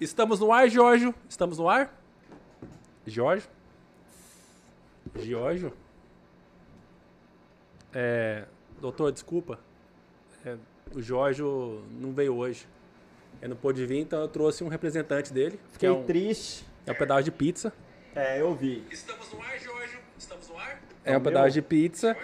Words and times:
Estamos 0.00 0.40
no 0.40 0.52
ar, 0.52 0.68
Jorge. 0.68 1.14
Estamos 1.26 1.56
no 1.56 1.68
ar? 1.68 1.90
Jorge? 3.06 3.48
Jorge? 5.18 5.72
É, 7.94 8.44
doutor, 8.78 9.10
desculpa. 9.10 9.58
É, 10.44 10.56
o 10.94 11.00
Jorge 11.00 11.42
não 11.98 12.12
veio 12.12 12.36
hoje. 12.36 12.66
Ele 13.40 13.50
não 13.50 13.56
pôde 13.56 13.86
vir, 13.86 14.00
então 14.00 14.20
eu 14.20 14.28
trouxe 14.28 14.62
um 14.62 14.68
representante 14.68 15.32
dele. 15.32 15.58
Fiquei 15.72 15.88
que 15.88 15.96
é 15.96 15.98
um, 15.98 16.04
triste. 16.04 16.66
É 16.84 16.92
um 16.92 16.94
pedaço 16.94 17.24
de 17.24 17.30
pizza. 17.30 17.72
É, 18.14 18.40
eu 18.40 18.54
vi. 18.54 18.84
Estamos 18.90 19.32
no 19.32 19.40
ar, 19.40 19.58
Jorge. 19.58 19.98
Estamos 20.18 20.48
no 20.48 20.58
ar? 20.58 20.82
É 21.04 21.16
um 21.16 21.22
pedaço 21.22 21.54
de 21.54 21.62
pizza. 21.62 22.14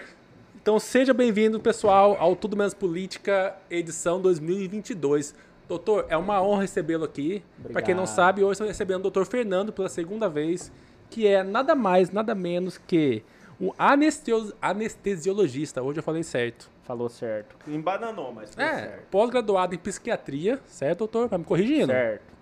Então 0.61 0.79
seja 0.79 1.13
bem-vindo, 1.13 1.59
pessoal, 1.59 2.15
ao 2.19 2.35
Tudo 2.35 2.55
Menos 2.55 2.73
Política, 2.75 3.55
edição 3.69 4.21
2022. 4.21 5.33
Doutor, 5.67 6.05
é 6.09 6.17
uma 6.17 6.41
honra 6.41 6.61
recebê-lo 6.61 7.05
aqui. 7.05 7.43
Para 7.71 7.81
quem 7.81 7.95
não 7.95 8.05
sabe, 8.05 8.43
hoje 8.43 8.53
estou 8.53 8.67
recebendo 8.67 8.99
o 8.99 9.03
doutor 9.03 9.25
Fernando 9.25 9.71
pela 9.71 9.89
segunda 9.89 10.27
vez, 10.29 10.71
que 11.09 11.25
é 11.27 11.43
nada 11.43 11.73
mais, 11.73 12.11
nada 12.11 12.35
menos 12.35 12.77
que 12.77 13.23
um 13.59 13.71
anestesiologista. 13.77 15.81
Hoje 15.81 15.99
eu 15.99 16.03
falei 16.03 16.23
certo. 16.23 16.69
Falou 16.83 17.07
certo. 17.07 17.55
Embananou, 17.67 18.33
mas 18.33 18.53
falou 18.53 18.69
É, 18.69 18.79
certo. 18.79 19.07
pós-graduado 19.09 19.73
em 19.73 19.77
psiquiatria, 19.77 20.59
certo, 20.65 20.99
doutor? 20.99 21.29
Vai 21.29 21.39
me 21.39 21.45
corrigindo? 21.45 21.93
Certo. 21.93 22.33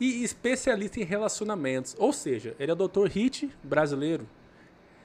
E 0.00 0.24
especialista 0.24 1.00
em 1.00 1.04
relacionamentos. 1.04 1.94
Ou 1.98 2.12
seja, 2.12 2.54
ele 2.58 2.70
é 2.70 2.74
o 2.74 2.76
doutor 2.76 3.08
Hit 3.08 3.50
brasileiro. 3.62 4.26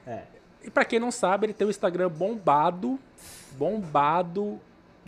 É. 0.06 0.22
E 0.64 0.70
pra 0.70 0.84
quem 0.84 0.98
não 0.98 1.10
sabe, 1.10 1.46
ele 1.46 1.52
tem 1.54 1.66
um 1.66 1.70
Instagram 1.70 2.08
bombado, 2.08 2.98
bombado 3.56 4.60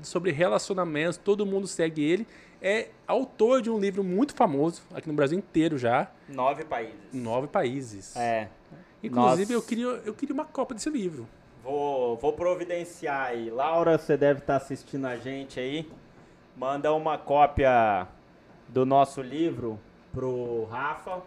sobre 0.02 0.30
relacionamentos, 0.32 1.16
todo 1.16 1.46
mundo 1.46 1.66
segue 1.66 2.02
ele. 2.02 2.26
É 2.60 2.88
autor 3.06 3.60
de 3.60 3.70
um 3.70 3.78
livro 3.78 4.02
muito 4.02 4.34
famoso, 4.34 4.82
aqui 4.94 5.06
no 5.08 5.14
Brasil 5.14 5.38
inteiro 5.38 5.76
já, 5.76 6.10
Nove 6.28 6.64
países. 6.64 6.94
nove 7.12 7.46
países. 7.46 8.16
É. 8.16 8.48
Inclusive, 9.02 9.52
eu 9.52 9.60
queria, 9.60 9.86
eu 10.04 10.14
queria 10.14 10.32
uma 10.34 10.46
cópia 10.46 10.74
desse 10.74 10.88
livro. 10.88 11.28
Vou, 11.62 12.16
vou 12.16 12.32
providenciar 12.32 13.27
aí. 13.27 13.50
Laura, 13.50 13.98
você 13.98 14.16
deve 14.16 14.41
estar 14.41 14.56
assistindo 14.56 15.06
a 15.06 15.16
gente 15.16 15.60
aí. 15.60 15.91
Manda 16.56 16.92
uma 16.92 17.19
cópia 17.19 18.08
do 18.69 18.86
nosso 18.86 19.20
livro 19.20 19.78
pro 20.12 20.64
Rafa 20.70 21.20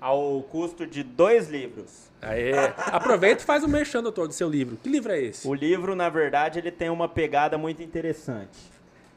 ao 0.00 0.42
custo 0.42 0.86
de 0.86 1.02
dois 1.02 1.48
livros. 1.48 2.08
Aê. 2.20 2.52
Aproveita 2.76 3.42
e 3.42 3.44
faz 3.44 3.62
o 3.62 3.68
merchan, 3.68 4.02
doutor, 4.02 4.28
do 4.28 4.34
seu 4.34 4.48
livro. 4.48 4.76
Que 4.76 4.88
livro 4.88 5.12
é 5.12 5.20
esse? 5.20 5.46
O 5.46 5.54
livro, 5.54 5.94
na 5.94 6.08
verdade, 6.08 6.58
ele 6.58 6.70
tem 6.70 6.90
uma 6.90 7.08
pegada 7.08 7.56
muito 7.56 7.82
interessante. 7.82 8.58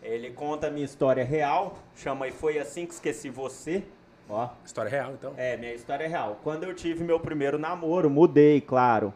Ele 0.01 0.31
conta 0.31 0.67
a 0.67 0.71
minha 0.71 0.85
história 0.85 1.23
real, 1.23 1.77
chama 1.95 2.27
E 2.27 2.31
Foi 2.31 2.57
Assim 2.57 2.85
Que 2.85 2.93
Esqueci 2.93 3.29
Você. 3.29 3.83
Ó, 4.29 4.49
História 4.65 4.89
real, 4.89 5.13
então. 5.13 5.33
É, 5.37 5.57
minha 5.57 5.73
história 5.73 6.07
real. 6.07 6.39
Quando 6.43 6.63
eu 6.63 6.73
tive 6.73 7.03
meu 7.03 7.19
primeiro 7.19 7.59
namoro, 7.59 8.09
mudei, 8.09 8.61
claro, 8.61 9.13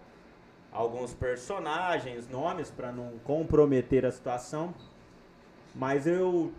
alguns 0.72 1.14
personagens, 1.14 2.28
nomes 2.30 2.70
para 2.70 2.92
não 2.92 3.14
comprometer 3.24 4.06
a 4.06 4.12
situação. 4.12 4.74
Mas 5.74 6.06
eu 6.06 6.52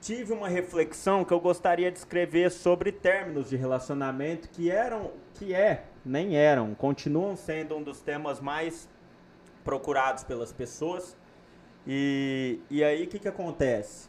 tive 0.00 0.32
uma 0.32 0.48
reflexão 0.48 1.24
que 1.24 1.32
eu 1.32 1.40
gostaria 1.40 1.90
de 1.90 1.98
escrever 1.98 2.50
sobre 2.50 2.92
términos 2.92 3.50
de 3.50 3.56
relacionamento 3.56 4.48
que 4.48 4.70
eram, 4.70 5.10
que 5.34 5.54
é, 5.54 5.84
nem 6.04 6.36
eram, 6.36 6.74
continuam 6.74 7.36
sendo 7.36 7.76
um 7.76 7.82
dos 7.82 8.00
temas 8.00 8.40
mais 8.40 8.88
procurados 9.64 10.24
pelas 10.24 10.52
pessoas. 10.52 11.16
E, 11.86 12.60
e 12.70 12.82
aí 12.84 13.04
o 13.04 13.06
que, 13.06 13.18
que 13.18 13.28
acontece? 13.28 14.08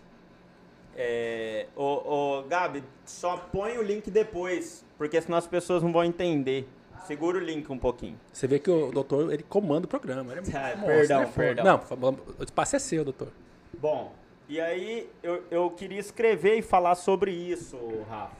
É, 0.95 1.67
ô, 1.75 1.83
ô, 1.83 2.43
Gabi, 2.43 2.83
só 3.05 3.37
põe 3.37 3.77
o 3.77 3.81
link 3.81 4.11
depois, 4.11 4.85
porque 4.97 5.21
senão 5.21 5.37
as 5.37 5.47
pessoas 5.47 5.81
não 5.81 5.93
vão 5.93 6.03
entender. 6.03 6.67
Segura 7.05 7.37
o 7.37 7.41
link 7.41 7.71
um 7.71 7.77
pouquinho. 7.77 8.19
Você 8.31 8.45
vê 8.45 8.59
que 8.59 8.69
o 8.69 8.91
doutor, 8.91 9.33
ele 9.33 9.43
comanda 9.43 9.85
o 9.85 9.89
programa. 9.89 10.31
Ele 10.33 10.41
é 10.41 10.43
Ah, 10.53 10.77
perdão, 10.85 11.21
né? 11.21 11.31
perdão. 11.33 11.65
Não, 11.65 12.17
o 12.37 12.43
espaço 12.43 12.75
é 12.75 12.79
seu, 12.79 13.03
doutor. 13.03 13.29
Bom, 13.79 14.13
e 14.49 14.59
aí 14.59 15.07
eu, 15.21 15.43
eu 15.51 15.69
queria 15.69 15.99
escrever 15.99 16.57
e 16.57 16.61
falar 16.63 16.95
sobre 16.95 17.31
isso, 17.31 17.77
Rafa. 18.09 18.35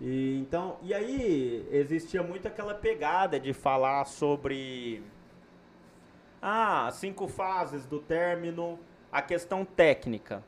E, 0.00 0.38
então, 0.38 0.76
e 0.82 0.94
aí 0.94 1.66
existia 1.72 2.22
muito 2.22 2.46
aquela 2.46 2.74
pegada 2.74 3.40
de 3.40 3.52
falar 3.52 4.04
sobre 4.04 5.02
ah, 6.40 6.88
cinco 6.92 7.26
fases 7.26 7.86
do 7.86 7.98
término, 7.98 8.78
a 9.10 9.20
questão 9.20 9.64
técnica. 9.64 10.44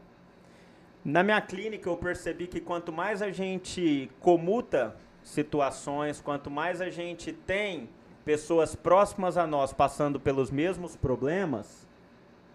Na 1.04 1.24
minha 1.24 1.40
clínica 1.40 1.88
eu 1.88 1.96
percebi 1.96 2.46
que 2.46 2.60
quanto 2.60 2.92
mais 2.92 3.20
a 3.20 3.32
gente 3.32 4.08
comuta 4.20 4.94
situações, 5.24 6.20
quanto 6.20 6.50
mais 6.50 6.80
a 6.80 6.88
gente 6.88 7.32
tem 7.32 7.88
pessoas 8.24 8.76
próximas 8.76 9.36
a 9.36 9.46
nós 9.46 9.72
passando 9.72 10.20
pelos 10.20 10.50
mesmos 10.50 10.94
problemas, 10.94 11.88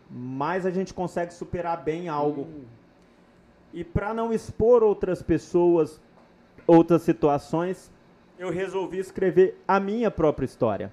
mais 0.09 0.65
a 0.65 0.71
gente 0.71 0.93
consegue 0.93 1.33
superar 1.33 1.83
bem 1.83 2.07
algo. 2.07 2.47
E 3.73 3.83
para 3.83 4.13
não 4.13 4.31
expor 4.31 4.83
outras 4.83 5.21
pessoas, 5.21 5.99
outras 6.67 7.01
situações, 7.01 7.91
eu 8.37 8.49
resolvi 8.49 8.99
escrever 8.99 9.61
a 9.67 9.79
minha 9.79 10.11
própria 10.11 10.45
história. 10.45 10.91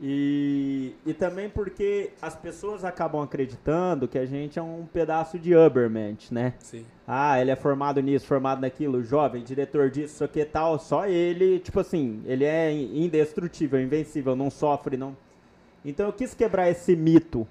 E, 0.00 0.94
e 1.04 1.12
também 1.12 1.50
porque 1.50 2.12
as 2.22 2.36
pessoas 2.36 2.84
acabam 2.84 3.20
acreditando 3.20 4.06
que 4.06 4.16
a 4.16 4.24
gente 4.24 4.56
é 4.56 4.62
um 4.62 4.86
pedaço 4.86 5.38
de 5.38 5.56
Ubermensch, 5.56 6.30
né? 6.30 6.54
Sim. 6.60 6.86
Ah, 7.06 7.40
ele 7.40 7.50
é 7.50 7.56
formado 7.56 8.00
nisso, 8.00 8.24
formado 8.24 8.60
naquilo, 8.60 9.02
jovem, 9.02 9.42
diretor 9.42 9.90
disso, 9.90 10.14
isso 10.14 10.24
aqui 10.24 10.44
tal. 10.44 10.78
Só 10.78 11.06
ele, 11.06 11.58
tipo 11.58 11.80
assim, 11.80 12.22
ele 12.26 12.44
é 12.44 12.72
indestrutível, 12.72 13.80
invencível, 13.80 14.36
não 14.36 14.50
sofre, 14.50 14.96
não. 14.96 15.16
Então 15.84 16.06
eu 16.06 16.12
quis 16.12 16.32
quebrar 16.32 16.70
esse 16.70 16.94
mito, 16.94 17.46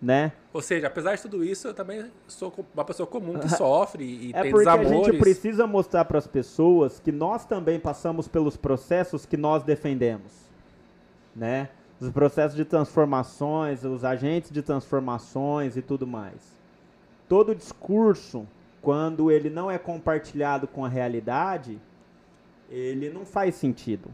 né? 0.00 0.32
Ou 0.52 0.62
seja, 0.62 0.86
apesar 0.86 1.14
de 1.14 1.22
tudo 1.22 1.44
isso, 1.44 1.68
eu 1.68 1.74
também 1.74 2.10
sou 2.26 2.52
uma 2.74 2.84
pessoa 2.84 3.06
comum 3.06 3.38
que 3.38 3.48
sofre 3.48 4.04
e 4.04 4.30
É 4.34 4.42
tem 4.42 4.50
porque 4.50 4.68
a 4.68 4.82
gente 4.82 5.18
precisa 5.18 5.66
mostrar 5.66 6.04
para 6.06 6.18
as 6.18 6.26
pessoas 6.26 6.98
que 6.98 7.12
nós 7.12 7.44
também 7.44 7.78
passamos 7.78 8.26
pelos 8.26 8.56
processos 8.56 9.26
que 9.26 9.36
nós 9.36 9.62
defendemos, 9.62 10.32
né? 11.36 11.68
Os 12.00 12.08
processos 12.08 12.56
de 12.56 12.64
transformações, 12.64 13.84
os 13.84 14.04
agentes 14.04 14.50
de 14.50 14.62
transformações 14.62 15.76
e 15.76 15.82
tudo 15.82 16.06
mais. 16.06 16.58
Todo 17.28 17.54
discurso, 17.54 18.46
quando 18.80 19.30
ele 19.30 19.50
não 19.50 19.70
é 19.70 19.78
compartilhado 19.78 20.66
com 20.66 20.82
a 20.82 20.88
realidade, 20.88 21.78
ele 22.70 23.10
não 23.10 23.26
faz 23.26 23.54
sentido. 23.54 24.08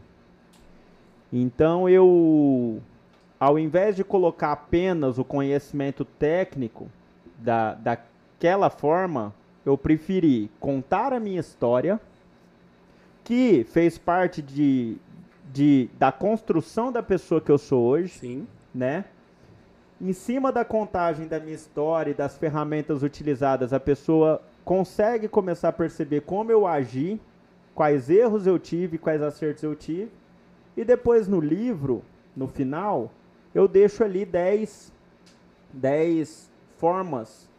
Então 1.31 1.87
eu, 1.87 2.81
ao 3.39 3.59
invés 3.59 3.95
de 3.95 4.03
colocar 4.03 4.51
apenas 4.51 5.17
o 5.17 5.23
conhecimento 5.23 6.03
técnico 6.03 6.87
da, 7.37 7.75
daquela 7.75 8.69
forma, 8.69 9.33
eu 9.65 9.77
preferi 9.77 10.49
contar 10.59 11.13
a 11.13 11.19
minha 11.19 11.39
história, 11.39 11.99
que 13.23 13.65
fez 13.65 13.97
parte 13.97 14.41
de, 14.41 14.97
de, 15.53 15.89
da 15.99 16.11
construção 16.11 16.91
da 16.91 17.03
pessoa 17.03 17.41
que 17.41 17.51
eu 17.51 17.57
sou 17.57 17.83
hoje, 17.83 18.19
Sim. 18.19 18.47
né? 18.73 19.05
Em 19.99 20.13
cima 20.13 20.51
da 20.51 20.63
contagem 20.63 21.27
da 21.27 21.39
minha 21.39 21.55
história 21.55 22.11
e 22.11 22.13
das 22.13 22.37
ferramentas 22.37 23.03
utilizadas, 23.03 23.73
a 23.73 23.79
pessoa 23.79 24.41
consegue 24.63 25.27
começar 25.27 25.69
a 25.69 25.73
perceber 25.73 26.21
como 26.21 26.51
eu 26.51 26.65
agi, 26.65 27.19
quais 27.73 28.09
erros 28.09 28.47
eu 28.47 28.57
tive, 28.57 28.97
quais 28.97 29.21
acertos 29.21 29.63
eu 29.63 29.75
tive. 29.75 30.11
E 30.75 30.83
depois 30.85 31.27
no 31.27 31.39
livro, 31.39 32.03
no 32.35 32.47
final, 32.47 33.11
eu 33.53 33.67
deixo 33.67 34.03
ali 34.03 34.25
10, 34.25 34.93
10 35.73 36.51
formas 36.77 37.49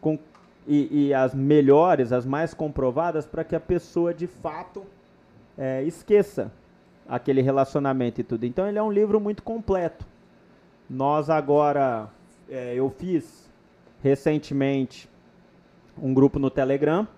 com, 0.00 0.18
e, 0.66 1.08
e 1.08 1.14
as 1.14 1.34
melhores, 1.34 2.12
as 2.12 2.24
mais 2.26 2.54
comprovadas, 2.54 3.26
para 3.26 3.44
que 3.44 3.56
a 3.56 3.60
pessoa 3.60 4.12
de 4.12 4.26
fato 4.26 4.84
é, 5.56 5.82
esqueça 5.82 6.52
aquele 7.08 7.40
relacionamento 7.40 8.20
e 8.20 8.24
tudo. 8.24 8.44
Então 8.44 8.68
ele 8.68 8.78
é 8.78 8.82
um 8.82 8.92
livro 8.92 9.18
muito 9.18 9.42
completo. 9.42 10.06
Nós 10.88 11.30
agora, 11.30 12.08
é, 12.48 12.74
eu 12.74 12.90
fiz 12.90 13.48
recentemente 14.02 15.08
um 16.00 16.14
grupo 16.14 16.38
no 16.38 16.50
Telegram. 16.50 17.08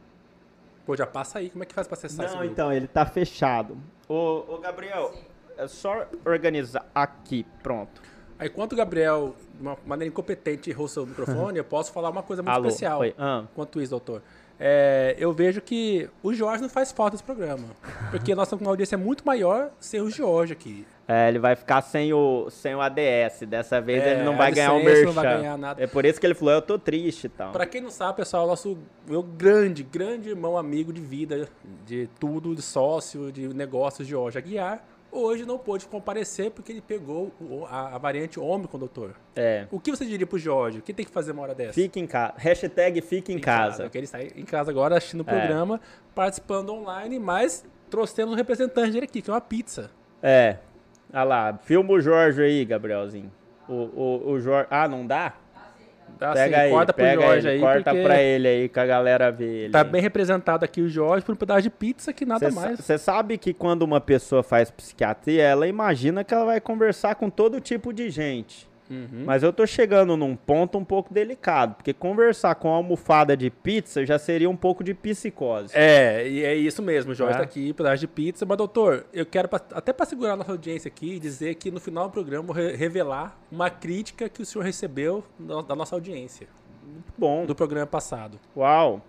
Pô, 0.87 0.97
já 0.97 1.07
passa 1.07 1.39
aí. 1.39 1.51
Como 1.51 1.63
é 1.63 1.67
que 1.67 1.75
faz 1.75 1.87
pra 1.87 1.97
acessar 1.97 2.27
esse 2.27 2.35
Não, 2.35 2.45
então, 2.45 2.73
ele 2.73 2.87
tá 2.87 3.05
fechado. 3.05 3.77
Ô, 4.09 4.45
ô 4.49 4.59
Gabriel, 4.59 5.13
é 5.57 5.69
só 5.69 6.07
organizar 6.25 6.87
aqui, 6.95 7.45
pronto. 7.63 8.03
Aí, 8.41 8.49
enquanto 8.49 8.73
o 8.73 8.77
Gabriel, 8.77 9.37
de 9.55 9.61
uma 9.61 9.77
maneira 9.87 10.11
incompetente, 10.11 10.71
errou 10.71 10.89
seu 10.89 11.05
microfone, 11.05 11.59
eu 11.59 11.65
posso 11.65 11.93
falar 11.93 12.09
uma 12.09 12.23
coisa 12.23 12.43
muito 12.43 12.55
Alô, 12.55 12.69
especial. 12.69 13.01
oi, 13.01 13.15
ah. 13.19 13.45
Enquanto 13.53 13.83
isso, 13.83 13.91
doutor. 13.91 14.23
é, 14.59 15.15
eu 15.19 15.31
vejo 15.31 15.61
que 15.61 16.09
o 16.23 16.33
Jorge 16.33 16.63
não 16.63 16.69
faz 16.71 16.91
falta 16.91 17.13
nesse 17.13 17.23
programa. 17.23 17.69
Porque 18.11 18.35
nós 18.35 18.47
estamos 18.47 18.61
com 18.61 18.65
uma 18.65 18.73
audiência 18.73 18.97
muito 18.97 19.27
maior 19.27 19.71
sem 19.79 20.01
o 20.01 20.09
Jorge 20.11 20.55
aqui. 20.55 20.87
É, 21.07 21.29
ele 21.29 21.39
vai 21.39 21.55
ficar 21.55 21.83
sem 21.83 22.15
o, 22.15 22.49
sem 22.51 22.75
o 22.75 22.81
ADS. 22.81 23.43
Dessa 23.47 23.79
vez 23.79 24.03
é, 24.03 24.13
ele 24.13 24.23
não 24.23 24.39
vai 24.39 24.51
ganhar 24.53 24.73
o 24.73 24.79
um 24.79 24.85
merchan. 24.85 25.05
Não 25.05 25.13
vai 25.13 25.37
ganhar 25.37 25.59
nada. 25.59 25.83
É 25.83 25.87
por 25.87 26.07
isso 26.07 26.19
que 26.19 26.27
ele 26.27 26.35
falou, 26.35 26.55
eu 26.55 26.63
tô 26.63 26.79
triste 26.79 27.25
e 27.25 27.29
tal. 27.29 27.53
Pra 27.53 27.67
quem 27.67 27.83
não 27.83 27.91
sabe, 27.91 28.17
pessoal, 28.17 28.47
nosso 28.47 28.79
meu 29.07 29.23
grande, 29.23 29.83
grande 29.83 30.31
irmão 30.31 30.57
amigo 30.57 30.95
de 30.95 31.01
vida, 31.03 31.47
de 31.85 32.09
tudo, 32.19 32.55
de 32.55 32.63
sócio, 32.63 33.31
de 33.31 33.49
negócios, 33.49 34.09
Jorge 34.09 34.39
Aguiar, 34.39 34.83
hoje 35.13 35.45
não 35.45 35.59
pôde 35.59 35.87
comparecer 35.87 36.51
porque 36.51 36.73
ele 36.73 36.81
pegou 36.81 37.33
a, 37.69 37.95
a 37.95 37.99
variante 37.99 38.39
Ômicron, 38.39 38.79
doutor. 38.79 39.15
É. 39.35 39.67
O 39.71 39.81
que 39.81 39.91
você 39.91 40.05
diria 40.05 40.27
pro 40.27 40.39
Jorge? 40.39 40.79
O 40.79 40.83
que 40.83 40.93
tem 40.93 41.05
que 41.05 41.11
fazer 41.11 41.33
uma 41.33 41.43
hora 41.43 41.55
dessa? 41.55 41.73
Fique 41.73 41.99
em 41.99 42.07
casa. 42.07 42.35
Hashtag 42.37 43.01
fique 43.01 43.33
em, 43.33 43.37
em 43.37 43.41
casa. 43.41 43.71
casa. 43.71 43.83
Porque 43.85 43.99
ele 43.99 44.05
está 44.05 44.23
em 44.23 44.45
casa 44.45 44.71
agora 44.71 44.97
assistindo 44.97 45.21
o 45.21 45.31
é. 45.31 45.39
programa, 45.39 45.81
participando 46.15 46.71
online, 46.71 47.19
mas 47.19 47.65
trouxemos 47.89 48.35
um 48.35 48.37
representante 48.37 48.93
dele 48.93 49.05
aqui, 49.05 49.21
que 49.21 49.31
é 49.31 49.33
uma 49.33 49.41
pizza. 49.41 49.91
É. 50.23 50.59
Olha 51.13 51.25
lá, 51.25 51.59
filma 51.63 51.93
o 51.93 52.01
Jorge 52.01 52.43
aí, 52.43 52.65
Gabrielzinho. 52.65 53.33
O, 53.69 53.75
o, 53.75 54.31
o 54.33 54.41
Jorge. 54.41 54.69
Ah, 54.71 54.87
não 54.87 55.07
dá? 55.07 55.35
Tá, 56.19 56.33
pega 56.33 56.57
assim, 56.57 56.67
aí, 56.67 56.71
corta 56.71 56.93
pro 56.93 57.05
pega 57.05 57.23
Jorge 57.23 57.49
aí. 57.49 57.61
Corta 57.61 57.95
pra 57.95 58.23
ele 58.23 58.49
aí, 58.49 58.69
que 58.69 58.81
a 58.81 58.87
galera 58.87 59.31
vê 59.31 59.65
ele. 59.65 59.73
Tá 59.73 59.83
bem 59.83 60.01
representado 60.01 60.65
aqui 60.65 60.81
o 60.81 60.89
Jorge 60.89 61.25
por 61.25 61.33
um 61.33 61.37
pedaço 61.37 61.63
de 61.63 61.71
pizza 61.71 62.13
que 62.13 62.25
nada 62.25 62.51
cê 62.51 62.55
mais. 62.55 62.79
Você 62.79 62.99
sabe 62.99 63.37
que 63.37 63.53
quando 63.53 63.83
uma 63.83 64.01
pessoa 64.01 64.43
faz 64.43 64.71
psiquiatria, 64.71 65.43
ela 65.43 65.67
imagina 65.67 66.23
que 66.23 66.33
ela 66.33 66.45
vai 66.45 66.61
conversar 66.61 67.15
com 67.15 67.29
todo 67.29 67.61
tipo 67.61 67.93
de 67.93 68.11
gente. 68.11 68.70
Uhum. 68.91 69.23
Mas 69.25 69.45
eu 69.45 69.53
tô 69.53 69.65
chegando 69.65 70.17
num 70.17 70.35
ponto 70.35 70.77
um 70.77 70.85
pouco 70.85 71.15
delicado, 71.15 71.77
porque 71.77 71.95
conversar 71.95 72.57
com 72.57 72.69
almofada 72.69 73.37
de 73.37 73.49
pizza 73.49 74.05
já 74.05 74.19
seria 74.19 74.51
um 74.51 74.57
pouco 74.57 74.83
de 74.83 74.93
psicose. 74.93 75.73
É, 75.77 76.29
e 76.29 76.45
é 76.45 76.55
isso 76.57 76.83
mesmo, 76.83 77.13
o 77.13 77.15
Jorge 77.15 77.35
é. 77.35 77.39
tá 77.39 77.45
aqui, 77.45 77.73
pedaço 77.73 77.99
de 77.99 78.09
pizza. 78.09 78.45
Mas, 78.45 78.59
doutor, 78.59 79.07
eu 79.13 79.25
quero, 79.25 79.49
até 79.73 79.93
para 79.93 80.05
segurar 80.07 80.33
a 80.33 80.37
nossa 80.37 80.51
audiência 80.51 80.89
aqui, 80.89 81.21
dizer 81.21 81.55
que 81.55 81.71
no 81.71 81.79
final 81.79 82.09
do 82.09 82.11
programa 82.11 82.43
vou 82.43 82.57
re 82.57 82.75
revelar 82.75 83.39
uma 83.53 83.71
crítica 83.71 84.29
que 84.29 84.43
o 84.43 84.47
senhor 84.47 84.65
recebeu 84.65 85.23
da 85.39 85.77
nossa 85.77 85.95
audiência. 85.95 86.49
Muito 86.83 87.13
bom. 87.17 87.47
Do 87.47 87.55
programa 87.55 87.87
passado. 87.87 88.41
Uau! 88.57 89.01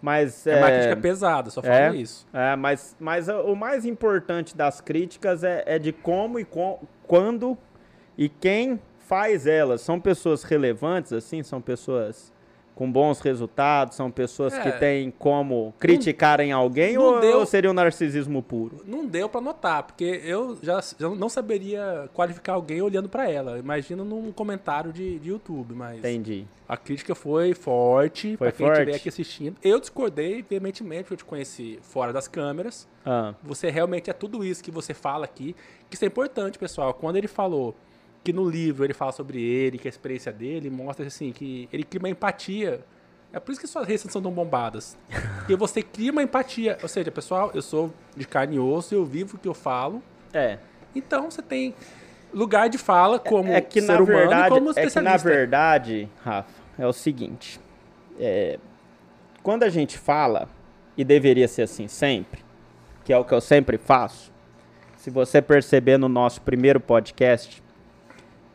Mas, 0.00 0.46
é, 0.46 0.52
é 0.52 0.56
uma 0.56 0.70
crítica 0.70 0.96
pesada, 0.96 1.50
só 1.50 1.60
falo 1.60 1.74
é, 1.74 1.96
isso. 1.96 2.26
É, 2.32 2.56
mas, 2.56 2.96
mas 2.98 3.28
o 3.28 3.54
mais 3.54 3.84
importante 3.84 4.56
das 4.56 4.80
críticas 4.80 5.44
é, 5.44 5.62
é 5.66 5.78
de 5.78 5.92
como 5.92 6.38
e 6.38 6.44
com, 6.44 6.80
quando 7.06 7.58
e 8.16 8.28
quem 8.28 8.80
faz 9.10 9.44
elas 9.44 9.80
são 9.80 9.98
pessoas 9.98 10.44
relevantes, 10.44 11.12
assim, 11.12 11.42
são 11.42 11.60
pessoas 11.60 12.32
com 12.76 12.90
bons 12.90 13.20
resultados, 13.20 13.96
são 13.96 14.08
pessoas 14.08 14.54
é, 14.54 14.62
que 14.62 14.78
têm 14.78 15.10
como 15.10 15.74
criticarem 15.80 16.52
não, 16.52 16.60
alguém 16.60 16.94
não 16.94 17.02
ou, 17.02 17.20
deu, 17.20 17.38
ou, 17.40 17.44
seria 17.44 17.68
um 17.68 17.74
narcisismo 17.74 18.40
puro? 18.40 18.82
Não 18.86 19.04
deu 19.04 19.28
para 19.28 19.40
notar, 19.40 19.82
porque 19.82 20.22
eu 20.24 20.56
já, 20.62 20.80
já, 20.96 21.08
não 21.10 21.28
saberia 21.28 22.08
qualificar 22.14 22.52
alguém 22.52 22.80
olhando 22.80 23.08
para 23.08 23.28
ela. 23.28 23.58
Imagina 23.58 24.04
num 24.04 24.30
comentário 24.30 24.92
de, 24.92 25.18
de 25.18 25.28
YouTube, 25.28 25.74
mas 25.74 25.98
Entendi. 25.98 26.46
A 26.68 26.76
crítica 26.76 27.14
foi 27.16 27.52
forte 27.52 28.36
para 28.36 28.52
quem 28.52 28.66
estiver 28.68 28.94
aqui 28.94 29.08
assistindo. 29.08 29.56
Eu 29.60 29.80
discordei 29.80 30.42
veementemente, 30.48 31.02
porque 31.02 31.14
eu 31.14 31.18
te 31.18 31.24
conheci 31.24 31.80
fora 31.82 32.12
das 32.12 32.28
câmeras. 32.28 32.88
Ah. 33.04 33.34
Você 33.42 33.70
realmente 33.70 34.08
é 34.08 34.12
tudo 34.12 34.44
isso 34.44 34.62
que 34.62 34.70
você 34.70 34.94
fala 34.94 35.24
aqui, 35.24 35.56
que 35.90 35.96
isso 35.96 36.04
é 36.04 36.08
importante, 36.08 36.58
pessoal. 36.58 36.94
Quando 36.94 37.16
ele 37.16 37.28
falou 37.28 37.74
que 38.22 38.32
no 38.32 38.48
livro 38.48 38.84
ele 38.84 38.94
fala 38.94 39.12
sobre 39.12 39.42
ele, 39.42 39.78
que 39.78 39.88
a 39.88 39.90
experiência 39.90 40.32
dele 40.32 40.68
mostra 40.70 41.06
assim 41.06 41.32
que 41.32 41.68
ele 41.72 41.84
cria 41.84 42.00
uma 42.00 42.08
empatia. 42.08 42.80
É 43.32 43.38
por 43.38 43.52
isso 43.52 43.60
que 43.60 43.66
suas 43.66 43.86
redes 43.86 44.02
são 44.10 44.20
tão 44.20 44.32
bombadas. 44.32 44.98
Porque 45.38 45.56
você 45.56 45.82
cria 45.82 46.12
uma 46.12 46.22
empatia. 46.22 46.78
Ou 46.82 46.88
seja, 46.88 47.10
pessoal, 47.10 47.50
eu 47.54 47.62
sou 47.62 47.92
de 48.16 48.26
carne 48.26 48.56
e 48.56 48.58
osso, 48.58 48.94
eu 48.94 49.04
vivo 49.04 49.36
o 49.36 49.38
que 49.38 49.48
eu 49.48 49.54
falo. 49.54 50.02
É. 50.32 50.58
Então 50.94 51.30
você 51.30 51.40
tem 51.40 51.74
lugar 52.32 52.68
de 52.68 52.78
fala 52.78 53.18
como 53.18 53.48
é, 53.50 53.56
é 53.56 53.60
que, 53.60 53.80
ser 53.80 54.00
humano 54.00 54.06
verdade, 54.06 54.48
como 54.50 54.70
especialista. 54.70 55.00
É 55.00 55.02
que 55.02 55.08
na 55.08 55.16
verdade, 55.16 56.08
Rafa, 56.24 56.50
é 56.78 56.86
o 56.86 56.92
seguinte. 56.92 57.60
É, 58.18 58.58
quando 59.42 59.62
a 59.62 59.68
gente 59.68 59.96
fala, 59.96 60.48
e 60.96 61.04
deveria 61.04 61.48
ser 61.48 61.62
assim 61.62 61.88
sempre, 61.88 62.44
que 63.04 63.12
é 63.12 63.16
o 63.16 63.24
que 63.24 63.32
eu 63.32 63.40
sempre 63.40 63.78
faço, 63.78 64.30
se 64.96 65.08
você 65.08 65.40
perceber 65.40 65.96
no 65.96 66.08
nosso 66.08 66.42
primeiro 66.42 66.78
podcast, 66.78 67.62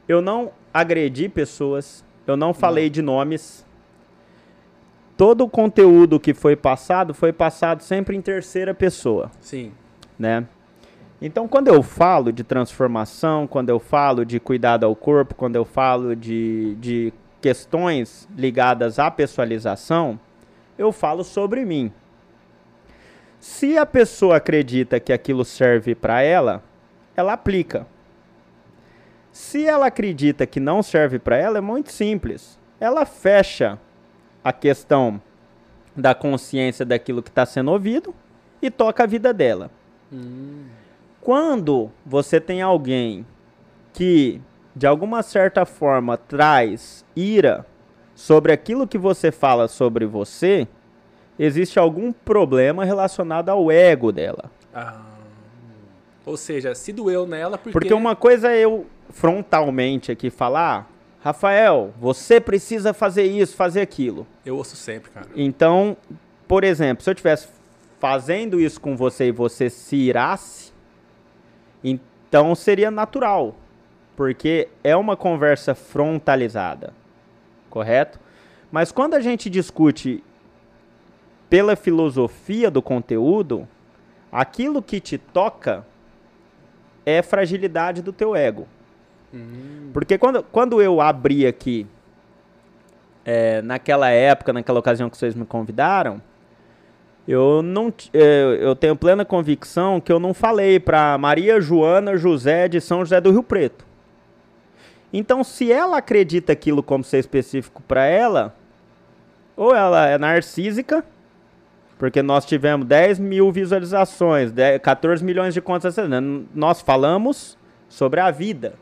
eu 0.07 0.21
não 0.21 0.51
agredi 0.73 1.29
pessoas, 1.29 2.03
eu 2.27 2.35
não 2.35 2.53
falei 2.53 2.89
de 2.89 3.01
nomes. 3.01 3.65
Todo 5.17 5.45
o 5.45 5.49
conteúdo 5.49 6.19
que 6.19 6.33
foi 6.33 6.55
passado 6.55 7.13
foi 7.13 7.31
passado 7.31 7.81
sempre 7.81 8.15
em 8.15 8.21
terceira 8.21 8.73
pessoa. 8.73 9.31
Sim. 9.39 9.71
Né? 10.19 10.45
Então, 11.21 11.47
quando 11.47 11.69
eu 11.69 11.81
falo 11.81 12.31
de 12.31 12.43
transformação, 12.43 13.47
quando 13.47 13.69
eu 13.69 13.79
falo 13.79 14.25
de 14.25 14.39
cuidado 14.39 14.85
ao 14.85 14.95
corpo, 14.95 15.33
quando 15.33 15.55
eu 15.55 15.63
falo 15.63 16.15
de, 16.15 16.75
de 16.75 17.13
questões 17.41 18.27
ligadas 18.37 18.99
à 18.99 19.09
pessoalização, 19.09 20.19
eu 20.77 20.91
falo 20.91 21.23
sobre 21.23 21.63
mim. 21.63 21.91
Se 23.39 23.77
a 23.77 23.85
pessoa 23.85 24.37
acredita 24.37 24.99
que 24.99 25.13
aquilo 25.13 25.45
serve 25.45 25.95
para 25.95 26.21
ela, 26.21 26.63
ela 27.15 27.33
aplica. 27.33 27.87
Se 29.35 29.67
ela 29.67 29.87
acredita 29.87 30.47
que 30.47 30.61
não 30.61 30.81
serve 30.81 31.19
para 31.19 31.35
ela, 31.35 31.57
é 31.57 31.61
muito 31.61 31.91
simples. 31.91 32.57
Ela 32.79 33.05
fecha 33.05 33.77
a 34.41 34.53
questão 34.53 35.21
da 35.93 36.15
consciência 36.15 36.85
daquilo 36.85 37.21
que 37.21 37.27
está 37.27 37.45
sendo 37.45 37.69
ouvido 37.69 38.15
e 38.61 38.71
toca 38.71 39.03
a 39.03 39.05
vida 39.05 39.33
dela. 39.33 39.69
Hum. 40.09 40.63
Quando 41.19 41.91
você 42.05 42.39
tem 42.39 42.61
alguém 42.61 43.27
que, 43.91 44.41
de 44.73 44.87
alguma 44.87 45.21
certa 45.21 45.65
forma, 45.65 46.15
traz 46.15 47.03
ira 47.13 47.65
sobre 48.15 48.53
aquilo 48.53 48.87
que 48.87 48.97
você 48.97 49.33
fala 49.33 49.67
sobre 49.67 50.05
você, 50.05 50.65
existe 51.37 51.77
algum 51.77 52.13
problema 52.13 52.85
relacionado 52.85 53.49
ao 53.49 53.69
ego 53.69 54.13
dela. 54.13 54.49
Ah. 54.73 55.01
Ou 56.25 56.37
seja, 56.37 56.73
se 56.73 56.93
doeu 56.93 57.27
nela 57.27 57.57
porque... 57.57 57.71
Porque 57.71 57.93
uma 57.93 58.15
coisa 58.15 58.49
é 58.49 58.61
eu 58.61 58.87
frontalmente 59.15 60.11
aqui 60.11 60.29
falar, 60.29 60.91
Rafael, 61.21 61.93
você 61.97 62.39
precisa 62.39 62.93
fazer 62.93 63.23
isso, 63.23 63.55
fazer 63.55 63.79
aquilo. 63.79 64.27
Eu 64.45 64.57
ouço 64.57 64.75
sempre, 64.75 65.09
cara. 65.09 65.27
Então, 65.33 65.95
por 66.45 66.65
exemplo, 66.65 67.01
se 67.01 67.09
eu 67.09 67.13
estivesse 67.13 67.47
fazendo 67.97 68.59
isso 68.59 68.79
com 68.79 68.95
você 68.95 69.27
e 69.27 69.31
você 69.31 69.69
se 69.69 69.95
irasse, 69.95 70.73
então 71.81 72.53
seria 72.53 72.91
natural, 72.91 73.55
porque 74.17 74.67
é 74.83 74.95
uma 74.97 75.15
conversa 75.15 75.73
frontalizada, 75.73 76.93
correto? 77.69 78.19
Mas 78.69 78.91
quando 78.91 79.13
a 79.13 79.21
gente 79.21 79.49
discute 79.49 80.21
pela 81.49 81.77
filosofia 81.77 82.69
do 82.69 82.81
conteúdo, 82.81 83.65
aquilo 84.29 84.81
que 84.81 84.99
te 84.99 85.17
toca 85.17 85.85
é 87.05 87.21
fragilidade 87.21 88.01
do 88.01 88.11
teu 88.11 88.35
ego. 88.35 88.67
Porque 89.93 90.17
quando, 90.17 90.43
quando 90.43 90.81
eu 90.81 91.01
abri 91.01 91.45
aqui, 91.47 91.87
é, 93.23 93.61
naquela 93.61 94.09
época, 94.09 94.53
naquela 94.53 94.79
ocasião 94.79 95.09
que 95.09 95.17
vocês 95.17 95.33
me 95.33 95.45
convidaram, 95.45 96.21
eu 97.27 97.61
não 97.63 97.91
eu, 98.13 98.55
eu 98.55 98.75
tenho 98.75 98.95
plena 98.95 99.25
convicção 99.25 99.99
que 99.99 100.11
eu 100.11 100.19
não 100.19 100.33
falei 100.33 100.79
para 100.79 101.17
Maria 101.17 101.59
Joana 101.59 102.17
José 102.17 102.67
de 102.67 102.79
São 102.79 102.99
José 102.99 103.19
do 103.19 103.31
Rio 103.31 103.41
Preto. 103.41 103.85
Então, 105.11 105.43
se 105.43 105.71
ela 105.71 105.97
acredita 105.97 106.51
aquilo 106.51 106.83
como 106.83 107.03
ser 107.03 107.19
específico 107.19 107.81
para 107.87 108.05
ela, 108.05 108.53
ou 109.55 109.73
ela 109.73 110.07
é 110.07 110.17
narcísica, 110.17 111.03
porque 111.97 112.21
nós 112.21 112.45
tivemos 112.45 112.85
10 112.85 113.19
mil 113.19 113.51
visualizações, 113.51 114.51
10, 114.51 114.81
14 114.81 115.23
milhões 115.23 115.53
de 115.53 115.61
contas. 115.61 115.95
Nós 116.53 116.81
falamos 116.81 117.57
sobre 117.87 118.19
a 118.19 118.29
vida 118.29 118.73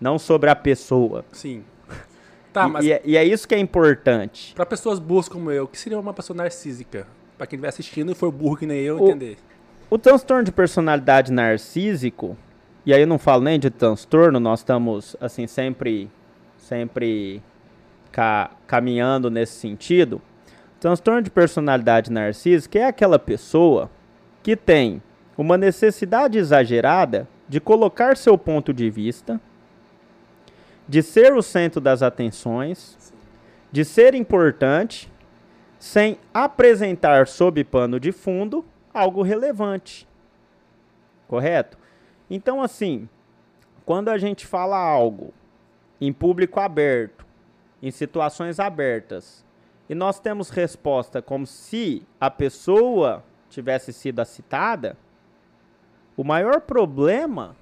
não 0.00 0.18
sobre 0.18 0.50
a 0.50 0.56
pessoa. 0.56 1.24
Sim. 1.32 1.64
Tá, 2.52 2.66
e, 2.66 2.70
mas 2.70 2.84
e, 2.84 2.92
é, 2.92 3.02
e 3.04 3.16
é 3.16 3.24
isso 3.24 3.46
que 3.46 3.54
é 3.54 3.58
importante. 3.58 4.54
Para 4.54 4.66
pessoas 4.66 4.98
burras 4.98 5.28
como 5.28 5.50
eu, 5.50 5.64
o 5.64 5.68
que 5.68 5.78
seria 5.78 5.98
uma 5.98 6.14
pessoa 6.14 6.36
narcísica? 6.36 7.06
Para 7.36 7.46
quem 7.46 7.56
estiver 7.56 7.68
assistindo 7.68 8.12
e 8.12 8.14
for 8.14 8.32
burro 8.32 8.56
que 8.56 8.66
nem 8.66 8.80
eu, 8.80 8.98
o, 8.98 9.08
entender. 9.08 9.38
O 9.90 9.98
transtorno 9.98 10.44
de 10.44 10.52
personalidade 10.52 11.32
narcísico, 11.32 12.36
e 12.84 12.92
aí 12.92 13.00
eu 13.00 13.06
não 13.06 13.18
falo 13.18 13.42
nem 13.42 13.58
de 13.60 13.70
transtorno, 13.70 14.40
nós 14.40 14.60
estamos 14.60 15.16
assim 15.20 15.46
sempre 15.46 16.10
sempre 16.58 17.42
ca, 18.12 18.50
caminhando 18.66 19.30
nesse 19.30 19.54
sentido. 19.54 20.20
Transtorno 20.80 21.22
de 21.22 21.30
personalidade 21.30 22.12
narcísica 22.12 22.78
é 22.78 22.84
aquela 22.84 23.18
pessoa 23.18 23.90
que 24.42 24.56
tem 24.56 25.02
uma 25.36 25.56
necessidade 25.56 26.38
exagerada 26.38 27.28
de 27.48 27.60
colocar 27.60 28.16
seu 28.16 28.36
ponto 28.36 28.72
de 28.72 28.90
vista, 28.90 29.40
de 30.88 31.02
ser 31.02 31.34
o 31.34 31.42
centro 31.42 31.80
das 31.80 32.02
atenções, 32.02 33.12
de 33.70 33.84
ser 33.84 34.14
importante, 34.14 35.12
sem 35.78 36.18
apresentar 36.32 37.28
sob 37.28 37.62
pano 37.62 38.00
de 38.00 38.10
fundo 38.10 38.64
algo 38.92 39.22
relevante. 39.22 40.08
Correto? 41.28 41.76
Então, 42.30 42.62
assim, 42.62 43.08
quando 43.84 44.08
a 44.08 44.18
gente 44.18 44.46
fala 44.46 44.76
algo 44.78 45.32
em 46.00 46.12
público 46.12 46.58
aberto, 46.58 47.24
em 47.82 47.90
situações 47.90 48.58
abertas, 48.58 49.44
e 49.88 49.94
nós 49.94 50.18
temos 50.18 50.50
resposta 50.50 51.22
como 51.22 51.46
se 51.46 52.02
a 52.20 52.30
pessoa 52.30 53.22
tivesse 53.48 53.92
sido 53.92 54.24
citada, 54.24 54.96
o 56.16 56.24
maior 56.24 56.60
problema 56.60 57.56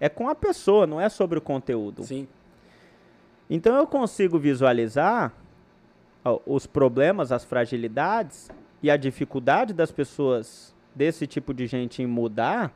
é 0.00 0.08
com 0.08 0.28
a 0.28 0.34
pessoa, 0.34 0.86
não 0.86 1.00
é 1.00 1.08
sobre 1.08 1.38
o 1.38 1.42
conteúdo. 1.42 2.02
Sim. 2.04 2.26
Então 3.48 3.76
eu 3.76 3.86
consigo 3.86 4.38
visualizar 4.38 5.32
os 6.44 6.66
problemas, 6.66 7.32
as 7.32 7.44
fragilidades 7.44 8.50
e 8.82 8.90
a 8.90 8.96
dificuldade 8.96 9.72
das 9.72 9.90
pessoas, 9.90 10.74
desse 10.94 11.26
tipo 11.26 11.54
de 11.54 11.66
gente, 11.66 12.02
em 12.02 12.06
mudar, 12.06 12.72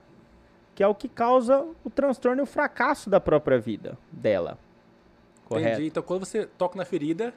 que 0.74 0.82
é 0.82 0.86
o 0.86 0.94
que 0.94 1.08
causa 1.08 1.66
o 1.84 1.90
transtorno 1.90 2.40
e 2.40 2.44
o 2.44 2.46
fracasso 2.46 3.10
da 3.10 3.20
própria 3.20 3.58
vida 3.58 3.98
dela. 4.10 4.58
Correto? 5.44 5.68
Entendi. 5.68 5.88
Então 5.88 6.02
quando 6.02 6.24
você 6.24 6.46
toca 6.46 6.78
na 6.78 6.84
ferida, 6.84 7.34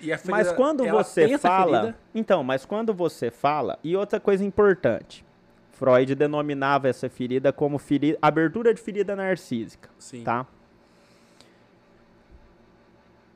e 0.00 0.12
a 0.12 0.18
ferida, 0.18 0.36
mas 0.36 0.52
quando 0.52 0.84
você 0.86 1.38
fala, 1.38 1.94
então, 2.14 2.42
mas 2.42 2.64
quando 2.64 2.92
você 2.92 3.30
fala, 3.30 3.78
e 3.84 3.96
outra 3.96 4.18
coisa 4.18 4.44
importante, 4.44 5.24
Freud 5.70 6.12
denominava 6.16 6.88
essa 6.88 7.08
ferida 7.08 7.52
como 7.52 7.78
ferida, 7.78 8.18
abertura 8.20 8.74
de 8.74 8.80
ferida 8.80 9.14
narcísica, 9.14 9.88
Sim. 9.98 10.24
tá? 10.24 10.44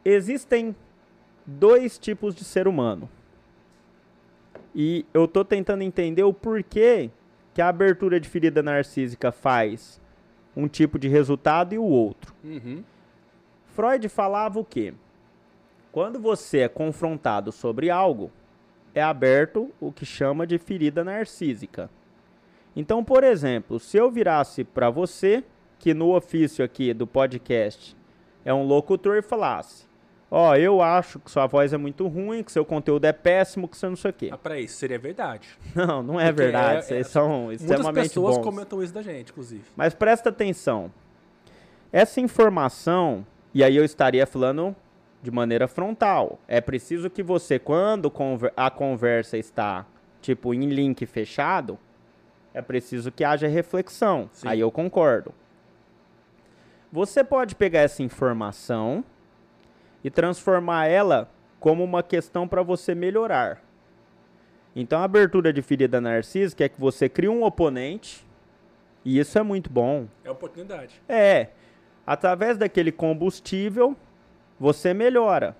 Existem 0.04 0.74
dois 1.46 1.98
tipos 1.98 2.34
de 2.34 2.44
ser 2.44 2.66
humano. 2.66 3.08
E 4.74 5.04
eu 5.12 5.28
tô 5.28 5.44
tentando 5.44 5.82
entender 5.82 6.22
o 6.22 6.32
porquê 6.32 7.10
que 7.52 7.60
a 7.60 7.68
abertura 7.68 8.18
de 8.18 8.28
ferida 8.28 8.62
narcísica 8.62 9.30
faz 9.30 10.00
um 10.56 10.66
tipo 10.66 10.98
de 10.98 11.08
resultado 11.08 11.74
e 11.74 11.78
o 11.78 11.84
outro. 11.84 12.34
Uhum. 12.42 12.82
Freud 13.66 14.08
falava 14.08 14.58
o 14.58 14.64
quê? 14.64 14.94
Quando 15.90 16.18
você 16.18 16.60
é 16.60 16.68
confrontado 16.68 17.52
sobre 17.52 17.90
algo, 17.90 18.30
é 18.94 19.02
aberto 19.02 19.70
o 19.80 19.92
que 19.92 20.04
chama 20.04 20.46
de 20.46 20.58
ferida 20.58 21.04
narcísica. 21.04 21.90
Então, 22.74 23.04
por 23.04 23.22
exemplo, 23.22 23.78
se 23.78 23.96
eu 23.96 24.10
virasse 24.10 24.64
para 24.64 24.88
você, 24.88 25.44
que 25.78 25.92
no 25.92 26.14
ofício 26.14 26.64
aqui 26.64 26.94
do 26.94 27.06
podcast 27.06 27.96
é 28.44 28.52
um 28.52 28.64
locutor, 28.64 29.16
e 29.16 29.22
falasse: 29.22 29.84
Ó, 30.34 30.56
eu 30.56 30.80
acho 30.80 31.20
que 31.20 31.30
sua 31.30 31.46
voz 31.46 31.74
é 31.74 31.76
muito 31.76 32.08
ruim, 32.08 32.42
que 32.42 32.50
seu 32.50 32.64
conteúdo 32.64 33.04
é 33.04 33.12
péssimo, 33.12 33.68
que 33.68 33.76
você 33.76 33.86
não 33.86 33.96
sei 33.96 34.10
o 34.10 34.14
quê. 34.14 34.30
Ah, 34.32 34.38
para 34.38 34.58
isso 34.58 34.78
seria 34.78 34.98
verdade. 34.98 35.46
Não, 35.76 36.02
não 36.02 36.18
é 36.18 36.28
Porque 36.32 36.44
verdade. 36.44 36.78
É, 36.78 36.82
Vocês 36.82 37.06
é, 37.06 37.10
são 37.10 37.52
extremamente 37.52 37.84
Muitas 37.84 38.08
pessoas 38.08 38.36
bons. 38.38 38.42
comentam 38.42 38.82
isso 38.82 38.94
da 38.94 39.02
gente, 39.02 39.30
inclusive. 39.30 39.62
Mas 39.76 39.92
presta 39.92 40.30
atenção. 40.30 40.90
Essa 41.92 42.18
informação, 42.18 43.26
e 43.52 43.62
aí 43.62 43.76
eu 43.76 43.84
estaria 43.84 44.26
falando 44.26 44.74
de 45.22 45.30
maneira 45.30 45.68
frontal. 45.68 46.38
É 46.48 46.62
preciso 46.62 47.10
que 47.10 47.22
você, 47.22 47.58
quando 47.58 48.10
a 48.56 48.70
conversa 48.70 49.36
está, 49.36 49.84
tipo, 50.22 50.54
em 50.54 50.64
link 50.64 51.04
fechado, 51.04 51.78
é 52.54 52.62
preciso 52.62 53.12
que 53.12 53.22
haja 53.22 53.48
reflexão. 53.48 54.30
Sim. 54.32 54.48
Aí 54.48 54.60
eu 54.60 54.70
concordo. 54.70 55.34
Você 56.90 57.22
pode 57.22 57.54
pegar 57.54 57.80
essa 57.80 58.02
informação 58.02 59.04
e 60.02 60.10
transformar 60.10 60.86
ela 60.86 61.28
como 61.60 61.84
uma 61.84 62.02
questão 62.02 62.48
para 62.48 62.62
você 62.62 62.94
melhorar. 62.94 63.62
Então, 64.74 65.00
a 65.00 65.04
abertura 65.04 65.52
de 65.52 65.62
ferida 65.62 66.00
narcísica 66.00 66.64
é 66.64 66.68
que 66.68 66.80
você 66.80 67.08
cria 67.08 67.30
um 67.30 67.44
oponente, 67.44 68.26
e 69.04 69.18
isso 69.18 69.38
é 69.38 69.42
muito 69.42 69.70
bom. 69.70 70.06
É 70.24 70.30
oportunidade. 70.30 71.00
É. 71.08 71.48
Através 72.06 72.56
daquele 72.56 72.90
combustível, 72.90 73.96
você 74.58 74.94
melhora. 74.94 75.56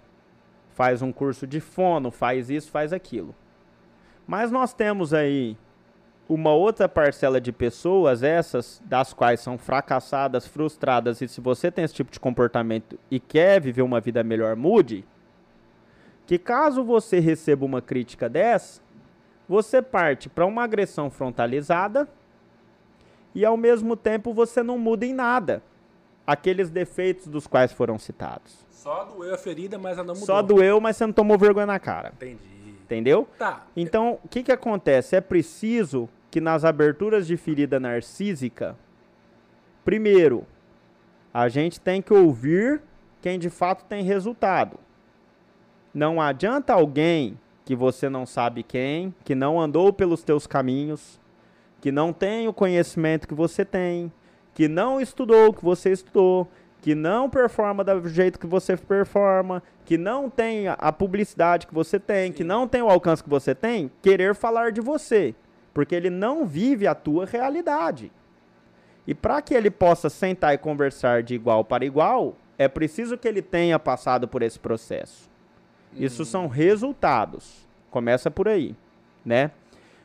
Faz 0.71 1.03
um 1.03 1.13
curso 1.13 1.47
de 1.47 1.61
fono, 1.61 2.11
faz 2.11 2.49
isso, 2.51 2.71
faz 2.71 2.93
aquilo. 2.93 3.35
Mas 4.27 4.51
nós 4.51 4.73
temos 4.73 5.13
aí 5.13 5.57
uma 6.29 6.53
outra 6.53 6.89
parcela 6.89 7.41
de 7.41 7.53
pessoas, 7.53 8.23
essas 8.23 8.81
das 8.85 9.13
quais 9.13 9.41
são 9.41 9.59
fracassadas, 9.59 10.47
frustradas, 10.47 11.21
e 11.21 11.29
se 11.29 11.41
você 11.41 11.71
tem 11.71 11.85
esse 11.85 11.95
tipo 11.95 12.11
de 12.11 12.21
comportamento 12.21 12.99
e 13.11 13.19
quer 13.19 13.61
viver 13.61 13.83
uma 13.83 14.01
vida 14.01 14.23
melhor, 14.23 14.57
mude. 14.57 15.05
Que 16.27 16.39
caso 16.39 16.85
você 16.85 17.19
receba 17.19 17.65
uma 17.65 17.83
crítica 17.83 18.29
dessa, 18.29 18.81
você 19.49 19.83
parte 19.83 20.29
para 20.29 20.47
uma 20.47 20.63
agressão 20.63 21.11
frontalizada 21.11 22.09
e 23.35 23.45
ao 23.45 23.57
mesmo 23.57 23.97
tempo 23.97 24.33
você 24.33 24.63
não 24.63 24.79
muda 24.79 25.05
em 25.05 25.13
nada 25.13 25.63
aqueles 26.27 26.71
defeitos 26.71 27.27
dos 27.27 27.47
quais 27.47 27.73
foram 27.73 27.99
citados. 27.99 28.65
Só 28.71 29.05
doeu 29.05 29.35
a 29.35 29.39
ferida, 29.39 29.79
mas 29.79 29.99
ela 29.99 30.07
não 30.07 30.15
mudou. 30.15 30.27
Só 30.27 30.41
doeu, 30.41 30.81
mas 30.81 30.97
você 30.97 31.07
não 31.07 31.13
tomou 31.13 31.37
vergonha 31.37 31.67
na 31.67 31.79
cara. 31.79 32.13
Entendi. 32.17 32.62
Entendeu? 32.93 33.27
Tá. 33.39 33.65
Então, 33.75 34.19
o 34.23 34.29
que, 34.29 34.43
que 34.43 34.53
acontece? 34.53 35.17
É 35.17 35.21
preciso 35.21 36.11
que 36.31 36.43
nas 36.43 36.63
aberturas 36.63 37.27
de 37.27 37.39
ferida 37.39 37.81
narcísica, 37.81 38.77
primeiro, 39.83 40.47
a 41.33 41.49
gente 41.49 41.81
tem 41.81 42.03
que 42.03 42.13
ouvir 42.13 42.83
quem 43.23 43.39
de 43.39 43.49
fato 43.49 43.87
tem 43.87 44.05
resultado. 44.05 44.79
Não 45.95 46.21
adianta 46.21 46.75
alguém 46.75 47.39
que 47.65 47.75
você 47.75 48.11
não 48.11 48.27
sabe 48.27 48.63
quem, 48.63 49.15
que 49.25 49.35
não 49.35 49.59
andou 49.59 49.91
pelos 49.91 50.23
teus 50.23 50.47
caminhos, 50.47 51.19
que 51.81 51.91
não 51.91 52.13
tem 52.13 52.47
o 52.47 52.53
conhecimento 52.53 53.27
que 53.27 53.35
você 53.35 53.65
tem, 53.65 54.13
que 54.53 54.69
não 54.69 55.01
estudou 55.01 55.49
o 55.49 55.55
que 55.55 55.65
você 55.65 55.93
estudou, 55.93 56.47
que 56.83 56.97
não 56.97 57.31
performa 57.31 57.85
do 57.85 58.09
jeito 58.09 58.41
que 58.41 58.47
você 58.47 58.77
performa, 58.77 59.63
que 59.85 59.97
não 59.97 60.29
tem 60.29 60.67
a 60.67 60.93
publicidade 60.93 61.65
que 61.69 61.73
você 61.73 61.99
tem, 61.99 62.33
que 62.33 62.43
não 62.43 62.67
tem 62.67 62.83
o 62.83 62.91
alcance 62.91 63.23
que 63.23 63.31
você 63.31 63.55
tem, 63.55 63.89
querer 64.03 64.35
falar 64.35 64.73
de 64.73 64.81
você, 64.81 65.33
porque 65.73 65.95
ele 65.95 66.11
não 66.11 66.45
vive 66.45 66.89
a 66.89 66.95
tua 66.95 67.25
realidade. 67.25 68.11
E 69.07 69.15
para 69.15 69.41
que 69.41 69.55
ele 69.55 69.71
possa 69.71 70.11
sentar 70.11 70.55
e 70.55 70.59
conversar 70.59 71.23
de 71.23 71.37
igual 71.37 71.65
para 71.65 71.85
igual, 71.85 72.35
é 72.59 72.67
preciso 72.67 73.17
que 73.17 73.29
ele 73.29 73.43
tenha 73.43 73.79
passado 73.79 74.27
por 74.27 74.43
esse 74.43 74.59
processo. 74.59 75.31
Isso 75.95 76.25
são 76.25 76.49
resultados. 76.49 77.65
Começa 77.93 78.29
por 78.29 78.49
aí, 78.49 78.75
né? 79.25 79.53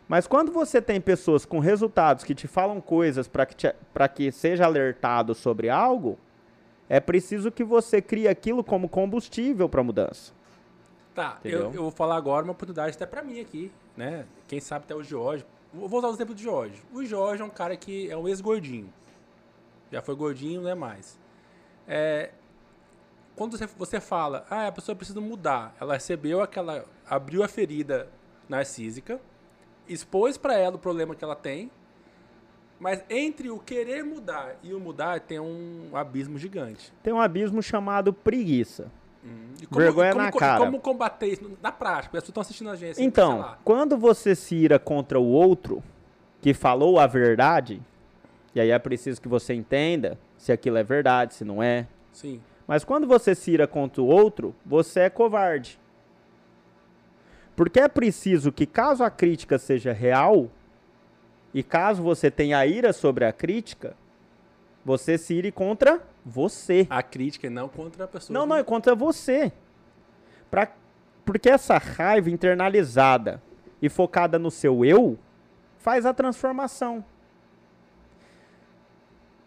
Mas 0.08 0.28
quando 0.28 0.52
você 0.52 0.80
tem 0.80 1.02
pessoas 1.02 1.44
com 1.44 1.58
resultados 1.58 2.24
que 2.24 2.36
te 2.36 2.48
falam 2.48 2.80
coisas 2.80 3.28
para 3.28 3.48
que, 3.48 3.56
te, 3.56 3.74
que 4.14 4.32
seja 4.32 4.66
alertado 4.66 5.34
sobre 5.34 5.70
algo, 5.70 6.20
é 6.90 7.00
preciso 7.00 7.52
que 7.52 7.64
você 7.64 8.02
crie 8.02 8.28
aquilo 8.28 8.64
como 8.64 8.88
combustível 8.88 9.68
para 9.68 9.82
a 9.82 9.84
mudança. 9.84 10.34
Tá, 11.14 11.40
eu, 11.44 11.60
eu, 11.60 11.72
vou 11.72 11.92
falar 11.92 12.16
agora 12.16 12.44
uma 12.44 12.52
oportunidade 12.52 12.96
até 12.96 13.06
para 13.06 13.24
mim 13.24 13.40
aqui, 13.40 13.72
né? 13.96 14.26
Quem 14.48 14.60
sabe 14.60 14.86
até 14.86 14.96
o 14.96 15.04
Jorge. 15.04 15.46
Vou 15.74 16.00
usar 16.00 16.10
o 16.10 16.14
exemplo 16.14 16.36
do 16.36 16.42
Jorge. 16.42 16.82
O 16.94 17.04
Jorge 17.04 17.42
é 17.42 17.46
um 17.46 17.50
cara 17.50 17.76
que 17.76 18.10
é 18.10 18.16
um 18.16 18.28
ex-gordinho. 18.28 18.94
Já 19.92 20.02
foi 20.02 20.16
gordinho, 20.16 20.62
não 20.62 20.70
é 20.70 20.76
mais. 20.76 21.20
É, 21.88 22.32
quando 23.36 23.58
você, 23.58 23.66
você 23.66 24.00
fala, 24.00 24.46
ah, 24.50 24.68
a 24.68 24.72
pessoa 24.72 24.96
precisa 24.96 25.22
mudar, 25.22 25.76
ela 25.80 25.94
recebeu 25.94 26.42
aquela. 26.42 26.86
abriu 27.08 27.44
a 27.44 27.48
ferida 27.48 28.10
narcísica, 28.48 29.20
expôs 29.88 30.38
para 30.38 30.58
ela 30.58 30.76
o 30.76 30.80
problema 30.80 31.16
que 31.16 31.24
ela 31.24 31.36
tem, 31.36 31.72
mas 32.80 33.04
entre 33.10 33.50
o 33.50 33.60
querer 33.60 34.04
mudar 34.04 34.56
e 34.64 34.74
o 34.74 34.80
mudar 34.80 35.20
tem 35.20 35.40
um 35.40 35.90
abismo 35.94 36.38
gigante. 36.38 36.94
Tem 37.02 37.14
um 37.14 37.20
abismo 37.20 37.62
chamado 37.62 38.14
preguiça. 38.14 38.92
Hum. 39.24 39.54
Como, 39.70 39.82
Vergonha 39.82 40.12
como, 40.12 40.24
na 40.24 40.32
cara. 40.32 40.66
Como 40.66 40.80
combater 40.80 41.28
isso 41.28 41.58
na 41.62 41.72
prática? 41.72 42.18
As 42.18 42.24
pessoas 42.24 42.30
estão 42.30 42.42
assistindo 42.42 42.70
a 42.70 42.76
gente. 42.76 43.02
Então, 43.02 43.56
quando 43.64 43.98
você 43.98 44.36
se 44.36 44.56
ira 44.56 44.78
contra 44.78 45.20
o 45.20 45.26
outro 45.26 45.84
que 46.42 46.54
falou 46.54 47.00
a 47.00 47.08
verdade, 47.08 47.82
e 48.54 48.60
aí 48.60 48.70
é 48.70 48.80
preciso 48.80 49.22
que 49.22 49.28
você 49.28 49.54
entenda 49.54 50.18
se 50.38 50.52
aquilo 50.52 50.78
é 50.78 50.84
verdade, 50.84 51.34
se 51.34 51.44
não 51.44 51.62
é. 51.62 51.88
Sim. 52.14 52.42
Mas 52.68 52.84
quando 52.84 53.08
você 53.08 53.34
se 53.34 53.52
ira 53.52 53.68
contra 53.68 54.02
o 54.02 54.06
outro, 54.06 54.54
você 54.66 55.02
é 55.02 55.10
covarde. 55.10 55.80
Porque 57.56 57.80
é 57.80 57.88
preciso 57.88 58.52
que, 58.52 58.68
caso 58.68 59.04
a 59.04 59.10
crítica 59.10 59.58
seja 59.58 59.92
real, 59.92 60.50
e 61.54 61.64
caso 61.64 62.04
você 62.04 62.30
tenha 62.30 62.66
ira 62.66 62.94
sobre 62.94 63.26
a 63.26 63.32
crítica, 63.32 63.96
você 64.84 65.18
se 65.18 65.34
ire 65.34 65.52
contra 65.52 66.02
você. 66.26 66.88
A 66.90 67.04
crítica 67.04 67.48
e 67.48 67.50
não 67.50 67.68
contra 67.68 68.06
a 68.06 68.08
pessoa. 68.08 68.38
Não, 68.38 68.46
não, 68.46 68.56
é 68.56 68.64
contra 68.64 68.96
você. 68.96 69.52
Pra, 70.50 70.72
porque 71.26 71.50
essa 71.50 71.78
raiva 71.78 72.30
internalizada 72.30 73.42
e 73.82 73.90
focada 73.90 74.40
no 74.40 74.50
seu 74.50 74.86
eu 74.86 75.18
faz 75.78 76.06
a 76.06 76.14
transformação. 76.14 77.04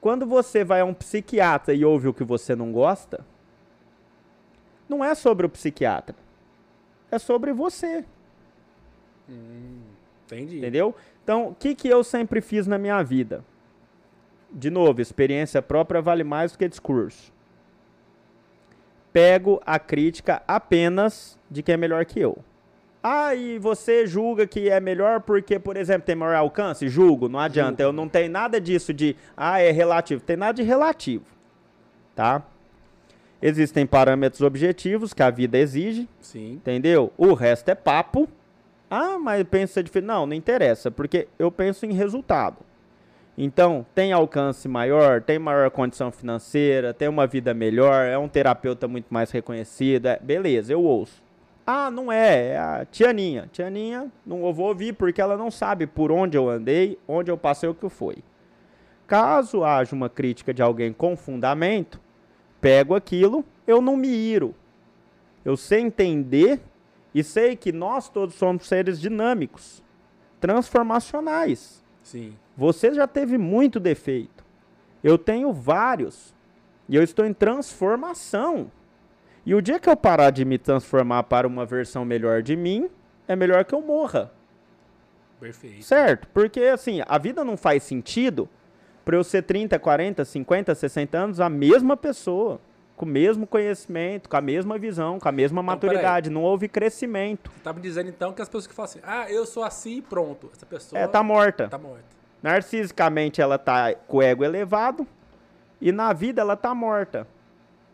Quando 0.01 0.27
você 0.27 0.65
vai 0.65 0.81
a 0.81 0.85
um 0.85 0.95
psiquiatra 0.95 1.75
e 1.75 1.85
ouve 1.85 2.09
o 2.09 2.15
que 2.15 2.25
você 2.25 2.57
não 2.57 2.73
gosta, 2.73 3.25
não 4.89 5.05
é 5.05 5.15
sobre 5.15 5.47
o 5.47 5.51
psiquiatra, 5.51 6.17
é 7.11 7.19
sobre 7.19 7.53
você. 7.53 8.05
Hum, 9.29 9.83
entendi. 10.25 10.59
Entendeu? 10.59 10.95
Então, 11.31 11.47
o 11.47 11.55
que, 11.55 11.77
que 11.77 11.87
eu 11.87 12.03
sempre 12.03 12.41
fiz 12.41 12.67
na 12.67 12.77
minha 12.77 13.01
vida? 13.05 13.45
De 14.51 14.69
novo, 14.69 15.01
experiência 15.01 15.63
própria 15.63 16.03
vale 16.03 16.25
mais 16.25 16.51
do 16.51 16.59
que 16.59 16.69
discurso. 16.69 17.33
Pego 19.13 19.63
a 19.65 19.79
crítica 19.79 20.43
apenas 20.49 21.39
de 21.49 21.63
quem 21.63 21.75
é 21.75 21.77
melhor 21.77 22.05
que 22.05 22.19
eu. 22.19 22.37
Ah, 23.01 23.33
e 23.33 23.61
você 23.61 24.09
julga 24.09 24.45
que 24.45 24.69
é 24.69 24.81
melhor 24.81 25.21
porque, 25.21 25.57
por 25.57 25.77
exemplo, 25.77 26.03
tem 26.05 26.17
maior 26.17 26.35
alcance? 26.35 26.89
Julgo, 26.89 27.29
não 27.29 27.39
adianta. 27.39 27.81
Eu 27.81 27.93
não 27.93 28.09
tenho 28.09 28.29
nada 28.29 28.61
disso 28.61 28.93
de, 28.93 29.15
ah, 29.37 29.61
é 29.61 29.71
relativo. 29.71 30.21
Tem 30.21 30.37
nada 30.37 30.55
de 30.55 30.65
relativo. 30.65 31.27
Tá? 32.13 32.43
Existem 33.41 33.87
parâmetros 33.87 34.41
objetivos 34.41 35.15
que 35.15 35.23
a 35.23 35.31
vida 35.31 35.57
exige. 35.57 36.09
Sim. 36.21 36.55
Entendeu? 36.55 37.13
O 37.17 37.35
resto 37.35 37.69
é 37.69 37.75
papo. 37.77 38.29
Ah, 38.91 39.19
mas 39.19 39.45
pensa 39.45 39.83
diferente. 39.83 40.09
Não, 40.09 40.27
não 40.27 40.35
interessa, 40.35 40.91
porque 40.91 41.29
eu 41.39 41.51
penso 41.51 41.87
em 41.87 41.93
resultado. 41.93 42.59
Então, 43.39 43.87
tem 43.95 44.13
alcance 44.13 44.69
maior, 44.69 45.23
tem 45.23 45.39
maior 45.39 45.71
condição 45.71 46.11
financeira, 46.11 46.93
tem 46.93 47.09
uma 47.09 47.27
vida 47.27 47.55
melhor, 47.55 48.05
é 48.05 48.19
um 48.19 48.29
terapeuta 48.29 48.89
muito 48.89 49.07
mais 49.09 49.31
reconhecido. 49.31 50.07
É, 50.07 50.19
beleza, 50.19 50.73
eu 50.73 50.83
ouço. 50.83 51.23
Ah, 51.67 51.91
não 51.91 52.11
é, 52.11 52.49
é 52.49 52.59
a 52.59 52.85
Tianinha. 52.85 53.49
Tianinha, 53.53 54.11
não 54.27 54.53
vou 54.53 54.67
ouvir 54.67 54.93
porque 54.93 55.21
ela 55.21 55.37
não 55.37 55.51
sabe 55.51 55.87
por 55.87 56.11
onde 56.11 56.37
eu 56.37 56.51
andei, 56.51 56.99
onde 57.07 57.31
eu 57.31 57.39
passei 57.39 57.69
o 57.69 57.75
que 57.75 57.89
foi. 57.89 58.17
Caso 59.07 59.65
haja 59.65 59.95
uma 59.95 60.09
crítica 60.09 60.53
de 60.53 60.63
alguém 60.63 60.93
com 60.93 61.17
fundamento, 61.17 62.01
pego 62.61 62.95
aquilo, 62.95 63.45
eu 63.67 63.81
não 63.81 63.97
me 63.97 64.09
iro. 64.09 64.55
Eu 65.45 65.57
sei 65.57 65.81
entender 65.81 66.61
e 67.15 67.23
sei 67.25 67.57
que 67.57 67.73
nós 67.73 68.09
todos 68.09 68.35
somos 68.35 68.67
seres 68.67 69.01
dinâmicos, 69.01 69.83
transformacionais. 70.41 71.85
Sim. 72.03 72.37
Você 72.57 72.93
já 72.93 73.07
teve 73.07 73.37
muito 73.39 73.81
defeito. 73.81 74.45
Eu 75.03 75.17
tenho 75.19 75.53
vários. 75.53 76.35
E 76.89 76.97
eu 76.97 77.03
estou 77.03 77.25
em 77.25 77.33
transformação. 77.33 78.71
E 79.45 79.55
o 79.55 79.63
dia 79.63 79.79
que 79.79 79.89
eu 79.89 79.97
parar 79.97 80.31
de 80.31 80.45
me 80.45 80.59
transformar 80.59 81.25
para 81.25 81.47
uma 81.47 81.65
versão 81.65 82.05
melhor 82.05 82.43
de 82.43 82.57
mim, 82.57 82.91
é 83.27 83.35
melhor 83.35 83.65
que 83.65 83.75
eu 83.75 83.81
morra. 83.81 84.33
Perfeito. 85.41 85.83
Certo? 85.83 86.29
Porque 86.29 86.61
assim, 86.61 87.01
a 87.07 87.17
vida 87.17 87.43
não 87.45 87.57
faz 87.57 87.83
sentido 87.83 88.49
para 89.05 89.17
eu 89.17 89.25
ser 89.25 89.43
30, 89.43 89.79
40, 89.79 90.25
50, 90.25 90.75
60 90.75 91.19
anos 91.19 91.41
a 91.41 91.49
mesma 91.49 91.97
pessoa, 91.97 92.61
com 93.01 93.07
o 93.07 93.09
mesmo 93.09 93.47
conhecimento, 93.47 94.29
com 94.29 94.37
a 94.37 94.43
mesma 94.43 94.77
visão, 94.77 95.19
com 95.19 95.27
a 95.27 95.33
mesma 95.33 95.63
então, 95.63 95.75
maturidade. 95.75 96.29
Não 96.29 96.43
houve 96.43 96.69
crescimento. 96.69 97.51
Você 97.51 97.63
tá 97.63 97.73
me 97.73 97.81
dizendo 97.81 98.11
então 98.11 98.31
que 98.31 98.43
as 98.43 98.49
pessoas 98.49 98.67
que 98.67 98.75
falam 98.75 98.91
assim, 98.91 99.01
ah, 99.03 99.25
eu 99.31 99.47
sou 99.47 99.65
assim 99.65 99.97
e 99.97 100.03
pronto. 100.03 100.51
Essa 100.55 100.67
pessoa. 100.67 101.01
É, 101.01 101.07
tá 101.07 101.23
morta. 101.23 101.67
Tá 101.67 101.79
morta. 101.79 102.05
Narcisicamente 102.43 103.41
ela 103.41 103.57
tá 103.57 103.95
com 103.95 104.19
o 104.19 104.23
ego 104.23 104.45
elevado 104.45 105.07
e 105.81 105.91
na 105.91 106.13
vida 106.13 106.43
ela 106.43 106.57
tá 106.57 106.75
morta. 106.75 107.27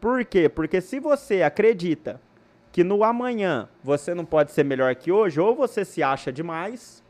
Por 0.00 0.25
quê? 0.25 0.48
Porque 0.48 0.80
se 0.80 0.98
você 0.98 1.40
acredita 1.40 2.20
que 2.72 2.82
no 2.82 3.04
amanhã 3.04 3.68
você 3.84 4.12
não 4.12 4.25
pode 4.25 4.50
ser 4.50 4.64
melhor 4.64 4.92
que 4.96 5.12
hoje, 5.12 5.38
ou 5.38 5.54
você 5.54 5.84
se 5.84 6.02
acha 6.02 6.32
demais. 6.32 7.00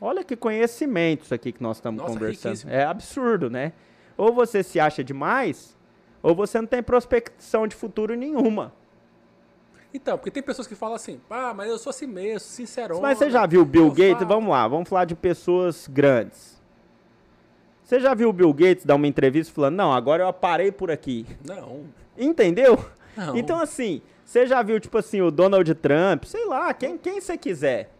Olha 0.00 0.22
que 0.22 0.36
conhecimento 0.36 1.24
isso 1.24 1.34
aqui 1.34 1.50
que 1.50 1.62
nós 1.64 1.78
estamos 1.78 2.00
Nossa, 2.00 2.12
conversando. 2.12 2.52
Riquíssimo. 2.52 2.72
É 2.72 2.84
absurdo, 2.84 3.50
né? 3.50 3.72
Ou 4.16 4.32
você 4.32 4.62
se 4.62 4.78
acha 4.78 5.02
demais, 5.02 5.75
ou 6.26 6.34
você 6.34 6.60
não 6.60 6.66
tem 6.66 6.82
prospecção 6.82 7.68
de 7.68 7.76
futuro 7.76 8.16
nenhuma. 8.16 8.72
Então, 9.94 10.18
porque 10.18 10.32
tem 10.32 10.42
pessoas 10.42 10.66
que 10.66 10.74
falam 10.74 10.96
assim, 10.96 11.20
ah, 11.30 11.54
mas 11.54 11.68
eu 11.70 11.78
sou 11.78 11.90
assim 11.90 12.08
mesmo, 12.08 12.40
sincero. 12.40 13.00
Mas 13.00 13.16
você 13.16 13.30
já 13.30 13.46
viu 13.46 13.64
Bill 13.64 13.88
Gates? 13.90 14.14
Falo. 14.14 14.26
Vamos 14.26 14.50
lá, 14.50 14.66
vamos 14.66 14.88
falar 14.88 15.04
de 15.04 15.14
pessoas 15.14 15.86
grandes. 15.86 16.60
Você 17.84 18.00
já 18.00 18.12
viu 18.12 18.30
o 18.30 18.32
Bill 18.32 18.52
Gates 18.52 18.84
dar 18.84 18.96
uma 18.96 19.06
entrevista 19.06 19.54
falando, 19.54 19.76
não, 19.76 19.92
agora 19.92 20.24
eu 20.24 20.32
parei 20.32 20.72
por 20.72 20.90
aqui? 20.90 21.24
Não. 21.44 21.84
Entendeu? 22.18 22.84
Não. 23.16 23.36
Então, 23.36 23.60
assim, 23.60 24.02
você 24.24 24.48
já 24.48 24.60
viu, 24.64 24.80
tipo 24.80 24.98
assim, 24.98 25.22
o 25.22 25.30
Donald 25.30 25.72
Trump, 25.76 26.24
sei 26.24 26.44
lá, 26.44 26.74
quem, 26.74 26.98
quem 26.98 27.20
você 27.20 27.38
quiser. 27.38 27.92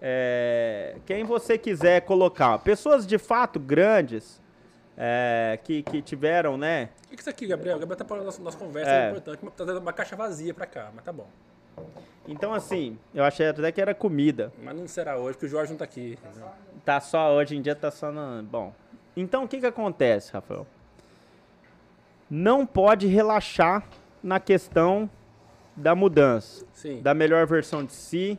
É, 0.00 0.96
quem 1.04 1.24
você 1.24 1.58
quiser 1.58 2.00
colocar. 2.00 2.58
Pessoas 2.60 3.06
de 3.06 3.18
fato 3.18 3.60
grandes 3.60 4.40
é, 4.96 5.58
que, 5.62 5.82
que 5.82 6.00
tiveram, 6.00 6.56
né? 6.56 6.90
O 7.06 7.08
que, 7.08 7.08
que 7.08 7.14
é 7.14 7.20
isso 7.20 7.30
aqui, 7.30 7.46
Gabriel? 7.46 7.76
O 7.76 7.80
Gabriel 7.80 7.98
tá 7.98 8.04
falando 8.04 8.24
nossa, 8.24 8.42
nossa 8.42 8.56
conversa, 8.56 8.90
é. 8.90 9.06
é 9.06 9.08
importante. 9.10 9.40
Tá 9.56 9.64
dando 9.64 9.80
uma 9.80 9.92
caixa 9.92 10.16
vazia 10.16 10.54
pra 10.54 10.66
cá, 10.66 10.90
mas 10.94 11.04
tá 11.04 11.12
bom. 11.12 11.28
Então, 12.26 12.52
assim, 12.54 12.98
eu 13.14 13.22
achei 13.22 13.46
até 13.46 13.70
que 13.70 13.80
era 13.80 13.94
comida. 13.94 14.52
Mas 14.62 14.76
não 14.76 14.88
será 14.88 15.16
hoje, 15.16 15.34
porque 15.34 15.46
o 15.46 15.48
Jorge 15.48 15.72
não 15.72 15.78
tá 15.78 15.84
aqui. 15.84 16.18
Entendeu? 16.24 16.48
Tá 16.84 17.00
só, 17.00 17.34
hoje 17.34 17.56
em 17.56 17.62
dia 17.62 17.74
tá 17.74 17.90
só 17.90 18.10
no... 18.10 18.42
Bom, 18.42 18.74
então, 19.16 19.44
o 19.44 19.48
que, 19.48 19.60
que 19.60 19.66
acontece, 19.66 20.32
Rafael? 20.32 20.66
Não 22.28 22.66
pode 22.66 23.06
relaxar 23.06 23.84
na 24.22 24.40
questão 24.40 25.08
da 25.76 25.94
mudança, 25.94 26.64
Sim. 26.72 27.00
da 27.02 27.14
melhor 27.14 27.46
versão 27.46 27.84
de 27.84 27.92
si, 27.92 28.38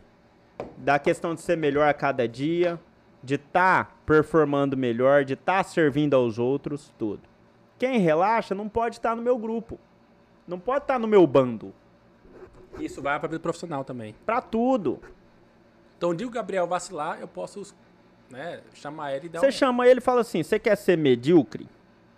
da 0.75 0.99
questão 0.99 1.33
de 1.33 1.41
ser 1.41 1.55
melhor 1.55 1.87
a 1.87 1.93
cada 1.93 2.27
dia, 2.27 2.79
de 3.23 3.35
estar 3.35 3.85
tá 3.85 3.91
performando 4.05 4.77
melhor, 4.77 5.23
de 5.25 5.33
estar 5.33 5.63
tá 5.63 5.69
servindo 5.69 6.15
aos 6.15 6.39
outros, 6.39 6.93
tudo. 6.97 7.21
Quem 7.77 7.99
relaxa 7.99 8.55
não 8.55 8.67
pode 8.67 8.97
estar 8.97 9.09
tá 9.09 9.15
no 9.15 9.21
meu 9.21 9.37
grupo, 9.37 9.79
não 10.47 10.59
pode 10.59 10.83
estar 10.83 10.95
tá 10.95 10.99
no 10.99 11.07
meu 11.07 11.25
bando. 11.27 11.73
Isso 12.79 13.01
vai 13.01 13.19
para 13.19 13.29
vida 13.29 13.39
profissional 13.39 13.83
também. 13.83 14.15
Para 14.25 14.41
tudo. 14.41 14.99
Então, 15.97 16.13
digo 16.13 16.29
Gabriel 16.29 16.67
vacilar, 16.67 17.19
eu 17.19 17.27
posso 17.27 17.75
né, 18.29 18.61
chamar 18.73 19.13
ele 19.15 19.25
e 19.25 19.29
dar 19.29 19.39
Você 19.39 19.47
um... 19.47 19.51
chama 19.51 19.87
ele 19.87 19.99
e 19.99 20.03
fala 20.03 20.21
assim, 20.21 20.43
você 20.43 20.59
quer 20.59 20.75
ser 20.75 20.97
medíocre? 20.97 21.67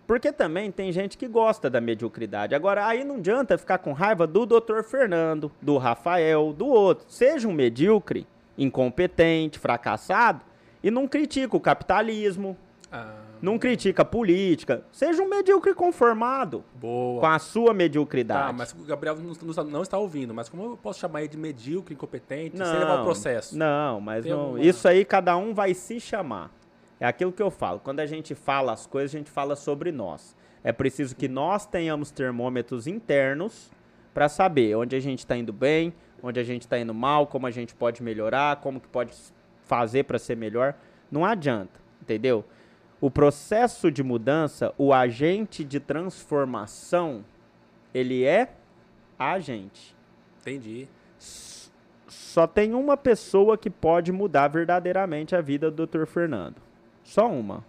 Porque 0.05 0.31
também 0.31 0.71
tem 0.71 0.91
gente 0.91 1.17
que 1.17 1.27
gosta 1.27 1.69
da 1.69 1.79
mediocridade. 1.79 2.55
Agora, 2.55 2.85
aí 2.87 3.03
não 3.03 3.17
adianta 3.17 3.57
ficar 3.59 3.77
com 3.77 3.93
raiva 3.93 4.25
do 4.25 4.43
Dr. 4.43 4.81
Fernando, 4.81 5.51
do 5.61 5.77
Rafael, 5.77 6.51
do 6.51 6.65
outro. 6.65 7.05
Seja 7.07 7.47
um 7.47 7.53
medíocre, 7.53 8.25
incompetente, 8.57 9.59
fracassado, 9.59 10.41
e 10.83 10.89
não 10.89 11.07
critica 11.07 11.55
o 11.55 11.59
capitalismo, 11.59 12.57
ah. 12.91 13.13
Não 13.41 13.57
critica 13.57 14.01
a 14.01 14.05
política. 14.05 14.83
Seja 14.91 15.21
um 15.21 15.29
medíocre 15.29 15.73
conformado. 15.73 16.63
Boa. 16.75 17.21
Com 17.21 17.25
a 17.25 17.39
sua 17.39 17.73
mediocridade. 17.73 18.47
Tá, 18.47 18.53
mas 18.53 18.73
o 18.73 18.83
Gabriel 18.83 19.15
não, 19.15 19.63
não, 19.65 19.81
está 19.81 19.97
ouvindo. 19.97 20.33
Mas 20.33 20.49
como 20.49 20.63
eu 20.63 20.77
posso 20.77 20.99
chamar 20.99 21.21
ele 21.21 21.29
de 21.29 21.37
medíocre, 21.37 21.93
incompetente, 21.93 22.57
não, 22.57 22.65
sem 22.65 22.79
levar 22.79 23.01
o 23.01 23.03
processo? 23.03 23.57
Não, 23.57 24.01
mas 24.01 24.25
não, 24.25 24.57
isso 24.57 24.87
aí 24.87 25.05
cada 25.05 25.37
um 25.37 25.53
vai 25.53 25.73
se 25.73 25.99
chamar. 25.99 26.51
É 26.99 27.05
aquilo 27.05 27.31
que 27.31 27.41
eu 27.41 27.49
falo. 27.49 27.79
Quando 27.79 28.01
a 28.01 28.05
gente 28.05 28.35
fala 28.35 28.73
as 28.73 28.85
coisas, 28.85 29.15
a 29.15 29.17
gente 29.17 29.31
fala 29.31 29.55
sobre 29.55 29.91
nós. 29.91 30.35
É 30.61 30.73
preciso 30.73 31.15
que 31.15 31.29
nós 31.29 31.65
tenhamos 31.65 32.11
termômetros 32.11 32.87
internos 32.87 33.71
para 34.13 34.27
saber 34.27 34.75
onde 34.75 34.97
a 34.97 34.99
gente 34.99 35.19
está 35.19 35.37
indo 35.37 35.53
bem, 35.53 35.93
onde 36.21 36.41
a 36.41 36.43
gente 36.43 36.63
está 36.63 36.77
indo 36.77 36.93
mal, 36.93 37.25
como 37.25 37.47
a 37.47 37.51
gente 37.51 37.73
pode 37.73 38.03
melhorar, 38.03 38.57
como 38.57 38.81
que 38.81 38.87
pode 38.89 39.13
fazer 39.69 40.03
para 40.03 40.17
ser 40.17 40.35
melhor. 40.35 40.73
Não 41.11 41.23
adianta, 41.23 41.79
entendeu? 42.01 42.43
O 42.99 43.09
processo 43.09 43.91
de 43.91 44.03
mudança, 44.03 44.73
o 44.77 44.91
agente 44.91 45.63
de 45.63 45.79
transformação, 45.79 47.23
ele 47.93 48.25
é 48.25 48.51
agente. 49.17 49.95
Entendi. 50.41 50.87
Só 52.07 52.47
tem 52.47 52.73
uma 52.73 52.97
pessoa 52.97 53.57
que 53.57 53.69
pode 53.69 54.11
mudar 54.11 54.47
verdadeiramente 54.47 55.35
a 55.35 55.41
vida 55.41 55.69
do 55.69 55.85
Dr. 55.85 56.05
Fernando. 56.05 56.55
Só 57.03 57.29
uma. 57.29 57.63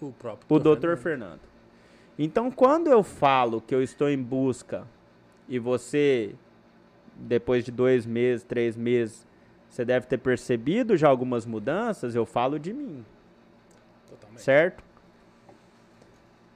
O 0.00 0.10
próprio. 0.10 0.46
O 0.48 0.58
Dr. 0.58 0.80
Fernando. 0.80 0.98
Fernando. 0.98 1.40
Então, 2.18 2.50
quando 2.50 2.88
eu 2.88 3.02
falo 3.02 3.60
que 3.60 3.74
eu 3.74 3.82
estou 3.82 4.10
em 4.10 4.20
busca 4.20 4.86
e 5.48 5.58
você, 5.58 6.34
depois 7.16 7.64
de 7.64 7.70
dois 7.70 8.04
meses, 8.04 8.44
três 8.44 8.76
meses, 8.76 9.26
você 9.72 9.86
deve 9.86 10.06
ter 10.06 10.18
percebido 10.18 10.98
já 10.98 11.08
algumas 11.08 11.46
mudanças, 11.46 12.14
eu 12.14 12.26
falo 12.26 12.58
de 12.58 12.74
mim. 12.74 13.02
Totalmente. 14.06 14.42
Certo? 14.42 14.84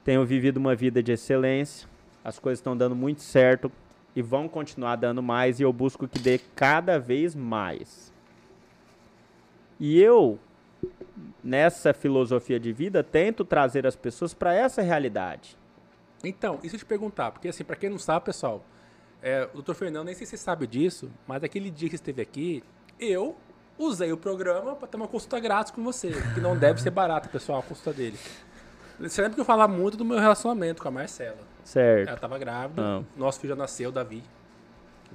Tenho 0.03 0.23
vivido 0.23 0.57
uma 0.57 0.75
vida 0.75 1.01
de 1.01 1.11
excelência. 1.11 1.89
As 2.23 2.37
coisas 2.37 2.59
estão 2.59 2.77
dando 2.77 2.95
muito 2.95 3.23
certo 3.23 3.71
e 4.15 4.21
vão 4.21 4.47
continuar 4.47 4.97
dando 4.97 5.23
mais 5.23 5.59
e 5.59 5.63
eu 5.63 5.73
busco 5.73 6.07
que 6.07 6.19
dê 6.19 6.39
cada 6.55 6.99
vez 6.99 7.33
mais. 7.33 8.13
E 9.79 9.99
eu, 9.99 10.37
nessa 11.43 11.95
filosofia 11.95 12.59
de 12.59 12.71
vida, 12.71 13.03
tento 13.03 13.43
trazer 13.43 13.87
as 13.87 13.95
pessoas 13.95 14.35
para 14.35 14.53
essa 14.53 14.83
realidade. 14.83 15.57
Então, 16.23 16.59
isso 16.61 16.75
eu 16.75 16.79
te 16.79 16.85
perguntar, 16.85 17.31
porque 17.31 17.47
assim, 17.47 17.63
para 17.63 17.75
quem 17.75 17.89
não 17.89 17.97
sabe, 17.97 18.25
pessoal, 18.25 18.63
é, 19.23 19.49
o 19.55 19.61
Dr. 19.63 19.73
Fernando, 19.73 20.05
nem 20.05 20.13
sei 20.13 20.27
se 20.27 20.37
você 20.37 20.37
sabe 20.37 20.67
disso, 20.67 21.09
mas 21.25 21.43
aquele 21.43 21.71
dia 21.71 21.89
que 21.89 21.95
esteve 21.95 22.21
aqui, 22.21 22.63
eu 22.99 23.35
usei 23.77 24.11
o 24.11 24.17
programa 24.17 24.75
para 24.75 24.87
ter 24.87 24.97
uma 24.97 25.07
consulta 25.07 25.39
grátis 25.39 25.71
com 25.71 25.83
você, 25.83 26.11
que 26.33 26.39
não 26.39 26.57
deve 26.57 26.81
ser 26.81 26.89
barata, 26.89 27.29
pessoal, 27.29 27.59
a 27.59 27.63
consulta 27.63 27.93
dele. 27.93 28.17
Você 28.99 29.21
lembra 29.21 29.35
que 29.35 29.41
eu 29.41 29.45
falava 29.45 29.71
muito 29.71 29.95
do 29.97 30.03
meu 30.03 30.17
relacionamento 30.17 30.81
com 30.81 30.87
a 30.87 30.91
Marcela? 30.91 31.37
Certo. 31.63 32.07
Ela 32.09 32.17
tava 32.17 32.37
grávida, 32.39 32.81
não. 32.81 33.05
nosso 33.15 33.39
filho 33.39 33.49
já 33.53 33.55
nasceu, 33.55 33.91
Davi, 33.91 34.23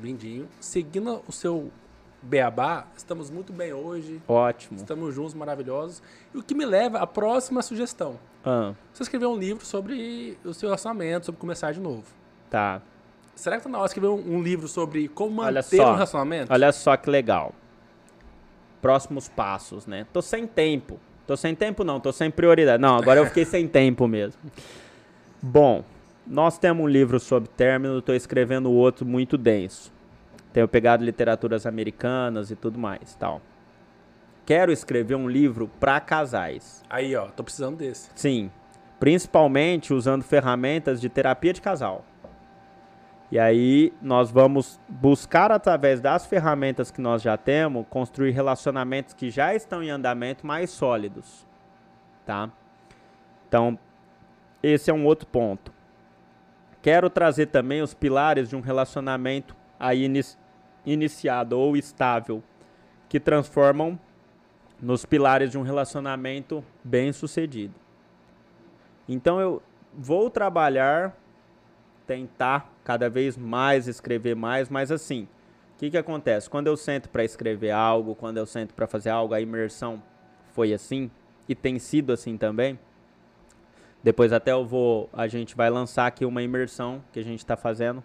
lindinho. 0.01 0.49
Seguindo 0.61 1.23
o 1.27 1.33
seu 1.33 1.71
beabá, 2.23 2.87
estamos 2.97 3.31
muito 3.31 3.53
bem 3.53 3.73
hoje. 3.73 4.23
Ótimo. 4.29 4.77
Estamos 4.79 5.13
juntos, 5.15 5.35
maravilhosos. 5.35 6.01
E 6.33 6.39
o 6.39 6.43
que 6.43 6.55
me 6.55 6.65
leva 6.65 6.99
à 7.01 7.07
próxima 7.07 7.63
sugestão. 7.63 8.17
Ah, 8.45 8.73
Você 8.93 9.03
escreveu 9.03 9.33
um 9.33 9.37
livro 9.37 9.65
sobre 9.67 10.39
o 10.45 10.55
seu 10.55 10.69
relacionamento, 10.69 11.27
sobre 11.27 11.41
começar 11.41 11.73
de 11.73 11.81
novo. 11.81 12.05
tá. 12.51 12.81
Será 13.35 13.57
que 13.57 13.63
tá 13.63 13.69
na 13.71 13.79
hora 13.79 13.87
de 13.89 13.93
escrever 13.93 14.09
um, 14.09 14.37
um 14.37 14.43
livro 14.43 14.69
sobre 14.69 15.09
como 15.09 15.37
manter 15.37 15.81
um 15.81 15.95
relacionamento? 15.95 16.53
Olha 16.53 16.71
só 16.71 16.95
que 16.99 17.09
legal. 17.09 17.55
Próximos 18.83 19.29
passos, 19.29 19.87
né? 19.87 20.07
Tô 20.13 20.21
sem 20.21 20.47
tempo. 20.47 21.01
Tô 21.27 21.37
sem 21.37 21.55
tempo 21.55 21.85
não, 21.85 21.99
tô 21.99 22.13
sem 22.13 22.31
prioridade. 22.31 22.83
Não, 22.83 22.97
agora 22.97 23.21
eu 23.21 23.27
fiquei 23.27 23.45
sem 23.45 23.67
tempo 23.67 24.07
mesmo. 24.07 24.39
Bom, 25.41 25.85
nós 26.27 26.59
temos 26.59 26.85
um 26.85 26.89
livro 26.89 27.19
sobre 27.19 27.49
término, 27.49 28.03
tô 28.03 28.13
escrevendo 28.13 28.71
outro 28.71 29.07
muito 29.07 29.39
denso. 29.39 29.93
Tenho 30.53 30.69
pegado 30.69 31.05
literaturas 31.05 31.65
americanas 31.65 32.51
e 32.51 32.57
tudo 32.57 32.79
mais, 32.79 33.15
tal. 33.15 33.41
Quero 34.45 34.73
escrever 34.73 35.15
um 35.15 35.29
livro 35.29 35.71
para 35.81 36.01
casais. 36.01 36.83
Aí, 36.91 37.15
ó, 37.15 37.27
tô 37.27 37.45
precisando 37.45 37.77
desse. 37.77 38.11
Sim, 38.15 38.51
principalmente 38.99 39.95
usando 39.95 40.23
ferramentas 40.23 41.01
de 41.01 41.09
terapia 41.09 41.53
de 41.53 41.61
casal. 41.61 42.05
E 43.33 43.39
aí 43.39 43.95
nós 44.03 44.31
vamos 44.31 44.79
buscar 44.87 45.51
através 45.51 46.03
das 46.03 46.27
ferramentas 46.27 46.91
que 46.91 47.01
nós 47.01 47.23
já 47.23 47.35
temos, 47.35 47.87
construir 47.89 48.33
relacionamentos 48.33 49.15
que 49.15 49.31
já 49.31 49.55
estão 49.55 49.83
em 49.83 49.89
andamento 49.89 50.47
mais 50.47 50.69
sólidos, 50.69 51.47
tá? 52.27 52.51
Então, 53.49 53.79
esse 54.63 54.91
é 54.91 54.95
um 54.95 55.07
outro 55.07 55.27
ponto. 55.27 55.73
Quero 56.83 57.09
trazer 57.09 57.47
também 57.47 57.81
os 57.81 57.95
pilares 57.95 58.51
de 58.51 58.55
um 58.55 58.61
relacionamento 58.61 59.57
aí 59.81 60.05
ini- 60.05 60.37
iniciado 60.85 61.59
ou 61.59 61.75
estável, 61.75 62.43
que 63.09 63.19
transformam 63.19 63.99
nos 64.79 65.07
pilares 65.07 65.51
de 65.51 65.57
um 65.57 65.63
relacionamento 65.63 66.63
bem-sucedido. 66.85 67.75
Então 69.09 69.41
eu 69.41 69.63
vou 69.95 70.29
trabalhar, 70.29 71.17
tentar 72.07 72.71
cada 72.85 73.09
vez 73.09 73.37
mais 73.37 73.89
escrever 73.89 74.35
mais, 74.35 74.69
mas 74.69 74.91
assim, 74.91 75.29
o 75.75 75.79
que, 75.79 75.91
que 75.91 75.99
acontece? 75.99 76.49
Quando 76.49 76.67
eu 76.67 76.77
sento 76.77 77.09
para 77.09 77.25
escrever 77.25 77.71
algo, 77.71 78.15
quando 78.15 78.39
eu 78.39 78.47
sento 78.47 78.75
para 78.75 78.87
fazer 78.87 79.11
algo, 79.11 79.35
a 79.35 79.41
imersão 79.41 80.03
foi 80.53 80.73
assim 80.73 81.11
e 81.49 81.55
tem 81.55 81.79
sido 81.79 82.13
assim 82.13 82.37
também. 82.37 82.79
Depois 84.03 84.33
até 84.33 84.53
eu 84.53 84.65
vou, 84.65 85.09
a 85.13 85.29
gente 85.29 85.55
vai 85.55 85.71
lançar 85.71 86.07
aqui 86.07 86.25
uma 86.25 86.43
imersão 86.43 87.03
que 87.13 87.21
a 87.21 87.23
gente 87.23 87.39
está 87.39 87.57
fazendo. 87.57 88.03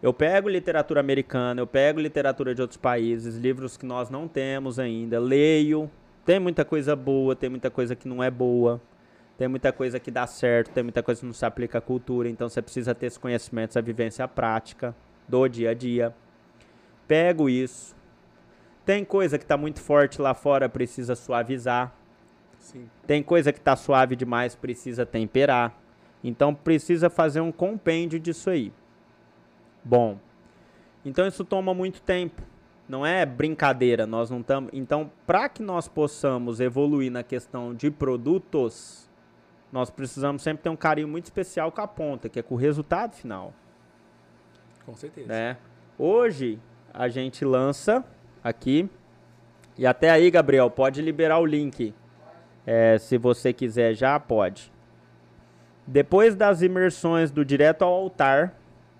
Eu 0.00 0.12
pego 0.14 0.48
literatura 0.48 1.00
americana, 1.00 1.60
eu 1.60 1.66
pego 1.66 2.00
literatura 2.00 2.54
de 2.54 2.62
outros 2.62 2.76
países, 2.76 3.36
livros 3.36 3.76
que 3.76 3.84
nós 3.84 4.08
não 4.08 4.28
temos 4.28 4.78
ainda, 4.78 5.18
leio. 5.18 5.90
Tem 6.24 6.38
muita 6.38 6.64
coisa 6.64 6.94
boa, 6.94 7.34
tem 7.34 7.50
muita 7.50 7.70
coisa 7.70 7.96
que 7.96 8.06
não 8.06 8.22
é 8.22 8.30
boa. 8.30 8.80
Tem 9.38 9.46
muita 9.46 9.72
coisa 9.72 10.00
que 10.00 10.10
dá 10.10 10.26
certo, 10.26 10.72
tem 10.72 10.82
muita 10.82 11.00
coisa 11.00 11.20
que 11.20 11.26
não 11.26 11.32
se 11.32 11.46
aplica 11.46 11.78
à 11.78 11.80
cultura, 11.80 12.28
então 12.28 12.48
você 12.48 12.60
precisa 12.60 12.92
ter 12.92 13.06
esse 13.06 13.20
conhecimento, 13.20 13.70
essa 13.70 13.80
vivência 13.80 14.26
prática 14.26 14.94
do 15.28 15.46
dia 15.46 15.70
a 15.70 15.74
dia. 15.74 16.12
Pego 17.06 17.48
isso. 17.48 17.96
Tem 18.84 19.04
coisa 19.04 19.38
que 19.38 19.44
está 19.44 19.56
muito 19.56 19.80
forte 19.80 20.20
lá 20.20 20.34
fora, 20.34 20.68
precisa 20.68 21.14
suavizar. 21.14 21.94
Sim. 22.58 22.90
Tem 23.06 23.22
coisa 23.22 23.52
que 23.52 23.60
está 23.60 23.76
suave 23.76 24.16
demais, 24.16 24.56
precisa 24.56 25.06
temperar. 25.06 25.72
Então 26.24 26.52
precisa 26.52 27.08
fazer 27.08 27.40
um 27.40 27.52
compêndio 27.52 28.18
disso 28.18 28.50
aí. 28.50 28.72
Bom, 29.84 30.18
então 31.04 31.28
isso 31.28 31.44
toma 31.44 31.72
muito 31.72 32.02
tempo. 32.02 32.42
Não 32.88 33.06
é 33.06 33.24
brincadeira, 33.24 34.04
nós 34.04 34.30
não 34.30 34.40
estamos. 34.40 34.70
Então, 34.72 35.12
para 35.26 35.48
que 35.48 35.62
nós 35.62 35.86
possamos 35.86 36.58
evoluir 36.58 37.12
na 37.12 37.22
questão 37.22 37.72
de 37.74 37.90
produtos, 37.90 39.07
nós 39.72 39.90
precisamos 39.90 40.42
sempre 40.42 40.62
ter 40.62 40.68
um 40.68 40.76
carinho 40.76 41.08
muito 41.08 41.24
especial 41.24 41.70
com 41.70 41.80
a 41.80 41.86
ponta, 41.86 42.28
que 42.28 42.38
é 42.38 42.42
com 42.42 42.54
o 42.54 42.58
resultado 42.58 43.14
final. 43.14 43.52
Com 44.84 44.94
certeza. 44.94 45.28
Né? 45.28 45.56
Hoje 45.98 46.58
a 46.92 47.08
gente 47.08 47.44
lança 47.44 48.04
aqui. 48.42 48.88
E 49.76 49.86
até 49.86 50.10
aí, 50.10 50.30
Gabriel, 50.30 50.70
pode 50.70 51.00
liberar 51.02 51.38
o 51.38 51.46
link. 51.46 51.94
É, 52.66 52.98
se 52.98 53.16
você 53.16 53.52
quiser 53.52 53.94
já, 53.94 54.18
pode. 54.18 54.72
Depois 55.86 56.34
das 56.34 56.62
imersões 56.62 57.30
do 57.30 57.44
Direto 57.44 57.82
ao 57.82 57.92
Altar, 57.92 58.54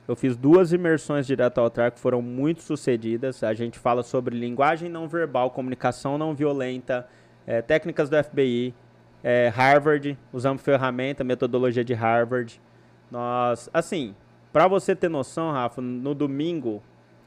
eu 0.08 0.16
fiz 0.16 0.34
duas 0.38 0.72
imersões 0.72 1.26
direto 1.26 1.58
ao 1.58 1.64
altar 1.64 1.90
que 1.90 2.00
foram 2.00 2.22
muito 2.22 2.62
sucedidas. 2.62 3.44
A 3.44 3.52
gente 3.52 3.78
fala 3.78 4.02
sobre 4.02 4.34
linguagem 4.34 4.88
não 4.88 5.06
verbal, 5.06 5.50
comunicação 5.50 6.16
não 6.16 6.34
violenta, 6.34 7.06
é, 7.46 7.60
técnicas 7.60 8.08
do 8.08 8.16
FBI, 8.24 8.74
é, 9.22 9.48
Harvard, 9.48 10.16
usamos 10.32 10.62
ferramenta, 10.62 11.24
metodologia 11.24 11.84
de 11.84 11.94
Harvard. 11.94 12.60
Nós, 13.10 13.68
assim, 13.72 14.14
para 14.52 14.68
você 14.68 14.94
ter 14.94 15.08
noção, 15.08 15.52
Rafa, 15.52 15.80
no 15.80 16.14
domingo 16.14 16.82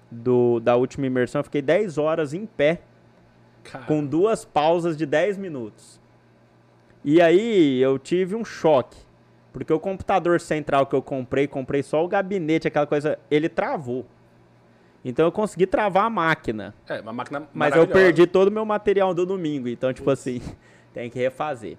do, 0.09 0.59
da 0.59 0.75
última 0.75 1.07
imersão, 1.07 1.39
eu 1.39 1.43
fiquei 1.43 1.61
10 1.61 1.97
horas 1.97 2.33
em 2.33 2.45
pé, 2.45 2.81
Cara, 3.63 3.85
com 3.85 4.05
duas 4.05 4.43
pausas 4.45 4.97
de 4.97 5.05
10 5.05 5.37
minutos. 5.37 5.99
E 7.03 7.21
aí 7.21 7.81
eu 7.81 7.97
tive 7.97 8.35
um 8.35 8.45
choque. 8.45 8.97
Porque 9.51 9.73
o 9.73 9.79
computador 9.79 10.39
central 10.39 10.85
que 10.85 10.95
eu 10.95 11.01
comprei, 11.01 11.45
comprei 11.47 11.83
só 11.83 12.03
o 12.03 12.07
gabinete, 12.07 12.67
aquela 12.67 12.87
coisa, 12.87 13.19
ele 13.29 13.49
travou. 13.49 14.05
Então 15.03 15.25
eu 15.25 15.31
consegui 15.31 15.65
travar 15.65 16.05
a 16.05 16.09
máquina. 16.09 16.73
é 16.87 17.01
uma 17.01 17.11
máquina 17.11 17.47
Mas 17.53 17.75
eu 17.75 17.87
perdi 17.87 18.25
todo 18.27 18.47
o 18.47 18.51
meu 18.51 18.63
material 18.63 19.13
do 19.13 19.25
domingo. 19.25 19.67
Então, 19.67 19.91
tipo 19.91 20.05
Putz. 20.05 20.21
assim, 20.21 20.41
tem 20.93 21.09
que 21.09 21.19
refazer. 21.19 21.77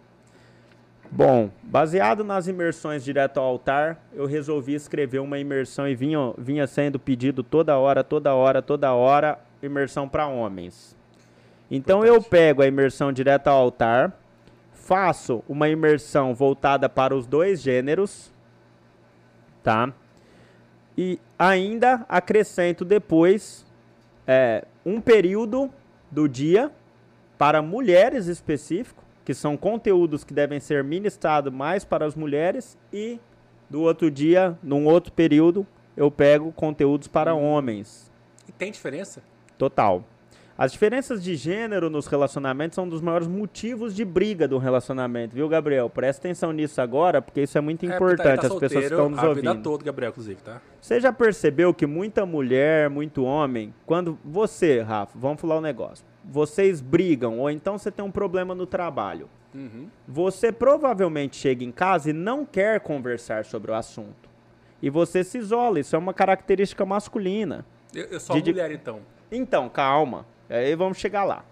Bom, 1.10 1.50
baseado 1.62 2.24
nas 2.24 2.46
imersões 2.46 3.04
direto 3.04 3.38
ao 3.38 3.44
altar, 3.44 4.02
eu 4.14 4.24
resolvi 4.24 4.74
escrever 4.74 5.18
uma 5.18 5.38
imersão 5.38 5.86
e 5.86 5.94
vinha, 5.94 6.32
vinha 6.38 6.66
sendo 6.66 6.98
pedido 6.98 7.42
toda 7.42 7.76
hora, 7.76 8.02
toda 8.02 8.34
hora, 8.34 8.62
toda 8.62 8.94
hora, 8.94 9.38
imersão 9.62 10.08
para 10.08 10.26
homens. 10.26 10.96
Então 11.70 12.00
eu 12.00 12.14
Importante. 12.14 12.30
pego 12.30 12.62
a 12.62 12.66
imersão 12.66 13.12
direto 13.12 13.48
ao 13.48 13.58
altar, 13.58 14.18
faço 14.72 15.44
uma 15.46 15.68
imersão 15.68 16.34
voltada 16.34 16.88
para 16.88 17.14
os 17.14 17.26
dois 17.26 17.60
gêneros, 17.60 18.32
tá? 19.62 19.92
E 20.96 21.18
ainda 21.38 22.06
acrescento 22.08 22.84
depois 22.84 23.66
é, 24.26 24.64
um 24.84 25.00
período 25.00 25.70
do 26.10 26.26
dia 26.28 26.70
para 27.42 27.60
mulheres 27.60 28.28
específico, 28.28 29.02
que 29.24 29.34
são 29.34 29.56
conteúdos 29.56 30.22
que 30.22 30.32
devem 30.32 30.60
ser 30.60 30.84
ministrados 30.84 31.52
mais 31.52 31.84
para 31.84 32.06
as 32.06 32.14
mulheres, 32.14 32.78
e 32.92 33.18
do 33.68 33.80
outro 33.80 34.08
dia, 34.12 34.56
num 34.62 34.86
outro 34.86 35.12
período, 35.12 35.66
eu 35.96 36.08
pego 36.08 36.52
conteúdos 36.52 37.08
para 37.08 37.34
homens. 37.34 38.12
E 38.48 38.52
tem 38.52 38.70
diferença? 38.70 39.24
Total. 39.58 40.04
As 40.56 40.70
diferenças 40.70 41.20
de 41.20 41.34
gênero 41.34 41.90
nos 41.90 42.06
relacionamentos 42.06 42.76
são 42.76 42.84
um 42.84 42.88
dos 42.88 43.00
maiores 43.00 43.26
motivos 43.26 43.92
de 43.92 44.04
briga 44.04 44.46
do 44.46 44.56
relacionamento, 44.58 45.34
viu, 45.34 45.48
Gabriel? 45.48 45.90
Presta 45.90 46.28
atenção 46.28 46.52
nisso 46.52 46.80
agora, 46.80 47.20
porque 47.20 47.40
isso 47.40 47.58
é 47.58 47.60
muito 47.60 47.84
É, 47.84 47.88
porque 47.88 48.04
importante. 48.04 48.40
tá 48.42 48.46
as 48.46 48.54
pessoas 48.54 48.84
que 48.84 48.92
estão 48.92 49.08
nos 49.08 49.18
a 49.18 49.28
ouvindo. 49.30 49.50
vida 49.50 49.62
toda, 49.64 49.82
Gabriel, 49.82 50.10
inclusive, 50.12 50.40
tá? 50.42 50.62
Você 50.80 51.00
já 51.00 51.12
percebeu 51.12 51.74
que 51.74 51.86
muita 51.86 52.24
mulher, 52.24 52.88
muito 52.88 53.24
homem, 53.24 53.74
quando 53.84 54.16
você, 54.24 54.80
Rafa, 54.80 55.18
vamos 55.18 55.40
falar 55.40 55.58
um 55.58 55.60
negócio, 55.60 56.04
vocês 56.24 56.80
brigam 56.80 57.38
ou 57.40 57.50
então 57.50 57.76
você 57.78 57.90
tem 57.90 58.04
um 58.04 58.10
problema 58.10 58.54
no 58.54 58.66
trabalho, 58.66 59.28
Uhum. 59.54 59.88
você 60.08 60.50
provavelmente 60.50 61.36
chega 61.36 61.62
em 61.64 61.70
casa 61.72 62.10
e 62.10 62.12
não 62.12 62.44
quer 62.46 62.80
conversar 62.80 63.44
sobre 63.44 63.70
o 63.70 63.74
assunto. 63.74 64.30
E 64.80 64.88
você 64.88 65.22
se 65.22 65.38
isola, 65.38 65.78
isso 65.80 65.94
é 65.94 65.98
uma 65.98 66.14
característica 66.14 66.84
masculina. 66.86 67.64
Eu, 67.94 68.04
eu 68.06 68.20
sou 68.20 68.34
De- 68.36 68.42
de- 68.42 68.52
mulher, 68.52 68.72
então. 68.72 69.00
Então, 69.30 69.68
calma. 69.68 70.26
Aí 70.48 70.74
vamos 70.74 70.98
chegar 70.98 71.24
lá. 71.24 71.44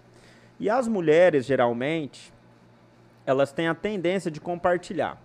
E 0.59 0.69
as 0.69 0.87
mulheres, 0.87 1.45
geralmente, 1.45 2.33
elas 3.25 3.51
têm 3.51 3.67
a 3.67 3.75
tendência 3.75 4.29
de 4.31 4.41
compartilhar. 4.41 5.21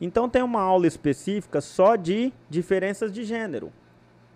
Então 0.00 0.28
tem 0.28 0.42
uma 0.42 0.60
aula 0.60 0.86
específica 0.86 1.60
só 1.60 1.96
de 1.96 2.32
diferenças 2.50 3.12
de 3.12 3.24
gênero. 3.24 3.72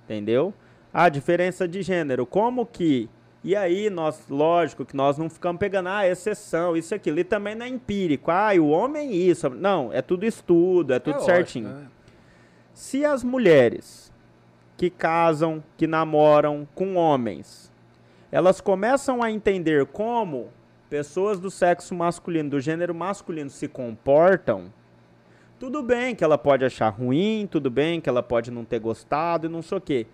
Entendeu? 0.05 0.55
A 0.93 1.09
diferença 1.09 1.69
de 1.69 1.83
gênero, 1.83 2.25
como 2.25 2.65
que 2.65 3.09
e 3.49 3.57
aí 3.57 3.89
nós, 3.89 4.29
lógico 4.29 4.85
que 4.85 4.95
nós 4.95 5.17
não 5.17 5.31
ficamos 5.31 5.59
pegando 5.59 5.89
ah, 5.89 6.07
exceção, 6.07 6.77
isso 6.77 6.93
e 6.93 6.97
aquilo, 6.97 7.19
e 7.19 7.25
também 7.25 7.55
não 7.55 7.65
é 7.65 7.69
empírico. 7.71 8.31
Ah, 8.31 8.55
e 8.55 8.61
o 8.61 8.69
homem 8.69 9.11
isso. 9.11 9.49
Não, 9.49 9.91
é 9.91 10.03
tudo 10.03 10.27
estudo, 10.27 10.93
é 10.93 10.99
tudo 10.99 11.15
É 11.15 11.17
lógico, 11.17 11.35
certinho. 11.35 11.69
né? 11.71 11.87
Se 12.75 13.07
as 13.07 13.25
mulheres 13.25 14.13
que 14.77 14.91
casam, 14.91 15.65
que 15.79 15.87
namoram 15.87 16.69
com 16.75 16.97
homens, 16.97 17.73
elas 18.31 18.61
começam 18.61 19.23
a 19.23 19.31
entender 19.31 19.87
como 19.87 20.51
pessoas 20.91 21.41
do 21.41 21.51
sexo 21.51 21.95
masculino, 21.95 22.51
do 22.51 22.61
gênero 22.61 22.95
masculino 22.95 23.49
se 23.49 23.67
comportam, 23.67 24.71
tudo 25.59 25.83
bem 25.83 26.15
que 26.15 26.23
ela 26.23 26.37
pode 26.37 26.67
achar 26.67 26.91
ruim, 26.91 27.49
tudo 27.51 27.71
bem 27.71 27.99
que 27.99 28.11
ela 28.11 28.23
pode 28.23 28.51
não 28.51 28.63
ter 28.63 28.79
gostado 28.79 29.47
e 29.47 29.49
não 29.51 29.63
sei 29.63 29.79
o 29.79 29.81
quê. 29.81 30.07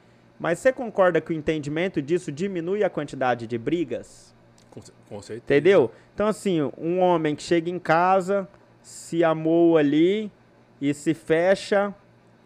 Mas 0.45 0.59
você 0.59 0.75
concorda 0.75 1.23
que 1.23 1.33
o 1.33 1.35
entendimento 1.35 2.03
disso 2.03 2.31
diminui 2.31 2.85
a 2.85 2.91
quantidade 2.91 3.47
de 3.47 3.57
brigas? 3.57 4.35
Com, 4.71 4.83
com 5.09 5.23
certeza. 5.23 5.43
Entendeu? 5.43 5.91
Então, 6.15 6.27
assim, 6.27 6.61
um 6.77 7.01
homem 7.01 7.35
que 7.35 7.43
chega 7.43 7.71
em 7.71 7.79
casa, 7.79 8.47
se 8.83 9.25
amou 9.25 9.79
ali 9.79 10.31
e 10.83 10.93
se 10.93 11.15
fecha 11.15 11.95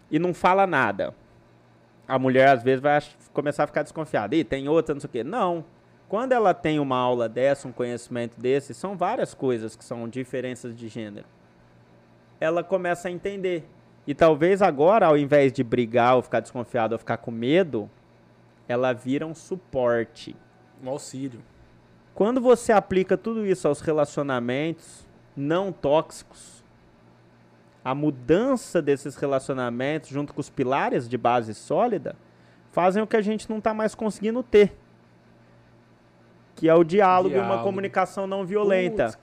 e 0.09 0.17
não 0.17 0.33
fala 0.33 0.65
nada. 0.65 1.13
A 2.07 2.21
mulher, 2.21 2.51
às 2.51 2.63
vezes, 2.63 2.81
vai 2.81 3.03
começar 3.33 3.65
a 3.65 3.67
ficar 3.67 3.83
desconfiada. 3.83 4.37
E 4.37 4.45
tem 4.45 4.69
outra, 4.69 4.95
não 4.95 5.01
sei 5.01 5.09
o 5.09 5.11
quê. 5.11 5.25
Não. 5.25 5.65
Quando 6.09 6.31
ela 6.31 6.55
tem 6.55 6.79
uma 6.79 6.97
aula 6.97 7.29
dessa, 7.29 7.67
um 7.67 7.73
conhecimento 7.73 8.41
desse, 8.41 8.75
são 8.75 8.97
várias 8.97 9.35
coisas 9.35 9.75
que 9.75 9.85
são 9.85 10.09
diferenças 10.09 10.77
de 10.77 10.87
gênero. 10.87 11.27
Ela 12.39 12.63
começa 12.63 13.09
a 13.09 13.11
entender. 13.11 13.69
E 14.09 14.15
talvez 14.15 14.63
agora, 14.63 15.05
ao 15.07 15.19
invés 15.19 15.53
de 15.53 15.63
brigar 15.63 16.17
ou 16.17 16.23
ficar 16.23 16.41
desconfiado 16.41 16.93
ou 16.95 16.99
ficar 16.99 17.19
com 17.19 17.31
medo, 17.31 17.91
ela 18.67 18.95
vira 18.95 19.27
um 19.27 19.35
suporte. 19.35 20.35
Um 20.83 20.89
auxílio. 20.89 21.43
Quando 22.15 22.41
você 22.41 22.73
aplica 22.73 23.19
tudo 23.19 23.45
isso 23.45 23.69
aos 23.69 23.83
relacionamentos 23.83 25.07
não 25.37 25.71
tóxicos, 25.71 26.65
a 27.85 27.95
mudança 27.95 28.81
desses 28.81 29.15
relacionamentos, 29.15 30.09
junto 30.09 30.33
com 30.33 30.41
os 30.41 30.49
pilares 30.49 31.07
de 31.07 31.19
base 31.19 31.53
sólida, 31.53 32.17
fazem 32.73 33.03
o 33.03 33.07
que 33.07 33.17
a 33.17 33.21
gente 33.21 33.51
não 33.51 33.59
está 33.59 33.75
mais 33.75 33.95
conseguindo 33.95 34.43
ter. 34.43 34.75
Que 36.57 36.67
é 36.67 36.75
o 36.75 36.83
diálogo, 36.83 37.35
diálogo. 37.35 37.53
e 37.53 37.57
uma 37.57 37.63
comunicação 37.63 38.27
não 38.27 38.47
violenta. 38.47 39.09
Puts, 39.09 39.19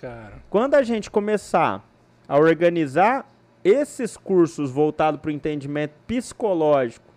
Quando 0.47 0.75
a 0.75 0.83
gente 0.83 1.09
começar 1.09 1.83
a 2.27 2.37
organizar 2.37 3.25
esses 3.65 4.15
cursos 4.15 4.69
voltados 4.69 5.19
para 5.19 5.29
o 5.29 5.33
entendimento 5.33 5.93
psicológico 6.05 7.11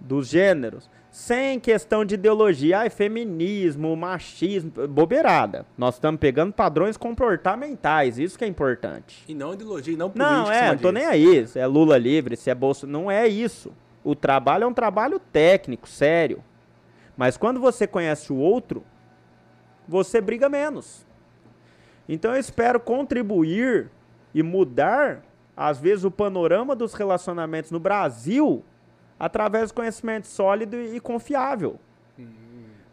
dos 0.00 0.26
gêneros, 0.26 0.90
sem 1.12 1.60
questão 1.60 2.04
de 2.04 2.16
ideologia, 2.16 2.80
ai, 2.80 2.90
feminismo, 2.90 3.94
machismo, 3.96 4.70
bobeirada. 4.88 5.64
Nós 5.78 5.94
estamos 5.94 6.20
pegando 6.20 6.52
padrões 6.52 6.96
comportamentais, 6.96 8.18
isso 8.18 8.36
que 8.36 8.44
é 8.44 8.48
importante. 8.48 9.24
E 9.28 9.34
não 9.34 9.54
ideologia, 9.54 9.96
não 9.96 10.10
política. 10.10 10.34
Não, 10.34 10.52
é, 10.52 10.72
não 10.72 10.78
tô 10.78 10.90
nem 10.90 11.06
aí, 11.06 11.46
se 11.46 11.58
é 11.58 11.66
Lula 11.66 11.96
livre, 11.96 12.36
se 12.36 12.50
é 12.50 12.54
Bolsonaro, 12.54 13.04
não 13.04 13.10
é 13.10 13.28
isso. 13.28 13.72
O 14.02 14.16
trabalho 14.16 14.64
é 14.64 14.66
um 14.66 14.74
trabalho 14.74 15.20
técnico, 15.20 15.88
sério. 15.88 16.42
Mas 17.16 17.36
quando 17.36 17.60
você 17.60 17.86
conhece 17.86 18.32
o 18.32 18.36
outro, 18.36 18.84
você 19.88 20.20
briga 20.20 20.48
menos. 20.48 21.06
Então 22.08 22.34
eu 22.34 22.40
espero 22.40 22.78
contribuir 22.78 23.88
e 24.34 24.42
mudar 24.42 25.22
às 25.56 25.80
vezes, 25.80 26.04
o 26.04 26.10
panorama 26.10 26.76
dos 26.76 26.92
relacionamentos 26.92 27.70
no 27.70 27.80
Brasil 27.80 28.62
através 29.18 29.70
do 29.70 29.74
conhecimento 29.74 30.26
sólido 30.26 30.76
e 30.76 31.00
confiável. 31.00 31.78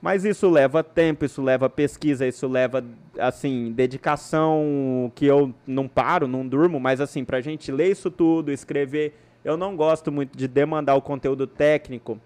Mas 0.04 0.26
isso 0.26 0.50
leva 0.50 0.84
tempo, 0.84 1.24
isso 1.24 1.42
leva 1.42 1.70
pesquisa, 1.70 2.28
isso 2.28 2.46
leva, 2.46 2.84
assim, 3.18 3.72
dedicação 3.72 5.10
que 5.16 5.26
eu 5.26 5.54
não 5.66 5.88
paro, 5.88 6.28
não 6.28 6.46
durmo, 6.46 6.78
mas, 6.78 7.00
assim, 7.00 7.24
pra 7.24 7.40
gente 7.40 7.72
ler 7.72 7.92
isso 7.92 8.12
tudo, 8.12 8.52
escrever. 8.52 9.16
Eu 9.46 9.56
não 9.56 9.78
gosto 9.78 10.12
muito 10.12 10.38
de 10.38 10.46
demandar 10.46 10.96
o 10.96 11.02
conteúdo 11.02 11.48
técnico. 11.48 12.20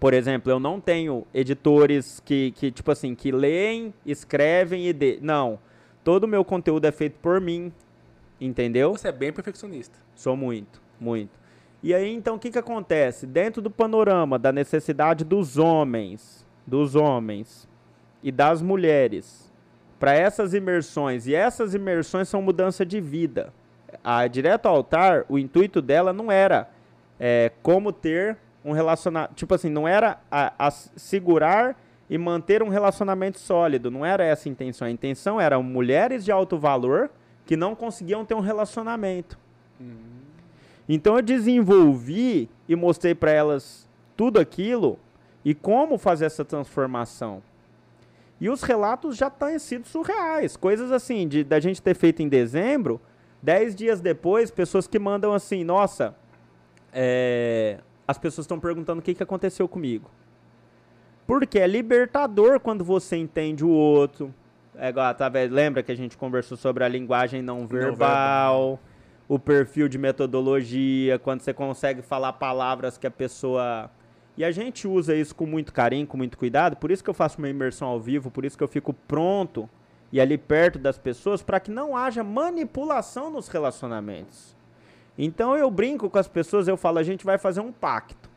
Por 0.00 0.14
exemplo, 0.14 0.50
eu 0.50 0.58
não 0.58 0.80
tenho 0.80 1.26
editores 1.34 2.18
que, 2.24 2.50
que 2.52 2.70
tipo 2.72 2.90
assim, 2.90 3.14
que 3.14 3.30
leem, 3.30 3.92
escrevem 4.06 4.86
e... 4.86 4.92
De... 4.94 5.18
Não. 5.20 5.58
Todo 6.02 6.24
o 6.24 6.28
meu 6.28 6.42
conteúdo 6.42 6.86
é 6.86 6.90
feito 6.90 7.18
por 7.20 7.42
mim, 7.42 7.70
Entendeu? 8.44 8.90
Você 8.90 9.06
é 9.08 9.12
bem 9.12 9.32
perfeccionista. 9.32 9.96
Sou 10.16 10.36
muito, 10.36 10.82
muito. 10.98 11.30
E 11.80 11.94
aí, 11.94 12.12
então, 12.12 12.34
o 12.34 12.38
que, 12.38 12.50
que 12.50 12.58
acontece? 12.58 13.24
Dentro 13.24 13.62
do 13.62 13.70
panorama 13.70 14.36
da 14.36 14.50
necessidade 14.50 15.24
dos 15.24 15.58
homens, 15.58 16.44
dos 16.66 16.96
homens 16.96 17.68
e 18.20 18.32
das 18.32 18.60
mulheres, 18.60 19.52
para 19.98 20.14
essas 20.14 20.54
imersões, 20.54 21.28
e 21.28 21.34
essas 21.34 21.72
imersões 21.72 22.28
são 22.28 22.42
mudança 22.42 22.84
de 22.84 23.00
vida. 23.00 23.52
A 24.02 24.26
Direto 24.26 24.66
ao 24.66 24.74
Altar, 24.74 25.24
o 25.28 25.38
intuito 25.38 25.80
dela 25.80 26.12
não 26.12 26.30
era 26.30 26.68
é, 27.20 27.52
como 27.62 27.92
ter 27.92 28.36
um 28.64 28.72
relacionamento. 28.72 29.34
Tipo 29.34 29.54
assim, 29.54 29.68
não 29.68 29.86
era 29.86 30.18
a, 30.28 30.52
a 30.58 30.70
segurar 30.70 31.76
e 32.10 32.18
manter 32.18 32.60
um 32.60 32.68
relacionamento 32.68 33.38
sólido. 33.38 33.88
Não 33.88 34.04
era 34.04 34.24
essa 34.24 34.48
a 34.48 34.50
intenção. 34.50 34.88
A 34.88 34.90
intenção 34.90 35.40
era 35.40 35.60
mulheres 35.60 36.24
de 36.24 36.32
alto 36.32 36.58
valor 36.58 37.08
que 37.52 37.56
não 37.56 37.74
conseguiam 37.74 38.24
ter 38.24 38.32
um 38.34 38.40
relacionamento. 38.40 39.38
Uhum. 39.78 40.22
Então 40.88 41.16
eu 41.16 41.22
desenvolvi 41.22 42.48
e 42.66 42.74
mostrei 42.74 43.14
para 43.14 43.30
elas 43.30 43.86
tudo 44.16 44.40
aquilo 44.40 44.98
e 45.44 45.54
como 45.54 45.98
fazer 45.98 46.24
essa 46.24 46.46
transformação. 46.46 47.42
E 48.40 48.48
os 48.48 48.62
relatos 48.62 49.18
já 49.18 49.28
têm 49.28 49.58
sido 49.58 49.86
surreais. 49.86 50.56
Coisas 50.56 50.90
assim, 50.90 51.28
de 51.28 51.44
da 51.44 51.60
gente 51.60 51.82
ter 51.82 51.94
feito 51.94 52.22
em 52.22 52.28
dezembro, 52.28 52.98
dez 53.42 53.74
dias 53.74 54.00
depois, 54.00 54.50
pessoas 54.50 54.86
que 54.86 54.98
mandam 54.98 55.34
assim, 55.34 55.62
nossa, 55.62 56.16
é, 56.90 57.80
as 58.08 58.16
pessoas 58.16 58.46
estão 58.46 58.58
perguntando 58.58 59.00
o 59.00 59.02
que, 59.02 59.12
que 59.12 59.22
aconteceu 59.22 59.68
comigo. 59.68 60.10
Porque 61.26 61.58
é 61.58 61.66
libertador 61.66 62.60
quando 62.60 62.82
você 62.82 63.18
entende 63.18 63.62
o 63.62 63.68
outro, 63.68 64.34
é 64.76 64.88
igual, 64.88 65.14
tá, 65.14 65.30
lembra 65.50 65.82
que 65.82 65.92
a 65.92 65.96
gente 65.96 66.16
conversou 66.16 66.56
sobre 66.56 66.82
a 66.84 66.88
linguagem 66.88 67.42
não 67.42 67.66
verbal, 67.66 67.80
não 67.80 67.90
verbal, 67.90 68.80
o 69.28 69.38
perfil 69.38 69.88
de 69.88 69.98
metodologia, 69.98 71.18
quando 71.18 71.40
você 71.40 71.52
consegue 71.52 72.02
falar 72.02 72.34
palavras 72.34 72.96
que 72.96 73.06
a 73.06 73.10
pessoa. 73.10 73.90
E 74.36 74.44
a 74.44 74.50
gente 74.50 74.88
usa 74.88 75.14
isso 75.14 75.34
com 75.34 75.44
muito 75.44 75.72
carinho, 75.72 76.06
com 76.06 76.16
muito 76.16 76.38
cuidado, 76.38 76.76
por 76.76 76.90
isso 76.90 77.04
que 77.04 77.10
eu 77.10 77.14
faço 77.14 77.38
uma 77.38 77.48
imersão 77.48 77.88
ao 77.88 78.00
vivo, 78.00 78.30
por 78.30 78.44
isso 78.44 78.56
que 78.56 78.64
eu 78.64 78.68
fico 78.68 78.94
pronto 78.94 79.68
e 80.10 80.20
ali 80.20 80.36
perto 80.36 80.78
das 80.78 80.98
pessoas 80.98 81.42
para 81.42 81.60
que 81.60 81.70
não 81.70 81.96
haja 81.96 82.24
manipulação 82.24 83.30
nos 83.30 83.48
relacionamentos. 83.48 84.56
Então 85.18 85.56
eu 85.56 85.70
brinco 85.70 86.08
com 86.08 86.18
as 86.18 86.28
pessoas, 86.28 86.66
eu 86.66 86.76
falo, 86.76 86.98
a 86.98 87.02
gente 87.02 87.24
vai 87.24 87.36
fazer 87.36 87.60
um 87.60 87.72
pacto. 87.72 88.30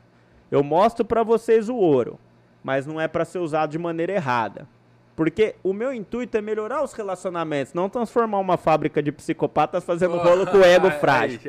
Eu 0.52 0.64
mostro 0.64 1.06
para 1.06 1.24
vocês 1.24 1.70
o 1.70 1.76
ouro, 1.76 2.20
mas 2.64 2.86
não 2.86 3.00
é 3.00 3.08
para 3.08 3.26
ser 3.26 3.40
usado 3.40 3.72
de 3.72 3.80
maneira 3.80 4.14
errada. 4.14 4.68
Porque 5.16 5.56
o 5.64 5.72
meu 5.72 5.94
intuito 5.94 6.36
é 6.38 6.42
melhorar 6.42 6.84
os 6.84 6.92
relacionamentos, 6.92 7.74
não 7.74 7.90
transformar 7.90 8.40
uma 8.40 8.58
fábrica 8.58 9.02
de 9.02 9.12
psicopatas 9.12 9.84
fazendo 9.84 10.18
rolo 10.18 10.46
com 10.46 10.58
o 10.58 10.64
ego 10.64 10.92
frágil. 11.00 11.40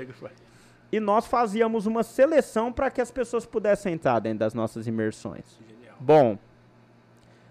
E 0.92 1.00
nós 1.00 1.26
fazíamos 1.26 1.84
uma 1.84 2.04
seleção 2.04 2.72
para 2.72 2.90
que 2.90 3.00
as 3.00 3.10
pessoas 3.10 3.44
pudessem 3.44 3.94
entrar 3.94 4.20
dentro 4.20 4.38
das 4.38 4.54
nossas 4.54 4.86
imersões. 4.86 5.58
Genial. 5.66 5.96
Bom, 5.98 6.38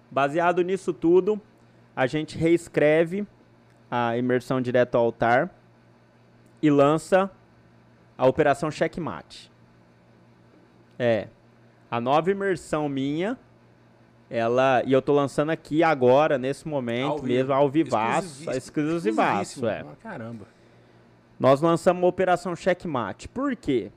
baseado 0.10 0.62
nisso 0.62 0.94
tudo, 0.94 1.40
a 1.94 2.08
gente 2.08 2.38
reescreve 2.38 3.28
a 3.92 4.18
imersão 4.18 4.62
direto 4.62 4.96
ao 4.96 5.04
altar 5.06 5.54
e 6.62 6.72
lança 6.72 7.30
a 8.18 8.26
operação 8.26 8.72
checkmate. 8.72 9.52
É, 10.98 11.28
a 11.92 12.00
nova 12.00 12.32
imersão 12.32 12.88
minha 12.88 13.38
ela 14.30 14.82
e 14.86 14.94
eu 14.94 15.02
tô 15.02 15.14
lançando 15.14 15.52
aqui 15.52 15.84
agora 15.84 16.38
nesse 16.38 16.68
momento 16.68 17.12
ao 17.12 17.24
mesmo 17.24 17.54
ao 17.54 17.70
vivaço, 17.70 18.50
exclusivaço, 18.52 19.68
é. 19.68 19.82
Ah, 19.82 19.96
caramba. 20.02 20.46
Nós 21.40 21.62
lançamos 21.62 22.02
uma 22.02 22.08
operação 22.08 22.56
checkmate. 22.56 23.28
Por 23.28 23.56
quê? 23.56 23.92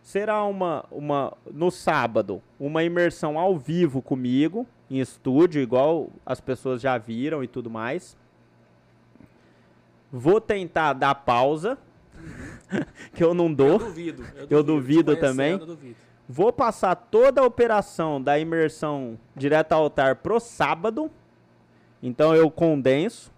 Será 0.00 0.44
uma 0.44 0.84
uma 0.90 1.32
no 1.52 1.70
sábado, 1.70 2.42
uma 2.58 2.84
imersão 2.84 3.38
ao 3.38 3.58
vivo 3.58 4.00
comigo 4.00 4.66
em 4.90 5.00
estúdio, 5.00 5.60
igual 5.60 6.10
as 6.24 6.40
pessoas 6.40 6.80
já 6.80 6.96
viram 6.98 7.42
e 7.42 7.48
tudo 7.48 7.70
mais. 7.70 8.16
Vou 10.12 10.40
tentar 10.40 10.92
dar 10.92 11.14
pausa, 11.14 11.76
que 13.14 13.24
eu 13.24 13.34
não 13.34 13.52
dou. 13.52 13.72
Eu 13.72 13.78
duvido. 13.78 14.22
Eu 14.22 14.22
duvido, 14.22 14.48
eu 14.50 14.62
duvido 14.62 15.16
também. 15.16 15.52
Eu 15.52 15.66
duvido. 15.66 15.96
Vou 16.28 16.52
passar 16.52 16.94
toda 16.94 17.40
a 17.40 17.44
operação 17.44 18.20
da 18.20 18.38
imersão 18.38 19.18
direto 19.36 19.72
ao 19.72 19.82
altar 19.82 20.16
pro 20.16 20.40
sábado. 20.40 21.10
Então 22.02 22.34
eu 22.34 22.50
condenso 22.50 23.32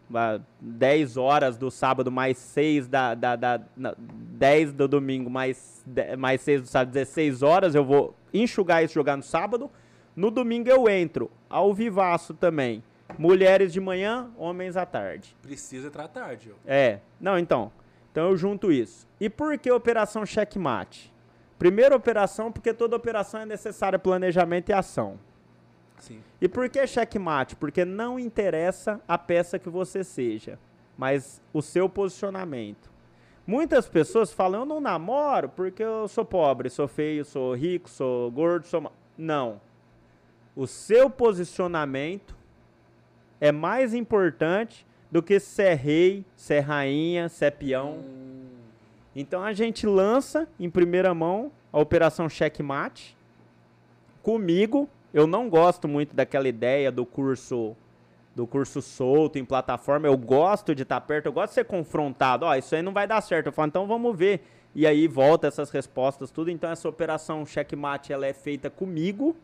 10 0.60 1.16
horas 1.16 1.56
do 1.56 1.70
sábado 1.70 2.12
mais 2.12 2.38
6 2.38 2.86
da, 2.86 3.14
da, 3.14 3.36
da, 3.36 3.60
10 3.76 4.72
do 4.72 4.86
domingo 4.86 5.28
mais, 5.28 5.84
mais 6.16 6.40
6 6.42 6.62
do 6.62 6.68
sábado, 6.68 6.92
16 6.92 7.42
horas. 7.42 7.74
Eu 7.74 7.84
vou 7.84 8.14
enxugar 8.32 8.84
isso 8.84 8.94
jogar 8.94 9.16
no 9.16 9.22
sábado. 9.22 9.70
No 10.14 10.30
domingo 10.30 10.68
eu 10.68 10.88
entro 10.88 11.30
ao 11.50 11.74
vivaço 11.74 12.34
também. 12.34 12.82
Mulheres 13.18 13.72
de 13.72 13.80
manhã, 13.80 14.30
homens 14.36 14.76
à 14.76 14.84
tarde. 14.84 15.36
Precisa 15.42 15.88
entrar 15.88 16.04
à 16.04 16.08
tarde. 16.08 16.52
Ó. 16.52 16.54
É. 16.66 17.00
Não, 17.20 17.38
então. 17.38 17.70
Então 18.10 18.30
eu 18.30 18.36
junto 18.36 18.72
isso. 18.72 19.06
E 19.20 19.28
por 19.28 19.58
que 19.58 19.70
operação 19.70 20.24
checkmate? 20.24 21.12
Primeira 21.58 21.96
operação, 21.96 22.52
porque 22.52 22.74
toda 22.74 22.96
operação 22.96 23.40
é 23.40 23.46
necessária 23.46 23.98
planejamento 23.98 24.68
e 24.68 24.72
ação. 24.72 25.18
Sim. 25.98 26.22
E 26.40 26.48
por 26.48 26.68
que 26.68 26.86
checkmate? 26.86 27.56
Porque 27.56 27.84
não 27.84 28.18
interessa 28.18 29.00
a 29.08 29.16
peça 29.16 29.58
que 29.58 29.70
você 29.70 30.04
seja, 30.04 30.58
mas 30.96 31.40
o 31.52 31.62
seu 31.62 31.88
posicionamento. 31.88 32.90
Muitas 33.46 33.88
pessoas 33.88 34.32
falam, 34.32 34.60
eu 34.60 34.66
não 34.66 34.80
namoro 34.80 35.48
porque 35.48 35.82
eu 35.82 36.08
sou 36.08 36.24
pobre, 36.24 36.68
sou 36.68 36.88
feio, 36.88 37.24
sou 37.24 37.54
rico, 37.54 37.88
sou 37.88 38.30
gordo, 38.30 38.66
sou... 38.66 38.92
Não. 39.16 39.60
O 40.54 40.66
seu 40.66 41.08
posicionamento 41.08 42.36
é 43.40 43.52
mais 43.52 43.94
importante 43.94 44.86
do 45.10 45.22
que 45.22 45.38
se 45.38 45.62
é 45.62 45.74
rei, 45.74 46.24
se 46.34 46.54
é 46.54 46.58
rainha, 46.58 47.28
se 47.28 47.44
é 47.44 47.50
peão. 47.50 47.98
Hum. 47.98 48.45
Então 49.18 49.42
a 49.42 49.54
gente 49.54 49.86
lança 49.86 50.46
em 50.60 50.68
primeira 50.68 51.14
mão 51.14 51.50
a 51.72 51.80
operação 51.80 52.28
checkmate. 52.28 53.16
Comigo, 54.22 54.86
eu 55.12 55.26
não 55.26 55.48
gosto 55.48 55.88
muito 55.88 56.14
daquela 56.14 56.46
ideia 56.46 56.92
do 56.92 57.06
curso 57.06 57.74
do 58.34 58.46
curso 58.46 58.82
solto 58.82 59.38
em 59.38 59.44
plataforma. 59.46 60.06
Eu 60.06 60.18
gosto 60.18 60.74
de 60.74 60.82
estar 60.82 61.00
perto, 61.00 61.24
eu 61.24 61.32
gosto 61.32 61.52
de 61.52 61.54
ser 61.54 61.64
confrontado. 61.64 62.44
Ó, 62.44 62.50
oh, 62.50 62.54
isso 62.54 62.74
aí 62.74 62.82
não 62.82 62.92
vai 62.92 63.06
dar 63.06 63.22
certo. 63.22 63.46
Eu 63.46 63.52
falo, 63.52 63.68
então 63.68 63.86
vamos 63.86 64.14
ver. 64.14 64.42
E 64.74 64.86
aí 64.86 65.08
volta 65.08 65.46
essas 65.46 65.70
respostas, 65.70 66.30
tudo. 66.30 66.50
Então 66.50 66.70
essa 66.70 66.86
operação 66.86 67.46
checkmate 67.46 68.12
ela 68.12 68.26
é 68.26 68.34
feita 68.34 68.68
comigo. 68.68 69.34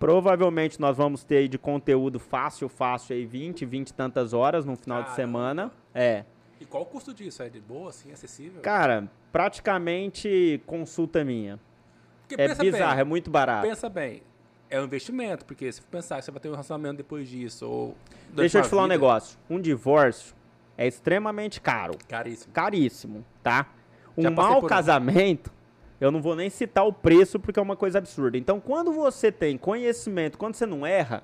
Provavelmente 0.00 0.80
nós 0.80 0.96
vamos 0.96 1.22
ter 1.22 1.36
aí 1.36 1.48
de 1.48 1.58
conteúdo 1.58 2.18
fácil, 2.18 2.68
fácil 2.68 3.14
aí 3.14 3.24
20, 3.24 3.64
20 3.64 3.90
e 3.90 3.94
tantas 3.94 4.32
horas 4.32 4.64
no 4.64 4.74
final 4.74 4.98
Caramba. 4.98 5.10
de 5.10 5.16
semana. 5.16 5.72
É. 5.94 6.24
E 6.60 6.64
qual 6.64 6.82
o 6.82 6.86
custo 6.86 7.14
disso? 7.14 7.42
É 7.42 7.48
de 7.48 7.60
boa, 7.60 7.90
assim, 7.90 8.12
acessível? 8.12 8.60
Cara, 8.62 9.08
praticamente 9.32 10.60
consulta 10.66 11.24
minha. 11.24 11.58
Porque 12.26 12.40
é 12.40 12.54
bizarro, 12.54 12.94
bem, 12.94 13.00
é 13.00 13.04
muito 13.04 13.30
barato. 13.30 13.66
Pensa 13.66 13.88
bem, 13.88 14.22
é 14.68 14.80
um 14.80 14.84
investimento, 14.84 15.44
porque 15.44 15.70
se 15.72 15.80
pensar 15.82 16.18
que 16.18 16.24
você 16.24 16.30
vai 16.30 16.40
ter 16.40 16.48
um 16.48 16.52
relacionamento 16.52 16.98
depois 16.98 17.28
disso, 17.28 17.66
ou... 17.66 17.96
Deixa 18.30 18.58
eu 18.58 18.62
te 18.62 18.68
falar 18.68 18.82
vida, 18.82 18.94
um 18.94 18.96
negócio. 18.96 19.38
Um 19.48 19.60
divórcio 19.60 20.34
é 20.76 20.86
extremamente 20.86 21.60
caro. 21.60 21.94
Caríssimo. 22.08 22.52
Caríssimo, 22.52 23.24
tá? 23.42 23.72
Um 24.16 24.30
mau 24.30 24.62
casamento, 24.62 25.52
eu 26.00 26.10
não 26.10 26.20
vou 26.20 26.36
nem 26.36 26.50
citar 26.50 26.86
o 26.86 26.92
preço 26.92 27.38
porque 27.38 27.58
é 27.58 27.62
uma 27.62 27.76
coisa 27.76 27.98
absurda. 27.98 28.36
Então, 28.36 28.60
quando 28.60 28.92
você 28.92 29.32
tem 29.32 29.56
conhecimento, 29.56 30.36
quando 30.36 30.54
você 30.54 30.66
não 30.66 30.86
erra, 30.86 31.22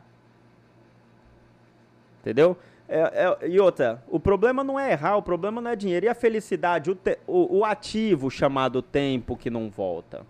entendeu? 2.21 2.57
É, 2.89 3.01
é, 3.43 3.49
e 3.49 3.59
outra, 3.59 4.03
o 4.09 4.21
problema 4.21 4.63
não 4.63 4.79
é 4.79 4.93
errar, 4.93 5.17
o 5.17 5.23
problema 5.23 5.61
não 5.61 5.71
é 5.71 5.77
dinheiro. 5.77 6.07
E 6.07 6.09
a 6.09 6.15
felicidade, 6.15 6.91
o, 6.91 6.95
te, 6.95 7.19
o, 7.27 7.59
o 7.59 7.65
ativo 7.65 8.31
chamado 8.31 8.83
tempo 8.83 9.37
que 9.37 9.49
não 9.49 9.71
volta. 9.71 10.27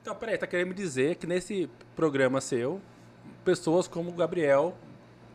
Então, 0.00 0.14
peraí, 0.14 0.36
tá 0.36 0.46
querendo 0.46 0.68
me 0.68 0.74
dizer 0.74 1.16
que 1.16 1.26
nesse 1.26 1.70
programa 1.94 2.40
seu, 2.40 2.80
pessoas 3.44 3.86
como 3.86 4.10
o 4.10 4.14
Gabriel, 4.14 4.74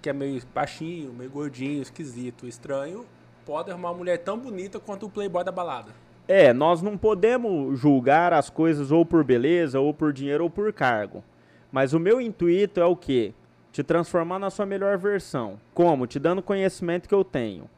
que 0.02 0.10
é 0.10 0.14
meio 0.14 0.42
baixinho, 0.54 1.14
meio 1.14 1.30
gordinho, 1.30 1.82
esquisito, 1.82 2.48
estranho, 2.48 3.06
podem 3.46 3.72
arrumar 3.72 3.92
uma 3.92 3.98
mulher 3.98 4.18
tão 4.18 4.38
bonita 4.38 4.80
quanto 4.80 5.06
o 5.06 5.10
playboy 5.10 5.44
da 5.44 5.52
balada. 5.52 5.92
É, 6.28 6.52
nós 6.52 6.82
não 6.82 6.98
podemos 6.98 7.80
julgar 7.80 8.34
as 8.34 8.50
coisas 8.50 8.92
ou 8.92 9.06
por 9.06 9.24
beleza, 9.24 9.80
ou 9.80 9.94
por 9.94 10.12
dinheiro, 10.12 10.44
ou 10.44 10.50
por 10.50 10.74
cargo. 10.74 11.24
Mas 11.72 11.94
o 11.94 12.00
meu 12.00 12.20
intuito 12.20 12.82
é 12.82 12.86
o 12.86 12.96
quê? 12.96 13.34
Te 13.78 13.84
transformar 13.84 14.40
na 14.40 14.50
sua 14.50 14.66
melhor 14.66 14.98
versão. 14.98 15.60
Como? 15.72 16.08
Te 16.08 16.18
dando 16.18 16.42
conhecimento 16.42 17.08
que 17.08 17.14
eu 17.14 17.24
tenho. 17.24 17.70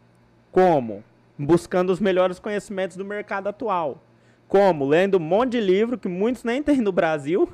Como? 0.49 1.03
Buscando 1.37 1.89
os 1.89 1.99
melhores 1.99 2.39
conhecimentos 2.39 2.95
do 2.95 3.03
mercado 3.03 3.47
atual. 3.47 4.01
Como? 4.47 4.87
Lendo 4.87 5.17
um 5.17 5.19
monte 5.19 5.51
de 5.51 5.59
livro 5.59 5.97
que 5.97 6.07
muitos 6.07 6.45
nem 6.45 6.63
têm 6.63 6.77
no 6.79 6.93
Brasil. 6.93 7.49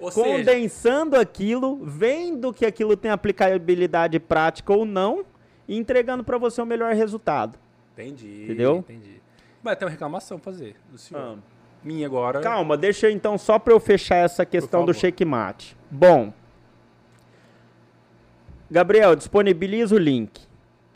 Ou 0.00 0.10
condensando 0.10 1.12
seja... 1.12 1.22
aquilo, 1.22 1.78
vendo 1.84 2.52
que 2.52 2.66
aquilo 2.66 2.96
tem 2.96 3.12
aplicabilidade 3.12 4.18
prática 4.18 4.72
ou 4.72 4.84
não, 4.84 5.24
e 5.68 5.78
entregando 5.78 6.24
para 6.24 6.38
você 6.38 6.60
o 6.60 6.66
melhor 6.66 6.92
resultado. 6.94 7.56
Entendi. 7.92 8.42
Entendeu? 8.42 8.78
Entendi. 8.78 9.22
Mas 9.62 9.78
tem 9.78 9.86
uma 9.86 9.92
reclamação 9.92 10.36
pra 10.36 10.50
fazer 10.52 10.74
do 10.90 10.98
senhor. 10.98 11.38
Ah. 11.38 11.42
Minha 11.84 12.08
agora. 12.08 12.40
Calma, 12.40 12.76
deixa 12.76 13.08
então 13.08 13.38
só 13.38 13.56
para 13.56 13.72
eu 13.72 13.78
fechar 13.78 14.16
essa 14.16 14.44
questão 14.44 14.84
do 14.84 14.92
checkmate. 14.92 15.76
Bom. 15.88 16.32
Gabriel, 18.72 19.14
disponibiliza 19.14 19.94
o 19.94 19.98
link. 19.98 20.40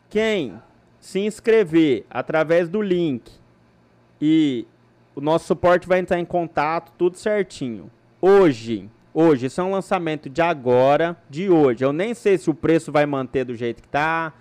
Quem 0.08 0.58
se 0.98 1.20
inscrever 1.20 2.06
através 2.08 2.70
do 2.70 2.80
link 2.80 3.30
e 4.18 4.66
o 5.14 5.20
nosso 5.20 5.44
suporte 5.44 5.86
vai 5.86 5.98
entrar 5.98 6.18
em 6.18 6.24
contato, 6.24 6.90
tudo 6.96 7.18
certinho. 7.18 7.90
Hoje, 8.18 8.88
hoje, 9.12 9.44
isso 9.44 9.60
é 9.60 9.64
um 9.64 9.72
lançamento 9.72 10.30
de 10.30 10.40
agora, 10.40 11.18
de 11.28 11.50
hoje. 11.50 11.84
Eu 11.84 11.92
nem 11.92 12.14
sei 12.14 12.38
se 12.38 12.48
o 12.48 12.54
preço 12.54 12.90
vai 12.90 13.04
manter 13.04 13.44
do 13.44 13.54
jeito 13.54 13.82
que 13.82 13.88
tá. 13.88 14.32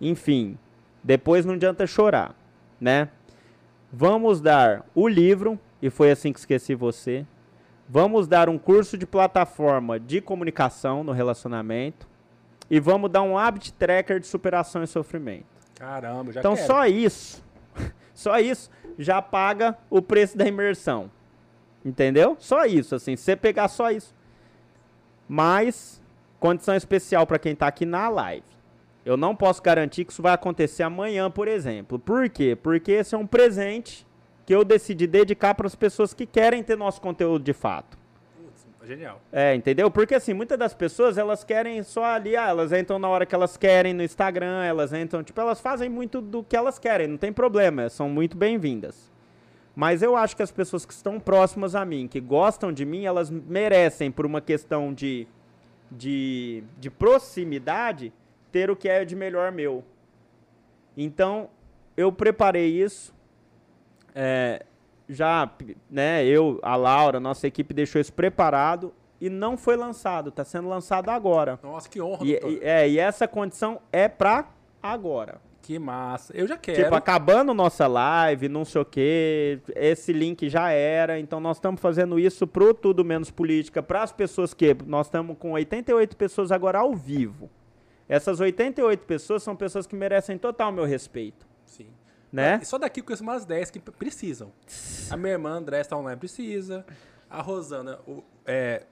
Enfim, 0.00 0.58
depois 1.04 1.46
não 1.46 1.54
adianta 1.54 1.86
chorar, 1.86 2.34
né? 2.80 3.10
Vamos 3.92 4.40
dar 4.40 4.84
o 4.92 5.06
livro, 5.06 5.56
e 5.80 5.88
foi 5.88 6.10
assim 6.10 6.32
que 6.32 6.40
esqueci 6.40 6.74
você. 6.74 7.24
Vamos 7.88 8.26
dar 8.26 8.48
um 8.48 8.58
curso 8.58 8.98
de 8.98 9.06
plataforma 9.06 10.00
de 10.00 10.20
comunicação 10.20 11.04
no 11.04 11.12
relacionamento. 11.12 12.10
E 12.72 12.80
vamos 12.80 13.10
dar 13.10 13.20
um 13.20 13.36
habit 13.36 13.70
tracker 13.74 14.18
de 14.18 14.26
superação 14.26 14.82
e 14.82 14.86
sofrimento. 14.86 15.44
Caramba, 15.74 16.32
já 16.32 16.40
Então 16.40 16.54
quero. 16.54 16.66
só 16.66 16.86
isso, 16.86 17.44
só 18.14 18.38
isso 18.38 18.70
já 18.98 19.20
paga 19.20 19.76
o 19.90 20.00
preço 20.00 20.38
da 20.38 20.46
imersão. 20.46 21.10
Entendeu? 21.84 22.34
Só 22.38 22.64
isso, 22.64 22.94
assim, 22.94 23.14
se 23.14 23.24
você 23.24 23.36
pegar 23.36 23.68
só 23.68 23.90
isso. 23.90 24.14
Mas, 25.28 26.00
condição 26.40 26.74
especial 26.74 27.26
para 27.26 27.38
quem 27.38 27.52
está 27.52 27.66
aqui 27.66 27.84
na 27.84 28.08
live. 28.08 28.46
Eu 29.04 29.18
não 29.18 29.36
posso 29.36 29.62
garantir 29.62 30.06
que 30.06 30.12
isso 30.12 30.22
vai 30.22 30.32
acontecer 30.32 30.82
amanhã, 30.82 31.30
por 31.30 31.48
exemplo. 31.48 31.98
Por 31.98 32.30
quê? 32.30 32.56
Porque 32.56 32.92
esse 32.92 33.14
é 33.14 33.18
um 33.18 33.26
presente 33.26 34.06
que 34.46 34.54
eu 34.54 34.64
decidi 34.64 35.06
dedicar 35.06 35.54
para 35.54 35.66
as 35.66 35.74
pessoas 35.74 36.14
que 36.14 36.24
querem 36.24 36.62
ter 36.62 36.78
nosso 36.78 37.02
conteúdo 37.02 37.44
de 37.44 37.52
fato. 37.52 37.98
Genial. 38.84 39.20
É, 39.32 39.54
entendeu? 39.54 39.90
Porque 39.90 40.14
assim, 40.14 40.34
muitas 40.34 40.58
das 40.58 40.74
pessoas, 40.74 41.16
elas 41.16 41.44
querem 41.44 41.82
só 41.82 42.04
ali, 42.04 42.36
ah, 42.36 42.48
elas 42.48 42.72
entram 42.72 42.98
na 42.98 43.08
hora 43.08 43.24
que 43.24 43.34
elas 43.34 43.56
querem 43.56 43.94
no 43.94 44.02
Instagram, 44.02 44.64
elas 44.64 44.92
entram, 44.92 45.22
tipo, 45.22 45.40
elas 45.40 45.60
fazem 45.60 45.88
muito 45.88 46.20
do 46.20 46.42
que 46.42 46.56
elas 46.56 46.78
querem, 46.78 47.06
não 47.06 47.16
tem 47.16 47.32
problema, 47.32 47.88
são 47.88 48.08
muito 48.08 48.36
bem-vindas. 48.36 49.10
Mas 49.74 50.02
eu 50.02 50.16
acho 50.16 50.36
que 50.36 50.42
as 50.42 50.50
pessoas 50.50 50.84
que 50.84 50.92
estão 50.92 51.18
próximas 51.18 51.74
a 51.74 51.84
mim, 51.84 52.06
que 52.06 52.20
gostam 52.20 52.72
de 52.72 52.84
mim, 52.84 53.04
elas 53.04 53.30
merecem, 53.30 54.10
por 54.10 54.26
uma 54.26 54.40
questão 54.40 54.92
de, 54.92 55.26
de, 55.90 56.62
de 56.78 56.90
proximidade, 56.90 58.12
ter 58.50 58.70
o 58.70 58.76
que 58.76 58.88
é 58.88 59.04
de 59.04 59.16
melhor 59.16 59.50
meu. 59.50 59.82
Então, 60.96 61.48
eu 61.96 62.12
preparei 62.12 62.68
isso. 62.68 63.14
É, 64.14 64.66
já, 65.12 65.50
né, 65.90 66.24
eu, 66.24 66.58
a 66.62 66.76
Laura, 66.76 67.20
nossa 67.20 67.46
equipe 67.46 67.72
deixou 67.72 68.00
isso 68.00 68.12
preparado 68.12 68.92
e 69.20 69.30
não 69.30 69.56
foi 69.56 69.76
lançado, 69.76 70.30
está 70.30 70.44
sendo 70.44 70.68
lançado 70.68 71.08
agora. 71.08 71.58
Nossa, 71.62 71.88
que 71.88 72.00
honra, 72.00 72.24
e, 72.24 72.32
e, 72.32 72.60
é, 72.60 72.88
e 72.88 72.98
essa 72.98 73.28
condição 73.28 73.80
é 73.92 74.08
para 74.08 74.48
agora. 74.82 75.40
Que 75.62 75.78
massa. 75.78 76.36
Eu 76.36 76.48
já 76.48 76.56
quero. 76.56 76.82
Tipo, 76.82 76.94
acabando 76.96 77.54
nossa 77.54 77.86
live, 77.86 78.48
não 78.48 78.64
sei 78.64 78.80
o 78.80 78.84
quê, 78.84 79.60
esse 79.76 80.12
link 80.12 80.48
já 80.48 80.70
era. 80.70 81.20
Então 81.20 81.38
nós 81.38 81.58
estamos 81.58 81.80
fazendo 81.80 82.18
isso 82.18 82.48
pro 82.48 82.74
Tudo 82.74 83.04
Menos 83.04 83.30
Política, 83.30 83.80
para 83.80 84.02
as 84.02 84.12
pessoas 84.12 84.52
que 84.52 84.76
nós 84.84 85.06
estamos 85.06 85.36
com 85.38 85.52
88 85.52 86.16
pessoas 86.16 86.50
agora 86.50 86.80
ao 86.80 86.92
vivo. 86.92 87.48
Essas 88.08 88.40
88 88.40 89.06
pessoas 89.06 89.44
são 89.44 89.54
pessoas 89.54 89.86
que 89.86 89.94
merecem 89.94 90.36
total 90.36 90.72
meu 90.72 90.84
respeito. 90.84 91.46
Sim. 91.64 91.86
Né? 92.32 92.60
Só 92.64 92.78
daqui 92.78 93.00
eu 93.00 93.04
conheço 93.04 93.22
umas 93.22 93.44
10 93.44 93.70
que 93.70 93.78
precisam. 93.78 94.52
A 95.10 95.16
minha 95.16 95.32
irmã 95.32 95.50
André 95.50 95.80
está 95.80 95.96
online 95.96 96.18
precisa. 96.18 96.86
A 97.28 97.42
Rosana, 97.42 97.98
o, 98.06 98.24
é, 98.46 98.86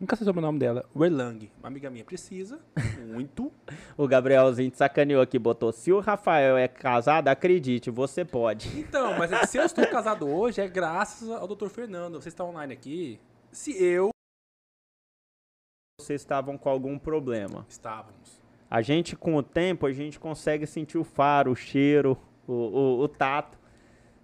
nunca 0.00 0.16
sei 0.16 0.24
sobre 0.24 0.38
o 0.40 0.42
nome 0.42 0.58
dela, 0.58 0.84
o 0.94 1.04
Erlang, 1.04 1.50
uma 1.58 1.68
amiga 1.68 1.90
minha 1.90 2.04
precisa, 2.04 2.60
muito. 3.06 3.52
o 3.96 4.06
Gabrielzinho 4.06 4.70
sacaneou 4.74 5.22
aqui, 5.22 5.38
botou, 5.38 5.72
se 5.72 5.90
o 5.92 6.00
Rafael 6.00 6.56
é 6.56 6.68
casado, 6.68 7.28
acredite, 7.28 7.90
você 7.90 8.24
pode. 8.24 8.68
Então, 8.78 9.18
mas 9.18 9.32
é 9.32 9.46
se 9.46 9.56
eu 9.56 9.64
estou 9.64 9.86
casado 9.86 10.28
hoje, 10.28 10.60
é 10.60 10.68
graças 10.68 11.30
ao 11.30 11.46
Dr. 11.48 11.68
Fernando. 11.68 12.20
Você 12.20 12.28
está 12.28 12.44
online 12.44 12.72
aqui. 12.74 13.20
Se 13.50 13.82
eu... 13.82 14.10
Vocês 16.00 16.20
estavam 16.20 16.56
com 16.56 16.68
algum 16.68 16.98
problema. 16.98 17.66
Estávamos. 17.68 18.38
A 18.70 18.82
gente, 18.82 19.16
com 19.16 19.34
o 19.34 19.42
tempo, 19.42 19.86
a 19.86 19.92
gente 19.92 20.20
consegue 20.20 20.66
sentir 20.66 20.98
o 20.98 21.04
faro, 21.04 21.52
o 21.52 21.56
cheiro, 21.56 22.18
o, 22.48 22.52
o, 22.52 23.00
o 23.02 23.08
tato. 23.08 23.58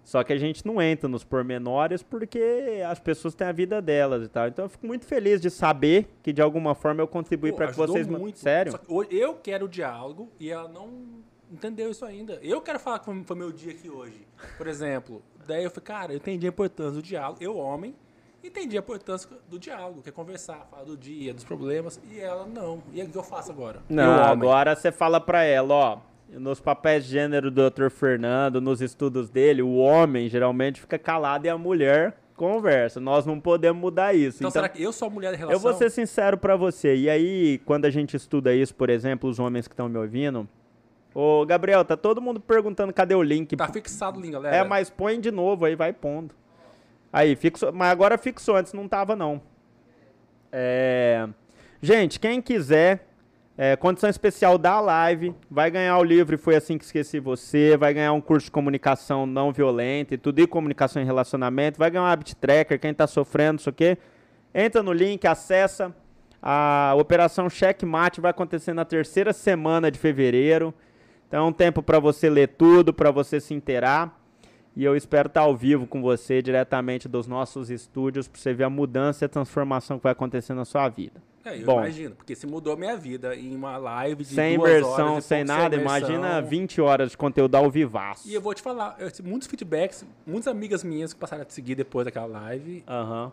Só 0.03 0.23
que 0.23 0.31
a 0.31 0.37
gente 0.37 0.65
não 0.67 0.79
entra 0.79 1.09
nos 1.09 1.23
pormenores 1.23 2.03
porque 2.03 2.83
as 2.87 2.99
pessoas 2.99 3.33
têm 3.33 3.47
a 3.47 3.51
vida 3.51 3.81
delas 3.81 4.23
e 4.23 4.27
tal. 4.27 4.47
Então 4.47 4.65
eu 4.65 4.69
fico 4.69 4.85
muito 4.85 5.05
feliz 5.05 5.41
de 5.41 5.49
saber 5.49 6.07
que 6.21 6.31
de 6.31 6.41
alguma 6.41 6.75
forma 6.75 7.01
eu 7.01 7.07
contribuí 7.07 7.51
para 7.51 7.67
que 7.67 7.73
vocês. 7.75 8.07
Muito. 8.07 8.37
Sério? 8.37 8.79
eu 9.09 9.33
quero 9.35 9.65
o 9.65 9.69
diálogo 9.69 10.29
e 10.39 10.51
ela 10.51 10.67
não 10.67 11.23
entendeu 11.51 11.89
isso 11.89 12.05
ainda. 12.05 12.39
Eu 12.43 12.61
quero 12.61 12.79
falar 12.79 12.99
que 12.99 13.23
foi 13.23 13.35
meu 13.35 13.51
dia 13.51 13.71
aqui 13.71 13.89
hoje. 13.89 14.27
Por 14.57 14.67
exemplo, 14.67 15.23
daí 15.47 15.63
eu 15.63 15.71
falei, 15.71 15.85
cara, 15.85 16.13
eu 16.13 16.17
entendi 16.17 16.45
a 16.45 16.49
importância 16.49 16.93
do 16.93 17.01
diálogo. 17.01 17.41
Eu, 17.41 17.57
homem, 17.57 17.95
entendi 18.43 18.77
a 18.77 18.81
importância 18.81 19.29
do 19.49 19.57
diálogo, 19.57 20.03
que 20.03 20.09
é 20.09 20.11
conversar, 20.11 20.67
falar 20.69 20.83
do 20.83 20.95
dia, 20.95 21.33
dos 21.33 21.43
problemas, 21.43 21.99
e 22.11 22.19
ela 22.19 22.45
não. 22.45 22.83
E 22.93 23.01
o 23.01 23.09
que 23.09 23.17
eu 23.17 23.23
faço 23.23 23.51
agora? 23.51 23.81
Não, 23.89 24.23
agora 24.23 24.75
você 24.75 24.91
fala 24.91 25.19
pra 25.19 25.43
ela, 25.43 25.73
ó, 25.73 25.99
nos 26.29 26.59
papéis 26.59 27.05
de 27.05 27.11
gênero 27.11 27.49
do 27.51 27.69
Dr. 27.69 27.89
Fernando, 27.89 28.59
nos 28.59 28.81
estudos 28.81 29.29
dele, 29.29 29.61
o 29.61 29.75
homem 29.75 30.27
geralmente 30.27 30.81
fica 30.81 30.97
calado 30.97 31.45
e 31.45 31.49
a 31.49 31.57
mulher 31.57 32.17
conversa. 32.35 32.99
Nós 32.99 33.25
não 33.25 33.39
podemos 33.39 33.81
mudar 33.81 34.13
isso. 34.13 34.37
Então, 34.37 34.49
então 34.49 34.51
será 34.51 34.67
que 34.67 34.81
eu 34.81 34.91
sou 34.91 35.07
a 35.07 35.11
mulher 35.11 35.31
da 35.31 35.37
relação? 35.37 35.55
Eu 35.55 35.59
vou 35.59 35.73
ser 35.73 35.89
sincero 35.89 36.37
para 36.37 36.55
você. 36.55 36.95
E 36.95 37.09
aí, 37.09 37.59
quando 37.65 37.85
a 37.85 37.89
gente 37.89 38.15
estuda 38.15 38.53
isso, 38.53 38.75
por 38.75 38.89
exemplo, 38.89 39.29
os 39.29 39.39
homens 39.39 39.67
que 39.67 39.73
estão 39.73 39.87
me 39.87 39.97
ouvindo, 39.97 40.47
Ô, 41.15 41.45
Gabriel, 41.45 41.85
tá 41.85 41.95
todo 41.95 42.21
mundo 42.21 42.41
perguntando 42.41 42.91
cadê 42.91 43.15
o 43.15 43.23
link. 43.23 43.55
Tá 43.55 43.69
fixado 43.69 44.19
o 44.19 44.21
link, 44.21 44.33
galera. 44.33 44.53
É, 44.53 44.63
mas 44.65 44.89
põe 44.89 45.17
de 45.17 45.31
novo 45.31 45.63
aí, 45.63 45.73
vai 45.73 45.93
pondo. 45.93 46.35
Aí, 47.11 47.37
fixou. 47.37 47.71
Mas 47.71 47.89
agora 47.89 48.17
fixou, 48.17 48.57
antes 48.57 48.73
não 48.73 48.85
tava, 48.85 49.15
não. 49.15 49.41
É... 50.51 51.25
Gente, 51.81 52.19
quem 52.19 52.41
quiser, 52.41 53.07
é, 53.57 53.75
condição 53.77 54.09
especial 54.09 54.57
da 54.57 54.81
live, 54.81 55.33
vai 55.49 55.71
ganhar 55.71 55.97
o 55.97 56.03
livro 56.03 56.37
Foi 56.37 56.55
Assim 56.55 56.77
Que 56.77 56.83
Esqueci 56.83 57.19
Você, 57.21 57.77
vai 57.77 57.93
ganhar 57.93 58.11
um 58.11 58.19
curso 58.19 58.45
de 58.45 58.51
comunicação 58.51 59.25
não 59.25 59.53
violenta 59.53 60.13
e 60.13 60.17
tudo, 60.17 60.39
e 60.39 60.47
comunicação 60.47 61.01
em 61.01 61.05
relacionamento, 61.05 61.79
vai 61.79 61.89
ganhar 61.89 62.03
um 62.03 62.07
habit 62.07 62.35
tracker, 62.35 62.77
quem 62.79 62.93
tá 62.93 63.07
sofrendo, 63.07 63.59
isso 63.59 63.69
aqui. 63.69 63.97
Entra 64.53 64.83
no 64.83 64.91
link, 64.91 65.25
acessa. 65.25 65.95
A 66.41 66.93
operação 66.97 67.49
Checkmate 67.49 68.21
vai 68.21 68.31
acontecer 68.31 68.73
na 68.73 68.85
terceira 68.85 69.33
semana 69.33 69.89
de 69.89 69.97
fevereiro. 69.97 70.73
Então 71.27 71.51
tempo 71.51 71.81
para 71.81 71.99
você 71.99 72.29
ler 72.29 72.49
tudo, 72.49 72.93
para 72.93 73.09
você 73.09 73.39
se 73.39 73.53
inteirar. 73.53 74.15
E 74.75 74.83
eu 74.83 74.95
espero 74.95 75.27
estar 75.27 75.41
ao 75.41 75.55
vivo 75.55 75.87
com 75.87 76.01
você, 76.01 76.41
diretamente 76.41 77.07
dos 77.07 77.27
nossos 77.27 77.69
estúdios, 77.69 78.27
para 78.27 78.41
você 78.41 78.53
ver 78.53 78.65
a 78.65 78.69
mudança 78.69 79.23
e 79.23 79.25
a 79.25 79.29
transformação 79.29 79.97
que 79.97 80.03
vai 80.03 80.11
acontecer 80.11 80.53
na 80.53 80.65
sua 80.65 80.89
vida. 80.89 81.21
É, 81.45 81.61
eu 81.61 81.65
Bom, 81.65 81.77
imagino, 81.77 82.15
porque 82.15 82.35
se 82.35 82.47
mudou 82.47 82.75
minha 82.75 82.97
vida 82.97 83.35
em 83.35 83.55
uma 83.55 83.77
live 83.77 84.23
de 84.23 84.33
sem 84.33 84.57
duas 84.57 84.69
imersão, 84.69 85.11
horas, 85.13 85.25
sem 85.25 85.43
nada, 85.43 85.75
imersão. 85.75 85.99
imagina 85.99 86.41
20 86.41 86.81
horas 86.81 87.11
de 87.11 87.17
conteúdo 87.17 87.55
ao 87.55 87.69
vivaço. 87.69 88.27
E 88.27 88.33
eu 88.33 88.41
vou 88.41 88.51
te 88.53 88.63
falar, 88.63 88.97
eu, 88.99 89.09
muitos 89.23 89.47
feedbacks, 89.47 90.03
muitas 90.25 90.47
amigas 90.47 90.83
minhas 90.83 91.13
que 91.13 91.19
passaram 91.19 91.43
a 91.43 91.45
te 91.45 91.53
seguir 91.53 91.75
depois 91.75 92.03
daquela 92.03 92.25
live 92.25 92.83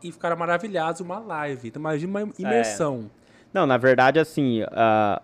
e 0.03 0.13
ficaram 0.13 0.37
maravilhadas 0.37 1.01
uma 1.01 1.19
live. 1.19 1.69
Então 1.69 1.81
imagina 1.81 2.25
uma 2.25 2.33
imersão. 2.39 3.11
É. 3.19 3.23
Não, 3.55 3.67
na 3.67 3.79
verdade, 3.79 4.19
assim, 4.19 4.63
uh, 4.63 4.67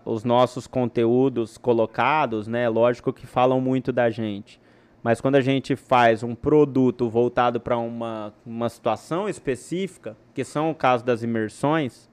os 0.03 0.23
nossos 0.23 0.65
conteúdos 0.65 1.57
colocados, 1.57 2.47
né, 2.47 2.67
lógico 2.67 3.13
que 3.13 3.25
falam 3.25 3.61
muito 3.61 3.91
da 3.91 4.09
gente. 4.09 4.59
Mas 5.01 5.21
quando 5.21 5.35
a 5.35 5.41
gente 5.41 5.75
faz 5.75 6.23
um 6.23 6.35
produto 6.35 7.09
voltado 7.09 7.59
para 7.59 7.77
uma, 7.77 8.33
uma 8.45 8.67
situação 8.67 9.29
específica, 9.29 10.17
que 10.33 10.43
são 10.43 10.71
o 10.71 10.75
caso 10.75 11.05
das 11.05 11.23
imersões, 11.23 12.09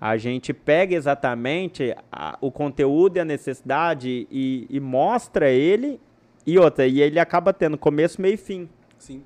a 0.00 0.16
gente 0.16 0.52
pega 0.52 0.94
exatamente 0.94 1.96
a, 2.10 2.36
o 2.40 2.50
conteúdo 2.50 3.16
e 3.16 3.20
a 3.20 3.24
necessidade 3.24 4.26
e, 4.30 4.66
e, 4.68 4.80
mostra 4.80 5.50
ele 5.50 6.00
e 6.44 6.58
outra, 6.58 6.86
e 6.86 7.00
ele 7.00 7.18
acaba 7.18 7.52
tendo 7.52 7.78
começo, 7.78 8.20
meio 8.20 8.34
e 8.34 8.36
fim. 8.36 8.68
Sim. 8.98 9.22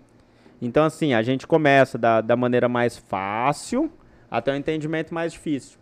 Então, 0.63 0.85
assim, 0.85 1.15
a 1.15 1.23
gente 1.23 1.47
começa 1.47 1.97
da, 1.97 2.21
da 2.21 2.37
maneira 2.37 2.69
mais 2.69 2.99
fácil 2.99 3.91
até 4.31 4.53
o 4.53 4.57
entendimento 4.57 5.13
mais 5.13 5.33
difícil. 5.33 5.80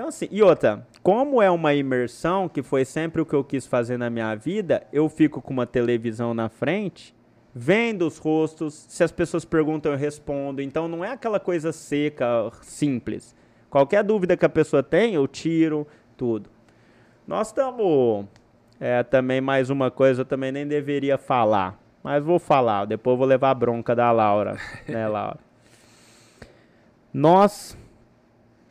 Então, 0.00 0.08
assim, 0.08 0.28
e 0.30 0.42
outra, 0.42 0.86
como 1.02 1.42
é 1.42 1.50
uma 1.50 1.74
imersão, 1.74 2.48
que 2.48 2.62
foi 2.62 2.86
sempre 2.86 3.20
o 3.20 3.26
que 3.26 3.34
eu 3.34 3.44
quis 3.44 3.66
fazer 3.66 3.98
na 3.98 4.08
minha 4.08 4.34
vida, 4.34 4.82
eu 4.90 5.10
fico 5.10 5.42
com 5.42 5.52
uma 5.52 5.66
televisão 5.66 6.32
na 6.32 6.48
frente, 6.48 7.14
vendo 7.54 8.06
os 8.06 8.16
rostos, 8.16 8.86
se 8.88 9.04
as 9.04 9.12
pessoas 9.12 9.44
perguntam, 9.44 9.92
eu 9.92 9.98
respondo. 9.98 10.62
Então, 10.62 10.88
não 10.88 11.04
é 11.04 11.12
aquela 11.12 11.38
coisa 11.38 11.70
seca, 11.70 12.50
simples. 12.62 13.36
Qualquer 13.68 14.02
dúvida 14.02 14.38
que 14.38 14.46
a 14.46 14.48
pessoa 14.48 14.82
tem, 14.82 15.12
eu 15.12 15.28
tiro, 15.28 15.86
tudo. 16.16 16.48
Nós 17.26 17.48
estamos. 17.48 18.24
É, 18.80 19.02
também 19.02 19.42
mais 19.42 19.68
uma 19.68 19.90
coisa, 19.90 20.22
eu 20.22 20.24
também 20.24 20.50
nem 20.50 20.66
deveria 20.66 21.18
falar. 21.18 21.78
Mas 22.02 22.24
vou 22.24 22.38
falar, 22.38 22.86
depois 22.86 23.18
vou 23.18 23.26
levar 23.26 23.50
a 23.50 23.54
bronca 23.54 23.94
da 23.94 24.10
Laura, 24.10 24.56
né, 24.88 25.06
Laura? 25.06 25.40
Nós 27.12 27.76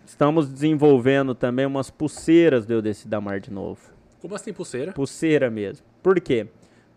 Estamos 0.09 0.49
desenvolvendo 0.49 1.35
também 1.35 1.67
umas 1.67 1.91
pulseiras 1.91 2.65
do 2.65 2.73
Eu 2.73 2.81
Desci 2.81 3.07
da 3.07 3.21
Mar 3.21 3.39
de 3.39 3.53
novo. 3.53 3.79
Como 4.19 4.33
assim 4.33 4.51
pulseira? 4.51 4.91
Pulseira 4.91 5.51
mesmo. 5.51 5.85
Por 6.01 6.19
quê? 6.19 6.47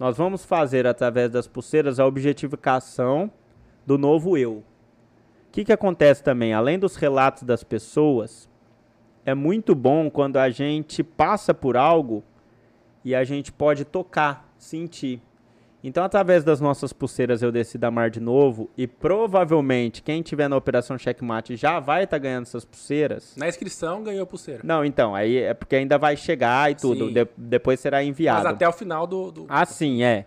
Nós 0.00 0.16
vamos 0.16 0.46
fazer 0.46 0.86
através 0.86 1.30
das 1.30 1.46
pulseiras 1.46 2.00
a 2.00 2.06
objetificação 2.06 3.30
do 3.84 3.98
novo 3.98 4.38
eu. 4.38 4.54
O 4.54 4.64
que, 5.52 5.62
que 5.62 5.72
acontece 5.74 6.22
também? 6.22 6.54
Além 6.54 6.78
dos 6.78 6.96
relatos 6.96 7.42
das 7.42 7.62
pessoas, 7.62 8.48
é 9.26 9.34
muito 9.34 9.74
bom 9.74 10.08
quando 10.10 10.38
a 10.38 10.48
gente 10.48 11.04
passa 11.04 11.52
por 11.52 11.76
algo 11.76 12.24
e 13.04 13.14
a 13.14 13.24
gente 13.24 13.52
pode 13.52 13.84
tocar, 13.84 14.50
sentir. 14.56 15.20
Então, 15.84 16.04
através 16.04 16.44
das 16.44 16.60
nossas 16.60 16.92
pulseiras, 16.92 17.42
eu 17.42 17.50
desci 17.50 17.76
da 17.76 17.90
mar 17.90 18.08
de 18.08 18.20
novo. 18.20 18.70
E 18.76 18.86
provavelmente, 18.86 20.00
quem 20.00 20.22
tiver 20.22 20.48
na 20.48 20.56
Operação 20.56 20.96
Checkmate 20.96 21.56
já 21.56 21.80
vai 21.80 22.04
estar 22.04 22.18
tá 22.18 22.22
ganhando 22.22 22.44
essas 22.44 22.64
pulseiras. 22.64 23.34
Na 23.36 23.48
inscrição, 23.48 24.02
ganhou 24.02 24.24
pulseira. 24.24 24.60
Não, 24.62 24.84
então. 24.84 25.12
Aí 25.12 25.38
é 25.38 25.52
porque 25.52 25.74
ainda 25.74 25.98
vai 25.98 26.16
chegar 26.16 26.70
e 26.70 26.76
tudo. 26.76 27.10
De, 27.10 27.26
depois 27.36 27.80
será 27.80 28.02
enviado. 28.02 28.44
Mas 28.44 28.52
até 28.52 28.68
o 28.68 28.72
final 28.72 29.08
do, 29.08 29.32
do. 29.32 29.46
Ah, 29.48 29.66
sim, 29.66 30.04
é. 30.04 30.26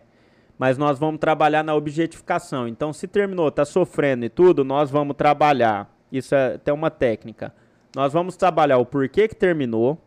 Mas 0.58 0.78
nós 0.78 1.00
vamos 1.00 1.20
trabalhar 1.20 1.64
na 1.64 1.74
objetificação. 1.74 2.68
Então, 2.68 2.92
se 2.92 3.08
terminou, 3.08 3.50
tá 3.50 3.64
sofrendo 3.64 4.26
e 4.26 4.30
tudo, 4.30 4.64
nós 4.66 4.92
vamos 4.92 5.16
trabalhar. 5.16 5.90
Isso 6.12 6.36
é 6.36 6.56
até 6.56 6.74
uma 6.74 6.92
técnica. 6.92 7.54
Nós 7.96 8.12
vamos 8.12 8.36
trabalhar 8.36 8.78
o 8.78 8.86
porquê 8.86 9.28
que 9.28 9.36
terminou. 9.36 9.98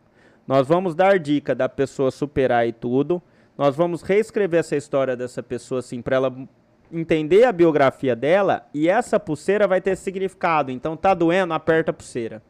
Nós 0.46 0.66
vamos 0.66 0.94
dar 0.94 1.18
dica 1.18 1.54
da 1.54 1.68
pessoa 1.68 2.10
superar 2.10 2.66
e 2.68 2.72
tudo. 2.72 3.22
Nós 3.58 3.74
vamos 3.74 4.02
reescrever 4.02 4.60
essa 4.60 4.76
história 4.76 5.16
dessa 5.16 5.42
pessoa 5.42 5.80
assim 5.80 6.00
para 6.00 6.14
ela 6.14 6.48
entender 6.92 7.42
a 7.42 7.50
biografia 7.50 8.14
dela 8.14 8.64
e 8.72 8.88
essa 8.88 9.18
pulseira 9.18 9.66
vai 9.66 9.80
ter 9.80 9.96
significado. 9.96 10.70
Então 10.70 10.96
tá 10.96 11.12
doendo, 11.12 11.52
aperta 11.52 11.90
a 11.90 11.94
pulseira. 11.94 12.40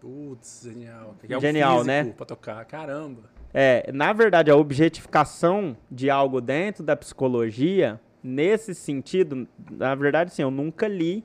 Putz, 0.00 0.62
genial. 0.64 1.14
É 1.28 1.40
genial, 1.40 1.84
né? 1.84 2.04
Pra 2.16 2.24
tocar, 2.24 2.64
caramba. 2.64 3.24
É, 3.52 3.90
na 3.92 4.14
verdade, 4.14 4.50
a 4.50 4.56
objetificação 4.56 5.76
de 5.90 6.08
algo 6.08 6.40
dentro 6.40 6.82
da 6.82 6.96
psicologia, 6.96 8.00
nesse 8.22 8.74
sentido, 8.74 9.46
na 9.70 9.94
verdade, 9.94 10.32
sim, 10.32 10.42
eu 10.42 10.50
nunca 10.50 10.88
li 10.88 11.22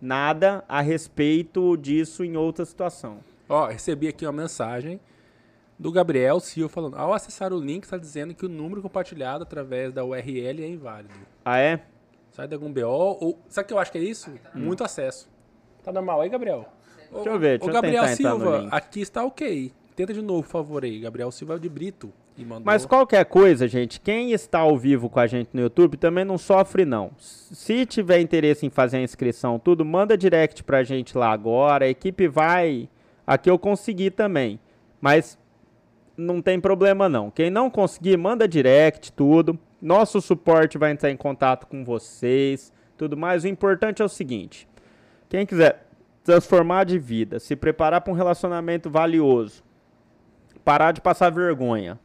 nada 0.00 0.64
a 0.66 0.80
respeito 0.80 1.76
disso 1.76 2.24
em 2.24 2.36
outra 2.36 2.64
situação. 2.64 3.18
Ó, 3.48 3.66
recebi 3.66 4.08
aqui 4.08 4.24
uma 4.24 4.32
mensagem 4.32 4.98
do 5.78 5.92
Gabriel 5.92 6.40
Silva 6.40 6.68
falando: 6.68 6.96
ao 6.96 7.12
acessar 7.12 7.52
o 7.52 7.58
link, 7.58 7.84
está 7.84 7.96
dizendo 7.96 8.34
que 8.34 8.46
o 8.46 8.48
número 8.48 8.82
compartilhado 8.82 9.42
através 9.42 9.92
da 9.92 10.04
URL 10.04 10.62
é 10.62 10.68
inválido. 10.68 11.14
Ah, 11.44 11.58
é? 11.58 11.80
Sai 12.30 12.46
de 12.46 12.54
algum 12.54 12.72
BO? 12.72 12.82
Ou, 12.84 13.38
sabe 13.48 13.64
o 13.64 13.68
que 13.68 13.74
eu 13.74 13.78
acho 13.78 13.92
que 13.92 13.98
é 13.98 14.02
isso? 14.02 14.30
Hum. 14.54 14.60
Muito 14.60 14.84
acesso. 14.84 15.28
Tá 15.82 15.92
normal 15.92 16.20
aí, 16.20 16.28
Gabriel? 16.28 16.66
Deixa 17.12 17.28
eu 17.28 17.38
ver, 17.38 17.58
deixa 17.58 17.70
o 17.70 17.72
Gabriel 17.72 18.08
Silva, 18.08 18.68
aqui 18.70 19.00
está 19.00 19.24
ok. 19.24 19.72
Tenta 19.94 20.12
de 20.12 20.20
novo, 20.20 20.42
por 20.42 20.50
favor 20.50 20.84
aí. 20.84 21.00
Gabriel 21.00 21.30
Silva 21.30 21.54
é 21.54 21.58
de 21.58 21.68
Brito. 21.68 22.12
Mas 22.62 22.84
qualquer 22.84 23.24
coisa, 23.24 23.66
gente, 23.66 23.98
quem 23.98 24.32
está 24.32 24.58
ao 24.58 24.76
vivo 24.76 25.08
com 25.08 25.18
a 25.18 25.26
gente 25.26 25.48
no 25.54 25.62
YouTube 25.62 25.96
também 25.96 26.22
não 26.24 26.36
sofre, 26.36 26.84
não. 26.84 27.12
Se 27.18 27.86
tiver 27.86 28.20
interesse 28.20 28.66
em 28.66 28.70
fazer 28.70 28.98
a 28.98 29.02
inscrição, 29.02 29.58
tudo, 29.58 29.84
manda 29.86 30.18
direct 30.18 30.62
pra 30.62 30.82
gente 30.82 31.16
lá 31.16 31.30
agora. 31.30 31.86
A 31.86 31.88
equipe 31.88 32.28
vai. 32.28 32.90
Aqui 33.26 33.48
eu 33.48 33.58
consegui 33.58 34.10
também. 34.10 34.60
Mas 35.00 35.38
não 36.16 36.40
tem 36.40 36.60
problema 36.60 37.08
não. 37.08 37.30
Quem 37.30 37.50
não 37.50 37.70
conseguir, 37.70 38.16
manda 38.16 38.48
direct, 38.48 39.12
tudo. 39.12 39.58
Nosso 39.80 40.20
suporte 40.20 40.78
vai 40.78 40.92
entrar 40.92 41.10
em 41.10 41.16
contato 41.16 41.66
com 41.66 41.84
vocês, 41.84 42.72
tudo 42.96 43.16
mais. 43.16 43.44
O 43.44 43.48
importante 43.48 44.00
é 44.00 44.04
o 44.04 44.08
seguinte: 44.08 44.68
quem 45.28 45.44
quiser 45.44 45.86
transformar 46.24 46.84
de 46.84 46.98
vida, 46.98 47.38
se 47.38 47.54
preparar 47.54 48.00
para 48.00 48.12
um 48.12 48.16
relacionamento 48.16 48.90
valioso, 48.90 49.62
parar 50.64 50.92
de 50.92 51.00
passar 51.00 51.30
vergonha. 51.30 51.98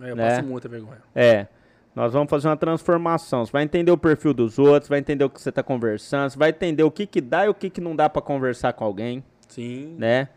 É, 0.00 0.10
eu 0.10 0.16
né? 0.16 0.28
passo 0.28 0.48
muita 0.48 0.68
vergonha. 0.68 1.02
É. 1.14 1.46
Nós 1.94 2.12
vamos 2.12 2.30
fazer 2.30 2.48
uma 2.48 2.56
transformação. 2.56 3.44
Você 3.44 3.52
vai 3.52 3.62
entender 3.64 3.90
o 3.90 3.98
perfil 3.98 4.32
dos 4.32 4.58
outros, 4.58 4.88
vai 4.88 4.98
entender 4.98 5.24
o 5.24 5.30
que 5.30 5.40
você 5.40 5.50
está 5.50 5.62
conversando, 5.62 6.30
você 6.30 6.38
vai 6.38 6.48
entender 6.48 6.82
o 6.82 6.90
que, 6.90 7.06
que 7.06 7.20
dá 7.20 7.44
e 7.44 7.48
o 7.50 7.54
que, 7.54 7.68
que 7.68 7.82
não 7.82 7.94
dá 7.94 8.08
para 8.08 8.22
conversar 8.22 8.72
com 8.72 8.84
alguém. 8.84 9.22
Sim. 9.46 9.94
Né? 9.98 10.28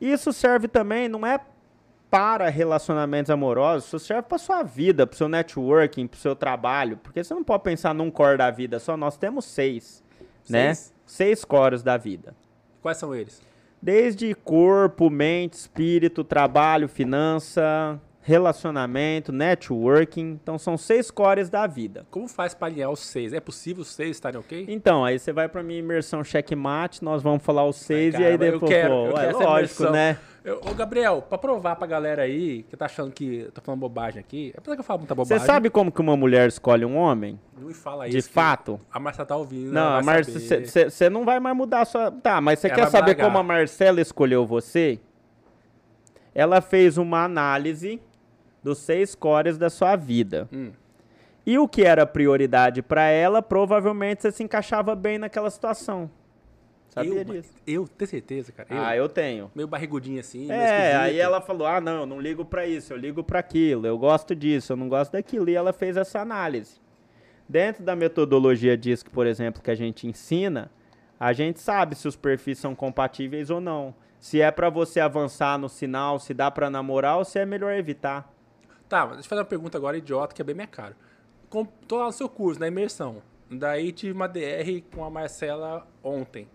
Isso 0.00 0.32
serve 0.32 0.68
também, 0.68 1.08
não 1.08 1.26
é 1.26 1.38
para 2.10 2.48
relacionamentos 2.48 3.30
amorosos, 3.30 3.88
isso 3.88 3.98
serve 3.98 4.22
para 4.22 4.38
sua 4.38 4.62
vida, 4.62 5.06
para 5.06 5.16
seu 5.16 5.28
networking, 5.28 6.06
para 6.06 6.18
seu 6.18 6.36
trabalho, 6.36 6.96
porque 6.98 7.22
você 7.22 7.34
não 7.34 7.44
pode 7.44 7.62
pensar 7.64 7.94
num 7.94 8.10
core 8.10 8.38
da 8.38 8.50
vida 8.50 8.78
só. 8.78 8.96
Nós 8.96 9.16
temos 9.16 9.44
seis, 9.44 10.04
né? 10.48 10.74
seis? 10.74 10.90
né? 10.90 10.96
Seis 11.04 11.44
cores 11.44 11.82
da 11.82 11.96
vida. 11.96 12.34
Quais 12.80 12.98
são 12.98 13.14
eles? 13.14 13.42
Desde 13.80 14.34
corpo, 14.34 15.10
mente, 15.10 15.54
espírito, 15.54 16.24
trabalho, 16.24 16.88
finança, 16.88 18.00
relacionamento, 18.26 19.30
networking. 19.30 20.38
Então 20.42 20.58
são 20.58 20.76
seis 20.76 21.12
cores 21.12 21.48
da 21.48 21.64
vida. 21.66 22.04
Como 22.10 22.26
faz 22.26 22.54
para 22.54 22.66
alinhar 22.66 22.90
os 22.90 23.00
seis? 23.00 23.32
É 23.32 23.38
possível 23.38 23.82
os 23.82 23.88
seis 23.88 24.16
estarem 24.16 24.40
ok? 24.40 24.66
Então, 24.68 25.04
aí 25.04 25.16
você 25.16 25.32
vai 25.32 25.48
para 25.48 25.62
minha 25.62 25.78
imersão 25.78 26.24
checkmate, 26.24 27.04
nós 27.04 27.22
vamos 27.22 27.44
falar 27.44 27.64
os 27.64 27.76
seis 27.76 28.16
Ai, 28.16 28.22
e 28.22 28.26
aí 28.26 28.38
depois, 28.38 28.62
eu 28.62 28.68
quero, 28.68 28.94
pô, 28.94 29.18
eu 29.18 29.18
é 29.18 29.32
lógico, 29.32 29.90
né? 29.90 30.18
Ô, 30.52 30.74
Gabriel, 30.74 31.22
pra 31.22 31.36
provar 31.36 31.74
pra 31.74 31.86
galera 31.88 32.22
aí 32.22 32.62
que 32.64 32.76
tá 32.76 32.84
achando 32.84 33.10
que 33.10 33.40
eu 33.40 33.52
tô 33.52 33.60
falando 33.60 33.80
bobagem 33.80 34.20
aqui, 34.20 34.54
apesar 34.56 34.76
que 34.76 34.80
eu 34.80 34.84
falo 34.84 35.00
muita 35.00 35.14
bobagem. 35.14 35.38
Você 35.40 35.44
sabe 35.44 35.68
como 35.70 35.90
que 35.90 36.00
uma 36.00 36.16
mulher 36.16 36.46
escolhe 36.48 36.84
um 36.84 36.96
homem? 36.96 37.38
Não 37.58 37.66
me 37.66 37.74
fala 37.74 38.08
De 38.08 38.16
isso. 38.16 38.28
que 38.28 38.34
fato? 38.34 38.80
A 38.92 39.00
Marcia 39.00 39.24
tá 39.24 39.34
ouvindo. 39.36 39.72
Não, 39.72 39.96
a 39.96 40.02
Marcia, 40.02 40.38
saber. 40.38 40.90
você 40.90 41.10
não 41.10 41.24
vai 41.24 41.40
mais 41.40 41.56
mudar 41.56 41.80
a 41.80 41.84
sua. 41.84 42.12
Tá, 42.12 42.40
mas 42.40 42.60
você 42.60 42.70
quer 42.70 42.88
saber 42.88 43.14
bragar. 43.14 43.26
como 43.26 43.38
a 43.38 43.42
Marcela 43.42 44.00
escolheu 44.00 44.46
você? 44.46 45.00
Ela 46.32 46.60
fez 46.60 46.96
uma 46.96 47.24
análise 47.24 48.00
dos 48.62 48.78
seis 48.78 49.14
cores 49.14 49.58
da 49.58 49.68
sua 49.68 49.96
vida. 49.96 50.48
Hum. 50.52 50.70
E 51.44 51.58
o 51.58 51.66
que 51.66 51.82
era 51.82 52.04
prioridade 52.04 52.82
pra 52.82 53.04
ela, 53.04 53.40
provavelmente 53.40 54.22
você 54.22 54.30
se 54.30 54.42
encaixava 54.44 54.94
bem 54.94 55.18
naquela 55.18 55.50
situação. 55.50 56.10
Sabia 56.96 57.20
eu, 57.20 57.24
disso? 57.24 57.50
Eu, 57.66 57.86
tenho 57.86 58.08
certeza, 58.08 58.52
cara. 58.52 58.68
Eu, 58.70 58.82
Ah, 58.82 58.96
eu 58.96 59.06
tenho. 59.06 59.50
Meio 59.54 59.68
barrigudinho 59.68 60.18
assim, 60.18 60.46
meio 60.46 60.52
É, 60.52 60.96
aí 60.96 61.18
ela 61.18 61.42
falou: 61.42 61.66
ah, 61.66 61.78
não, 61.78 62.00
eu 62.00 62.06
não 62.06 62.18
ligo 62.18 62.42
pra 62.42 62.66
isso, 62.66 62.90
eu 62.90 62.96
ligo 62.96 63.22
pra 63.22 63.38
aquilo, 63.38 63.86
eu 63.86 63.98
gosto 63.98 64.34
disso, 64.34 64.72
eu 64.72 64.76
não 64.78 64.88
gosto 64.88 65.12
daquilo. 65.12 65.50
E 65.50 65.54
ela 65.54 65.74
fez 65.74 65.98
essa 65.98 66.20
análise. 66.20 66.80
Dentro 67.46 67.84
da 67.84 67.94
metodologia 67.94 68.78
DISC, 68.78 69.10
por 69.10 69.26
exemplo, 69.26 69.62
que 69.62 69.70
a 69.70 69.74
gente 69.74 70.06
ensina, 70.06 70.70
a 71.20 71.34
gente 71.34 71.60
sabe 71.60 71.94
se 71.94 72.08
os 72.08 72.16
perfis 72.16 72.58
são 72.58 72.74
compatíveis 72.74 73.50
ou 73.50 73.60
não. 73.60 73.94
Se 74.18 74.40
é 74.40 74.50
pra 74.50 74.70
você 74.70 74.98
avançar 74.98 75.58
no 75.58 75.68
sinal, 75.68 76.18
se 76.18 76.32
dá 76.32 76.50
pra 76.50 76.70
namorar 76.70 77.18
ou 77.18 77.24
se 77.26 77.38
é 77.38 77.44
melhor 77.44 77.74
evitar. 77.74 78.32
Tá, 78.88 79.00
mas 79.00 79.16
deixa 79.16 79.26
eu 79.26 79.28
fazer 79.28 79.40
uma 79.42 79.46
pergunta 79.46 79.76
agora, 79.76 79.98
idiota, 79.98 80.34
que 80.34 80.40
é 80.40 80.44
bem 80.44 80.54
minha 80.54 80.66
cara. 80.66 80.96
Com, 81.50 81.66
tô 81.66 81.98
lá 81.98 82.06
no 82.06 82.12
seu 82.12 82.28
curso, 82.28 82.58
na 82.58 82.66
imersão. 82.66 83.22
Daí 83.50 83.92
tive 83.92 84.12
uma 84.12 84.26
DR 84.26 84.82
com 84.92 85.04
a 85.04 85.10
Marcela 85.10 85.86
ontem. 86.02 86.48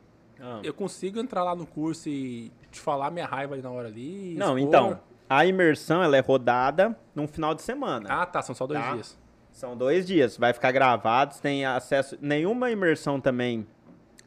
Eu 0.64 0.74
consigo 0.74 1.20
entrar 1.20 1.44
lá 1.44 1.56
no 1.56 1.66
curso 1.66 2.10
e 2.10 2.52
te 2.72 2.80
falar 2.80 3.12
minha 3.12 3.26
raiva 3.26 3.54
ali 3.54 3.62
na 3.62 3.70
hora 3.70 3.88
ali? 3.88 4.36
Não, 4.38 4.58
expor? 4.58 4.60
então, 4.60 5.00
a 5.30 5.46
imersão 5.46 6.02
ela 6.04 6.18
é 6.18 6.20
rodada 6.20 6.98
num 7.16 7.28
final 7.28 7.54
de 7.54 7.62
semana. 7.62 8.08
Ah, 8.10 8.26
tá, 8.26 8.42
são 8.42 8.56
só 8.56 8.66
dois 8.66 8.80
Tá. 8.80 8.94
dias. 8.94 9.20
São 9.52 9.76
dois 9.76 10.08
dias, 10.08 10.38
vai 10.38 10.54
ficar 10.54 10.72
gravado, 10.72 11.34
você 11.34 11.42
tem 11.42 11.66
acesso. 11.66 12.18
Nenhuma 12.22 12.72
imersão 12.72 13.20
também 13.20 13.68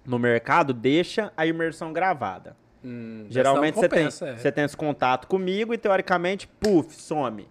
no 0.05 0.19
mercado 0.19 0.73
deixa 0.75 1.33
a 1.37 1.47
imersão 1.47 1.93
gravada. 1.93 2.55
Hum, 2.85 3.25
Geralmente 3.31 3.75
você 3.77 3.89
tem, 3.89 4.05
é. 4.07 4.11
você 4.11 4.53
tem 4.53 4.65
esse 4.65 4.77
contato 4.77 5.27
comigo 5.27 5.73
e 5.73 5.79
teoricamente, 5.79 6.47
puf, 6.47 6.95
some. 6.95 7.49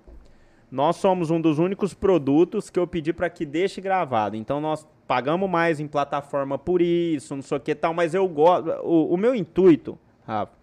Nós 0.69 0.97
somos 0.97 1.31
um 1.31 1.41
dos 1.41 1.57
únicos 1.59 1.93
produtos 1.95 2.69
que 2.69 2.79
eu 2.79 2.85
pedi 2.87 3.11
para 3.11 3.29
que 3.29 3.43
deixe 3.45 3.81
gravado. 3.81 4.35
Então 4.35 4.61
nós 4.61 4.87
pagamos 5.07 5.49
mais 5.49 5.79
em 5.79 5.87
plataforma 5.87 6.57
por 6.57 6.81
isso, 6.81 7.35
não 7.35 7.43
sei 7.43 7.57
o 7.57 7.59
que 7.59 7.75
tal, 7.75 7.93
mas 7.93 8.13
eu 8.13 8.27
gosto. 8.27 8.69
O, 8.83 9.13
o 9.13 9.17
meu 9.17 9.35
intuito, 9.35 9.97
Rafa, 10.25 10.53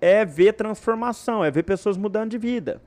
é 0.00 0.24
ver 0.24 0.54
transformação, 0.54 1.44
é 1.44 1.50
ver 1.50 1.64
pessoas 1.64 1.96
mudando 1.96 2.30
de 2.30 2.38
vida. 2.38 2.80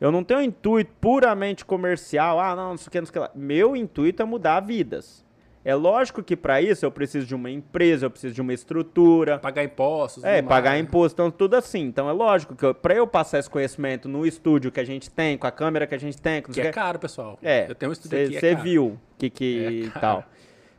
Eu 0.00 0.12
não 0.12 0.22
tenho 0.22 0.40
um 0.40 0.42
intuito 0.42 0.92
puramente 1.00 1.64
comercial, 1.64 2.38
ah, 2.38 2.54
não, 2.54 2.70
não 2.70 2.76
sei 2.76 2.88
o 2.88 2.90
que, 2.90 3.00
não 3.00 3.06
sei 3.06 3.10
o 3.10 3.12
que 3.14 3.18
lá. 3.18 3.30
Meu 3.34 3.74
intuito 3.74 4.22
é 4.22 4.24
mudar 4.24 4.60
vidas. 4.60 5.25
É 5.68 5.74
lógico 5.74 6.22
que 6.22 6.36
para 6.36 6.62
isso 6.62 6.86
eu 6.86 6.92
preciso 6.92 7.26
de 7.26 7.34
uma 7.34 7.50
empresa, 7.50 8.06
eu 8.06 8.10
preciso 8.10 8.32
de 8.32 8.40
uma 8.40 8.52
estrutura, 8.54 9.38
Pagar 9.40 9.64
impostos. 9.64 10.22
é, 10.22 10.40
pagar 10.40 10.70
mais. 10.70 10.82
imposto, 10.84 11.14
então 11.20 11.28
tudo 11.30 11.54
assim. 11.56 11.80
Então 11.80 12.08
é 12.08 12.12
lógico 12.12 12.54
que 12.54 12.72
pra 12.74 12.94
eu 12.94 13.04
passar 13.04 13.40
esse 13.40 13.50
conhecimento 13.50 14.08
no 14.08 14.24
estúdio 14.24 14.70
que 14.70 14.78
a 14.78 14.84
gente 14.84 15.10
tem, 15.10 15.36
com 15.36 15.44
a 15.46 15.50
câmera 15.50 15.84
que 15.84 15.94
a 15.94 15.98
gente 15.98 16.22
tem, 16.22 16.40
Que 16.40 16.52
sei 16.52 16.62
é 16.62 16.66
que- 16.66 16.72
caro, 16.72 16.98
pessoal. 17.00 17.36
é, 17.42 17.66
Eu 17.68 17.74
tenho 17.74 17.90
um 17.90 17.92
estúdio 17.92 18.16
aqui, 18.16 18.36
é 18.36 18.40
Você 18.40 18.50
caro. 18.52 18.62
viu 18.62 19.00
que 19.18 19.28
que 19.28 19.90
É 19.94 19.98
tal. 19.98 20.24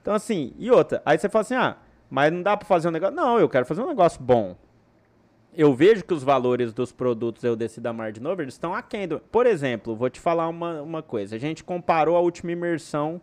Então 0.02 0.14
assim, 0.14 0.54
e 0.58 0.72
outra, 0.72 1.02
aí 1.06 1.18
você 1.18 1.28
fala 1.28 1.42
assim: 1.42 1.56
"Ah, 1.56 1.76
mas 2.10 2.32
não 2.32 2.42
dá 2.42 2.56
pra 2.56 2.66
fazer 2.66 2.88
um 2.88 2.92
negócio". 2.92 3.14
Não, 3.14 3.38
eu 3.38 3.50
quero 3.50 3.66
fazer 3.66 3.82
um 3.82 3.88
negócio 3.88 4.22
bom. 4.24 4.56
Eu 5.54 5.74
vejo 5.74 6.06
que 6.06 6.14
os 6.14 6.24
valores 6.24 6.72
dos 6.72 6.94
produtos 6.94 7.44
eu 7.44 7.56
desci 7.58 7.82
da 7.82 7.92
Mar 7.92 8.14
de 8.14 8.22
novo, 8.22 8.42
eles 8.42 8.54
estão 8.54 8.74
aquém 8.76 9.06
do... 9.08 9.20
Por 9.20 9.46
exemplo, 9.48 9.96
vou 9.98 10.10
te 10.10 10.20
falar 10.20 10.48
uma, 10.48 10.82
uma 10.82 11.02
coisa. 11.02 11.36
A 11.36 11.40
gente 11.40 11.62
comparou 11.64 12.16
a 12.16 12.20
última 12.22 12.52
imersão 12.54 13.20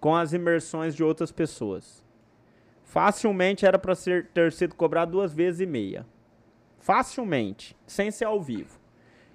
com 0.00 0.14
as 0.14 0.32
imersões 0.32 0.94
de 0.94 1.02
outras 1.02 1.32
pessoas. 1.32 2.04
Facilmente 2.84 3.66
era 3.66 3.78
para 3.78 3.94
ter 4.32 4.52
sido 4.52 4.74
cobrado 4.74 5.12
duas 5.12 5.32
vezes 5.32 5.60
e 5.60 5.66
meia. 5.66 6.06
Facilmente, 6.78 7.76
sem 7.86 8.10
ser 8.10 8.24
ao 8.24 8.40
vivo. 8.40 8.78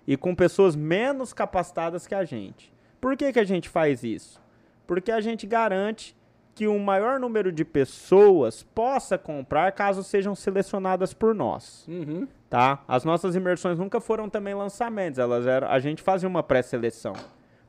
E 0.08 0.18
com 0.18 0.34
pessoas 0.36 0.76
menos 0.76 1.34
capacitadas 1.34 2.08
que 2.08 2.16
a 2.16 2.24
gente. 2.24 2.74
Por 3.00 3.16
que, 3.16 3.32
que 3.32 3.40
a 3.40 3.44
gente 3.44 3.70
faz 3.70 4.04
isso? 4.04 4.42
Porque 4.88 5.12
a 5.12 5.22
gente 5.22 5.46
garante 5.46 6.16
que 6.56 6.68
um 6.68 6.80
maior 6.80 7.20
número 7.20 7.52
de 7.52 7.66
pessoas 7.66 8.64
possa 8.64 9.18
comprar 9.18 9.72
caso 9.72 10.04
sejam 10.04 10.36
selecionadas 10.36 11.14
por 11.14 11.34
nós 11.34 11.86
Uhum. 11.88 12.28
tá? 12.50 12.84
As 12.88 13.04
nossas 13.04 13.36
imersões 13.36 13.80
nunca 13.80 14.00
foram 14.00 14.30
também 14.30 14.54
lançamentos, 14.54 15.18
elas 15.18 15.48
eram, 15.48 15.68
a 15.68 15.80
gente 15.80 16.04
fazia 16.04 16.30
uma 16.30 16.44
pré-seleção. 16.44 17.14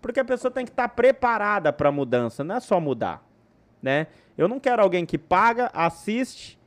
Porque 0.04 0.20
a 0.20 0.24
pessoa 0.24 0.50
tem 0.50 0.66
que 0.66 0.70
estar 0.70 0.86
preparada 0.90 1.72
para 1.72 1.90
mudança, 1.90 2.44
não 2.44 2.56
é 2.56 2.60
só 2.60 2.78
mudar, 2.78 3.26
né? 3.82 4.06
Eu 4.36 4.46
não 4.46 4.60
quero 4.60 4.82
alguém 4.82 5.06
que 5.06 5.16
paga, 5.16 5.70
assiste 5.72 6.58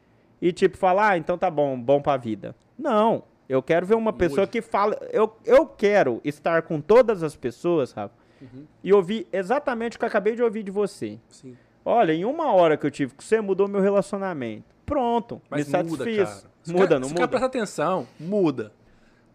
e 0.41 0.51
tipo 0.51 0.75
fala, 0.75 1.09
ah, 1.11 1.17
então 1.19 1.37
tá 1.37 1.51
bom, 1.51 1.79
bom 1.79 2.01
pra 2.01 2.17
vida. 2.17 2.55
Não, 2.75 3.23
eu 3.47 3.61
quero 3.61 3.85
ver 3.85 3.93
uma 3.93 4.11
pessoa 4.11 4.47
que 4.47 4.59
fala, 4.59 4.97
eu, 5.11 5.37
eu 5.45 5.67
quero 5.67 6.19
estar 6.23 6.63
com 6.63 6.81
todas 6.81 7.21
as 7.21 7.35
pessoas, 7.35 7.91
Rafa, 7.91 8.15
Uhum. 8.41 8.65
e 8.83 8.91
ouvir 8.91 9.27
exatamente 9.31 9.97
o 9.97 9.99
que 9.99 10.05
eu 10.05 10.09
acabei 10.09 10.35
de 10.35 10.41
ouvir 10.41 10.63
de 10.63 10.71
você. 10.71 11.19
Sim. 11.29 11.55
Olha, 11.85 12.13
em 12.13 12.25
uma 12.25 12.51
hora 12.53 12.75
que 12.75 12.85
eu 12.87 12.91
tive 12.91 13.13
com 13.13 13.21
você, 13.21 13.39
mudou 13.39 13.67
meu 13.67 13.81
relacionamento. 13.81 14.75
Pronto, 14.85 15.39
Mas 15.49 15.67
me 15.67 15.83
muda, 15.83 16.03
satisfiz. 16.03 16.29
cara. 16.29 16.51
Se 16.63 16.71
Muda, 16.73 16.87
cara, 16.87 16.99
não 16.99 17.07
se 17.07 17.13
o 17.13 17.15
cara 17.17 17.25
muda? 17.27 17.27
prestar 17.29 17.45
atenção, 17.47 18.07
muda. 18.19 18.71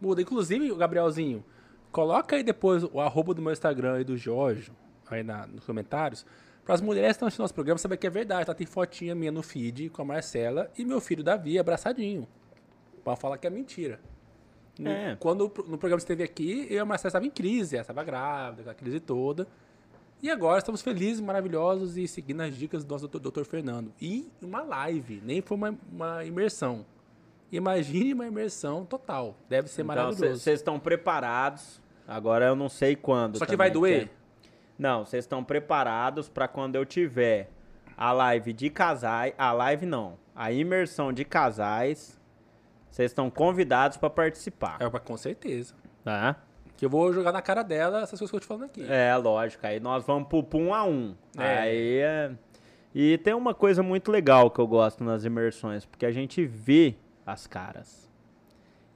Muda. 0.00 0.22
Inclusive, 0.22 0.74
Gabrielzinho, 0.76 1.44
coloca 1.93 2.34
aí 2.34 2.43
depois 2.43 2.82
o 2.82 2.99
arroba 3.01 3.32
do 3.34 3.40
meu 3.43 3.53
Instagram 3.53 4.01
e 4.01 4.05
do 4.05 4.16
Jorge, 4.16 4.72
aí 5.11 5.22
na, 5.22 5.47
nos 5.47 5.64
comentários, 5.64 6.24
para 6.64 6.74
as 6.74 6.80
mulheres 6.80 7.09
que 7.09 7.12
estão 7.12 7.28
assistindo 7.28 7.43
nosso 7.45 7.55
programa 7.55 7.78
saber 7.78 7.97
que 7.99 8.07
é 8.07 8.11
verdade. 8.11 8.47
Tá? 8.47 8.55
Tem 8.55 8.66
fotinha 8.66 9.14
minha 9.14 9.30
no 9.32 9.43
feed 9.43 9.90
com 9.90 10.03
a 10.03 10.05
Marcela 10.05 10.70
e 10.78 10.84
meu 10.84 11.01
filho 11.01 11.22
Davi 11.22 11.59
abraçadinho. 11.59 12.26
Pra 13.05 13.16
falar 13.16 13.36
que 13.38 13.47
é 13.47 13.51
mentira. 13.51 14.01
No- 14.78 14.88
É. 14.88 15.16
Quando 15.20 15.43
no 15.66 15.76
programa 15.76 15.99
esteve 15.99 16.22
aqui, 16.22 16.66
eu 16.70 16.76
e 16.76 16.78
a 16.78 16.84
Marcela 16.84 17.09
estava 17.11 17.26
em 17.26 17.30
crise, 17.30 17.74
ela 17.76 17.82
estava 17.82 18.03
grávida, 18.05 18.62
aquela 18.62 18.74
crise 18.74 19.01
toda. 19.01 19.47
E 20.22 20.30
agora 20.30 20.59
estamos 20.59 20.80
felizes, 20.80 21.20
maravilhosos 21.20 21.97
e 21.97 22.07
seguindo 22.07 22.40
as 22.43 22.57
dicas 22.57 22.84
do 22.84 22.90
nosso 22.93 23.03
doutor, 23.09 23.18
doutor 23.18 23.45
Fernando. 23.45 23.93
E 24.01 24.30
uma 24.40 24.62
live, 24.62 25.20
nem 25.24 25.43
foi 25.43 25.57
uma, 25.57 25.78
uma 25.93 26.24
imersão. 26.24 26.86
Imagine 27.51 28.14
uma 28.14 28.26
imersão 28.26 28.86
total. 28.86 29.36
Deve 29.49 29.68
ser 29.68 29.82
Então, 29.82 29.88
maravilhoso. 29.97 30.40
vocês 30.40 30.61
estão 30.61 30.78
preparados. 30.78 31.81
Agora 32.14 32.46
eu 32.46 32.56
não 32.56 32.68
sei 32.68 32.94
quando. 32.96 33.38
Só 33.38 33.46
que 33.46 33.56
vai 33.56 33.70
doer? 33.70 34.00
porque- 34.08 34.14
Não, 34.78 35.04
vocês 35.04 35.24
estão 35.24 35.42
preparados 35.44 36.28
para 36.28 36.48
quando 36.48 36.76
eu 36.76 36.84
tiver 36.84 37.48
a 37.96 38.12
live 38.12 38.52
de 38.52 38.68
casais. 38.70 39.32
A 39.38 39.52
live 39.52 39.86
não. 39.86 40.18
A 40.34 40.50
imersão 40.52 41.12
de 41.12 41.24
casais. 41.24 42.18
Vocês 42.90 43.10
estão 43.10 43.30
convidados 43.30 43.96
para 43.96 44.10
participar. 44.10 44.76
É, 44.80 44.88
com 44.98 45.16
certeza. 45.16 45.74
Tá? 46.04 46.36
Que 46.76 46.84
eu 46.84 46.90
vou 46.90 47.12
jogar 47.12 47.32
na 47.32 47.40
cara 47.40 47.62
dela 47.62 48.02
essas 48.02 48.18
coisas 48.18 48.30
que 48.30 48.36
eu 48.36 48.40
tô 48.40 48.44
te 48.44 48.48
falando 48.48 48.64
aqui. 48.64 48.84
É, 48.88 49.14
lógico. 49.16 49.66
Aí 49.66 49.78
nós 49.80 50.04
vamos 50.04 50.28
pro 50.28 50.42
pro 50.42 50.58
um 50.58 50.74
a 50.74 50.84
um. 50.84 51.14
É. 51.38 51.58
Aí 51.58 51.98
é... 51.98 52.32
E 52.94 53.16
tem 53.18 53.32
uma 53.32 53.54
coisa 53.54 53.82
muito 53.82 54.10
legal 54.10 54.50
que 54.50 54.58
eu 54.60 54.66
gosto 54.66 55.02
nas 55.02 55.24
imersões, 55.24 55.86
porque 55.86 56.04
a 56.04 56.12
gente 56.12 56.44
vê 56.44 56.94
as 57.24 57.46
caras. 57.46 58.11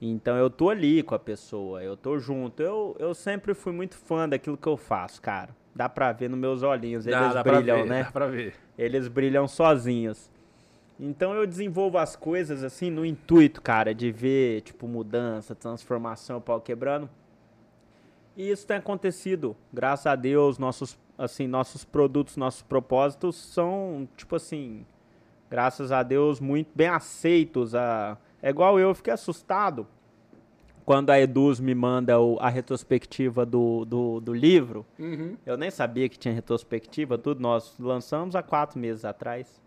Então 0.01 0.35
eu 0.37 0.49
tô 0.49 0.69
ali 0.69 1.01
com 1.01 1.15
a 1.15 1.19
pessoa, 1.19 1.83
eu 1.83 1.97
tô 1.97 2.19
junto. 2.19 2.61
Eu, 2.61 2.95
eu 2.99 3.13
sempre 3.13 3.53
fui 3.53 3.73
muito 3.73 3.95
fã 3.95 4.29
daquilo 4.29 4.55
que 4.57 4.67
eu 4.67 4.77
faço, 4.77 5.21
cara. 5.21 5.49
Dá 5.75 5.89
pra 5.89 6.11
ver 6.11 6.29
nos 6.29 6.39
meus 6.39 6.63
olhinhos, 6.63 7.05
Dá- 7.05 7.21
eles 7.23 7.33
dá 7.33 7.43
pra 7.43 7.57
brilham, 7.57 7.83
ver, 7.83 7.89
né? 7.89 8.03
Dá 8.03 8.11
pra 8.11 8.27
ver. 8.27 8.55
Eles 8.77 9.07
brilham 9.07 9.47
sozinhos. 9.47 10.31
Então 10.99 11.33
eu 11.33 11.45
desenvolvo 11.45 11.97
as 11.97 12.15
coisas 12.15 12.63
assim 12.63 12.89
no 12.89 13.05
intuito, 13.05 13.61
cara, 13.61 13.93
de 13.93 14.11
ver, 14.11 14.61
tipo, 14.61 14.87
mudança, 14.87 15.53
transformação, 15.53 16.41
pau 16.41 16.59
quebrando. 16.59 17.09
E 18.35 18.49
isso 18.49 18.65
tem 18.67 18.77
acontecido. 18.77 19.55
Graças 19.73 20.05
a 20.07 20.15
Deus, 20.15 20.57
nossos, 20.59 20.97
assim, 21.17 21.47
nossos 21.47 21.83
produtos, 21.83 22.37
nossos 22.37 22.61
propósitos 22.61 23.35
são, 23.35 24.07
tipo 24.15 24.35
assim, 24.35 24.85
graças 25.49 25.91
a 25.91 26.01
Deus, 26.03 26.39
muito 26.39 26.69
bem 26.75 26.87
aceitos. 26.87 27.73
A... 27.75 28.17
É 28.41 28.49
igual 28.49 28.79
eu, 28.79 28.89
eu 28.89 28.95
fiquei 28.95 29.13
assustado 29.13 29.87
quando 30.85 31.09
a 31.09 31.19
Eduz 31.19 31.59
me 31.59 31.75
manda 31.75 32.19
o- 32.19 32.37
a 32.39 32.49
retrospectiva 32.49 33.45
do, 33.45 33.83
do, 33.85 34.19
do 34.21 34.33
livro. 34.33 34.85
Uhum. 34.97 35.35
Eu 35.45 35.57
nem 35.57 35.69
sabia 35.69 36.07
que 36.07 36.17
tinha 36.17 36.33
retrospectiva, 36.33 37.17
tudo. 37.17 37.41
Nós 37.41 37.73
lançamos 37.79 38.35
há 38.35 38.41
quatro 38.43 38.79
meses 38.79 39.03
atrás. 39.03 39.61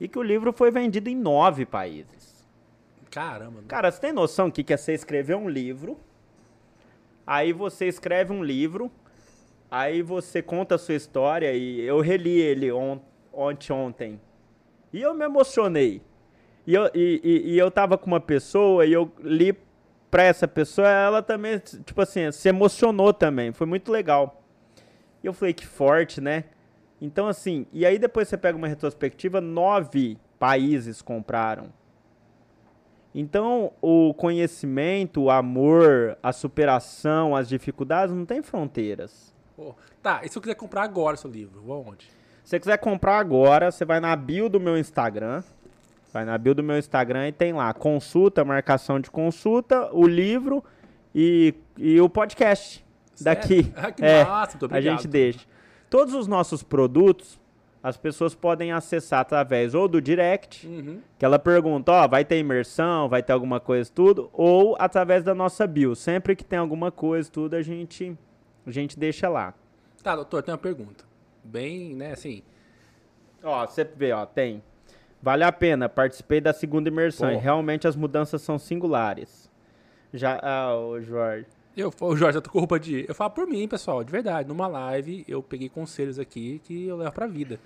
E 0.00 0.08
que 0.08 0.18
o 0.18 0.22
livro 0.22 0.52
foi 0.52 0.70
vendido 0.70 1.08
em 1.10 1.16
nove 1.16 1.66
países. 1.66 2.46
Caramba. 3.10 3.62
Cara, 3.66 3.90
você 3.90 4.00
tem 4.00 4.12
noção 4.12 4.50
que 4.50 4.62
que 4.62 4.72
é 4.72 4.76
você 4.76 4.92
escrever 4.92 5.34
um 5.36 5.48
livro? 5.48 5.98
Aí 7.26 7.52
você 7.52 7.86
escreve 7.86 8.32
um 8.32 8.42
livro, 8.44 8.90
aí 9.70 10.00
você 10.00 10.40
conta 10.40 10.76
a 10.76 10.78
sua 10.78 10.94
história 10.94 11.52
e 11.54 11.80
eu 11.80 12.00
reli 12.00 12.38
ele 12.38 12.70
on, 12.70 12.98
ontem, 13.32 13.72
ontem. 13.72 14.20
E 14.92 15.02
eu 15.02 15.12
me 15.14 15.24
emocionei. 15.24 16.00
E 16.66 16.74
eu, 16.74 16.90
e, 16.94 17.20
e- 17.22 17.50
e 17.54 17.58
eu 17.58 17.70
tava 17.70 17.96
com 17.96 18.06
uma 18.06 18.20
pessoa 18.20 18.84
e 18.84 18.92
eu 18.92 19.10
li 19.20 19.56
pra 20.10 20.22
essa 20.24 20.48
pessoa, 20.48 20.88
ela 20.88 21.22
também, 21.22 21.58
tipo 21.58 22.00
assim, 22.00 22.30
se 22.32 22.48
emocionou 22.48 23.12
também. 23.12 23.52
Foi 23.52 23.66
muito 23.66 23.90
legal. 23.92 24.42
E 25.22 25.26
eu 25.26 25.32
falei, 25.32 25.52
que 25.54 25.66
forte, 25.66 26.20
né? 26.20 26.44
Então, 27.00 27.28
assim, 27.28 27.66
e 27.72 27.84
aí 27.84 27.98
depois 27.98 28.26
você 28.28 28.36
pega 28.36 28.56
uma 28.56 28.68
retrospectiva, 28.68 29.40
nove 29.40 30.18
países 30.38 31.02
compraram. 31.02 31.66
Então, 33.14 33.72
o 33.80 34.12
conhecimento, 34.12 35.22
o 35.22 35.30
amor, 35.30 36.18
a 36.22 36.32
superação, 36.32 37.34
as 37.34 37.48
dificuldades 37.48 38.14
não 38.14 38.26
tem 38.26 38.42
fronteiras. 38.42 39.34
Oh, 39.56 39.72
tá, 40.02 40.20
e 40.22 40.28
se 40.28 40.36
eu 40.36 40.42
quiser 40.42 40.54
comprar 40.54 40.82
agora 40.82 41.16
seu 41.16 41.30
livro, 41.30 41.62
vou 41.62 41.74
aonde? 41.76 42.06
Se 42.44 42.50
você 42.50 42.60
quiser 42.60 42.76
comprar 42.78 43.18
agora, 43.18 43.70
você 43.70 43.84
vai 43.86 44.00
na 44.00 44.14
bio 44.14 44.48
do 44.50 44.60
meu 44.60 44.76
Instagram. 44.76 45.42
Vai 46.16 46.24
na 46.24 46.38
bio 46.38 46.54
do 46.54 46.62
meu 46.62 46.78
Instagram 46.78 47.28
e 47.28 47.32
tem 47.32 47.52
lá 47.52 47.74
consulta, 47.74 48.42
marcação 48.42 48.98
de 48.98 49.10
consulta, 49.10 49.90
o 49.92 50.06
livro 50.06 50.64
e, 51.14 51.52
e 51.76 52.00
o 52.00 52.08
podcast 52.08 52.82
Sério? 53.14 53.38
daqui. 53.38 53.72
Ah, 53.76 53.92
que 53.92 54.02
é, 54.02 54.24
massa. 54.24 54.58
A 54.70 54.80
gente 54.80 55.06
deixa. 55.06 55.40
Todos 55.90 56.14
os 56.14 56.26
nossos 56.26 56.62
produtos, 56.62 57.38
as 57.82 57.98
pessoas 57.98 58.34
podem 58.34 58.72
acessar 58.72 59.20
através 59.20 59.74
ou 59.74 59.86
do 59.86 60.00
direct, 60.00 60.66
uhum. 60.66 61.02
que 61.18 61.24
ela 61.26 61.38
pergunta, 61.38 61.92
ó, 61.92 62.06
oh, 62.06 62.08
vai 62.08 62.24
ter 62.24 62.38
imersão, 62.38 63.10
vai 63.10 63.22
ter 63.22 63.34
alguma 63.34 63.60
coisa, 63.60 63.90
tudo, 63.94 64.30
ou 64.32 64.74
através 64.78 65.22
da 65.22 65.34
nossa 65.34 65.66
bio. 65.66 65.94
Sempre 65.94 66.34
que 66.34 66.46
tem 66.46 66.58
alguma 66.58 66.90
coisa, 66.90 67.30
tudo, 67.30 67.56
a 67.56 67.60
gente, 67.60 68.16
a 68.66 68.70
gente 68.70 68.98
deixa 68.98 69.28
lá. 69.28 69.52
Tá, 70.02 70.16
doutor, 70.16 70.42
tem 70.42 70.54
uma 70.54 70.58
pergunta. 70.58 71.04
Bem, 71.44 71.94
né, 71.94 72.12
assim... 72.12 72.42
Ó, 73.42 73.66
você 73.66 73.84
vê, 73.84 74.12
ó, 74.12 74.24
tem 74.24 74.62
Vale 75.26 75.42
a 75.42 75.50
pena, 75.50 75.88
participei 75.88 76.40
da 76.40 76.52
segunda 76.52 76.88
imersão 76.88 77.28
Pô. 77.28 77.34
e 77.34 77.38
realmente 77.38 77.88
as 77.88 77.96
mudanças 77.96 78.40
são 78.42 78.60
singulares. 78.60 79.50
Já, 80.14 80.38
ah, 80.40 80.78
o 80.78 81.00
Jorge. 81.00 81.48
Eu, 81.76 81.92
o 82.00 82.16
Jorge, 82.16 82.38
eu 82.38 82.42
tô 82.42 82.48
com 82.48 82.60
roupa 82.60 82.78
de. 82.78 83.04
Eu 83.08 83.12
falo 83.12 83.30
por 83.32 83.44
mim, 83.44 83.66
pessoal, 83.66 84.04
de 84.04 84.12
verdade. 84.12 84.48
Numa 84.48 84.68
live, 84.68 85.24
eu 85.26 85.42
peguei 85.42 85.68
conselhos 85.68 86.16
aqui 86.20 86.60
que 86.62 86.86
eu 86.86 86.96
levo 86.96 87.10
pra 87.10 87.26
vida. 87.26 87.58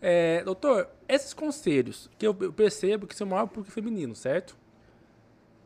É, 0.00 0.44
doutor, 0.44 0.86
esses 1.08 1.34
conselhos 1.34 2.08
que 2.16 2.24
eu, 2.24 2.36
eu 2.40 2.52
percebo 2.52 3.04
que 3.08 3.16
são 3.16 3.26
maior 3.26 3.48
porque 3.48 3.72
feminino, 3.72 4.14
certo? 4.14 4.56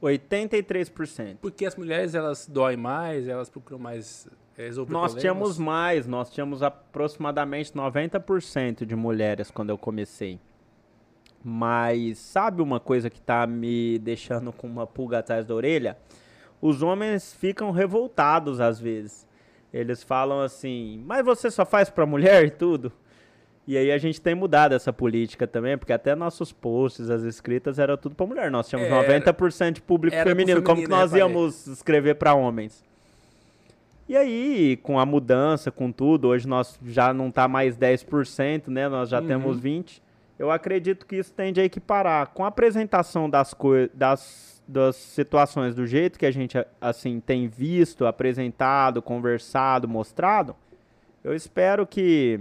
83%. 0.02 1.36
Porque 1.42 1.66
as 1.66 1.76
mulheres, 1.76 2.14
elas 2.14 2.46
doem 2.46 2.78
mais, 2.78 3.28
elas 3.28 3.50
procuram 3.50 3.78
mais 3.78 4.26
é, 4.56 4.62
resolver 4.68 4.90
Nós 4.90 5.12
problemas. 5.12 5.20
tínhamos 5.20 5.58
mais, 5.58 6.06
nós 6.06 6.30
tínhamos 6.30 6.62
aproximadamente 6.62 7.72
90% 7.72 8.86
de 8.86 8.96
mulheres 8.96 9.50
quando 9.50 9.68
eu 9.68 9.76
comecei. 9.76 10.40
Mas 11.48 12.18
sabe 12.18 12.60
uma 12.60 12.80
coisa 12.80 13.08
que 13.08 13.20
tá 13.20 13.46
me 13.46 14.00
deixando 14.00 14.52
com 14.52 14.66
uma 14.66 14.84
pulga 14.84 15.20
atrás 15.20 15.46
da 15.46 15.54
orelha? 15.54 15.96
Os 16.60 16.82
homens 16.82 17.32
ficam 17.34 17.70
revoltados 17.70 18.60
às 18.60 18.80
vezes. 18.80 19.24
Eles 19.72 20.02
falam 20.02 20.40
assim: 20.40 21.04
"Mas 21.06 21.24
você 21.24 21.48
só 21.48 21.64
faz 21.64 21.88
para 21.88 22.04
mulher 22.04 22.46
e 22.46 22.50
tudo?" 22.50 22.90
E 23.64 23.78
aí 23.78 23.92
a 23.92 23.98
gente 23.98 24.20
tem 24.20 24.34
mudado 24.34 24.74
essa 24.74 24.92
política 24.92 25.46
também, 25.46 25.78
porque 25.78 25.92
até 25.92 26.16
nossos 26.16 26.50
posts, 26.50 27.10
as 27.10 27.22
escritas, 27.22 27.78
era 27.78 27.96
tudo 27.96 28.16
para 28.16 28.26
mulher. 28.26 28.50
Nós 28.50 28.68
tínhamos 28.68 28.90
é, 28.90 29.20
90% 29.20 29.74
de 29.74 29.82
público 29.82 30.16
feminino. 30.16 30.36
feminino. 30.36 30.62
Como 30.64 30.82
que 30.82 30.88
nós 30.88 31.12
íamos 31.12 31.68
escrever 31.68 32.16
para 32.16 32.34
homens? 32.34 32.84
E 34.08 34.16
aí, 34.16 34.80
com 34.82 34.98
a 34.98 35.06
mudança, 35.06 35.70
com 35.70 35.92
tudo, 35.92 36.26
hoje 36.26 36.48
nós 36.48 36.76
já 36.84 37.14
não 37.14 37.30
tá 37.30 37.46
mais 37.46 37.76
10%, 37.76 38.66
né? 38.66 38.88
Nós 38.88 39.08
já 39.08 39.20
uhum. 39.20 39.28
temos 39.28 39.60
20% 39.60 40.05
eu 40.38 40.50
acredito 40.50 41.06
que 41.06 41.16
isso 41.16 41.32
tende 41.32 41.60
a 41.60 41.64
equiparar 41.64 42.28
com 42.28 42.44
a 42.44 42.48
apresentação 42.48 43.28
das, 43.28 43.54
das, 43.94 44.62
das 44.68 44.96
situações 44.96 45.74
do 45.74 45.86
jeito 45.86 46.18
que 46.18 46.26
a 46.26 46.30
gente 46.30 46.58
assim 46.80 47.20
tem 47.20 47.48
visto, 47.48 48.06
apresentado, 48.06 49.00
conversado, 49.00 49.88
mostrado. 49.88 50.54
Eu 51.24 51.34
espero 51.34 51.86
que 51.86 52.38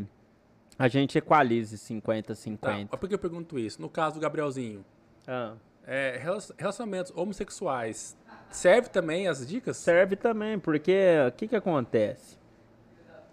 a 0.77 0.87
gente 0.87 1.17
equalize 1.17 1.77
50-50. 1.77 2.89
Tá, 2.89 2.97
por 2.97 3.07
que 3.07 3.15
eu 3.15 3.19
pergunto 3.19 3.57
isso? 3.57 3.81
No 3.81 3.89
caso 3.89 4.15
do 4.15 4.21
Gabrielzinho, 4.21 4.83
ah. 5.25 5.53
é, 5.87 6.21
relacionamentos 6.57 7.13
homossexuais, 7.15 8.17
serve 8.49 8.89
também 8.89 9.29
as 9.29 9.47
dicas? 9.47 9.77
Serve 9.77 10.17
também, 10.17 10.59
porque 10.59 10.99
o 11.27 11.31
que, 11.31 11.47
que 11.47 11.55
acontece? 11.55 12.37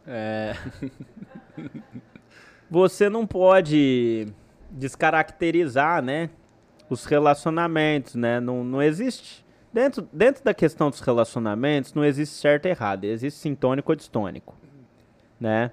É... 0.07 0.55
Você 2.71 3.11
não 3.11 3.27
pode 3.27 4.33
descaracterizar, 4.73 6.03
né, 6.03 6.31
os 6.89 7.05
relacionamentos, 7.05 8.14
né? 8.14 8.41
Não, 8.41 8.64
não 8.64 8.83
existe 8.83 9.45
dentro, 9.73 10.09
dentro 10.12 10.45
da 10.45 10.53
questão 10.53 10.91
dos 10.91 11.01
relacionamentos 11.01 11.95
não 11.95 12.05
existe 12.05 12.35
certo 12.35 12.66
e 12.66 12.70
errado, 12.70 13.05
existe 13.05 13.41
sintônico 13.41 13.93
ou 13.93 13.97
distônico, 13.97 14.55
né? 15.41 15.73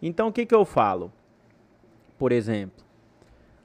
Então 0.00 0.28
o 0.28 0.32
que 0.32 0.46
que 0.46 0.54
eu 0.54 0.64
falo? 0.64 1.12
Por 2.18 2.32
exemplo, 2.32 2.84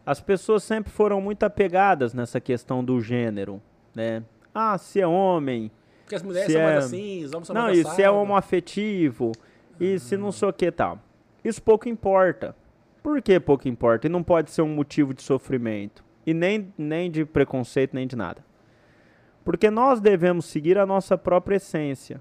as 0.05 0.19
pessoas 0.19 0.63
sempre 0.63 0.91
foram 0.91 1.21
muito 1.21 1.43
apegadas 1.43 2.13
nessa 2.13 2.39
questão 2.39 2.83
do 2.83 2.99
gênero, 3.01 3.61
né? 3.95 4.23
Ah, 4.53 4.77
se 4.77 4.99
é 4.99 5.07
homem, 5.07 5.71
porque 6.07 6.15
as 6.15 6.23
mulheres 6.23 6.51
são 6.51 6.61
é... 6.61 6.65
mais 6.65 6.85
assim, 6.85 7.23
os 7.25 7.33
homens 7.33 7.47
são 7.47 7.53
não, 7.53 7.63
mais 7.63 7.83
Não, 7.83 7.91
e 7.91 7.95
se 7.95 8.01
é 8.01 8.09
homoafetivo, 8.09 9.31
e 9.79 9.93
uhum. 9.93 9.99
se 9.99 10.17
não 10.17 10.31
sei 10.31 10.47
o 10.47 10.53
que 10.53 10.71
tal. 10.71 10.99
Isso 11.43 11.61
pouco 11.61 11.87
importa. 11.87 12.55
Por 13.07 13.21
que 13.21 13.39
pouco 13.39 13.69
importa? 13.69 14.05
E 14.05 14.09
não 14.09 14.21
pode 14.21 14.51
ser 14.51 14.61
um 14.63 14.75
motivo 14.75 15.13
de 15.13 15.21
sofrimento. 15.23 16.03
E 16.25 16.33
nem, 16.33 16.73
nem 16.77 17.09
de 17.09 17.23
preconceito, 17.23 17.93
nem 17.93 18.05
de 18.05 18.17
nada. 18.17 18.43
Porque 19.45 19.71
nós 19.71 20.01
devemos 20.01 20.43
seguir 20.43 20.77
a 20.77 20.85
nossa 20.85 21.17
própria 21.17 21.55
essência. 21.55 22.19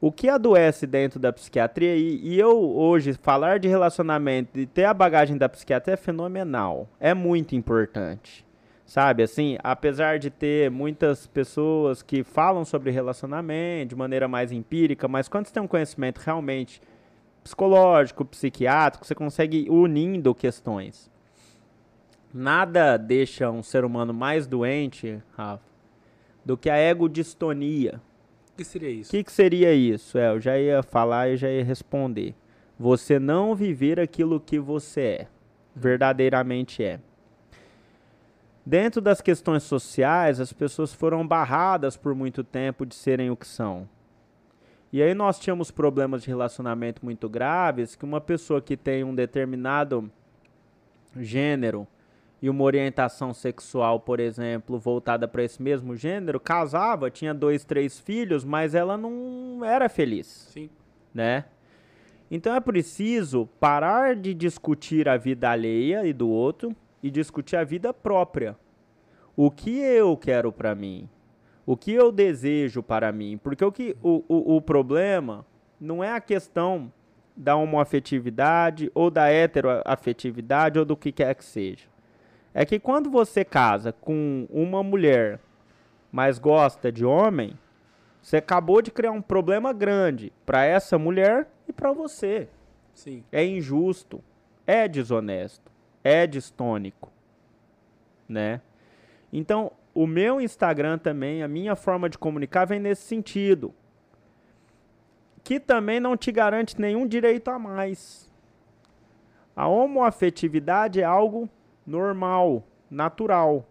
O 0.00 0.10
que 0.10 0.28
adoece 0.28 0.84
dentro 0.84 1.20
da 1.20 1.32
psiquiatria, 1.32 1.94
e, 1.94 2.16
e 2.26 2.40
eu 2.40 2.58
hoje 2.58 3.12
falar 3.12 3.60
de 3.60 3.68
relacionamento 3.68 4.58
e 4.58 4.66
ter 4.66 4.84
a 4.84 4.92
bagagem 4.92 5.38
da 5.38 5.48
psiquiatria 5.48 5.94
é 5.94 5.96
fenomenal. 5.96 6.88
É 6.98 7.14
muito 7.14 7.54
importante. 7.54 8.44
Sabe, 8.84 9.22
assim, 9.22 9.56
apesar 9.62 10.18
de 10.18 10.28
ter 10.28 10.72
muitas 10.72 11.28
pessoas 11.28 12.02
que 12.02 12.24
falam 12.24 12.64
sobre 12.64 12.90
relacionamento 12.90 13.90
de 13.90 13.96
maneira 13.96 14.26
mais 14.26 14.50
empírica, 14.50 15.06
mas 15.06 15.28
quando 15.28 15.46
você 15.46 15.54
tem 15.54 15.62
um 15.62 15.68
conhecimento 15.68 16.18
realmente 16.18 16.80
psicológico, 17.44 18.24
psiquiátrico, 18.24 19.06
você 19.06 19.14
consegue 19.14 19.58
ir 19.58 19.70
unindo 19.70 20.34
questões. 20.34 21.10
Nada 22.32 22.96
deixa 22.96 23.50
um 23.50 23.62
ser 23.62 23.84
humano 23.84 24.12
mais 24.12 24.46
doente, 24.46 25.22
Rafa, 25.36 25.62
do 26.44 26.56
que 26.56 26.68
a 26.68 26.78
egodistonia. 26.78 28.00
O 28.52 28.56
que 28.56 28.64
seria 28.64 28.90
isso? 28.90 29.10
O 29.10 29.12
que, 29.12 29.22
que 29.22 29.32
seria 29.32 29.74
isso? 29.74 30.18
É, 30.18 30.30
eu 30.30 30.40
já 30.40 30.58
ia 30.58 30.82
falar 30.82 31.28
e 31.28 31.36
já 31.36 31.48
ia 31.48 31.62
responder. 31.62 32.34
Você 32.78 33.20
não 33.20 33.54
viver 33.54 34.00
aquilo 34.00 34.40
que 34.40 34.58
você 34.58 35.00
é, 35.00 35.26
verdadeiramente 35.76 36.82
é. 36.82 36.98
Dentro 38.66 39.00
das 39.00 39.20
questões 39.20 39.62
sociais, 39.62 40.40
as 40.40 40.52
pessoas 40.52 40.92
foram 40.92 41.26
barradas 41.26 41.96
por 41.96 42.14
muito 42.14 42.42
tempo 42.42 42.86
de 42.86 42.94
serem 42.94 43.30
o 43.30 43.36
que 43.36 43.46
são. 43.46 43.86
E 44.94 45.02
aí 45.02 45.12
nós 45.12 45.40
tínhamos 45.40 45.72
problemas 45.72 46.22
de 46.22 46.28
relacionamento 46.28 47.04
muito 47.04 47.28
graves, 47.28 47.96
que 47.96 48.04
uma 48.04 48.20
pessoa 48.20 48.62
que 48.62 48.76
tem 48.76 49.02
um 49.02 49.12
determinado 49.12 50.08
gênero 51.16 51.84
e 52.40 52.48
uma 52.48 52.62
orientação 52.62 53.34
sexual, 53.34 53.98
por 53.98 54.20
exemplo, 54.20 54.78
voltada 54.78 55.26
para 55.26 55.42
esse 55.42 55.60
mesmo 55.60 55.96
gênero, 55.96 56.38
casava, 56.38 57.10
tinha 57.10 57.34
dois, 57.34 57.64
três 57.64 57.98
filhos, 57.98 58.44
mas 58.44 58.72
ela 58.72 58.96
não 58.96 59.64
era 59.64 59.88
feliz. 59.88 60.28
Sim. 60.52 60.70
Né? 61.12 61.46
Então 62.30 62.54
é 62.54 62.60
preciso 62.60 63.48
parar 63.58 64.14
de 64.14 64.32
discutir 64.32 65.08
a 65.08 65.16
vida 65.16 65.50
alheia 65.50 66.06
e 66.06 66.12
do 66.12 66.28
outro 66.28 66.72
e 67.02 67.10
discutir 67.10 67.56
a 67.56 67.64
vida 67.64 67.92
própria. 67.92 68.56
O 69.34 69.50
que 69.50 69.76
eu 69.76 70.16
quero 70.16 70.52
para 70.52 70.72
mim? 70.72 71.08
O 71.66 71.76
que 71.76 71.92
eu 71.92 72.12
desejo 72.12 72.82
para 72.82 73.10
mim? 73.10 73.38
Porque 73.38 73.64
o, 73.64 73.72
que, 73.72 73.96
o, 74.02 74.22
o, 74.28 74.56
o 74.56 74.60
problema 74.60 75.46
não 75.80 76.04
é 76.04 76.12
a 76.12 76.20
questão 76.20 76.92
da 77.36 77.56
homoafetividade 77.56 78.90
ou 78.94 79.10
da 79.10 79.28
heteroafetividade 79.28 80.78
ou 80.78 80.84
do 80.84 80.96
que 80.96 81.10
quer 81.10 81.34
que 81.34 81.44
seja. 81.44 81.86
É 82.52 82.64
que 82.64 82.78
quando 82.78 83.10
você 83.10 83.44
casa 83.44 83.92
com 83.92 84.46
uma 84.50 84.82
mulher, 84.82 85.40
mas 86.12 86.38
gosta 86.38 86.92
de 86.92 87.04
homem, 87.04 87.58
você 88.22 88.36
acabou 88.36 88.80
de 88.80 88.90
criar 88.90 89.10
um 89.10 89.20
problema 89.20 89.72
grande 89.72 90.32
para 90.46 90.64
essa 90.64 90.96
mulher 90.96 91.48
e 91.68 91.72
para 91.72 91.92
você. 91.92 92.48
Sim. 92.94 93.24
É 93.32 93.44
injusto, 93.44 94.22
é 94.66 94.86
desonesto, 94.86 95.70
é 96.04 96.26
distônico, 96.26 97.10
né? 98.28 98.60
Então, 99.32 99.72
o 99.94 100.06
meu 100.06 100.40
Instagram 100.40 100.98
também, 100.98 101.42
a 101.42 101.48
minha 101.48 101.76
forma 101.76 102.08
de 102.08 102.18
comunicar 102.18 102.64
vem 102.64 102.80
nesse 102.80 103.02
sentido. 103.02 103.74
Que 105.42 105.60
também 105.60 106.00
não 106.00 106.16
te 106.16 106.32
garante 106.32 106.80
nenhum 106.80 107.06
direito 107.06 107.48
a 107.48 107.58
mais. 107.58 108.30
A 109.54 109.68
homoafetividade 109.68 111.00
é 111.00 111.04
algo 111.04 111.48
normal, 111.86 112.64
natural 112.90 113.66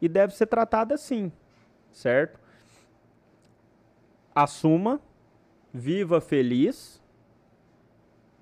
e 0.00 0.08
deve 0.08 0.34
ser 0.34 0.46
tratada 0.46 0.94
assim, 0.94 1.30
certo? 1.92 2.40
assuma, 4.42 5.00
viva 5.74 6.20
feliz 6.20 7.02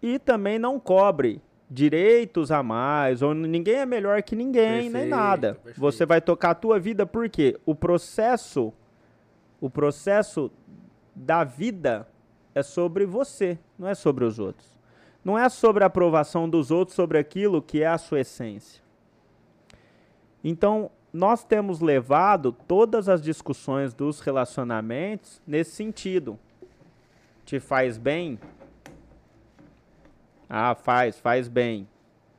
e 0.03 0.19
também 0.19 0.59
não 0.59 0.79
cobre 0.79 1.41
direitos 1.71 2.51
a 2.51 2.63
mais, 2.63 3.23
ou 3.23 3.35
ninguém 3.35 3.77
é 3.77 3.87
melhor 3.87 4.23
que 4.23 4.37
ninguém, 4.37 4.85
perfeito, 4.85 4.93
nem 4.93 5.09
nada. 5.09 5.55
Perfeito. 5.55 5.81
Você 5.81 6.07
vai 6.07 6.21
tocar 6.21 6.51
a 6.51 6.55
tua 6.55 6.79
vida 6.79 7.05
porque 7.05 7.59
o 7.65 7.75
processo 7.75 8.73
o 9.61 9.71
processo 9.71 10.51
da 11.15 11.43
vida 11.43 12.07
é 12.55 12.63
sobre 12.63 13.07
você, 13.07 13.59
não 13.79 13.89
é 13.89 13.95
sobre 13.95 14.25
os 14.25 14.39
outros. 14.39 14.77
Não 15.25 15.39
é 15.39 15.49
sobre 15.49 15.83
a 15.83 15.89
aprovação 15.89 16.49
dos 16.49 16.71
outros 16.71 16.95
sobre 16.95 17.19
aquilo 17.19 17.61
que 17.61 17.83
é 17.83 17.87
a 17.87 17.99
sua 17.99 18.21
essência. 18.21 18.83
Então, 20.45 20.91
nós 21.13 21.43
temos 21.43 21.81
levado 21.81 22.53
todas 22.53 23.09
as 23.09 23.21
discussões 23.21 23.93
dos 23.93 24.21
relacionamentos 24.21 25.43
nesse 25.47 25.73
sentido. 25.73 26.39
Te 27.45 27.59
faz 27.59 27.99
bem? 27.99 28.39
Ah, 30.49 30.75
faz, 30.75 31.19
faz 31.19 31.49
bem. 31.49 31.89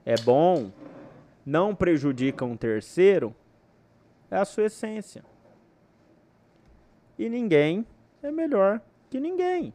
É 0.05 0.15
bom? 0.15 0.71
Não 1.45 1.75
prejudica 1.75 2.45
um 2.45 2.55
terceiro? 2.55 3.35
É 4.29 4.37
a 4.37 4.45
sua 4.45 4.65
essência. 4.65 5.23
E 7.17 7.29
ninguém 7.29 7.85
é 8.21 8.31
melhor 8.31 8.81
que 9.09 9.19
ninguém. 9.19 9.73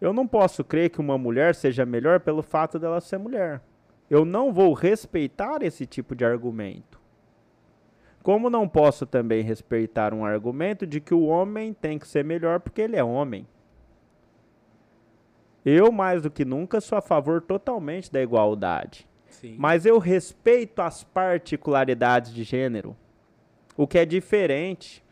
Eu 0.00 0.12
não 0.12 0.26
posso 0.26 0.62
crer 0.62 0.90
que 0.90 1.00
uma 1.00 1.18
mulher 1.18 1.54
seja 1.54 1.84
melhor 1.84 2.20
pelo 2.20 2.42
fato 2.42 2.78
dela 2.78 3.00
ser 3.00 3.18
mulher. 3.18 3.60
Eu 4.08 4.24
não 4.24 4.52
vou 4.52 4.72
respeitar 4.72 5.62
esse 5.62 5.84
tipo 5.84 6.14
de 6.14 6.24
argumento. 6.24 6.98
Como 8.22 8.50
não 8.50 8.68
posso 8.68 9.06
também 9.06 9.42
respeitar 9.42 10.14
um 10.14 10.24
argumento 10.24 10.86
de 10.86 11.00
que 11.00 11.14
o 11.14 11.24
homem 11.24 11.72
tem 11.72 11.98
que 11.98 12.06
ser 12.06 12.24
melhor 12.24 12.60
porque 12.60 12.82
ele 12.82 12.96
é 12.96 13.02
homem. 13.02 13.46
Eu, 15.64 15.92
mais 15.92 16.22
do 16.22 16.30
que 16.30 16.44
nunca, 16.44 16.80
sou 16.80 16.96
a 16.96 17.02
favor 17.02 17.42
totalmente 17.42 18.10
da 18.12 18.22
igualdade. 18.22 19.08
Sim. 19.28 19.56
Mas 19.58 19.86
eu 19.86 19.98
respeito 19.98 20.80
as 20.80 21.04
particularidades 21.04 22.32
de 22.32 22.42
gênero. 22.42 22.96
O 23.76 23.86
que 23.86 23.98
é 23.98 24.04
diferente. 24.04 25.04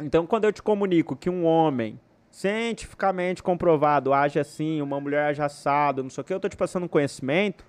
Então, 0.00 0.26
quando 0.26 0.44
eu 0.44 0.52
te 0.52 0.62
comunico 0.62 1.14
que 1.14 1.30
um 1.30 1.44
homem, 1.44 2.00
cientificamente 2.30 3.42
comprovado, 3.42 4.12
age 4.12 4.40
assim, 4.40 4.82
uma 4.82 5.00
mulher 5.00 5.26
age 5.26 5.42
assado, 5.42 6.02
não 6.02 6.10
sei 6.10 6.22
o 6.22 6.24
que, 6.24 6.32
eu 6.32 6.38
estou 6.38 6.50
te 6.50 6.56
passando 6.56 6.84
um 6.84 6.88
conhecimento 6.88 7.64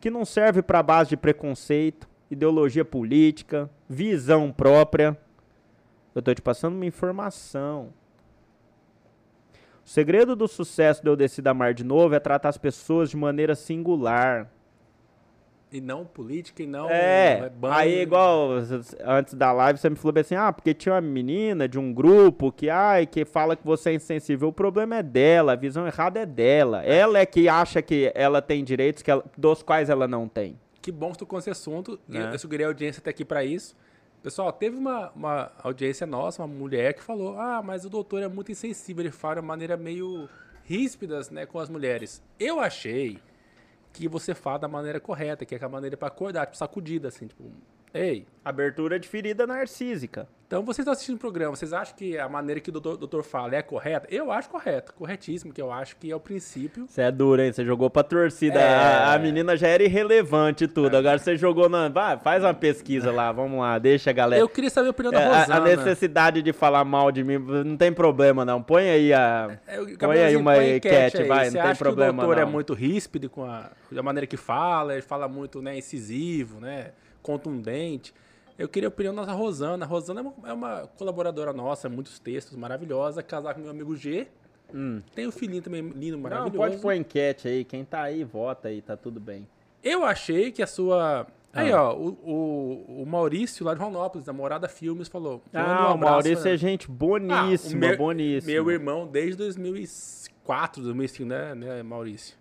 que 0.00 0.10
não 0.10 0.24
serve 0.24 0.62
para 0.62 0.82
base 0.82 1.10
de 1.10 1.16
preconceito, 1.16 2.08
ideologia 2.30 2.84
política, 2.84 3.70
visão 3.88 4.50
própria. 4.50 5.16
Eu 6.14 6.20
estou 6.20 6.34
te 6.34 6.42
passando 6.42 6.74
uma 6.74 6.86
informação. 6.86 7.92
O 9.90 9.92
segredo 9.92 10.36
do 10.36 10.46
sucesso 10.46 11.02
de 11.02 11.10
eu 11.10 11.16
descer 11.16 11.42
da 11.42 11.52
mar 11.52 11.74
de 11.74 11.82
novo 11.82 12.14
é 12.14 12.20
tratar 12.20 12.50
as 12.50 12.56
pessoas 12.56 13.10
de 13.10 13.16
maneira 13.16 13.56
singular. 13.56 14.48
E 15.72 15.80
não 15.80 16.06
política 16.06 16.62
e 16.62 16.66
não. 16.68 16.88
É. 16.88 17.40
é 17.40 17.52
aí, 17.62 18.02
igual 18.02 18.50
antes 19.04 19.34
da 19.34 19.50
live, 19.50 19.80
você 19.80 19.90
me 19.90 19.96
falou 19.96 20.16
assim: 20.20 20.36
ah, 20.36 20.52
porque 20.52 20.72
tinha 20.74 20.94
uma 20.94 21.00
menina 21.00 21.68
de 21.68 21.76
um 21.76 21.92
grupo 21.92 22.52
que, 22.52 22.70
ai, 22.70 23.04
que 23.04 23.24
fala 23.24 23.56
que 23.56 23.66
você 23.66 23.90
é 23.90 23.94
insensível. 23.94 24.50
O 24.50 24.52
problema 24.52 24.94
é 24.94 25.02
dela, 25.02 25.54
a 25.54 25.56
visão 25.56 25.84
errada 25.84 26.20
é 26.20 26.26
dela. 26.26 26.84
Ela 26.84 27.18
é 27.18 27.26
que 27.26 27.48
acha 27.48 27.82
que 27.82 28.12
ela 28.14 28.40
tem 28.40 28.62
direitos 28.62 29.02
que 29.02 29.10
ela, 29.10 29.24
dos 29.36 29.60
quais 29.60 29.90
ela 29.90 30.06
não 30.06 30.28
tem. 30.28 30.56
Que 30.80 30.92
bom 30.92 31.10
que 31.10 31.18
tu 31.18 31.26
com 31.26 31.36
esse 31.36 31.50
assunto. 31.50 31.98
É. 32.08 32.32
Eu 32.32 32.38
segurei 32.38 32.64
a 32.64 32.68
audiência 32.68 33.00
até 33.00 33.10
aqui 33.10 33.24
para 33.24 33.44
isso. 33.44 33.74
Pessoal, 34.22 34.52
teve 34.52 34.76
uma, 34.76 35.10
uma 35.10 35.52
audiência 35.62 36.06
nossa, 36.06 36.42
uma 36.42 36.48
mulher 36.48 36.94
que 36.94 37.02
falou: 37.02 37.38
Ah, 37.38 37.62
mas 37.62 37.84
o 37.84 37.90
doutor 37.90 38.22
é 38.22 38.28
muito 38.28 38.52
insensível, 38.52 39.02
ele 39.02 39.10
fala 39.10 39.36
de 39.36 39.46
maneira 39.46 39.76
meio 39.76 40.28
ríspidas 40.64 41.30
né, 41.30 41.46
com 41.46 41.58
as 41.58 41.70
mulheres. 41.70 42.22
Eu 42.38 42.60
achei 42.60 43.18
que 43.92 44.06
você 44.06 44.34
fala 44.34 44.58
da 44.58 44.68
maneira 44.68 45.00
correta, 45.00 45.44
que 45.44 45.54
é 45.54 45.64
a 45.64 45.68
maneira 45.68 45.96
para 45.96 46.08
acordar, 46.08 46.46
tipo, 46.46 46.56
sacudida, 46.56 47.08
assim, 47.08 47.26
tipo, 47.26 47.50
Ei. 47.92 48.26
Abertura 48.44 48.98
de 48.98 49.06
ferida 49.06 49.46
narcísica. 49.46 50.26
Então 50.46 50.64
vocês 50.64 50.78
estão 50.78 50.92
assistindo 50.92 51.14
o 51.14 51.18
programa, 51.18 51.54
vocês 51.54 51.72
acham 51.72 51.94
que 51.94 52.18
a 52.18 52.28
maneira 52.28 52.60
que 52.60 52.70
o 52.70 52.72
doutor, 52.72 52.96
doutor 52.96 53.22
fala 53.22 53.54
é 53.54 53.62
correta? 53.62 54.08
Eu 54.10 54.32
acho 54.32 54.48
correto, 54.48 54.92
corretíssimo, 54.94 55.52
que 55.52 55.62
eu 55.62 55.70
acho 55.70 55.94
que 55.96 56.10
é 56.10 56.16
o 56.16 56.18
princípio. 56.18 56.86
Você 56.88 57.02
é 57.02 57.12
duro, 57.12 57.40
hein? 57.40 57.52
Você 57.52 57.64
jogou 57.64 57.88
pra 57.88 58.02
torcida. 58.02 58.58
É... 58.58 58.74
A, 58.74 59.12
a, 59.12 59.18
menina 59.20 59.56
já 59.56 59.68
era 59.68 59.84
irrelevante 59.84 60.64
e 60.64 60.66
tudo. 60.66 60.96
É. 60.96 60.98
Agora 60.98 61.18
você 61.18 61.36
jogou 61.36 61.68
na. 61.68 61.88
Vai, 61.88 62.18
faz 62.18 62.42
uma 62.42 62.52
pesquisa 62.52 63.12
lá, 63.12 63.30
vamos 63.30 63.60
lá, 63.60 63.78
deixa 63.78 64.10
a 64.10 64.12
galera. 64.12 64.42
Eu 64.42 64.48
queria 64.48 64.70
saber 64.70 64.88
a 64.88 64.90
opinião 64.90 65.12
da 65.12 65.20
Rosana. 65.20 65.54
É, 65.54 65.56
a, 65.56 65.74
a 65.74 65.76
necessidade 65.76 66.42
de 66.42 66.52
falar 66.52 66.84
mal 66.84 67.12
de 67.12 67.22
mim, 67.22 67.38
não 67.38 67.76
tem 67.76 67.92
problema, 67.92 68.44
não. 68.44 68.60
Põe 68.60 68.90
aí 68.90 69.12
a. 69.12 69.56
É, 69.68 69.76
põe 69.96 70.18
aí 70.18 70.34
uma 70.34 70.54
põe 70.54 70.76
enquete, 70.76 71.22
vai, 71.24 71.48
você 71.48 71.58
não 71.58 71.66
tem 71.66 71.76
problema. 71.76 72.24
o 72.24 72.26
doutor 72.26 72.38
é 72.38 72.42
não. 72.42 72.48
é 72.48 72.52
muito 72.52 72.74
ríspido 72.74 73.30
com 73.30 73.44
a, 73.44 73.70
a 73.96 74.02
maneira 74.02 74.26
que 74.26 74.36
fala, 74.36 74.94
ele 74.94 75.02
fala 75.02 75.28
muito 75.28 75.62
né, 75.62 75.78
incisivo, 75.78 76.58
né? 76.58 76.90
Contundente. 77.22 78.14
Eu 78.58 78.68
queria 78.68 78.88
a 78.88 78.90
opinião 78.90 79.14
da 79.14 79.32
Rosana. 79.32 79.84
A 79.84 79.88
Rosana 79.88 80.20
é 80.20 80.22
uma, 80.22 80.48
é 80.50 80.52
uma 80.52 80.86
colaboradora 80.98 81.52
nossa, 81.52 81.88
muitos 81.88 82.18
textos, 82.18 82.56
maravilhosa. 82.56 83.22
Casar 83.22 83.54
com 83.54 83.60
meu 83.60 83.70
amigo 83.70 83.96
G. 83.96 84.28
Hum. 84.74 85.00
Tem 85.14 85.24
o 85.26 85.30
um 85.30 85.32
filhinho 85.32 85.62
também 85.62 85.80
lindo, 85.80 86.18
maravilhoso. 86.18 86.52
Não, 86.52 86.58
pode 86.58 86.76
pôr 86.78 86.94
enquete 86.94 87.48
aí. 87.48 87.64
Quem 87.64 87.84
tá 87.84 88.02
aí, 88.02 88.22
vota 88.22 88.68
aí, 88.68 88.82
tá 88.82 88.96
tudo 88.96 89.18
bem. 89.18 89.48
Eu 89.82 90.04
achei 90.04 90.52
que 90.52 90.62
a 90.62 90.66
sua. 90.66 91.26
Ah. 91.52 91.60
Aí, 91.60 91.72
ó, 91.72 91.94
o, 91.96 92.08
o, 92.22 93.02
o, 93.02 93.06
Maurício 93.06 93.64
lá 93.64 93.74
de 93.74 93.80
Ronópolis, 93.80 94.26
da 94.26 94.32
Morada 94.32 94.68
Filmes, 94.68 95.08
falou. 95.08 95.42
Ah, 95.52 95.90
um 95.90 95.94
o 95.94 95.98
Maurício 95.98 96.46
é 96.46 96.56
gente 96.56 96.88
boníssima, 96.88 97.86
ah, 97.86 97.88
meu, 97.88 97.96
boníssima. 97.98 98.52
Meu 98.52 98.70
irmão 98.70 99.06
desde 99.06 99.36
2004, 99.36 100.82
2005, 100.82 101.28
né, 101.28 101.54
né, 101.54 101.82
Maurício? 101.82 102.36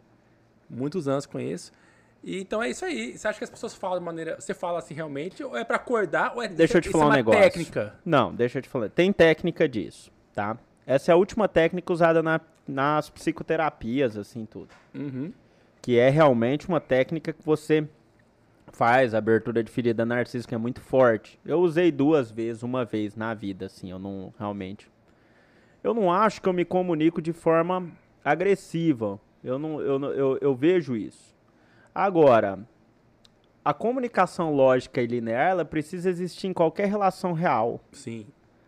Muitos 0.70 1.08
anos 1.08 1.26
conheço. 1.26 1.72
E, 2.24 2.42
então 2.42 2.62
é 2.62 2.70
isso 2.70 2.86
aí. 2.86 3.18
Você 3.18 3.28
acha 3.28 3.38
que 3.38 3.44
as 3.44 3.50
pessoas 3.50 3.76
falam 3.76 4.00
de 4.00 4.06
maneira. 4.06 4.36
Você 4.40 4.54
fala 4.54 4.80
assim 4.80 4.94
realmente? 4.94 5.44
Ou 5.44 5.56
é 5.56 5.64
para 5.64 5.78
acordar? 5.78 6.34
Ou 6.36 6.44
é, 6.44 6.48
deixa 6.48 6.78
eu 6.78 6.82
te 6.82 6.90
falar 6.90 7.06
é 7.06 7.08
um 7.08 7.12
negócio. 7.14 7.42
técnica? 7.42 7.96
Não, 8.06 8.34
deixa 8.34 8.60
eu 8.60 8.62
te 8.62 8.70
falar. 8.70 8.90
Tem 8.90 9.12
técnica 9.12 9.68
disso, 9.68 10.12
tá? 10.34 10.58
Essa 10.86 11.12
é 11.12 11.14
a 11.14 11.16
última 11.18 11.48
técnica 11.48 11.94
usada 11.94 12.22
na, 12.24 12.42
nas 12.68 13.10
psicoterapias, 13.10 14.18
assim, 14.18 14.46
tudo. 14.46 14.70
Uhum. 14.94 15.32
Que 15.82 15.98
é 15.98 16.10
realmente 16.10 16.68
uma 16.68 16.82
técnica 16.82 17.32
que 17.32 17.46
você 17.46 17.88
faz, 18.72 19.14
abertura 19.14 19.64
de 19.64 19.72
ferida 19.72 20.06
narcísica 20.06 20.56
é 20.56 20.58
muito 20.58 20.82
forte. 20.82 21.40
Eu 21.46 21.60
usei 21.60 21.92
duas 21.92 22.32
vezes, 22.32 22.64
uma 22.64 22.86
vez 22.86 23.16
na 23.16 23.34
vida, 23.34 23.66
assim, 23.66 23.92
eu 23.92 24.00
não 24.00 24.34
realmente. 24.38 24.90
Eu 25.84 25.94
não 25.94 26.12
acho 26.12 26.42
que 26.42 26.50
eu 26.50 26.54
me 26.54 26.66
comunico 26.66 27.22
de 27.22 27.34
forma 27.34 27.90
agressiva. 28.24 29.20
Eu 29.44 29.58
não, 29.58 29.82
eu, 29.82 30.04
eu, 30.14 30.38
eu 30.42 30.56
vejo 30.56 30.96
isso. 30.96 31.36
Agora, 31.94 32.60
a 33.64 33.74
comunicação 33.74 34.54
lógica 34.54 35.02
e 35.02 35.08
linear, 35.08 35.50
ela 35.50 35.66
precisa 35.66 36.10
existir 36.10 36.48
em 36.48 36.54
qualquer 36.54 36.88
relação 36.88 37.34
real. 37.34 37.80
Sim. 37.92 38.28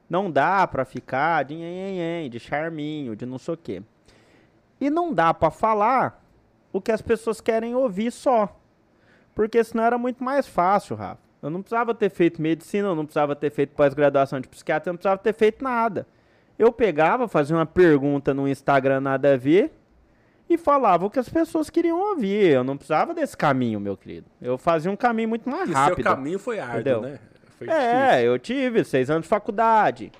Não 0.10 0.30
dá 0.30 0.68
para 0.68 0.84
ficar 0.84 1.44
de 1.46 1.56
nhen, 1.56 2.30
de 2.30 2.40
charminho, 2.40 3.16
de 3.16 3.26
não 3.26 3.38
sei 3.38 3.54
o 3.54 3.58
quê. 3.58 3.82
E 4.80 4.90
não 4.90 5.14
dá 5.14 5.34
para 5.34 5.50
falar 5.50 6.24
o 6.74 6.82
que 6.82 6.92
as 6.92 7.02
pessoas 7.02 7.40
querem 7.40 7.76
ouvir 7.76 8.12
só. 8.12 8.56
Porque 9.34 9.64
senão 9.64 9.84
era 9.84 9.98
muito 9.98 10.24
mais 10.24 10.48
fácil, 10.48 10.96
Rafa. 10.96 11.22
Eu 11.42 11.50
não 11.50 11.62
precisava 11.62 11.96
ter 11.96 12.10
feito 12.10 12.42
medicina, 12.42 12.90
eu 12.90 12.96
não 12.96 13.06
precisava 13.06 13.36
ter 13.36 13.50
feito 13.50 13.74
pós-graduação 13.74 14.40
de 14.40 14.48
psiquiatra, 14.48 14.90
eu 14.90 14.94
não 14.94 14.98
precisava 14.98 15.18
ter 15.18 15.34
feito 15.34 15.64
nada. 15.64 16.06
Eu 16.60 16.72
pegava, 16.72 17.28
fazia 17.28 17.56
uma 17.56 17.66
pergunta 17.66 18.34
no 18.34 18.48
Instagram 18.48 19.02
nada 19.02 19.34
a 19.34 19.38
ver, 19.38 19.72
e 20.54 20.58
falava 20.58 21.06
o 21.06 21.10
que 21.10 21.20
as 21.20 21.30
pessoas 21.30 21.70
queriam 21.70 22.00
ouvir. 22.00 22.52
Eu 22.52 22.64
não 22.64 22.78
precisava 22.78 23.14
desse 23.14 23.36
caminho, 23.36 23.80
meu 23.80 23.98
querido. 23.98 24.28
Eu 24.42 24.58
fazia 24.58 24.92
um 24.92 24.96
caminho 24.96 25.30
muito 25.30 25.50
mais 25.50 25.70
e 25.70 25.74
rápido. 25.74 26.00
O 26.00 26.04
seu 26.04 26.16
caminho 26.16 26.40
foi 26.40 26.60
árduo, 26.60 27.02
né? 27.02 27.20
Foi 27.58 27.68
é, 27.68 28.08
difícil. 28.08 28.32
eu 28.32 28.40
tive 28.40 28.84
seis 28.84 29.10
anos 29.10 29.24
de 29.24 29.30
faculdade. 29.30 30.12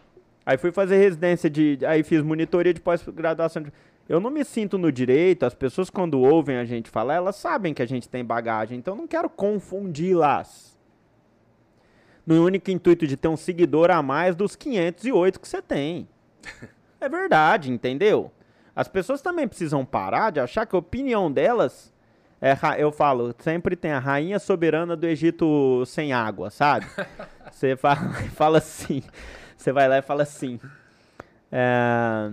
Aí 0.46 0.58
fui 0.58 0.72
fazer 0.72 0.98
residência 0.98 1.50
de. 1.50 1.80
Aí 1.86 2.04
fiz 2.04 2.22
monitoria 2.22 2.74
de 2.74 2.82
pós-graduação. 2.82 3.64
Eu 4.10 4.20
não 4.20 4.30
me 4.30 4.44
sinto 4.44 4.78
no 4.78 4.92
direito, 4.92 5.46
as 5.46 5.54
pessoas 5.54 5.90
quando 5.90 6.20
ouvem 6.20 6.58
a 6.58 6.66
gente 6.66 6.90
falar, 6.90 7.16
elas 7.16 7.36
sabem 7.36 7.74
que 7.74 7.82
a 7.82 7.86
gente 7.86 8.10
tem 8.10 8.26
bagagem, 8.26 8.78
então 8.78 8.94
eu 8.94 8.98
não 8.98 9.08
quero 9.08 9.30
confundi-las. 9.30 10.78
No 12.26 12.44
único 12.44 12.70
intuito 12.70 13.08
de 13.08 13.16
ter 13.16 13.28
um 13.28 13.38
seguidor 13.38 13.90
a 13.90 14.02
mais 14.02 14.36
dos 14.36 14.56
508 14.56 15.40
que 15.40 15.48
você 15.48 15.62
tem. 15.62 16.08
É 17.04 17.10
verdade, 17.10 17.72
entendeu? 17.72 18.32
As 18.76 18.88
pessoas 18.88 19.22
também 19.22 19.48
precisam 19.48 19.86
parar 19.86 20.32
de 20.32 20.40
achar 20.40 20.66
que 20.66 20.76
a 20.76 20.80
opinião 20.80 21.32
delas 21.32 21.92
é, 22.42 22.56
eu 22.80 22.92
falo, 22.92 23.36
sempre 23.40 23.76
tem 23.76 23.92
a 23.92 24.00
rainha 24.00 24.40
soberana 24.40 24.96
do 24.96 25.06
Egito 25.06 25.84
sem 25.86 26.12
água, 26.12 26.50
sabe? 26.50 26.88
Você 27.52 27.76
fala, 27.76 27.98
fala 28.34 28.58
assim, 28.58 29.04
você 29.58 29.72
vai 29.74 29.88
lá 29.88 29.98
e 29.98 30.02
fala 30.02 30.24
assim. 30.24 30.60
É, 31.52 32.32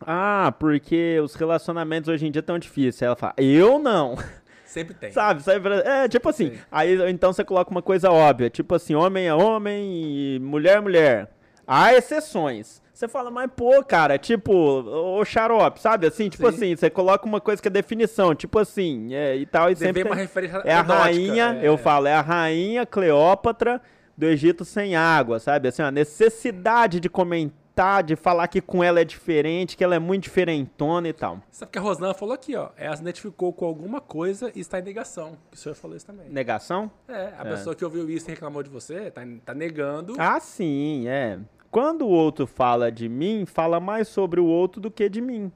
ah, 0.00 0.54
porque 0.58 1.18
os 1.20 1.34
relacionamentos 1.34 2.08
hoje 2.08 2.26
em 2.26 2.30
dia 2.30 2.40
estão 2.40 2.58
difíceis. 2.58 3.02
Ela 3.02 3.16
fala, 3.16 3.34
eu 3.38 3.78
não. 3.78 4.16
Sempre 4.64 4.94
tem. 4.94 5.10
Sabe? 5.10 5.42
É, 5.84 6.06
tipo 6.06 6.28
assim. 6.28 6.50
Sim. 6.50 6.60
Aí 6.70 7.10
então 7.10 7.32
você 7.32 7.42
coloca 7.42 7.70
uma 7.70 7.82
coisa 7.82 8.10
óbvia. 8.10 8.50
Tipo 8.50 8.74
assim, 8.74 8.94
homem 8.94 9.26
é 9.26 9.34
homem 9.34 10.36
e 10.36 10.38
mulher 10.38 10.76
é 10.76 10.80
mulher. 10.80 11.30
Há 11.66 11.94
exceções. 11.94 12.82
Você 12.96 13.06
fala, 13.06 13.30
mas 13.30 13.50
pô, 13.54 13.84
cara, 13.84 14.16
tipo, 14.16 14.54
o 14.54 15.22
xarope, 15.22 15.78
sabe? 15.78 16.06
Assim, 16.06 16.30
tipo 16.30 16.50
Sim. 16.50 16.56
assim, 16.56 16.76
você 16.76 16.88
coloca 16.88 17.26
uma 17.26 17.42
coisa 17.42 17.60
que 17.60 17.68
é 17.68 17.70
definição, 17.70 18.34
tipo 18.34 18.58
assim, 18.58 19.12
é, 19.12 19.36
e 19.36 19.44
tal, 19.44 19.70
e 19.70 19.76
sempre. 19.76 20.02
Tem 20.02 20.10
uma 20.10 20.16
referência 20.16 20.62
é 20.64 20.72
a 20.72 20.80
rainha, 20.80 21.58
é... 21.60 21.68
eu 21.68 21.76
falo, 21.76 22.06
é 22.06 22.14
a 22.14 22.22
rainha 22.22 22.86
Cleópatra 22.86 23.82
do 24.16 24.24
Egito 24.24 24.64
sem 24.64 24.96
água, 24.96 25.38
sabe? 25.38 25.68
Assim, 25.68 25.82
a 25.82 25.90
necessidade 25.90 26.98
de 26.98 27.10
comentar, 27.10 28.02
de 28.02 28.16
falar 28.16 28.48
que 28.48 28.62
com 28.62 28.82
ela 28.82 28.98
é 28.98 29.04
diferente, 29.04 29.76
que 29.76 29.84
ela 29.84 29.94
é 29.94 29.98
muito 29.98 30.22
diferentona 30.22 31.06
e 31.06 31.12
tal. 31.12 31.42
Sabe 31.50 31.72
que 31.72 31.78
a 31.78 31.82
Rosana 31.82 32.14
falou 32.14 32.32
aqui, 32.32 32.56
ó. 32.56 32.70
Ela 32.78 32.96
se 32.96 33.02
identificou 33.02 33.52
com 33.52 33.66
alguma 33.66 34.00
coisa 34.00 34.50
e 34.54 34.60
está 34.60 34.78
em 34.78 34.82
negação. 34.82 35.36
O 35.52 35.56
senhor 35.56 35.74
falou 35.74 35.98
isso 35.98 36.06
também. 36.06 36.30
Negação? 36.30 36.90
É, 37.06 37.34
a 37.36 37.42
é. 37.46 37.50
pessoa 37.50 37.76
que 37.76 37.84
ouviu 37.84 38.08
isso 38.08 38.26
e 38.26 38.30
reclamou 38.30 38.62
de 38.62 38.70
você, 38.70 39.10
tá, 39.10 39.20
tá 39.44 39.52
negando. 39.52 40.14
Ah, 40.16 40.40
sim, 40.40 41.06
é. 41.06 41.38
Quando 41.76 42.06
o 42.06 42.08
outro 42.08 42.46
fala 42.46 42.90
de 42.90 43.06
mim, 43.06 43.44
fala 43.44 43.78
mais 43.78 44.08
sobre 44.08 44.40
o 44.40 44.46
outro 44.46 44.80
do 44.80 44.90
que 44.90 45.10
de 45.10 45.20
mim. 45.20 45.52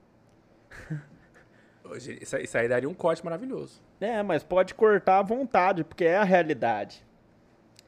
Isso, 1.97 2.37
isso 2.37 2.59
aí 2.59 2.69
daria 2.69 2.87
um 2.87 2.93
corte 2.93 3.25
maravilhoso. 3.25 3.81
É, 3.99 4.23
mas 4.23 4.43
pode 4.43 4.75
cortar 4.75 5.21
à 5.21 5.23
vontade, 5.23 5.83
porque 5.83 6.05
é 6.05 6.19
a 6.19 6.23
realidade. 6.23 7.03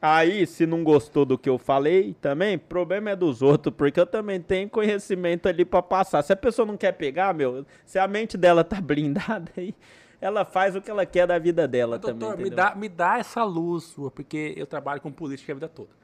Aí, 0.01 0.47
se 0.47 0.65
não 0.65 0.83
gostou 0.83 1.25
do 1.25 1.37
que 1.37 1.47
eu 1.47 1.59
falei, 1.59 2.15
também, 2.19 2.57
problema 2.57 3.11
é 3.11 3.15
dos 3.15 3.43
outros, 3.43 3.75
porque 3.75 3.99
eu 3.99 4.07
também 4.07 4.41
tenho 4.41 4.67
conhecimento 4.67 5.47
ali 5.47 5.63
para 5.63 5.83
passar. 5.83 6.23
Se 6.23 6.33
a 6.33 6.35
pessoa 6.35 6.65
não 6.65 6.75
quer 6.75 6.93
pegar, 6.93 7.35
meu, 7.35 7.63
se 7.85 7.99
a 7.99 8.07
mente 8.07 8.35
dela 8.35 8.63
tá 8.63 8.81
blindada 8.81 9.51
aí, 9.55 9.75
ela 10.19 10.43
faz 10.43 10.75
o 10.75 10.81
que 10.81 10.89
ela 10.89 11.05
quer 11.05 11.27
da 11.27 11.37
vida 11.37 11.67
dela 11.67 11.97
Mas, 11.97 12.05
também. 12.07 12.29
Doutor, 12.29 12.41
me 12.41 12.49
dá, 12.49 12.73
me 12.73 12.89
dá 12.89 13.19
essa 13.19 13.43
luz 13.43 13.83
sua, 13.83 14.09
porque 14.09 14.55
eu 14.57 14.65
trabalho 14.65 14.99
com 15.01 15.11
política 15.11 15.51
a 15.51 15.55
vida 15.55 15.69
toda. 15.69 16.02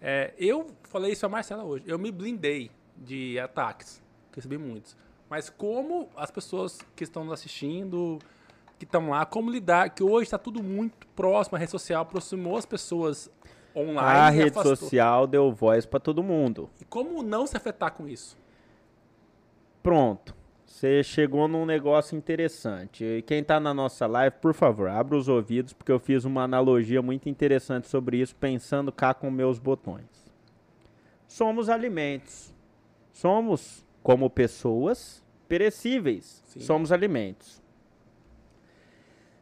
É, 0.00 0.32
eu 0.38 0.66
falei 0.84 1.12
isso 1.12 1.26
a 1.26 1.28
Marcela 1.28 1.64
hoje. 1.64 1.84
Eu 1.86 1.98
me 1.98 2.10
blindei 2.10 2.70
de 2.96 3.38
ataques, 3.38 4.02
recebi 4.34 4.56
muitos. 4.56 4.96
Mas 5.28 5.48
como 5.48 6.08
as 6.16 6.30
pessoas 6.30 6.78
que 6.96 7.04
estão 7.04 7.24
nos 7.24 7.34
assistindo, 7.34 8.18
que 8.78 8.84
estão 8.84 9.10
lá, 9.10 9.24
como 9.26 9.50
lidar, 9.50 9.90
que 9.90 10.02
hoje 10.02 10.24
está 10.24 10.38
tudo 10.38 10.62
muito 10.62 11.06
próximo, 11.08 11.56
a 11.56 11.58
rede 11.58 11.70
social 11.70 12.02
aproximou 12.02 12.56
as 12.56 12.66
pessoas 12.66 13.30
online. 13.76 14.00
A 14.00 14.30
rede 14.30 14.50
afastou. 14.50 14.76
social 14.76 15.26
deu 15.26 15.52
voz 15.52 15.86
para 15.86 16.00
todo 16.00 16.22
mundo. 16.22 16.68
E 16.80 16.84
como 16.84 17.22
não 17.22 17.46
se 17.46 17.56
afetar 17.56 17.92
com 17.92 18.08
isso? 18.08 18.36
Pronto. 19.82 20.34
Você 20.70 21.02
chegou 21.02 21.48
num 21.48 21.66
negócio 21.66 22.16
interessante. 22.16 23.04
E 23.04 23.22
quem 23.22 23.40
está 23.40 23.58
na 23.58 23.74
nossa 23.74 24.06
live, 24.06 24.36
por 24.40 24.54
favor, 24.54 24.88
abra 24.88 25.16
os 25.16 25.28
ouvidos, 25.28 25.72
porque 25.72 25.90
eu 25.90 25.98
fiz 25.98 26.24
uma 26.24 26.44
analogia 26.44 27.02
muito 27.02 27.28
interessante 27.28 27.88
sobre 27.88 28.18
isso, 28.18 28.34
pensando 28.36 28.90
cá 28.92 29.12
com 29.12 29.30
meus 29.30 29.58
botões. 29.58 30.06
Somos 31.26 31.68
alimentos. 31.68 32.54
Somos, 33.12 33.84
como 34.00 34.30
pessoas, 34.30 35.22
perecíveis. 35.48 36.40
Sim. 36.46 36.60
Somos 36.60 36.92
alimentos. 36.92 37.60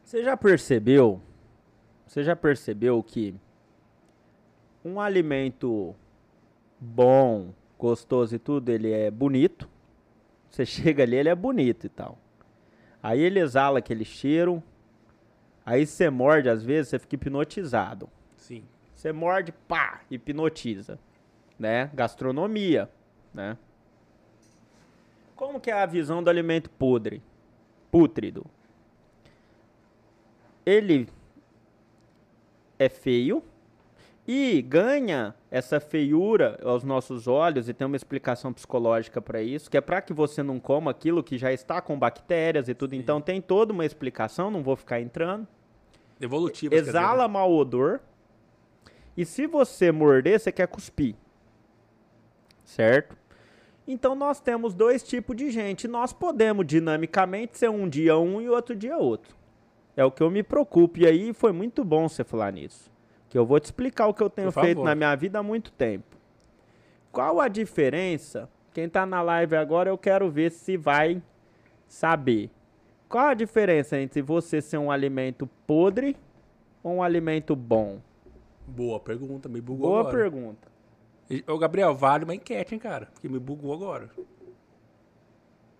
Você 0.03 0.23
já 0.23 0.35
percebeu? 0.35 1.21
Você 2.07 2.23
já 2.23 2.35
percebeu 2.35 3.01
que 3.03 3.35
um 4.83 4.99
alimento 4.99 5.95
bom, 6.79 7.53
gostoso 7.77 8.35
e 8.35 8.39
tudo, 8.39 8.69
ele 8.69 8.91
é 8.91 9.11
bonito. 9.11 9.69
Você 10.49 10.65
chega 10.65 11.03
ali, 11.03 11.15
ele 11.15 11.29
é 11.29 11.35
bonito 11.35 11.85
e 11.85 11.89
tal. 11.89 12.17
Aí 13.01 13.19
ele 13.19 13.39
exala 13.39 13.79
aquele 13.79 14.03
cheiro. 14.03 14.61
Aí 15.65 15.85
você 15.85 16.09
morde, 16.09 16.49
às 16.49 16.63
vezes, 16.63 16.89
você 16.89 16.99
fica 16.99 17.15
hipnotizado. 17.15 18.09
Sim. 18.35 18.63
Você 18.93 19.11
morde, 19.11 19.51
pá, 19.51 20.01
hipnotiza. 20.09 20.99
Né? 21.57 21.89
Gastronomia, 21.93 22.89
né? 23.33 23.57
Como 25.35 25.59
que 25.59 25.69
é 25.69 25.73
a 25.73 25.85
visão 25.85 26.23
do 26.23 26.29
alimento 26.29 26.69
podre? 26.69 27.21
Pútrido 27.91 28.45
ele 30.69 31.09
é 32.77 32.87
feio 32.87 33.43
e 34.31 34.61
ganha 34.61 35.33
essa 35.49 35.79
feiura 35.79 36.59
aos 36.63 36.83
nossos 36.83 37.27
olhos 37.27 37.67
e 37.67 37.73
tem 37.73 37.87
uma 37.87 37.95
explicação 37.95 38.53
psicológica 38.53 39.19
para 39.19 39.41
isso, 39.41 39.71
que 39.71 39.75
é 39.75 39.81
para 39.81 40.03
que 40.03 40.13
você 40.13 40.43
não 40.43 40.59
coma 40.59 40.91
aquilo 40.91 41.23
que 41.23 41.35
já 41.35 41.51
está 41.51 41.81
com 41.81 41.97
bactérias 41.97 42.69
e 42.69 42.75
tudo. 42.75 42.91
Sim. 42.91 42.97
Então 42.97 43.19
tem 43.19 43.41
toda 43.41 43.73
uma 43.73 43.83
explicação, 43.83 44.51
não 44.51 44.61
vou 44.61 44.75
ficar 44.75 45.01
entrando. 45.01 45.47
Evolutivo. 46.21 46.75
Exala 46.75 47.27
mau 47.27 47.51
odor. 47.51 48.01
E 49.17 49.25
se 49.25 49.47
você 49.47 49.91
morder, 49.91 50.39
você 50.39 50.51
quer 50.51 50.67
cuspir. 50.67 51.15
Certo? 52.63 53.17
Então 53.87 54.13
nós 54.13 54.39
temos 54.39 54.75
dois 54.75 55.01
tipos 55.01 55.35
de 55.35 55.49
gente. 55.49 55.87
Nós 55.87 56.13
podemos 56.13 56.67
dinamicamente 56.67 57.57
ser 57.57 57.71
um 57.71 57.89
dia 57.89 58.15
um 58.19 58.39
e 58.39 58.47
outro 58.47 58.75
dia 58.75 58.95
outro. 58.95 59.35
É 59.97 60.05
o 60.05 60.11
que 60.11 60.21
eu 60.21 60.29
me 60.29 60.43
preocupo. 60.43 60.99
E 60.99 61.07
aí 61.07 61.33
foi 61.33 61.51
muito 61.51 61.83
bom 61.83 62.07
você 62.07 62.23
falar 62.23 62.53
nisso. 62.53 62.88
Que 63.29 63.37
eu 63.37 63.45
vou 63.45 63.59
te 63.59 63.65
explicar 63.65 64.07
o 64.07 64.13
que 64.13 64.23
eu 64.23 64.29
tenho 64.29 64.51
feito 64.51 64.83
na 64.83 64.95
minha 64.95 65.15
vida 65.15 65.39
há 65.39 65.43
muito 65.43 65.71
tempo. 65.71 66.17
Qual 67.11 67.39
a 67.39 67.47
diferença? 67.47 68.49
Quem 68.73 68.85
está 68.85 69.05
na 69.05 69.21
live 69.21 69.55
agora, 69.55 69.89
eu 69.89 69.97
quero 69.97 70.29
ver 70.29 70.51
se 70.51 70.77
vai 70.77 71.21
saber. 71.87 72.49
Qual 73.07 73.25
a 73.25 73.33
diferença 73.33 73.99
entre 73.99 74.21
você 74.21 74.61
ser 74.61 74.77
um 74.77 74.91
alimento 74.91 75.47
podre 75.65 76.15
ou 76.83 76.95
um 76.95 77.03
alimento 77.03 77.55
bom? 77.55 77.99
Boa 78.67 78.99
pergunta, 78.99 79.49
me 79.49 79.59
bugou 79.59 79.89
Boa 79.89 80.01
agora. 80.01 80.17
pergunta. 80.17 80.67
Ô, 81.47 81.57
Gabriel, 81.57 81.93
vale 81.95 82.23
uma 82.23 82.35
enquete, 82.35 82.73
hein, 82.73 82.79
cara? 82.79 83.09
Que 83.19 83.27
me 83.27 83.39
bugou 83.39 83.73
agora. 83.73 84.09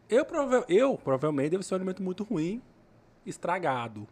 Eu, 0.08 0.26
prova 0.26 0.66
eu 0.68 0.97
provavelmente 0.97 1.52
devo 1.52 1.64
ser 1.64 1.76
um 1.76 1.78
alimento 1.78 2.02
muito 2.02 2.24
ruim 2.24 2.62
estragado. 3.26 4.08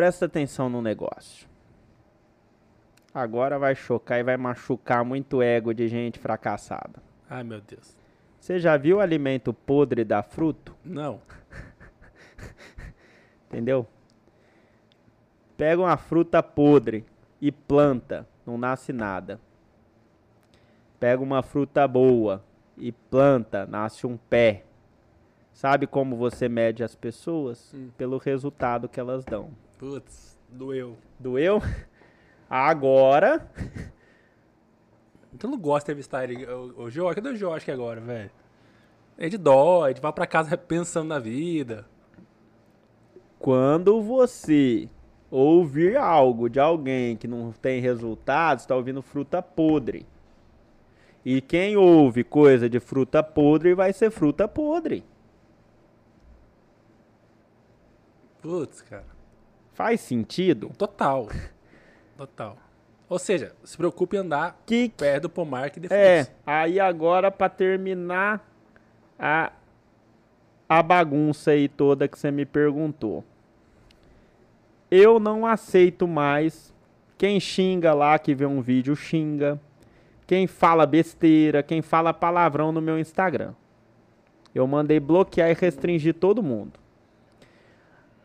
Presta 0.00 0.24
atenção 0.24 0.70
no 0.70 0.80
negócio. 0.80 1.46
Agora 3.12 3.58
vai 3.58 3.74
chocar 3.74 4.18
e 4.18 4.22
vai 4.22 4.34
machucar 4.34 5.04
muito 5.04 5.42
ego 5.42 5.74
de 5.74 5.88
gente 5.88 6.18
fracassada. 6.18 7.02
Ai, 7.28 7.44
meu 7.44 7.60
Deus. 7.60 7.94
Você 8.40 8.58
já 8.58 8.78
viu 8.78 8.96
o 8.96 9.00
alimento 9.00 9.52
podre 9.52 10.02
dar 10.02 10.22
fruto? 10.22 10.74
Não. 10.82 11.20
Entendeu? 13.46 13.86
Pega 15.54 15.82
uma 15.82 15.98
fruta 15.98 16.42
podre 16.42 17.04
e 17.38 17.52
planta, 17.52 18.26
não 18.46 18.56
nasce 18.56 18.94
nada. 18.94 19.38
Pega 20.98 21.22
uma 21.22 21.42
fruta 21.42 21.86
boa 21.86 22.42
e 22.74 22.90
planta, 22.90 23.66
nasce 23.66 24.06
um 24.06 24.16
pé. 24.16 24.64
Sabe 25.52 25.86
como 25.86 26.16
você 26.16 26.48
mede 26.48 26.82
as 26.82 26.94
pessoas? 26.94 27.74
Hum. 27.74 27.90
Pelo 27.98 28.16
resultado 28.16 28.88
que 28.88 28.98
elas 28.98 29.26
dão. 29.26 29.50
Putz, 29.80 30.38
doeu. 30.46 30.98
Doeu? 31.18 31.58
Agora. 32.50 33.50
Então 35.32 35.50
não 35.50 35.58
gosta 35.58 35.86
de 35.86 35.92
entrevistar 35.92 36.24
ele. 36.24 36.44
O, 36.44 36.82
o 36.82 36.90
Jorge, 36.90 37.14
cadê 37.14 37.30
o 37.30 37.36
Jorge 37.36 37.70
agora, 37.70 37.98
velho? 37.98 38.30
Ele 39.16 39.38
dói, 39.38 39.92
ele 39.92 40.00
vai 40.00 40.12
pra 40.12 40.26
casa 40.26 40.54
pensando 40.58 41.08
na 41.08 41.18
vida. 41.18 41.86
Quando 43.38 44.02
você 44.02 44.86
ouvir 45.30 45.96
algo 45.96 46.50
de 46.50 46.60
alguém 46.60 47.16
que 47.16 47.26
não 47.26 47.50
tem 47.50 47.80
resultados, 47.80 48.64
está 48.64 48.76
ouvindo 48.76 49.00
fruta 49.00 49.40
podre. 49.40 50.06
E 51.24 51.40
quem 51.40 51.78
ouve 51.78 52.22
coisa 52.22 52.68
de 52.68 52.80
fruta 52.80 53.22
podre 53.22 53.72
vai 53.72 53.94
ser 53.94 54.10
fruta 54.10 54.46
podre. 54.46 55.02
Putz, 58.42 58.82
cara. 58.82 59.19
Faz 59.80 60.02
sentido? 60.02 60.70
Total. 60.76 61.26
Total. 62.14 62.58
Ou 63.08 63.18
seja, 63.18 63.54
se 63.64 63.78
preocupe 63.78 64.14
em 64.14 64.20
andar 64.20 64.62
que, 64.66 64.90
perto 64.90 65.22
do 65.22 65.30
pomar 65.30 65.70
que 65.70 65.80
defende. 65.80 65.98
É, 66.02 66.26
aí 66.44 66.78
agora 66.78 67.30
para 67.30 67.48
terminar 67.48 68.46
a, 69.18 69.50
a 70.68 70.82
bagunça 70.82 71.52
aí 71.52 71.66
toda 71.66 72.06
que 72.06 72.18
você 72.18 72.30
me 72.30 72.44
perguntou. 72.44 73.24
Eu 74.90 75.18
não 75.18 75.46
aceito 75.46 76.06
mais 76.06 76.74
quem 77.16 77.40
xinga 77.40 77.94
lá 77.94 78.18
que 78.18 78.34
vê 78.34 78.44
um 78.44 78.60
vídeo 78.60 78.94
xinga. 78.94 79.58
Quem 80.26 80.46
fala 80.46 80.84
besteira, 80.84 81.62
quem 81.62 81.80
fala 81.80 82.12
palavrão 82.12 82.70
no 82.70 82.82
meu 82.82 82.98
Instagram. 82.98 83.54
Eu 84.54 84.66
mandei 84.66 85.00
bloquear 85.00 85.48
e 85.48 85.54
restringir 85.54 86.12
todo 86.12 86.42
mundo. 86.42 86.79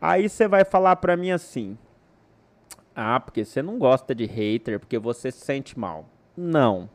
Aí 0.00 0.28
você 0.28 0.46
vai 0.46 0.64
falar 0.64 0.96
pra 0.96 1.16
mim 1.16 1.30
assim: 1.30 1.76
Ah, 2.94 3.20
porque 3.20 3.44
você 3.44 3.62
não 3.62 3.78
gosta 3.78 4.14
de 4.14 4.24
hater, 4.24 4.78
porque 4.78 4.98
você 4.98 5.30
se 5.30 5.44
sente 5.44 5.78
mal. 5.78 6.06
Não. 6.36 6.88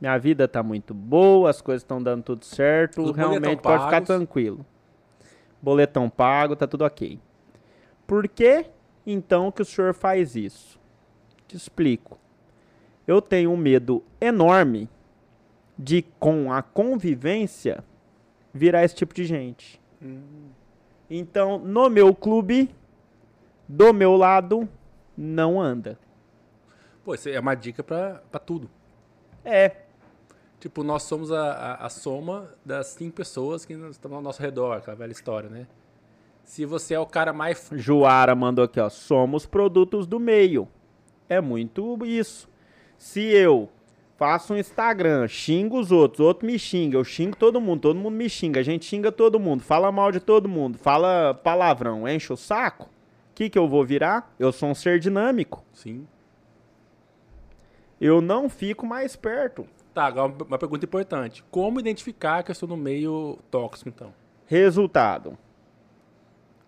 Minha 0.00 0.16
vida 0.16 0.48
tá 0.48 0.62
muito 0.62 0.94
boa, 0.94 1.50
as 1.50 1.60
coisas 1.60 1.82
estão 1.82 2.02
dando 2.02 2.22
tudo 2.22 2.44
certo, 2.44 3.02
Os 3.02 3.14
realmente 3.14 3.60
pode 3.60 3.84
ficar 3.84 4.00
tranquilo. 4.00 4.64
Boletão 5.60 6.08
pago, 6.08 6.56
tá 6.56 6.66
tudo 6.66 6.84
ok. 6.84 7.20
Por 8.06 8.26
que 8.26 8.64
então 9.06 9.52
que 9.52 9.60
o 9.60 9.64
senhor 9.64 9.92
faz 9.92 10.34
isso? 10.34 10.80
Te 11.46 11.54
explico. 11.54 12.18
Eu 13.06 13.20
tenho 13.20 13.50
um 13.50 13.56
medo 13.56 14.02
enorme 14.20 14.88
de, 15.78 16.02
com 16.18 16.50
a 16.52 16.62
convivência, 16.62 17.84
virar 18.54 18.84
esse 18.84 18.94
tipo 18.94 19.12
de 19.12 19.24
gente. 19.24 19.80
Hum. 20.00 20.48
Então, 21.10 21.58
no 21.58 21.90
meu 21.90 22.14
clube, 22.14 22.70
do 23.68 23.92
meu 23.92 24.16
lado, 24.16 24.68
não 25.16 25.60
anda. 25.60 25.98
Pô, 27.04 27.14
isso 27.14 27.28
é 27.28 27.40
uma 27.40 27.56
dica 27.56 27.82
pra, 27.82 28.22
pra 28.30 28.38
tudo. 28.38 28.70
É. 29.44 29.76
Tipo, 30.60 30.84
nós 30.84 31.02
somos 31.02 31.32
a, 31.32 31.52
a, 31.52 31.86
a 31.86 31.88
soma 31.88 32.54
das 32.64 32.88
cinco 32.88 33.16
pessoas 33.16 33.64
que 33.64 33.72
estão 33.72 34.14
ao 34.14 34.22
nosso 34.22 34.40
redor, 34.40 34.76
aquela 34.76 34.96
velha 34.96 35.10
história, 35.10 35.48
né? 35.50 35.66
Se 36.44 36.64
você 36.64 36.94
é 36.94 37.00
o 37.00 37.06
cara 37.06 37.32
mais. 37.32 37.70
Joara 37.72 38.34
mandou 38.34 38.64
aqui, 38.64 38.78
ó. 38.78 38.88
Somos 38.88 39.46
produtos 39.46 40.06
do 40.06 40.20
meio. 40.20 40.68
É 41.28 41.40
muito 41.40 42.04
isso. 42.04 42.48
Se 42.98 43.20
eu 43.20 43.68
faço 44.20 44.52
um 44.52 44.58
Instagram, 44.58 45.26
xingo 45.26 45.80
os 45.80 45.90
outros, 45.90 46.20
outro 46.20 46.46
me 46.46 46.58
xinga, 46.58 46.98
eu 46.98 47.02
xingo 47.02 47.34
todo 47.34 47.58
mundo, 47.58 47.80
todo 47.80 47.98
mundo 47.98 48.14
me 48.14 48.28
xinga, 48.28 48.60
a 48.60 48.62
gente 48.62 48.84
xinga 48.84 49.10
todo 49.10 49.40
mundo, 49.40 49.62
fala 49.62 49.90
mal 49.90 50.12
de 50.12 50.20
todo 50.20 50.46
mundo, 50.46 50.76
fala 50.76 51.32
palavrão, 51.32 52.06
enche 52.06 52.30
o 52.30 52.36
saco, 52.36 52.84
o 52.84 53.34
que, 53.34 53.48
que 53.48 53.58
eu 53.58 53.66
vou 53.66 53.82
virar? 53.82 54.30
Eu 54.38 54.52
sou 54.52 54.68
um 54.68 54.74
ser 54.74 55.00
dinâmico. 55.00 55.64
Sim. 55.72 56.06
Eu 57.98 58.20
não 58.20 58.50
fico 58.50 58.84
mais 58.84 59.16
perto. 59.16 59.66
Tá, 59.94 60.04
agora 60.04 60.34
uma 60.46 60.58
pergunta 60.58 60.84
importante. 60.84 61.42
Como 61.50 61.80
identificar 61.80 62.42
que 62.42 62.50
eu 62.50 62.52
estou 62.52 62.68
no 62.68 62.76
meio 62.76 63.38
tóxico, 63.50 63.88
então? 63.88 64.12
Resultado. 64.44 65.38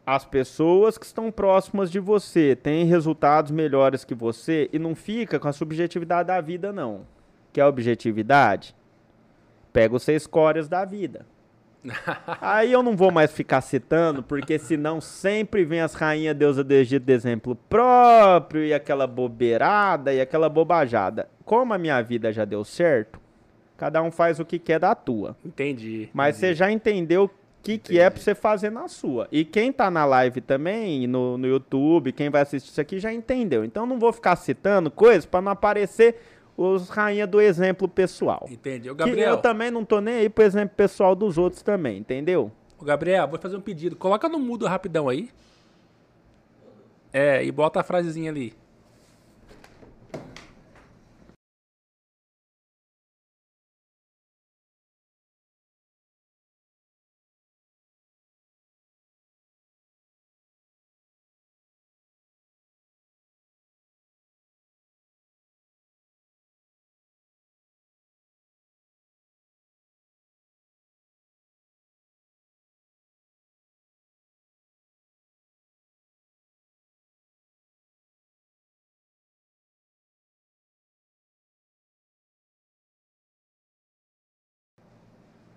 As 0.07 0.24
pessoas 0.24 0.96
que 0.96 1.05
estão 1.05 1.30
próximas 1.30 1.90
de 1.90 2.00
você 2.00 2.57
têm 2.57 2.86
resultados 2.86 3.50
melhores 3.50 4.07
que 4.07 4.14
você 4.14 4.70
e 4.72 4.78
não 4.78 4.94
fica 4.94 5.38
com 5.38 5.48
a 5.48 5.53
subjetividade 5.53 6.28
da 6.28 6.40
vida, 6.40 6.72
não 6.72 7.05
que 7.53 7.61
é 7.61 7.62
a 7.62 7.68
objetividade, 7.68 8.74
pega 9.72 9.94
os 9.94 10.03
seis 10.03 10.26
córeas 10.26 10.68
da 10.68 10.84
vida. 10.84 11.26
Aí 12.40 12.72
eu 12.72 12.82
não 12.82 12.96
vou 12.96 13.11
mais 13.11 13.32
ficar 13.32 13.61
citando, 13.61 14.22
porque 14.22 14.59
senão 14.59 15.00
sempre 15.00 15.64
vem 15.64 15.80
as 15.80 15.94
rainhas 15.94 16.36
deusa 16.36 16.62
do 16.62 16.72
Egito 16.72 17.05
de 17.05 17.12
exemplo 17.12 17.57
próprio, 17.68 18.64
e 18.64 18.72
aquela 18.72 19.07
bobeirada, 19.07 20.12
e 20.14 20.20
aquela 20.20 20.48
bobajada. 20.48 21.28
Como 21.44 21.74
a 21.74 21.78
minha 21.78 22.00
vida 22.00 22.32
já 22.32 22.44
deu 22.44 22.64
certo, 22.64 23.20
cada 23.76 24.03
um 24.03 24.11
faz 24.11 24.38
o 24.38 24.44
que 24.44 24.59
quer 24.59 24.78
da 24.78 24.94
tua. 24.94 25.36
Entendi. 25.44 26.09
Mas 26.12 26.38
entendi. 26.38 26.53
você 26.53 26.55
já 26.55 26.70
entendeu 26.70 27.24
o 27.24 27.30
que, 27.62 27.78
que 27.78 27.98
é 27.98 28.11
pra 28.11 28.20
você 28.20 28.34
fazer 28.34 28.70
na 28.70 28.88
sua. 28.88 29.28
E 29.30 29.44
quem 29.44 29.72
tá 29.72 29.90
na 29.90 30.05
live 30.05 30.40
também, 30.40 31.07
no, 31.07 31.38
no 31.38 31.46
YouTube, 31.46 32.12
quem 32.12 32.30
vai 32.30 32.42
assistir 32.42 32.70
isso 32.70 32.80
aqui, 32.80 32.98
já 32.98 33.12
entendeu. 33.12 33.64
Então 33.64 33.86
não 33.86 33.98
vou 33.98 34.12
ficar 34.12 34.36
citando 34.36 34.90
coisas 34.90 35.26
para 35.26 35.40
não 35.40 35.53
aparecer 35.53 36.16
os 36.57 36.88
rainha 36.88 37.26
do 37.26 37.40
exemplo 37.40 37.88
pessoal. 37.88 38.46
Entendeu, 38.50 38.94
Gabriel? 38.94 39.16
Que 39.16 39.38
eu 39.38 39.42
também 39.42 39.70
não 39.70 39.84
tô 39.84 40.00
nem 40.00 40.14
aí 40.14 40.28
pro 40.28 40.44
exemplo 40.44 40.74
pessoal 40.76 41.14
dos 41.14 41.38
outros 41.38 41.62
também, 41.62 41.98
entendeu? 41.98 42.50
Ô, 42.78 42.84
Gabriel, 42.84 43.28
vou 43.28 43.38
fazer 43.38 43.57
um 43.57 43.61
pedido. 43.61 43.96
Coloca 43.96 44.28
no 44.28 44.38
mudo 44.38 44.66
rapidão 44.66 45.09
aí. 45.09 45.30
É, 47.12 47.44
e 47.44 47.53
bota 47.53 47.80
a 47.80 47.82
frasezinha 47.82 48.30
ali. 48.30 48.55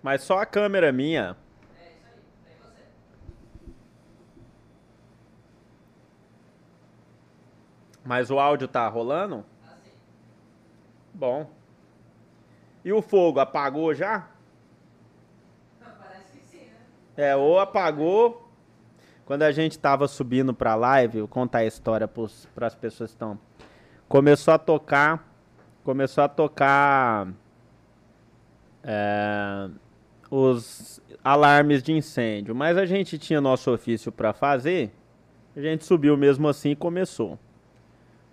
Mas 0.06 0.22
só 0.22 0.38
a 0.38 0.46
câmera 0.46 0.92
minha. 0.92 1.36
É 1.80 1.88
isso 1.90 2.06
aí, 2.06 2.20
tem 2.44 2.56
você. 2.62 2.84
Mas 8.04 8.30
o 8.30 8.38
áudio 8.38 8.68
tá 8.68 8.86
rolando? 8.86 9.44
Bom. 11.12 11.50
E 12.84 12.92
o 12.92 13.02
fogo 13.02 13.40
apagou 13.40 13.92
já? 13.96 14.28
Parece 15.80 16.38
que 16.38 16.46
sim, 16.46 16.66
né? 16.66 16.76
É, 17.16 17.34
ou 17.34 17.58
apagou. 17.58 18.48
Quando 19.24 19.42
a 19.42 19.50
gente 19.50 19.76
tava 19.76 20.06
subindo 20.06 20.54
pra 20.54 20.76
live, 20.76 21.18
vou 21.18 21.26
contar 21.26 21.58
a 21.58 21.64
história 21.64 22.06
para 22.06 22.68
as 22.68 22.76
pessoas 22.76 23.10
que 23.10 23.14
estão. 23.16 23.36
Começou 24.08 24.54
a 24.54 24.58
tocar. 24.58 25.28
Começou 25.82 26.22
a 26.22 26.28
tocar. 26.28 27.26
É, 28.84 29.68
os 30.30 31.00
alarmes 31.22 31.82
de 31.82 31.92
incêndio, 31.92 32.54
mas 32.54 32.76
a 32.76 32.84
gente 32.86 33.18
tinha 33.18 33.40
nosso 33.40 33.70
ofício 33.72 34.10
para 34.10 34.32
fazer, 34.32 34.90
a 35.56 35.60
gente 35.60 35.84
subiu 35.84 36.16
mesmo 36.16 36.48
assim 36.48 36.70
e 36.70 36.76
começou. 36.76 37.38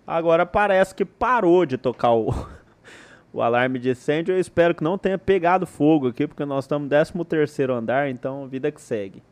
Agora 0.06 0.44
parece 0.44 0.94
que 0.94 1.04
parou 1.04 1.64
de 1.64 1.78
tocar 1.78 2.12
o, 2.12 2.28
o 3.32 3.40
alarme 3.40 3.78
de 3.78 3.90
incêndio. 3.90 4.34
Eu 4.34 4.40
espero 4.40 4.74
que 4.74 4.84
não 4.84 4.98
tenha 4.98 5.18
pegado 5.18 5.66
fogo 5.66 6.08
aqui, 6.08 6.26
porque 6.26 6.44
nós 6.44 6.64
estamos 6.64 6.84
no 6.84 6.90
13 6.90 7.24
terceiro 7.24 7.74
andar, 7.74 8.10
então 8.10 8.46
vida 8.46 8.70
que 8.70 8.80
segue. 8.80 9.22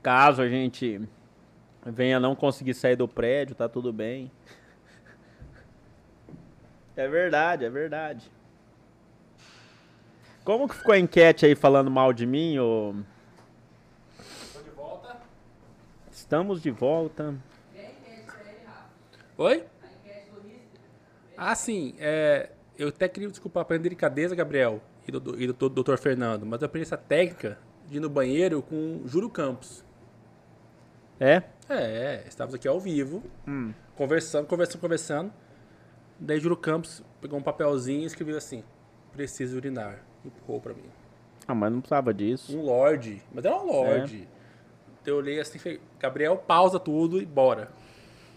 Caso 0.00 0.42
a 0.42 0.48
gente 0.48 1.00
venha 1.84 2.20
não 2.20 2.36
conseguir 2.36 2.74
sair 2.74 2.94
do 2.94 3.08
prédio, 3.08 3.54
tá 3.54 3.68
tudo 3.68 3.92
bem. 3.92 4.30
É 6.96 7.08
verdade, 7.08 7.64
é 7.64 7.70
verdade. 7.70 8.30
Como 10.44 10.68
que 10.68 10.76
ficou 10.76 10.94
a 10.94 10.98
enquete 10.98 11.46
aí 11.46 11.54
falando 11.54 11.90
mal 11.90 12.12
de 12.12 12.26
mim? 12.26 12.58
Ou... 12.58 12.94
Estou 14.18 14.62
de 14.62 14.70
volta. 14.70 15.16
Estamos 16.12 16.62
de 16.62 16.70
volta. 16.70 17.34
Oi? 19.36 19.64
Ah, 21.36 21.54
sim. 21.54 21.94
É, 21.98 22.50
eu 22.78 22.88
até 22.88 23.08
queria 23.08 23.28
desculpar 23.28 23.66
a 23.68 23.76
delicadeza, 23.76 24.34
Gabriel, 24.34 24.80
e 25.06 25.10
do, 25.10 25.42
e 25.42 25.46
do, 25.48 25.68
do 25.68 25.82
Dr. 25.82 25.96
Fernando, 25.96 26.46
mas 26.46 26.62
eu 26.62 26.66
aprendi 26.66 26.86
essa 26.86 26.96
técnica 26.96 27.58
de 27.88 27.96
ir 27.96 28.00
no 28.00 28.08
banheiro 28.08 28.62
com 28.62 29.02
Júlio 29.06 29.28
Campos. 29.28 29.84
É? 31.18 31.42
É, 31.68 32.24
estávamos 32.28 32.54
aqui 32.54 32.68
ao 32.68 32.78
vivo, 32.78 33.22
hum. 33.46 33.72
conversando, 33.96 34.46
conversando, 34.46 34.80
conversando. 34.80 35.32
Daí 36.18 36.38
Júlio 36.38 36.56
Campos 36.56 37.02
pegou 37.20 37.38
um 37.38 37.42
papelzinho 37.42 38.02
e 38.02 38.06
escreveu 38.06 38.36
assim: 38.36 38.62
Preciso 39.12 39.56
urinar. 39.56 40.04
Empurrou 40.24 40.60
pra 40.60 40.72
mim. 40.72 40.88
Ah, 41.46 41.54
mas 41.54 41.72
não 41.72 41.80
precisava 41.80 42.14
disso. 42.14 42.56
Um 42.56 42.62
Lorde. 42.62 43.22
Mas 43.32 43.44
era 43.44 43.56
um 43.56 43.66
Lorde. 43.66 44.22
É. 44.22 44.34
Então 45.02 45.14
eu 45.14 45.18
olhei 45.18 45.38
assim, 45.38 45.58
falei, 45.58 45.80
Gabriel, 46.00 46.36
pausa 46.36 46.80
tudo 46.80 47.20
e 47.20 47.26
bora. 47.26 47.70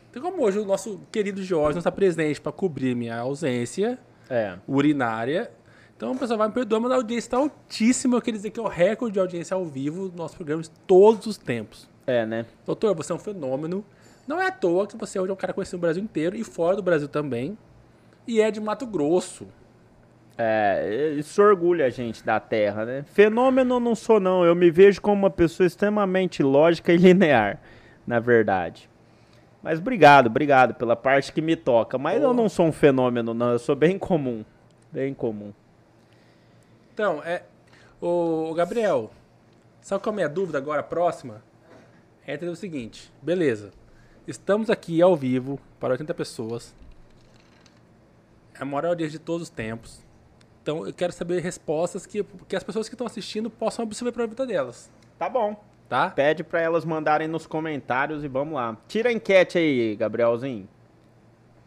Então, 0.09 0.21
como 0.21 0.43
hoje 0.43 0.59
o 0.59 0.65
nosso 0.65 0.99
querido 1.11 1.41
Jorge 1.41 1.75
não 1.75 1.79
está 1.79 1.91
presente 1.91 2.41
para 2.41 2.51
cobrir 2.51 2.95
minha 2.95 3.17
ausência 3.17 3.97
é. 4.29 4.57
urinária, 4.67 5.51
então 5.97 6.11
o 6.11 6.17
pessoal 6.17 6.37
vai 6.37 6.47
me 6.47 6.53
perdoar, 6.53 6.79
mas 6.79 6.91
a 6.91 6.95
audiência 6.95 7.27
está 7.27 7.37
altíssima. 7.37 8.17
Eu 8.17 8.21
queria 8.21 8.37
dizer 8.37 8.51
que 8.51 8.59
é 8.59 8.63
o 8.63 8.67
recorde 8.67 9.13
de 9.13 9.19
audiência 9.19 9.55
ao 9.55 9.65
vivo 9.65 10.09
do 10.09 10.15
nosso 10.15 10.35
programa 10.35 10.61
de 10.61 10.69
todos 10.85 11.25
os 11.25 11.37
tempos. 11.37 11.89
É, 12.05 12.23
né? 12.23 12.45
Doutor, 12.65 12.95
você 12.95 13.11
é 13.11 13.15
um 13.15 13.19
fenômeno. 13.19 13.83
Não 14.27 14.41
é 14.41 14.47
à 14.47 14.51
toa 14.51 14.85
que 14.85 14.97
você 14.97 15.17
hoje 15.19 15.31
é 15.31 15.33
um 15.33 15.37
cara 15.37 15.53
conhecido 15.53 15.77
no 15.77 15.81
Brasil 15.81 16.03
inteiro 16.03 16.35
e 16.35 16.43
fora 16.43 16.75
do 16.75 16.83
Brasil 16.83 17.07
também 17.07 17.57
e 18.27 18.41
é 18.41 18.51
de 18.51 18.59
Mato 18.59 18.85
Grosso. 18.85 19.47
É, 20.37 21.13
isso 21.17 21.41
orgulha 21.41 21.85
a 21.85 21.89
gente 21.89 22.23
da 22.23 22.39
terra, 22.39 22.85
né? 22.85 23.05
Fenômeno 23.07 23.79
não 23.79 23.95
sou 23.95 24.19
não, 24.19 24.45
eu 24.45 24.53
me 24.53 24.69
vejo 24.69 25.01
como 25.01 25.23
uma 25.23 25.29
pessoa 25.31 25.65
extremamente 25.65 26.43
lógica 26.43 26.93
e 26.93 26.97
linear, 26.97 27.59
na 28.05 28.19
verdade. 28.19 28.87
Mas 29.63 29.79
obrigado, 29.79 30.27
obrigado 30.27 30.75
pela 30.75 30.95
parte 30.95 31.33
que 31.33 31.41
me 31.41 31.55
toca. 31.55 31.97
Mas 31.97 32.21
eu 32.21 32.33
não 32.33 32.47
sou 32.47 32.67
um 32.67 32.71
fenômeno, 32.71 33.33
não, 33.33 33.51
eu 33.51 33.59
sou 33.59 33.75
bem 33.75 33.97
comum, 33.97 34.45
bem 34.91 35.13
comum. 35.13 35.51
Então, 36.93 37.23
é, 37.23 37.43
o 37.99 38.53
Gabriel, 38.53 39.09
sabe 39.81 40.03
qual 40.03 40.11
é 40.11 40.13
a 40.13 40.17
minha 40.17 40.29
dúvida 40.29 40.57
agora, 40.57 40.83
próxima? 40.83 41.41
É 42.27 42.35
o 42.45 42.55
seguinte, 42.55 43.11
beleza, 43.21 43.71
estamos 44.27 44.69
aqui 44.69 45.01
ao 45.01 45.15
vivo 45.15 45.59
para 45.79 45.93
80 45.93 46.13
pessoas, 46.13 46.75
a 48.59 48.65
maior 48.65 48.87
audiência 48.87 49.17
de 49.17 49.23
todos 49.23 49.43
os 49.43 49.49
tempos. 49.49 50.01
Então 50.61 50.85
eu 50.85 50.93
quero 50.93 51.13
saber 51.13 51.41
respostas 51.41 52.05
que, 52.05 52.23
que 52.47 52.55
as 52.55 52.63
pessoas 52.63 52.89
que 52.89 52.95
estão 52.95 53.07
assistindo 53.07 53.49
possam 53.49 53.83
absorver 53.83 54.11
para 54.11 54.25
a 54.25 54.27
vida 54.27 54.45
delas. 54.45 54.91
Tá 55.17 55.29
bom. 55.29 55.55
tá? 55.87 56.09
Pede 56.09 56.43
para 56.43 56.61
elas 56.61 56.83
mandarem 56.83 57.27
nos 57.27 57.47
comentários 57.47 58.23
e 58.23 58.27
vamos 58.27 58.55
lá. 58.55 58.77
Tira 58.87 59.09
a 59.09 59.13
enquete 59.13 59.57
aí, 59.57 59.95
Gabrielzinho. 59.95 60.67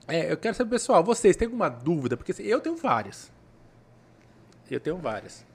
É, 0.06 0.30
eu 0.30 0.36
quero 0.36 0.54
saber, 0.54 0.70
pessoal, 0.70 1.02
vocês 1.02 1.36
têm 1.36 1.46
alguma 1.46 1.68
dúvida? 1.68 2.16
Porque 2.16 2.32
assim, 2.32 2.42
eu 2.42 2.60
tenho 2.60 2.76
várias. 2.76 3.32
Eu 4.70 4.80
tenho 4.80 4.98
várias. 4.98 5.46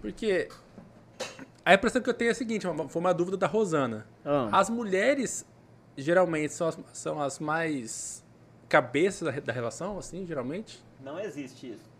Porque 0.00 0.48
a 1.64 1.74
impressão 1.74 2.02
que 2.02 2.08
eu 2.08 2.14
tenho 2.14 2.30
é 2.30 2.32
a 2.32 2.34
seguinte, 2.34 2.66
foi 2.88 3.00
uma 3.00 3.14
dúvida 3.14 3.36
da 3.36 3.46
Rosana. 3.46 4.06
Ah. 4.24 4.48
As 4.52 4.68
mulheres 4.70 5.46
geralmente 6.00 6.52
são 6.52 6.68
as, 6.68 6.78
são 6.92 7.20
as 7.20 7.38
mais 7.38 8.24
cabeças 8.68 9.32
da, 9.32 9.40
da 9.40 9.52
relação, 9.52 9.98
assim, 9.98 10.26
geralmente? 10.26 10.82
Não 11.02 11.18
existe 11.18 11.70
isso. 11.70 11.90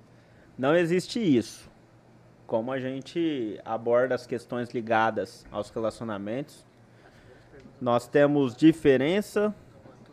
Não 0.56 0.74
existe 0.76 1.18
isso. 1.18 1.70
Como 2.46 2.72
a 2.72 2.78
gente 2.78 3.60
aborda 3.64 4.14
as 4.14 4.26
questões 4.26 4.70
ligadas 4.70 5.46
aos 5.50 5.70
relacionamentos, 5.70 6.66
nós 7.80 8.06
temos 8.06 8.54
diferença 8.54 9.54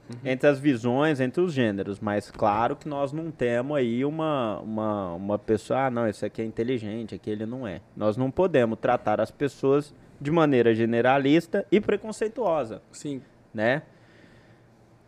uhum. 0.10 0.20
entre 0.24 0.48
as 0.48 0.60
visões, 0.60 1.20
entre 1.20 1.42
os 1.42 1.52
gêneros, 1.52 2.00
mas 2.00 2.32
claro 2.32 2.76
que 2.76 2.88
nós 2.88 3.12
não 3.12 3.32
temos 3.32 3.78
aí 3.78 4.06
uma, 4.06 4.60
uma, 4.60 5.14
uma 5.14 5.40
pessoa, 5.40 5.86
ah, 5.86 5.92
não, 5.92 6.08
esse 6.08 6.26
aqui 6.26 6.42
é 6.42 6.46
inteligente, 6.46 7.16
aquele 7.16 7.46
não 7.46 7.68
é. 7.68 7.82
Nós 7.96 8.16
não 8.16 8.32
podemos 8.32 8.80
tratar 8.80 9.20
as 9.20 9.32
pessoas 9.32 9.94
de 10.20 10.32
maneira 10.32 10.74
generalista 10.74 11.66
e 11.72 11.80
preconceituosa. 11.80 12.82
Sim. 12.92 13.22
Né? 13.54 13.82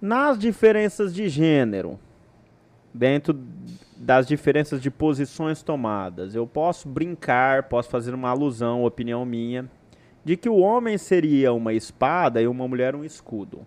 Nas 0.02 0.38
diferenças 0.38 1.14
de 1.14 1.28
gênero, 1.28 2.00
dentro 2.94 3.38
das 3.98 4.26
diferenças 4.26 4.82
de 4.82 4.90
posições 4.90 5.62
tomadas, 5.62 6.34
eu 6.34 6.48
posso 6.48 6.88
brincar, 6.88 7.64
posso 7.64 7.90
fazer 7.90 8.14
uma 8.14 8.30
alusão, 8.30 8.84
opinião 8.84 9.26
minha, 9.26 9.70
de 10.24 10.38
que 10.38 10.50
o 10.50 10.58
homem 10.58 10.98
seria 10.98 11.52
uma 11.54 11.74
espada 11.74 12.42
e 12.42 12.48
uma 12.48 12.68
mulher 12.68 12.96
um 12.96 13.04
escudo. 13.04 13.66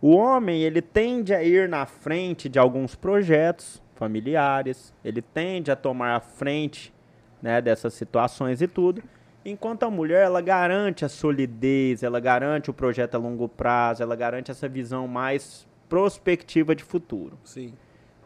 O 0.00 0.14
homem, 0.14 0.62
ele 0.62 0.82
tende 0.82 1.34
a 1.34 1.42
ir 1.42 1.68
na 1.68 1.86
frente 1.86 2.48
de 2.48 2.58
alguns 2.58 2.94
projetos 2.94 3.82
familiares, 3.94 4.94
ele 5.04 5.22
tende 5.22 5.70
a 5.70 5.76
tomar 5.76 6.14
a 6.16 6.20
frente 6.20 6.92
né, 7.40 7.60
dessas 7.60 7.94
situações 7.94 8.60
e 8.60 8.68
tudo, 8.68 9.02
enquanto 9.50 9.84
a 9.84 9.90
mulher, 9.90 10.24
ela 10.24 10.40
garante 10.40 11.04
a 11.04 11.08
solidez, 11.08 12.02
ela 12.02 12.20
garante 12.20 12.70
o 12.70 12.74
projeto 12.74 13.14
a 13.14 13.18
longo 13.18 13.48
prazo, 13.48 14.02
ela 14.02 14.16
garante 14.16 14.50
essa 14.50 14.68
visão 14.68 15.06
mais 15.06 15.66
prospectiva 15.88 16.74
de 16.74 16.82
futuro. 16.82 17.38
Sim. 17.44 17.72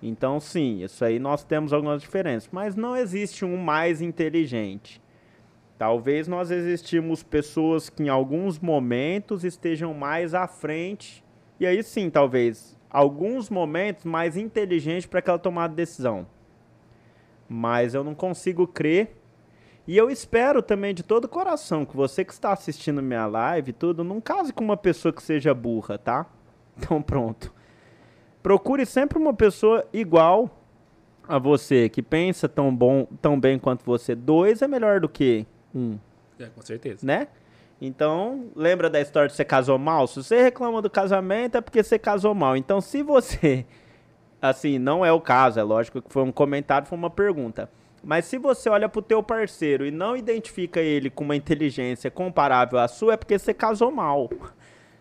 Então, 0.03 0.41
sim, 0.41 0.83
isso 0.83 1.05
aí 1.05 1.19
nós 1.19 1.45
temos 1.45 1.73
algumas 1.73 2.01
diferenças, 2.01 2.49
mas 2.51 2.75
não 2.75 2.97
existe 2.97 3.45
um 3.45 3.57
mais 3.59 4.01
inteligente. 4.01 5.01
Talvez 5.77 6.27
nós 6.27 6.51
existimos 6.51 7.23
pessoas 7.23 7.91
que 7.91 8.03
em 8.03 8.09
alguns 8.09 8.59
momentos 8.59 9.45
estejam 9.45 9.93
mais 9.93 10.35
à 10.35 10.47
frente 10.47 11.23
e 11.59 11.67
aí 11.67 11.83
sim, 11.83 12.09
talvez, 12.09 12.79
alguns 12.89 13.51
momentos 13.51 14.07
mais 14.07 14.37
inteligentes 14.37 15.05
para 15.05 15.19
aquela 15.19 15.39
tomada 15.39 15.69
de 15.69 15.77
decisão. 15.77 16.27
Mas 17.47 17.93
eu 17.93 18.03
não 18.03 18.15
consigo 18.15 18.67
crer. 18.67 19.20
E 19.91 19.97
eu 19.97 20.09
espero 20.09 20.63
também 20.63 20.95
de 20.95 21.03
todo 21.03 21.27
coração 21.27 21.85
que 21.85 21.97
você 21.97 22.25
que 22.25 22.33
está 22.33 22.53
assistindo 22.53 23.03
minha 23.03 23.27
live 23.27 23.71
e 23.71 23.73
tudo, 23.73 24.05
não 24.05 24.21
case 24.21 24.53
com 24.53 24.63
uma 24.63 24.77
pessoa 24.77 25.13
que 25.13 25.21
seja 25.21 25.53
burra, 25.53 25.99
tá? 25.99 26.27
Então 26.79 27.03
pronto. 27.03 27.53
Procure 28.41 28.87
sempre 28.87 29.19
uma 29.19 29.35
pessoa 29.35 29.85
igual 29.93 30.49
a 31.27 31.41
você, 31.41 31.89
que 31.89 32.03
pensa 32.03 32.49
tão 32.49 32.73
bom, 32.73 33.05
tão 33.21 33.39
bem 33.41 33.59
quanto 33.59 33.85
você. 33.85 34.15
Dois 34.15 34.63
é 34.63 34.69
melhor 34.69 35.01
do 35.01 35.09
que 35.09 35.45
um. 35.75 35.99
É, 36.39 36.47
com 36.47 36.63
certeza. 36.63 37.05
Né? 37.05 37.27
Então, 37.81 38.49
lembra 38.55 38.89
da 38.89 39.01
história 39.01 39.29
de 39.29 39.35
você 39.35 39.45
casou 39.45 39.77
mal? 39.77 40.07
Se 40.07 40.23
você 40.23 40.41
reclama 40.41 40.81
do 40.81 40.89
casamento 40.89 41.57
é 41.57 41.61
porque 41.61 41.83
você 41.83 41.99
casou 41.99 42.33
mal. 42.33 42.57
Então, 42.57 42.81
se 42.81 43.03
você. 43.03 43.67
Assim, 44.41 44.79
não 44.79 45.05
é 45.05 45.11
o 45.11 45.21
caso, 45.21 45.59
é 45.59 45.65
lógico 45.65 46.01
que 46.01 46.13
foi 46.13 46.23
um 46.23 46.31
comentário, 46.31 46.87
foi 46.87 46.97
uma 46.97 47.11
pergunta. 47.11 47.69
Mas 48.03 48.25
se 48.25 48.39
você 48.39 48.69
olha 48.69 48.89
pro 48.89 49.03
teu 49.03 49.23
parceiro 49.23 49.85
e 49.85 49.91
não 49.91 50.17
identifica 50.17 50.81
ele 50.81 51.11
com 51.11 51.25
uma 51.25 51.37
inteligência 51.37 52.11
comparável 52.11 52.79
à 52.79 52.89
sua, 52.89 53.15
é 53.15 53.17
porque 53.17 53.39
você 53.39 53.53
casou 53.53 53.91
mal. 53.91 54.31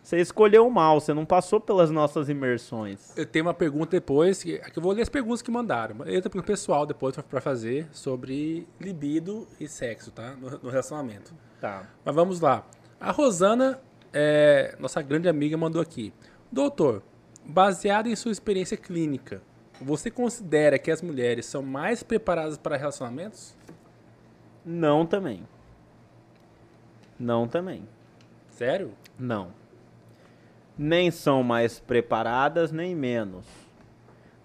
Você 0.01 0.19
escolheu 0.19 0.69
mal, 0.69 0.99
você 0.99 1.13
não 1.13 1.25
passou 1.25 1.59
pelas 1.59 1.91
nossas 1.91 2.29
imersões. 2.29 3.15
Eu 3.17 3.25
tenho 3.25 3.45
uma 3.45 3.53
pergunta 3.53 3.91
depois, 3.91 4.41
que, 4.41 4.57
que 4.57 4.79
eu 4.79 4.81
vou 4.81 4.91
ler 4.91 5.03
as 5.03 5.09
perguntas 5.09 5.41
que 5.41 5.51
mandaram. 5.51 5.97
Entra 6.07 6.29
pro 6.29 6.41
pessoal 6.41 6.85
depois 6.85 7.15
para 7.15 7.41
fazer 7.41 7.87
sobre 7.91 8.67
libido 8.79 9.47
e 9.59 9.67
sexo, 9.67 10.11
tá? 10.11 10.31
No, 10.31 10.49
no 10.63 10.69
relacionamento. 10.69 11.33
Tá. 11.61 11.87
Mas 12.03 12.15
vamos 12.15 12.39
lá. 12.39 12.65
A 12.99 13.11
Rosana, 13.11 13.79
é, 14.11 14.75
nossa 14.79 15.01
grande 15.01 15.29
amiga, 15.29 15.55
mandou 15.55 15.81
aqui. 15.81 16.11
Doutor, 16.51 17.03
baseado 17.45 18.07
em 18.07 18.15
sua 18.15 18.31
experiência 18.31 18.77
clínica, 18.77 19.41
você 19.81 20.11
considera 20.11 20.77
que 20.77 20.91
as 20.91 21.01
mulheres 21.01 21.45
são 21.45 21.61
mais 21.61 22.03
preparadas 22.03 22.57
para 22.57 22.77
relacionamentos? 22.77 23.55
Não 24.65 25.05
também. 25.05 25.47
Não 27.19 27.47
também. 27.47 27.87
Sério? 28.49 28.91
Não. 29.17 29.53
Nem 30.77 31.11
são 31.11 31.43
mais 31.43 31.79
preparadas, 31.79 32.71
nem 32.71 32.95
menos. 32.95 33.45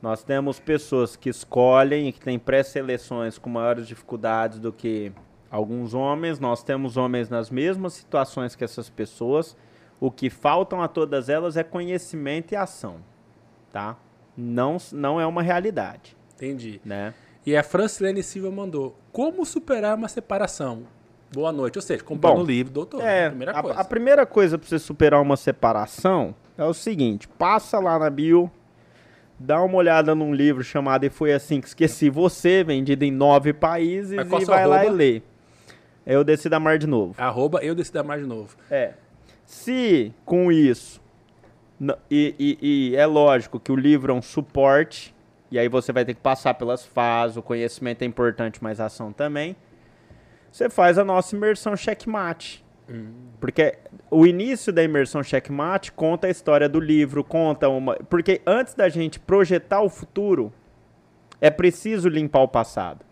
Nós 0.00 0.22
temos 0.22 0.60
pessoas 0.60 1.16
que 1.16 1.30
escolhem 1.30 2.08
e 2.08 2.12
que 2.12 2.20
têm 2.20 2.38
pré-seleções 2.38 3.38
com 3.38 3.48
maiores 3.48 3.86
dificuldades 3.86 4.58
do 4.58 4.72
que 4.72 5.12
alguns 5.50 5.94
homens, 5.94 6.40
nós 6.40 6.62
temos 6.64 6.96
homens 6.96 7.28
nas 7.28 7.48
mesmas 7.48 7.94
situações 7.94 8.56
que 8.56 8.64
essas 8.64 8.90
pessoas. 8.90 9.56
O 10.00 10.10
que 10.10 10.28
faltam 10.28 10.82
a 10.82 10.88
todas 10.88 11.28
elas 11.28 11.56
é 11.56 11.62
conhecimento 11.62 12.52
e 12.52 12.56
ação, 12.56 12.96
tá? 13.72 13.96
Não, 14.36 14.76
não 14.92 15.20
é 15.20 15.26
uma 15.26 15.42
realidade. 15.42 16.16
Entendi. 16.34 16.80
Né? 16.84 17.14
E 17.46 17.56
a 17.56 17.62
Francilene 17.62 18.22
Silva 18.22 18.50
mandou: 18.50 18.96
Como 19.12 19.44
superar 19.44 19.96
uma 19.96 20.08
separação? 20.08 20.84
Boa 21.32 21.52
noite. 21.52 21.78
Ou 21.78 21.82
seja, 21.82 22.02
comprando 22.02 22.40
o 22.40 22.44
livro, 22.44 22.72
doutor. 22.72 23.02
É, 23.02 23.26
a 23.26 23.30
primeira 23.30 23.62
coisa. 23.62 23.78
A, 23.78 23.80
a 23.80 23.84
primeira 23.84 24.26
coisa 24.26 24.58
para 24.58 24.68
você 24.68 24.78
superar 24.78 25.20
uma 25.20 25.36
separação 25.36 26.34
é 26.56 26.64
o 26.64 26.72
seguinte: 26.72 27.28
passa 27.28 27.78
lá 27.78 27.98
na 27.98 28.08
bio, 28.08 28.50
dá 29.38 29.60
uma 29.62 29.76
olhada 29.76 30.14
num 30.14 30.32
livro 30.32 30.62
chamado 30.62 31.04
E 31.04 31.10
Foi 31.10 31.32
Assim 31.32 31.60
Que 31.60 31.66
Esqueci 31.66 32.08
Você, 32.08 32.62
vendido 32.64 33.04
em 33.04 33.10
nove 33.10 33.52
países, 33.52 34.12
e 34.12 34.44
vai 34.44 34.66
lá 34.66 34.84
e 34.86 34.90
lê. 34.90 35.22
Eu 36.06 36.22
decido 36.22 36.54
amar 36.54 36.78
de 36.78 36.86
novo. 36.86 37.14
Arroba 37.16 37.60
eu 37.62 37.74
decido 37.74 37.98
amar 37.98 38.18
de 38.18 38.26
novo. 38.26 38.56
É. 38.70 38.92
Se 39.44 40.12
com 40.24 40.52
isso. 40.52 41.02
E, 42.10 42.34
e, 42.38 42.58
e, 42.92 42.96
é 42.96 43.06
lógico 43.06 43.58
que 43.58 43.72
o 43.72 43.76
livro 43.76 44.12
é 44.12 44.14
um 44.14 44.22
suporte. 44.22 45.14
E 45.50 45.58
aí 45.58 45.68
você 45.68 45.92
vai 45.92 46.04
ter 46.04 46.14
que 46.14 46.20
passar 46.20 46.54
pelas 46.54 46.84
fases. 46.84 47.36
O 47.36 47.42
conhecimento 47.42 48.02
é 48.02 48.04
importante, 48.04 48.62
mas 48.62 48.80
a 48.80 48.86
ação 48.86 49.12
também. 49.12 49.56
Você 50.50 50.70
faz 50.70 50.98
a 50.98 51.04
nossa 51.04 51.34
imersão 51.34 51.76
checkmate. 51.76 52.64
Hum. 52.88 53.12
Porque 53.40 53.78
o 54.10 54.26
início 54.26 54.72
da 54.72 54.82
imersão 54.82 55.22
checkmate 55.22 55.92
conta 55.92 56.26
a 56.26 56.30
história 56.30 56.68
do 56.68 56.78
livro, 56.78 57.24
conta 57.24 57.68
uma. 57.68 57.96
Porque 57.96 58.40
antes 58.46 58.74
da 58.74 58.88
gente 58.88 59.18
projetar 59.18 59.80
o 59.80 59.88
futuro, 59.88 60.52
é 61.40 61.50
preciso 61.50 62.08
limpar 62.08 62.40
o 62.40 62.48
passado. 62.48 63.04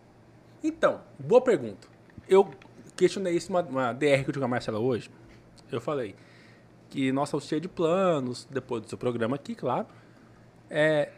Então, 0.62 1.00
boa 1.18 1.40
pergunta. 1.40 1.88
Eu 2.28 2.48
questionei 2.96 3.34
isso 3.34 3.50
uma, 3.50 3.62
uma 3.62 3.92
DR 3.92 4.22
que 4.22 4.30
eu 4.30 4.32
tive 4.32 4.38
com 4.38 4.44
a 4.44 4.48
Marcela 4.48 4.78
hoje. 4.78 5.10
Eu 5.70 5.80
falei 5.80 6.14
que 6.92 7.10
nós 7.10 7.28
estamos 7.28 7.46
cheios 7.46 7.62
de 7.62 7.68
planos, 7.68 8.46
depois 8.50 8.82
do 8.82 8.88
seu 8.88 8.98
programa 8.98 9.36
aqui, 9.36 9.54
claro. 9.54 9.86
É, 10.68 11.08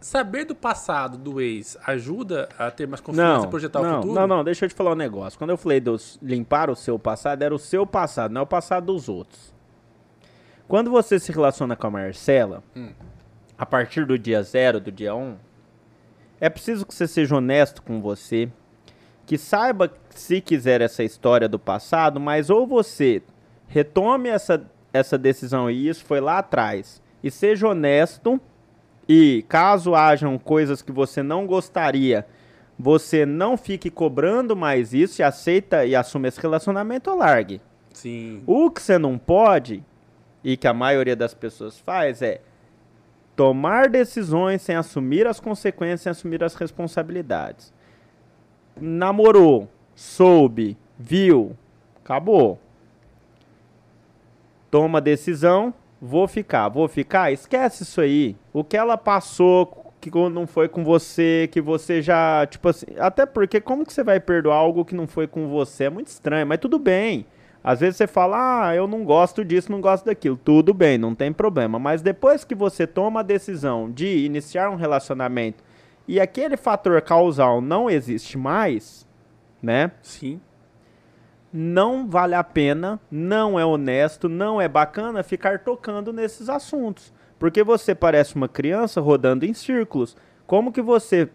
saber 0.00 0.44
do 0.44 0.54
passado 0.54 1.16
do 1.16 1.40
ex 1.40 1.78
ajuda 1.86 2.48
a 2.58 2.72
ter 2.72 2.88
mais 2.88 3.00
confiança 3.00 3.46
e 3.46 3.48
projetar 3.48 3.82
não, 3.82 3.90
o 3.90 3.94
futuro? 4.02 4.14
Não, 4.14 4.26
não, 4.26 4.44
deixa 4.44 4.64
eu 4.64 4.68
te 4.68 4.74
falar 4.74 4.92
um 4.92 4.96
negócio. 4.96 5.38
Quando 5.38 5.50
eu 5.50 5.56
falei 5.56 5.78
de 5.78 5.90
limpar 6.20 6.68
o 6.70 6.74
seu 6.74 6.98
passado, 6.98 7.40
era 7.42 7.54
o 7.54 7.58
seu 7.58 7.86
passado, 7.86 8.32
não 8.32 8.40
é 8.40 8.44
o 8.44 8.46
passado 8.46 8.86
dos 8.86 9.08
outros. 9.08 9.54
Quando 10.66 10.90
você 10.90 11.20
se 11.20 11.30
relaciona 11.30 11.76
com 11.76 11.86
a 11.86 11.90
Marcela, 11.90 12.64
hum. 12.74 12.90
a 13.56 13.64
partir 13.64 14.04
do 14.04 14.18
dia 14.18 14.42
zero, 14.42 14.80
do 14.80 14.90
dia 14.90 15.14
um, 15.14 15.36
é 16.40 16.50
preciso 16.50 16.84
que 16.84 16.92
você 16.92 17.06
seja 17.06 17.36
honesto 17.36 17.80
com 17.80 18.00
você, 18.00 18.50
que 19.24 19.38
saiba, 19.38 19.88
se 20.10 20.40
quiser, 20.40 20.80
essa 20.80 21.04
história 21.04 21.48
do 21.48 21.60
passado, 21.60 22.18
mas 22.18 22.50
ou 22.50 22.66
você 22.66 23.22
retome 23.68 24.28
essa, 24.28 24.68
essa 24.96 25.16
decisão 25.16 25.70
e 25.70 25.88
isso 25.88 26.04
foi 26.04 26.20
lá 26.20 26.38
atrás, 26.38 27.02
e 27.22 27.30
seja 27.30 27.68
honesto, 27.68 28.40
e 29.08 29.44
caso 29.48 29.94
hajam 29.94 30.38
coisas 30.38 30.82
que 30.82 30.92
você 30.92 31.22
não 31.22 31.46
gostaria, 31.46 32.26
você 32.78 33.24
não 33.24 33.56
fique 33.56 33.90
cobrando 33.90 34.54
mais 34.56 34.92
isso 34.92 35.20
e 35.20 35.22
aceita 35.22 35.86
e 35.86 35.94
assume 35.94 36.28
esse 36.28 36.40
relacionamento 36.40 37.10
ou 37.10 37.16
largue. 37.16 37.60
Sim. 37.92 38.42
O 38.46 38.70
que 38.70 38.82
você 38.82 38.98
não 38.98 39.16
pode, 39.16 39.82
e 40.44 40.56
que 40.56 40.68
a 40.68 40.74
maioria 40.74 41.16
das 41.16 41.32
pessoas 41.32 41.78
faz, 41.78 42.20
é 42.20 42.40
tomar 43.34 43.88
decisões 43.88 44.62
sem 44.62 44.76
assumir 44.76 45.26
as 45.26 45.40
consequências, 45.40 46.00
sem 46.02 46.10
assumir 46.10 46.42
as 46.44 46.54
responsabilidades 46.54 47.74
namorou, 48.80 49.68
soube, 49.94 50.76
viu, 50.98 51.56
acabou. 52.02 52.58
Toma 54.76 55.00
decisão, 55.00 55.72
vou 55.98 56.28
ficar, 56.28 56.68
vou 56.68 56.86
ficar, 56.86 57.32
esquece 57.32 57.82
isso 57.82 57.98
aí. 57.98 58.36
O 58.52 58.62
que 58.62 58.76
ela 58.76 58.98
passou 58.98 59.94
que 59.98 60.10
não 60.10 60.46
foi 60.46 60.68
com 60.68 60.84
você, 60.84 61.48
que 61.50 61.62
você 61.62 62.02
já, 62.02 62.44
tipo 62.44 62.68
assim, 62.68 62.84
até 62.98 63.24
porque 63.24 63.58
como 63.58 63.86
que 63.86 63.92
você 63.94 64.04
vai 64.04 64.20
perdoar 64.20 64.56
algo 64.56 64.84
que 64.84 64.94
não 64.94 65.06
foi 65.06 65.26
com 65.26 65.48
você? 65.48 65.84
É 65.84 65.90
muito 65.90 66.08
estranho, 66.08 66.46
mas 66.46 66.58
tudo 66.58 66.78
bem. 66.78 67.24
Às 67.64 67.80
vezes 67.80 67.96
você 67.96 68.06
fala, 68.06 68.66
ah, 68.66 68.76
eu 68.76 68.86
não 68.86 69.02
gosto 69.02 69.42
disso, 69.42 69.72
não 69.72 69.80
gosto 69.80 70.04
daquilo. 70.04 70.36
Tudo 70.36 70.74
bem, 70.74 70.98
não 70.98 71.14
tem 71.14 71.32
problema. 71.32 71.78
Mas 71.78 72.02
depois 72.02 72.44
que 72.44 72.54
você 72.54 72.86
toma 72.86 73.20
a 73.20 73.22
decisão 73.22 73.90
de 73.90 74.26
iniciar 74.26 74.68
um 74.68 74.76
relacionamento 74.76 75.64
e 76.06 76.20
aquele 76.20 76.58
fator 76.58 77.00
causal 77.00 77.62
não 77.62 77.88
existe 77.88 78.36
mais, 78.36 79.08
né? 79.62 79.92
Sim. 80.02 80.38
Não 81.58 82.06
vale 82.06 82.34
a 82.34 82.44
pena, 82.44 83.00
não 83.10 83.58
é 83.58 83.64
honesto, 83.64 84.28
não 84.28 84.60
é 84.60 84.68
bacana 84.68 85.22
ficar 85.22 85.60
tocando 85.60 86.12
nesses 86.12 86.50
assuntos. 86.50 87.14
Porque 87.38 87.64
você 87.64 87.94
parece 87.94 88.36
uma 88.36 88.46
criança 88.46 89.00
rodando 89.00 89.46
em 89.46 89.54
círculos. 89.54 90.14
Como 90.46 90.70
que 90.70 90.82
você, 90.82 91.30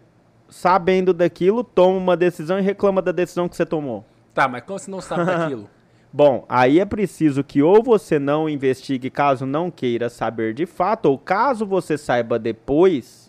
sabendo 0.48 1.12
daquilo, 1.12 1.64
toma 1.64 1.98
uma 1.98 2.16
decisão 2.16 2.56
e 2.56 2.62
reclama 2.62 3.02
da 3.02 3.10
decisão 3.10 3.48
que 3.48 3.56
você 3.56 3.66
tomou? 3.66 4.04
Tá, 4.32 4.46
mas 4.46 4.62
como 4.62 4.78
você 4.78 4.90
não 4.92 5.00
sabe 5.00 5.24
daquilo? 5.26 5.68
Bom, 6.12 6.44
aí 6.48 6.78
é 6.78 6.84
preciso 6.84 7.42
que 7.42 7.60
ou 7.60 7.82
você 7.82 8.20
não 8.20 8.48
investigue 8.48 9.10
caso 9.10 9.44
não 9.44 9.72
queira 9.72 10.08
saber 10.08 10.54
de 10.54 10.66
fato, 10.66 11.06
ou 11.06 11.18
caso 11.18 11.66
você 11.66 11.98
saiba 11.98 12.38
depois, 12.38 13.28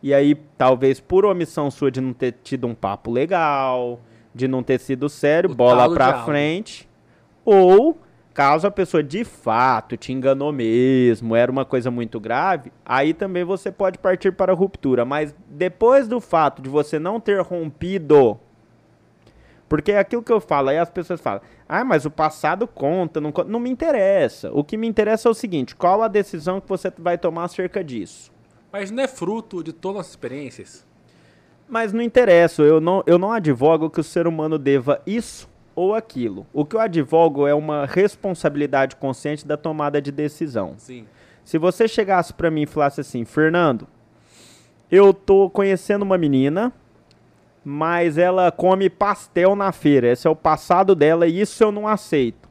e 0.00 0.14
aí 0.14 0.36
talvez 0.56 1.00
por 1.00 1.24
omissão 1.24 1.72
sua 1.72 1.90
de 1.90 2.00
não 2.00 2.12
ter 2.12 2.36
tido 2.44 2.68
um 2.68 2.74
papo 2.74 3.10
legal, 3.10 3.98
de 4.34 4.48
não 4.48 4.62
ter 4.62 4.80
sido 4.80 5.08
sério, 5.08 5.50
o 5.50 5.54
bola 5.54 5.92
pra 5.92 6.24
frente, 6.24 6.88
ou 7.44 7.98
caso 8.32 8.66
a 8.66 8.70
pessoa 8.70 9.02
de 9.02 9.24
fato 9.24 9.96
te 9.96 10.12
enganou 10.12 10.52
mesmo, 10.52 11.36
era 11.36 11.52
uma 11.52 11.64
coisa 11.64 11.90
muito 11.90 12.18
grave, 12.18 12.72
aí 12.84 13.14
também 13.14 13.44
você 13.44 13.70
pode 13.70 13.98
partir 13.98 14.32
para 14.32 14.52
a 14.52 14.56
ruptura, 14.56 15.04
mas 15.04 15.34
depois 15.48 16.08
do 16.08 16.20
fato 16.20 16.60
de 16.60 16.68
você 16.68 16.98
não 16.98 17.20
ter 17.20 17.40
rompido 17.40 18.40
porque 19.68 19.92
é 19.92 19.98
aquilo 19.98 20.22
que 20.22 20.32
eu 20.32 20.40
falo, 20.40 20.68
aí 20.68 20.78
as 20.78 20.90
pessoas 20.90 21.20
falam, 21.20 21.40
ah, 21.68 21.84
mas 21.84 22.04
o 22.04 22.10
passado 22.10 22.66
conta, 22.66 23.20
não, 23.20 23.32
não 23.46 23.58
me 23.58 23.70
interessa. 23.70 24.50
O 24.52 24.62
que 24.62 24.76
me 24.76 24.86
interessa 24.86 25.28
é 25.28 25.30
o 25.30 25.34
seguinte, 25.34 25.74
qual 25.74 26.02
a 26.02 26.08
decisão 26.08 26.60
que 26.60 26.68
você 26.68 26.92
vai 26.98 27.18
tomar 27.18 27.44
acerca 27.44 27.82
disso? 27.82 28.32
Mas 28.72 28.90
não 28.90 29.02
é 29.02 29.08
fruto 29.08 29.62
de 29.62 29.72
todas 29.72 30.02
as 30.02 30.10
experiências? 30.10 30.86
Mas 31.68 31.92
não 31.92 32.02
interessa, 32.02 32.62
eu 32.62 32.80
não, 32.80 33.02
eu 33.06 33.18
não 33.18 33.32
advogo 33.32 33.90
que 33.90 34.00
o 34.00 34.04
ser 34.04 34.26
humano 34.26 34.58
deva 34.58 35.00
isso 35.06 35.48
ou 35.74 35.94
aquilo. 35.94 36.46
O 36.52 36.64
que 36.64 36.76
eu 36.76 36.80
advogo 36.80 37.46
é 37.46 37.54
uma 37.54 37.86
responsabilidade 37.86 38.96
consciente 38.96 39.46
da 39.46 39.56
tomada 39.56 40.00
de 40.00 40.12
decisão. 40.12 40.74
Sim. 40.76 41.06
Se 41.44 41.58
você 41.58 41.88
chegasse 41.88 42.32
para 42.32 42.50
mim 42.50 42.62
e 42.62 42.66
falasse 42.66 43.00
assim, 43.00 43.24
Fernando, 43.24 43.86
eu 44.90 45.12
tô 45.12 45.50
conhecendo 45.50 46.02
uma 46.02 46.16
menina, 46.16 46.72
mas 47.64 48.18
ela 48.18 48.52
come 48.52 48.88
pastel 48.88 49.56
na 49.56 49.72
feira. 49.72 50.08
Esse 50.08 50.26
é 50.26 50.30
o 50.30 50.36
passado 50.36 50.94
dela 50.94 51.26
e 51.26 51.40
isso 51.40 51.62
eu 51.62 51.72
não 51.72 51.88
aceito. 51.88 52.43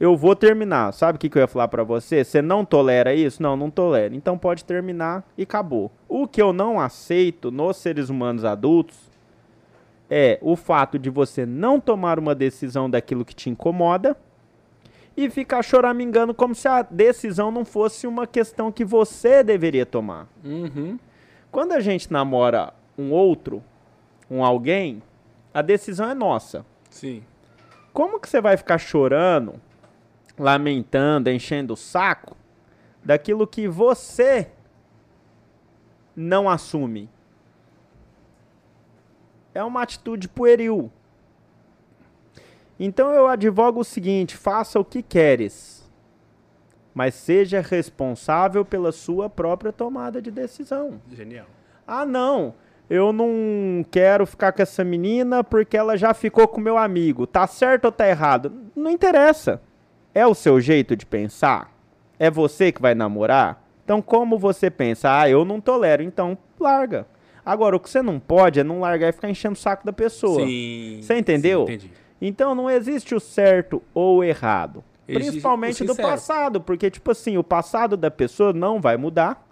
Eu 0.00 0.16
vou 0.16 0.36
terminar. 0.36 0.92
Sabe 0.92 1.16
o 1.16 1.18
que, 1.18 1.28
que 1.28 1.38
eu 1.38 1.42
ia 1.42 1.48
falar 1.48 1.68
para 1.68 1.82
você? 1.82 2.24
Você 2.24 2.40
não 2.40 2.64
tolera 2.64 3.14
isso? 3.14 3.42
Não, 3.42 3.56
não 3.56 3.70
tolera. 3.70 4.14
Então 4.14 4.38
pode 4.38 4.64
terminar 4.64 5.26
e 5.36 5.42
acabou. 5.42 5.90
O 6.08 6.28
que 6.28 6.40
eu 6.40 6.52
não 6.52 6.78
aceito 6.78 7.50
nos 7.50 7.76
seres 7.78 8.08
humanos 8.08 8.44
adultos 8.44 8.96
é 10.10 10.38
o 10.40 10.56
fato 10.56 10.98
de 10.98 11.10
você 11.10 11.44
não 11.44 11.80
tomar 11.80 12.18
uma 12.18 12.34
decisão 12.34 12.88
daquilo 12.88 13.24
que 13.24 13.34
te 13.34 13.50
incomoda 13.50 14.16
e 15.16 15.28
ficar 15.28 15.62
choramingando 15.62 16.32
como 16.32 16.54
se 16.54 16.68
a 16.68 16.80
decisão 16.82 17.50
não 17.50 17.64
fosse 17.64 18.06
uma 18.06 18.26
questão 18.26 18.70
que 18.70 18.84
você 18.84 19.42
deveria 19.42 19.84
tomar. 19.84 20.28
Uhum. 20.44 20.96
Quando 21.50 21.72
a 21.72 21.80
gente 21.80 22.12
namora 22.12 22.72
um 22.96 23.10
outro, 23.10 23.62
um 24.30 24.44
alguém, 24.44 25.02
a 25.52 25.60
decisão 25.60 26.08
é 26.08 26.14
nossa. 26.14 26.64
Sim. 26.88 27.22
Como 27.92 28.20
que 28.20 28.28
você 28.28 28.40
vai 28.40 28.56
ficar 28.56 28.78
chorando, 28.78 29.54
lamentando, 30.38 31.30
enchendo 31.30 31.74
o 31.74 31.76
saco 31.76 32.36
daquilo 33.04 33.46
que 33.46 33.66
você 33.66 34.50
não 36.14 36.48
assume? 36.48 37.08
É 39.54 39.62
uma 39.62 39.82
atitude 39.82 40.28
pueril. 40.28 40.90
Então 42.78 43.12
eu 43.12 43.26
advogo 43.26 43.80
o 43.80 43.84
seguinte: 43.84 44.36
faça 44.36 44.78
o 44.78 44.84
que 44.84 45.02
queres, 45.02 45.88
mas 46.94 47.14
seja 47.14 47.60
responsável 47.60 48.64
pela 48.64 48.92
sua 48.92 49.28
própria 49.28 49.72
tomada 49.72 50.22
de 50.22 50.30
decisão. 50.30 51.00
Genial. 51.10 51.46
Ah, 51.86 52.04
não 52.06 52.54
eu 52.88 53.12
não 53.12 53.84
quero 53.90 54.26
ficar 54.26 54.52
com 54.52 54.62
essa 54.62 54.82
menina 54.82 55.44
porque 55.44 55.76
ela 55.76 55.96
já 55.96 56.14
ficou 56.14 56.48
com 56.48 56.60
meu 56.60 56.78
amigo. 56.78 57.26
Tá 57.26 57.46
certo 57.46 57.86
ou 57.86 57.92
tá 57.92 58.08
errado? 58.08 58.52
Não 58.74 58.90
interessa. 58.90 59.60
É 60.18 60.26
o 60.26 60.34
seu 60.34 60.60
jeito 60.60 60.96
de 60.96 61.06
pensar? 61.06 61.72
É 62.18 62.28
você 62.28 62.72
que 62.72 62.82
vai 62.82 62.92
namorar? 62.92 63.64
Então, 63.84 64.02
como 64.02 64.36
você 64.36 64.68
pensa? 64.68 65.16
Ah, 65.16 65.30
eu 65.30 65.44
não 65.44 65.60
tolero, 65.60 66.02
então 66.02 66.36
larga. 66.58 67.06
Agora, 67.46 67.76
o 67.76 67.80
que 67.80 67.88
você 67.88 68.02
não 68.02 68.18
pode 68.18 68.58
é 68.58 68.64
não 68.64 68.80
largar 68.80 69.10
e 69.10 69.12
ficar 69.12 69.30
enchendo 69.30 69.54
o 69.54 69.58
saco 69.58 69.86
da 69.86 69.92
pessoa. 69.92 70.44
Sim. 70.44 70.98
Você 71.00 71.16
entendeu? 71.16 71.66
Sim, 71.66 71.74
entendi. 71.74 71.92
Então, 72.20 72.52
não 72.52 72.68
existe 72.68 73.14
o 73.14 73.20
certo 73.20 73.80
ou 73.94 74.18
o 74.18 74.24
errado. 74.24 74.82
Existe 75.06 75.30
principalmente 75.30 75.84
do 75.84 75.94
passado, 75.94 76.60
porque, 76.60 76.90
tipo 76.90 77.12
assim, 77.12 77.38
o 77.38 77.44
passado 77.44 77.96
da 77.96 78.10
pessoa 78.10 78.52
não 78.52 78.80
vai 78.80 78.96
mudar 78.96 79.46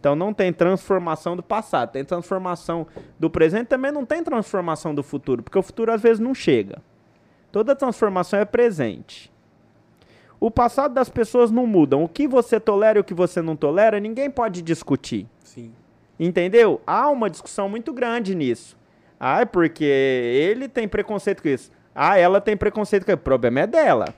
então 0.00 0.14
não 0.14 0.32
tem 0.32 0.52
transformação 0.52 1.36
do 1.36 1.42
passado, 1.42 1.90
tem 1.90 2.04
transformação 2.04 2.86
do 3.18 3.28
presente, 3.28 3.66
também 3.66 3.90
não 3.90 4.04
tem 4.04 4.22
transformação 4.22 4.94
do 4.94 5.02
futuro, 5.02 5.42
porque 5.42 5.58
o 5.58 5.62
futuro 5.62 5.92
às 5.92 6.00
vezes 6.00 6.20
não 6.20 6.34
chega. 6.34 6.80
Toda 7.50 7.74
transformação 7.74 8.38
é 8.38 8.44
presente. 8.44 9.32
O 10.40 10.50
passado 10.50 10.94
das 10.94 11.08
pessoas 11.08 11.50
não 11.50 11.66
mudam. 11.66 12.04
O 12.04 12.08
que 12.08 12.28
você 12.28 12.60
tolera 12.60 12.98
e 12.98 13.00
o 13.00 13.04
que 13.04 13.14
você 13.14 13.42
não 13.42 13.56
tolera, 13.56 13.98
ninguém 13.98 14.30
pode 14.30 14.62
discutir. 14.62 15.26
Sim. 15.42 15.72
Entendeu? 16.18 16.80
Há 16.86 17.10
uma 17.10 17.28
discussão 17.28 17.68
muito 17.68 17.92
grande 17.92 18.34
nisso. 18.34 18.76
Ah, 19.18 19.40
é 19.40 19.44
porque 19.44 19.84
ele 19.84 20.68
tem 20.68 20.86
preconceito 20.86 21.42
com 21.42 21.48
isso. 21.48 21.70
Ah, 21.94 22.16
ela 22.18 22.40
tem 22.40 22.56
preconceito 22.56 23.04
com 23.04 23.10
isso. 23.10 23.18
O 23.18 23.22
problema 23.22 23.60
é 23.60 23.66
dela. 23.66 24.14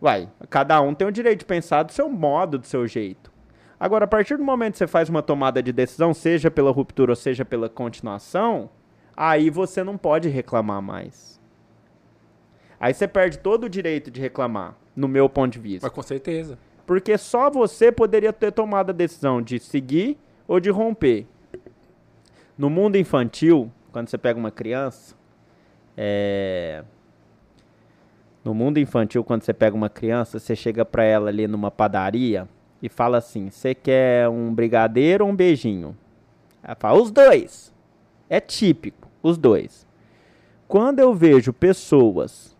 Vai, 0.00 0.28
cada 0.50 0.80
um 0.80 0.94
tem 0.94 1.08
o 1.08 1.12
direito 1.12 1.40
de 1.40 1.44
pensar 1.44 1.82
do 1.82 1.92
seu 1.92 2.08
modo, 2.08 2.58
do 2.58 2.66
seu 2.66 2.86
jeito. 2.86 3.32
Agora, 3.78 4.04
a 4.04 4.08
partir 4.08 4.36
do 4.36 4.44
momento 4.44 4.72
que 4.72 4.78
você 4.78 4.86
faz 4.86 5.08
uma 5.08 5.22
tomada 5.22 5.62
de 5.62 5.72
decisão, 5.72 6.14
seja 6.14 6.50
pela 6.50 6.70
ruptura 6.70 7.12
ou 7.12 7.16
seja 7.16 7.44
pela 7.44 7.68
continuação, 7.68 8.70
aí 9.16 9.50
você 9.50 9.82
não 9.82 9.98
pode 9.98 10.28
reclamar 10.28 10.80
mais. 10.80 11.40
Aí 12.78 12.92
você 12.92 13.08
perde 13.08 13.38
todo 13.38 13.64
o 13.64 13.68
direito 13.68 14.10
de 14.10 14.20
reclamar, 14.20 14.76
no 14.96 15.06
meu 15.06 15.28
ponto 15.28 15.52
de 15.52 15.58
vista. 15.58 15.86
Mas 15.86 15.94
com 15.94 16.02
certeza. 16.02 16.58
Porque 16.86 17.18
só 17.18 17.50
você 17.50 17.92
poderia 17.92 18.32
ter 18.32 18.50
tomado 18.50 18.90
a 18.90 18.92
decisão 18.92 19.42
de 19.42 19.58
seguir 19.58 20.16
ou 20.48 20.58
de 20.58 20.70
romper. 20.70 21.26
No 22.56 22.70
mundo 22.70 22.96
infantil, 22.96 23.70
quando 23.92 24.08
você 24.08 24.16
pega 24.16 24.38
uma 24.38 24.50
criança, 24.50 25.14
é... 25.96 26.82
No 28.42 28.54
mundo 28.54 28.78
infantil, 28.78 29.22
quando 29.22 29.42
você 29.42 29.52
pega 29.52 29.76
uma 29.76 29.90
criança, 29.90 30.38
você 30.38 30.56
chega 30.56 30.84
para 30.84 31.04
ela 31.04 31.28
ali 31.28 31.48
numa 31.48 31.70
padaria, 31.70 32.48
e 32.82 32.88
fala 32.88 33.18
assim: 33.18 33.50
Você 33.50 33.74
quer 33.74 34.28
um 34.28 34.54
brigadeiro 34.54 35.24
ou 35.24 35.30
um 35.30 35.36
beijinho? 35.36 35.96
Ela 36.62 36.76
fala: 36.76 37.00
Os 37.00 37.10
dois. 37.10 37.74
É 38.28 38.40
típico, 38.40 39.08
os 39.22 39.38
dois. 39.38 39.86
Quando 40.66 40.98
eu 40.98 41.14
vejo 41.14 41.52
pessoas 41.52 42.55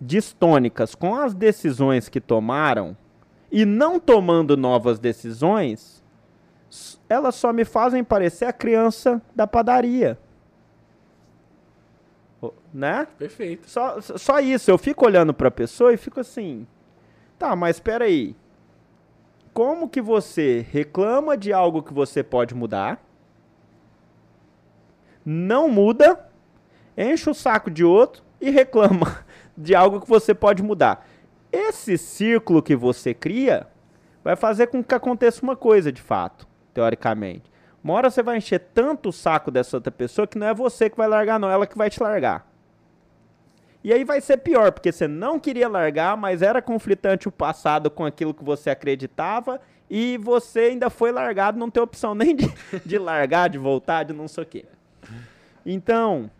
distônicas 0.00 0.94
com 0.94 1.14
as 1.14 1.34
decisões 1.34 2.08
que 2.08 2.20
tomaram 2.20 2.96
e 3.50 3.64
não 3.64 3.98
tomando 3.98 4.56
novas 4.56 4.98
decisões, 4.98 6.02
elas 7.08 7.34
só 7.34 7.52
me 7.52 7.64
fazem 7.64 8.04
parecer 8.04 8.44
a 8.44 8.52
criança 8.52 9.20
da 9.34 9.46
padaria. 9.46 10.18
Né? 12.72 13.06
Perfeito. 13.18 13.68
Só, 13.68 14.00
só 14.00 14.38
isso. 14.38 14.70
Eu 14.70 14.78
fico 14.78 15.06
olhando 15.06 15.34
para 15.34 15.48
a 15.48 15.50
pessoa 15.50 15.92
e 15.92 15.96
fico 15.96 16.20
assim: 16.20 16.66
tá, 17.38 17.56
mas 17.56 17.76
espera 17.76 18.04
aí 18.04 18.36
como 19.58 19.88
que 19.88 20.00
você 20.00 20.64
reclama 20.70 21.36
de 21.36 21.52
algo 21.52 21.82
que 21.82 21.92
você 21.92 22.22
pode 22.22 22.54
mudar, 22.54 23.04
não 25.24 25.68
muda, 25.68 26.30
enche 26.96 27.28
o 27.28 27.34
saco 27.34 27.68
de 27.68 27.82
outro 27.84 28.22
e 28.40 28.50
reclama 28.50 29.24
de 29.58 29.74
algo 29.74 30.00
que 30.00 30.08
você 30.08 30.32
pode 30.32 30.62
mudar. 30.62 31.06
Esse 31.50 31.98
círculo 31.98 32.62
que 32.62 32.76
você 32.76 33.12
cria 33.12 33.66
vai 34.22 34.36
fazer 34.36 34.68
com 34.68 34.82
que 34.82 34.94
aconteça 34.94 35.42
uma 35.42 35.56
coisa 35.56 35.90
de 35.90 36.00
fato, 36.00 36.46
teoricamente. 36.72 37.50
Uma 37.82 37.94
hora 37.94 38.10
você 38.10 38.22
vai 38.22 38.36
encher 38.36 38.60
tanto 38.72 39.08
o 39.08 39.12
saco 39.12 39.50
dessa 39.50 39.76
outra 39.76 39.90
pessoa 39.90 40.26
que 40.26 40.38
não 40.38 40.46
é 40.46 40.54
você 40.54 40.88
que 40.88 40.96
vai 40.96 41.08
largar, 41.08 41.40
não, 41.40 41.50
é 41.50 41.54
ela 41.54 41.66
que 41.66 41.76
vai 41.76 41.90
te 41.90 42.02
largar. 42.02 42.46
E 43.82 43.92
aí 43.92 44.04
vai 44.04 44.20
ser 44.20 44.38
pior, 44.38 44.72
porque 44.72 44.92
você 44.92 45.08
não 45.08 45.38
queria 45.38 45.68
largar, 45.68 46.16
mas 46.16 46.42
era 46.42 46.60
conflitante 46.60 47.28
o 47.28 47.32
passado 47.32 47.90
com 47.90 48.04
aquilo 48.04 48.34
que 48.34 48.44
você 48.44 48.70
acreditava 48.70 49.60
e 49.88 50.18
você 50.18 50.60
ainda 50.60 50.90
foi 50.90 51.10
largado, 51.10 51.58
não 51.58 51.70
tem 51.70 51.82
opção 51.82 52.14
nem 52.16 52.34
de, 52.34 52.52
de 52.84 52.98
largar, 52.98 53.48
de 53.48 53.58
voltar, 53.58 54.04
de 54.04 54.12
não 54.12 54.28
sei 54.28 54.44
o 54.44 54.46
quê. 54.46 54.64
Então, 55.64 56.30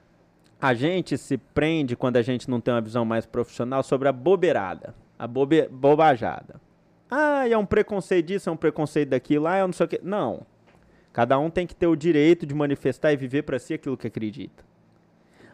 a 0.60 0.74
gente 0.74 1.16
se 1.16 1.38
prende 1.38 1.96
quando 1.96 2.16
a 2.16 2.22
gente 2.22 2.50
não 2.50 2.60
tem 2.60 2.74
uma 2.74 2.80
visão 2.80 3.04
mais 3.04 3.24
profissional 3.24 3.82
sobre 3.82 4.08
a 4.08 4.12
bobeirada, 4.12 4.94
a 5.18 5.26
bobe, 5.26 5.68
bobajada. 5.68 6.60
Ah, 7.10 7.48
é 7.48 7.56
um 7.56 7.64
preconceito 7.64 8.26
disso, 8.26 8.50
é 8.50 8.52
um 8.52 8.56
preconceito 8.56 9.10
daquilo, 9.10 9.46
ah, 9.46 9.58
eu 9.58 9.66
não 9.66 9.72
sei 9.72 9.86
o 9.86 9.88
quê. 9.88 10.00
Não. 10.02 10.46
Cada 11.12 11.38
um 11.38 11.48
tem 11.48 11.66
que 11.66 11.74
ter 11.74 11.86
o 11.86 11.96
direito 11.96 12.44
de 12.44 12.54
manifestar 12.54 13.12
e 13.12 13.16
viver 13.16 13.42
para 13.42 13.58
si 13.58 13.72
aquilo 13.72 13.96
que 13.96 14.06
acredita. 14.06 14.64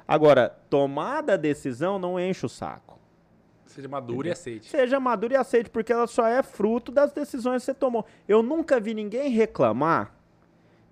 Agora, 0.07 0.55
tomada 0.69 1.35
a 1.35 1.37
decisão 1.37 1.99
não 1.99 2.19
enche 2.19 2.45
o 2.45 2.49
saco. 2.49 2.99
Seja 3.67 3.89
maduro 3.89 4.29
e 4.29 4.31
aceite. 4.31 4.69
Seja 4.69 5.01
maduro 5.01 5.33
e 5.33 5.37
aceite, 5.37 5.71
porque 5.71 5.93
ela 5.93 6.07
só 6.07 6.27
é 6.27 6.43
fruto 6.43 6.93
das 6.93 7.13
decisões 7.13 7.63
que 7.63 7.67
você 7.67 7.75
tomou. 7.75 8.05
Eu 8.29 8.43
nunca 8.43 8.79
vi 8.79 8.95
ninguém 8.95 9.31
reclamar, 9.31 10.15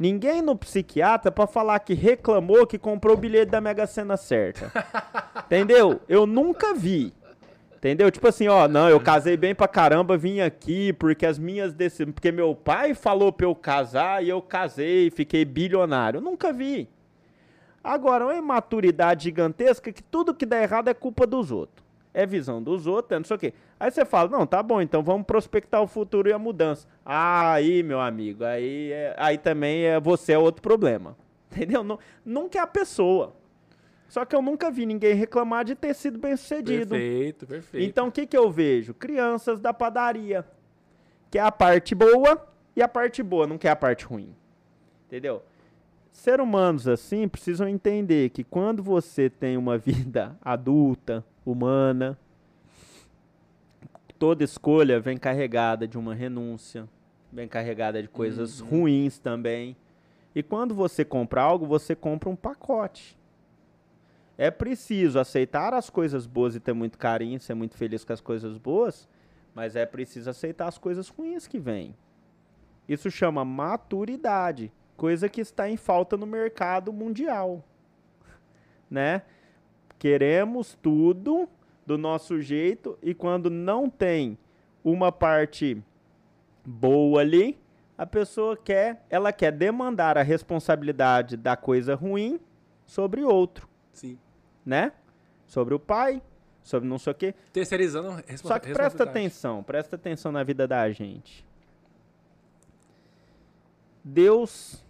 ninguém 0.03 0.43
no 0.43 0.57
psiquiatra 0.57 1.31
para 1.31 1.47
falar 1.47 1.79
que 1.79 1.95
reclamou 1.95 2.67
que 2.67 2.77
comprou 2.77 3.15
o 3.15 3.21
bilhete 3.21 3.53
da 3.53 3.61
Mega 3.61 3.87
Sena 3.87 4.17
certa. 4.17 4.73
Entendeu? 5.47 6.01
Eu 6.09 6.27
nunca 6.27 6.75
vi. 6.75 7.15
Entendeu? 7.77 8.11
Tipo 8.11 8.27
assim, 8.27 8.49
ó, 8.49 8.67
não, 8.67 8.89
eu 8.89 8.99
casei 8.99 9.37
bem 9.37 9.55
pra 9.55 9.69
caramba, 9.69 10.17
vim 10.17 10.41
aqui 10.41 10.93
porque 10.93 11.25
as 11.25 11.39
minhas 11.39 11.73
decisões. 11.73 12.13
Porque 12.13 12.33
meu 12.33 12.53
pai 12.53 12.95
falou 12.95 13.33
pra 13.33 13.47
eu 13.47 13.55
casar 13.55 14.25
e 14.25 14.29
eu 14.29 14.43
casei, 14.43 15.09
fiquei 15.09 15.45
bilionário. 15.45 16.19
Eu 16.19 16.23
nunca 16.23 16.53
vi. 16.53 16.89
Agora, 17.83 18.25
uma 18.25 18.35
imaturidade 18.35 19.25
gigantesca 19.25 19.93
que 19.93 20.03
tudo 20.03 20.35
que 20.35 20.47
dá 20.47 20.61
errado 20.61 20.89
é 20.89 20.95
culpa 20.95 21.27
dos 21.27 21.53
outros. 21.53 21.85
É 22.13 22.27
visão 22.27 22.61
dos 22.61 22.89
outros, 22.89 23.13
é 23.13 23.19
não 23.19 23.25
sei 23.25 23.37
o 23.37 23.39
quê. 23.39 23.55
Aí 23.83 23.91
você 23.91 24.05
fala, 24.05 24.29
não, 24.29 24.47
tá 24.47 24.63
bom, 24.63 24.81
então 24.81 25.03
vamos 25.03 25.27
prospectar 25.27 25.83
o 25.83 25.89
futuro 25.89 26.29
e 26.29 26.33
a 26.33 26.39
mudança. 26.39 26.87
Ah, 27.05 27.55
aí, 27.55 27.83
meu 27.83 28.01
amigo, 28.01 28.45
aí, 28.45 28.93
é, 28.93 29.13
aí 29.19 29.37
também 29.37 29.83
é, 29.87 29.99
você 29.99 30.35
é 30.35 30.39
outro 30.39 30.63
problema. 30.63 31.17
Entendeu? 31.51 31.83
Não, 31.83 31.99
nunca 32.25 32.61
é 32.61 32.63
a 32.63 32.67
pessoa. 32.69 33.35
Só 34.09 34.25
que 34.25 34.37
eu 34.37 34.41
nunca 34.41 34.71
vi 34.71 34.87
ninguém 34.87 35.15
reclamar 35.15 35.65
de 35.65 35.75
ter 35.75 35.97
sido 35.97 36.17
bem 36.17 36.37
sucedido. 36.37 36.91
Perfeito, 36.91 37.45
perfeito. 37.45 37.85
Então 37.85 38.07
o 38.07 38.13
que, 38.13 38.25
que 38.25 38.37
eu 38.37 38.49
vejo? 38.49 38.95
Crianças 38.95 39.59
da 39.59 39.75
padaria. 39.75 40.47
Que 41.29 41.41
é 41.41 41.43
a 41.43 41.51
parte 41.51 41.93
boa 41.93 42.47
e 42.77 42.83
a 42.85 42.87
parte 42.87 43.21
boa, 43.21 43.49
não 43.49 43.59
quer 43.59 43.71
a 43.71 43.77
parte 43.77 44.05
ruim. 44.05 44.33
Entendeu? 45.09 45.43
Ser 46.13 46.41
humanos 46.41 46.87
assim 46.87 47.27
precisam 47.27 47.67
entender 47.67 48.31
que 48.31 48.45
quando 48.45 48.81
você 48.81 49.29
tem 49.29 49.57
uma 49.57 49.75
vida 49.77 50.39
adulta, 50.41 51.25
humana, 51.45 52.17
toda 54.23 54.45
escolha 54.45 55.01
vem 55.01 55.19
carregada 55.19 55.89
de 55.89 55.99
uma 55.99 56.15
renúncia, 56.15 56.89
vem 57.33 57.49
carregada 57.49 58.01
de 58.01 58.07
coisas 58.07 58.61
uhum. 58.61 58.69
ruins 58.69 59.19
também. 59.19 59.77
E 60.33 60.45
quando 60.45 60.77
você 60.77 61.05
compra 61.05 61.43
algo, 61.43 61.67
você 61.67 61.97
compra 61.97 62.31
um 62.31 62.37
pacote. 62.37 63.19
É 64.39 64.49
preciso 64.49 65.19
aceitar 65.19 65.75
as 65.75 65.91
coisas 65.91 66.25
boas 66.25 66.55
e 66.55 66.61
ter 66.61 66.73
muito 66.73 66.99
carinho, 66.99 67.41
ser 67.41 67.55
muito 67.55 67.77
feliz 67.77 68.05
com 68.05 68.13
as 68.13 68.21
coisas 68.21 68.57
boas, 68.57 69.09
mas 69.53 69.75
é 69.75 69.85
preciso 69.85 70.31
aceitar 70.31 70.69
as 70.69 70.79
coisas 70.79 71.09
ruins 71.09 71.49
que 71.49 71.59
vêm. 71.59 71.93
Isso 72.89 73.11
chama 73.11 73.45
maturidade, 73.45 74.73
coisa 74.97 75.29
que 75.29 75.41
está 75.41 75.69
em 75.69 75.77
falta 75.77 76.17
no 76.17 76.29
mercado 76.29 76.93
mundial, 76.93 77.65
né? 78.89 79.23
Queremos 79.99 80.79
tudo 80.81 81.49
do 81.87 81.99
nosso 81.99 82.41
jeito 82.41 82.99
e 83.03 83.15
quando 83.15 83.51
não 83.51 83.89
tem 83.91 84.39
uma 84.85 85.11
parte 85.11 85.83
boa 86.65 87.21
ali, 87.21 87.59
a 87.97 88.07
pessoa 88.07 88.57
quer, 88.57 89.05
ela 89.11 89.33
quer 89.33 89.53
demandar 89.53 90.17
a 90.17 90.23
responsabilidade 90.23 91.37
da 91.37 91.57
coisa 91.57 91.95
ruim 91.95 92.41
sobre 92.87 93.23
outro. 93.23 93.69
Sim. 93.93 94.19
Né? 94.65 94.93
Sobre 95.47 95.75
o 95.75 95.79
pai, 95.79 96.23
sobre 96.63 96.89
não 96.89 96.99
sei 96.99 97.13
o 97.13 97.15
quê. 97.15 97.35
Terceirizando 97.53 98.11
a 98.11 98.37
Só 98.37 98.59
que 98.59 98.73
presta 98.73 99.05
atenção, 99.05 99.63
presta 99.63 99.97
atenção 99.97 100.33
na 100.33 100.43
vida 100.43 100.67
da 100.67 100.91
gente. 100.91 101.45
Deus, 104.05 104.85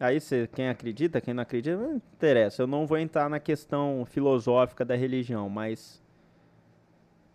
aí 0.00 0.20
você, 0.20 0.48
quem 0.52 0.68
acredita, 0.68 1.20
quem 1.20 1.34
não 1.34 1.42
acredita, 1.42 1.76
não 1.76 1.96
interessa. 1.96 2.62
Eu 2.62 2.66
não 2.66 2.86
vou 2.86 2.98
entrar 2.98 3.28
na 3.28 3.38
questão 3.38 4.04
filosófica 4.04 4.84
da 4.84 4.96
religião, 4.96 5.48
mas 5.48 6.02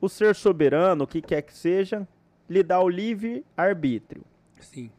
o 0.03 0.09
ser 0.09 0.35
soberano, 0.35 1.05
o 1.05 1.07
que 1.07 1.21
quer 1.21 1.41
que 1.41 1.53
seja, 1.53 2.05
lhe 2.49 2.61
dá 2.61 2.77
o 2.81 2.89
livre 2.89 3.45
arbítrio. 3.55 4.25
Sim. 4.59 4.91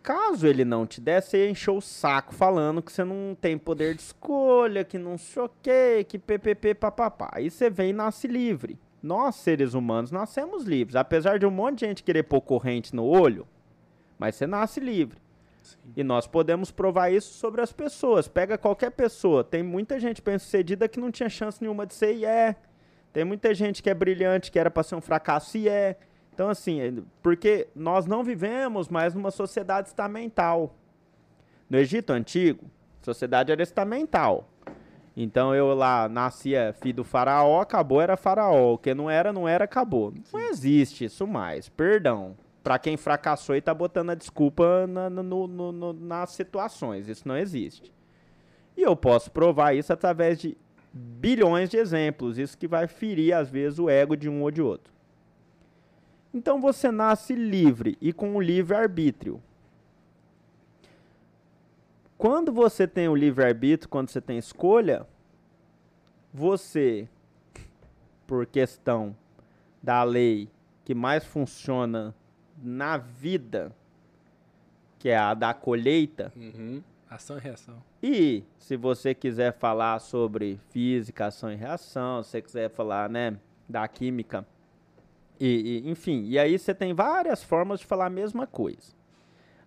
Caso 0.00 0.46
ele 0.46 0.64
não 0.64 0.86
te 0.86 1.00
der, 1.00 1.20
você 1.20 1.50
encheu 1.50 1.78
o 1.78 1.80
saco 1.80 2.32
falando 2.32 2.80
que 2.80 2.92
você 2.92 3.02
não 3.02 3.34
tem 3.34 3.58
poder 3.58 3.96
de 3.96 4.02
escolha, 4.02 4.84
que 4.84 4.98
não 4.98 5.18
choquei, 5.18 6.04
que 6.04 6.16
ppp 6.16 6.74
papapá. 6.76 7.28
Aí 7.32 7.50
você 7.50 7.68
vem 7.68 7.90
e 7.90 7.92
nasce 7.92 8.28
livre. 8.28 8.78
Nós, 9.02 9.34
seres 9.34 9.74
humanos, 9.74 10.12
nascemos 10.12 10.62
livres. 10.62 10.94
Apesar 10.94 11.40
de 11.40 11.46
um 11.46 11.50
monte 11.50 11.80
de 11.80 11.86
gente 11.86 12.04
querer 12.04 12.22
pôr 12.22 12.40
corrente 12.40 12.94
no 12.94 13.04
olho, 13.04 13.48
mas 14.16 14.36
você 14.36 14.46
nasce 14.46 14.78
livre. 14.78 15.18
Sim. 15.64 15.78
E 15.96 16.04
nós 16.04 16.26
podemos 16.26 16.70
provar 16.70 17.10
isso 17.10 17.34
sobre 17.34 17.60
as 17.60 17.72
pessoas. 17.72 18.28
Pega 18.28 18.58
qualquer 18.58 18.90
pessoa. 18.90 19.42
Tem 19.42 19.62
muita 19.62 19.98
gente 19.98 20.22
bem-sucedida 20.22 20.88
que 20.88 21.00
não 21.00 21.10
tinha 21.10 21.28
chance 21.28 21.60
nenhuma 21.60 21.86
de 21.86 21.94
ser 21.94 22.14
e 22.14 22.24
é. 22.24 22.56
Tem 23.12 23.24
muita 23.24 23.54
gente 23.54 23.82
que 23.82 23.88
é 23.88 23.94
brilhante, 23.94 24.50
que 24.50 24.58
era 24.58 24.70
para 24.70 24.82
ser 24.82 24.94
um 24.94 25.00
fracasso 25.00 25.56
e 25.56 25.68
é. 25.68 25.96
Então, 26.32 26.48
assim, 26.48 26.80
é, 26.80 26.92
porque 27.22 27.68
nós 27.74 28.06
não 28.06 28.22
vivemos 28.24 28.88
mais 28.88 29.14
numa 29.14 29.30
sociedade 29.30 29.88
estamental. 29.88 30.74
No 31.70 31.78
Egito 31.78 32.10
Antigo, 32.10 32.66
a 33.00 33.04
sociedade 33.04 33.52
era 33.52 33.62
estamental. 33.62 34.48
Então 35.16 35.54
eu 35.54 35.74
lá 35.74 36.08
nascia 36.08 36.74
filho 36.80 36.96
do 36.96 37.04
faraó, 37.04 37.60
acabou, 37.60 38.00
era 38.00 38.16
faraó. 38.16 38.74
O 38.74 38.78
que 38.78 38.92
não 38.94 39.08
era, 39.08 39.32
não 39.32 39.46
era, 39.46 39.64
acabou. 39.64 40.12
Não 40.32 40.40
existe 40.40 41.04
isso 41.04 41.26
mais. 41.26 41.68
Perdão. 41.68 42.36
Para 42.64 42.78
quem 42.78 42.96
fracassou 42.96 43.54
e 43.54 43.60
tá 43.60 43.72
botando 43.72 44.10
a 44.10 44.14
desculpa 44.16 44.86
na, 44.86 45.08
no, 45.08 45.22
no, 45.46 45.70
no, 45.70 45.92
nas 45.92 46.30
situações. 46.30 47.08
Isso 47.08 47.28
não 47.28 47.36
existe. 47.36 47.92
E 48.76 48.82
eu 48.82 48.96
posso 48.96 49.30
provar 49.30 49.74
isso 49.74 49.92
através 49.92 50.40
de 50.40 50.56
bilhões 50.92 51.68
de 51.68 51.76
exemplos. 51.76 52.38
Isso 52.38 52.58
que 52.58 52.66
vai 52.66 52.88
ferir, 52.88 53.34
às 53.34 53.50
vezes, 53.50 53.78
o 53.78 53.88
ego 53.88 54.16
de 54.16 54.28
um 54.28 54.42
ou 54.42 54.50
de 54.50 54.62
outro. 54.62 54.92
Então 56.32 56.60
você 56.60 56.90
nasce 56.90 57.34
livre 57.34 57.96
e 58.00 58.12
com 58.12 58.34
o 58.34 58.40
livre 58.40 58.74
arbítrio. 58.74 59.40
Quando 62.18 62.50
você 62.50 62.88
tem 62.88 63.08
o 63.08 63.14
livre 63.14 63.44
arbítrio, 63.44 63.88
quando 63.88 64.08
você 64.08 64.20
tem 64.20 64.38
escolha, 64.38 65.06
você, 66.32 67.08
por 68.26 68.46
questão 68.46 69.14
da 69.82 70.02
lei 70.02 70.48
que 70.84 70.94
mais 70.94 71.24
funciona 71.24 72.14
na 72.64 72.96
vida, 72.96 73.70
que 74.98 75.10
é 75.10 75.16
a 75.16 75.34
da 75.34 75.52
colheita. 75.52 76.32
Uhum. 76.34 76.82
Ação 77.08 77.36
e 77.36 77.40
reação. 77.40 77.82
E 78.02 78.42
se 78.58 78.76
você 78.76 79.14
quiser 79.14 79.52
falar 79.52 79.98
sobre 80.00 80.58
física, 80.70 81.26
ação 81.26 81.52
e 81.52 81.54
reação, 81.54 82.22
se 82.22 82.30
você 82.30 82.42
quiser 82.42 82.70
falar, 82.70 83.08
né, 83.08 83.38
da 83.68 83.86
química, 83.86 84.46
e, 85.38 85.82
e, 85.84 85.90
enfim, 85.90 86.24
e 86.26 86.38
aí 86.38 86.58
você 86.58 86.74
tem 86.74 86.94
várias 86.94 87.42
formas 87.42 87.80
de 87.80 87.86
falar 87.86 88.06
a 88.06 88.10
mesma 88.10 88.46
coisa. 88.46 88.92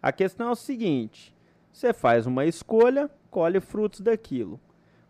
A 0.02 0.12
questão 0.12 0.50
é 0.50 0.52
o 0.52 0.56
seguinte: 0.56 1.36
você 1.72 1.94
faz 1.94 2.26
uma 2.26 2.46
escolha, 2.46 3.10
colhe 3.30 3.60
frutos 3.60 4.02
daquilo. 4.02 4.60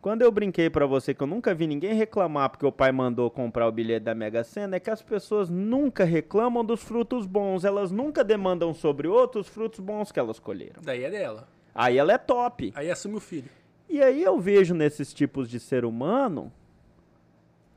Quando 0.01 0.21
eu 0.21 0.31
brinquei 0.31 0.69
para 0.69 0.85
você 0.85 1.13
que 1.13 1.21
eu 1.21 1.27
nunca 1.27 1.53
vi 1.53 1.67
ninguém 1.67 1.93
reclamar 1.93 2.49
porque 2.49 2.65
o 2.65 2.71
pai 2.71 2.91
mandou 2.91 3.29
comprar 3.29 3.67
o 3.67 3.71
bilhete 3.71 4.05
da 4.05 4.15
Mega 4.15 4.43
Sena, 4.43 4.77
é 4.77 4.79
que 4.79 4.89
as 4.89 5.01
pessoas 5.01 5.49
nunca 5.49 6.03
reclamam 6.03 6.63
dos 6.63 6.81
frutos 6.81 7.25
bons, 7.25 7.65
elas 7.65 7.91
nunca 7.91 8.23
demandam 8.23 8.73
sobre 8.73 9.07
outros 9.07 9.47
frutos 9.47 9.79
bons 9.79 10.11
que 10.11 10.19
elas 10.19 10.39
colheram. 10.39 10.81
Daí 10.83 11.03
é 11.03 11.09
dela. 11.09 11.47
Aí 11.73 11.97
ela 11.97 12.13
é 12.13 12.17
top. 12.17 12.71
Aí 12.75 12.89
assume 12.89 13.15
o 13.15 13.19
filho. 13.19 13.49
E 13.89 14.01
aí 14.01 14.23
eu 14.23 14.39
vejo 14.39 14.73
nesses 14.73 15.13
tipos 15.13 15.49
de 15.49 15.59
ser 15.59 15.83
humano 15.83 16.51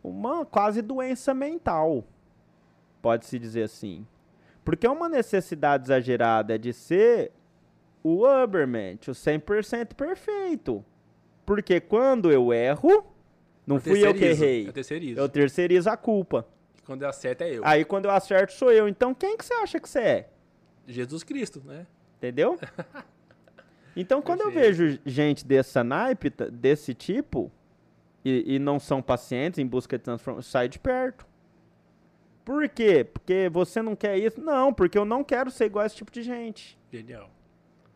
uma 0.03 0.45
quase 0.45 0.83
doença 0.83 1.35
mental 1.35 2.05
pode-se 3.01 3.39
dizer 3.39 3.65
assim. 3.65 4.07
Porque 4.65 4.87
é 4.87 4.91
uma 4.91 5.09
necessidade 5.09 5.85
exagerada 5.85 6.59
de 6.59 6.73
ser 6.73 7.33
o 8.03 8.27
Ubermensch, 8.27 9.11
o 9.11 9.13
100% 9.13 9.95
perfeito. 9.95 10.85
Porque 11.51 11.81
quando 11.81 12.31
eu 12.31 12.53
erro, 12.53 13.05
não 13.67 13.75
eu 13.75 13.81
fui 13.81 14.07
eu 14.07 14.15
que 14.15 14.25
errei. 14.25 14.69
Eu 14.69 14.73
terceirizo. 14.73 15.21
Eu 15.21 15.29
terceirizo 15.29 15.91
a 15.91 15.97
culpa. 15.97 16.47
E 16.79 16.83
quando 16.83 17.03
eu 17.03 17.09
acerto 17.09 17.43
é 17.43 17.57
eu. 17.57 17.63
Aí 17.65 17.85
quando 17.85 18.05
eu 18.05 18.13
acerto 18.13 18.53
sou 18.53 18.71
eu. 18.71 18.87
Então 18.87 19.13
quem 19.13 19.37
que 19.37 19.45
você 19.45 19.55
acha 19.55 19.81
que 19.81 19.89
você 19.89 19.99
é? 19.99 20.29
Jesus 20.87 21.25
Cristo, 21.25 21.61
né? 21.67 21.89
Entendeu? 22.19 22.57
Então 23.97 24.23
quando 24.23 24.43
eu 24.43 24.53
vejo 24.53 25.01
gente 25.05 25.45
dessa 25.45 25.83
naipe, 25.83 26.31
desse 26.31 26.95
tipo, 26.95 27.51
e, 28.25 28.55
e 28.55 28.59
não 28.61 28.79
são 28.79 29.03
pacientes 29.03 29.59
em 29.59 29.67
busca 29.67 29.99
de 29.99 30.05
transformação, 30.05 30.49
sai 30.49 30.69
de 30.69 30.79
perto. 30.79 31.27
Por 32.45 32.69
quê? 32.69 33.03
Porque 33.03 33.51
você 33.53 33.83
não 33.83 33.97
quer 33.97 34.17
isso? 34.17 34.41
Não, 34.41 34.73
porque 34.73 34.97
eu 34.97 35.05
não 35.05 35.25
quero 35.25 35.51
ser 35.51 35.65
igual 35.65 35.83
a 35.83 35.87
esse 35.87 35.97
tipo 35.97 36.13
de 36.13 36.23
gente. 36.23 36.79
Genial. 36.93 37.29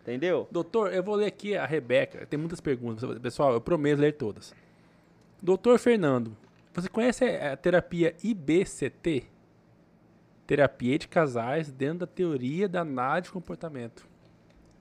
Entendeu? 0.05 0.47
Doutor, 0.51 0.93
eu 0.93 1.03
vou 1.03 1.15
ler 1.15 1.27
aqui 1.27 1.57
a 1.57 1.65
Rebeca. 1.65 2.27
Tem 2.27 2.39
muitas 2.39 2.61
perguntas. 2.61 3.19
Pessoal, 3.21 3.55
eu 3.55 3.61
prometo 3.61 4.01
ler 4.01 4.13
todas. 4.13 4.55
Doutor 5.43 5.79
Fernando, 5.79 6.37
você 6.75 6.91
conhece 6.91 7.25
a 7.25 7.57
terapia 7.57 8.15
IBCT? 8.23 9.25
Terapia 10.47 10.99
de 10.99 11.09
casais 11.09 11.73
dentro 11.73 12.01
da 12.01 12.07
teoria 12.07 12.69
da 12.69 12.83
análise 12.83 13.29
de 13.29 13.33
comportamento. 13.33 14.07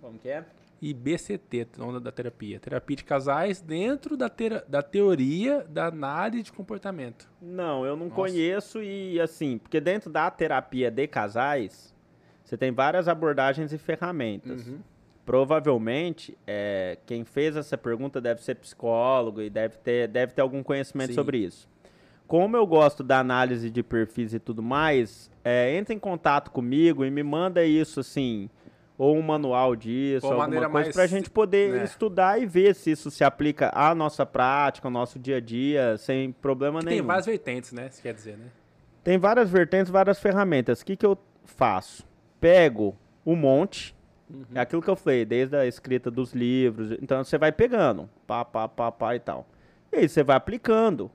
Como 0.01 0.19
que 0.19 0.27
é? 0.27 0.45
IBCT, 0.81 1.69
nome 1.77 2.01
da 2.01 2.11
terapia. 2.11 2.59
Terapia 2.59 2.97
de 2.97 3.05
casais 3.05 3.61
dentro 3.61 4.17
da, 4.17 4.29
da 4.67 4.81
teoria 4.81 5.65
da 5.69 5.87
análise 5.87 6.43
de 6.43 6.51
comportamento. 6.51 7.29
Não, 7.41 7.85
eu 7.85 7.95
não 7.95 8.07
Nossa. 8.07 8.15
conheço 8.15 8.83
e 8.83 9.21
assim, 9.21 9.57
porque 9.57 9.79
dentro 9.79 10.11
da 10.11 10.29
terapia 10.29 10.91
de 10.91 11.07
casais, 11.07 11.93
você 12.43 12.57
tem 12.57 12.73
várias 12.73 13.07
abordagens 13.07 13.71
e 13.71 13.77
ferramentas. 13.77 14.67
Uhum. 14.67 14.79
Provavelmente, 15.25 16.37
é, 16.45 16.97
quem 17.05 17.23
fez 17.23 17.55
essa 17.55 17.77
pergunta 17.77 18.19
deve 18.19 18.43
ser 18.43 18.55
psicólogo 18.55 19.41
e 19.41 19.49
deve 19.49 19.77
ter, 19.77 20.07
deve 20.07 20.33
ter 20.33 20.41
algum 20.41 20.61
conhecimento 20.61 21.09
Sim. 21.09 21.15
sobre 21.15 21.37
isso. 21.37 21.67
Como 22.27 22.57
eu 22.57 22.65
gosto 22.65 23.03
da 23.03 23.19
análise 23.19 23.69
de 23.69 23.83
perfis 23.83 24.33
e 24.33 24.39
tudo 24.39 24.61
mais, 24.61 25.29
é, 25.43 25.75
entra 25.75 25.93
em 25.93 25.99
contato 25.99 26.51
comigo 26.51 27.05
e 27.05 27.11
me 27.11 27.23
manda 27.23 27.63
isso 27.63 27.99
assim 27.99 28.49
ou 28.97 29.17
um 29.17 29.21
manual 29.21 29.75
disso, 29.75 30.27
alguma 30.27 30.69
coisa 30.69 30.91
para 30.91 31.03
a 31.03 31.07
gente 31.07 31.29
poder 31.29 31.73
né? 31.73 31.83
estudar 31.83 32.39
e 32.39 32.45
ver 32.45 32.75
se 32.75 32.91
isso 32.91 33.09
se 33.09 33.23
aplica 33.23 33.71
à 33.73 33.93
nossa 33.95 34.25
prática, 34.25 34.87
ao 34.87 34.91
nosso 34.91 35.17
dia 35.17 35.37
a 35.37 35.39
dia, 35.39 35.97
sem 35.97 36.31
problema 36.31 36.79
que 36.79 36.85
nenhum. 36.85 36.97
Tem 36.99 37.07
várias 37.07 37.25
vertentes, 37.25 37.71
né? 37.71 37.87
Isso 37.87 38.01
quer 38.01 38.13
dizer, 38.13 38.37
né? 38.37 38.45
Tem 39.03 39.17
várias 39.17 39.49
vertentes, 39.49 39.91
várias 39.91 40.19
ferramentas. 40.19 40.81
O 40.81 40.85
que, 40.85 40.95
que 40.95 41.05
eu 41.05 41.17
faço? 41.43 42.05
Pego 42.39 42.95
um 43.25 43.35
monte, 43.35 43.95
uhum. 44.33 44.45
é 44.55 44.59
aquilo 44.59 44.81
que 44.81 44.89
eu 44.89 44.95
falei, 44.95 45.23
desde 45.25 45.55
a 45.55 45.65
escrita 45.65 46.09
dos 46.09 46.33
livros. 46.33 46.91
Então 47.01 47.23
você 47.23 47.37
vai 47.37 47.51
pegando, 47.51 48.09
pá, 48.25 48.43
pá, 48.43 48.67
pá, 48.67 48.91
pá 48.91 49.15
e 49.15 49.19
tal. 49.19 49.47
E 49.91 49.97
aí 49.97 50.09
você 50.09 50.23
vai 50.23 50.35
aplicando 50.35 51.11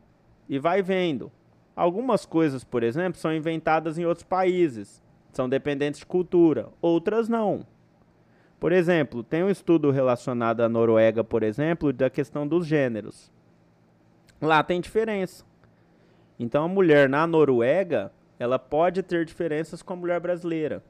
e 0.49 0.59
vai 0.59 0.81
vendo. 0.83 1.31
Algumas 1.75 2.25
coisas, 2.25 2.65
por 2.65 2.83
exemplo, 2.83 3.21
são 3.21 3.35
inventadas 3.35 3.99
em 3.99 4.05
outros 4.05 4.25
países 4.25 5.03
são 5.39 5.49
dependentes 5.49 6.01
de 6.01 6.07
cultura, 6.07 6.69
outras 6.81 7.29
não. 7.29 7.65
Por 8.59 8.73
exemplo, 8.73 9.23
tem 9.23 9.45
um 9.45 9.51
estudo 9.51 9.91
relacionado 9.93 10.63
à 10.63 10.69
Noruega, 10.69 11.23
por 11.23 11.45
exemplo, 11.45 11.93
da 11.93 12.11
questão 12.11 12.45
dos 12.45 12.67
gêneros. 12.67 13.31
Lá 14.41 14.63
tem 14.65 14.81
diferença. 14.81 15.45
Então 16.39 16.65
a 16.65 16.69
mulher 16.69 17.09
na 17.09 17.25
Noruega, 17.25 18.13
ela 18.37 18.59
pode 18.59 19.01
ter 19.03 19.25
diferenças 19.25 19.81
com 19.81 19.93
a 19.93 19.97
mulher 19.97 20.19
brasileira. 20.19 20.83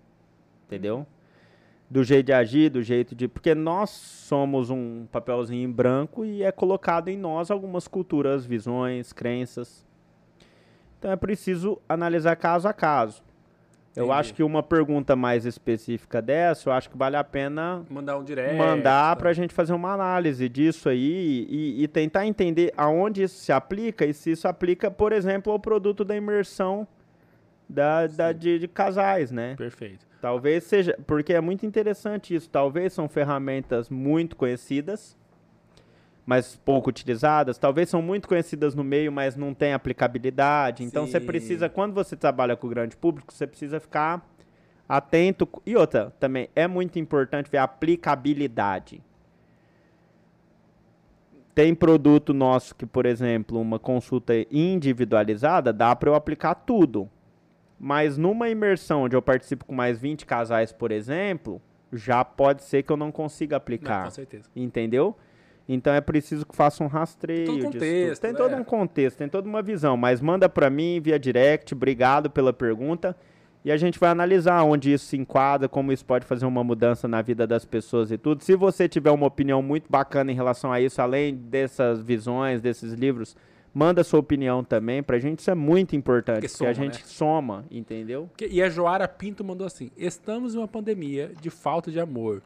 Entendeu? 0.67 1.07
Do 1.91 2.05
jeito 2.05 2.27
de 2.27 2.33
agir, 2.33 2.69
do 2.71 2.83
jeito 2.83 3.15
de. 3.15 3.27
Porque 3.27 3.55
nós 3.55 3.91
somos 3.91 4.69
um 4.69 5.07
papelzinho 5.11 5.67
em 5.67 5.73
branco 5.73 6.25
e 6.25 6.43
é 6.43 6.53
colocado 6.53 7.09
em 7.09 7.17
nós 7.17 7.51
algumas 7.51 7.89
culturas, 7.89 8.45
visões, 8.45 9.13
crenças. 9.13 9.87
Então 10.99 11.11
é 11.11 11.17
preciso 11.17 11.81
analisar 11.89 12.37
caso 12.37 12.69
a 12.69 12.73
caso. 12.73 13.23
Eu 13.97 14.13
acho 14.13 14.33
que 14.33 14.43
uma 14.45 14.63
pergunta 14.63 15.17
mais 15.17 15.45
específica 15.45 16.23
dessa, 16.23 16.69
eu 16.69 16.73
acho 16.73 16.89
que 16.89 16.97
vale 16.97 17.17
a 17.17 17.25
pena 17.25 17.85
mandar 17.91 18.17
um 18.17 18.23
direct, 18.23 18.57
mandar 18.57 19.17
para 19.17 19.31
a 19.31 19.33
gente 19.33 19.53
fazer 19.53 19.73
uma 19.73 19.93
análise 19.93 20.49
disso 20.49 20.89
aí 20.89 21.47
e, 21.51 21.83
e, 21.83 21.89
tentar 21.89 22.25
entender 22.25 22.73
aonde 22.77 23.25
isso 23.25 23.41
se 23.41 23.51
aplica 23.51 24.07
e 24.07 24.15
se 24.15 24.31
isso 24.31 24.47
aplica, 24.47 24.89
por 24.89 25.13
exemplo, 25.13 25.53
ao 25.53 25.59
produto 25.59 26.05
da 26.05 26.15
imersão 26.15 26.87
da, 27.69 28.07
da 28.07 28.33
de, 28.33 28.61
de 28.61 28.69
casais, 28.69 29.33
né? 29.33 29.57
Perfeito. 29.57 30.07
Talvez 30.21 30.65
seja, 30.65 30.99
porque 31.07 31.33
é 31.33 31.41
muito 31.41 31.65
interessante 31.65 32.35
isso. 32.35 32.51
Talvez 32.51 32.93
são 32.93 33.09
ferramentas 33.09 33.89
muito 33.89 34.35
conhecidas, 34.35 35.17
mas 36.27 36.57
pouco 36.57 36.91
utilizadas, 36.91 37.57
talvez 37.57 37.89
são 37.89 38.03
muito 38.03 38.29
conhecidas 38.29 38.75
no 38.75 38.85
meio, 38.85 39.13
mas 39.13 39.37
não 39.37 39.55
tem 39.55 39.73
aplicabilidade. 39.73 40.83
Então 40.83 41.07
Sim. 41.07 41.13
você 41.13 41.21
precisa, 41.21 41.69
quando 41.69 41.95
você 41.95 42.17
trabalha 42.17 42.57
com 42.57 42.67
o 42.67 42.71
grande 42.71 42.97
público, 42.97 43.33
você 43.33 43.47
precisa 43.47 43.79
ficar 43.79 44.27
atento. 44.89 45.49
E 45.65 45.77
outra, 45.77 46.13
também 46.19 46.49
é 46.55 46.67
muito 46.67 46.99
importante 46.99 47.51
ver 47.51 47.59
a 47.59 47.65
aplicabilidade. 47.65 49.01
Tem 51.55 51.75
produto 51.75 52.35
nosso 52.35 52.75
que, 52.75 52.87
por 52.87 53.07
exemplo, 53.07 53.61
uma 53.61 53.79
consulta 53.79 54.33
individualizada, 54.51 55.73
dá 55.73 55.95
para 55.95 56.11
eu 56.11 56.15
aplicar 56.15 56.55
tudo. 56.55 57.09
Mas 57.79 58.19
numa 58.19 58.49
imersão 58.49 59.03
onde 59.03 59.15
eu 59.15 59.23
participo 59.23 59.65
com 59.65 59.75
mais 59.75 59.99
20 59.99 60.27
casais, 60.27 60.73
por 60.73 60.91
exemplo, 60.91 61.63
já 61.93 62.25
pode 62.25 62.65
ser 62.65 62.83
que 62.83 62.91
eu 62.91 62.97
não 62.97 63.13
consiga 63.13 63.57
aplicar. 63.57 63.99
Não, 63.99 64.05
com 64.07 64.11
certeza. 64.11 64.45
Entendeu? 64.55 65.17
Então 65.69 65.93
é 65.93 66.01
preciso 66.01 66.47
que 66.47 66.57
faça 66.57 66.83
um 66.83 66.87
rastreio. 66.87 67.47
Tem 67.47 67.61
todo, 67.61 67.73
contexto, 67.73 68.23
tem 68.23 68.35
todo 68.35 68.53
é. 68.55 68.57
um 68.57 68.65
contexto, 68.65 69.19
tem 69.19 69.29
toda 69.29 69.49
uma 69.49 69.63
visão. 69.63 69.97
Mas 69.97 70.21
manda 70.21 70.49
para 70.49 70.71
mim 70.71 71.01
via 71.01 71.19
direct. 71.19 71.75
Obrigado 71.75 72.31
pela 72.31 72.53
pergunta. 72.53 73.15
E 73.65 73.71
a 73.71 73.77
gente 73.77 73.99
vai 73.99 74.09
analisar 74.09 74.63
onde 74.63 74.93
isso 74.93 75.07
se 75.07 75.17
enquadra, 75.17 75.69
como 75.69 75.93
isso 75.93 76.05
pode 76.05 76.25
fazer 76.25 76.47
uma 76.47 76.65
mudança 76.65 77.07
na 77.07 77.21
vida 77.21 77.47
das 77.47 77.65
pessoas 77.65 78.11
e 78.11 78.17
tudo. 78.17 78.43
Se 78.43 78.57
você 78.57 78.89
tiver 78.89 79.11
uma 79.11 79.27
opinião 79.27 79.61
muito 79.61 79.91
bacana 79.91 80.33
em 80.33 80.35
relação 80.35 80.73
a 80.73 80.81
isso, 80.81 81.03
além 81.03 81.35
dessas 81.35 82.01
visões, 82.01 82.63
desses 82.63 82.95
livros, 82.95 83.37
manda 83.73 84.05
sua 84.05 84.21
opinião 84.21 84.65
também. 84.65 85.03
Pra 85.03 85.19
gente 85.19 85.41
isso 85.41 85.51
é 85.51 85.55
muito 85.55 85.95
importante, 85.95 86.41
porque, 86.41 86.49
porque 86.49 86.59
soma, 86.59 86.71
a 86.71 86.73
gente 86.73 87.01
né? 87.01 87.07
soma, 87.07 87.65
entendeu? 87.71 88.31
E 88.51 88.63
a 88.63 88.69
Joara 88.69 89.07
Pinto 89.09 89.45
mandou 89.45 89.67
assim: 89.67 89.91
Estamos 89.97 90.55
em 90.55 90.59
uma 90.59 90.69
pandemia 90.69 91.33
de 91.41 91.51
falta 91.51 91.91
de 91.91 92.01
amor. 92.01 92.43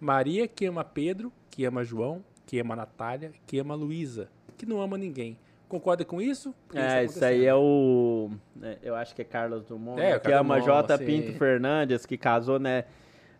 Maria 0.00 0.46
que 0.46 0.66
ama 0.66 0.84
Pedro, 0.84 1.32
que 1.50 1.64
ama 1.64 1.84
João, 1.84 2.22
que 2.46 2.58
ama 2.58 2.76
Natália, 2.76 3.32
que 3.46 3.58
ama 3.58 3.74
Luísa, 3.74 4.28
que 4.56 4.66
não 4.66 4.80
ama 4.80 4.98
ninguém. 4.98 5.38
Concorda 5.68 6.04
com 6.04 6.20
isso? 6.20 6.54
Porque 6.68 6.78
é, 6.78 7.04
isso, 7.04 7.14
isso 7.14 7.24
aí 7.24 7.44
é 7.44 7.54
o. 7.54 8.30
Né, 8.54 8.76
eu 8.82 8.94
acho 8.94 9.14
que 9.14 9.22
é 9.22 9.24
Carlos 9.24 9.64
Drummond, 9.64 10.00
é, 10.00 10.12
né, 10.12 10.18
que 10.18 10.30
ama 10.30 10.60
J. 10.60 10.98
Pinto 10.98 11.32
Fernandes, 11.32 12.04
que 12.04 12.16
casou, 12.16 12.58
né? 12.58 12.84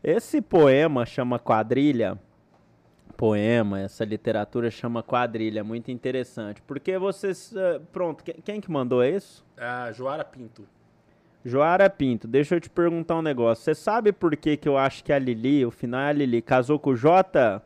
Esse 0.03 0.41
poema 0.41 1.07
chama 1.07 1.39
Quadrilha. 1.39 2.19
Poema, 3.17 3.81
essa 3.81 4.05
literatura 4.05 4.71
chama 4.71 5.03
Quadrilha, 5.03 5.65
muito 5.65 5.91
interessante. 5.91 6.61
Porque 6.63 6.99
vocês. 6.99 7.55
Eh, 7.57 7.81
pronto, 7.93 8.23
quem 8.23 8.61
que 8.61 8.71
mandou 8.71 9.03
isso? 9.05 9.45
A 9.57 9.91
Joara 9.93 10.25
Pinto. 10.25 10.67
Joara 11.45 11.89
Pinto, 11.91 12.27
deixa 12.27 12.57
eu 12.57 12.61
te 12.61 12.71
perguntar 12.71 13.17
um 13.17 13.23
negócio. 13.23 13.65
Você 13.65 13.75
sabe 13.75 14.13
por 14.13 14.35
que, 14.37 14.57
que 14.57 14.69
eu 14.69 14.79
acho 14.79 15.05
que 15.05 15.13
a 15.13 15.19
Lili, 15.19 15.65
o 15.65 15.71
final 15.71 16.01
é 16.01 16.09
a 16.09 16.13
Lili, 16.13 16.41
casou 16.41 16.79
com 16.79 16.91
o 16.91 16.97
J. 16.97 17.63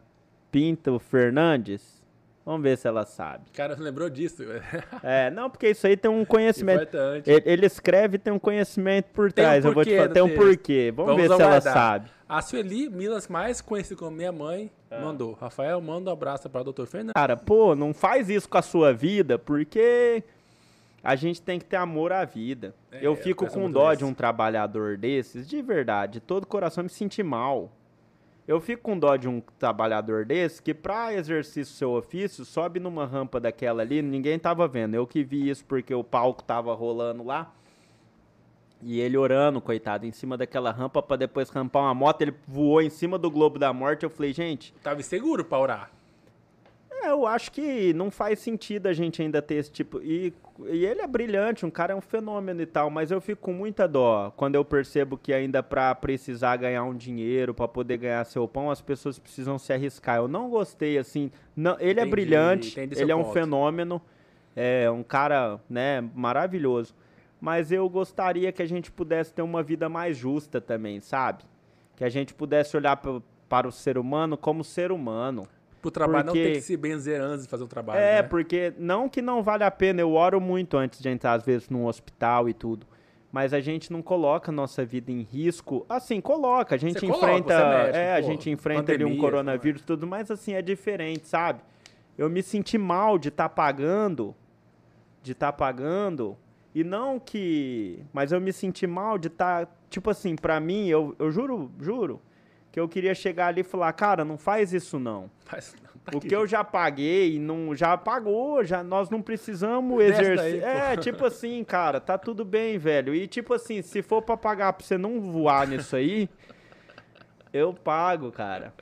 Pinto 0.50 0.98
Fernandes. 0.98 1.98
Vamos 2.44 2.62
ver 2.62 2.78
se 2.78 2.88
ela 2.88 3.04
sabe. 3.04 3.44
Cara, 3.52 3.76
lembrou 3.78 4.08
disso. 4.08 4.42
é, 5.04 5.30
não, 5.30 5.50
porque 5.50 5.68
isso 5.68 5.86
aí 5.86 5.96
tem 5.96 6.10
um 6.10 6.24
conhecimento. 6.24 6.96
Ele, 7.26 7.42
ele, 7.44 7.66
escreve 7.66 8.18
tem 8.18 8.32
um 8.32 8.38
conhecimento 8.38 9.10
por 9.12 9.30
trás. 9.30 9.64
Um 9.64 9.68
eu 9.68 9.74
vou 9.74 9.84
te 9.84 9.94
falar, 9.94 10.08
tem 10.08 10.22
um 10.22 10.34
porquê. 10.34 10.90
Vamos, 10.96 11.12
Vamos 11.12 11.28
ver 11.28 11.34
aguardar. 11.34 11.60
se 11.60 11.68
ela 11.68 11.74
sabe. 11.74 12.10
A 12.28 12.42
Sueli 12.42 12.90
Milas, 12.90 13.26
mais 13.26 13.62
conhecida 13.62 13.96
como 13.96 14.10
minha 14.10 14.30
mãe, 14.30 14.70
ah. 14.90 15.00
mandou. 15.00 15.32
Rafael, 15.32 15.80
manda 15.80 16.10
um 16.10 16.12
abraço 16.12 16.50
para 16.50 16.60
o 16.60 16.72
Dr. 16.72 16.84
Fernandes. 16.84 17.14
Cara, 17.14 17.36
pô, 17.36 17.74
não 17.74 17.94
faz 17.94 18.28
isso 18.28 18.46
com 18.46 18.58
a 18.58 18.62
sua 18.62 18.92
vida, 18.92 19.38
porque 19.38 20.22
a 21.02 21.16
gente 21.16 21.40
tem 21.40 21.58
que 21.58 21.64
ter 21.64 21.76
amor 21.76 22.12
à 22.12 22.26
vida. 22.26 22.74
É, 22.92 22.98
eu 23.00 23.16
fico 23.16 23.46
com 23.46 23.70
dó 23.70 23.94
de 23.94 24.04
um 24.04 24.12
trabalhador 24.12 24.98
desses, 24.98 25.48
de 25.48 25.62
verdade, 25.62 26.14
de 26.14 26.20
todo 26.20 26.46
coração 26.46 26.84
me 26.84 26.90
sentir 26.90 27.22
mal. 27.22 27.72
Eu 28.46 28.60
fico 28.60 28.82
com 28.82 28.98
dó 28.98 29.16
de 29.16 29.26
um 29.26 29.40
trabalhador 29.58 30.26
desse 30.26 30.60
que, 30.60 30.74
para 30.74 31.14
exercer 31.14 31.62
o 31.62 31.66
seu 31.66 31.92
ofício, 31.92 32.44
sobe 32.44 32.78
numa 32.78 33.06
rampa 33.06 33.40
daquela 33.40 33.82
ali, 33.82 34.02
ninguém 34.02 34.38
tava 34.38 34.68
vendo. 34.68 34.94
Eu 34.94 35.06
que 35.06 35.24
vi 35.24 35.48
isso 35.48 35.64
porque 35.64 35.94
o 35.94 36.04
palco 36.04 36.42
tava 36.42 36.74
rolando 36.74 37.24
lá. 37.24 37.54
E 38.82 39.00
ele 39.00 39.16
orando, 39.16 39.60
coitado, 39.60 40.06
em 40.06 40.12
cima 40.12 40.36
daquela 40.36 40.70
rampa 40.70 41.02
para 41.02 41.16
depois 41.16 41.50
rampar 41.50 41.82
uma 41.82 41.94
moto. 41.94 42.22
Ele 42.22 42.34
voou 42.46 42.80
em 42.80 42.90
cima 42.90 43.18
do 43.18 43.30
Globo 43.30 43.58
da 43.58 43.72
Morte. 43.72 44.04
Eu 44.04 44.10
falei, 44.10 44.32
gente. 44.32 44.72
Tava 44.82 45.00
inseguro 45.00 45.44
pra 45.44 45.58
orar. 45.58 45.90
É, 47.02 47.10
eu 47.10 47.26
acho 47.26 47.52
que 47.52 47.92
não 47.92 48.10
faz 48.10 48.40
sentido 48.40 48.88
a 48.88 48.92
gente 48.92 49.22
ainda 49.22 49.40
ter 49.40 49.54
esse 49.54 49.70
tipo. 49.70 50.00
E, 50.02 50.32
e 50.66 50.84
ele 50.84 51.00
é 51.00 51.06
brilhante, 51.06 51.64
um 51.64 51.70
cara 51.70 51.92
é 51.92 51.96
um 51.96 52.00
fenômeno 52.00 52.60
e 52.60 52.66
tal, 52.66 52.90
mas 52.90 53.10
eu 53.10 53.20
fico 53.20 53.42
com 53.42 53.52
muita 53.52 53.86
dó 53.86 54.32
quando 54.36 54.56
eu 54.56 54.64
percebo 54.64 55.16
que 55.16 55.32
ainda 55.32 55.62
para 55.62 55.94
precisar 55.94 56.56
ganhar 56.56 56.82
um 56.82 56.94
dinheiro, 56.94 57.54
para 57.54 57.68
poder 57.68 57.98
ganhar 57.98 58.24
seu 58.24 58.48
pão, 58.48 58.70
as 58.70 58.80
pessoas 58.80 59.18
precisam 59.18 59.58
se 59.58 59.72
arriscar. 59.72 60.16
Eu 60.16 60.26
não 60.26 60.50
gostei, 60.50 60.98
assim. 60.98 61.30
Não, 61.54 61.76
ele 61.78 61.84
é 61.84 61.92
entendi, 61.92 62.00
é 62.00 62.10
brilhante, 62.10 62.80
ele 62.80 63.12
é 63.12 63.14
um 63.14 63.22
ponto. 63.22 63.32
fenômeno, 63.32 64.02
é 64.56 64.90
um 64.90 65.04
cara, 65.04 65.60
né, 65.70 66.04
maravilhoso. 66.14 66.94
Mas 67.40 67.70
eu 67.70 67.88
gostaria 67.88 68.50
que 68.50 68.62
a 68.62 68.66
gente 68.66 68.90
pudesse 68.90 69.32
ter 69.32 69.42
uma 69.42 69.62
vida 69.62 69.88
mais 69.88 70.16
justa 70.16 70.60
também, 70.60 71.00
sabe? 71.00 71.44
Que 71.96 72.04
a 72.04 72.08
gente 72.08 72.34
pudesse 72.34 72.76
olhar 72.76 73.00
para 73.48 73.68
o 73.68 73.72
ser 73.72 73.96
humano 73.98 74.36
como 74.36 74.64
ser 74.64 74.90
humano 74.90 75.46
Pro 75.80 75.90
trabalho 75.90 76.24
Porque- 76.24 76.38
não 76.38 76.44
tem 76.46 76.54
que 76.54 76.60
se 76.60 76.76
benzer 76.76 77.20
antes 77.20 77.44
de 77.44 77.48
fazer 77.48 77.64
um 77.64 77.68
trabalho. 77.68 78.00
É, 78.00 78.16
né? 78.16 78.22
porque 78.22 78.72
não 78.78 79.08
que 79.08 79.22
não 79.22 79.42
vale 79.42 79.62
a 79.62 79.70
pena, 79.70 80.00
eu 80.00 80.12
oro 80.12 80.40
muito 80.40 80.76
antes 80.76 81.00
de 81.00 81.08
entrar, 81.08 81.34
às 81.34 81.44
vezes, 81.44 81.68
num 81.70 81.86
hospital 81.86 82.48
e 82.48 82.52
tudo. 82.52 82.86
Mas 83.30 83.52
a 83.52 83.60
gente 83.60 83.92
não 83.92 84.02
coloca 84.02 84.50
a 84.50 84.54
nossa 84.54 84.84
vida 84.84 85.12
em 85.12 85.20
risco. 85.20 85.84
Assim, 85.88 86.20
coloca. 86.20 86.74
A 86.74 86.78
gente 86.78 86.98
Você 86.98 87.06
coloca, 87.06 87.26
enfrenta. 87.26 87.54
você 87.54 87.62
é 87.62 87.68
médico, 87.78 87.96
é, 87.96 88.16
a 88.16 88.20
pô, 88.22 88.26
gente 88.26 88.50
enfrenta 88.50 88.92
ali 88.92 89.04
um 89.04 89.08
pandemia, 89.08 89.20
coronavírus 89.20 89.82
e 89.82 89.84
tudo, 89.84 90.06
mas 90.06 90.30
assim, 90.30 90.54
é 90.54 90.62
diferente, 90.62 91.28
sabe? 91.28 91.60
Eu 92.16 92.28
me 92.28 92.42
senti 92.42 92.76
mal 92.78 93.18
de 93.18 93.28
estar 93.28 93.48
pagando. 93.50 94.34
De 95.22 95.32
estar 95.32 95.52
pagando. 95.52 96.36
E 96.78 96.84
não 96.84 97.18
que. 97.18 98.04
Mas 98.12 98.30
eu 98.30 98.40
me 98.40 98.52
senti 98.52 98.86
mal 98.86 99.18
de 99.18 99.26
estar. 99.26 99.68
tipo 99.90 100.08
assim, 100.10 100.36
pra 100.36 100.60
mim, 100.60 100.86
eu, 100.86 101.12
eu 101.18 101.28
juro, 101.28 101.72
juro. 101.80 102.22
Que 102.70 102.78
eu 102.78 102.88
queria 102.88 103.16
chegar 103.16 103.48
ali 103.48 103.62
e 103.62 103.64
falar, 103.64 103.92
cara, 103.94 104.24
não 104.24 104.38
faz 104.38 104.72
isso 104.72 104.96
não. 104.96 105.28
Mas, 105.50 105.74
tá 106.04 106.16
O 106.16 106.20
que 106.20 106.32
eu 106.32 106.46
já 106.46 106.62
paguei, 106.62 107.36
não, 107.40 107.74
já 107.74 107.96
pagou, 107.96 108.62
já, 108.62 108.84
nós 108.84 109.10
não 109.10 109.20
precisamos 109.20 110.00
exercer. 110.04 110.62
É, 110.62 110.96
tipo 110.96 111.24
assim, 111.26 111.64
cara, 111.64 112.00
tá 112.00 112.16
tudo 112.16 112.44
bem, 112.44 112.78
velho. 112.78 113.12
E 113.12 113.26
tipo 113.26 113.54
assim, 113.54 113.82
se 113.82 114.00
for 114.00 114.22
pra 114.22 114.36
pagar 114.36 114.72
pra 114.72 114.86
você 114.86 114.96
não 114.96 115.20
voar 115.20 115.66
nisso 115.66 115.96
aí, 115.96 116.28
eu 117.52 117.74
pago, 117.74 118.30
cara. 118.30 118.72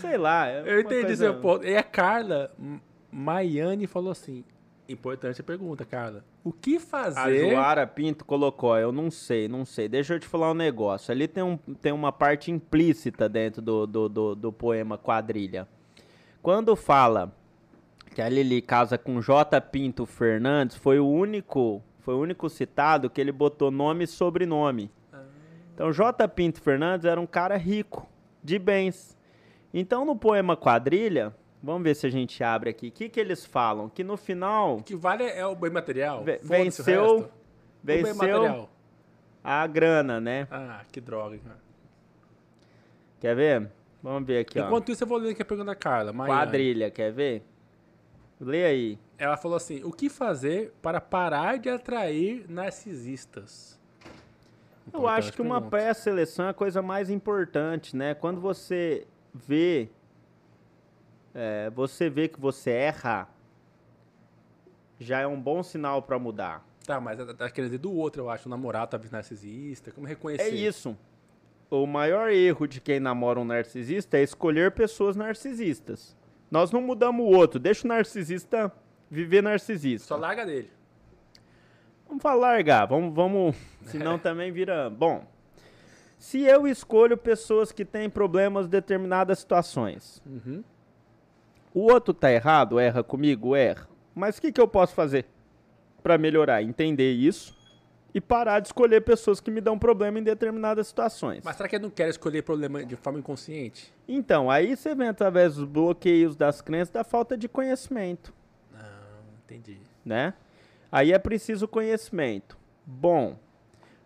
Sei 0.00 0.18
lá. 0.18 0.46
é 0.46 0.60
Eu 0.60 0.80
entendi 0.80 1.06
coisa- 1.06 1.16
seu 1.16 1.40
ponto. 1.40 1.66
E 1.66 1.74
a 1.74 1.82
Carla 1.82 2.50
Maiane 3.10 3.86
falou 3.86 4.10
assim: 4.12 4.44
importante 4.92 5.40
a 5.40 5.44
pergunta, 5.44 5.84
Carla. 5.84 6.24
O 6.42 6.52
que 6.52 6.76
A 6.76 6.80
fazer? 6.80 7.50
Joara 7.50 7.86
Pinto 7.86 8.24
colocou, 8.24 8.76
eu 8.76 8.92
não 8.92 9.10
sei, 9.10 9.48
não 9.48 9.64
sei. 9.64 9.88
Deixa 9.88 10.14
eu 10.14 10.20
te 10.20 10.26
falar 10.26 10.50
um 10.50 10.54
negócio. 10.54 11.12
Ali 11.12 11.28
tem, 11.28 11.42
um, 11.42 11.56
tem 11.56 11.92
uma 11.92 12.12
parte 12.12 12.50
implícita 12.50 13.28
dentro 13.28 13.62
do, 13.62 13.86
do, 13.86 14.08
do, 14.08 14.34
do 14.34 14.52
poema 14.52 14.98
Quadrilha. 14.98 15.68
Quando 16.42 16.74
fala 16.74 17.34
que 18.14 18.22
a 18.22 18.28
Lili 18.28 18.60
casa 18.60 18.98
com 18.98 19.20
J. 19.20 19.60
Pinto 19.60 20.04
Fernandes, 20.06 20.76
foi 20.76 20.98
o 20.98 21.08
único, 21.08 21.82
foi 22.00 22.14
o 22.14 22.20
único 22.20 22.48
citado 22.48 23.08
que 23.08 23.20
ele 23.20 23.32
botou 23.32 23.70
nome 23.70 24.04
e 24.04 24.06
sobrenome. 24.06 24.90
Então 25.74 25.92
J. 25.92 26.28
Pinto 26.28 26.60
Fernandes 26.60 27.06
era 27.06 27.20
um 27.20 27.26
cara 27.26 27.56
rico, 27.56 28.08
de 28.42 28.58
bens. 28.58 29.16
Então 29.72 30.04
no 30.04 30.16
poema 30.16 30.56
Quadrilha, 30.56 31.34
vamos 31.62 31.82
ver 31.82 31.94
se 31.94 32.06
a 32.06 32.10
gente 32.10 32.42
abre 32.42 32.70
aqui. 32.70 32.88
O 32.88 32.92
que, 32.92 33.08
que 33.08 33.20
eles 33.20 33.44
falam? 33.44 33.88
Que 33.88 34.02
no 34.04 34.16
final 34.16 34.76
O 34.78 34.82
que 34.82 34.94
vale 34.96 35.24
é 35.24 35.44
o 35.46 35.54
bem 35.54 35.70
material. 35.70 36.22
Ve- 36.24 36.40
venceu- 36.42 36.84
resto. 37.16 37.26
O 37.26 37.30
bem 37.82 38.02
venceu 38.02 38.14
material. 38.42 38.70
a 39.42 39.66
grana, 39.66 40.20
né? 40.20 40.46
Ah, 40.50 40.82
que 40.90 41.00
droga, 41.00 41.38
cara. 41.38 41.58
Quer 43.20 43.34
ver? 43.36 43.70
Vamos 44.02 44.26
ver 44.26 44.38
aqui, 44.40 44.58
ó. 44.58 44.66
Enquanto 44.66 44.90
isso, 44.90 45.04
eu 45.04 45.08
vou 45.08 45.18
ler 45.18 45.30
aqui 45.32 45.42
a 45.42 45.44
pergunta 45.44 45.66
da 45.66 45.74
Carla. 45.74 46.12
Quadrilha, 46.12 46.90
quer 46.90 47.12
ver? 47.12 47.42
Lê 48.40 48.64
aí. 48.64 48.98
Ela 49.18 49.36
falou 49.36 49.56
assim: 49.58 49.84
o 49.84 49.92
que 49.92 50.08
fazer 50.08 50.72
para 50.80 51.00
parar 51.00 51.58
de 51.58 51.68
atrair 51.68 52.46
narcisistas? 52.48 53.78
Eu 54.92 55.06
acho 55.06 55.32
que 55.34 55.42
uma 55.42 55.60
pergunta. 55.60 55.76
pré-seleção 55.76 56.46
é 56.46 56.48
a 56.48 56.54
coisa 56.54 56.80
mais 56.80 57.10
importante, 57.10 57.94
né? 57.94 58.14
Quando 58.14 58.40
você 58.40 59.06
vê, 59.32 59.88
é, 61.34 61.70
você 61.70 62.08
vê 62.10 62.28
que 62.28 62.40
você 62.40 62.70
erra, 62.70 63.28
já 64.98 65.20
é 65.20 65.26
um 65.26 65.40
bom 65.40 65.62
sinal 65.62 66.02
pra 66.02 66.18
mudar. 66.18 66.64
Tá, 66.86 67.00
mas 67.00 67.18
tá 67.18 67.34
tá 67.34 67.50
querendo 67.50 67.70
dizer 67.70 67.78
do 67.78 67.92
outro, 67.92 68.22
eu 68.22 68.30
acho. 68.30 68.48
O 68.48 68.50
namorado 68.50 68.90
talvez 68.90 69.10
narcisista. 69.10 69.92
Como 69.92 70.06
reconhecer? 70.06 70.42
É 70.42 70.48
isso. 70.48 70.96
O 71.70 71.86
maior 71.86 72.30
erro 72.30 72.66
de 72.66 72.80
quem 72.80 72.98
namora 72.98 73.38
um 73.38 73.44
narcisista 73.44 74.18
é 74.18 74.22
escolher 74.22 74.72
pessoas 74.72 75.14
narcisistas. 75.14 76.16
Nós 76.50 76.72
não 76.72 76.82
mudamos 76.82 77.24
o 77.24 77.28
outro, 77.28 77.60
deixa 77.60 77.86
o 77.86 77.88
narcisista 77.88 78.72
viver 79.08 79.40
narcisista. 79.42 80.08
Só 80.08 80.16
larga 80.16 80.44
dele. 80.44 80.68
Vamos 82.08 82.22
falar 82.22 82.54
largar, 82.54 82.86
vamos, 82.86 83.14
vamos, 83.14 83.54
senão 83.86 84.18
também 84.18 84.50
vira, 84.50 84.90
bom. 84.90 85.24
Se 86.18 86.42
eu 86.42 86.66
escolho 86.66 87.16
pessoas 87.16 87.70
que 87.70 87.84
têm 87.84 88.10
problemas 88.10 88.66
em 88.66 88.70
determinadas 88.70 89.38
situações, 89.38 90.20
Uhum. 90.26 90.64
O 91.74 91.80
outro 91.80 92.12
tá 92.12 92.30
errado, 92.32 92.78
erra 92.78 93.02
comigo, 93.02 93.54
erra. 93.54 93.88
Mas 94.14 94.38
o 94.38 94.40
que, 94.40 94.52
que 94.52 94.60
eu 94.60 94.68
posso 94.68 94.94
fazer 94.94 95.26
para 96.02 96.18
melhorar? 96.18 96.62
Entender 96.62 97.12
isso 97.12 97.58
e 98.12 98.20
parar 98.20 98.60
de 98.60 98.68
escolher 98.68 99.02
pessoas 99.02 99.40
que 99.40 99.50
me 99.50 99.60
dão 99.60 99.78
problema 99.78 100.18
em 100.18 100.22
determinadas 100.22 100.88
situações. 100.88 101.42
Mas 101.44 101.56
será 101.56 101.68
que 101.68 101.76
ele 101.76 101.84
não 101.84 101.90
quer 101.90 102.08
escolher 102.08 102.42
problema 102.42 102.84
de 102.84 102.96
forma 102.96 103.20
inconsciente? 103.20 103.92
Então, 104.08 104.50
aí 104.50 104.76
você 104.76 104.94
vem 104.94 105.08
através 105.08 105.54
dos 105.54 105.64
bloqueios 105.64 106.34
das 106.34 106.60
crenças 106.60 106.90
da 106.90 107.04
falta 107.04 107.36
de 107.36 107.48
conhecimento. 107.48 108.34
Não, 108.72 108.80
entendi. 109.44 109.78
né? 110.04 110.34
Aí 110.90 111.12
é 111.12 111.18
preciso 111.20 111.68
conhecimento. 111.68 112.58
Bom, 112.84 113.36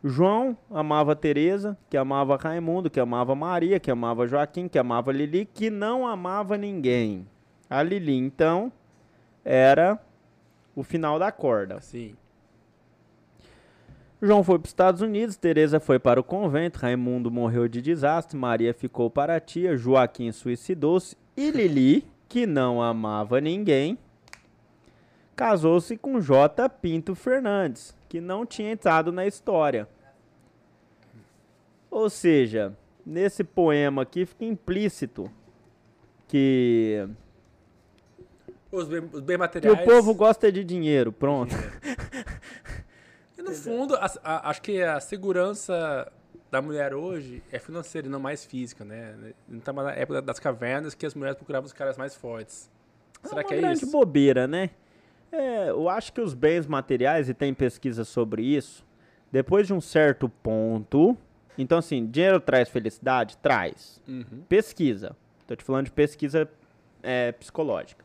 João 0.03 0.55
amava 0.70 1.16
Teresa, 1.16 1.78
que 1.89 1.97
amava 1.97 2.36
Raimundo, 2.36 2.91
que 2.91 3.01
amava 3.01 3.35
Maria, 3.35 3.81
que 3.81 3.91
amava 3.91 4.27
Joaquim, 4.27 4.69
que 4.69 4.78
amava 4.78 5.11
Lili, 5.11 5.47
que 5.47 5.70
não 5.70 6.07
amava 6.07 6.59
ninguém. 6.59 7.27
A 7.69 7.82
Lili, 7.82 8.16
então, 8.16 8.73
era 9.45 9.99
o 10.74 10.82
final 10.82 11.19
da 11.19 11.31
corda. 11.32 11.81
Sim. 11.81 12.16
João 14.20 14.43
foi 14.43 14.59
para 14.59 14.65
os 14.65 14.70
Estados 14.70 15.01
Unidos, 15.03 15.36
Teresa 15.36 15.78
foi 15.78 15.99
para 15.99 16.19
o 16.19 16.24
convento, 16.24 16.78
Raimundo 16.78 17.31
morreu 17.31 17.69
de 17.69 17.82
desastre, 17.82 18.39
Maria 18.39 18.73
ficou 18.73 19.11
para 19.11 19.36
a 19.36 19.41
tia, 19.41 19.77
Joaquim 19.77 20.32
suicidou-se 20.32 21.16
e 21.36 21.51
Lili, 21.53 22.07
que 22.27 22.47
não 22.47 22.81
amava 22.81 23.41
ninguém, 23.41 23.99
casou-se 25.36 25.97
com 25.97 26.20
J. 26.20 26.69
Pinto 26.70 27.15
Fernandes, 27.15 27.95
que 28.09 28.20
não 28.20 28.47
tinha 28.47 28.73
entrado 28.73 29.12
na 29.12 29.27
história. 29.27 29.86
Ou 31.91 32.09
seja, 32.09 32.74
nesse 33.05 33.45
poema 33.45 34.03
aqui 34.03 34.24
fica 34.24 34.45
implícito 34.45 35.31
que, 36.27 37.07
Os 38.75 38.89
bem, 38.89 39.09
os 39.13 39.21
bem 39.21 39.37
materiais. 39.37 39.81
o 39.81 39.85
povo 39.85 40.15
gosta 40.15 40.51
de 40.51 40.65
dinheiro, 40.65 41.13
pronto. 41.13 41.55
E 43.37 43.43
no 43.43 43.53
fundo, 43.53 43.95
a- 43.97 44.11
a- 44.23 44.49
acho 44.51 44.63
que 44.63 44.81
a 44.83 45.01
segurança 45.01 46.11
da 46.51 46.63
mulher 46.63 46.95
hoje 46.95 47.43
é 47.51 47.59
financeira 47.59 48.07
e 48.07 48.11
não 48.11 48.21
mais 48.21 48.45
física, 48.45 48.85
né? 48.85 49.15
Não 49.49 49.59
tá 49.61 49.73
mais 49.73 49.89
na 49.89 49.95
época 49.95 50.23
das 50.23 50.39
cavernas 50.39 50.95
que 50.95 51.05
as 51.05 51.15
mulheres 51.15 51.37
procuravam 51.37 51.67
os 51.67 51.73
caras 51.73 51.97
mais 51.97 52.15
fortes. 52.15 52.71
Será 53.25 53.41
é 53.41 53.45
que 53.45 53.53
uma 53.55 53.59
é 53.59 53.61
grande 53.61 53.83
isso? 53.85 53.91
bobeira, 53.91 54.47
né? 54.47 54.71
É, 55.33 55.71
eu 55.71 55.89
acho 55.89 56.13
que 56.13 56.21
os 56.21 56.33
bens 56.33 56.65
materiais, 56.67 57.29
e 57.29 57.35
tem 57.35 57.53
pesquisa 57.53 58.05
sobre 58.05 58.43
isso, 58.45 58.87
depois 59.33 59.67
de 59.67 59.75
um 59.75 59.81
certo 59.81 60.29
ponto. 60.29 61.17
Então, 61.59 61.79
assim, 61.79 62.07
dinheiro 62.07 62.39
traz 62.39 62.69
felicidade? 62.69 63.37
Traz. 63.39 64.01
Uhum. 64.07 64.43
Pesquisa. 64.49 65.17
Tô 65.47 65.57
te 65.57 65.65
falando 65.65 65.87
de 65.87 65.93
pesquisa 65.93 66.49
é, 67.03 67.33
psicológica. 67.33 68.05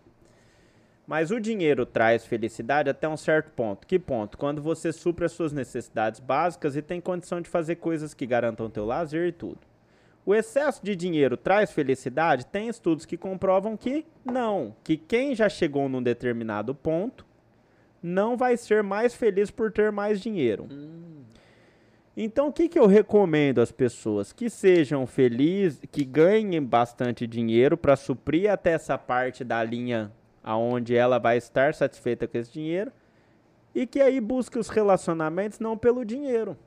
Mas 1.09 1.31
o 1.31 1.39
dinheiro 1.39 1.87
traz 1.87 2.23
felicidade 2.23 2.87
até 2.87 3.09
um 3.09 3.17
certo 3.17 3.49
ponto. 3.49 3.87
Que 3.87 3.97
ponto? 3.97 4.37
Quando 4.37 4.61
você 4.61 4.93
supra 4.93 5.25
as 5.25 5.31
suas 5.31 5.51
necessidades 5.51 6.19
básicas 6.19 6.75
e 6.75 6.83
tem 6.83 7.01
condição 7.01 7.41
de 7.41 7.49
fazer 7.49 7.77
coisas 7.77 8.13
que 8.13 8.27
garantam 8.27 8.69
teu 8.69 8.85
lazer 8.85 9.29
e 9.29 9.31
tudo. 9.31 9.57
O 10.23 10.35
excesso 10.35 10.85
de 10.85 10.95
dinheiro 10.95 11.35
traz 11.35 11.71
felicidade? 11.71 12.45
Tem 12.45 12.67
estudos 12.67 13.07
que 13.07 13.17
comprovam 13.17 13.75
que 13.75 14.05
não. 14.23 14.75
Que 14.83 14.97
quem 14.97 15.33
já 15.33 15.49
chegou 15.49 15.89
num 15.89 16.03
determinado 16.03 16.75
ponto 16.75 17.25
não 18.03 18.37
vai 18.37 18.55
ser 18.55 18.83
mais 18.83 19.15
feliz 19.15 19.49
por 19.49 19.71
ter 19.71 19.91
mais 19.91 20.21
dinheiro. 20.21 20.67
Então, 22.15 22.49
o 22.49 22.53
que, 22.53 22.69
que 22.69 22.77
eu 22.77 22.85
recomendo 22.85 23.61
às 23.61 23.71
pessoas? 23.71 24.31
Que 24.31 24.47
sejam 24.47 25.07
felizes, 25.07 25.81
que 25.91 26.05
ganhem 26.05 26.61
bastante 26.61 27.25
dinheiro 27.25 27.75
para 27.75 27.95
suprir 27.95 28.51
até 28.51 28.73
essa 28.73 28.95
parte 28.95 29.43
da 29.43 29.63
linha 29.63 30.11
aonde 30.49 30.95
ela 30.95 31.19
vai 31.19 31.37
estar 31.37 31.75
satisfeita 31.75 32.27
com 32.27 32.35
esse 32.35 32.51
dinheiro 32.51 32.91
e 33.75 33.85
que 33.85 34.01
aí 34.01 34.19
busque 34.19 34.57
os 34.57 34.67
relacionamentos 34.67 35.59
não 35.59 35.77
pelo 35.77 36.03
dinheiro. 36.03 36.57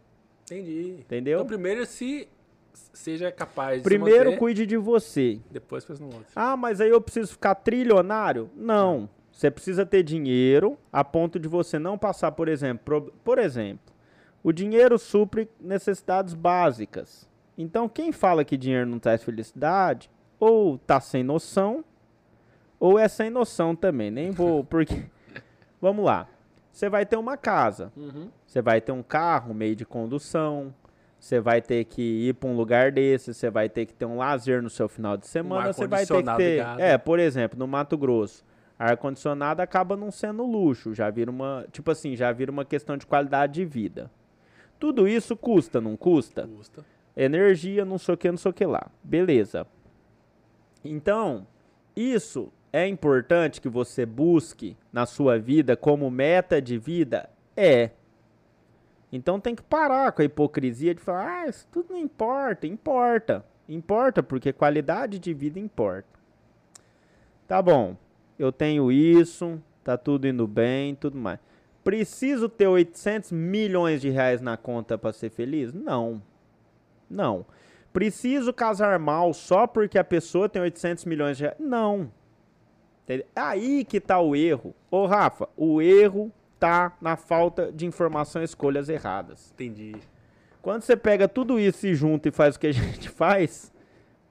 Entendi. 0.45 0.99
Entendeu? 1.01 1.39
Então, 1.39 1.47
primeiro, 1.49 1.85
se 1.85 2.29
seja 2.93 3.33
capaz 3.33 3.79
de 3.79 3.83
Primeiro, 3.83 4.27
manter, 4.27 4.39
cuide 4.39 4.67
de 4.67 4.77
você. 4.77 5.41
depois 5.51 5.85
pensa 5.85 6.01
no 6.01 6.15
outro. 6.15 6.29
Ah, 6.37 6.57
mas 6.57 6.81
aí 6.81 6.91
eu 6.91 7.01
preciso 7.01 7.33
ficar 7.33 7.57
trilionário? 7.57 8.49
Não. 8.55 9.11
Você 9.33 9.51
precisa 9.51 9.85
ter 9.85 10.05
dinheiro 10.05 10.79
a 10.93 11.03
ponto 11.03 11.41
de 11.41 11.49
você 11.49 11.77
não 11.77 11.99
passar, 11.99 12.31
por 12.31 12.47
exemplo, 12.47 13.13
por 13.25 13.37
exemplo, 13.37 13.93
o 14.45 14.53
dinheiro 14.53 14.97
supre 14.97 15.51
necessidades 15.61 16.35
básicas. 16.35 17.29
Então, 17.59 17.89
quem 17.89 18.13
fala 18.13 18.45
que 18.45 18.57
dinheiro 18.57 18.87
não 18.87 19.01
traz 19.01 19.25
felicidade, 19.25 20.09
ou 20.39 20.79
tá 20.79 21.01
sem 21.01 21.25
noção, 21.25 21.85
ou 22.83 22.99
é 22.99 23.07
sem 23.07 23.31
noção 23.31 23.77
também. 23.77 24.11
Nem 24.11 24.33
vou, 24.33 24.65
porque 24.67 25.05
vamos 25.81 26.05
lá. 26.05 26.27
Você 26.73 26.89
vai 26.89 27.07
ter 27.07 27.17
uma 27.17 27.37
casa, 27.37 27.93
Uhum. 27.97 28.29
você 28.45 28.61
vai 28.61 28.81
ter 28.81 28.91
um 28.91 29.03
carro, 29.05 29.55
meio 29.55 29.77
de 29.77 29.85
condução, 29.85 30.75
você 31.21 31.39
vai 31.39 31.61
ter 31.63 31.85
que 31.85 32.03
ir 32.29 32.35
para 32.35 32.49
um 32.49 32.57
lugar 32.57 32.91
desse, 32.91 33.33
você 33.33 33.49
vai 33.51 33.69
ter 33.69 33.87
que 33.87 33.95
ter 33.95 34.05
um 34.07 34.17
lazer 34.17 34.61
no 34.63 34.69
seu 34.71 34.89
final 34.89 35.17
de 35.17 35.29
semana, 35.29 35.73
você 35.73 35.87
vai 35.87 36.05
ter 36.05 36.23
que 36.25 36.37
ter. 36.37 36.51
Ligado. 36.57 36.81
É, 36.81 36.99
por 36.99 37.21
exemplo, 37.21 37.57
no 37.59 37.69
Mato 37.69 37.97
Grosso, 37.97 38.43
ar-condicionado 38.79 39.61
acaba 39.63 39.97
não 39.97 40.11
sendo 40.11 40.45
luxo, 40.45 40.93
já 40.95 41.09
vira 41.11 41.31
uma, 41.31 41.65
tipo 41.71 41.89
assim, 41.91 42.17
já 42.17 42.33
vira 42.33 42.51
uma 42.51 42.65
questão 42.65 42.97
de 42.97 43.07
qualidade 43.07 43.53
de 43.53 43.65
vida. 43.65 44.11
Tudo 44.81 45.07
isso 45.07 45.37
custa, 45.37 45.81
não 45.81 45.97
custa? 45.97 46.49
Custa. 46.49 46.85
Energia, 47.17 47.85
não 47.85 47.99
sei 47.99 48.15
o 48.15 48.17
que, 48.19 48.29
não 48.31 48.39
sei 48.39 48.51
o 48.51 48.55
que 48.55 48.65
lá. 48.67 48.91
Beleza. 49.05 49.67
Então, 50.83 51.47
isso 51.95 52.51
é 52.73 52.89
importante 52.89 53.61
que 53.61 53.69
você 53.69 54.07
busque 54.07 54.77
na 54.93 55.05
sua 55.05 55.39
vida 55.39 55.77
como 55.77 56.11
meta 56.11 56.61
de 56.61 56.79
vida? 56.79 57.29
É. 57.55 57.91
Então 59.13 59.39
tem 59.39 59.55
que 59.55 59.63
parar 59.63 60.11
com 60.13 60.23
a 60.23 60.25
hipocrisia 60.25 60.95
de 60.95 61.01
falar, 61.03 61.43
ah, 61.43 61.49
isso 61.49 61.69
tudo 61.71 61.93
não 61.93 62.01
importa. 62.01 62.67
Importa. 62.67 63.45
Importa, 63.69 64.23
porque 64.23 64.53
qualidade 64.53 65.19
de 65.19 65.35
vida 65.35 65.61
importa. 65.61 66.09
Tá 67.47 67.61
bom, 67.61 67.97
eu 68.39 68.51
tenho 68.51 68.91
isso, 68.91 69.61
tá 69.85 69.99
tudo 69.99 70.27
indo 70.27 70.47
bem, 70.47 70.95
tudo 70.95 71.19
mais. 71.19 71.39
Preciso 71.85 72.49
ter 72.49 72.67
800 72.69 73.33
milhões 73.33 74.01
de 74.01 74.09
reais 74.09 74.41
na 74.41 74.57
conta 74.57 74.97
para 74.97 75.13
ser 75.13 75.31
feliz? 75.31 75.73
Não. 75.75 76.23
Não. 77.11 77.45
Preciso 77.93 78.53
casar 78.53 78.99
mal 78.99 79.35
só 79.35 79.67
porque 79.67 79.99
a 79.99 80.05
pessoa 80.05 80.49
tem 80.49 80.63
800 80.63 81.05
milhões 81.05 81.37
de 81.37 81.43
reais? 81.43 81.59
Não. 81.61 82.11
Aí 83.35 83.85
que 83.85 84.01
tá 84.01 84.21
o 84.21 84.35
erro. 84.37 84.75
Ô, 84.91 85.07
Rafa, 85.07 85.49
o 85.57 85.83
erro 85.83 86.33
tá 86.59 86.97
na 87.01 87.17
falta 87.17 87.71
de 87.73 87.85
informação 87.87 88.41
e 88.43 88.45
escolhas 88.45 88.89
erradas. 88.89 89.51
Entendi. 89.55 89.97
Quando 90.61 90.83
você 90.83 90.97
pega 90.97 91.27
tudo 91.27 91.59
isso 91.59 91.87
e 91.87 91.95
junta 91.95 92.29
e 92.29 92.33
faz 92.33 92.55
o 92.57 92.61
que 92.61 92.69
a 92.69 92.73
gente 92.73 93.09
faz, 93.09 93.73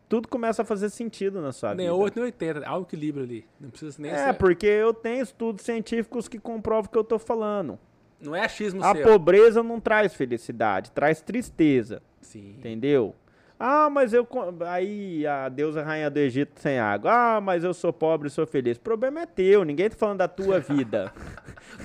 tudo 0.07 0.27
começa 0.29 0.61
a 0.61 0.65
fazer 0.65 0.89
sentido 0.89 1.41
na 1.41 1.51
sua 1.51 1.69
nem 1.75 1.85
vida. 1.87 1.91
Nem 1.93 2.03
8 2.03 2.15
nem 2.15 2.25
80, 2.25 2.65
há 2.67 2.77
um 2.77 2.81
equilíbrio 2.83 3.23
ali. 3.25 3.45
Não 3.59 3.69
precisa 3.69 4.01
nem 4.01 4.11
É, 4.11 4.27
ser... 4.27 4.33
porque 4.33 4.65
eu 4.65 4.93
tenho 4.93 5.21
estudos 5.21 5.63
científicos 5.65 6.27
que 6.27 6.39
comprovam 6.39 6.85
o 6.87 6.89
que 6.89 6.97
eu 6.97 7.03
tô 7.03 7.19
falando. 7.19 7.77
Não 8.19 8.35
é 8.35 8.45
achismo 8.45 8.83
A 8.83 8.93
seu. 8.93 9.03
pobreza 9.03 9.61
não 9.63 9.79
traz 9.79 10.13
felicidade, 10.13 10.91
traz 10.91 11.21
tristeza. 11.21 12.01
Sim. 12.21 12.55
Entendeu? 12.57 13.15
Ah, 13.63 13.91
mas 13.91 14.11
eu. 14.11 14.27
Aí 14.67 15.27
a 15.27 15.47
deusa 15.47 15.83
rainha 15.83 16.09
do 16.09 16.17
Egito 16.17 16.59
sem 16.59 16.79
água. 16.79 17.11
Ah, 17.13 17.39
mas 17.39 17.63
eu 17.63 17.75
sou 17.75 17.93
pobre 17.93 18.27
e 18.27 18.31
sou 18.31 18.47
feliz. 18.47 18.77
O 18.77 18.81
problema 18.81 19.21
é 19.21 19.25
teu, 19.27 19.63
ninguém 19.63 19.87
tá 19.87 19.95
falando 19.95 20.17
da 20.17 20.27
tua 20.27 20.57
vida. 20.61 21.13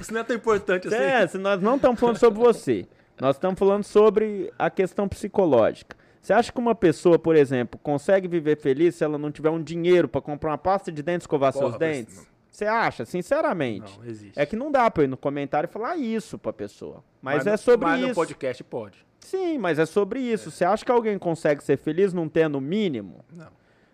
Isso 0.01 0.11
não 0.11 0.21
é 0.21 0.25
tão 0.25 0.35
importante 0.35 0.89
assim. 0.89 0.97
É, 0.97 1.27
se 1.27 1.37
nós 1.37 1.61
não 1.61 1.77
estamos 1.77 2.01
falando 2.01 2.17
sobre 2.17 2.41
você. 2.41 2.87
Nós 3.21 3.37
estamos 3.37 3.59
falando 3.59 3.85
sobre 3.85 4.51
a 4.59 4.71
questão 4.71 5.07
psicológica. 5.07 5.95
Você 6.23 6.33
acha 6.33 6.51
que 6.51 6.59
uma 6.59 6.75
pessoa, 6.75 7.19
por 7.19 7.37
exemplo, 7.37 7.79
consegue 7.83 8.27
viver 8.27 8.57
feliz 8.57 8.95
se 8.95 9.05
ela 9.05 9.19
não 9.19 9.31
tiver 9.31 9.51
um 9.51 9.63
dinheiro 9.63 10.09
para 10.09 10.23
comprar 10.23 10.53
uma 10.53 10.59
pasta 10.59 10.91
de 10.91 11.03
dentes 11.03 11.25
e 11.25 11.27
escovar 11.27 11.53
Porra, 11.53 11.67
seus 11.67 11.79
dentes? 11.79 12.27
Você 12.57 12.65
acha, 12.65 13.05
sinceramente? 13.05 13.99
Não, 13.99 14.07
existe. 14.07 14.41
É 14.41 14.47
que 14.47 14.57
não 14.57 14.73
dá 14.73 14.91
pra 14.91 15.05
ir 15.05 15.09
no 15.09 15.17
comentário 15.19 15.69
e 15.69 15.71
falar 15.71 15.95
isso 15.99 16.39
pra 16.39 16.55
pessoa. 16.55 17.05
Mas, 17.21 17.45
mas 17.45 17.47
é 17.49 17.57
sobre 17.59 17.85
mas 17.87 17.99
isso. 17.99 18.09
Mas 18.09 18.17
no 18.17 18.23
podcast 18.23 18.65
pode. 18.65 19.07
Sim, 19.21 19.59
mas 19.59 19.79
é 19.79 19.85
sobre 19.85 20.21
isso. 20.21 20.49
É. 20.49 20.53
Você 20.53 20.65
acha 20.65 20.83
que 20.83 20.91
alguém 20.91 21.19
consegue 21.19 21.63
ser 21.63 21.77
feliz 21.77 22.15
não 22.15 22.31
tendo 22.31 22.57
o 22.57 22.61
mínimo? 22.61 23.23
Não. 23.31 23.51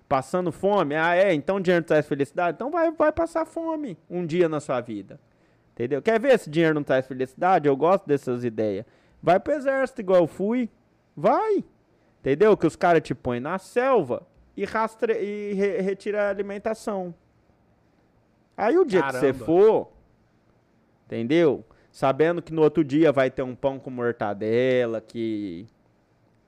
Passando 0.08 0.52
fome? 0.52 0.94
Ah, 0.94 1.12
é? 1.12 1.34
Então 1.34 1.60
dinheiro 1.60 1.84
traz 1.84 2.06
felicidade? 2.06 2.54
Então 2.54 2.70
vai, 2.70 2.92
vai 2.92 3.10
passar 3.10 3.44
fome 3.44 3.98
um 4.08 4.24
dia 4.24 4.48
na 4.48 4.60
sua 4.60 4.80
vida. 4.80 5.18
Entendeu? 5.72 6.00
Quer 6.00 6.20
ver 6.20 6.38
se 6.38 6.48
dinheiro 6.48 6.76
não 6.76 6.84
traz 6.84 7.04
felicidade? 7.04 7.66
Eu 7.66 7.76
gosto 7.76 8.06
dessas 8.06 8.44
ideias. 8.44 8.86
Vai 9.20 9.40
pro 9.40 9.54
exército 9.54 10.02
igual 10.02 10.20
eu 10.20 10.28
fui. 10.28 10.70
Vai. 11.16 11.64
Entendeu? 12.20 12.56
Que 12.56 12.68
os 12.68 12.76
caras 12.76 13.02
te 13.02 13.12
põem 13.12 13.40
na 13.40 13.58
selva 13.58 14.24
e, 14.56 14.64
rastre... 14.64 15.14
e 15.14 15.52
re 15.52 15.80
retira 15.80 16.28
a 16.28 16.30
alimentação. 16.30 17.12
Aí 18.62 18.78
o 18.78 18.84
dia 18.84 19.00
Caramba. 19.00 19.18
que 19.18 19.26
você 19.26 19.44
for, 19.44 19.88
entendeu? 21.06 21.64
Sabendo 21.90 22.40
que 22.40 22.52
no 22.52 22.62
outro 22.62 22.84
dia 22.84 23.10
vai 23.10 23.28
ter 23.28 23.42
um 23.42 23.56
pão 23.56 23.76
com 23.76 23.90
mortadela, 23.90 25.00
que 25.00 25.66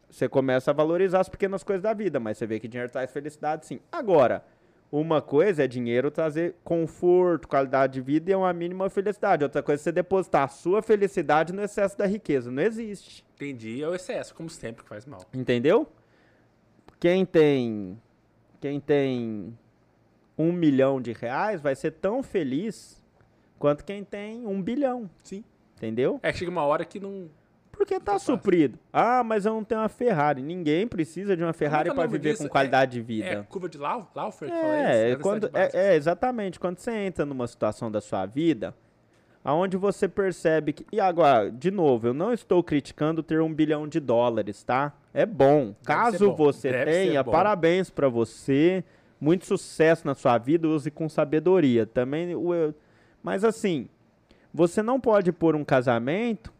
você 0.08 0.28
começa 0.28 0.70
a 0.70 0.74
valorizar 0.74 1.20
as 1.20 1.28
pequenas 1.28 1.64
coisas 1.64 1.82
da 1.82 1.92
vida, 1.92 2.20
mas 2.20 2.38
você 2.38 2.46
vê 2.46 2.60
que 2.60 2.68
dinheiro 2.68 2.90
traz 2.90 3.10
felicidade 3.10 3.66
sim. 3.66 3.80
Agora, 3.90 4.44
uma 4.92 5.20
coisa 5.20 5.64
é 5.64 5.66
dinheiro 5.66 6.08
trazer 6.08 6.54
conforto, 6.62 7.48
qualidade 7.48 7.94
de 7.94 8.00
vida 8.00 8.30
e 8.30 8.34
uma 8.36 8.52
mínima 8.52 8.88
felicidade. 8.88 9.42
Outra 9.42 9.60
coisa 9.60 9.82
é 9.82 9.84
você 9.84 9.90
depositar 9.90 10.44
a 10.44 10.48
sua 10.48 10.82
felicidade 10.82 11.52
no 11.52 11.62
excesso 11.64 11.98
da 11.98 12.06
riqueza. 12.06 12.48
Não 12.48 12.62
existe. 12.62 13.24
Entendi, 13.34 13.82
é 13.82 13.88
o 13.88 13.94
excesso, 13.94 14.32
como 14.36 14.48
sempre, 14.48 14.84
que 14.84 14.88
faz 14.88 15.04
mal. 15.04 15.20
Entendeu? 15.34 15.88
Quem 17.00 17.26
tem. 17.26 18.00
Quem 18.60 18.78
tem 18.78 19.58
um 20.36 20.52
milhão 20.52 21.00
de 21.00 21.12
reais 21.12 21.60
vai 21.60 21.74
ser 21.74 21.92
tão 21.92 22.22
feliz 22.22 23.02
quanto 23.58 23.84
quem 23.84 24.04
tem 24.04 24.46
um 24.46 24.60
bilhão. 24.60 25.08
Sim. 25.22 25.44
Entendeu? 25.76 26.18
É 26.22 26.32
que 26.32 26.38
chega 26.38 26.50
uma 26.50 26.64
hora 26.64 26.84
que 26.84 27.00
não. 27.00 27.28
Porque 27.70 27.98
tá 27.98 28.18
suprido. 28.18 28.78
Ah, 28.92 29.24
mas 29.24 29.44
eu 29.44 29.52
não 29.52 29.64
tenho 29.64 29.80
uma 29.80 29.88
Ferrari. 29.88 30.40
Ninguém 30.40 30.86
precisa 30.86 31.36
de 31.36 31.42
uma 31.42 31.52
Ferrari 31.52 31.92
para 31.92 32.06
viver 32.06 32.30
disso? 32.30 32.44
com 32.44 32.48
qualidade 32.48 32.96
é, 32.96 33.00
de 33.00 33.06
vida. 33.06 33.28
É 33.28 33.42
curva 33.42 33.68
de 33.68 33.78
Laufer 33.78 34.48
que 34.48 34.54
é, 34.54 35.10
isso? 35.10 35.18
É, 35.18 35.22
quando, 35.22 35.50
é, 35.52 35.70
é, 35.72 35.96
exatamente. 35.96 36.60
Quando 36.60 36.78
você 36.78 36.92
entra 36.92 37.26
numa 37.26 37.46
situação 37.48 37.90
da 37.90 38.00
sua 38.00 38.26
vida 38.26 38.74
aonde 39.44 39.76
você 39.76 40.08
percebe 40.08 40.72
que. 40.72 40.86
E 40.90 40.98
agora, 40.98 41.50
de 41.50 41.70
novo, 41.70 42.06
eu 42.08 42.14
não 42.14 42.32
estou 42.32 42.62
criticando 42.62 43.22
ter 43.22 43.40
um 43.40 43.52
bilhão 43.52 43.86
de 43.86 44.00
dólares, 44.00 44.62
tá? 44.62 44.92
É 45.12 45.26
bom. 45.26 45.66
Deve 45.66 45.76
Caso 45.84 46.30
bom. 46.30 46.36
você 46.36 46.72
Deve 46.72 46.90
tenha, 46.90 47.22
parabéns 47.22 47.90
para 47.90 48.08
você. 48.08 48.82
Muito 49.20 49.46
sucesso 49.46 50.06
na 50.06 50.14
sua 50.14 50.36
vida, 50.38 50.68
use 50.68 50.90
com 50.90 51.08
sabedoria. 51.08 51.86
Também, 51.86 52.34
mas 53.22 53.44
assim, 53.44 53.88
você 54.52 54.82
não 54.82 55.00
pode 55.00 55.32
pôr 55.32 55.56
um 55.56 55.64
casamento 55.64 56.52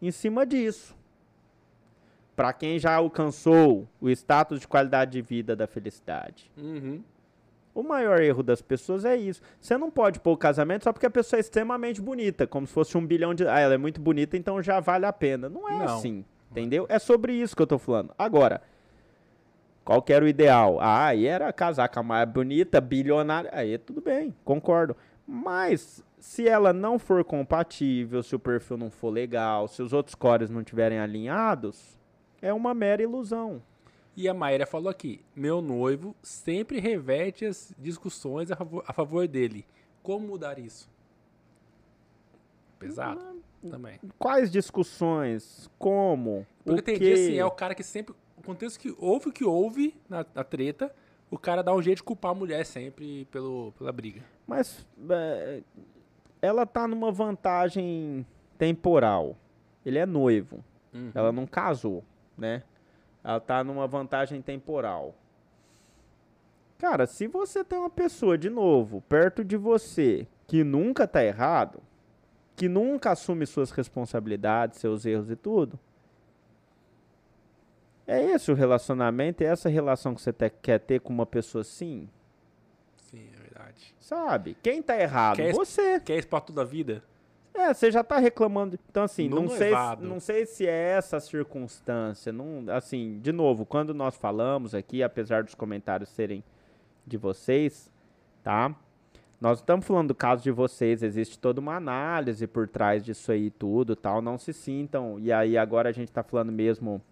em 0.00 0.10
cima 0.10 0.46
disso. 0.46 0.96
Para 2.34 2.52
quem 2.52 2.78
já 2.78 2.94
alcançou 2.94 3.88
o 4.00 4.08
status 4.10 4.60
de 4.60 4.68
qualidade 4.68 5.12
de 5.12 5.22
vida 5.22 5.56
da 5.56 5.66
felicidade. 5.66 6.50
Uhum. 6.56 7.02
O 7.74 7.82
maior 7.82 8.20
erro 8.20 8.42
das 8.42 8.60
pessoas 8.60 9.04
é 9.04 9.16
isso. 9.16 9.40
Você 9.60 9.76
não 9.78 9.88
pode 9.88 10.18
pôr 10.18 10.32
o 10.32 10.36
casamento 10.36 10.84
só 10.84 10.92
porque 10.92 11.06
a 11.06 11.10
pessoa 11.10 11.38
é 11.38 11.40
extremamente 11.40 12.00
bonita, 12.00 12.44
como 12.44 12.66
se 12.66 12.72
fosse 12.72 12.98
um 12.98 13.06
bilhão 13.06 13.34
de. 13.34 13.46
Ah, 13.46 13.60
ela 13.60 13.74
é 13.74 13.78
muito 13.78 14.00
bonita, 14.00 14.36
então 14.36 14.60
já 14.60 14.80
vale 14.80 15.06
a 15.06 15.12
pena. 15.12 15.48
Não 15.48 15.68
é 15.68 15.78
não. 15.78 15.96
assim, 15.96 16.24
entendeu? 16.50 16.86
É 16.88 16.98
sobre 16.98 17.32
isso 17.32 17.54
que 17.54 17.62
eu 17.62 17.66
tô 17.68 17.78
falando. 17.78 18.12
Agora, 18.18 18.62
qual 19.88 20.02
que 20.02 20.12
era 20.12 20.22
o 20.22 20.28
ideal? 20.28 20.78
Ah, 20.82 21.06
aí 21.06 21.24
era 21.24 21.50
casar 21.50 21.88
com 21.88 22.00
a 22.00 22.02
mais 22.02 22.28
bonita, 22.28 22.78
bilionária. 22.78 23.48
Aí 23.54 23.78
tudo 23.78 24.02
bem, 24.02 24.36
concordo. 24.44 24.94
Mas 25.26 26.04
se 26.18 26.46
ela 26.46 26.74
não 26.74 26.98
for 26.98 27.24
compatível, 27.24 28.22
se 28.22 28.36
o 28.36 28.38
perfil 28.38 28.76
não 28.76 28.90
for 28.90 29.08
legal, 29.08 29.66
se 29.66 29.80
os 29.80 29.94
outros 29.94 30.14
cores 30.14 30.50
não 30.50 30.60
estiverem 30.60 30.98
alinhados, 30.98 31.98
é 32.42 32.52
uma 32.52 32.74
mera 32.74 33.02
ilusão. 33.02 33.62
E 34.14 34.28
a 34.28 34.34
Maíra 34.34 34.66
falou 34.66 34.90
aqui: 34.90 35.24
meu 35.34 35.62
noivo 35.62 36.14
sempre 36.22 36.80
reverte 36.80 37.46
as 37.46 37.72
discussões 37.78 38.50
a 38.50 38.56
favor, 38.56 38.84
a 38.86 38.92
favor 38.92 39.26
dele. 39.26 39.64
Como 40.02 40.26
mudar 40.26 40.58
isso? 40.58 40.86
Pesado 42.78 43.22
hum, 43.64 43.70
também. 43.70 43.98
Quais 44.18 44.50
discussões? 44.50 45.70
Como? 45.78 46.46
Porque 46.62 46.80
o 46.80 46.84
tem 46.84 46.98
dia 46.98 47.14
assim, 47.14 47.38
é 47.38 47.44
o 47.46 47.50
cara 47.50 47.74
que 47.74 47.82
sempre 47.82 48.14
contexto 48.48 48.80
que 48.80 48.94
houve 48.98 49.28
o 49.28 49.32
que 49.32 49.44
houve 49.44 49.94
na, 50.08 50.24
na, 50.34 50.42
treta, 50.42 50.90
o 51.30 51.38
cara 51.38 51.62
dá 51.62 51.74
um 51.74 51.82
jeito 51.82 51.98
de 51.98 52.02
culpar 52.02 52.30
a 52.30 52.34
mulher 52.34 52.64
sempre 52.64 53.26
pelo, 53.26 53.72
pela 53.72 53.92
briga. 53.92 54.22
Mas 54.46 54.86
é, 55.10 55.62
ela 56.40 56.64
tá 56.64 56.88
numa 56.88 57.12
vantagem 57.12 58.24
temporal. 58.56 59.36
Ele 59.84 59.98
é 59.98 60.06
noivo. 60.06 60.64
Uhum. 60.94 61.10
Ela 61.14 61.30
não 61.30 61.46
casou, 61.46 62.02
né? 62.38 62.62
Ela 63.22 63.38
tá 63.38 63.62
numa 63.62 63.86
vantagem 63.86 64.40
temporal. 64.40 65.14
Cara, 66.78 67.06
se 67.06 67.26
você 67.26 67.62
tem 67.62 67.78
uma 67.78 67.90
pessoa 67.90 68.38
de 68.38 68.48
novo 68.48 69.02
perto 69.02 69.44
de 69.44 69.58
você 69.58 70.26
que 70.46 70.64
nunca 70.64 71.06
tá 71.06 71.22
errado, 71.22 71.82
que 72.56 72.66
nunca 72.66 73.10
assume 73.10 73.44
suas 73.44 73.70
responsabilidades, 73.70 74.78
seus 74.78 75.04
erros 75.04 75.30
e 75.30 75.36
tudo, 75.36 75.78
é 78.08 78.24
esse 78.32 78.50
o 78.50 78.54
relacionamento? 78.54 79.44
É 79.44 79.46
essa 79.46 79.68
relação 79.68 80.14
que 80.14 80.22
você 80.22 80.32
te, 80.32 80.48
quer 80.48 80.80
ter 80.80 80.98
com 80.98 81.12
uma 81.12 81.26
pessoa 81.26 81.60
assim? 81.60 82.08
Sim, 82.96 83.28
é 83.34 83.42
verdade. 83.42 83.94
Sabe? 84.00 84.56
Quem 84.62 84.82
tá 84.82 84.98
errado? 84.98 85.36
Quer 85.36 85.52
você. 85.52 86.00
Quer 86.00 86.24
pra 86.24 86.40
toda 86.40 86.62
a 86.62 86.64
vida? 86.64 87.04
É, 87.52 87.74
você 87.74 87.90
já 87.90 88.02
tá 88.02 88.18
reclamando. 88.18 88.78
Então, 88.88 89.02
assim, 89.02 89.28
não 89.28 89.46
sei, 89.50 89.72
não 90.00 90.20
sei 90.20 90.46
se 90.46 90.66
é 90.66 90.96
essa 90.96 91.20
circunstância. 91.20 92.32
Não, 92.32 92.64
assim, 92.68 93.18
de 93.20 93.30
novo, 93.30 93.66
quando 93.66 93.92
nós 93.92 94.16
falamos 94.16 94.74
aqui, 94.74 95.02
apesar 95.02 95.42
dos 95.42 95.54
comentários 95.54 96.08
serem 96.08 96.42
de 97.06 97.18
vocês, 97.18 97.90
tá? 98.42 98.74
Nós 99.38 99.58
estamos 99.58 99.86
falando 99.86 100.08
do 100.08 100.14
caso 100.14 100.42
de 100.42 100.50
vocês, 100.50 101.02
existe 101.02 101.38
toda 101.38 101.60
uma 101.60 101.76
análise 101.76 102.46
por 102.46 102.66
trás 102.68 103.04
disso 103.04 103.30
aí 103.30 103.50
tudo, 103.50 103.94
tal. 103.94 104.22
Não 104.22 104.38
se 104.38 104.54
sintam. 104.54 105.18
E 105.20 105.30
aí 105.30 105.58
agora 105.58 105.90
a 105.90 105.92
gente 105.92 106.10
tá 106.10 106.22
falando 106.22 106.50
mesmo 106.50 107.02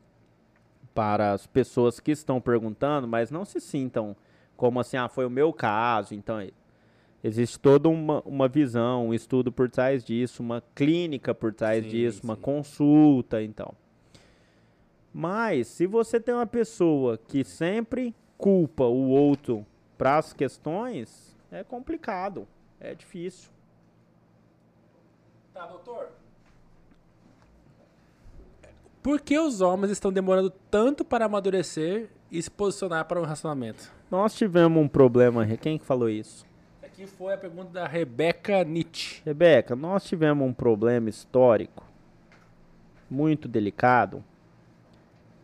para 0.97 1.35
as 1.35 1.47
pessoas 1.47 2.01
que 2.01 2.11
estão 2.11 2.41
perguntando, 2.41 3.07
mas 3.07 3.31
não 3.31 3.45
se 3.45 3.61
sintam 3.61 4.17
como 4.57 4.81
assim, 4.81 4.97
ah, 4.97 5.11
foi 5.11 5.27
o 5.27 5.31
meu 5.31 5.53
caso, 5.53 6.15
então 6.15 6.39
existe 7.23 7.61
toda 7.61 7.91
uma, 7.91 8.23
uma 8.23 8.49
visão, 8.49 9.09
um 9.09 9.15
estudo 9.15 9.53
por 9.53 9.69
trás 9.69 10.03
disso, 10.03 10.43
uma 10.43 10.63
clínica 10.75 11.35
por 11.35 11.53
trás 11.53 11.85
sim, 11.85 11.91
disso, 11.91 12.21
sim. 12.23 12.27
uma 12.27 12.35
consulta, 12.35 13.43
então. 13.43 13.75
Mas 15.13 15.69
se 15.69 15.87
você 15.87 16.19
tem 16.19 16.35
uma 16.35 16.47
pessoa 16.47 17.19
que 17.19 17.45
sempre 17.45 18.15
culpa 18.39 18.85
o 18.85 19.11
outro 19.11 19.67
para 19.99 20.17
as 20.17 20.33
questões, 20.33 21.37
é 21.51 21.63
complicado, 21.63 22.49
é 22.81 22.95
difícil. 22.95 23.51
Tá, 25.53 25.67
doutor? 25.67 26.09
Por 29.07 29.21
que 29.21 29.39
os 29.39 29.61
homens 29.61 29.93
estão 29.93 30.13
demorando 30.13 30.51
tanto 30.69 31.05
para 31.05 31.27
amadurecer 31.27 32.09
e 32.29 32.43
se 32.43 32.51
posicionar 32.51 33.05
para 33.05 33.21
um 33.21 33.23
relacionamento? 33.23 33.89
Nós 34.11 34.35
tivemos 34.35 34.83
um 34.83 34.89
problema. 34.89 35.47
Quem 35.59 35.79
falou 35.79 36.11
isso? 36.11 36.45
Aqui 36.83 37.07
foi 37.07 37.35
a 37.35 37.39
pergunta 37.39 37.71
da 37.71 37.87
Rebeca 37.87 38.65
Nietzsche. 38.65 39.23
Rebeca, 39.25 39.77
nós 39.77 40.05
tivemos 40.05 40.45
um 40.45 40.53
problema 40.53 41.09
histórico 41.09 41.85
muito 43.09 43.47
delicado 43.47 44.25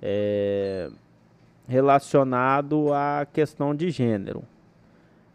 é, 0.02 0.90
relacionado 1.68 2.92
à 2.92 3.24
questão 3.32 3.76
de 3.76 3.90
gênero. 3.90 4.42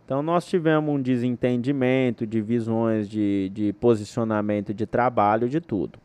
Então, 0.04 0.22
nós 0.22 0.46
tivemos 0.46 0.94
um 0.94 1.02
desentendimento 1.02 2.28
de 2.28 2.42
visões, 2.42 3.08
de, 3.08 3.48
de 3.54 3.72
posicionamento 3.72 4.74
de 4.74 4.86
trabalho, 4.86 5.48
de 5.48 5.62
tudo 5.62 5.98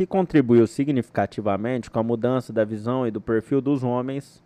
que 0.00 0.06
contribuiu 0.06 0.66
significativamente 0.66 1.90
com 1.90 1.98
a 1.98 2.02
mudança 2.02 2.54
da 2.54 2.64
visão 2.64 3.06
e 3.06 3.10
do 3.10 3.20
perfil 3.20 3.60
dos 3.60 3.84
homens 3.84 4.42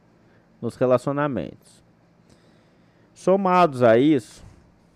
nos 0.61 0.75
relacionamentos. 0.75 1.81
Somados 3.15 3.81
a 3.81 3.97
isso, 3.97 4.45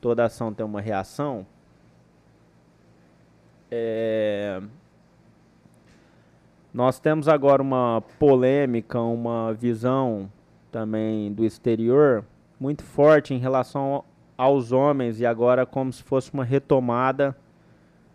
toda 0.00 0.24
ação 0.24 0.52
tem 0.52 0.66
uma 0.66 0.80
reação. 0.80 1.46
É... 3.70 4.60
Nós 6.74 6.98
temos 6.98 7.28
agora 7.28 7.62
uma 7.62 8.02
polêmica, 8.18 9.00
uma 9.00 9.54
visão 9.54 10.28
também 10.72 11.32
do 11.32 11.44
exterior 11.44 12.24
muito 12.58 12.82
forte 12.82 13.32
em 13.32 13.38
relação 13.38 14.04
aos 14.36 14.72
homens 14.72 15.20
e 15.20 15.24
agora 15.24 15.64
como 15.64 15.92
se 15.92 16.02
fosse 16.02 16.34
uma 16.34 16.42
retomada 16.42 17.36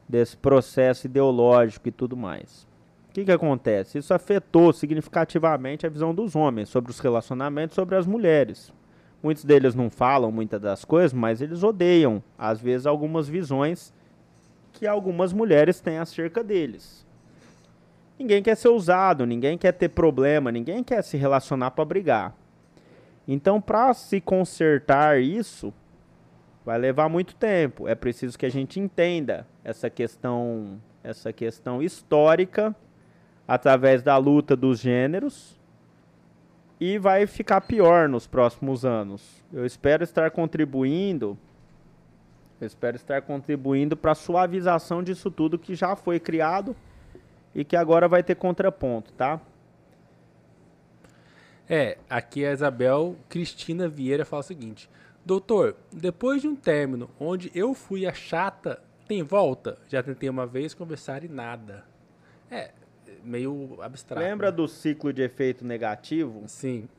desse 0.07 0.35
processo 0.37 1.07
ideológico 1.07 1.87
e 1.87 1.91
tudo 1.91 2.15
mais. 2.15 2.67
O 3.09 3.13
que, 3.13 3.25
que 3.25 3.31
acontece? 3.31 3.97
Isso 3.97 4.13
afetou 4.13 4.73
significativamente 4.73 5.85
a 5.85 5.89
visão 5.89 6.13
dos 6.13 6.35
homens 6.35 6.69
sobre 6.69 6.91
os 6.91 6.99
relacionamentos 6.99 7.75
sobre 7.75 7.95
as 7.95 8.07
mulheres. 8.07 8.73
Muitos 9.21 9.45
deles 9.45 9.73
não 9.73 9.89
falam 9.89 10.31
muitas 10.31 10.59
das 10.59 10.83
coisas, 10.83 11.13
mas 11.13 11.41
eles 11.41 11.63
odeiam, 11.63 12.21
às 12.37 12.59
vezes, 12.59 12.85
algumas 12.85 13.29
visões 13.29 13.93
que 14.73 14.85
algumas 14.85 15.31
mulheres 15.31 15.79
têm 15.79 15.97
acerca 15.97 16.43
deles. 16.43 17.05
Ninguém 18.19 18.43
quer 18.43 18.55
ser 18.55 18.69
usado, 18.69 19.25
ninguém 19.25 19.57
quer 19.57 19.71
ter 19.71 19.89
problema, 19.89 20.51
ninguém 20.51 20.83
quer 20.83 21.01
se 21.03 21.15
relacionar 21.15 21.71
para 21.71 21.85
brigar. 21.85 22.35
Então, 23.27 23.61
para 23.61 23.93
se 23.93 24.19
consertar 24.19 25.21
isso, 25.21 25.73
vai 26.65 26.77
levar 26.77 27.09
muito 27.09 27.35
tempo. 27.35 27.87
É 27.87 27.95
preciso 27.95 28.37
que 28.37 28.45
a 28.45 28.51
gente 28.51 28.79
entenda 28.79 29.45
essa 29.63 29.89
questão, 29.89 30.81
essa 31.03 31.33
questão 31.33 31.81
histórica 31.81 32.75
através 33.47 34.01
da 34.01 34.17
luta 34.17 34.55
dos 34.55 34.79
gêneros 34.79 35.59
e 36.79 36.97
vai 36.97 37.27
ficar 37.27 37.61
pior 37.61 38.09
nos 38.09 38.27
próximos 38.27 38.85
anos. 38.85 39.43
Eu 39.51 39.65
espero 39.65 40.03
estar 40.03 40.31
contribuindo, 40.31 41.37
eu 42.59 42.67
espero 42.67 42.95
estar 42.95 43.21
contribuindo 43.21 43.95
para 43.95 44.11
a 44.11 44.15
suavização 44.15 45.03
disso 45.03 45.29
tudo 45.29 45.59
que 45.59 45.75
já 45.75 45.95
foi 45.95 46.19
criado 46.19 46.75
e 47.53 47.63
que 47.63 47.75
agora 47.75 48.07
vai 48.07 48.23
ter 48.23 48.35
contraponto, 48.35 49.11
tá? 49.13 49.39
É, 51.69 51.97
aqui 52.09 52.45
a 52.45 52.51
Isabel 52.51 53.15
Cristina 53.29 53.87
Vieira 53.87 54.25
fala 54.25 54.41
o 54.41 54.43
seguinte: 54.43 54.89
Doutor, 55.25 55.75
depois 55.91 56.41
de 56.41 56.47
um 56.47 56.55
término 56.55 57.09
onde 57.19 57.49
eu 57.55 57.73
fui 57.73 58.05
a 58.05 58.13
chata, 58.13 58.81
tem 59.07 59.23
volta? 59.23 59.77
Já 59.87 60.03
tentei 60.03 60.29
uma 60.29 60.45
vez 60.45 60.73
conversar 60.73 61.23
e 61.23 61.29
nada. 61.29 61.85
É, 62.51 62.71
meio 63.23 63.81
abstrato. 63.81 64.21
Lembra 64.21 64.51
né? 64.51 64.57
do 64.57 64.67
ciclo 64.67 65.13
de 65.13 65.21
efeito 65.21 65.65
negativo? 65.65 66.43
Sim. 66.47 66.89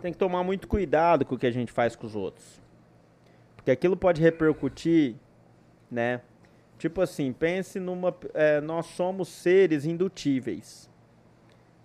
Tem 0.00 0.12
que 0.12 0.18
tomar 0.18 0.42
muito 0.42 0.68
cuidado 0.68 1.24
com 1.24 1.34
o 1.34 1.38
que 1.38 1.46
a 1.46 1.50
gente 1.50 1.72
faz 1.72 1.96
com 1.96 2.06
os 2.06 2.14
outros. 2.14 2.60
Porque 3.56 3.70
aquilo 3.70 3.96
pode 3.96 4.20
repercutir, 4.20 5.14
né? 5.90 6.20
Tipo 6.78 7.00
assim, 7.00 7.32
pense 7.32 7.78
numa. 7.78 8.14
É, 8.34 8.60
nós 8.60 8.86
somos 8.86 9.28
seres 9.28 9.84
indutíveis. 9.84 10.90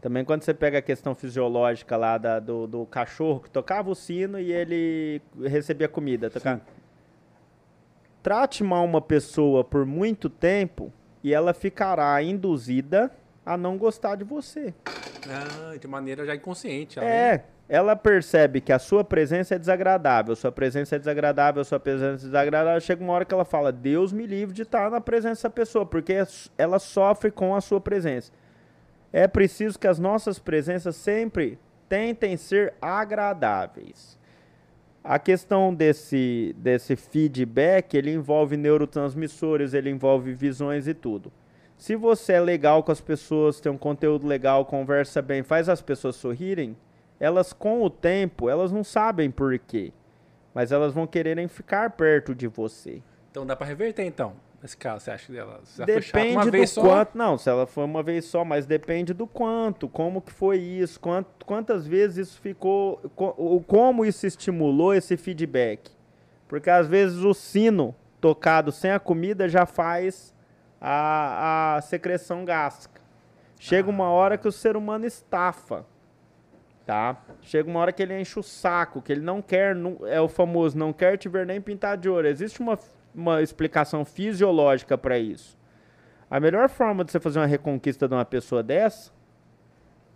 Também 0.01 0.23
quando 0.23 0.43
você 0.43 0.53
pega 0.53 0.77
a 0.77 0.81
questão 0.81 1.15
fisiológica 1.15 1.97
lá 1.97 2.17
da, 2.17 2.39
do, 2.39 2.67
do 2.67 2.85
cachorro 2.85 3.39
que 3.39 3.49
tocava 3.49 3.89
o 3.89 3.95
sino 3.95 4.39
e 4.39 4.51
ele 4.51 5.21
recebia 5.43 5.87
comida. 5.87 6.29
Tocava... 6.29 6.61
Trate 8.21 8.63
mal 8.63 8.85
uma 8.85 9.01
pessoa 9.01 9.63
por 9.63 9.85
muito 9.85 10.29
tempo 10.29 10.93
e 11.23 11.33
ela 11.33 11.53
ficará 11.53 12.21
induzida 12.21 13.11
a 13.43 13.57
não 13.57 13.77
gostar 13.77 14.15
de 14.15 14.23
você. 14.23 14.73
Ah, 15.27 15.75
de 15.77 15.87
maneira 15.87 16.25
já 16.25 16.35
inconsciente. 16.35 16.99
É, 16.99 17.43
ela 17.67 17.95
percebe 17.95 18.61
que 18.61 18.71
a 18.71 18.79
sua 18.79 19.03
presença 19.03 19.55
é 19.55 19.59
desagradável, 19.59 20.35
sua 20.35 20.51
presença 20.51 20.95
é 20.95 20.99
desagradável, 20.99 21.63
sua 21.63 21.79
presença 21.79 22.23
é 22.23 22.27
desagradável. 22.27 22.79
Chega 22.81 23.03
uma 23.03 23.13
hora 23.13 23.25
que 23.25 23.33
ela 23.33 23.45
fala: 23.45 23.71
Deus 23.71 24.13
me 24.13 24.27
livre 24.27 24.53
de 24.53 24.61
estar 24.61 24.91
na 24.91 25.01
presença 25.01 25.35
dessa 25.35 25.49
pessoa, 25.49 25.85
porque 25.85 26.15
ela 26.57 26.77
sofre 26.77 27.31
com 27.31 27.55
a 27.55 27.61
sua 27.61 27.81
presença 27.81 28.31
é 29.17 29.27
preciso 29.27 29.79
que 29.79 29.87
as 29.87 29.97
nossas 29.97 30.37
presenças 30.37 30.95
sempre 30.95 31.57
tentem 31.89 32.37
ser 32.37 32.75
agradáveis. 32.79 34.15
A 35.03 35.17
questão 35.17 35.73
desse, 35.73 36.55
desse 36.55 36.95
feedback, 36.95 37.95
ele 37.95 38.13
envolve 38.13 38.55
neurotransmissores, 38.55 39.73
ele 39.73 39.89
envolve 39.89 40.35
visões 40.35 40.87
e 40.87 40.93
tudo. 40.93 41.31
Se 41.75 41.95
você 41.95 42.33
é 42.33 42.39
legal 42.39 42.83
com 42.83 42.91
as 42.91 43.01
pessoas, 43.01 43.59
tem 43.59 43.71
um 43.71 43.77
conteúdo 43.77 44.27
legal, 44.27 44.63
conversa 44.65 45.19
bem, 45.19 45.41
faz 45.41 45.67
as 45.67 45.81
pessoas 45.81 46.15
sorrirem, 46.15 46.77
elas 47.19 47.51
com 47.51 47.81
o 47.81 47.89
tempo, 47.89 48.47
elas 48.47 48.71
não 48.71 48.83
sabem 48.83 49.31
por 49.31 49.57
quê, 49.57 49.91
mas 50.53 50.71
elas 50.71 50.93
vão 50.93 51.07
quererem 51.07 51.47
ficar 51.47 51.89
perto 51.89 52.35
de 52.35 52.45
você. 52.45 53.01
Então 53.31 53.47
dá 53.47 53.55
para 53.55 53.65
reverter 53.65 54.05
então. 54.05 54.35
Nesse 54.67 54.75
caso, 54.75 55.05
você 55.05 55.11
acha 55.11 55.31
dela? 55.31 55.61
Depende 55.85 56.33
uma 56.33 56.43
do 56.43 56.51
vez 56.51 56.73
quanto. 56.73 57.13
Só? 57.13 57.17
Não, 57.17 57.37
se 57.37 57.49
ela 57.49 57.65
foi 57.65 57.85
uma 57.85 58.03
vez 58.03 58.25
só, 58.25 58.43
mas 58.43 58.65
depende 58.65 59.13
do 59.13 59.25
quanto, 59.25 59.87
como 59.87 60.21
que 60.21 60.29
foi 60.29 60.57
isso, 60.57 60.99
quant, 60.99 61.25
quantas 61.45 61.87
vezes 61.87 62.27
isso 62.27 62.41
ficou, 62.41 62.97
como 63.65 64.03
isso 64.03 64.27
estimulou 64.27 64.93
esse 64.93 65.15
feedback. 65.15 65.89
Porque 66.49 66.69
às 66.69 66.85
vezes 66.85 67.19
o 67.19 67.33
sino 67.33 67.95
tocado 68.19 68.69
sem 68.73 68.91
a 68.91 68.99
comida 68.99 69.47
já 69.47 69.65
faz 69.65 70.35
a, 70.81 71.77
a 71.77 71.81
secreção 71.81 72.43
gástrica. 72.43 72.99
Chega 73.57 73.87
ah. 73.87 73.93
uma 73.93 74.09
hora 74.09 74.37
que 74.37 74.49
o 74.49 74.51
ser 74.51 74.75
humano 74.75 75.05
estafa. 75.05 75.85
Tá? 76.85 77.15
Chega 77.41 77.69
uma 77.69 77.79
hora 77.79 77.93
que 77.93 78.03
ele 78.03 78.19
enche 78.19 78.37
o 78.37 78.43
saco, 78.43 79.01
que 79.01 79.13
ele 79.13 79.21
não 79.21 79.41
quer, 79.41 79.77
é 80.07 80.19
o 80.19 80.27
famoso, 80.27 80.77
não 80.77 80.91
quer 80.91 81.17
te 81.17 81.29
ver 81.29 81.45
nem 81.45 81.61
pintar 81.61 81.95
de 81.95 82.09
ouro. 82.09 82.27
Existe 82.27 82.59
uma 82.59 82.77
uma 83.17 83.41
explicação 83.41 84.05
fisiológica 84.05 84.97
para 84.97 85.17
isso. 85.17 85.57
A 86.29 86.39
melhor 86.39 86.69
forma 86.69 87.03
de 87.03 87.11
você 87.11 87.19
fazer 87.19 87.39
uma 87.39 87.45
reconquista 87.45 88.07
de 88.07 88.13
uma 88.13 88.25
pessoa 88.25 88.61
dessa 88.61 89.11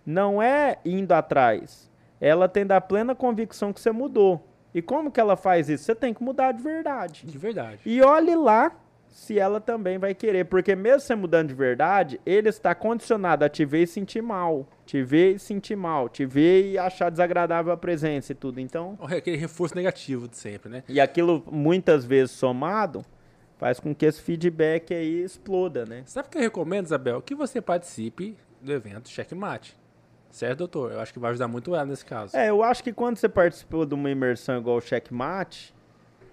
não 0.06 0.42
é 0.42 0.78
indo 0.86 1.12
atrás. 1.12 1.90
Ela 2.20 2.48
tem 2.48 2.66
da 2.66 2.80
plena 2.80 3.16
convicção 3.16 3.74
que 3.74 3.82
você 3.82 3.92
mudou. 3.92 4.48
E 4.74 4.82
como 4.82 5.12
que 5.12 5.20
ela 5.20 5.36
faz 5.36 5.68
isso? 5.70 5.84
Você 5.84 5.96
tem 5.96 6.14
que 6.14 6.24
mudar 6.24 6.52
de 6.52 6.62
verdade. 6.62 7.26
De 7.26 7.38
verdade. 7.38 7.80
E 7.86 8.02
olhe 8.02 8.36
lá 8.36 8.72
se 9.12 9.38
ela 9.38 9.60
também 9.60 9.98
vai 9.98 10.16
querer. 10.16 10.46
Porque 10.46 10.76
mesmo 10.76 11.02
você 11.02 11.14
mudando 11.14 11.50
de 11.50 11.54
verdade, 11.54 12.20
ele 12.26 12.50
está 12.50 12.74
condicionado 12.74 13.44
a 13.44 13.50
te 13.50 13.66
ver 13.66 13.84
e 13.84 13.88
sentir 13.88 14.22
mal. 14.22 14.68
Te 14.86 15.04
ver 15.04 15.36
e 15.36 15.40
sentir 15.40 15.76
mal. 15.76 16.10
Te 16.10 16.26
ver 16.26 16.72
e 16.72 16.78
achar 16.78 17.12
desagradável 17.12 17.72
a 17.72 17.78
presença 17.78 18.32
e 18.32 18.36
tudo. 18.36 18.60
Então. 18.60 18.98
Aquele 19.04 19.38
reforço 19.38 19.76
negativo 19.76 20.28
de 20.28 20.38
sempre, 20.38 20.70
né? 20.70 20.84
E 20.88 21.00
aquilo, 21.00 21.44
muitas 21.52 22.06
vezes 22.06 22.32
somado, 22.32 23.06
faz 23.58 23.80
com 23.80 23.94
que 23.94 24.06
esse 24.06 24.22
feedback 24.22 24.94
aí 24.94 25.22
exploda, 25.24 25.86
né? 25.86 26.04
Sabe 26.06 26.28
o 26.28 26.32
que 26.32 26.38
eu 26.38 26.42
recomendo, 26.42 26.86
Isabel? 26.86 27.22
Que 27.22 27.36
você 27.36 27.62
participe 27.62 28.36
do 28.62 28.72
evento 28.72 29.10
Checkmate. 29.10 29.78
Certo, 30.30 30.60
doutor? 30.60 30.94
Eu 30.94 31.00
acho 31.02 31.12
que 31.12 31.20
vai 31.20 31.32
ajudar 31.32 31.50
muito 31.50 31.76
ela 31.76 31.86
nesse 31.86 32.06
caso. 32.06 32.36
É, 32.36 32.50
eu 32.50 32.64
acho 32.64 32.82
que 32.82 32.94
quando 32.94 33.18
você 33.18 33.28
participou 33.28 33.86
de 33.86 33.94
uma 33.94 34.10
imersão 34.10 34.58
igual 34.58 34.78
o 34.78 34.82
Checkmate, 34.82 35.74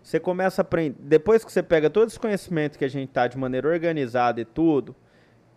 você 0.09 0.19
começa 0.19 0.63
a 0.63 0.65
aprender. 0.65 0.97
Depois 0.99 1.45
que 1.45 1.53
você 1.53 1.63
pega 1.63 1.91
todo 1.91 2.09
esse 2.09 2.19
conhecimento 2.19 2.79
que 2.79 2.85
a 2.85 2.89
gente 2.89 3.11
tá 3.11 3.27
de 3.27 3.37
maneira 3.37 3.69
organizada 3.69 4.41
e 4.41 4.45
tudo, 4.45 4.97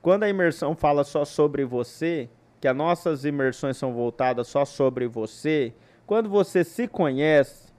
quando 0.01 0.23
a 0.23 0.29
imersão 0.29 0.75
fala 0.75 1.05
só 1.05 1.23
sobre 1.23 1.63
você, 1.63 2.29
que 2.59 2.67
as 2.67 2.75
nossas 2.75 3.23
imersões 3.23 3.77
são 3.77 3.93
voltadas 3.93 4.49
só 4.49 4.65
sobre 4.65 5.07
você, 5.07 5.73
quando 6.05 6.29
você 6.29 6.65
se 6.65 6.85
conhece, 6.85 7.71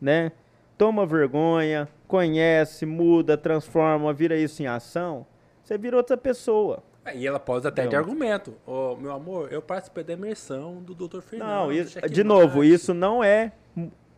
né? 0.00 0.30
Toma 0.78 1.04
vergonha, 1.04 1.88
conhece, 2.06 2.86
muda, 2.86 3.36
transforma, 3.36 4.12
vira 4.12 4.36
isso 4.36 4.62
em 4.62 4.68
ação, 4.68 5.26
você 5.64 5.76
vira 5.76 5.96
outra 5.96 6.16
pessoa. 6.16 6.80
É, 7.04 7.16
e 7.16 7.26
ela 7.26 7.40
pode 7.40 7.66
até 7.66 7.88
de 7.88 7.96
argumento. 7.96 8.54
Oh, 8.64 8.94
meu 8.94 9.10
amor, 9.10 9.52
eu 9.52 9.60
participei 9.60 10.04
da 10.04 10.12
imersão 10.12 10.80
do 10.80 10.94
Dr. 10.94 11.22
Fernando. 11.22 11.48
Não, 11.48 11.72
isso, 11.72 12.00
de 12.08 12.22
novo, 12.22 12.62
isso 12.62 12.94
não 12.94 13.24
é. 13.24 13.50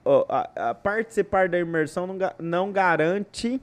A, 0.05 0.71
a 0.71 0.75
participar 0.75 1.49
da 1.49 1.59
imersão 1.59 2.07
não, 2.07 2.19
não 2.39 2.73
garante. 2.73 3.61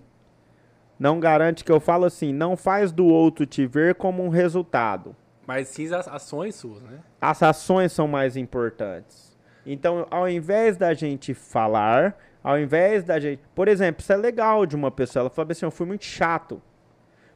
Não 0.98 1.20
garante 1.20 1.64
que 1.64 1.72
eu 1.72 1.80
falo 1.80 2.06
assim, 2.06 2.34
não 2.34 2.58
faz 2.58 2.92
do 2.92 3.06
outro 3.06 3.46
te 3.46 3.66
ver 3.66 3.96
como 3.96 4.22
um 4.22 4.28
resultado. 4.28 5.16
Mas 5.48 5.70
sim 5.70 5.86
as 5.94 6.08
ações 6.08 6.56
suas, 6.56 6.82
né? 6.84 7.00
As 7.22 7.42
ações 7.42 7.94
são 7.94 8.08
mais 8.08 8.36
importantes. 8.36 9.38
Então, 9.66 10.06
ao 10.12 10.28
invés 10.28 10.76
da 10.76 10.94
gente 10.94 11.34
falar, 11.34 12.18
ao 12.44 12.60
invés 12.60 13.04
da 13.04 13.20
gente. 13.20 13.42
Por 13.54 13.68
exemplo, 13.68 14.02
isso 14.02 14.12
é 14.12 14.18
legal 14.18 14.66
de 14.66 14.76
uma 14.76 14.92
pessoa. 14.92 15.24
Ela 15.24 15.30
fala 15.30 15.52
assim: 15.52 15.66
eu 15.66 15.72
fui 15.72 15.86
muito 15.86 16.06
chato. 16.06 16.62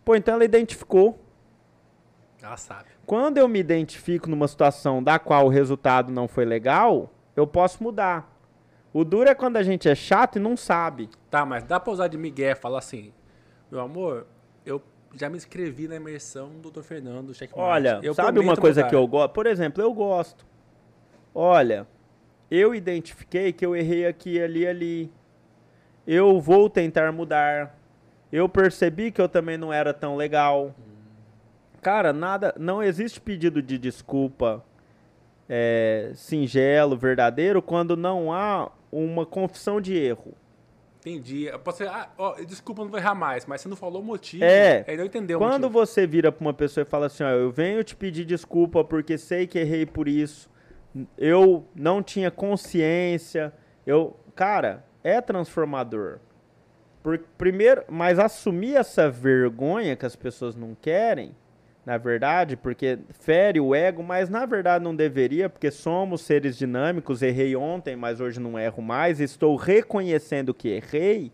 Pô, 0.03 0.15
então 0.15 0.35
ela 0.35 0.45
identificou. 0.45 1.19
Ela 2.41 2.57
sabe. 2.57 2.89
Quando 3.05 3.37
eu 3.37 3.47
me 3.47 3.59
identifico 3.59 4.29
numa 4.29 4.47
situação 4.47 5.01
da 5.01 5.19
qual 5.19 5.45
o 5.45 5.49
resultado 5.49 6.11
não 6.11 6.27
foi 6.27 6.45
legal, 6.45 7.09
eu 7.35 7.45
posso 7.45 7.83
mudar. 7.83 8.32
O 8.93 9.03
duro 9.03 9.27
é 9.27 9.33
quando 9.33 9.57
a 9.57 9.63
gente 9.63 9.89
é 9.89 9.95
chato 9.95 10.35
e 10.35 10.39
não 10.39 10.55
sabe. 10.55 11.09
Tá, 11.29 11.43
mas 11.43 11.63
dá 11.63 11.79
pra 11.79 11.91
usar 11.91 12.07
de 12.07 12.17
Miguel 12.17 12.55
falar 12.55 12.77
assim: 12.77 13.11
meu 13.71 13.81
amor, 13.81 14.27
eu 14.63 14.79
já 15.15 15.29
me 15.29 15.37
inscrevi 15.37 15.87
na 15.87 15.95
imersão 15.95 16.49
do 16.61 16.69
Dr. 16.69 16.81
Fernando 16.81 17.33
Checkmate. 17.33 17.67
Olha, 17.67 17.99
eu 18.03 18.13
sabe 18.13 18.39
uma 18.39 18.55
coisa 18.55 18.81
mudar. 18.81 18.89
que 18.89 18.95
eu 18.95 19.07
gosto? 19.07 19.31
Por 19.31 19.47
exemplo, 19.47 19.81
eu 19.81 19.91
gosto. 19.91 20.45
Olha, 21.33 21.87
eu 22.51 22.75
identifiquei 22.75 23.51
que 23.51 23.65
eu 23.65 23.75
errei 23.75 24.05
aqui, 24.05 24.39
ali, 24.39 24.67
ali. 24.67 25.11
Eu 26.05 26.39
vou 26.39 26.69
tentar 26.69 27.11
mudar. 27.11 27.75
Eu 28.31 28.47
percebi 28.47 29.11
que 29.11 29.19
eu 29.19 29.27
também 29.27 29.57
não 29.57 29.73
era 29.73 29.91
tão 29.91 30.15
legal. 30.15 30.75
Cara, 31.81 32.13
nada, 32.13 32.53
não 32.59 32.81
existe 32.81 33.19
pedido 33.19 33.61
de 33.61 33.77
desculpa 33.77 34.63
é, 35.49 36.11
singelo, 36.13 36.95
verdadeiro, 36.95 37.61
quando 37.61 37.97
não 37.97 38.31
há 38.31 38.71
uma 38.93 39.25
confissão 39.25 39.81
de 39.81 39.95
erro. 39.95 40.33
Entendi. 40.99 41.49
Ser, 41.73 41.87
ah, 41.89 42.09
ó, 42.17 42.35
desculpa, 42.41 42.81
não 42.81 42.89
vou 42.89 42.99
errar 42.99 43.13
mais, 43.13 43.45
mas 43.45 43.61
você 43.61 43.67
não 43.67 43.75
falou 43.75 44.01
o 44.01 44.05
motivo. 44.05 44.43
É. 44.43 44.85
Aí 44.87 44.95
não 44.95 45.03
entendeu 45.03 45.37
Quando 45.37 45.69
você 45.69 46.07
vira 46.07 46.31
pra 46.31 46.41
uma 46.41 46.53
pessoa 46.53 46.83
e 46.83 46.85
fala 46.85 47.07
assim, 47.07 47.23
ó, 47.23 47.29
eu 47.29 47.51
venho 47.51 47.83
te 47.83 47.95
pedir 47.95 48.23
desculpa 48.23 48.83
porque 48.83 49.17
sei 49.17 49.45
que 49.45 49.59
errei 49.59 49.85
por 49.85 50.07
isso, 50.07 50.49
eu 51.17 51.67
não 51.75 52.01
tinha 52.01 52.31
consciência, 52.31 53.53
eu... 53.85 54.15
Cara, 54.33 54.85
é 55.03 55.19
transformador. 55.21 56.19
Por, 57.03 57.19
primeiro, 57.37 57.83
mas 57.89 58.17
assumir 58.17 58.77
essa 58.77 59.09
vergonha 59.09 59.95
que 59.95 60.05
as 60.05 60.15
pessoas 60.15 60.55
não 60.55 60.73
querem 60.73 61.35
na 61.85 61.97
verdade, 61.97 62.55
porque 62.55 62.99
fere 63.19 63.59
o 63.59 63.75
ego, 63.75 64.01
mas 64.01 64.29
na 64.29 64.45
verdade 64.45 64.83
não 64.83 64.95
deveria, 64.95 65.49
porque 65.49 65.69
somos 65.69 66.21
seres 66.21 66.57
dinâmicos, 66.57 67.21
errei 67.21 67.55
ontem, 67.55 67.95
mas 67.95 68.21
hoje 68.21 68.39
não 68.39 68.57
erro 68.57 68.81
mais, 68.81 69.19
estou 69.19 69.55
reconhecendo 69.55 70.53
que 70.53 70.69
errei, 70.69 71.31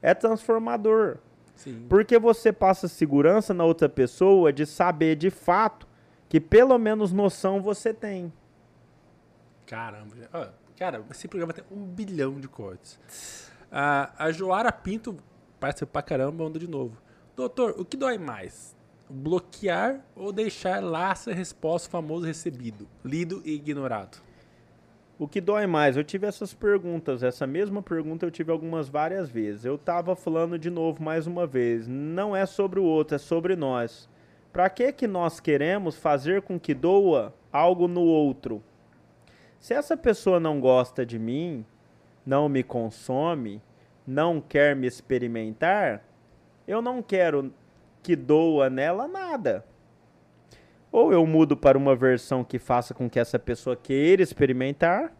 é 0.00 0.14
transformador. 0.14 1.18
Sim. 1.54 1.84
Porque 1.90 2.18
você 2.18 2.50
passa 2.50 2.88
segurança 2.88 3.52
na 3.52 3.64
outra 3.64 3.86
pessoa 3.86 4.50
de 4.50 4.64
saber 4.64 5.14
de 5.14 5.28
fato 5.28 5.86
que 6.26 6.40
pelo 6.40 6.78
menos 6.78 7.12
noção 7.12 7.60
você 7.60 7.92
tem. 7.92 8.32
Caramba, 9.66 10.16
ah, 10.32 10.48
cara, 10.74 11.04
esse 11.10 11.28
programa 11.28 11.52
tem 11.52 11.64
um 11.70 11.84
bilhão 11.84 12.40
de 12.40 12.48
cortes. 12.48 12.98
Ah, 13.70 14.10
a 14.16 14.32
Joara 14.32 14.72
Pinto 14.72 15.18
participou 15.60 15.92
pra 15.92 16.02
caramba, 16.02 16.44
mandou 16.44 16.58
de 16.58 16.66
novo. 16.66 16.96
Doutor, 17.36 17.74
o 17.78 17.84
que 17.84 17.96
dói 17.96 18.16
mais? 18.16 18.74
Bloquear 19.10 20.00
ou 20.14 20.32
deixar 20.32 20.82
lá 20.82 21.10
essa 21.10 21.32
resposta 21.32 21.90
famoso 21.90 22.26
recebido, 22.26 22.88
lido 23.04 23.42
e 23.44 23.52
ignorado? 23.54 24.18
O 25.18 25.28
que 25.28 25.40
dói 25.40 25.66
mais? 25.66 25.98
Eu 25.98 26.04
tive 26.04 26.26
essas 26.26 26.54
perguntas, 26.54 27.22
essa 27.22 27.46
mesma 27.46 27.82
pergunta 27.82 28.24
eu 28.24 28.30
tive 28.30 28.50
algumas 28.50 28.88
várias 28.88 29.28
vezes. 29.28 29.66
Eu 29.66 29.76
tava 29.76 30.16
falando 30.16 30.58
de 30.58 30.70
novo 30.70 31.02
mais 31.02 31.26
uma 31.26 31.46
vez, 31.46 31.86
não 31.86 32.34
é 32.34 32.46
sobre 32.46 32.80
o 32.80 32.84
outro, 32.84 33.16
é 33.16 33.18
sobre 33.18 33.54
nós. 33.54 34.08
Para 34.52 34.70
que 34.70 34.90
que 34.92 35.06
nós 35.06 35.38
queremos 35.38 35.96
fazer 35.96 36.40
com 36.42 36.58
que 36.58 36.72
doa 36.72 37.34
algo 37.52 37.86
no 37.86 38.00
outro? 38.00 38.62
Se 39.60 39.74
essa 39.74 39.94
pessoa 39.94 40.40
não 40.40 40.58
gosta 40.58 41.04
de 41.04 41.18
mim, 41.18 41.66
não 42.24 42.48
me 42.48 42.62
consome, 42.62 43.60
não 44.06 44.40
quer 44.40 44.74
me 44.74 44.86
experimentar, 44.86 46.02
eu 46.66 46.80
não 46.80 47.02
quero 47.02 47.52
que 48.02 48.16
doa 48.16 48.70
nela 48.70 49.06
nada. 49.06 49.64
Ou 50.92 51.12
eu 51.12 51.24
mudo 51.26 51.56
para 51.56 51.78
uma 51.78 51.94
versão 51.94 52.42
que 52.42 52.58
faça 52.58 52.92
com 52.92 53.08
que 53.08 53.18
essa 53.18 53.38
pessoa 53.38 53.76
queira 53.76 54.22
experimentar, 54.22 55.12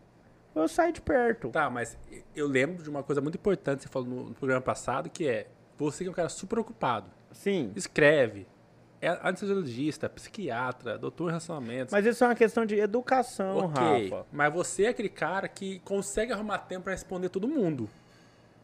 ou 0.55 0.62
eu 0.62 0.69
saio 0.69 0.93
de 0.93 1.01
perto. 1.01 1.51
Tá, 1.51 1.70
mas 1.70 1.97
eu 2.35 2.47
lembro 2.47 2.82
de 2.82 2.90
uma 2.90 3.02
coisa 3.02 3.20
muito 3.20 3.36
importante 3.36 3.78
que 3.78 3.82
você 3.85 3.89
falou 3.89 4.09
no 4.09 4.35
programa 4.35 4.61
passado, 4.61 5.09
que 5.09 5.28
é 5.28 5.47
você 5.78 6.05
que 6.05 6.09
é 6.09 6.11
um 6.11 6.15
cara 6.15 6.28
super 6.28 6.59
ocupado. 6.59 7.09
Sim. 7.32 7.73
Escreve. 7.77 8.47
É 9.01 9.09
anestesiologista, 9.23 10.11
psiquiatra, 10.11 10.98
doutor 10.98 11.24
em 11.24 11.28
relacionamentos. 11.28 11.93
Mas 11.93 12.05
isso 12.05 12.23
é 12.23 12.27
uma 12.27 12.35
questão 12.35 12.66
de 12.66 12.78
educação, 12.78 13.59
okay, 13.59 14.11
Rafa. 14.11 14.27
Mas 14.31 14.52
você 14.52 14.85
é 14.85 14.89
aquele 14.89 15.09
cara 15.09 15.48
que 15.48 15.78
consegue 15.81 16.32
arrumar 16.32 16.59
tempo 16.59 16.85
para 16.85 16.93
responder 16.93 17.31
todo 17.31 17.48
mundo. 17.48 17.89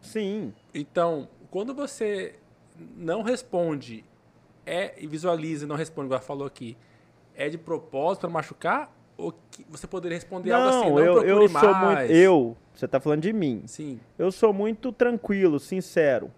Sim. 0.00 0.52
Então, 0.74 1.28
quando 1.50 1.74
você 1.74 2.34
não 2.96 3.22
responde 3.22 4.04
é 4.64 4.94
e 4.98 5.06
visualiza 5.06 5.64
e 5.64 5.68
não 5.68 5.76
responde, 5.76 6.06
igual 6.06 6.20
falou 6.20 6.46
aqui, 6.46 6.76
é 7.34 7.48
de 7.48 7.56
propósito 7.56 8.22
para 8.22 8.30
machucar? 8.30 8.92
Ou 9.16 9.32
que 9.50 9.64
você 9.68 9.86
poderia 9.86 10.18
responder 10.18 10.50
não, 10.50 10.56
algo 10.56 10.78
assim, 10.78 10.90
não 10.90 10.98
eu, 10.98 11.22
eu 11.22 11.48
sou 11.48 11.74
muito 11.74 12.12
Eu, 12.12 12.56
você 12.74 12.86
tá 12.86 13.00
falando 13.00 13.22
de 13.22 13.32
mim. 13.32 13.62
Sim. 13.66 13.98
Eu 14.18 14.30
sou 14.30 14.52
muito 14.52 14.92
tranquilo, 14.92 15.58
sincero. 15.58 16.30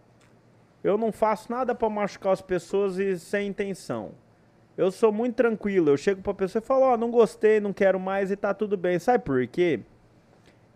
Eu 0.85 0.97
não 0.97 1.11
faço 1.11 1.51
nada 1.51 1.75
para 1.75 1.91
machucar 1.91 2.33
as 2.33 2.41
pessoas 2.41 2.99
e 2.99 3.19
sem 3.19 3.49
intenção. 3.49 4.13
Eu 4.77 4.93
sou 4.93 5.11
muito 5.11 5.35
tranquilo. 5.35 5.91
Eu 5.91 5.97
chego 5.97 6.23
pra 6.23 6.33
pessoa 6.33 6.63
e 6.63 6.65
falo, 6.65 6.83
ó, 6.83 6.95
oh, 6.95 6.97
não 6.97 7.11
gostei, 7.11 7.59
não 7.59 7.73
quero 7.73 7.99
mais 7.99 8.31
e 8.31 8.37
tá 8.37 8.55
tudo 8.55 8.77
bem. 8.77 8.97
Sabe 9.01 9.25
por 9.25 9.45
quê? 9.49 9.81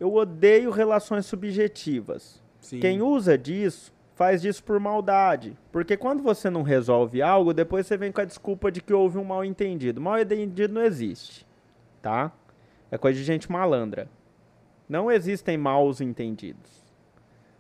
Eu 0.01 0.13
odeio 0.13 0.73
relações 0.73 1.25
subjetivas. 1.25 2.43
Sim. 2.61 2.81
Quem 2.81 3.01
usa 3.01 3.39
disso 3.39 3.93
faz 4.15 4.43
disso 4.43 4.63
por 4.63 4.79
maldade. 4.79 5.57
Porque 5.71 5.97
quando 5.97 6.23
você 6.23 6.51
não 6.51 6.63
resolve 6.63 7.23
algo, 7.23 7.55
depois 7.55 7.87
você 7.87 7.97
vem 7.97 8.13
com 8.13 8.21
a 8.21 8.25
desculpa 8.25 8.71
de 8.71 8.81
que 8.81 8.93
houve 8.93 9.19
um 9.19 9.25
mal 9.25 9.45
entendido. 9.45 10.01
Mal 10.01 10.21
entendido 10.21 10.75
não 10.75 10.83
existe, 10.83 11.47
tá? 12.01 12.33
É 12.91 12.99
coisa 12.99 13.19
de 13.19 13.25
gente 13.25 13.51
malandra. 13.51 14.09
Não 14.89 15.11
existem 15.11 15.57
maus 15.57 16.01
entendidos. 16.01 16.83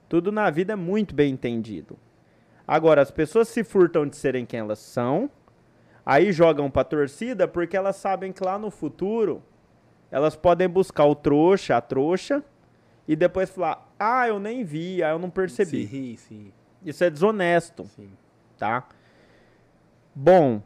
Tudo 0.08 0.30
na 0.30 0.50
vida 0.50 0.74
é 0.74 0.76
muito 0.76 1.14
bem 1.14 1.32
entendido. 1.32 1.98
Agora, 2.66 3.00
as 3.00 3.10
pessoas 3.10 3.48
se 3.48 3.64
furtam 3.64 4.06
de 4.06 4.16
serem 4.16 4.44
quem 4.44 4.60
elas 4.60 4.78
são, 4.78 5.30
aí 6.04 6.32
jogam 6.32 6.70
pra 6.70 6.84
torcida 6.84 7.48
porque 7.48 7.76
elas 7.76 7.96
sabem 7.96 8.32
que 8.32 8.44
lá 8.44 8.58
no 8.58 8.70
futuro 8.70 9.42
elas 10.10 10.36
podem 10.36 10.68
buscar 10.68 11.06
o 11.06 11.14
trouxa, 11.14 11.76
a 11.76 11.80
trouxa, 11.80 12.44
e 13.08 13.16
depois 13.16 13.48
falar, 13.48 13.91
ah, 14.02 14.28
eu 14.28 14.40
nem 14.40 14.64
vi, 14.64 15.02
ah, 15.02 15.10
eu 15.10 15.18
não 15.18 15.30
percebi. 15.30 15.86
Sim, 15.86 16.16
sim. 16.16 16.52
Isso 16.84 17.04
é 17.04 17.10
desonesto. 17.10 17.84
Sim. 17.94 18.10
Tá? 18.58 18.84
Bom, 20.14 20.60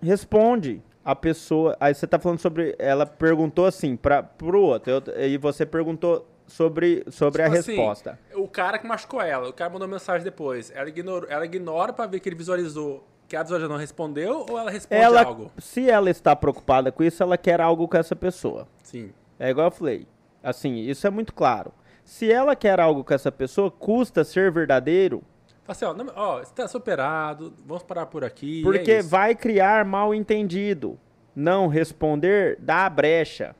responde 0.00 0.80
a 1.04 1.16
pessoa. 1.16 1.76
Aí 1.80 1.92
você 1.94 2.06
tá 2.06 2.18
falando 2.18 2.38
sobre. 2.38 2.74
Ela 2.78 3.06
perguntou 3.06 3.66
assim 3.66 3.96
para 3.96 4.22
pro 4.22 4.60
outro. 4.60 4.92
Eu, 4.92 5.02
e 5.28 5.36
você 5.36 5.66
perguntou 5.66 6.26
sobre, 6.46 7.04
sobre 7.10 7.42
tipo 7.42 7.54
a 7.54 7.58
assim, 7.58 7.72
resposta. 7.72 8.18
O 8.34 8.46
cara 8.46 8.78
que 8.78 8.86
machucou 8.86 9.20
ela, 9.20 9.48
o 9.48 9.52
cara 9.52 9.70
mandou 9.70 9.88
mensagem 9.88 10.22
depois. 10.22 10.70
Ela, 10.74 10.88
ignorou, 10.88 11.28
ela 11.28 11.44
ignora 11.44 11.92
para 11.92 12.06
ver 12.06 12.20
que 12.20 12.28
ele 12.28 12.36
visualizou 12.36 13.04
que 13.26 13.36
a 13.36 13.42
pessoa 13.42 13.68
não 13.68 13.76
respondeu 13.76 14.46
ou 14.48 14.58
ela 14.58 14.70
responde 14.70 15.00
ela, 15.00 15.22
algo? 15.22 15.50
Se 15.58 15.88
ela 15.88 16.10
está 16.10 16.36
preocupada 16.36 16.92
com 16.92 17.02
isso, 17.02 17.22
ela 17.22 17.36
quer 17.36 17.60
algo 17.60 17.88
com 17.88 17.96
essa 17.96 18.14
pessoa. 18.14 18.68
Sim. 18.82 19.12
É 19.38 19.50
igual 19.50 19.66
eu 19.66 19.70
falei. 19.72 20.06
Assim, 20.42 20.76
isso 20.76 21.06
é 21.06 21.10
muito 21.10 21.34
claro. 21.34 21.72
Se 22.04 22.30
ela 22.30 22.54
quer 22.54 22.78
algo 22.78 23.02
com 23.02 23.14
essa 23.14 23.32
pessoa, 23.32 23.70
custa 23.70 24.22
ser 24.22 24.52
verdadeiro. 24.52 25.22
Assim, 25.66 25.86
ó, 25.86 25.94
não, 25.94 26.12
ó 26.14 26.42
está 26.42 26.68
superado, 26.68 27.54
vamos 27.64 27.82
parar 27.82 28.06
por 28.06 28.22
aqui. 28.22 28.62
Porque 28.62 28.92
é 28.92 29.02
vai 29.02 29.34
criar 29.34 29.84
mal 29.84 30.14
entendido. 30.14 30.98
Não 31.34 31.66
responder 31.66 32.58
dá 32.60 32.88
brecha. 32.88 33.56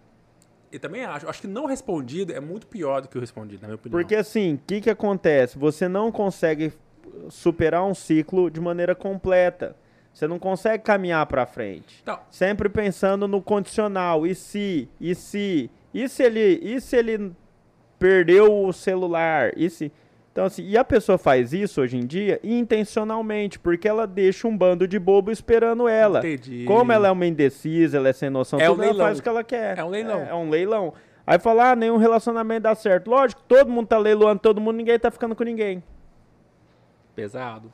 E 0.70 0.78
também 0.78 1.04
acho, 1.04 1.28
acho 1.28 1.40
que 1.40 1.46
não 1.46 1.66
respondido 1.66 2.32
é 2.32 2.40
muito 2.40 2.66
pior 2.66 3.00
do 3.00 3.08
que 3.08 3.16
o 3.16 3.20
respondido, 3.20 3.62
na 3.62 3.68
minha 3.68 3.76
opinião. 3.76 3.98
Porque 3.98 4.14
assim, 4.14 4.54
o 4.54 4.60
que, 4.66 4.82
que 4.82 4.90
acontece? 4.90 5.56
Você 5.56 5.88
não 5.88 6.12
consegue 6.12 6.72
superar 7.30 7.84
um 7.84 7.94
ciclo 7.94 8.50
de 8.50 8.60
maneira 8.60 8.94
completa. 8.94 9.76
Você 10.12 10.28
não 10.28 10.38
consegue 10.38 10.84
caminhar 10.84 11.26
para 11.26 11.46
frente. 11.46 12.02
Não. 12.06 12.20
Sempre 12.30 12.68
pensando 12.68 13.26
no 13.26 13.40
condicional. 13.42 14.26
E 14.26 14.34
se? 14.34 14.88
E 15.00 15.14
se? 15.14 15.70
E 15.92 16.08
se 16.08 16.22
ele, 16.22 16.60
e 16.62 16.80
se 16.80 16.96
ele 16.96 17.32
perdeu 18.04 18.66
o 18.66 18.70
celular? 18.70 19.52
E 19.56 19.70
se? 19.70 19.90
Então, 20.30 20.44
assim, 20.44 20.62
e 20.62 20.76
a 20.76 20.84
pessoa 20.84 21.16
faz 21.16 21.54
isso 21.54 21.80
hoje 21.80 21.96
em 21.96 22.04
dia 22.04 22.38
intencionalmente, 22.44 23.58
porque 23.58 23.88
ela 23.88 24.06
deixa 24.06 24.46
um 24.46 24.54
bando 24.54 24.86
de 24.86 24.98
bobo 24.98 25.30
esperando 25.30 25.88
ela. 25.88 26.18
Entendi. 26.18 26.64
Como 26.66 26.92
ela 26.92 27.08
é 27.08 27.10
uma 27.10 27.24
indecisa, 27.24 27.96
ela 27.96 28.08
é 28.10 28.12
sem 28.12 28.28
noção, 28.28 28.60
É 28.60 28.68
um 28.68 28.72
tudo, 28.74 28.82
ela 28.82 28.90
leilão. 28.92 29.06
faz 29.06 29.18
o 29.20 29.22
que 29.22 29.28
ela 29.28 29.42
quer. 29.44 29.78
É 29.78 29.84
um 29.84 29.88
leilão. 29.88 30.20
É, 30.20 30.28
é 30.30 30.34
um 30.34 30.50
leilão. 30.50 30.92
Aí 31.26 31.38
fala, 31.38 31.70
ah, 31.70 31.76
nenhum 31.76 31.96
relacionamento 31.96 32.64
dá 32.64 32.74
certo. 32.74 33.08
Lógico, 33.08 33.40
todo 33.48 33.70
mundo 33.70 33.86
tá 33.86 33.96
leiloando 33.96 34.40
todo 34.40 34.60
mundo, 34.60 34.76
ninguém 34.76 34.98
tá 34.98 35.10
ficando 35.10 35.34
com 35.34 35.44
ninguém. 35.44 35.82
Pesado. 37.14 37.72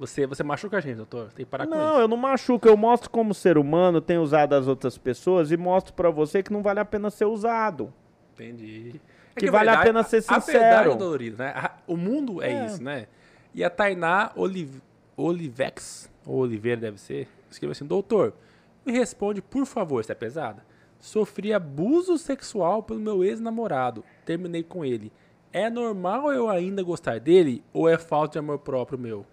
Você, 0.00 0.26
você 0.26 0.42
machuca 0.42 0.78
a 0.78 0.80
gente, 0.80 0.96
doutor. 0.96 1.26
Tem 1.34 1.44
que 1.44 1.50
parar 1.50 1.66
com 1.66 1.74
Não, 1.74 1.92
isso. 1.92 2.00
eu 2.00 2.08
não 2.08 2.16
machuco, 2.16 2.66
eu 2.66 2.76
mostro 2.76 3.10
como 3.10 3.32
ser 3.34 3.58
humano 3.58 4.00
tem 4.00 4.18
usado 4.18 4.54
as 4.54 4.66
outras 4.66 4.96
pessoas 4.98 5.52
e 5.52 5.56
mostro 5.56 5.92
pra 5.92 6.10
você 6.10 6.42
que 6.42 6.52
não 6.52 6.62
vale 6.62 6.80
a 6.80 6.84
pena 6.84 7.10
ser 7.10 7.26
usado. 7.26 7.92
Entendi. 8.34 9.00
É 9.38 9.46
Que 9.46 9.50
vale 9.50 9.70
a 9.70 9.82
pena 9.82 10.02
ser 10.02 10.18
A 10.28 10.38
verdade 10.38 10.44
sincero. 10.46 10.92
é 10.92 10.96
dolorida, 10.96 11.44
né? 11.44 11.52
A- 11.54 11.72
O 11.86 11.96
mundo 11.96 12.42
é, 12.42 12.52
É. 12.52 12.66
isso, 12.66 12.82
né? 12.82 13.06
E 13.54 13.64
a 13.64 13.70
Tainá 13.70 14.30
Oliv... 14.36 14.80
Olivex, 15.16 16.08
ou 16.24 16.38
Oliveira 16.38 16.80
deve 16.80 16.98
ser, 17.00 17.26
escreveu 17.50 17.72
assim, 17.72 17.84
doutor, 17.84 18.32
me 18.86 18.92
responde, 18.92 19.42
por 19.42 19.66
favor, 19.66 20.04
se 20.04 20.12
é 20.12 20.14
pesada. 20.14 20.64
Sofri 21.00 21.52
abuso 21.52 22.16
sexual 22.18 22.82
pelo 22.82 23.00
meu 23.00 23.24
ex-namorado. 23.24 24.04
Terminei 24.24 24.62
com 24.62 24.84
ele. 24.84 25.12
É 25.52 25.68
normal 25.68 26.32
eu 26.32 26.48
ainda 26.48 26.82
gostar 26.82 27.18
dele 27.18 27.64
ou 27.72 27.88
é 27.88 27.98
falta 27.98 28.32
de 28.32 28.38
amor 28.38 28.58
próprio 28.60 28.98
meu? 28.98 29.26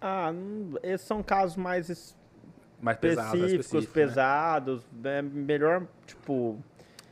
Ah, 0.00 0.32
esses 0.82 1.06
são 1.06 1.22
casos 1.22 1.56
mais 1.56 2.14
Mais 2.80 2.96
pesado, 2.98 3.38
mais 3.38 3.52
específicos, 3.52 3.66
específico, 3.84 3.98
né? 3.98 4.06
pesados. 4.06 4.86
É 5.04 5.22
melhor, 5.22 5.86
tipo. 6.06 6.58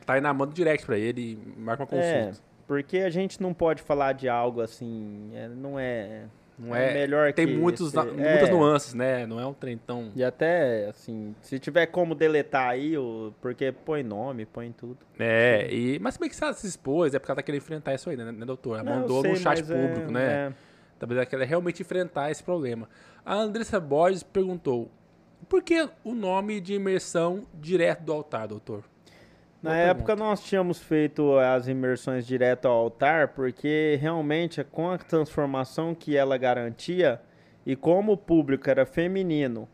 Tainá, 0.05 0.33
manda 0.33 0.51
um 0.51 0.53
direct 0.53 0.85
pra 0.85 0.97
ele 0.97 1.37
marca 1.57 1.83
uma 1.83 1.99
É, 2.01 2.25
consulta. 2.25 2.43
porque 2.67 2.97
a 2.99 3.09
gente 3.09 3.41
não 3.41 3.53
pode 3.53 3.81
falar 3.81 4.13
de 4.13 4.27
algo 4.29 4.61
assim. 4.61 5.31
é, 5.33 5.47
não 5.47 5.79
é. 5.79 6.25
Não 6.57 6.73
é 6.73 6.91
é, 6.91 6.93
melhor 6.93 7.33
tem 7.33 7.47
que 7.47 7.53
muitos, 7.57 7.87
esse- 7.87 7.95
na- 7.97 8.03
é. 8.03 8.29
muitas 8.31 8.49
nuances, 8.49 8.93
né? 8.93 9.25
Não 9.25 9.37
é 9.41 9.45
um 9.45 9.53
trem 9.53 9.77
tão... 9.77 10.09
E 10.15 10.23
até, 10.23 10.87
assim, 10.87 11.35
se 11.41 11.59
tiver 11.59 11.85
como 11.87 12.15
deletar 12.15 12.69
aí, 12.69 12.97
o, 12.97 13.33
porque 13.41 13.73
põe 13.73 14.03
nome, 14.03 14.45
põe 14.45 14.71
tudo. 14.71 14.97
É, 15.19 15.67
e, 15.69 15.99
mas 15.99 16.15
bem 16.15 16.29
que 16.29 16.35
se 16.35 16.41
ela 16.41 16.53
se 16.53 16.65
expôs, 16.65 17.13
é 17.13 17.19
porque 17.19 17.29
ela 17.29 17.35
tá 17.35 17.43
querendo 17.43 17.59
enfrentar 17.61 17.93
isso 17.93 18.09
aí, 18.09 18.15
né, 18.15 18.31
né 18.31 18.45
doutor? 18.45 18.75
Ela 18.79 18.83
Não, 18.89 19.01
mandou 19.01 19.21
sei, 19.21 19.31
no 19.31 19.35
chat 19.37 19.59
é- 19.59 19.63
público, 19.63 20.09
né? 20.13 20.23
é. 20.23 20.53
Talvez 20.97 21.17
ela 21.17 21.25
queira 21.25 21.43
realmente 21.43 21.81
enfrentar 21.81 22.31
esse 22.31 22.41
problema. 22.41 22.87
A 23.25 23.33
Andressa 23.35 23.77
Borges 23.77 24.23
perguntou, 24.23 24.89
por 25.49 25.61
que 25.61 25.89
o 26.05 26.13
nome 26.15 26.61
de 26.61 26.73
imersão 26.73 27.43
direto 27.53 28.01
do 28.03 28.13
altar, 28.13 28.47
doutor? 28.47 28.81
Na 29.61 29.71
Boa 29.71 29.81
época 29.81 30.05
pergunta. 30.07 30.29
nós 30.29 30.43
tínhamos 30.43 30.79
feito 30.79 31.37
as 31.39 31.67
imersões 31.67 32.25
direto 32.25 32.67
ao 32.67 32.75
altar, 32.75 33.29
porque 33.29 33.97
realmente 33.99 34.63
com 34.63 34.91
a 34.91 34.97
transformação 34.97 35.95
que 35.95 36.15
ela 36.15 36.37
garantia 36.37 37.19
e 37.65 37.75
como 37.75 38.11
o 38.11 38.17
público 38.17 38.69
era 38.69 38.85
feminino 38.85 39.67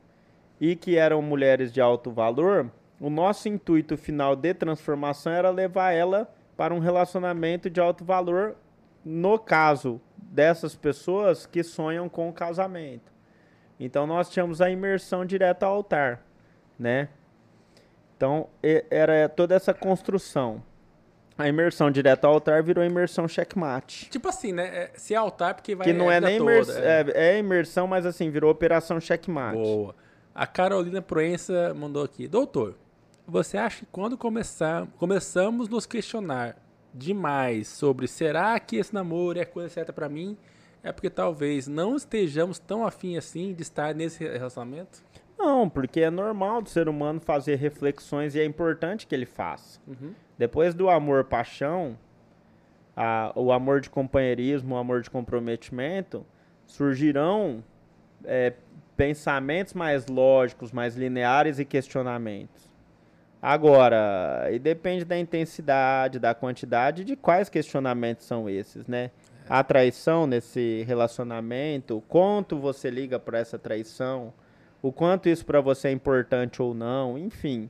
e 0.60 0.76
que 0.76 0.95
eram 0.95 1.22
mulheres 1.22 1.74
de 1.74 1.82
alto 1.82 2.10
valor, 2.12 2.72
o 2.99 3.10
nosso 3.10 3.49
intuito 3.49 3.98
final 3.98 4.36
de 4.36 4.53
transformação 4.53 5.34
era 5.34 5.49
levar 5.49 5.91
ela 5.91 6.34
para 6.56 6.74
um 6.74 6.80
relacionamento 6.80 7.70
de 7.70 7.82
alto 7.82 8.06
valor, 8.06 8.56
no 9.03 9.38
caso 9.40 9.99
dessas 10.16 10.76
pessoas 10.76 11.45
que 11.45 11.64
sonham 11.64 12.08
com 12.08 12.30
o 12.30 12.34
casamento. 12.34 13.12
Então 13.80 14.06
nós 14.06 14.30
tínhamos 14.30 14.62
a 14.62 14.70
imersão 14.70 15.26
direto 15.26 15.64
ao 15.64 15.74
altar, 15.74 16.24
né? 16.78 17.10
Então, 18.22 18.48
era 18.91 19.27
toda 19.27 19.56
essa 19.56 19.73
construção. 19.73 20.61
A 21.35 21.48
imersão 21.48 21.89
direto 21.89 22.26
ao 22.26 22.34
altar 22.34 22.61
virou 22.61 22.85
imersão 22.85 23.27
checkmate. 23.27 24.11
Tipo 24.11 24.30
assim, 24.30 24.52
né? 24.53 24.68
é- 24.68 24.91
Se 24.93 25.15
é 25.15 25.18
altar, 25.18 25.56
porque 25.56 25.73
vai 25.73 25.88
Que 25.88 25.91
não 25.91 26.11
é 26.11 26.19
vida 26.19 26.27
nem 26.27 26.38
imersão, 26.38 26.84
é. 26.84 27.02
é, 27.02 27.14
é 27.15 27.39
imersão, 27.39 27.88
mas 27.88 28.06
assim, 28.06 28.30
virou 28.30 28.52
operação 28.52 28.99
checkmate. 29.02 29.57
Boa. 29.57 29.95
A 30.35 30.45
Carolina 30.45 31.02
Proença 31.02 31.73
mandou 31.73 32.03
aqui. 32.03 32.27
Doutor, 32.27 32.77
você 33.26 33.57
acha 33.57 33.80
que 33.80 33.88
quando 33.91 34.15
começar, 34.15 34.85
começamos 34.98 35.68
nos 35.68 35.88
questionar 35.88 36.57
demais 36.93 37.69
sobre 37.69 38.07
será 38.07 38.60
que 38.60 38.76
esse 38.76 38.93
namoro 38.93 39.39
é 39.39 39.41
a 39.41 39.45
coisa 39.48 39.68
certa 39.68 39.91
pra 39.91 40.07
mim, 40.07 40.38
é 40.84 40.91
porque 40.91 41.10
talvez 41.10 41.68
não 41.68 41.95
estejamos 41.95 42.60
tão 42.60 42.85
afim 42.85 43.18
assim 43.18 43.52
de 43.52 43.64
estar 43.64 43.95
nesse 43.95 44.23
relacionamento? 44.23 45.03
Não, 45.44 45.68
porque 45.68 46.02
é 46.02 46.10
normal 46.10 46.62
do 46.62 46.70
ser 46.70 46.88
humano 46.88 47.20
fazer 47.20 47.56
reflexões 47.56 48.36
e 48.36 48.40
é 48.40 48.46
importante 48.46 49.08
que 49.08 49.16
ele 49.16 49.26
faça. 49.26 49.80
Uhum. 49.88 50.14
Depois 50.38 50.74
do 50.76 50.90
amor 50.90 51.24
paixão, 51.24 51.98
a- 52.96 53.32
o 53.36 53.52
amor 53.52 53.82
de 53.82 53.90
companheirismo, 53.90 54.76
o 54.76 54.78
amor 54.78 55.02
de 55.02 55.10
comprometimento, 55.10 56.26
surgirão 56.68 57.64
é, 58.24 58.54
pensamentos 58.96 59.74
mais 59.74 60.06
lógicos, 60.06 60.72
mais 60.72 60.96
lineares 60.96 61.58
e 61.58 61.66
questionamentos. 61.66 62.70
Agora, 63.42 64.48
e 64.52 64.60
depende 64.60 65.04
da 65.04 65.18
intensidade, 65.18 66.20
da 66.20 66.36
quantidade, 66.36 67.04
de 67.04 67.16
quais 67.16 67.50
questionamentos 67.50 68.26
são 68.28 68.48
esses, 68.48 68.86
né? 68.86 69.10
A 69.50 69.64
traição 69.64 70.28
nesse 70.28 70.84
relacionamento, 70.88 72.04
quanto 72.08 72.60
você 72.60 72.92
liga 72.92 73.18
para 73.18 73.40
essa 73.40 73.58
traição, 73.58 74.32
o 74.82 74.91
quanto 74.91 75.30
isso 75.30 75.45
para 75.45 75.62
você 75.62 75.90
é 75.90 75.91
importante 75.91 76.62
ou 76.62 76.74
não, 76.74 77.18
enfim. 77.18 77.70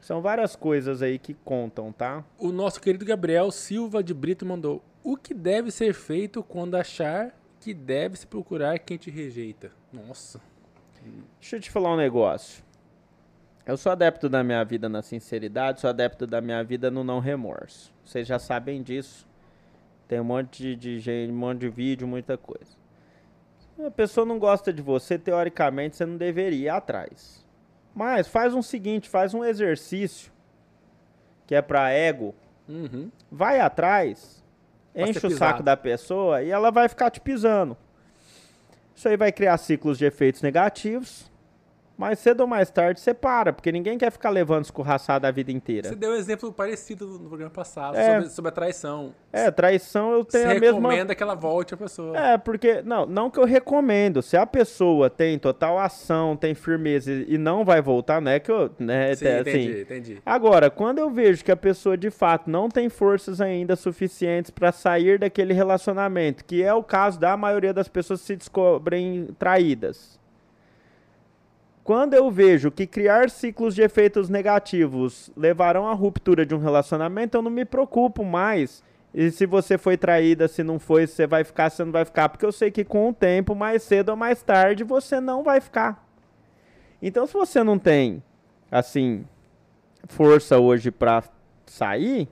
São 0.00 0.20
várias 0.20 0.56
coisas 0.56 1.00
aí 1.00 1.18
que 1.18 1.32
contam, 1.32 1.92
tá? 1.92 2.24
O 2.36 2.50
nosso 2.50 2.80
querido 2.80 3.04
Gabriel 3.04 3.50
Silva 3.52 4.02
de 4.02 4.12
Brito 4.12 4.44
mandou: 4.44 4.82
O 5.04 5.16
que 5.16 5.32
deve 5.32 5.70
ser 5.70 5.94
feito 5.94 6.42
quando 6.42 6.74
achar 6.74 7.32
que 7.60 7.72
deve 7.72 8.16
se 8.16 8.26
procurar 8.26 8.78
quem 8.80 8.96
te 8.96 9.10
rejeita? 9.10 9.70
Nossa. 9.92 10.40
Deixa 11.40 11.56
eu 11.56 11.60
te 11.60 11.70
falar 11.70 11.94
um 11.94 11.96
negócio. 11.96 12.64
Eu 13.64 13.76
sou 13.76 13.92
adepto 13.92 14.28
da 14.28 14.42
minha 14.42 14.64
vida 14.64 14.88
na 14.88 15.02
sinceridade, 15.02 15.80
sou 15.80 15.88
adepto 15.90 16.26
da 16.26 16.40
minha 16.40 16.64
vida 16.64 16.90
no 16.90 17.04
não 17.04 17.20
remorso. 17.20 17.92
Vocês 18.04 18.26
já 18.26 18.40
sabem 18.40 18.82
disso. 18.82 19.24
Tem 20.08 20.18
um 20.18 20.24
monte 20.24 20.62
de, 20.62 20.76
de 20.76 20.98
gente, 20.98 21.30
um 21.30 21.36
monte 21.36 21.60
de 21.60 21.68
vídeo, 21.68 22.08
muita 22.08 22.36
coisa. 22.36 22.81
A 23.84 23.90
pessoa 23.90 24.24
não 24.26 24.38
gosta 24.38 24.72
de 24.72 24.80
você, 24.82 25.18
teoricamente 25.18 25.96
você 25.96 26.06
não 26.06 26.16
deveria 26.16 26.66
ir 26.66 26.68
atrás. 26.68 27.44
Mas 27.94 28.28
faz 28.28 28.54
um 28.54 28.62
seguinte, 28.62 29.08
faz 29.08 29.34
um 29.34 29.44
exercício 29.44 30.30
que 31.46 31.54
é 31.54 31.60
para 31.62 31.90
ego, 31.90 32.34
Uhum. 32.68 33.10
vai 33.30 33.60
atrás, 33.60 34.42
Pra 34.94 35.08
enche 35.08 35.26
o 35.26 35.30
saco 35.30 35.62
da 35.62 35.76
pessoa 35.76 36.42
e 36.42 36.50
ela 36.50 36.70
vai 36.70 36.88
ficar 36.88 37.10
te 37.10 37.20
pisando. 37.20 37.76
Isso 38.94 39.08
aí 39.08 39.16
vai 39.16 39.32
criar 39.32 39.56
ciclos 39.58 39.98
de 39.98 40.04
efeitos 40.04 40.42
negativos. 40.42 41.30
Mais 41.96 42.18
cedo 42.18 42.40
ou 42.40 42.46
mais 42.46 42.70
tarde 42.70 43.00
você 43.00 43.12
para, 43.14 43.52
porque 43.52 43.70
ninguém 43.70 43.96
quer 43.98 44.10
ficar 44.10 44.30
levando 44.30 44.64
escorraçada 44.64 45.28
a 45.28 45.30
vida 45.30 45.52
inteira. 45.52 45.88
Você 45.88 45.94
deu 45.94 46.10
um 46.10 46.14
exemplo 46.14 46.52
parecido 46.52 47.06
no 47.06 47.28
programa 47.28 47.50
passado 47.50 47.96
É. 47.96 48.14
sobre, 48.14 48.28
sobre 48.30 48.48
a 48.48 48.52
traição. 48.52 49.14
É, 49.32 49.50
traição 49.50 50.12
eu 50.12 50.24
Você 50.24 50.38
tenho 50.38 50.50
a 50.56 50.60
mesma. 50.60 50.66
recomenda 50.88 51.14
que 51.14 51.22
ela 51.22 51.34
volte 51.34 51.74
a 51.74 51.76
pessoa. 51.76 52.16
É, 52.18 52.38
porque. 52.38 52.82
Não, 52.82 53.06
não 53.06 53.30
que 53.30 53.38
eu 53.38 53.44
recomendo. 53.44 54.20
Se 54.22 54.36
a 54.36 54.46
pessoa 54.46 55.08
tem 55.10 55.38
total 55.38 55.78
ação, 55.78 56.36
tem 56.36 56.54
firmeza 56.54 57.12
e 57.12 57.38
não 57.38 57.64
vai 57.64 57.80
voltar, 57.80 58.20
não 58.20 58.30
é 58.32 58.40
que 58.40 58.50
eu. 58.50 58.70
Né, 58.78 59.14
Sim, 59.14 59.26
é, 59.26 59.40
entendi, 59.40 59.70
assim, 59.70 59.80
entendi. 59.82 60.22
Agora, 60.26 60.70
quando 60.70 60.98
eu 60.98 61.10
vejo 61.10 61.44
que 61.44 61.52
a 61.52 61.56
pessoa 61.56 61.96
de 61.96 62.10
fato 62.10 62.50
não 62.50 62.68
tem 62.68 62.88
forças 62.88 63.40
ainda 63.40 63.76
suficientes 63.76 64.50
para 64.50 64.72
sair 64.72 65.18
daquele 65.18 65.52
relacionamento, 65.52 66.44
que 66.44 66.62
é 66.62 66.72
o 66.74 66.82
caso 66.82 67.20
da 67.20 67.36
maioria 67.36 67.72
das 67.72 67.86
pessoas 67.88 68.20
que 68.20 68.26
se 68.26 68.36
descobrem 68.36 69.28
traídas. 69.38 70.20
Quando 71.84 72.14
eu 72.14 72.30
vejo 72.30 72.70
que 72.70 72.86
criar 72.86 73.28
ciclos 73.28 73.74
de 73.74 73.82
efeitos 73.82 74.28
negativos 74.28 75.30
levarão 75.36 75.88
à 75.88 75.92
ruptura 75.92 76.46
de 76.46 76.54
um 76.54 76.58
relacionamento, 76.58 77.36
eu 77.36 77.42
não 77.42 77.50
me 77.50 77.64
preocupo 77.64 78.24
mais. 78.24 78.84
E 79.12 79.30
se 79.30 79.46
você 79.46 79.76
foi 79.76 79.96
traída, 79.96 80.46
se 80.46 80.62
não 80.62 80.78
foi, 80.78 81.06
se 81.06 81.14
você 81.14 81.26
vai 81.26 81.42
ficar, 81.42 81.70
se 81.70 81.84
não 81.84 81.92
vai 81.92 82.04
ficar, 82.04 82.28
porque 82.28 82.46
eu 82.46 82.52
sei 82.52 82.70
que 82.70 82.84
com 82.84 83.08
o 83.08 83.12
tempo, 83.12 83.54
mais 83.54 83.82
cedo 83.82 84.10
ou 84.10 84.16
mais 84.16 84.42
tarde, 84.42 84.84
você 84.84 85.20
não 85.20 85.42
vai 85.42 85.60
ficar. 85.60 86.06
Então, 87.00 87.26
se 87.26 87.32
você 87.32 87.64
não 87.64 87.78
tem, 87.78 88.22
assim, 88.70 89.26
força 90.08 90.58
hoje 90.58 90.90
pra 90.92 91.24
sair, 91.66 92.28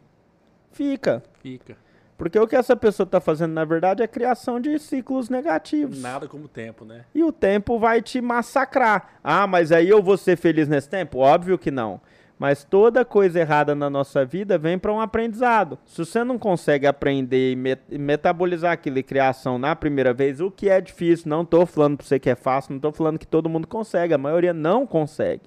fica. 0.70 1.22
Fica. 1.42 1.76
Porque 2.20 2.38
o 2.38 2.46
que 2.46 2.54
essa 2.54 2.76
pessoa 2.76 3.06
tá 3.06 3.18
fazendo, 3.18 3.54
na 3.54 3.64
verdade, 3.64 4.02
é 4.02 4.06
criação 4.06 4.60
de 4.60 4.78
ciclos 4.78 5.30
negativos. 5.30 6.02
Nada 6.02 6.28
como 6.28 6.48
tempo, 6.48 6.84
né? 6.84 7.06
E 7.14 7.24
o 7.24 7.32
tempo 7.32 7.78
vai 7.78 8.02
te 8.02 8.20
massacrar. 8.20 9.14
Ah, 9.24 9.46
mas 9.46 9.72
aí 9.72 9.88
eu 9.88 10.02
vou 10.02 10.18
ser 10.18 10.36
feliz 10.36 10.68
nesse 10.68 10.86
tempo? 10.86 11.16
Óbvio 11.16 11.56
que 11.58 11.70
não. 11.70 11.98
Mas 12.38 12.62
toda 12.62 13.06
coisa 13.06 13.40
errada 13.40 13.74
na 13.74 13.88
nossa 13.88 14.22
vida 14.22 14.58
vem 14.58 14.78
para 14.78 14.92
um 14.92 15.00
aprendizado. 15.00 15.78
Se 15.86 16.04
você 16.04 16.22
não 16.22 16.38
consegue 16.38 16.86
aprender 16.86 17.52
e 17.88 17.98
metabolizar 17.98 18.72
aquilo 18.72 18.98
e 18.98 19.02
criar 19.02 19.30
ação 19.30 19.58
na 19.58 19.74
primeira 19.74 20.12
vez, 20.12 20.42
o 20.42 20.50
que 20.50 20.68
é 20.68 20.78
difícil, 20.78 21.26
não 21.26 21.40
estou 21.40 21.64
falando 21.64 21.96
para 21.96 22.06
você 22.06 22.18
que 22.18 22.28
é 22.28 22.34
fácil, 22.34 22.72
não 22.72 22.76
estou 22.76 22.92
falando 22.92 23.18
que 23.18 23.26
todo 23.26 23.48
mundo 23.48 23.66
consegue, 23.66 24.12
a 24.12 24.18
maioria 24.18 24.52
não 24.52 24.86
consegue. 24.86 25.44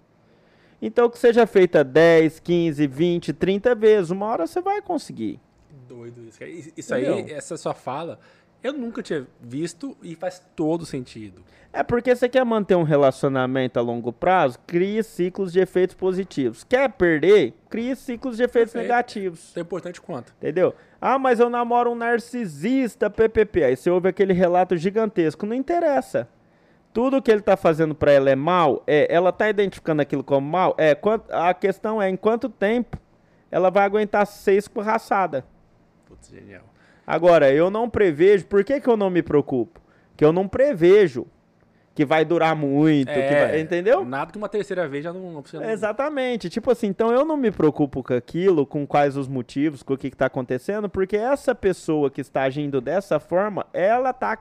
Então 0.82 1.08
que 1.08 1.20
seja 1.20 1.45
feita 1.45 1.84
10, 1.84 2.40
15, 2.40 2.88
20, 2.88 3.32
30 3.32 3.76
vezes, 3.76 4.10
uma 4.10 4.26
hora 4.26 4.48
você 4.48 4.60
vai 4.60 4.82
conseguir. 4.82 5.40
Doido 5.88 6.23
isso. 6.27 6.39
Isso 6.76 6.93
aí, 6.93 7.31
essa 7.31 7.57
sua 7.57 7.73
fala, 7.73 8.19
eu 8.64 8.72
nunca 8.72 9.03
tinha 9.03 9.27
visto 9.41 9.97
e 10.01 10.15
faz 10.15 10.41
todo 10.55 10.85
sentido. 10.85 11.43
É 11.72 11.81
porque 11.81 12.15
você 12.15 12.30
quer 12.30 12.45
manter 12.45 12.76
um 12.76 12.84
relacionamento 12.84 13.80
a 13.80 13.81
longo 13.81 14.14
prazo, 14.14 14.60
crie 14.65 15.03
ciclos 15.03 15.51
de 15.51 15.60
efeitos 15.60 15.95
positivos. 15.95 16.64
Quer 16.64 16.89
perder? 16.91 17.53
Crie 17.69 17.95
ciclos 17.95 18.38
de 18.38 18.43
efeitos 18.43 18.73
Perfeito. 18.73 18.91
negativos. 18.91 19.57
É 19.57 19.60
importante 19.60 19.99
quanto? 19.99 20.31
Entendeu? 20.38 20.73
Ah, 21.01 21.18
mas 21.18 21.39
eu 21.39 21.49
namoro 21.49 21.91
um 21.91 21.95
narcisista, 21.95 23.10
PPP. 23.10 23.64
Aí 23.64 23.76
você 23.76 23.89
ouve 23.89 24.07
aquele 24.07 24.34
relato 24.34 24.77
gigantesco. 24.77 25.45
Não 25.45 25.55
interessa. 25.55 26.30
Tudo 26.93 27.22
que 27.23 27.31
ele 27.31 27.39
está 27.39 27.57
fazendo 27.57 27.95
para 27.95 28.11
ela 28.11 28.30
é 28.30 28.35
mal? 28.35 28.84
É, 28.85 29.07
ela 29.14 29.31
está 29.31 29.49
identificando 29.49 30.03
aquilo 30.03 30.23
como 30.23 30.47
mal? 30.47 30.76
É, 30.77 30.95
a 31.31 31.53
questão 31.55 31.99
é 31.99 32.07
em 32.07 32.15
quanto 32.15 32.47
tempo 32.47 32.99
ela 33.49 33.72
vai 33.72 33.84
aguentar 33.84 34.27
ser 34.27 34.53
escorraçada. 34.53 35.43
Genial. 36.32 36.64
Agora, 37.06 37.52
eu 37.52 37.70
não 37.70 37.90
prevejo. 37.90 38.45
Por 38.45 38.64
que, 38.64 38.80
que 38.80 38.88
eu 38.88 38.98
não 38.98 39.10
me 39.10 39.22
preocupo? 39.22 39.82
Que 40.16 40.24
eu 40.24 40.32
não 40.32 40.48
prevejo 40.48 41.28
que 41.95 42.06
vai 42.06 42.26
durar 42.26 42.56
muito, 42.56 43.10
é, 43.10 43.48
vai, 43.48 43.60
entendeu? 43.62 44.04
Nada 44.04 44.32
que 44.32 44.38
uma 44.38 44.50
terceira 44.50 44.88
vez 44.88 45.04
já 45.04 45.14
não, 45.14 45.32
não 45.32 45.41
precisa. 45.41 45.72
Exatamente. 45.72 46.50
Tipo 46.50 46.72
assim, 46.72 46.88
então 46.88 47.12
eu 47.12 47.24
não 47.24 47.38
me 47.38 47.52
preocupo 47.52 48.02
com 48.02 48.14
aquilo, 48.14 48.66
com 48.66 48.86
quais 48.86 49.16
os 49.16 49.28
motivos, 49.28 49.84
com 49.84 49.94
o 49.94 49.98
que 49.98 50.08
está 50.08 50.26
acontecendo, 50.26 50.90
porque 50.90 51.16
essa 51.16 51.54
pessoa 51.54 52.10
que 52.10 52.22
está 52.22 52.44
agindo 52.44 52.82
dessa 52.82 53.20
forma, 53.20 53.66
ela 53.72 54.12
tá 54.12 54.40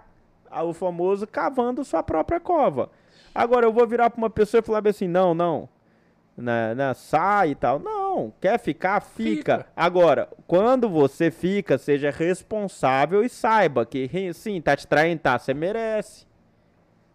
o 0.64 0.72
famoso 0.72 1.26
cavando 1.26 1.84
sua 1.84 2.02
própria 2.02 2.40
cova. 2.40 2.90
Agora 3.34 3.66
eu 3.66 3.72
vou 3.72 3.86
virar 3.86 4.08
para 4.08 4.18
uma 4.18 4.30
pessoa 4.30 4.60
e 4.60 4.64
falar 4.64 4.86
assim: 4.86 5.08
"Não, 5.08 5.34
não. 5.34 5.68
Na, 6.34 6.74
na 6.74 6.94
sai 6.94 7.50
e 7.50 7.54
tal. 7.54 7.78
Não, 7.78 8.01
quer 8.40 8.58
ficar, 8.58 9.00
fica. 9.00 9.58
fica. 9.58 9.66
Agora, 9.76 10.28
quando 10.46 10.88
você 10.88 11.30
fica, 11.30 11.78
seja 11.78 12.10
responsável 12.10 13.22
e 13.22 13.28
saiba 13.28 13.86
que 13.86 14.08
sim, 14.34 14.60
tá 14.60 14.76
te 14.76 14.86
traindo, 14.86 15.20
tá, 15.20 15.38
você 15.38 15.54
merece. 15.54 16.26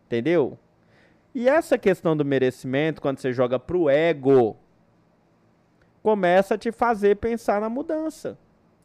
Entendeu? 0.05 0.57
E 1.35 1.47
essa 1.47 1.77
questão 1.77 2.15
do 2.15 2.25
merecimento, 2.25 3.01
quando 3.01 3.19
você 3.19 3.31
joga 3.31 3.59
pro 3.59 3.89
ego, 3.89 4.57
começa 6.01 6.55
a 6.55 6.57
te 6.57 6.71
fazer 6.71 7.17
pensar 7.17 7.61
na 7.61 7.69
mudança. 7.69 8.37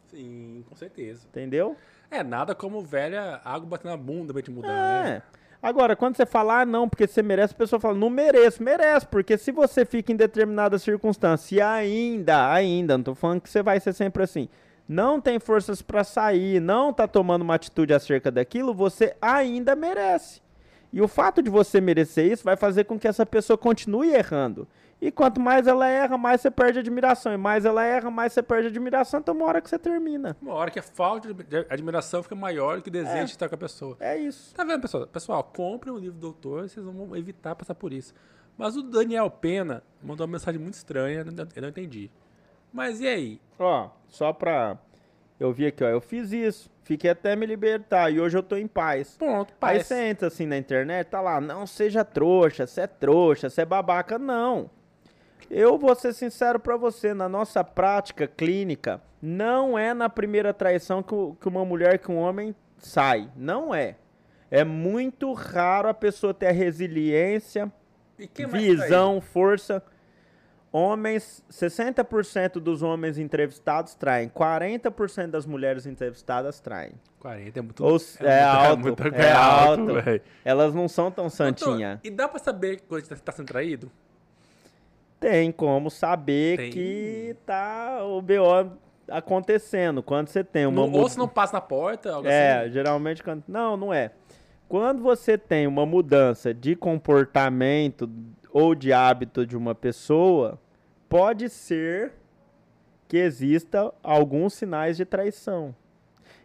Sim, 0.07 0.63
com 0.69 0.75
certeza. 0.75 1.25
Entendeu? 1.27 1.75
É, 2.11 2.21
nada 2.21 2.53
como 2.53 2.81
velha 2.81 3.41
água 3.43 3.67
batendo 3.69 3.91
na 3.91 3.97
bunda 3.97 4.33
pra 4.33 4.41
te 4.41 4.51
mudar, 4.51 4.69
é. 4.69 5.03
né? 5.03 5.23
Agora, 5.63 5.95
quando 5.95 6.17
você 6.17 6.25
fala, 6.25 6.59
ah, 6.59 6.65
não, 6.65 6.89
porque 6.89 7.07
você 7.07 7.23
merece, 7.23 7.53
a 7.53 7.57
pessoa 7.57 7.79
fala, 7.79 7.93
não 7.97 8.09
mereço, 8.09 8.61
merece, 8.61 9.07
porque 9.07 9.37
se 9.37 9.49
você 9.49 9.85
fica 9.85 10.11
em 10.11 10.15
determinada 10.17 10.77
circunstância 10.77 11.55
e 11.55 11.61
ainda, 11.61 12.51
ainda, 12.51 12.97
não 12.97 13.03
tô 13.05 13.15
falando 13.15 13.39
que 13.39 13.49
você 13.49 13.63
vai 13.63 13.79
ser 13.79 13.93
sempre 13.93 14.23
assim, 14.23 14.49
não 14.85 15.21
tem 15.21 15.39
forças 15.39 15.81
para 15.81 16.03
sair, 16.03 16.59
não 16.59 16.91
tá 16.91 17.07
tomando 17.07 17.43
uma 17.43 17.55
atitude 17.55 17.93
acerca 17.93 18.29
daquilo, 18.29 18.73
você 18.73 19.15
ainda 19.21 19.73
merece. 19.73 20.41
E 20.91 21.01
o 21.01 21.07
fato 21.07 21.41
de 21.41 21.49
você 21.49 21.79
merecer 21.79 22.29
isso 22.29 22.43
vai 22.43 22.57
fazer 22.57 22.83
com 22.83 22.99
que 22.99 23.07
essa 23.07 23.25
pessoa 23.25 23.57
continue 23.57 24.13
errando. 24.13 24.67
E 25.03 25.11
quanto 25.11 25.37
mais 25.37 25.67
ela 25.67 25.85
erra, 25.85 26.17
mais 26.17 26.39
você 26.39 26.49
perde 26.49 26.79
admiração. 26.79 27.33
E 27.33 27.37
mais 27.37 27.65
ela 27.65 27.83
erra, 27.83 28.09
mais 28.09 28.31
você 28.31 28.41
perde 28.41 28.69
admiração. 28.69 29.19
Então, 29.19 29.35
uma 29.35 29.45
hora 29.45 29.61
que 29.61 29.69
você 29.69 29.77
termina. 29.77 30.33
Uma 30.41 30.53
hora 30.53 30.71
que 30.71 30.79
a 30.79 30.81
falta 30.81 31.33
de 31.33 31.57
admiração 31.69 32.23
fica 32.23 32.35
maior 32.35 32.77
do 32.77 32.83
que 32.83 32.87
o 32.87 32.91
desejo 32.91 33.17
é. 33.17 33.25
de 33.25 33.31
estar 33.31 33.49
com 33.49 33.55
a 33.55 33.57
pessoa. 33.57 33.97
É 33.99 34.17
isso. 34.17 34.55
Tá 34.55 34.63
vendo, 34.63 34.79
pessoal? 34.79 35.05
Pessoal, 35.05 35.43
comprem 35.43 35.93
o 35.93 35.97
livro 35.97 36.17
do 36.17 36.21
doutor, 36.21 36.69
vocês 36.69 36.85
vão 36.85 37.17
evitar 37.17 37.53
passar 37.53 37.75
por 37.75 37.91
isso. 37.91 38.13
Mas 38.57 38.77
o 38.77 38.81
Daniel 38.81 39.29
Pena 39.29 39.83
mandou 40.01 40.25
uma 40.25 40.31
mensagem 40.31 40.61
muito 40.61 40.75
estranha, 40.75 41.25
eu 41.53 41.61
não 41.61 41.67
entendi. 41.67 42.09
Mas 42.71 43.01
e 43.01 43.07
aí? 43.07 43.41
Ó, 43.59 43.89
só 44.07 44.31
pra. 44.31 44.77
Eu 45.37 45.51
vi 45.51 45.65
aqui, 45.65 45.83
ó. 45.83 45.89
Eu 45.89 45.99
fiz 45.99 46.31
isso. 46.31 46.71
Fiquei 46.83 47.09
até 47.09 47.35
me 47.35 47.45
libertar 47.45 48.09
e 48.09 48.21
hoje 48.21 48.37
eu 48.37 48.43
tô 48.43 48.55
em 48.55 48.67
paz. 48.67 49.17
Pronto, 49.17 49.53
paz. 49.55 49.79
Aí 49.79 49.83
você 49.83 50.05
entra 50.05 50.29
assim 50.29 50.45
na 50.45 50.57
internet, 50.57 51.07
tá 51.07 51.19
lá, 51.19 51.41
não 51.41 51.67
seja 51.67 52.05
trouxa, 52.05 52.65
você 52.65 52.81
é 52.81 52.87
trouxa, 52.87 53.49
você 53.49 53.63
é 53.63 53.65
babaca. 53.65 54.17
Não. 54.17 54.69
Eu 55.49 55.77
vou 55.77 55.93
ser 55.95 56.13
sincero 56.13 56.59
para 56.59 56.77
você, 56.77 57.13
na 57.13 57.29
nossa 57.29 57.63
prática 57.63 58.27
clínica, 58.27 59.01
não 59.21 59.77
é 59.77 59.93
na 59.93 60.09
primeira 60.09 60.53
traição 60.53 61.01
que, 61.01 61.15
que 61.39 61.47
uma 61.47 61.63
mulher, 61.63 61.99
que 61.99 62.11
um 62.11 62.17
homem 62.17 62.55
sai. 62.77 63.29
Não 63.35 63.73
é. 63.73 63.95
É 64.49 64.63
muito 64.63 65.33
raro 65.33 65.89
a 65.89 65.93
pessoa 65.93 66.33
ter 66.33 66.47
a 66.47 66.51
resiliência, 66.51 67.71
visão, 68.49 69.19
força 69.19 69.83
Homens, 70.75 71.45
60% 71.51 72.53
dos 72.53 72.81
homens 72.81 73.19
entrevistados 73.19 73.93
traem, 73.93 74.27
40% 74.27 75.27
das 75.27 75.45
mulheres 75.45 75.85
entrevistadas 75.85 76.59
traem. 76.59 76.93
40 77.19 77.59
é 77.59 77.61
muito, 77.61 77.85
Ou, 77.85 77.97
é, 78.21 78.25
é, 78.25 78.41
alto, 78.41 78.79
muito, 78.79 79.03
é, 79.03 79.21
é 79.21 79.31
alto. 79.31 79.83
Elas 80.43 80.73
não 80.73 80.87
são 80.87 81.11
tão 81.11 81.29
santinha. 81.29 82.01
E 82.03 82.09
dá 82.09 82.27
para 82.27 82.39
saber 82.39 82.81
quando 82.89 83.03
está 83.03 83.31
sendo 83.31 83.45
traído? 83.45 83.91
Tem 85.23 85.53
como 85.53 85.89
saber 85.89 86.57
tem. 86.57 86.69
que 86.69 87.35
tá 87.45 88.03
o 88.05 88.21
BO 88.21 88.73
acontecendo. 89.07 90.03
Quando 90.03 90.27
você 90.27 90.43
tem 90.43 90.65
uma 90.65 90.85
no, 90.85 90.97
Ou 90.97 91.07
se 91.07 91.17
não 91.17 91.29
passa 91.29 91.53
na 91.53 91.61
porta, 91.61 92.13
algo 92.13 92.27
É, 92.27 92.63
assim. 92.63 92.71
geralmente 92.73 93.23
quando 93.23 93.41
não, 93.47 93.77
não 93.77 93.93
é. 93.93 94.11
Quando 94.67 95.01
você 95.01 95.37
tem 95.37 95.65
uma 95.65 95.85
mudança 95.85 96.53
de 96.53 96.75
comportamento 96.75 98.09
ou 98.51 98.75
de 98.75 98.91
hábito 98.91 99.45
de 99.45 99.55
uma 99.55 99.73
pessoa, 99.73 100.59
pode 101.07 101.47
ser 101.47 102.11
que 103.07 103.15
exista 103.15 103.93
alguns 104.03 104.53
sinais 104.55 104.97
de 104.97 105.05
traição. 105.05 105.73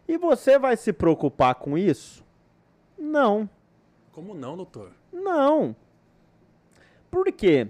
E 0.07 0.17
você 0.17 0.57
vai 0.57 0.77
se 0.77 0.93
preocupar 0.93 1.55
com 1.55 1.77
isso? 1.77 2.23
Não. 2.97 3.49
Como 4.13 4.33
não, 4.33 4.55
doutor? 4.55 4.91
Não. 5.11 5.75
Por 7.11 7.29
quê? 7.33 7.67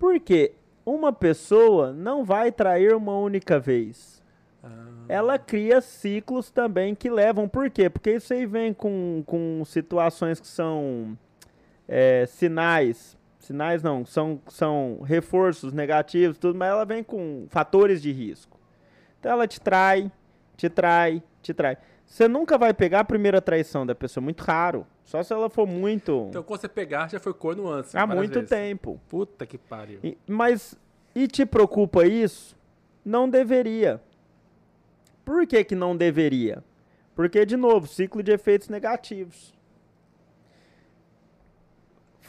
Porque 0.00 0.52
uma 0.84 1.12
pessoa 1.12 1.92
não 1.92 2.24
vai 2.24 2.50
trair 2.50 2.92
uma 2.92 3.16
única 3.16 3.60
vez. 3.60 4.20
Ah. 4.64 5.04
Ela 5.08 5.38
cria 5.38 5.80
ciclos 5.80 6.50
também 6.50 6.92
que 6.96 7.08
levam. 7.08 7.48
Por 7.48 7.70
quê? 7.70 7.88
Porque 7.88 8.14
isso 8.16 8.32
aí 8.32 8.44
vem 8.46 8.74
com, 8.74 9.22
com 9.24 9.62
situações 9.64 10.40
que 10.40 10.48
são 10.48 11.16
é, 11.86 12.26
sinais 12.26 13.16
Sinais 13.40 13.82
não, 13.82 14.04
são, 14.04 14.38
são 14.48 15.00
reforços 15.02 15.72
negativos, 15.72 16.36
tudo, 16.36 16.58
mas 16.58 16.68
ela 16.68 16.84
vem 16.84 17.02
com 17.02 17.46
fatores 17.48 18.02
de 18.02 18.12
risco. 18.12 18.60
Então 19.18 19.32
ela 19.32 19.48
te 19.48 19.58
trai, 19.58 20.12
te 20.56 20.68
trai, 20.68 21.22
te 21.42 21.54
trai. 21.54 21.78
Você 22.10 22.26
nunca 22.26 22.58
vai 22.58 22.74
pegar 22.74 23.00
a 23.00 23.04
primeira 23.04 23.40
traição 23.40 23.86
da 23.86 23.94
pessoa, 23.94 24.20
muito 24.20 24.40
raro. 24.40 24.84
Só 25.04 25.22
se 25.22 25.32
ela 25.32 25.48
for 25.48 25.64
muito. 25.64 26.26
Então 26.28 26.42
quando 26.42 26.60
você 26.60 26.68
pegar, 26.68 27.08
já 27.08 27.20
foi 27.20 27.32
corno 27.32 27.68
antes. 27.68 27.94
Há 27.94 28.04
muito 28.04 28.34
vezes. 28.34 28.50
tempo. 28.50 29.00
Puta 29.08 29.46
que 29.46 29.56
pariu. 29.56 30.00
E, 30.02 30.18
mas, 30.26 30.76
e 31.14 31.28
te 31.28 31.46
preocupa 31.46 32.04
isso? 32.04 32.56
Não 33.04 33.30
deveria. 33.30 34.02
Por 35.24 35.46
que, 35.46 35.62
que 35.62 35.76
não 35.76 35.96
deveria? 35.96 36.64
Porque, 37.14 37.46
de 37.46 37.56
novo, 37.56 37.86
ciclo 37.86 38.24
de 38.24 38.32
efeitos 38.32 38.68
negativos 38.68 39.54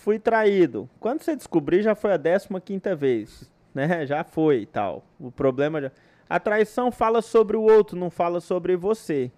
fui 0.01 0.19
traído. 0.19 0.87
Quando 0.99 1.23
você 1.23 1.35
descobrir, 1.35 1.81
já 1.81 1.95
foi 1.95 2.13
a 2.13 2.19
15 2.19 2.47
quinta 2.63 2.95
vez, 2.95 3.51
né? 3.73 4.05
Já 4.05 4.23
foi 4.23 4.61
e 4.61 4.65
tal. 4.65 5.03
O 5.19 5.31
problema 5.31 5.81
já... 5.81 5.91
A 6.29 6.39
traição 6.39 6.91
fala 6.91 7.21
sobre 7.21 7.57
o 7.57 7.61
outro, 7.61 7.97
não 7.97 8.09
fala 8.09 8.39
sobre 8.39 8.75
você. 8.75 9.31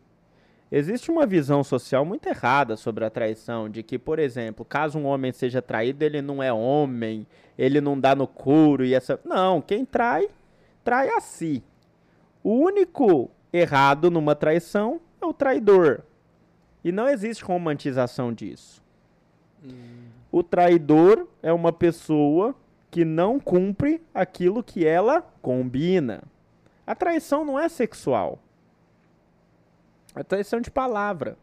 Existe 0.76 1.12
uma 1.12 1.28
visão 1.28 1.64
social 1.64 2.04
muito 2.04 2.26
errada 2.26 2.76
sobre 2.76 3.06
a 3.06 3.10
traição, 3.12 3.70
de 3.70 3.84
que, 3.84 4.00
por 4.00 4.18
exemplo, 4.18 4.66
caso 4.66 4.98
um 4.98 5.06
homem 5.06 5.32
seja 5.32 5.62
traído, 5.62 6.04
ele 6.04 6.20
não 6.20 6.42
é 6.42 6.52
homem, 6.52 7.28
ele 7.56 7.80
não 7.80 8.00
dá 8.00 8.16
no 8.16 8.26
couro 8.26 8.84
e 8.84 8.96
essa. 8.96 9.20
Não, 9.24 9.62
quem 9.62 9.86
trai, 9.86 10.28
trai 10.84 11.10
a 11.10 11.22
si. 11.22 11.64
O 12.44 12.56
único 12.56 13.30
errado 13.54 14.10
numa 14.10 14.34
traição 14.34 15.00
é 15.22 15.26
o 15.28 15.32
traidor. 15.32 16.02
E 16.84 16.92
não 16.92 17.08
existe 17.08 17.44
romantização 17.44 18.34
disso. 18.34 18.82
Hum. 19.64 20.08
O 20.32 20.42
traidor 20.42 21.28
é 21.44 21.54
uma 21.54 21.72
pessoa 21.72 22.56
que 22.90 23.06
não 23.06 23.40
cumpre 23.40 24.02
aquilo 24.12 24.64
que 24.64 24.88
ela 24.88 25.22
combina. 25.40 26.24
A 26.84 26.96
traição 26.96 27.46
não 27.46 27.60
é 27.60 27.70
sexual. 27.70 28.40
É 30.16 30.24
traição 30.24 30.62
de 30.62 30.70
palavra. 30.70 31.38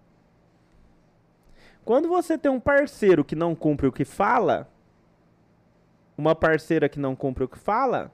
Quando 1.85 2.09
você 2.09 2.39
tem 2.39 2.51
um 2.51 2.61
parceiro 2.61 3.25
que 3.25 3.35
não 3.35 3.55
cumpre 3.55 3.87
o 3.87 3.93
que 3.93 4.05
fala, 4.05 4.69
uma 6.17 6.35
parceira 6.35 6.89
que 6.89 7.01
não 7.01 7.17
cumpre 7.17 7.43
o 7.45 7.49
que 7.49 7.59
fala, 7.59 8.13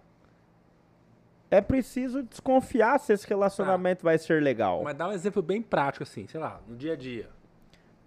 é 1.50 1.60
preciso 1.60 2.22
desconfiar 2.22 2.98
se 2.98 3.12
esse 3.12 3.26
relacionamento 3.26 4.02
vai 4.02 4.18
ser 4.18 4.42
legal. 4.42 4.82
Mas 4.82 4.96
dá 4.96 5.08
um 5.08 5.12
exemplo 5.12 5.42
bem 5.42 5.60
prático, 5.60 6.04
assim, 6.04 6.26
sei 6.26 6.40
lá, 6.40 6.60
no 6.66 6.76
dia 6.76 6.94
a 6.94 6.96
dia. 6.96 7.28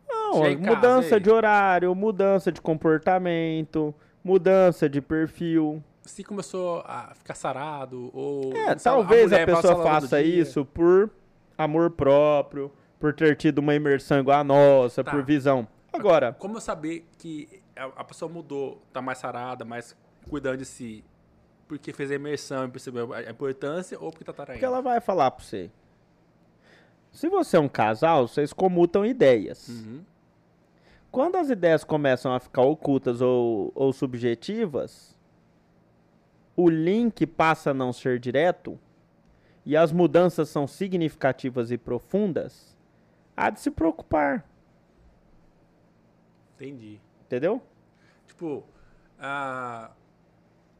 Não, 0.07 0.41
casa, 0.41 0.57
mudança 0.57 1.19
de 1.19 1.29
horário, 1.29 1.93
mudança 1.93 2.51
de 2.51 2.61
comportamento, 2.61 3.93
mudança 4.23 4.89
de 4.89 5.01
perfil. 5.01 5.83
Se 6.01 6.23
começou 6.23 6.81
a 6.85 7.13
ficar 7.13 7.35
sarado, 7.35 8.09
ou. 8.13 8.51
É, 8.55 8.73
talvez 8.75 9.31
a, 9.31 9.39
ao 9.41 9.45
pessoa 9.45 9.83
faça 9.83 10.21
isso 10.21 10.65
por 10.65 11.11
amor 11.63 11.91
próprio, 11.91 12.71
por 12.99 13.13
ter 13.13 13.35
tido 13.35 13.59
uma 13.59 13.75
imersão 13.75 14.19
igual 14.19 14.39
a 14.39 14.43
nossa, 14.43 15.03
Tá. 15.03 15.11
por 15.11 15.23
visão. 15.23 15.67
Agora, 15.91 16.33
Como 16.33 16.57
eu 16.57 16.61
saber 16.61 17.05
que 17.17 17.61
a, 17.75 18.03
pessoa 18.03 18.31
mudou, 18.31 18.81
tá 18.93 19.01
mais 19.01 19.17
sarada, 19.17 19.65
mais 19.65 19.95
cuidando 20.29 20.57
de 20.57 20.65
si? 20.65 21.03
Porque 21.67 21.91
fez 21.93 22.09
a 22.11 22.15
imersão 22.15 22.65
e 22.65 22.69
percebeu 22.69 23.13
a 23.13 23.21
importância 23.29 23.99
ou 23.99 24.09
porque 24.11 24.23
tá 24.23 24.33
traindo? 24.33 24.57
o 24.57 24.59
que 24.59 24.65
ela 24.65 24.81
vai 24.81 24.99
falar 25.01 25.31
pra 25.31 25.43
você? 25.43 25.69
Se 27.11 27.27
você 27.27 27.57
é 27.57 27.59
um 27.59 27.67
casal, 27.67 28.27
vocês 28.27 28.53
comutam 28.53 29.05
ideias. 29.05 29.67
Uhum. 29.67 30.01
Quando 31.11 31.37
as 31.37 31.49
ideias 31.49 31.83
começam 31.83 32.33
a 32.33 32.39
ficar 32.39 32.61
ocultas 32.61 33.19
ou, 33.19 33.71
ou 33.73 33.91
subjetivas, 33.91 35.17
o 36.55 36.69
link 36.69 37.25
passa 37.25 37.71
a 37.71 37.73
não 37.73 37.91
ser 37.91 38.19
direto 38.19 38.79
e 39.69 39.77
as 39.77 39.91
mudanças 39.91 40.49
são 40.49 40.65
significativas 40.65 41.69
e 41.69 41.77
profundas, 41.77 42.75
há 43.37 43.51
de 43.51 43.59
se 43.59 43.69
preocupar, 43.69 44.43
Entendi. 46.55 46.99
entendeu? 47.25 47.61
Tipo, 48.27 48.63
a, 49.19 49.91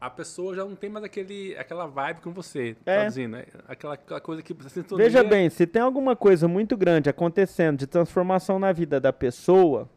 a 0.00 0.10
pessoa 0.10 0.54
já 0.54 0.64
não 0.64 0.74
tem 0.74 0.90
mais 0.90 1.04
aquele, 1.04 1.56
aquela 1.56 1.86
vibe 1.86 2.20
com 2.20 2.32
você, 2.32 2.76
É. 2.84 2.96
traduzindo, 2.96 3.32
né? 3.32 3.44
Aquela, 3.68 3.94
aquela 3.94 4.20
coisa 4.20 4.42
que 4.42 4.52
você 4.52 4.80
sintonia- 4.82 5.04
Veja 5.04 5.22
bem, 5.24 5.48
se 5.48 5.66
tem 5.66 5.80
alguma 5.82 6.14
coisa 6.16 6.46
muito 6.48 6.76
grande 6.76 7.08
acontecendo 7.08 7.78
de 7.78 7.86
transformação 7.86 8.58
na 8.58 8.72
vida 8.72 9.00
da 9.00 9.12
pessoa 9.12 9.88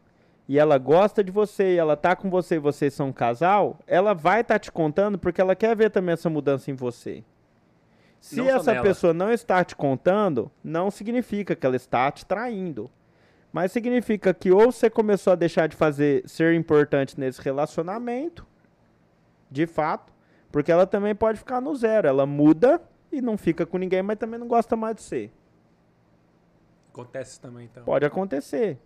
e 0.48 0.58
ela 0.58 0.78
gosta 0.78 1.22
de 1.24 1.32
você 1.32 1.74
e 1.74 1.78
ela 1.78 1.96
tá 1.96 2.14
com 2.14 2.30
você 2.30 2.56
e 2.56 2.58
vocês 2.58 2.94
são 2.94 3.08
um 3.08 3.12
casal, 3.12 3.78
ela 3.86 4.14
vai 4.14 4.40
estar 4.42 4.58
te 4.58 4.70
contando 4.70 5.18
porque 5.18 5.40
ela 5.40 5.56
quer 5.56 5.74
ver 5.76 5.90
também 5.90 6.12
essa 6.12 6.30
mudança 6.30 6.70
em 6.70 6.74
você. 6.74 7.24
Se 8.24 8.40
essa 8.40 8.72
nela. 8.72 8.82
pessoa 8.82 9.12
não 9.12 9.30
está 9.30 9.62
te 9.62 9.76
contando, 9.76 10.50
não 10.64 10.90
significa 10.90 11.54
que 11.54 11.66
ela 11.66 11.76
está 11.76 12.10
te 12.10 12.24
traindo. 12.24 12.90
Mas 13.52 13.70
significa 13.70 14.32
que 14.32 14.50
ou 14.50 14.72
você 14.72 14.88
começou 14.88 15.34
a 15.34 15.36
deixar 15.36 15.68
de 15.68 15.76
fazer 15.76 16.26
ser 16.26 16.54
importante 16.54 17.20
nesse 17.20 17.38
relacionamento, 17.42 18.46
de 19.50 19.66
fato, 19.66 20.10
porque 20.50 20.72
ela 20.72 20.86
também 20.86 21.14
pode 21.14 21.38
ficar 21.38 21.60
no 21.60 21.76
zero. 21.76 22.08
Ela 22.08 22.24
muda 22.24 22.80
e 23.12 23.20
não 23.20 23.36
fica 23.36 23.66
com 23.66 23.76
ninguém, 23.76 24.02
mas 24.02 24.16
também 24.16 24.40
não 24.40 24.48
gosta 24.48 24.74
mais 24.74 24.96
de 24.96 25.02
você. 25.02 25.30
Acontece 26.88 27.38
também, 27.38 27.66
então. 27.66 27.84
Pode 27.84 28.06
acontecer. 28.06 28.78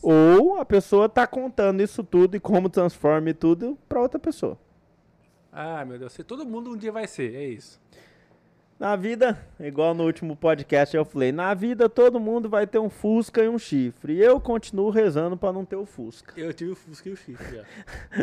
Ou 0.00 0.58
a 0.58 0.64
pessoa 0.64 1.06
tá 1.06 1.26
contando 1.26 1.82
isso 1.82 2.02
tudo 2.02 2.34
e 2.34 2.40
como 2.40 2.70
transforma 2.70 3.28
e 3.28 3.34
tudo 3.34 3.78
pra 3.86 4.00
outra 4.00 4.18
pessoa. 4.18 4.58
Ah, 5.52 5.84
meu 5.84 5.98
Deus, 5.98 6.16
todo 6.26 6.46
mundo 6.46 6.70
um 6.70 6.76
dia 6.78 6.90
vai 6.90 7.06
ser, 7.06 7.34
é 7.34 7.44
isso. 7.44 7.78
Na 8.80 8.96
vida, 8.96 9.38
igual 9.60 9.92
no 9.94 10.04
último 10.06 10.34
podcast 10.34 10.96
eu 10.96 11.04
falei, 11.04 11.30
na 11.32 11.52
vida 11.52 11.86
todo 11.86 12.18
mundo 12.18 12.48
vai 12.48 12.66
ter 12.66 12.78
um 12.78 12.88
Fusca 12.88 13.42
e 13.44 13.48
um 13.48 13.58
chifre. 13.58 14.14
E 14.14 14.22
eu 14.22 14.40
continuo 14.40 14.88
rezando 14.88 15.36
pra 15.36 15.52
não 15.52 15.66
ter 15.66 15.76
o 15.76 15.84
Fusca. 15.84 16.32
Eu 16.34 16.50
tive 16.54 16.70
o 16.70 16.74
Fusca 16.74 17.10
e 17.10 17.12
o 17.12 17.16
chifre 17.16 17.56
já. 17.58 17.64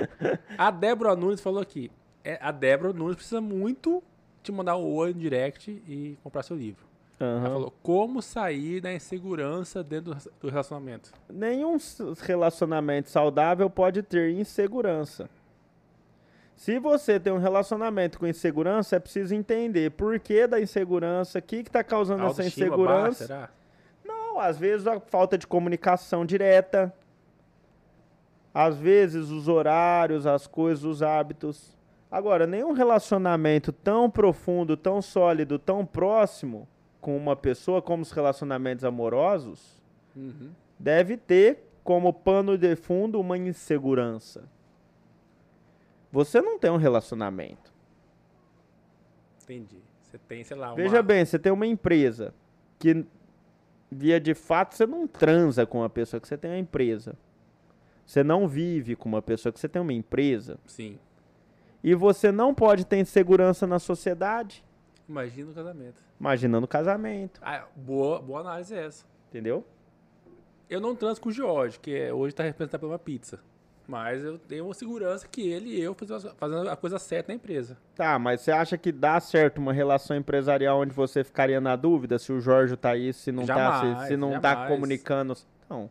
a 0.57 0.71
Débora 0.71 1.15
Nunes 1.15 1.41
falou 1.41 1.61
aqui. 1.61 1.91
é, 2.23 2.39
a 2.41 2.51
Débora 2.51 2.91
Nunes 2.91 3.15
precisa 3.17 3.39
muito 3.39 4.01
te 4.41 4.51
mandar 4.51 4.77
um 4.77 4.95
oi 4.95 5.13
no 5.13 5.19
direct 5.19 5.69
e 5.87 6.17
comprar 6.23 6.41
seu 6.41 6.57
livro. 6.57 6.87
Ela 7.19 7.29
Aham. 7.37 7.49
falou, 7.51 7.73
como 7.83 8.21
sair 8.21 8.81
da 8.81 8.91
insegurança 8.93 9.83
dentro 9.83 10.15
do- 10.41 10.49
relacionamento? 10.49 11.11
Nenhum 11.29 11.77
relacionamento 12.19 13.09
saudável 13.11 13.69
pode 13.69 14.01
ter 14.01 14.31
insegurança. 14.31 15.29
Se 16.57 16.79
você 16.79 17.19
tem 17.19 17.31
um 17.31 17.37
relacionamento 17.37 18.17
com 18.19 18.25
insegurança, 18.25 18.95
é 18.95 18.99
preciso 18.99 19.33
entender 19.35 19.91
por 19.91 20.19
que 20.19 20.47
da 20.47 20.59
insegurança, 20.59 21.37
o 21.37 21.41
que 21.41 21.57
está 21.57 21.83
causando 21.83 22.21
essa 22.23 22.41
Autoestima 22.41 22.65
insegurança. 22.67 23.27
será? 23.27 23.49
Não, 24.03 24.39
às 24.39 24.57
vezes 24.57 24.87
a 24.87 24.99
falta 24.99 25.37
de 25.37 25.45
comunicação 25.45 26.25
direta. 26.25 26.91
Às 28.51 28.75
vezes 28.79 29.29
os 29.29 29.47
horários, 29.47 30.25
as 30.25 30.47
coisas, 30.47 30.83
os 30.83 31.03
hábitos. 31.03 31.77
Agora, 32.09 32.47
nenhum 32.47 32.71
relacionamento 32.73 33.71
tão 33.71 34.09
profundo, 34.09 34.75
tão 34.75 34.99
sólido, 34.99 35.59
tão 35.59 35.85
próximo 35.85 36.67
com 36.99 37.15
uma 37.15 37.35
pessoa 37.35 37.83
como 37.83 38.01
os 38.01 38.11
relacionamentos 38.11 38.83
amorosos 38.83 39.77
Uhum. 40.15 40.49
deve 40.79 41.15
ter 41.17 41.69
como 41.83 42.11
pano 42.11 42.57
de 42.57 42.75
fundo 42.75 43.19
uma 43.19 43.37
insegurança. 43.37 44.49
Você 46.11 46.41
não 46.41 46.57
tem 46.57 46.71
um 46.71 46.77
relacionamento. 46.77 47.73
Entendi. 49.43 49.77
Você 50.03 50.17
tem, 50.17 50.43
sei 50.43 50.55
lá, 50.57 50.67
uma... 50.69 50.75
Veja 50.75 51.01
bem, 51.01 51.25
você 51.25 51.37
tem 51.37 51.51
uma 51.51 51.65
empresa 51.67 52.33
que, 52.79 53.05
via 53.91 54.19
de 54.19 54.33
fato, 54.33 54.75
você 54.75 54.85
não 54.85 55.07
transa 55.07 55.65
com 55.65 55.79
uma 55.79 55.89
pessoa 55.89 56.19
que 56.19 56.27
você 56.27 56.37
tem 56.37 56.51
uma 56.51 56.57
empresa. 56.57 57.15
Você 58.05 58.23
não 58.23 58.47
vive 58.47 58.95
com 58.95 59.09
uma 59.09 59.21
pessoa 59.21 59.51
que 59.51 59.59
você 59.59 59.67
tem 59.67 59.81
uma 59.81 59.93
empresa. 59.93 60.57
Sim. 60.65 60.97
E 61.83 61.93
você 61.93 62.31
não 62.31 62.53
pode 62.55 62.85
ter 62.85 62.97
insegurança 62.99 63.67
na 63.67 63.79
sociedade. 63.79 64.63
Imagina 65.07 65.51
o 65.51 65.53
casamento. 65.53 66.03
Imaginando 66.19 66.65
o 66.65 66.67
casamento. 66.67 67.39
Ah, 67.43 67.65
boa, 67.75 68.21
boa 68.21 68.39
análise 68.41 68.73
é 68.73 68.85
essa. 68.85 69.05
Entendeu? 69.29 69.65
Eu 70.69 70.81
não 70.81 70.95
transo 70.95 71.21
com 71.21 71.29
o 71.29 71.31
George, 71.31 71.79
que 71.79 71.93
é- 71.95 72.13
hoje 72.13 72.33
está 72.33 72.43
representado 72.43 72.81
por 72.81 72.87
uma 72.87 72.99
pizza. 72.99 73.39
Mas 73.87 74.21
eu 74.21 74.37
tenho 74.37 74.65
uma 74.65 74.73
segurança 74.73 75.25
que 75.27 75.47
ele 75.47 75.69
e 75.69 75.81
eu 75.81 75.95
fazendo 76.35 76.69
a 76.69 76.75
coisa 76.75 76.99
certa 76.99 77.31
na 77.31 77.35
empresa. 77.35 77.77
Tá, 77.95 78.19
mas 78.19 78.41
você 78.41 78.51
acha 78.51 78.77
que 78.77 78.91
dá 78.91 79.17
certo 79.21 79.59
uma 79.59 79.71
relação 79.71 80.17
empresarial 80.17 80.81
onde 80.81 80.93
você 80.93 81.23
ficaria 81.23 81.61
na 81.61 81.75
dúvida 81.77 82.19
se 82.19 82.33
o 82.33 82.41
Jorge 82.41 82.75
tá 82.75 82.89
aí, 82.91 83.13
se 83.13 83.31
não 83.31 83.45
tá, 83.45 83.53
se, 83.79 83.85
Jamais, 83.87 84.07
se 84.09 84.17
não 84.17 84.41
tá 84.41 84.51
jamais. 84.53 84.69
comunicando? 84.73 85.37
Não. 85.69 85.89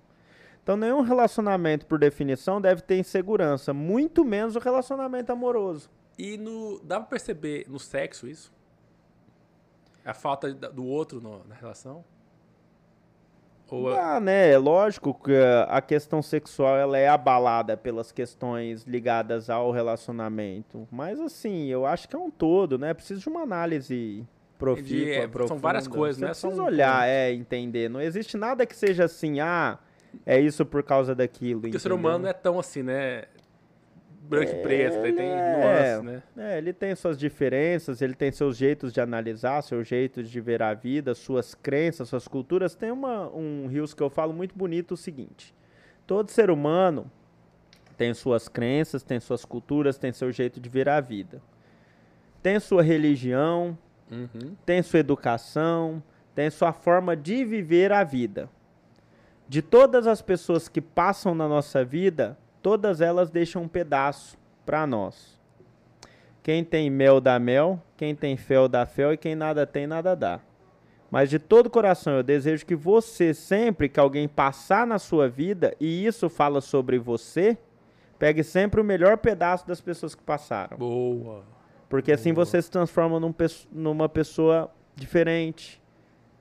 Então 0.63 0.77
nenhum 0.77 1.01
relacionamento, 1.01 1.87
por 1.87 1.99
definição, 1.99 2.61
deve 2.61 2.83
ter 2.83 2.99
insegurança, 2.99 3.73
muito 3.73 4.25
menos 4.25 4.57
o 4.57 4.59
relacionamento 4.59 5.33
amoroso. 5.33 5.89
E 6.19 6.37
no, 6.37 6.79
dá 6.85 6.99
pra 7.01 7.09
perceber 7.09 7.65
no 7.69 7.79
sexo 7.79 8.27
isso? 8.27 8.53
A 10.05 10.13
falta 10.13 10.53
do 10.53 10.85
outro 10.85 11.21
no- 11.21 11.45
na 11.45 11.55
relação? 11.55 12.05
Ou 13.69 13.89
Ah, 13.93 14.21
né? 14.21 14.53
É 14.53 14.59
lógico 14.59 15.13
que 15.13 15.33
a- 15.69 15.81
questão 15.83 16.23
sexual 16.23 16.77
ela 16.77 16.97
é 16.99 17.09
abalada 17.09 17.77
pelas 17.77 18.13
questões 18.13 18.85
ligadas 18.85 19.51
ao 19.51 19.71
relacionamento. 19.73 20.87
Mas 20.91 21.19
assim, 21.21 21.67
eu 21.67 21.85
acho 21.85 22.09
que 22.09 22.15
é 22.15 22.19
um 22.19 22.31
todo, 22.31 22.79
né? 22.79 22.95
Precisa 22.95 23.21
de 23.21 23.29
uma 23.29 23.41
análise 23.43 24.25
profícua, 24.59 25.13
é, 25.15 25.21
são 25.23 25.31
profunda. 25.31 25.61
várias 25.61 25.89
coisas, 25.89 26.19
Você 26.21 26.25
é 26.27 26.35
só 26.35 26.47
precisa 26.49 26.63
um 26.63 26.67
olhar, 26.67 27.09
é, 27.09 27.33
entender. 27.33 27.91
Não 27.91 28.01
existe 28.01 28.37
nada 28.37 28.65
que 28.65 28.75
seja 28.75 29.05
assim, 29.05 29.41
ah, 29.41 29.79
é 30.25 30.41
isso 30.41 30.65
por 30.65 30.83
causa 30.83 31.15
daquilo. 31.15 31.63
porque 31.63 31.77
o 31.77 31.81
ser 31.81 31.89
entendeu? 31.89 31.97
humano 32.09 32.27
é 32.27 32.33
tão 32.33 32.59
assim, 32.59 32.83
né? 32.83 33.25
Branco 34.29 34.53
e 34.53 34.63
preto, 34.63 34.97
ele 34.99 35.13
tem 35.13 35.29
é. 35.31 35.99
nuances, 35.99 36.03
né? 36.03 36.23
É, 36.37 36.59
ele 36.59 36.73
tem 36.73 36.95
suas 36.95 37.19
diferenças, 37.19 38.03
ele 38.03 38.15
tem 38.15 38.31
seus 38.33 38.57
jeitos 38.57 38.93
de 38.93 39.01
analisar, 39.01 39.63
seus 39.63 39.87
jeitos 39.87 40.31
de 40.31 40.41
ver 40.41 40.63
a 40.63 40.75
vida, 40.75 41.15
suas 41.15 41.55
crenças, 41.55 42.09
suas 42.09 42.27
culturas. 42.27 42.75
Tem 42.75 42.91
uma, 42.91 43.29
um 43.35 43.67
rios 43.67 43.95
que 43.95 44.03
eu 44.03 44.11
falo 44.11 44.33
muito 44.33 44.57
bonito 44.57 44.93
o 44.93 44.97
seguinte: 44.97 45.55
todo 46.07 46.31
ser 46.31 46.51
humano 46.51 47.11
tem 47.97 48.13
suas 48.13 48.49
crenças, 48.49 49.03
tem 49.03 49.19
suas 49.21 49.45
culturas, 49.45 49.97
tem 49.99 50.13
seu 50.13 50.31
jeito 50.31 50.61
de 50.61 50.69
ver 50.69 50.89
a 50.89 51.01
vida. 51.01 51.41
Tem 52.43 52.61
sua 52.61 52.83
religião, 52.83 53.77
Uhum. 54.11 54.55
tem 54.65 54.83
sua 54.83 55.01
educação, 55.01 56.03
tem 56.35 56.49
sua 56.51 56.73
forma 56.73 57.17
de 57.17 57.45
viver 57.45 57.93
a 57.93 58.05
vida. 58.05 58.49
De 59.49 59.63
todas 59.63 60.07
as 60.07 60.21
pessoas 60.21 60.69
que 60.69 60.81
passam 60.81 61.35
na 61.35 61.49
nossa 61.49 61.85
vida, 61.85 62.39
todas 62.67 63.01
elas 63.01 63.31
deixam 63.31 63.63
um 63.63 63.69
pedaço 63.69 64.37
para 64.65 64.85
nós. 64.89 65.39
Quem 66.43 66.65
tem 66.65 66.91
mel 66.91 67.21
dá 67.21 67.39
mel, 67.39 67.81
quem 67.97 68.13
tem 68.13 68.37
fel 68.37 68.67
dá 68.67 68.85
fel 68.85 69.13
e 69.13 69.17
quem 69.17 69.37
nada 69.37 69.65
tem 69.65 69.87
nada 69.87 70.17
dá. 70.17 70.41
Mas 71.09 71.31
de 71.31 71.39
todo 71.39 71.71
coração 71.71 72.15
eu 72.15 72.25
desejo 72.25 72.67
que 72.67 72.75
você 72.75 73.33
sempre 73.33 73.89
que 73.89 74.01
alguém 74.01 74.27
passar 74.27 74.85
na 74.85 74.99
sua 74.99 75.29
vida 75.29 75.77
e 75.79 76.05
isso 76.05 76.29
fala 76.29 76.61
sobre 76.61 76.99
você, 76.99 77.57
pegue 78.19 78.43
sempre 78.43 78.81
o 78.81 78.85
melhor 78.85 79.17
pedaço 79.19 79.65
das 79.65 79.81
pessoas 79.81 80.17
que 80.17 80.25
passaram. 80.25 80.77
Boa. 80.77 81.45
Porque 81.89 82.11
assim 82.11 82.35
Boa. 82.35 82.45
você 82.45 82.61
se 82.61 82.69
transforma 82.69 83.21
num 83.21 83.33
numa 83.71 84.09
pessoa 84.09 84.73
diferente, 84.97 85.81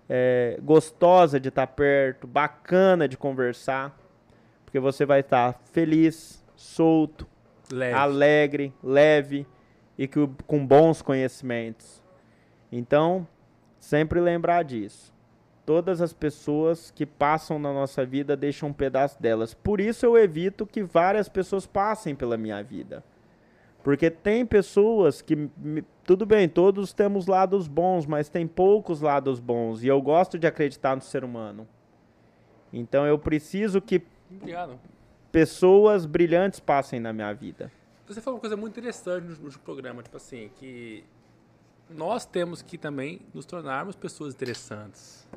é, 0.09 0.57
gostosa 0.63 1.39
de 1.39 1.49
estar 1.49 1.67
perto, 1.67 2.25
bacana 2.25 3.07
de 3.07 3.15
conversar. 3.15 3.95
Porque 4.75 4.81
você 4.81 5.05
vai 5.05 5.21
estar 5.21 5.57
feliz, 5.71 6.43
solto, 6.53 7.25
Leve. 7.71 7.93
alegre, 7.93 8.73
leve 8.83 9.47
e 9.97 10.05
que, 10.05 10.27
com 10.45 10.67
bons 10.67 11.01
conhecimentos. 11.01 12.03
Então, 12.69 13.25
sempre 13.79 14.19
lembrar 14.19 14.63
disso. 14.65 15.13
Todas 15.65 16.01
as 16.01 16.11
pessoas 16.11 16.91
que 16.91 17.05
passam 17.05 17.57
na 17.57 17.71
nossa 17.71 18.05
vida 18.05 18.35
deixam 18.35 18.67
um 18.67 18.73
pedaço 18.73 19.21
delas. 19.21 19.53
Por 19.53 19.79
isso 19.79 20.05
eu 20.05 20.17
evito 20.17 20.65
que 20.65 20.83
várias 20.83 21.29
pessoas 21.29 21.65
passem 21.65 22.13
pela 22.13 22.35
minha 22.35 22.61
vida. 22.61 23.01
Porque 23.81 24.11
tem 24.11 24.45
pessoas 24.45 25.21
que. 25.21 25.49
Tudo 26.03 26.25
bem, 26.25 26.49
todos 26.49 26.91
temos 26.91 27.27
lados 27.27 27.65
bons, 27.65 28.05
mas 28.05 28.27
tem 28.27 28.45
poucos 28.45 28.99
lados 28.99 29.39
bons. 29.39 29.85
E 29.85 29.87
eu 29.87 30.01
gosto 30.01 30.37
de 30.37 30.45
acreditar 30.45 30.97
no 30.97 31.01
ser 31.01 31.23
humano. 31.23 31.65
Então 32.73 33.07
eu 33.07 33.17
preciso 33.17 33.79
que 33.79 34.03
Obrigado. 34.31 34.79
pessoas 35.31 36.05
brilhantes 36.05 36.59
passem 36.59 36.99
na 36.99 37.11
minha 37.13 37.31
vida. 37.33 37.71
Você 38.07 38.21
falou 38.21 38.35
uma 38.37 38.41
coisa 38.41 38.55
muito 38.55 38.73
interessante 38.73 39.23
no, 39.25 39.49
no 39.49 39.59
programa, 39.59 40.03
tipo 40.03 40.15
assim, 40.17 40.49
que 40.57 41.03
nós 41.89 42.25
temos 42.25 42.61
que 42.61 42.77
também 42.77 43.21
nos 43.33 43.45
tornarmos 43.45 43.95
pessoas 43.95 44.33
interessantes. 44.33 45.27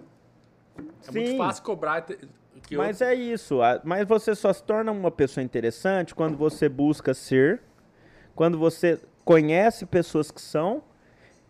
É 1.07 1.11
muito 1.11 1.31
Sim. 1.31 1.39
fácil 1.39 1.63
cobrar. 1.65 2.03
Que 2.03 2.75
eu- 2.75 2.79
Mas 2.79 3.01
é 3.01 3.15
isso. 3.15 3.59
Mas 3.85 4.07
você 4.07 4.35
só 4.35 4.53
se 4.53 4.63
torna 4.63 4.93
uma 4.93 5.11
pessoa 5.11 5.43
interessante 5.43 6.15
quando 6.15 6.37
você 6.37 6.69
busca 6.69 7.13
ser, 7.15 7.61
quando 8.35 8.59
você 8.59 9.01
conhece 9.25 9.85
pessoas 9.87 10.31
que 10.31 10.41
são 10.41 10.83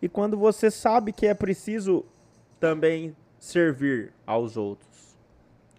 e 0.01 0.07
quando 0.09 0.37
você 0.37 0.71
sabe 0.71 1.11
que 1.11 1.27
é 1.27 1.33
preciso 1.33 2.05
também 2.59 3.15
servir 3.37 4.11
aos 4.25 4.57
outros. 4.57 4.89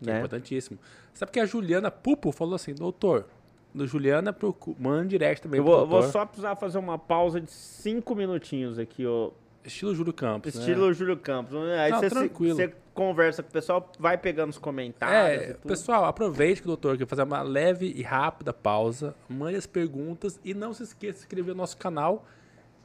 é 0.02 0.06
Né? 0.06 0.18
importantíssimo. 0.18 0.78
Sabe 1.20 1.32
que 1.32 1.38
a 1.40 1.44
Juliana 1.44 1.90
Pupo 1.90 2.32
falou 2.32 2.55
assim, 2.55 2.74
doutor, 2.74 3.26
do 3.74 3.86
Juliana, 3.86 4.32
procu- 4.32 4.74
manda 4.80 5.05
direct 5.06 5.42
também 5.42 5.59
Eu 5.59 5.64
vou, 5.64 5.86
vou 5.86 6.02
só 6.05 6.24
precisar 6.24 6.56
fazer 6.56 6.78
uma 6.78 6.98
pausa 6.98 7.38
de 7.38 7.51
cinco 7.51 8.14
minutinhos 8.14 8.78
aqui, 8.78 9.05
ó. 9.05 9.30
Estilo 9.62 9.94
Júlio 9.94 10.14
Campos, 10.14 10.55
né? 10.55 10.60
Estilo 10.62 10.90
Júlio 10.94 11.18
Campos. 11.18 11.55
Aí 11.55 11.90
Não, 11.90 12.01
você, 12.01 12.09
tranquilo. 12.09 12.56
você 12.56 12.72
conversa 12.94 13.42
com 13.42 13.51
o 13.51 13.52
pessoal, 13.52 13.92
vai 13.98 14.16
pegando 14.16 14.48
os 14.48 14.56
comentários. 14.56 15.51
É, 15.51 15.52
pessoal, 15.56 16.06
aproveite 16.06 16.62
que 16.62 16.66
o 16.66 16.68
doutor 16.68 16.97
quer 16.97 17.06
fazer 17.06 17.24
uma 17.24 17.42
leve 17.42 17.92
e 17.94 18.01
rápida 18.01 18.55
pausa, 18.55 19.14
mande 19.28 19.59
as 19.59 19.66
perguntas 19.66 20.40
e 20.42 20.55
não 20.55 20.72
se 20.72 20.84
esqueça 20.84 21.12
de 21.12 21.18
se 21.18 21.24
inscrever 21.26 21.55
no 21.55 21.59
nosso 21.60 21.76
canal, 21.76 22.24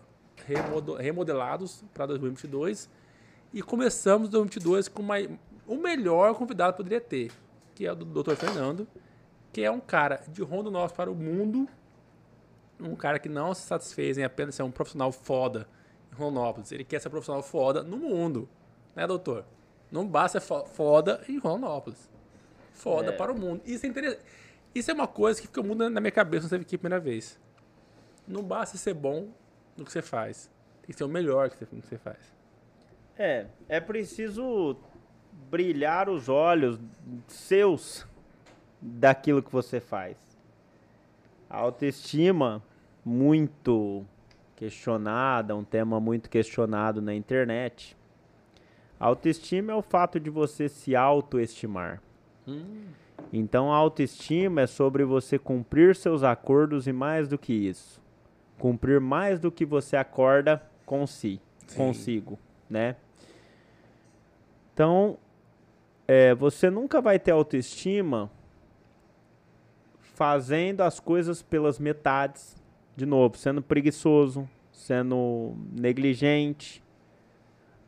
remodelados 1.00 1.84
para 1.94 2.06
2022 2.08 2.90
e 3.54 3.62
começamos 3.62 4.30
2022 4.30 4.88
com 4.88 5.02
uma, 5.02 5.16
o 5.68 5.76
melhor 5.76 6.34
convidado 6.36 6.74
que 6.74 6.78
poderia 6.78 7.02
ter, 7.02 7.32
que 7.76 7.86
é 7.86 7.92
o 7.92 7.96
Dr. 7.96 8.36
Fernando, 8.36 8.88
que 9.52 9.62
é 9.62 9.72
um 9.72 9.80
cara 9.80 10.22
de 10.28 10.42
Rondonópolis 10.42 10.92
para 10.94 11.12
o 11.12 11.16
mundo, 11.16 11.68
um 12.80 12.96
cara 12.96 13.20
que 13.20 13.28
não 13.30 13.54
se 13.54 13.64
satisfez 13.64 14.18
em 14.18 14.24
apenas 14.24 14.56
ser 14.56 14.64
um 14.64 14.72
profissional 14.72 15.12
foda 15.12 15.68
em 16.12 16.16
Rondonópolis, 16.16 16.72
ele 16.72 16.84
quer 16.84 17.00
ser 17.02 17.10
profissional 17.10 17.44
foda 17.44 17.84
no 17.84 17.98
mundo, 17.98 18.48
né, 18.96 19.06
doutor? 19.06 19.46
Não 19.92 20.08
basta 20.08 20.40
ser 20.40 20.46
fo- 20.46 20.66
foda 20.66 21.22
em 21.28 21.38
Rondonópolis. 21.40 22.10
Foda 22.74 23.10
É. 23.10 23.12
para 23.12 23.32
o 23.32 23.38
mundo. 23.38 23.62
Isso 23.66 23.86
é 23.86 23.90
interessante. 23.90 24.22
Isso 24.74 24.92
é 24.92 24.94
uma 24.94 25.08
coisa 25.08 25.42
que 25.42 25.48
fica 25.48 25.62
muito 25.64 25.90
na 25.90 26.00
minha 26.00 26.12
cabeça 26.12 26.44
quando 26.48 26.50
você 26.50 26.56
aqui 26.66 26.76
a 26.76 26.80
primeira 26.80 27.00
vez. 27.04 27.40
Não 28.28 28.44
basta 28.44 28.78
ser 28.78 28.94
bom 28.94 29.30
no 29.76 29.84
que 29.84 29.92
você 29.92 30.02
faz. 30.02 30.50
Tem 30.82 30.92
que 30.92 30.98
ser 30.98 31.04
o 31.04 31.10
melhor 31.10 31.50
que 31.50 31.58
você- 31.58 31.68
no 31.76 31.82
que 31.82 31.88
você 31.88 31.98
faz. 31.98 32.18
É, 33.18 33.48
é 33.68 33.80
preciso 33.80 34.78
brilhar 35.50 36.10
os 36.10 36.30
olhos 36.30 36.80
seus 37.28 38.06
daquilo 38.82 39.42
que 39.44 39.52
você 39.52 39.80
faz. 39.80 40.18
A 41.50 41.58
autoestima 41.58 42.64
muito 43.04 44.06
questionada, 44.56 45.56
um 45.56 45.64
tema 45.64 46.00
muito 46.00 46.30
questionado 46.30 47.02
na 47.02 47.14
internet. 47.16 47.98
A 49.00 49.06
autoestima 49.08 49.72
é 49.72 49.76
o 49.76 49.82
fato 49.82 50.20
de 50.20 50.30
você 50.30 50.70
se 50.70 50.96
autoestimar. 50.96 52.02
Então 53.32 53.72
a 53.72 53.76
autoestima 53.76 54.62
é 54.62 54.68
sobre 54.68 55.04
você 55.04 55.38
cumprir 55.38 55.96
seus 55.96 56.24
acordos 56.24 56.88
e 56.88 56.94
mais 56.94 57.28
do 57.28 57.38
que 57.38 57.54
isso, 57.54 58.02
cumprir 58.58 59.00
mais 59.00 59.40
do 59.40 59.52
que 59.52 59.66
você 59.66 59.96
acorda 59.96 60.62
com 60.86 61.06
si, 61.06 61.40
Sim. 61.68 61.78
consigo, 61.78 62.40
né? 62.70 62.96
Então, 64.74 65.18
é, 66.08 66.34
você 66.34 66.70
nunca 66.70 67.02
vai 67.02 67.20
ter 67.20 67.32
autoestima 67.32 68.32
fazendo 70.16 70.82
as 70.82 71.00
coisas 71.00 71.42
pelas 71.42 71.78
metades, 71.80 72.56
de 72.96 73.06
novo, 73.06 73.38
sendo 73.38 73.62
preguiçoso, 73.62 74.50
sendo 74.72 75.54
negligente. 75.72 76.82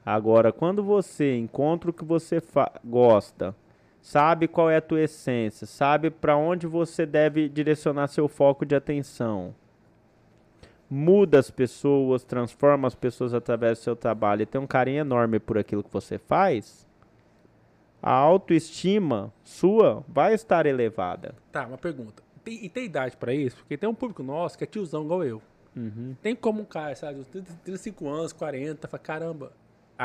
Agora, 0.06 0.52
quando 0.52 0.84
você 0.84 1.38
encontra 1.38 1.90
o 1.90 1.94
que 1.94 2.06
você 2.06 2.42
gosta, 2.86 3.56
sabe 4.02 4.48
qual 4.48 4.70
é 4.70 4.78
a 4.78 4.82
tua 4.82 5.02
essência, 5.02 5.68
sabe 5.68 6.10
para 6.10 6.36
onde 6.36 6.68
você 6.68 7.06
deve 7.06 7.48
direcionar 7.48 8.08
seu 8.08 8.28
foco 8.28 8.66
de 8.66 8.76
atenção, 8.76 9.54
muda 10.90 11.40
as 11.40 11.50
pessoas, 11.50 12.24
transforma 12.24 12.88
as 12.88 12.96
pessoas 12.96 13.34
através 13.34 13.78
do 13.78 13.84
seu 13.84 13.96
trabalho 13.96 14.42
e 14.42 14.46
tem 14.46 14.60
um 14.60 14.68
carinho 14.68 15.02
enorme 15.02 15.40
por 15.40 15.58
aquilo 15.58 15.84
que 15.84 15.94
você 15.94 16.18
faz, 16.18 16.88
a 18.02 18.12
autoestima 18.12 19.32
sua 19.44 20.04
vai 20.08 20.34
estar 20.34 20.66
elevada. 20.66 21.36
Tá, 21.52 21.68
uma 21.68 21.78
pergunta. 21.78 22.24
Tem, 22.44 22.66
e 22.66 22.70
tem 22.70 22.86
idade 22.86 23.16
pra 23.16 23.34
isso? 23.34 23.58
Porque 23.58 23.78
tem 23.78 23.88
um 23.88 23.94
público 23.94 24.24
nosso 24.24 24.58
que 24.58 24.64
é 24.64 24.68
tiozão 24.68 25.04
igual 25.04 25.24
eu. 25.24 25.42
Tem 26.22 26.36
como 26.36 26.62
um 26.62 26.66
cara, 26.66 26.96
sabe, 26.96 27.20
de 27.20 27.26
30, 27.26 27.54
35 27.64 28.10
anos, 28.10 28.34
40, 28.34 28.88
fala, 28.88 29.02
caramba, 29.02 29.54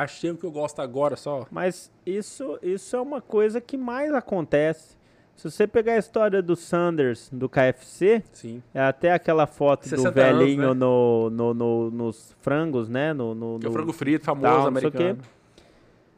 achei 0.02 0.30
o 0.30 0.36
que 0.36 0.44
eu 0.44 0.50
gosto 0.50 0.80
agora 0.80 1.16
só. 1.16 1.46
Mas 1.50 1.90
isso, 2.04 2.58
isso 2.62 2.94
é 2.96 3.00
uma 3.00 3.20
coisa 3.20 3.60
que 3.60 3.76
mais 3.76 4.12
acontece. 4.14 4.96
Se 5.34 5.50
você 5.50 5.66
pegar 5.66 5.92
a 5.94 5.98
história 5.98 6.40
do 6.40 6.56
Sanders, 6.56 7.28
do 7.30 7.46
KFC, 7.46 8.22
Sim. 8.32 8.62
é 8.72 8.80
até 8.80 9.12
aquela 9.12 9.46
foto 9.46 9.82
do 9.82 9.88
60 9.90 10.08
anos, 10.08 10.38
velhinho 10.38 10.68
né? 10.68 10.74
no, 10.74 11.28
no, 11.30 11.52
no- 11.54 11.90
nos 11.90 12.34
frangos, 12.40 12.88
né? 12.88 13.12
No, 13.12 13.34
no, 13.34 13.58
Que 13.58 13.66
é 13.66 13.68
o 13.68 13.72
no- 13.72 13.76
frango 13.78 13.92
frito 13.92 14.24
famoso 14.24 14.46
tal, 14.46 14.64
o 14.64 14.66
americano. 14.68 15.18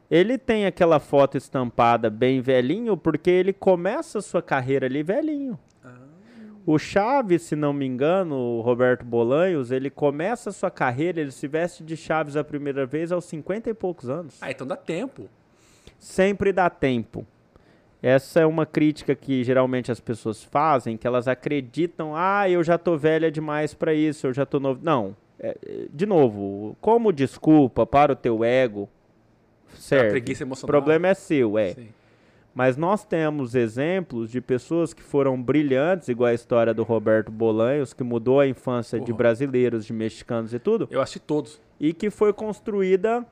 Ele 0.09 0.37
tem 0.37 0.65
aquela 0.65 0.99
foto 0.99 1.37
estampada 1.37 2.09
bem 2.09 2.41
velhinho 2.41 2.95
porque 2.97 3.29
ele 3.29 3.51
começa 3.53 4.19
a 4.19 4.21
sua 4.21 4.41
carreira 4.41 4.85
ali 4.87 5.03
velhinho. 5.03 5.59
Ah. 5.83 5.89
O 6.65 6.77
Chaves, 6.77 7.43
se 7.43 7.55
não 7.55 7.73
me 7.73 7.85
engano, 7.85 8.35
o 8.35 8.61
Roberto 8.61 9.03
Bolanhos, 9.03 9.71
ele 9.71 9.89
começa 9.89 10.49
a 10.49 10.53
sua 10.53 10.69
carreira, 10.69 11.19
ele 11.19 11.31
se 11.31 11.47
veste 11.47 11.83
de 11.83 11.97
Chaves 11.97 12.35
a 12.35 12.43
primeira 12.43 12.85
vez 12.85 13.11
aos 13.11 13.25
50 13.25 13.69
e 13.69 13.73
poucos 13.73 14.09
anos. 14.09 14.37
Ah, 14.41 14.51
então 14.51 14.67
dá 14.67 14.75
tempo. 14.75 15.27
Sempre 15.97 16.51
dá 16.53 16.69
tempo. 16.69 17.25
Essa 18.01 18.41
é 18.41 18.45
uma 18.45 18.65
crítica 18.65 19.13
que 19.15 19.43
geralmente 19.43 19.91
as 19.91 19.99
pessoas 19.99 20.43
fazem, 20.43 20.95
que 20.95 21.05
elas 21.07 21.27
acreditam, 21.27 22.13
ah, 22.15 22.49
eu 22.49 22.63
já 22.63 22.77
tô 22.77 22.95
velha 22.97 23.29
demais 23.31 23.73
para 23.73 23.93
isso, 23.93 24.27
eu 24.27 24.33
já 24.33 24.45
tô 24.45 24.59
novo. 24.59 24.79
Não. 24.83 25.15
É, 25.39 25.57
é, 25.65 25.85
de 25.91 26.05
novo, 26.05 26.77
como 26.81 27.11
desculpa 27.11 27.85
para 27.85 28.11
o 28.13 28.15
teu 28.15 28.43
ego, 28.43 28.87
A 29.73 29.77
certo? 29.77 30.11
preguiça 30.11 30.43
O 30.43 30.47
emocional. 30.47 30.69
problema 30.69 31.07
é 31.07 31.13
seu, 31.13 31.57
é. 31.57 31.73
Sim. 31.73 31.87
Mas 32.59 32.75
nós 32.75 33.05
temos 33.05 33.55
exemplos 33.55 34.29
de 34.29 34.41
pessoas 34.41 34.93
que 34.93 35.01
foram 35.01 35.41
brilhantes, 35.41 36.09
igual 36.09 36.27
a 36.27 36.33
história 36.33 36.73
do 36.73 36.83
Roberto 36.83 37.31
Bolanhos, 37.31 37.93
que 37.93 38.03
mudou 38.03 38.37
a 38.37 38.45
infância 38.45 38.99
Porra. 38.99 39.05
de 39.05 39.13
brasileiros, 39.13 39.85
de 39.85 39.93
mexicanos 39.93 40.53
e 40.53 40.59
tudo. 40.59 40.85
Eu 40.91 40.99
assisti 40.99 41.21
todos. 41.21 41.61
E 41.79 41.93
que 41.93 42.09
foi 42.09 42.33
construída 42.33 43.25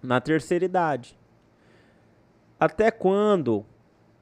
na 0.00 0.20
terceira 0.20 0.64
idade. 0.64 1.18
Até 2.56 2.92
quando? 2.92 3.66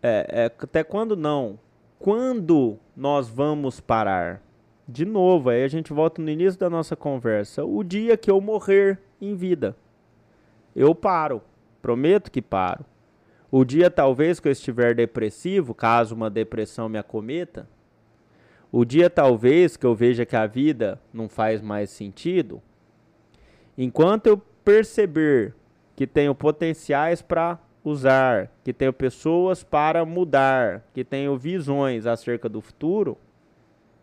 É, 0.03 0.27
é, 0.31 0.45
até 0.47 0.83
quando 0.83 1.15
não? 1.15 1.59
Quando 1.99 2.79
nós 2.97 3.29
vamos 3.29 3.81
parar? 3.81 4.41
De 4.89 5.05
novo, 5.05 5.51
aí 5.51 5.63
a 5.63 5.69
gente 5.69 5.93
volta 5.93 6.23
no 6.23 6.31
início 6.31 6.59
da 6.59 6.71
nossa 6.71 6.97
conversa. 6.97 7.67
O 7.67 7.85
dia 7.85 8.17
que 8.17 8.31
eu 8.31 8.41
morrer 8.41 8.99
em 9.21 9.35
vida, 9.35 9.77
eu 10.75 10.95
paro. 10.95 11.43
Prometo 11.83 12.31
que 12.31 12.41
paro. 12.41 12.87
O 13.55 13.67
dia 13.67 13.91
talvez 13.91 14.41
que 14.41 14.49
eu 14.49 14.53
estiver 14.53 14.95
depressivo, 14.95 15.75
caso 15.75 16.15
uma 16.15 16.31
depressão 16.31 16.89
me 16.89 16.97
acometa, 16.97 17.69
o 18.73 18.83
dia 18.83 19.11
talvez 19.11 19.77
que 19.77 19.85
eu 19.85 19.95
veja 19.95 20.25
que 20.25 20.35
a 20.35 20.47
vida 20.47 20.99
não 21.13 21.29
faz 21.29 21.61
mais 21.61 21.91
sentido, 21.91 22.63
enquanto 23.77 24.27
eu 24.27 24.39
perceber 24.65 25.55
que 25.95 26.07
tenho 26.07 26.35
potenciais 26.35 27.21
para 27.21 27.59
usar, 27.85 28.51
que 28.65 28.73
tenho 28.73 28.91
pessoas 28.91 29.63
para 29.63 30.03
mudar, 30.03 30.83
que 30.95 31.05
tenho 31.05 31.37
visões 31.37 32.07
acerca 32.07 32.49
do 32.49 32.63
futuro, 32.63 33.19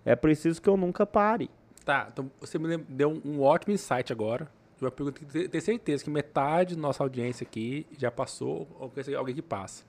é 0.05 0.15
preciso 0.15 0.61
que 0.61 0.69
eu 0.69 0.77
nunca 0.77 1.07
pare. 1.07 1.49
Tá, 1.83 2.07
então 2.13 2.29
você 2.39 2.59
me 2.59 2.77
deu 2.77 3.19
um 3.25 3.41
ótimo 3.41 3.73
insight 3.73 4.13
agora 4.13 4.47
uma 4.85 4.91
pergunta 4.91 5.19
que 5.19 5.49
tenho 5.49 5.63
certeza 5.63 6.03
que 6.03 6.09
metade 6.09 6.75
da 6.75 6.81
nossa 6.81 7.03
audiência 7.03 7.45
aqui 7.45 7.85
já 7.97 8.09
passou 8.09 8.67
ou 8.79 8.89
conhece 8.89 9.13
alguém 9.15 9.35
que 9.35 9.41
passa. 9.41 9.83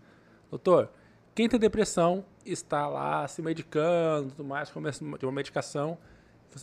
Doutor, 0.51 0.91
quem 1.35 1.49
tem 1.49 1.59
depressão 1.59 2.25
está 2.45 2.89
lá 2.89 3.27
se 3.29 3.41
medicando, 3.41 4.31
tudo 4.31 4.45
mais, 4.45 4.71
começa 4.71 5.05
de 5.05 5.25
uma 5.25 5.33
medicação. 5.33 5.97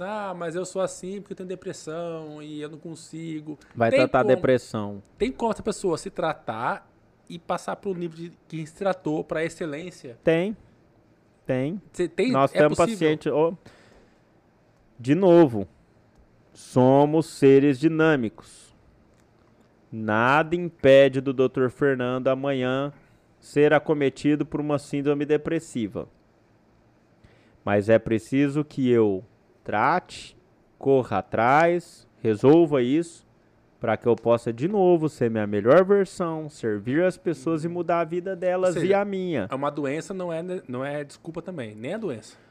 Ah, 0.01 0.33
mas 0.35 0.55
eu 0.55 0.65
sou 0.65 0.81
assim 0.81 1.21
porque 1.21 1.31
eu 1.31 1.37
tenho 1.37 1.47
depressão 1.47 2.43
e 2.43 2.61
eu 2.61 2.69
não 2.69 2.77
consigo. 2.77 3.57
Vai 3.73 3.89
tem 3.89 3.99
tratar 3.99 4.23
como, 4.23 4.35
depressão. 4.35 5.01
Tem 5.17 5.31
como 5.31 5.51
essa 5.51 5.63
pessoa 5.63 5.97
se 5.97 6.09
tratar 6.09 6.89
e 7.29 7.39
passar 7.39 7.75
para 7.77 7.89
o 7.89 7.93
nível 7.93 8.17
de 8.17 8.33
quem 8.47 8.65
se 8.65 8.75
tratou 8.75 9.23
para 9.23 9.45
excelência? 9.45 10.17
Tem. 10.23 10.55
Tem. 11.45 11.81
tem 12.15 12.31
Nós 12.31 12.53
é 12.53 12.57
temos 12.57 12.77
paciente. 12.77 13.29
Oh, 13.29 13.55
de 14.99 15.15
novo, 15.15 15.67
Somos 16.57 17.27
seres 17.27 17.79
dinâmicos. 17.79 18.75
Nada 19.91 20.55
impede 20.55 21.21
do 21.21 21.31
Dr. 21.31 21.69
Fernando 21.69 22.29
amanhã 22.29 22.91
ser 23.39 23.75
acometido 23.75 24.43
por 24.43 24.59
uma 24.59 24.79
síndrome 24.79 25.23
depressiva. 25.23 26.09
Mas 27.63 27.89
é 27.89 27.99
preciso 27.99 28.65
que 28.65 28.89
eu 28.89 29.23
trate, 29.63 30.35
corra 30.79 31.19
atrás, 31.19 32.07
resolva 32.23 32.81
isso, 32.81 33.23
para 33.79 33.95
que 33.95 34.07
eu 34.07 34.15
possa 34.15 34.51
de 34.51 34.67
novo 34.67 35.07
ser 35.07 35.29
minha 35.29 35.45
melhor 35.45 35.85
versão, 35.85 36.49
servir 36.49 37.03
as 37.03 37.17
pessoas 37.17 37.63
e 37.65 37.67
mudar 37.67 37.99
a 37.99 38.03
vida 38.03 38.35
delas 38.35 38.73
seja, 38.73 38.85
e 38.87 38.93
a 38.95 39.05
minha. 39.05 39.47
É 39.51 39.53
uma 39.53 39.69
doença 39.69 40.11
não 40.11 40.33
é, 40.33 40.41
não 40.67 40.83
é 40.83 41.03
desculpa 41.03 41.39
também, 41.39 41.75
nem 41.75 41.93
a 41.93 41.97
doença 41.99 42.46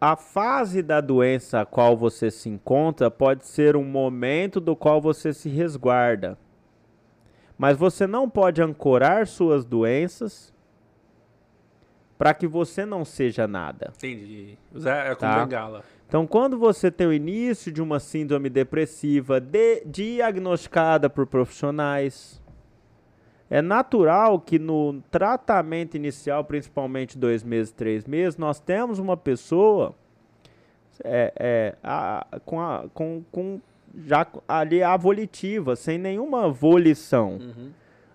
a 0.00 0.16
fase 0.16 0.82
da 0.82 1.00
doença 1.00 1.60
a 1.60 1.66
qual 1.66 1.96
você 1.96 2.30
se 2.30 2.48
encontra 2.48 3.10
pode 3.10 3.46
ser 3.46 3.76
um 3.76 3.84
momento 3.84 4.60
do 4.60 4.76
qual 4.76 5.00
você 5.00 5.32
se 5.32 5.48
resguarda. 5.48 6.38
Mas 7.56 7.76
você 7.76 8.06
não 8.06 8.30
pode 8.30 8.62
ancorar 8.62 9.26
suas 9.26 9.64
doenças 9.64 10.54
para 12.16 12.32
que 12.32 12.46
você 12.46 12.86
não 12.86 13.04
seja 13.04 13.46
nada. 13.48 13.92
Entendi. 13.96 14.56
É 14.84 15.14
como 15.14 15.32
tá? 15.32 15.44
bengala. 15.44 15.84
Então, 16.06 16.26
quando 16.26 16.58
você 16.58 16.90
tem 16.90 17.06
o 17.06 17.12
início 17.12 17.70
de 17.70 17.82
uma 17.82 18.00
síndrome 18.00 18.48
depressiva 18.48 19.40
de, 19.40 19.82
diagnosticada 19.84 21.10
por 21.10 21.26
profissionais, 21.26 22.40
é 23.50 23.62
natural 23.62 24.40
que 24.40 24.58
no 24.58 25.00
tratamento 25.10 25.96
inicial, 25.96 26.44
principalmente 26.44 27.16
dois 27.16 27.42
meses, 27.42 27.72
três 27.72 28.04
meses, 28.04 28.36
nós 28.36 28.60
temos 28.60 28.98
uma 28.98 29.16
pessoa 29.16 29.94
é, 31.02 31.32
é, 31.38 31.74
a, 31.82 32.26
com, 32.44 32.60
a, 32.60 32.84
com, 32.92 33.22
com 33.32 33.60
já 34.04 34.26
ali 34.46 34.82
a 34.82 34.96
volitiva, 34.96 35.76
sem 35.76 35.96
nenhuma 35.98 36.50
volição. 36.50 37.38
Uhum. 37.40 37.70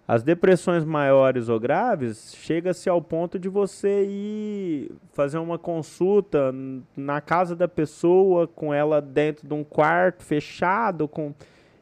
As 0.05 0.21
depressões 0.21 0.83
maiores 0.83 1.47
ou 1.47 1.59
graves 1.59 2.35
chega-se 2.35 2.89
ao 2.89 3.01
ponto 3.01 3.39
de 3.39 3.47
você 3.47 4.03
ir 4.03 4.91
fazer 5.13 5.37
uma 5.37 5.57
consulta 5.57 6.53
na 6.95 7.21
casa 7.21 7.55
da 7.55 7.69
pessoa, 7.69 8.45
com 8.45 8.73
ela 8.73 9.01
dentro 9.01 9.47
de 9.47 9.53
um 9.53 9.63
quarto 9.63 10.23
fechado, 10.23 11.07
com 11.07 11.33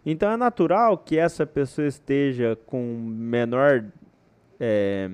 então 0.05 0.31
é 0.31 0.37
natural 0.37 0.97
que 0.97 1.17
essa 1.17 1.45
pessoa 1.45 1.87
esteja 1.87 2.57
com 2.65 2.97
menor, 2.97 3.85
é, 4.59 5.09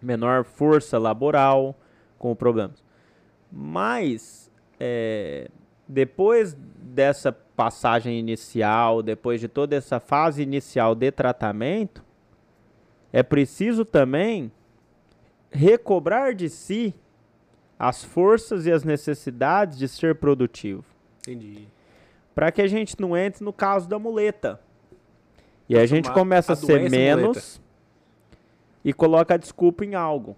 menor 0.00 0.44
força 0.44 0.98
laboral, 0.98 1.78
com 2.18 2.34
problemas. 2.34 2.82
Mas 3.52 4.50
é, 4.80 5.50
depois 5.86 6.54
dessa 6.54 7.30
passagem 7.30 8.18
inicial, 8.18 9.02
depois 9.02 9.40
de 9.40 9.48
toda 9.48 9.76
essa 9.76 10.00
fase 10.00 10.42
inicial 10.42 10.94
de 10.94 11.10
tratamento, 11.10 12.02
é 13.12 13.22
preciso 13.22 13.84
também 13.84 14.50
recobrar 15.50 16.34
de 16.34 16.48
si 16.48 16.94
as 17.78 18.02
forças 18.02 18.66
e 18.66 18.72
as 18.72 18.84
necessidades 18.84 19.78
de 19.78 19.86
ser 19.86 20.14
produtivo. 20.14 20.84
Entendi 21.20 21.68
para 22.38 22.52
que 22.52 22.62
a 22.62 22.68
gente 22.68 22.94
não 23.00 23.16
entre 23.16 23.44
no 23.44 23.52
caso 23.52 23.88
da 23.88 23.98
muleta. 23.98 24.60
E 25.68 25.76
a 25.76 25.84
gente 25.86 26.08
começa 26.12 26.52
a, 26.52 26.54
a 26.54 26.56
ser 26.56 26.88
menos 26.88 27.60
e 28.84 28.92
coloca 28.92 29.34
a 29.34 29.36
desculpa 29.36 29.84
em 29.84 29.96
algo. 29.96 30.36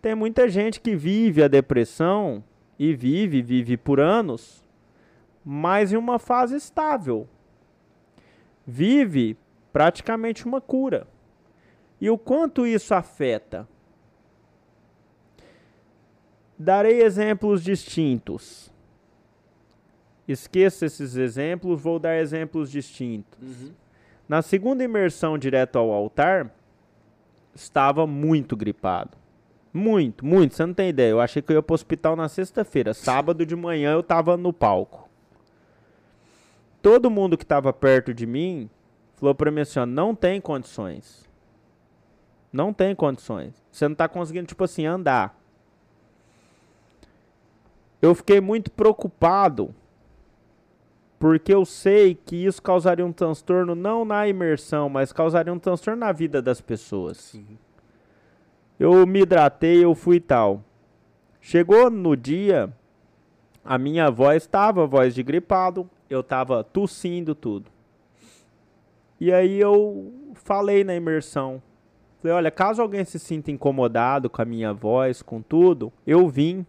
Tem 0.00 0.14
muita 0.14 0.48
gente 0.48 0.80
que 0.80 0.96
vive 0.96 1.42
a 1.42 1.46
depressão 1.46 2.42
e 2.78 2.94
vive, 2.94 3.42
vive 3.42 3.76
por 3.76 4.00
anos, 4.00 4.64
mas 5.44 5.92
em 5.92 5.96
uma 5.98 6.18
fase 6.18 6.56
estável. 6.56 7.28
Vive 8.66 9.36
praticamente 9.74 10.46
uma 10.46 10.62
cura. 10.62 11.06
E 12.00 12.08
o 12.08 12.16
quanto 12.16 12.66
isso 12.66 12.94
afeta? 12.94 13.68
Darei 16.58 17.02
exemplos 17.02 17.62
distintos. 17.62 18.74
Esqueça 20.28 20.86
esses 20.86 21.16
exemplos, 21.16 21.80
vou 21.80 21.98
dar 21.98 22.16
exemplos 22.16 22.70
distintos. 22.70 23.38
Uhum. 23.40 23.72
Na 24.28 24.42
segunda 24.42 24.82
imersão 24.82 25.38
direto 25.38 25.78
ao 25.78 25.92
altar, 25.92 26.50
estava 27.54 28.06
muito 28.06 28.56
gripado. 28.56 29.16
Muito, 29.72 30.24
muito, 30.24 30.54
você 30.54 30.64
não 30.64 30.74
tem 30.74 30.88
ideia. 30.88 31.10
Eu 31.10 31.20
achei 31.20 31.42
que 31.42 31.52
eu 31.52 31.56
ia 31.56 31.62
para 31.62 31.72
o 31.72 31.74
hospital 31.74 32.16
na 32.16 32.28
sexta-feira. 32.28 32.94
Sábado 32.94 33.44
de 33.44 33.54
manhã 33.54 33.92
eu 33.92 34.00
estava 34.00 34.36
no 34.36 34.52
palco. 34.52 35.08
Todo 36.80 37.10
mundo 37.10 37.36
que 37.36 37.44
estava 37.44 37.72
perto 37.72 38.14
de 38.14 38.26
mim 38.26 38.70
falou 39.16 39.34
para 39.34 39.50
mim 39.50 39.60
assim: 39.60 39.78
ó, 39.78 39.86
não 39.86 40.14
tem 40.14 40.40
condições. 40.40 41.28
Não 42.52 42.72
tem 42.72 42.94
condições. 42.94 43.62
Você 43.70 43.86
não 43.86 43.92
está 43.92 44.08
conseguindo, 44.08 44.46
tipo 44.46 44.64
assim, 44.64 44.86
andar. 44.86 45.38
Eu 48.00 48.14
fiquei 48.14 48.40
muito 48.40 48.70
preocupado 48.70 49.74
porque 51.18 51.54
eu 51.54 51.64
sei 51.64 52.14
que 52.14 52.44
isso 52.44 52.62
causaria 52.62 53.04
um 53.04 53.12
transtorno 53.12 53.74
não 53.74 54.04
na 54.04 54.28
imersão, 54.28 54.88
mas 54.88 55.12
causaria 55.12 55.52
um 55.52 55.58
transtorno 55.58 56.00
na 56.00 56.12
vida 56.12 56.42
das 56.42 56.60
pessoas. 56.60 57.16
Sim. 57.16 57.58
Eu 58.78 59.06
me 59.06 59.22
hidratei, 59.22 59.82
eu 59.82 59.94
fui 59.94 60.20
tal. 60.20 60.62
Chegou 61.40 61.90
no 61.90 62.14
dia, 62.14 62.70
a 63.64 63.78
minha 63.78 64.10
voz 64.10 64.42
estava 64.42 64.86
voz 64.86 65.14
de 65.14 65.22
gripado, 65.22 65.88
eu 66.10 66.20
estava 66.20 66.62
tossindo 66.62 67.34
tudo. 67.34 67.70
E 69.18 69.32
aí 69.32 69.58
eu 69.58 70.12
falei 70.34 70.84
na 70.84 70.94
imersão. 70.94 71.62
Falei, 72.20 72.36
olha, 72.36 72.50
caso 72.50 72.82
alguém 72.82 73.04
se 73.04 73.18
sinta 73.18 73.50
incomodado 73.50 74.28
com 74.28 74.42
a 74.42 74.44
minha 74.44 74.72
voz, 74.72 75.22
com 75.22 75.40
tudo, 75.40 75.90
eu 76.06 76.28
vim 76.28 76.66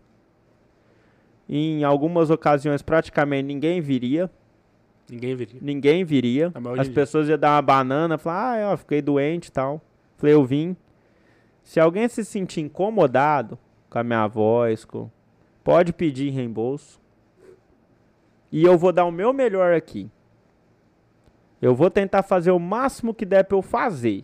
em 1.49 1.83
algumas 1.83 2.29
ocasiões, 2.29 2.81
praticamente 2.81 3.45
ninguém 3.45 3.81
viria. 3.81 4.29
Ninguém 5.09 5.35
viria. 5.35 5.59
Ninguém 5.61 6.03
viria. 6.03 6.53
As 6.77 6.89
pessoas 6.89 7.29
iam 7.29 7.37
dar 7.37 7.55
uma 7.55 7.61
banana, 7.61 8.17
falar, 8.17 8.53
ah, 8.53 8.71
eu 8.71 8.77
fiquei 8.77 9.01
doente 9.01 9.47
e 9.47 9.51
tal. 9.51 9.81
Falei, 10.17 10.35
eu 10.35 10.43
vim. 10.43 10.75
Se 11.63 11.79
alguém 11.79 12.07
se 12.07 12.23
sentir 12.25 12.61
incomodado 12.61 13.57
com 13.89 13.99
a 13.99 14.03
minha 14.03 14.27
voz, 14.27 14.83
com... 14.83 15.09
pode 15.63 15.93
pedir 15.93 16.29
reembolso. 16.29 16.99
E 18.51 18.63
eu 18.63 18.77
vou 18.77 18.91
dar 18.91 19.05
o 19.05 19.11
meu 19.11 19.33
melhor 19.33 19.73
aqui. 19.73 20.09
Eu 21.61 21.73
vou 21.75 21.89
tentar 21.89 22.23
fazer 22.23 22.51
o 22.51 22.59
máximo 22.59 23.13
que 23.13 23.25
der 23.25 23.43
para 23.43 23.57
eu 23.57 23.61
fazer. 23.61 24.23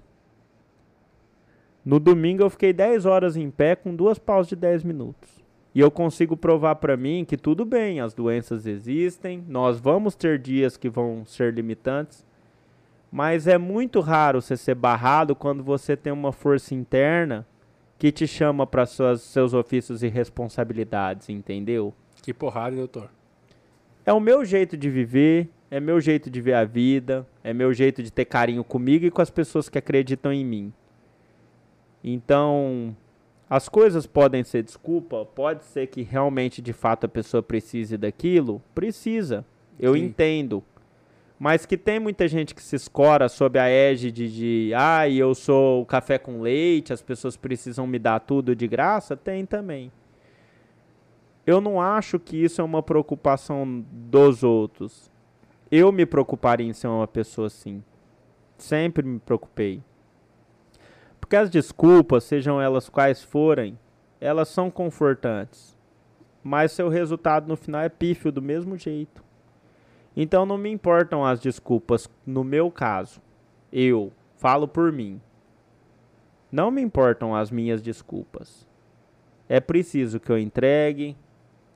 No 1.83 1.99
domingo 1.99 2.43
eu 2.43 2.49
fiquei 2.49 2.71
10 2.71 3.05
horas 3.05 3.35
em 3.35 3.49
pé 3.49 3.75
com 3.75 3.93
duas 3.95 4.17
pausas 4.17 4.47
de 4.49 4.55
10 4.55 4.83
minutos. 4.83 5.42
E 5.75 5.79
eu 5.79 5.89
consigo 5.89 6.37
provar 6.37 6.75
para 6.75 6.95
mim 6.95 7.25
que 7.25 7.35
tudo 7.35 7.65
bem, 7.65 7.99
as 7.99 8.13
doenças 8.13 8.65
existem, 8.67 9.43
nós 9.47 9.79
vamos 9.79 10.15
ter 10.15 10.37
dias 10.37 10.77
que 10.77 10.87
vão 10.87 11.25
ser 11.25 11.53
limitantes, 11.53 12.25
mas 13.11 13.47
é 13.47 13.57
muito 13.57 13.99
raro 13.99 14.41
você 14.41 14.55
ser 14.55 14.75
barrado 14.75 15.35
quando 15.35 15.63
você 15.63 15.95
tem 15.95 16.13
uma 16.13 16.31
força 16.31 16.75
interna 16.75 17.45
que 17.97 18.11
te 18.11 18.27
chama 18.27 18.67
para 18.67 18.85
seus 18.85 19.53
ofícios 19.53 20.03
e 20.03 20.07
responsabilidades, 20.07 21.29
entendeu? 21.29 21.93
Que 22.21 22.33
porrada, 22.33 22.75
doutor. 22.75 23.09
É 24.05 24.11
o 24.11 24.19
meu 24.19 24.43
jeito 24.43 24.75
de 24.75 24.89
viver, 24.89 25.49
é 25.71 25.79
meu 25.79 25.99
jeito 26.01 26.29
de 26.29 26.41
ver 26.41 26.53
a 26.53 26.65
vida, 26.65 27.25
é 27.43 27.53
meu 27.53 27.73
jeito 27.73 28.03
de 28.03 28.11
ter 28.11 28.25
carinho 28.25 28.63
comigo 28.63 29.05
e 29.05 29.11
com 29.11 29.21
as 29.21 29.29
pessoas 29.29 29.69
que 29.69 29.77
acreditam 29.77 30.31
em 30.31 30.45
mim. 30.45 30.73
Então, 32.03 32.95
as 33.55 33.69
coisas 33.69 34.05
podem 34.05 34.43
ser 34.43 34.63
desculpa, 34.63 35.25
pode 35.25 35.63
ser 35.65 35.87
que 35.87 36.01
realmente 36.01 36.61
de 36.61 36.73
fato 36.73 37.05
a 37.05 37.09
pessoa 37.09 37.43
precise 37.43 37.97
daquilo, 37.97 38.61
precisa. 38.73 39.45
Eu 39.79 39.93
Sim. 39.93 40.05
entendo. 40.05 40.63
Mas 41.37 41.65
que 41.65 41.77
tem 41.77 41.99
muita 41.99 42.27
gente 42.27 42.55
que 42.55 42.63
se 42.63 42.75
escora 42.75 43.27
sob 43.27 43.59
a 43.59 43.67
égide 43.67 44.29
de, 44.29 44.71
ah, 44.75 45.09
eu 45.09 45.35
sou 45.35 45.81
o 45.81 45.85
café 45.85 46.17
com 46.17 46.41
leite, 46.41 46.93
as 46.93 47.01
pessoas 47.01 47.35
precisam 47.35 47.85
me 47.85 47.99
dar 47.99 48.19
tudo 48.19 48.55
de 48.55 48.67
graça, 48.67 49.17
tem 49.17 49.45
também. 49.45 49.91
Eu 51.45 51.59
não 51.59 51.81
acho 51.81 52.17
que 52.19 52.37
isso 52.37 52.61
é 52.61 52.63
uma 52.63 52.81
preocupação 52.81 53.83
dos 53.91 54.43
outros 54.43 55.11
eu 55.75 55.91
me 55.91 56.05
preocuparia 56.05 56.67
em 56.67 56.71
ser 56.71 56.85
uma 56.85 57.07
pessoa 57.07 57.47
assim. 57.47 57.83
Sempre 58.59 59.03
me 59.03 59.17
preocupei. 59.17 59.81
Porque 61.23 61.37
as 61.37 61.49
desculpas, 61.49 62.25
sejam 62.25 62.61
elas 62.61 62.89
quais 62.89 63.23
forem, 63.23 63.79
elas 64.19 64.49
são 64.49 64.69
confortantes. 64.69 65.73
Mas 66.43 66.73
seu 66.73 66.89
resultado 66.89 67.47
no 67.47 67.55
final 67.55 67.79
é 67.79 67.87
pífio 67.87 68.29
do 68.29 68.41
mesmo 68.41 68.77
jeito. 68.77 69.23
Então 70.17 70.45
não 70.45 70.57
me 70.57 70.69
importam 70.69 71.25
as 71.25 71.39
desculpas 71.39 72.09
no 72.25 72.43
meu 72.43 72.69
caso. 72.69 73.21
Eu 73.71 74.11
falo 74.35 74.67
por 74.67 74.91
mim. 74.91 75.21
Não 76.51 76.69
me 76.69 76.81
importam 76.81 77.33
as 77.33 77.49
minhas 77.49 77.81
desculpas. 77.81 78.67
É 79.47 79.61
preciso 79.61 80.19
que 80.19 80.29
eu 80.29 80.37
entregue, 80.37 81.15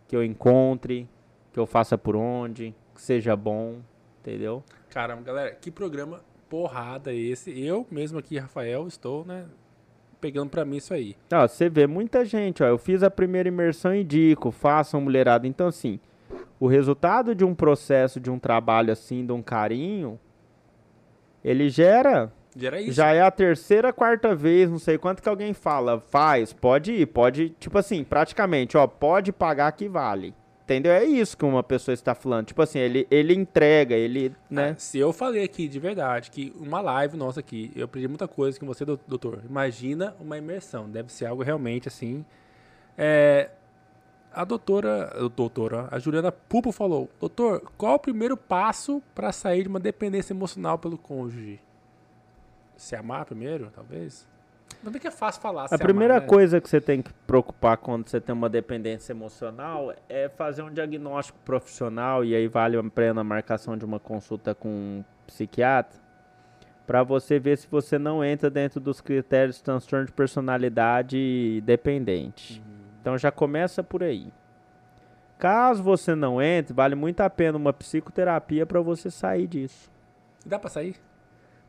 que 0.09 0.15
eu 0.17 0.25
encontre, 0.25 1.09
que 1.53 1.59
eu 1.59 1.65
faça 1.65 1.97
por 1.97 2.17
onde, 2.17 2.75
que 2.93 3.01
seja 3.01 3.33
bom, 3.33 3.77
entendeu? 4.19 4.61
Caramba, 4.89 5.21
galera, 5.21 5.51
que 5.51 5.71
programa 5.71 6.21
porrada 6.49 7.13
esse. 7.13 7.51
Eu 7.59 7.85
mesmo 7.89 8.19
aqui, 8.19 8.37
Rafael, 8.37 8.87
estou, 8.87 9.25
né, 9.25 9.45
pegando 10.19 10.49
para 10.49 10.65
mim 10.65 10.77
isso 10.77 10.93
aí. 10.93 11.15
Ó, 11.31 11.47
você 11.47 11.69
vê 11.69 11.87
muita 11.87 12.25
gente, 12.25 12.63
ó, 12.63 12.67
eu 12.67 12.77
fiz 12.77 13.03
a 13.03 13.11
primeira 13.11 13.49
imersão 13.49 13.93
e 13.93 14.03
dico, 14.03 14.51
façam 14.51 15.01
mulherada. 15.01 15.47
Então, 15.47 15.67
assim, 15.67 15.99
o 16.59 16.67
resultado 16.67 17.35
de 17.35 17.45
um 17.45 17.53
processo, 17.53 18.19
de 18.19 18.29
um 18.29 18.39
trabalho 18.39 18.91
assim, 18.91 19.25
de 19.25 19.31
um 19.31 19.41
carinho, 19.41 20.19
ele 21.43 21.69
gera 21.69 22.31
Gera 22.57 22.81
isso. 22.81 22.93
Já 22.93 23.13
é 23.13 23.21
a 23.21 23.29
terceira, 23.29 23.93
quarta 23.93 24.33
vez, 24.33 24.67
não 24.69 24.79
sei 24.79 24.97
quanto 24.97 25.21
que 25.21 25.29
alguém 25.29 25.53
fala, 25.53 25.99
faz, 25.99 26.51
pode 26.51 26.91
ir, 26.91 27.05
pode, 27.05 27.49
tipo 27.59 27.77
assim, 27.77 28.03
praticamente, 28.03 28.75
ó, 28.75 28.87
pode 28.87 29.31
pagar 29.31 29.71
que 29.73 29.87
vale. 29.87 30.33
Entendeu? 30.67 30.91
É 30.91 31.05
isso 31.05 31.37
que 31.37 31.45
uma 31.45 31.63
pessoa 31.63 31.93
está 31.93 32.13
falando. 32.13 32.47
Tipo 32.47 32.61
assim, 32.61 32.77
ele, 32.77 33.07
ele 33.09 33.33
entrega, 33.33 33.95
ele, 33.95 34.35
né? 34.49 34.71
Ah, 34.71 34.75
se 34.77 34.99
eu 34.99 35.13
falei 35.13 35.41
aqui 35.41 35.65
de 35.65 35.79
verdade 35.79 36.29
que 36.29 36.53
uma 36.59 36.81
live 36.81 37.15
nossa 37.15 37.39
aqui, 37.39 37.71
eu 37.73 37.85
aprendi 37.85 38.05
muita 38.05 38.27
coisa 38.27 38.59
com 38.59 38.65
você, 38.65 38.83
doutor. 38.83 39.41
Imagina 39.49 40.13
uma 40.19 40.37
imersão. 40.37 40.89
Deve 40.89 41.09
ser 41.09 41.25
algo 41.25 41.41
realmente 41.41 41.87
assim. 41.87 42.25
É, 42.97 43.49
a 44.33 44.43
doutora, 44.43 45.09
a 45.15 45.29
doutora, 45.29 45.87
a 45.89 45.99
Juliana 45.99 46.33
Pupo 46.33 46.73
falou: 46.73 47.09
Doutor, 47.17 47.71
qual 47.77 47.95
o 47.95 47.99
primeiro 47.99 48.35
passo 48.35 49.01
para 49.15 49.31
sair 49.31 49.63
de 49.63 49.69
uma 49.69 49.79
dependência 49.79 50.33
emocional 50.33 50.77
pelo 50.77 50.97
cônjuge? 50.97 51.61
Se 52.75 52.93
amar 52.93 53.23
primeiro, 53.23 53.71
talvez? 53.73 54.27
Não 54.83 54.91
é 54.93 54.99
que 54.99 55.07
é 55.07 55.11
fácil 55.11 55.41
falar. 55.41 55.67
A 55.71 55.77
primeira 55.77 56.15
amar, 56.15 56.21
né? 56.21 56.27
coisa 56.27 56.61
que 56.61 56.69
você 56.69 56.79
tem 56.79 57.01
que 57.01 57.11
preocupar 57.25 57.77
quando 57.77 58.07
você 58.07 58.21
tem 58.21 58.33
uma 58.33 58.49
dependência 58.49 59.11
emocional 59.11 59.93
é 60.07 60.29
fazer 60.29 60.61
um 60.61 60.71
diagnóstico 60.71 61.39
profissional 61.43 62.23
e 62.23 62.35
aí 62.35 62.47
vale 62.47 62.77
a 62.77 62.83
pena 62.83 63.21
a 63.21 63.23
marcação 63.23 63.75
de 63.75 63.83
uma 63.83 63.99
consulta 63.99 64.53
com 64.53 64.69
um 64.69 65.03
psiquiatra 65.25 65.99
para 66.85 67.03
você 67.03 67.37
ver 67.37 67.57
se 67.57 67.67
você 67.67 67.99
não 67.99 68.23
entra 68.23 68.49
dentro 68.49 68.79
dos 68.79 69.01
critérios 69.01 69.57
de 69.57 69.63
transtorno 69.63 70.05
de 70.05 70.13
personalidade 70.13 71.61
dependente. 71.65 72.63
Uhum. 72.65 72.77
Então 73.01 73.17
já 73.17 73.29
começa 73.29 73.83
por 73.83 74.01
aí. 74.01 74.31
Caso 75.37 75.83
você 75.83 76.15
não 76.15 76.41
entre, 76.41 76.73
vale 76.73 76.95
muito 76.95 77.19
a 77.19 77.29
pena 77.29 77.57
uma 77.57 77.73
psicoterapia 77.73 78.65
para 78.65 78.79
você 78.79 79.11
sair 79.11 79.47
disso. 79.47 79.91
Dá 80.45 80.57
para 80.57 80.69
sair? 80.69 80.95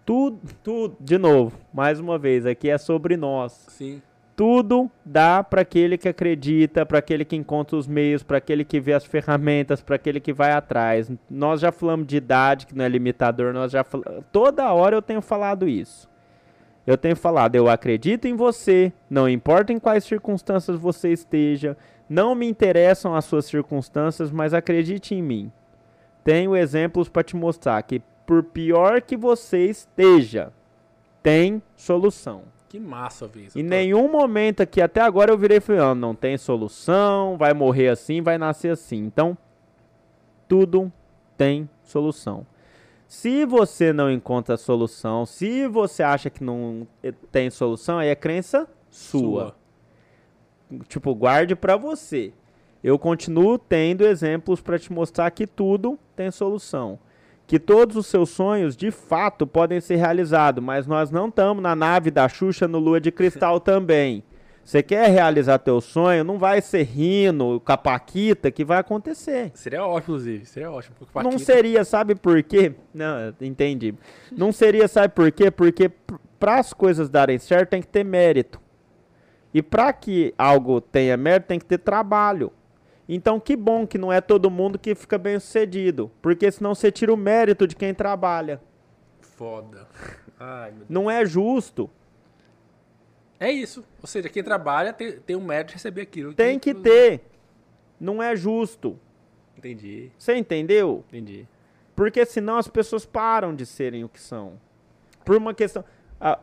Tudo, 0.09 0.41
tudo, 0.65 0.97
de 0.99 1.19
novo, 1.19 1.53
mais 1.71 2.01
uma 2.01 2.17
vez, 2.17 2.47
aqui 2.47 2.71
é 2.71 2.79
sobre 2.79 3.15
nós. 3.15 3.67
Sim. 3.69 4.01
Tudo 4.35 4.91
dá 5.05 5.45
para 5.45 5.61
aquele 5.61 5.99
que 5.99 6.09
acredita, 6.09 6.87
para 6.87 6.99
aquele 6.99 7.27
que 7.27 7.37
encontra 7.37 7.77
os 7.77 7.87
meios, 7.87 8.23
para 8.23 8.39
aquele 8.39 8.65
que 8.65 8.81
vê 8.81 8.95
as 8.95 9.05
ferramentas, 9.05 9.83
para 9.83 9.97
aquele 9.97 10.19
que 10.19 10.33
vai 10.33 10.53
atrás. 10.53 11.13
Nós 11.29 11.61
já 11.61 11.71
falamos 11.71 12.07
de 12.07 12.17
idade, 12.17 12.67
que 12.67 12.75
não 12.75 12.87
é 12.87 12.89
limitador, 12.89 13.53
nós 13.53 13.71
já 13.71 13.85
fal... 13.85 14.03
toda 14.33 14.73
hora 14.73 14.97
eu 14.97 15.03
tenho 15.03 15.21
falado 15.21 15.69
isso. 15.69 16.09
Eu 16.87 16.97
tenho 16.97 17.15
falado, 17.15 17.57
eu 17.57 17.69
acredito 17.69 18.25
em 18.27 18.35
você, 18.35 18.91
não 19.11 19.29
importa 19.29 19.75
em 19.75 19.79
quais 19.79 20.05
circunstâncias 20.05 20.79
você 20.79 21.13
esteja, 21.13 21.77
não 22.09 22.35
me 22.35 22.49
interessam 22.49 23.15
as 23.15 23.27
suas 23.27 23.45
circunstâncias, 23.45 24.31
mas 24.31 24.55
acredite 24.55 25.15
em 25.15 25.21
mim. 25.21 25.53
Tenho 26.25 26.57
exemplos 26.57 27.11
para 27.11 27.23
te 27.23 27.37
mostrar 27.37 27.83
que 27.83 28.01
por 28.29 28.43
pior 28.43 29.01
que 29.01 29.17
você 29.17 29.65
esteja, 29.65 30.53
tem 31.23 31.63
solução. 31.75 32.43
Que 32.69 32.79
massa, 32.79 33.27
Viz. 33.27 33.57
Em 33.57 33.63
nenhum 33.63 34.07
momento 34.13 34.63
aqui, 34.63 34.83
até 34.83 35.01
agora 35.01 35.33
eu 35.33 35.39
virei 35.39 35.57
e 35.57 35.61
falei, 35.61 35.81
ah, 35.81 35.95
não 35.95 36.15
tem 36.15 36.37
solução, 36.37 37.39
vai 37.39 37.55
morrer 37.55 37.89
assim, 37.89 38.21
vai 38.21 38.37
nascer 38.37 38.71
assim. 38.71 38.99
Então, 38.99 39.35
tudo 40.47 40.93
tem 41.39 41.71
solução. 41.83 42.47
Se 43.07 43.47
você 43.47 43.95
não 43.95 44.11
encontra 44.11 44.59
solução, 44.59 45.25
se 45.25 45.67
você 45.67 46.03
acha 46.03 46.29
que 46.29 46.45
não 46.45 46.87
tem 47.33 47.49
solução, 47.49 47.99
aí 47.99 48.09
é 48.09 48.15
crença 48.15 48.69
sua. 48.91 49.55
sua. 50.69 50.81
Tipo, 50.87 51.15
guarde 51.15 51.57
para 51.57 51.79
você. 51.79 52.35
Eu 52.85 52.99
continuo 52.99 53.59
tendo 53.59 54.05
exemplos 54.05 54.61
para 54.61 54.79
te 54.79 54.93
mostrar 54.93 55.31
que 55.31 55.47
tudo 55.47 55.99
tem 56.15 56.31
solução 56.31 56.99
que 57.49 57.59
todos 57.59 57.97
os 57.97 58.07
seus 58.07 58.29
sonhos 58.29 58.77
de 58.77 58.91
fato 58.91 59.47
podem 59.47 59.81
ser 59.81 59.97
realizados, 59.97 60.63
mas 60.63 60.87
nós 60.87 61.11
não 61.11 61.29
estamos 61.29 61.63
na 61.63 61.75
nave 61.75 62.11
da 62.11 62.29
Xuxa 62.29 62.69
no 62.69 62.79
Lua 62.79 63.01
de 63.01 63.11
Cristal 63.11 63.59
também. 63.59 64.23
Você 64.63 64.83
quer 64.83 65.09
realizar 65.11 65.59
teu 65.59 65.81
sonho, 65.81 66.23
não 66.23 66.39
vai 66.39 66.61
ser 66.61 66.83
rindo, 66.83 67.59
capaquita 67.61 68.51
que 68.51 68.67
vai 68.67 68.77
acontecer. 68.77 69.51
Seria 69.55 69.83
ótimo, 69.83 70.17
inclusive. 70.17 70.45
Seria 70.45 70.71
ótimo. 70.71 70.95
Não 71.25 71.39
seria, 71.39 71.87
sabe 71.87 72.15
por 72.15 72.43
quê? 72.43 72.75
Não, 72.93 73.35
entendi. 73.41 73.95
Não 74.31 74.53
seria, 74.53 74.87
sabe 74.87 75.15
por 75.15 75.33
quê? 75.33 75.51
Porque 75.51 75.91
para 76.39 76.59
as 76.59 76.75
coisas 76.75 77.09
darem 77.09 77.39
certo 77.39 77.71
tem 77.71 77.81
que 77.81 77.89
ter 77.89 78.05
mérito. 78.05 78.61
E 79.55 79.63
para 79.63 79.91
que 79.91 80.35
algo 80.37 80.83
tenha 80.83 81.17
mérito 81.17 81.47
tem 81.47 81.59
que 81.59 81.65
ter 81.65 81.79
trabalho. 81.79 82.53
Então, 83.09 83.41
que 83.41 83.57
bom 83.57 83.87
que 83.87 83.97
não 83.97 84.13
é 84.13 84.21
todo 84.21 84.51
mundo 84.51 84.79
que 84.79 84.95
fica 84.95 85.17
bem 85.17 85.41
sucedido. 85.41 86.11
Porque 86.21 86.51
senão 86.53 86.75
você 86.75 86.93
tira 86.93 87.13
o 87.13 87.17
mérito 87.17 87.67
de 87.67 87.75
quem 87.75 87.95
trabalha. 87.95 88.61
Foda. 89.21 89.89
Ai, 90.39 90.75
não 90.89 91.11
é 91.11 91.25
justo. 91.25 91.89
É 93.41 93.51
isso. 93.51 93.85
Ou 94.03 94.07
seja, 94.07 94.29
quem 94.29 94.43
trabalha 94.43 94.93
tem, 94.93 95.13
tem 95.21 95.37
um 95.37 95.45
mérito 95.45 95.69
de 95.69 95.75
receber 95.75 96.03
aquilo. 96.03 96.35
Tem 96.35 96.59
que, 96.59 96.75
que 96.75 96.81
ter. 96.81 97.23
Não 97.99 98.23
é 98.23 98.37
justo. 98.37 98.99
Entendi. 99.57 100.11
Você 100.19 100.35
entendeu? 100.37 101.05
Entendi. 101.09 101.47
Porque 101.97 102.25
senão 102.27 102.59
as 102.59 102.69
pessoas 102.69 103.07
param 103.07 103.55
de 103.55 103.65
serem 103.65 104.05
o 104.05 104.09
que 104.09 104.21
são. 104.21 104.61
Por 105.25 105.37
uma 105.37 105.55
questão. 105.55 105.85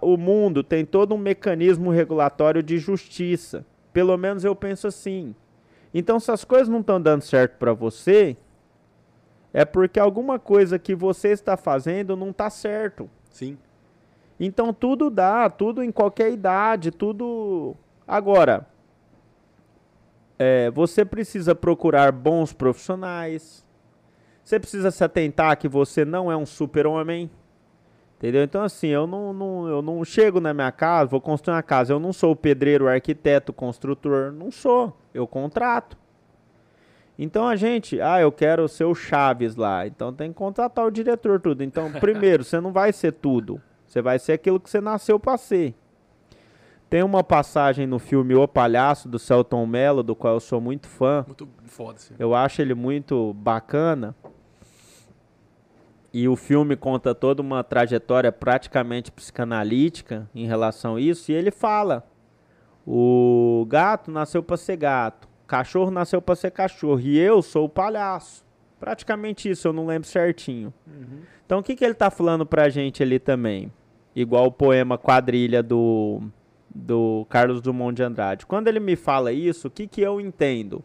o 0.02 0.18
mundo 0.18 0.64
tem 0.64 0.86
todo 0.86 1.14
um 1.14 1.18
mecanismo 1.18 1.92
regulatório 1.92 2.64
de 2.64 2.78
justiça. 2.78 3.66
Pelo 3.94 4.18
menos 4.18 4.44
eu 4.44 4.56
penso 4.56 4.88
assim. 4.88 5.36
Então, 5.98 6.20
se 6.20 6.30
as 6.30 6.44
coisas 6.44 6.68
não 6.68 6.82
estão 6.82 7.00
dando 7.00 7.22
certo 7.22 7.58
para 7.58 7.72
você, 7.72 8.36
é 9.54 9.64
porque 9.64 9.98
alguma 9.98 10.38
coisa 10.38 10.78
que 10.78 10.94
você 10.94 11.30
está 11.30 11.56
fazendo 11.56 12.18
não 12.18 12.32
está 12.32 12.50
certo. 12.50 13.10
Sim. 13.30 13.58
Então, 14.38 14.74
tudo 14.74 15.10
dá, 15.10 15.50
tudo 15.50 15.82
em 15.82 15.94
qualquer 15.94 16.34
idade, 16.34 16.92
tudo. 16.92 17.78
Agora, 18.06 18.68
é, 20.38 20.70
você 20.72 21.06
precisa 21.06 21.56
procurar 21.56 22.12
bons 22.12 22.52
profissionais. 22.52 23.66
Você 24.44 24.60
precisa 24.60 24.92
se 24.92 25.02
atentar 25.02 25.58
que 25.58 25.70
você 25.70 26.04
não 26.04 26.30
é 26.30 26.36
um 26.36 26.46
super-homem, 26.46 27.32
Entendeu? 28.18 28.44
Então, 28.44 28.64
assim, 28.64 28.88
eu 28.88 29.06
não, 29.06 29.34
não, 29.34 29.68
eu 29.68 29.82
não 29.82 30.04
chego 30.06 30.40
na 30.40 30.54
minha 30.54 30.72
casa, 30.72 31.10
vou 31.10 31.20
construir 31.20 31.56
uma 31.56 31.64
casa. 31.64 31.94
Eu 31.94 32.00
não 32.00 32.14
sou 32.14 32.32
o 32.32 32.36
pedreiro, 32.36 32.88
arquiteto, 32.88 33.52
construtor. 33.52 34.32
Não 34.32 34.50
sou. 34.50 34.98
Eu 35.14 35.28
contrato. 35.28 35.98
Então 37.18 37.48
a 37.48 37.56
gente, 37.56 38.00
ah, 38.02 38.20
eu 38.20 38.32
quero 38.32 38.68
ser 38.68 38.84
o 38.84 38.96
Chaves 38.96 39.56
lá. 39.56 39.88
Então 39.88 40.14
tem 40.14 40.30
que 40.30 40.36
contratar 40.36 40.86
o 40.86 40.92
diretor, 40.92 41.40
tudo. 41.40 41.64
Então, 41.64 41.92
primeiro, 42.00 42.44
você 42.44 42.60
não 42.60 42.72
vai 42.72 42.92
ser 42.92 43.14
tudo. 43.14 43.62
Você 43.86 44.02
vai 44.02 44.20
ser 44.20 44.34
aquilo 44.34 44.60
que 44.60 44.70
você 44.70 44.82
nasceu 44.82 45.20
para 45.20 45.38
ser. 45.38 45.76
Tem 46.90 47.04
uma 47.04 47.24
passagem 47.24 47.88
no 47.88 48.00
filme 48.00 48.36
O 48.36 48.48
Palhaço, 48.48 49.10
do 49.10 49.18
Celton 49.18 49.66
Mello, 49.66 50.04
do 50.04 50.16
qual 50.16 50.36
eu 50.36 50.40
sou 50.40 50.62
muito 50.62 50.88
fã. 50.88 51.24
Muito 51.26 51.48
foda, 51.66 52.00
sim. 52.00 52.14
Eu 52.20 52.36
acho 52.36 52.62
ele 52.62 52.74
muito 52.74 53.34
bacana. 53.34 54.16
E 56.18 56.30
o 56.30 56.38
filme 56.38 56.78
conta 56.78 57.14
toda 57.14 57.42
uma 57.42 57.62
trajetória 57.62 58.32
praticamente 58.32 59.12
psicanalítica 59.12 60.30
em 60.34 60.48
relação 60.48 60.96
a 60.96 61.02
isso. 61.02 61.30
E 61.30 61.36
ele 61.36 61.52
fala: 61.52 62.08
o 62.88 63.66
gato 63.68 64.10
nasceu 64.10 64.42
para 64.42 64.56
ser 64.56 64.78
gato, 64.78 65.28
o 65.44 65.46
cachorro 65.46 65.92
nasceu 65.92 66.22
para 66.22 66.38
ser 66.38 66.52
cachorro, 66.52 67.02
e 67.02 67.20
eu 67.20 67.42
sou 67.42 67.66
o 67.66 67.70
palhaço. 67.70 68.46
Praticamente 68.80 69.50
isso, 69.50 69.68
eu 69.68 69.74
não 69.74 69.86
lembro 69.86 70.08
certinho. 70.08 70.74
Uhum. 70.88 71.20
Então 71.46 71.60
o 71.60 71.64
que, 71.64 71.76
que 71.76 71.84
ele 71.84 71.92
está 71.92 72.10
falando 72.10 72.46
pra 72.46 72.70
gente 72.70 73.04
ali 73.04 73.20
também? 73.20 73.70
Igual 74.16 74.46
o 74.46 74.52
poema 74.54 74.98
Quadrilha 74.98 75.62
do 75.62 76.22
do 76.74 77.26
Carlos 77.30 77.60
Drummond 77.60 77.94
de 77.94 78.04
Andrade. 78.04 78.46
Quando 78.46 78.70
ele 78.70 78.80
me 78.80 78.96
fala 78.96 79.34
isso, 79.34 79.68
o 79.68 79.72
que, 79.72 79.86
que 79.86 80.00
eu 80.00 80.22
entendo? 80.22 80.82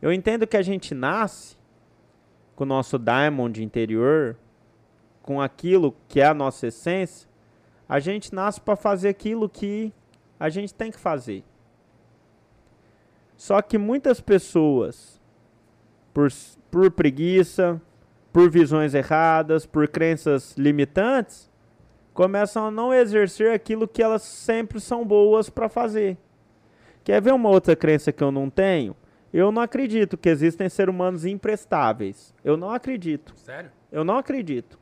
Eu 0.00 0.12
entendo 0.12 0.46
que 0.46 0.56
a 0.56 0.62
gente 0.62 0.94
nasce 0.94 1.56
com 2.62 2.64
o 2.64 2.66
nosso 2.66 2.96
diamond 2.96 3.60
interior, 3.60 4.36
com 5.20 5.40
aquilo 5.40 5.96
que 6.06 6.20
é 6.20 6.26
a 6.26 6.32
nossa 6.32 6.68
essência, 6.68 7.28
a 7.88 7.98
gente 7.98 8.32
nasce 8.32 8.60
para 8.60 8.76
fazer 8.76 9.08
aquilo 9.08 9.48
que 9.48 9.92
a 10.38 10.48
gente 10.48 10.72
tem 10.72 10.88
que 10.92 10.98
fazer. 10.98 11.42
Só 13.36 13.60
que 13.60 13.76
muitas 13.76 14.20
pessoas, 14.20 15.20
por, 16.14 16.28
por 16.70 16.88
preguiça, 16.92 17.82
por 18.32 18.48
visões 18.48 18.94
erradas, 18.94 19.66
por 19.66 19.88
crenças 19.88 20.54
limitantes, 20.56 21.50
começam 22.14 22.68
a 22.68 22.70
não 22.70 22.94
exercer 22.94 23.50
aquilo 23.50 23.88
que 23.88 24.00
elas 24.00 24.22
sempre 24.22 24.78
são 24.78 25.04
boas 25.04 25.50
para 25.50 25.68
fazer. 25.68 26.16
Quer 27.02 27.20
ver 27.20 27.32
uma 27.32 27.48
outra 27.48 27.74
crença 27.74 28.12
que 28.12 28.22
eu 28.22 28.30
não 28.30 28.48
tenho? 28.48 28.94
Eu 29.32 29.50
não 29.50 29.62
acredito 29.62 30.18
que 30.18 30.28
existem 30.28 30.68
seres 30.68 30.94
humanos 30.94 31.24
imprestáveis. 31.24 32.34
Eu 32.44 32.56
não 32.56 32.70
acredito. 32.70 33.34
Sério? 33.36 33.70
Eu 33.90 34.04
não 34.04 34.18
acredito. 34.18 34.78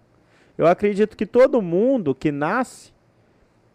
Eu 0.59 0.67
acredito 0.67 1.17
que 1.17 1.25
todo 1.25 1.63
mundo 1.63 2.15
que 2.15 2.33
nasce 2.33 2.93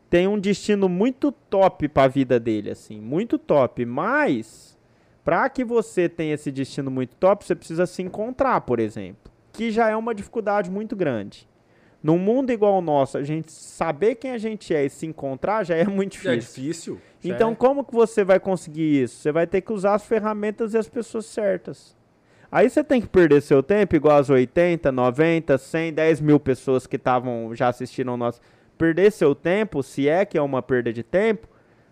tem 0.09 0.27
um 0.27 0.39
destino 0.39 0.87
muito 0.87 1.31
top 1.31 1.87
para 1.87 2.03
a 2.03 2.07
vida 2.07 2.39
dele, 2.39 2.71
assim, 2.71 2.99
muito 2.99 3.37
top. 3.37 3.85
Mas 3.85 4.77
para 5.23 5.49
que 5.49 5.63
você 5.63 6.07
tenha 6.07 6.35
esse 6.35 6.51
destino 6.51 6.91
muito 6.91 7.15
top, 7.15 7.43
você 7.43 7.55
precisa 7.55 7.85
se 7.85 8.03
encontrar, 8.03 8.61
por 8.61 8.79
exemplo, 8.79 9.31
que 9.51 9.71
já 9.71 9.89
é 9.89 9.95
uma 9.95 10.13
dificuldade 10.13 10.69
muito 10.69 10.95
grande. 10.95 11.47
Num 12.05 12.19
mundo 12.19 12.51
igual 12.51 12.75
ao 12.75 12.81
nosso, 12.83 13.17
a 13.17 13.23
gente 13.23 13.51
saber 13.51 14.13
quem 14.13 14.29
a 14.29 14.37
gente 14.37 14.75
é 14.75 14.85
e 14.85 14.89
se 14.91 15.07
encontrar 15.07 15.63
já 15.63 15.73
é 15.73 15.85
muito 15.89 16.11
difícil. 16.11 16.33
É 16.33 16.37
difícil. 16.37 17.01
Então, 17.23 17.53
é. 17.53 17.55
como 17.55 17.83
que 17.83 17.91
você 17.91 18.23
vai 18.23 18.39
conseguir 18.39 19.01
isso? 19.01 19.15
Você 19.15 19.31
vai 19.31 19.47
ter 19.47 19.61
que 19.61 19.73
usar 19.73 19.95
as 19.95 20.05
ferramentas 20.05 20.75
e 20.75 20.77
as 20.77 20.87
pessoas 20.87 21.25
certas. 21.25 21.97
Aí 22.51 22.69
você 22.69 22.83
tem 22.83 23.01
que 23.01 23.07
perder 23.07 23.41
seu 23.41 23.63
tempo, 23.63 23.95
igual 23.95 24.19
as 24.19 24.29
80, 24.29 24.91
90, 24.91 25.57
100, 25.57 25.93
10 25.93 26.21
mil 26.21 26.39
pessoas 26.39 26.85
que 26.85 26.95
estavam 26.95 27.55
já 27.55 27.69
assistindo 27.69 28.11
ao 28.11 28.17
nosso. 28.17 28.39
Perder 28.77 29.11
seu 29.11 29.33
tempo, 29.33 29.81
se 29.81 30.07
é 30.07 30.25
que 30.25 30.37
é 30.37 30.41
uma 30.43 30.61
perda 30.61 30.93
de 30.93 31.01
tempo, 31.01 31.47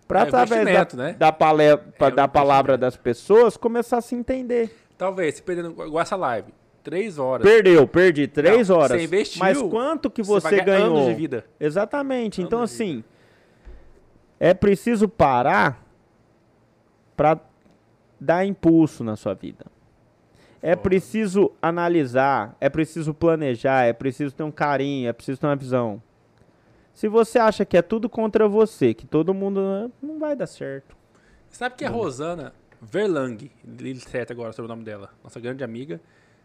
para 0.08 0.20
é 0.20 0.24
através 0.26 0.64
da, 0.64 0.96
né? 0.96 1.16
da, 1.18 1.32
pale... 1.32 1.64
é 1.64 2.12
da 2.12 2.28
palavra 2.28 2.78
das 2.78 2.96
pessoas 2.96 3.58
começar 3.58 3.98
a 3.98 4.02
se 4.02 4.14
entender. 4.14 4.70
Talvez, 4.96 5.38
se 5.38 5.42
perdendo 5.42 5.72
igual 5.72 6.00
essa 6.00 6.16
live 6.16 6.54
Três 6.84 7.18
horas. 7.18 7.48
Perdeu, 7.48 7.88
perdi 7.88 8.28
três 8.28 8.68
não, 8.68 8.78
horas. 8.78 8.98
Você 8.98 9.06
investiu. 9.06 9.40
Mas 9.40 9.62
quanto 9.62 10.10
que 10.10 10.22
você, 10.22 10.50
você 10.50 10.62
ganhou? 10.62 10.98
Anos 10.98 11.08
de 11.08 11.14
vida. 11.14 11.46
Exatamente. 11.60 12.42
Anos 12.42 12.48
então, 12.48 12.62
assim, 12.62 13.04
é 14.40 14.54
preciso 14.54 15.08
parar 15.08 15.82
para 17.16 17.40
dar 18.20 18.46
impulso 18.46 19.04
na 19.04 19.16
sua 19.16 19.34
vida. 19.34 19.66
É 20.62 20.76
preciso 20.76 21.52
analisar, 21.62 22.56
é 22.60 22.70
preciso 22.70 23.14
planejar, 23.14 23.84
é 23.86 23.94
preciso 23.94 24.34
ter 24.36 24.44
um 24.44 24.52
carinho, 24.52 25.10
é 25.10 25.14
preciso 25.14 25.40
ter 25.40 25.48
uma 25.48 25.56
visão. 25.56 26.02
Se 26.94 27.08
você 27.08 27.40
acha 27.40 27.66
que 27.66 27.76
é 27.76 27.82
tudo 27.82 28.10
contra 28.10 28.48
você, 28.48 28.94
que 28.94 29.06
todo 29.06 29.34
mundo. 29.34 29.92
Não 30.02 30.20
vai 30.20 30.36
dar 30.36 30.48
certo. 30.48 30.96
Sabe 31.50 31.76
que 31.76 31.86
a 31.86 31.90
Rosana 31.90 32.54
Verlang, 32.82 33.50
li 33.64 33.96
certo 34.00 34.32
agora 34.32 34.52
sobre 34.52 34.66
o 34.66 34.76
nome 34.76 34.84
dela, 34.84 35.10
nossa 35.24 35.40
grande 35.40 35.64
amiga, 35.64 36.02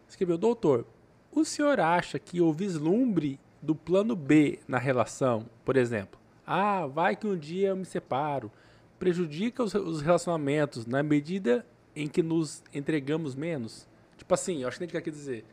escreveu: 0.09 0.39
Doutor, 0.39 0.87
o 1.33 1.45
senhor 1.45 1.79
acha 1.81 2.19
que 2.19 2.41
o 2.41 2.53
vislumbre 2.53 3.39
do 3.61 3.75
plano 3.75 4.17
B 4.17 4.59
na 4.67 4.79
relação, 4.79 5.47
por 5.65 5.77
exemplo, 5.77 6.19
ah, 6.47 6.87
vai 6.87 7.15
que 7.15 7.27
um 7.27 7.37
dia 7.37 7.69
eu 7.69 7.77
me 7.77 7.85
separo, 7.85 8.51
prejudica 8.99 9.63
os, 9.63 9.75
os 9.75 10.01
relacionamentos 10.01 10.87
na 10.87 11.03
medida 11.03 11.65
em 11.95 12.09
que 12.09 12.23
nos 12.23 12.63
entregamos 12.73 13.35
menos? 13.35 13.87
Tipo 14.17 14.35
assim, 14.35 14.63
eu 14.63 14.69
acho 14.69 14.77
que 14.77 14.81
tem 14.81 14.89
que 14.89 14.97
aqui 14.97 15.11
dizer. 15.11 15.45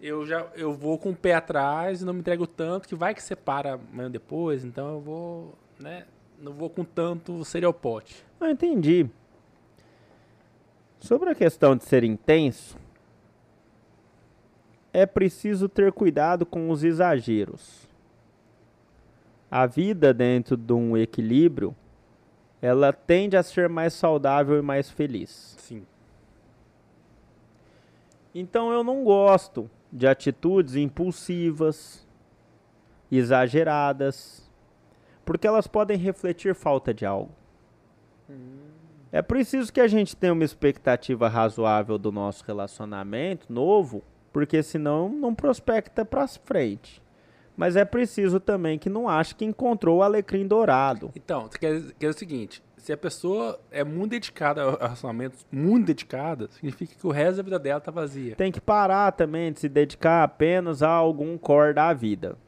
Eu 0.00 0.24
já 0.24 0.46
eu 0.54 0.72
vou 0.72 0.98
com 0.98 1.10
o 1.10 1.16
pé 1.16 1.34
atrás 1.34 2.00
e 2.00 2.04
não 2.04 2.14
me 2.14 2.20
entrego 2.20 2.46
tanto 2.46 2.88
que 2.88 2.94
vai 2.94 3.14
que 3.14 3.22
separa 3.22 3.74
amanhã 3.74 4.10
depois, 4.10 4.64
então 4.64 4.94
eu 4.94 5.00
vou, 5.00 5.58
né, 5.78 6.06
não 6.40 6.52
vou 6.52 6.70
com 6.70 6.84
tanto 6.84 7.44
serial 7.44 7.74
pote. 7.74 8.24
Eu 8.40 8.48
entendi. 8.48 9.06
Sobre 10.98 11.30
a 11.30 11.34
questão 11.34 11.76
de 11.76 11.84
ser 11.84 12.02
intenso, 12.02 12.76
é 14.92 15.06
preciso 15.06 15.68
ter 15.68 15.92
cuidado 15.92 16.44
com 16.44 16.70
os 16.70 16.82
exageros. 16.82 17.88
A 19.50 19.66
vida 19.66 20.14
dentro 20.14 20.56
de 20.56 20.72
um 20.72 20.96
equilíbrio, 20.96 21.74
ela 22.62 22.92
tende 22.92 23.36
a 23.36 23.42
ser 23.42 23.68
mais 23.68 23.92
saudável 23.94 24.58
e 24.58 24.62
mais 24.62 24.90
feliz. 24.90 25.56
Sim. 25.58 25.84
Então 28.34 28.72
eu 28.72 28.84
não 28.84 29.02
gosto 29.02 29.68
de 29.92 30.06
atitudes 30.06 30.76
impulsivas, 30.76 32.06
exageradas, 33.10 34.48
porque 35.24 35.46
elas 35.46 35.66
podem 35.66 35.96
refletir 35.96 36.54
falta 36.54 36.94
de 36.94 37.04
algo. 37.04 37.32
Hum. 38.28 38.70
É 39.10 39.20
preciso 39.20 39.72
que 39.72 39.80
a 39.80 39.88
gente 39.88 40.14
tenha 40.14 40.32
uma 40.32 40.44
expectativa 40.44 41.28
razoável 41.28 41.98
do 41.98 42.12
nosso 42.12 42.44
relacionamento 42.44 43.52
novo 43.52 44.04
porque 44.32 44.62
senão 44.62 45.08
não 45.08 45.34
prospecta 45.34 46.04
para 46.04 46.26
frente. 46.26 47.02
Mas 47.56 47.76
é 47.76 47.84
preciso 47.84 48.40
também 48.40 48.78
que 48.78 48.88
não 48.88 49.08
ache 49.08 49.34
que 49.34 49.44
encontrou 49.44 49.98
o 49.98 50.02
alecrim 50.02 50.46
dourado. 50.46 51.10
Então, 51.14 51.48
quer, 51.48 51.82
quer 51.82 51.94
dizer 51.98 52.08
o 52.08 52.18
seguinte, 52.18 52.62
se 52.78 52.92
a 52.92 52.96
pessoa 52.96 53.60
é 53.70 53.84
muito 53.84 54.12
dedicada 54.12 54.62
a 54.62 54.84
relacionamentos, 54.84 55.46
muito 55.52 55.86
dedicada, 55.86 56.48
significa 56.50 56.94
que 56.94 57.06
o 57.06 57.10
resto 57.10 57.36
da 57.36 57.42
vida 57.42 57.58
dela 57.58 57.80
tá 57.80 57.90
vazia. 57.90 58.34
Tem 58.34 58.50
que 58.50 58.60
parar 58.60 59.12
também 59.12 59.52
de 59.52 59.60
se 59.60 59.68
dedicar 59.68 60.22
apenas 60.22 60.82
a 60.82 60.88
algum 60.88 61.36
core 61.36 61.74
da 61.74 61.92
vida. 61.92 62.38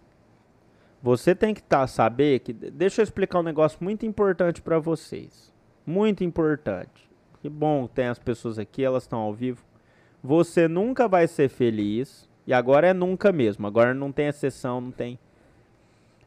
Você 1.02 1.34
tem 1.34 1.52
que 1.52 1.62
tá, 1.62 1.86
saber 1.86 2.38
que. 2.38 2.52
Deixa 2.52 3.00
eu 3.00 3.04
explicar 3.04 3.40
um 3.40 3.42
negócio 3.42 3.78
muito 3.82 4.06
importante 4.06 4.62
para 4.62 4.78
vocês. 4.78 5.52
Muito 5.84 6.22
importante. 6.22 7.10
Que 7.40 7.48
bom 7.48 7.88
tem 7.88 8.06
as 8.06 8.20
pessoas 8.20 8.58
aqui, 8.58 8.84
elas 8.84 9.02
estão 9.02 9.18
ao 9.18 9.34
vivo. 9.34 9.64
Você 10.22 10.68
nunca 10.68 11.08
vai 11.08 11.26
ser 11.26 11.48
feliz. 11.48 12.30
E 12.46 12.52
agora 12.52 12.88
é 12.88 12.92
nunca 12.92 13.32
mesmo. 13.32 13.66
Agora 13.66 13.94
não 13.94 14.12
tem 14.12 14.26
exceção, 14.26 14.80
não 14.80 14.90
tem. 14.90 15.18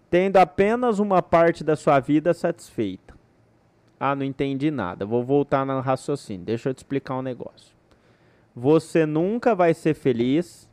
Tendo 0.10 0.38
apenas 0.38 1.00
uma 1.00 1.22
parte 1.22 1.64
da 1.64 1.76
sua 1.76 2.00
vida 2.00 2.34
satisfeita. 2.34 3.14
Ah, 4.00 4.16
não 4.16 4.24
entendi 4.24 4.72
nada. 4.72 5.06
Vou 5.06 5.24
voltar 5.24 5.66
no 5.66 5.80
raciocínio. 5.80 6.46
Deixa 6.46 6.70
eu 6.70 6.74
te 6.74 6.80
explicar 6.80 7.18
um 7.18 7.22
negócio. 7.22 7.76
Você 8.56 9.06
nunca 9.06 9.54
vai 9.54 9.74
ser 9.74 9.94
feliz 9.94 10.70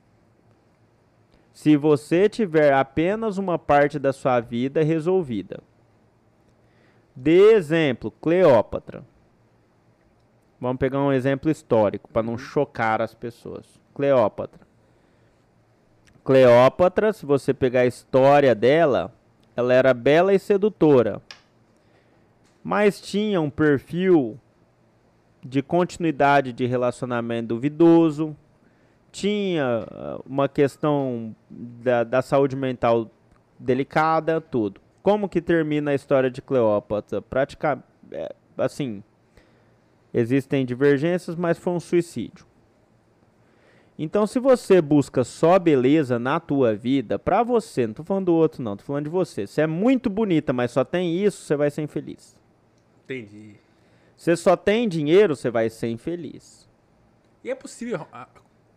se 1.52 1.76
você 1.76 2.28
tiver 2.28 2.73
apenas 2.73 3.39
uma 3.39 3.59
parte 3.59 3.99
da 3.99 4.12
sua 4.12 4.41
vida 4.41 4.83
resolvida. 4.83 5.60
De 7.15 7.52
exemplo, 7.52 8.10
Cleópatra. 8.10 9.05
Vamos 10.63 10.79
pegar 10.79 11.01
um 11.01 11.13
exemplo 11.13 11.51
histórico 11.51 12.09
para 12.09 12.23
não 12.23 12.39
chocar 12.39 13.03
as 13.03 13.13
pessoas. 13.13 13.67
Cleópatra. 13.93 14.61
Cleópatra, 16.23 17.13
se 17.13 17.27
você 17.27 17.53
pegar 17.53 17.81
a 17.81 17.87
história 17.87 18.55
dela, 18.55 19.13
ela 19.57 19.75
era 19.75 19.93
bela 19.93 20.33
e 20.33 20.39
sedutora, 20.39 21.21
mas 22.63 23.01
tinha 23.01 23.41
um 23.41 23.51
perfil 23.51 24.39
de 25.43 25.63
continuidade 25.63 26.53
de 26.53 26.65
relacionamento 26.65 27.49
duvidoso, 27.49 28.37
tinha 29.11 29.85
ah, 29.91 30.21
uma 30.25 30.49
questão 30.49 31.35
da, 31.51 32.05
da 32.05 32.23
saúde 32.23 32.55
mental 32.55 33.11
delicada, 33.59 34.41
tudo. 34.41 34.81
Como 35.03 35.29
que 35.29 35.41
termina 35.41 35.91
a 35.91 35.95
história 35.97 36.31
de 36.31 36.41
Cleópatra? 36.41 37.21
Praticamente, 37.21 37.85
é, 38.13 38.33
assim, 38.57 39.03
existem 40.13 40.65
divergências, 40.65 41.37
mas 41.37 41.59
foi 41.59 41.73
um 41.73 41.81
suicídio. 41.81 42.47
Então, 43.99 44.27
se 44.27 44.39
você 44.41 44.81
busca 44.81 45.23
só 45.23 45.59
beleza 45.59 46.19
na 46.19 46.41
tua 46.41 46.75
vida, 46.75 47.19
pra 47.19 47.43
você, 47.43 47.87
não 47.87 47.95
tô 47.95 48.03
falando 48.03 48.27
do 48.27 48.35
outro 48.35 48.63
não, 48.63 48.77
tô 48.77 48.85
falando 48.85 49.05
de 49.05 49.11
você. 49.11 49.47
Se 49.47 49.61
é 49.61 49.67
muito 49.67 50.09
bonita, 50.09 50.53
mas 50.53 50.71
só 50.71 50.85
tem 50.85 51.23
isso, 51.23 51.43
você 51.43 51.57
vai 51.57 51.71
ser 51.71 51.83
infeliz. 51.83 52.37
Entendi. 53.05 53.55
Se 54.17 54.35
só 54.37 54.57
tem 54.57 54.89
dinheiro, 54.89 55.37
você 55.37 55.51
vai 55.51 55.69
ser 55.69 55.89
infeliz. 55.89 56.69
E 57.45 57.51
é 57.51 57.55
possível 57.55 58.07
ah, 58.13 58.29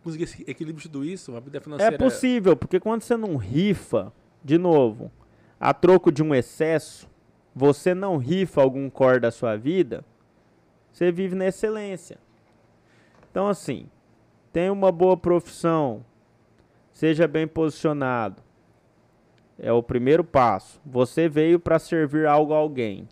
conseguir 0.02 0.24
esse 0.24 0.42
equilíbrio 0.42 0.82
de 0.82 0.88
tudo 0.88 1.04
isso? 1.04 1.32
Uma 1.32 1.40
vida 1.40 1.60
financeira... 1.60 1.94
É 1.94 1.98
possível, 1.98 2.56
porque 2.56 2.78
quando 2.78 3.02
você 3.02 3.16
não 3.16 3.36
rifa, 3.36 4.12
de 4.44 4.58
novo, 4.58 5.10
a 5.58 5.72
troco 5.72 6.12
de 6.12 6.22
um 6.22 6.34
excesso, 6.34 7.08
você 7.54 7.94
não 7.94 8.16
rifa 8.16 8.60
algum 8.60 8.90
core 8.90 9.20
da 9.20 9.30
sua 9.30 9.56
vida, 9.56 10.04
você 10.96 11.12
vive 11.12 11.34
na 11.34 11.44
excelência. 11.44 12.16
Então, 13.30 13.48
assim, 13.48 13.86
tenha 14.50 14.72
uma 14.72 14.90
boa 14.90 15.14
profissão, 15.14 16.02
seja 16.90 17.28
bem 17.28 17.46
posicionado. 17.46 18.42
É 19.58 19.70
o 19.70 19.82
primeiro 19.82 20.24
passo. 20.24 20.80
Você 20.86 21.28
veio 21.28 21.60
para 21.60 21.78
servir 21.78 22.26
algo 22.26 22.54
a 22.54 22.56
alguém. 22.56 23.06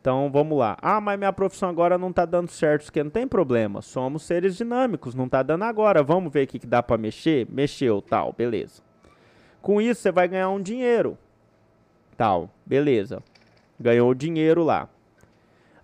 Então 0.00 0.30
vamos 0.32 0.56
lá. 0.56 0.78
Ah, 0.80 1.02
mas 1.02 1.18
minha 1.18 1.32
profissão 1.34 1.68
agora 1.68 1.98
não 1.98 2.08
está 2.08 2.24
dando 2.24 2.50
certo, 2.50 2.90
que 2.90 3.04
não 3.04 3.10
tem 3.10 3.28
problema. 3.28 3.82
Somos 3.82 4.22
seres 4.22 4.56
dinâmicos, 4.56 5.14
não 5.14 5.26
está 5.26 5.42
dando 5.42 5.64
agora. 5.64 6.02
Vamos 6.02 6.32
ver 6.32 6.44
o 6.44 6.46
que, 6.46 6.60
que 6.60 6.66
dá 6.66 6.82
para 6.82 6.96
mexer? 6.96 7.46
Mexeu, 7.50 8.00
tal, 8.00 8.32
beleza. 8.32 8.82
Com 9.60 9.82
isso 9.82 10.00
você 10.00 10.10
vai 10.10 10.26
ganhar 10.28 10.48
um 10.48 10.62
dinheiro. 10.62 11.18
Tal, 12.16 12.48
beleza. 12.64 13.22
Ganhou 13.78 14.10
o 14.10 14.14
dinheiro 14.14 14.64
lá. 14.64 14.88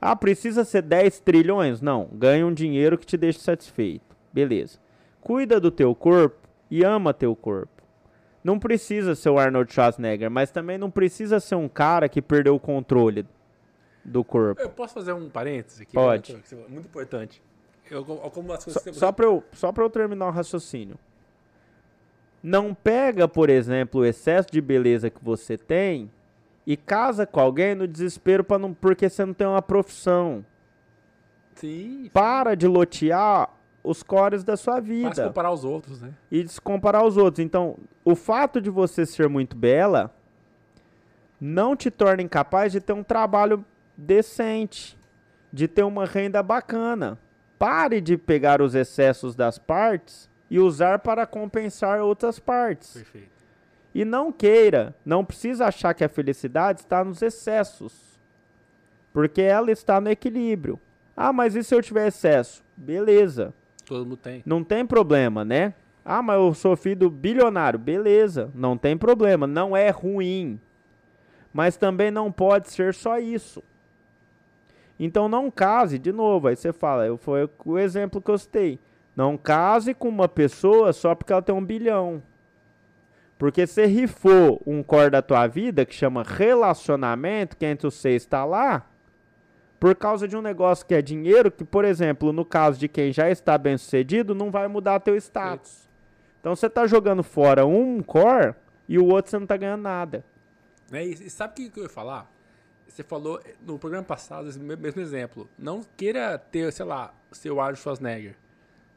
Ah, 0.01 0.15
precisa 0.15 0.65
ser 0.65 0.83
10 0.83 1.21
trilhões? 1.21 1.81
Não, 1.81 2.09
ganha 2.13 2.47
um 2.47 2.55
dinheiro 2.55 2.97
que 2.97 3.07
te 3.07 3.17
deixe 3.17 3.41
satisfeito. 3.41 4.17
Beleza. 4.33 4.79
Cuida 5.21 5.61
do 5.61 5.71
teu 5.71 5.95
corpo 5.95 6.49
e 6.71 6.85
ama 6.85 7.13
teu 7.13 7.35
corpo. 7.35 7.83
Não 8.43 8.59
precisa 8.59 9.15
ser 9.15 9.31
o 9.31 9.39
Arnold 9.39 9.73
Schwarzenegger, 9.73 10.31
mas 10.31 10.51
também 10.51 10.79
não 10.79 10.91
precisa 10.91 11.41
ser 11.41 11.57
um 11.57 11.69
cara 11.69 12.09
que 12.09 12.23
perdeu 12.23 12.55
o 12.55 12.61
controle 12.61 13.27
do 14.05 14.23
corpo. 14.23 14.61
Eu 14.61 14.71
posso 14.71 14.95
fazer 14.95 15.13
um 15.13 15.29
parênteses 15.29 15.81
aqui? 15.81 15.93
Pode. 15.93 16.33
Muito 16.69 16.87
importante. 16.87 17.43
Eu, 17.91 18.05
como 18.05 18.53
as 18.53 18.65
coisas 18.65 18.83
só, 18.83 18.93
só 18.93 19.13
para 19.13 19.27
eu, 19.27 19.43
só 19.53 19.73
eu 19.77 19.91
terminar 19.91 20.29
o 20.29 20.31
raciocínio. 20.31 20.97
Não 22.43 22.73
pega, 22.73 23.27
por 23.27 23.51
exemplo, 23.51 24.03
o 24.03 24.05
excesso 24.05 24.49
de 24.51 24.61
beleza 24.61 25.11
que 25.11 25.23
você 25.23 25.59
tem 25.59 26.11
e 26.69 26.77
casa 26.77 27.27
com 27.27 27.41
alguém 27.41 27.75
no 27.75 27.89
desespero 27.89 28.45
para 28.45 28.59
não 28.59 28.75
porque 28.75 29.09
você 29.09 29.25
não 29.25 29.33
tem 29.33 29.47
uma 29.47 29.63
profissão. 29.63 30.45
Sim. 31.55 32.11
Para 32.13 32.55
de 32.55 32.67
lotear 32.67 33.49
os 33.83 34.03
cores 34.03 34.45
da 34.45 34.55
sua 34.55 34.79
vida. 34.79 35.15
Faz 35.15 35.29
comparar 35.29 35.51
os 35.51 35.65
outros, 35.65 36.03
né? 36.03 36.13
E 36.31 36.45
de 36.45 36.53
se 36.53 36.61
comparar 36.61 36.99
aos 36.99 37.17
outros. 37.17 37.43
Então, 37.43 37.79
o 38.05 38.15
fato 38.15 38.61
de 38.61 38.69
você 38.69 39.07
ser 39.07 39.31
muito 39.31 39.57
bela 39.57 40.15
não 41.41 41.75
te 41.75 41.91
torna 41.91 42.23
incapaz 42.23 42.71
de 42.71 42.83
ter 42.83 42.93
um 42.93 43.03
trabalho 43.03 43.65
decente, 43.97 44.99
de 45.51 45.67
ter 45.67 45.85
uma 45.85 46.05
renda 46.05 46.43
bacana. 46.43 47.19
Pare 47.59 47.99
de 47.99 48.19
pegar 48.19 48.61
os 48.61 48.75
excessos 48.75 49.35
das 49.35 49.59
partes 49.59 50.29
e 50.51 50.61
usar 50.61 50.99
para 50.99 51.27
compensar 51.27 52.03
outras 52.03 52.39
partes. 52.39 52.93
Perfeito. 52.93 53.38
E 53.99 54.05
não 54.05 54.31
queira, 54.31 54.95
não 55.05 55.25
precisa 55.25 55.67
achar 55.67 55.93
que 55.93 56.05
a 56.05 56.09
felicidade 56.09 56.83
está 56.83 57.03
nos 57.03 57.21
excessos. 57.21 58.17
Porque 59.13 59.43
ela 59.43 59.73
está 59.73 60.01
no 60.01 60.09
equilíbrio. 60.09 60.79
Ah, 61.17 61.33
mas 61.33 61.57
e 61.57 61.65
se 61.65 61.75
eu 61.75 61.83
tiver 61.83 62.07
excesso? 62.07 62.65
Beleza. 62.77 63.53
Todo 63.85 64.05
mundo 64.05 64.17
tem. 64.17 64.41
Não 64.47 64.63
tem 64.63 64.87
problema, 64.87 65.45
né? 65.45 65.75
Ah, 66.05 66.23
mas 66.23 66.37
eu 66.37 66.55
sou 66.55 66.77
filho 66.77 66.95
do 66.95 67.11
bilionário. 67.11 67.77
Beleza, 67.77 68.53
não 68.55 68.79
tem 68.79 68.97
problema, 68.97 69.49
não 69.49 69.77
é 69.77 69.91
ruim. 69.91 70.61
Mas 71.53 71.77
também 71.77 72.13
não 72.13 72.31
pode 72.31 72.71
ser 72.71 72.95
só 72.95 73.19
isso. 73.19 73.65
Então 74.97 75.29
não 75.29 75.51
case, 75.51 75.99
de 75.99 76.13
novo, 76.13 76.47
aí 76.47 76.55
você 76.55 76.73
fala, 76.73 77.19
foi 77.19 77.51
o 77.65 77.77
exemplo 77.77 78.23
que 78.23 78.31
eu 78.31 78.39
citei. 78.39 78.79
Não 79.17 79.37
case 79.37 79.93
com 79.93 80.09
uma 80.09 80.29
pessoa 80.29 80.93
só 80.93 81.17
porque 81.17 81.33
ela 81.33 81.43
tem 81.43 81.53
um 81.53 81.65
bilhão. 81.65 82.23
Porque 83.39 83.67
você 83.67 83.87
rifou 83.87 84.61
um 84.67 84.83
core 84.83 85.11
da 85.11 85.23
tua 85.23 85.47
vida 85.47 85.87
que 85.87 85.95
chama 85.95 86.25
relacionamento, 86.25 87.57
que 87.57 87.65
entre 87.65 87.89
você 87.89 88.11
está 88.11 88.45
lá, 88.45 88.91
por 89.79 89.95
causa 89.95 90.27
de 90.27 90.37
um 90.37 90.43
negócio 90.43 90.85
que 90.85 90.95
é 90.95 91.01
dinheiro, 91.01 91.51
que, 91.51 91.65
por 91.65 91.85
exemplo, 91.85 92.33
no 92.33 92.45
caso 92.45 92.81
de 92.81 92.89
quem 92.89 93.13
já 93.13 93.31
está 93.31 93.57
bem 93.57 93.79
sucedido, 93.79 94.35
não 94.35 94.51
vai 94.51 94.67
mudar 94.67 94.99
teu 94.99 95.17
status. 95.17 95.89
Então 96.41 96.57
você 96.57 96.67
está 96.67 96.87
jogando 96.87 97.23
fora 97.23 97.65
um 97.65 98.03
core 98.03 98.55
e 98.89 98.99
o 98.99 99.07
outro 99.07 99.31
você 99.31 99.37
não 99.37 99.45
está 99.45 99.57
ganhando 99.57 99.83
nada. 99.83 100.25
É, 100.91 101.05
e 101.05 101.31
sabe 101.31 101.53
o 101.53 101.71
que 101.71 101.79
eu 101.79 101.85
ia 101.85 101.89
falar? 101.89 102.29
Você 102.89 103.05
falou 103.05 103.41
no 103.65 103.79
programa 103.79 104.05
passado, 104.05 104.49
esse 104.49 104.59
mesmo 104.59 105.01
exemplo. 105.01 105.49
Não 105.57 105.83
queira 105.97 106.39
ter, 106.39 106.73
sei 106.73 106.87
lá, 106.87 107.15
seu 107.31 107.61
Arnold 107.61 107.79
Schwarzenegger. 107.79 108.35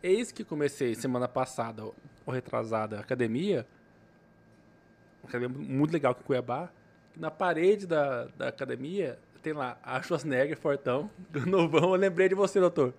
Eis 0.02 0.32
que 0.32 0.44
comecei 0.44 0.96
semana 0.96 1.28
passada, 1.28 1.84
ou 1.84 2.34
retrasada, 2.34 3.00
academia. 3.00 3.68
Academia 5.24 5.50
muito 5.50 5.92
legal 5.92 6.16
em 6.20 6.24
Cuiabá. 6.24 6.70
Na 7.16 7.30
parede 7.30 7.86
da, 7.86 8.26
da 8.38 8.48
academia 8.48 9.20
tem 9.42 9.54
lá 9.54 9.78
a 9.84 10.02
Schwarzenegger, 10.02 10.58
Fortão, 10.58 11.10
novão. 11.46 11.94
Eu 11.94 11.96
lembrei 11.96 12.30
de 12.30 12.36
você, 12.36 12.60
doutor. 12.60 12.94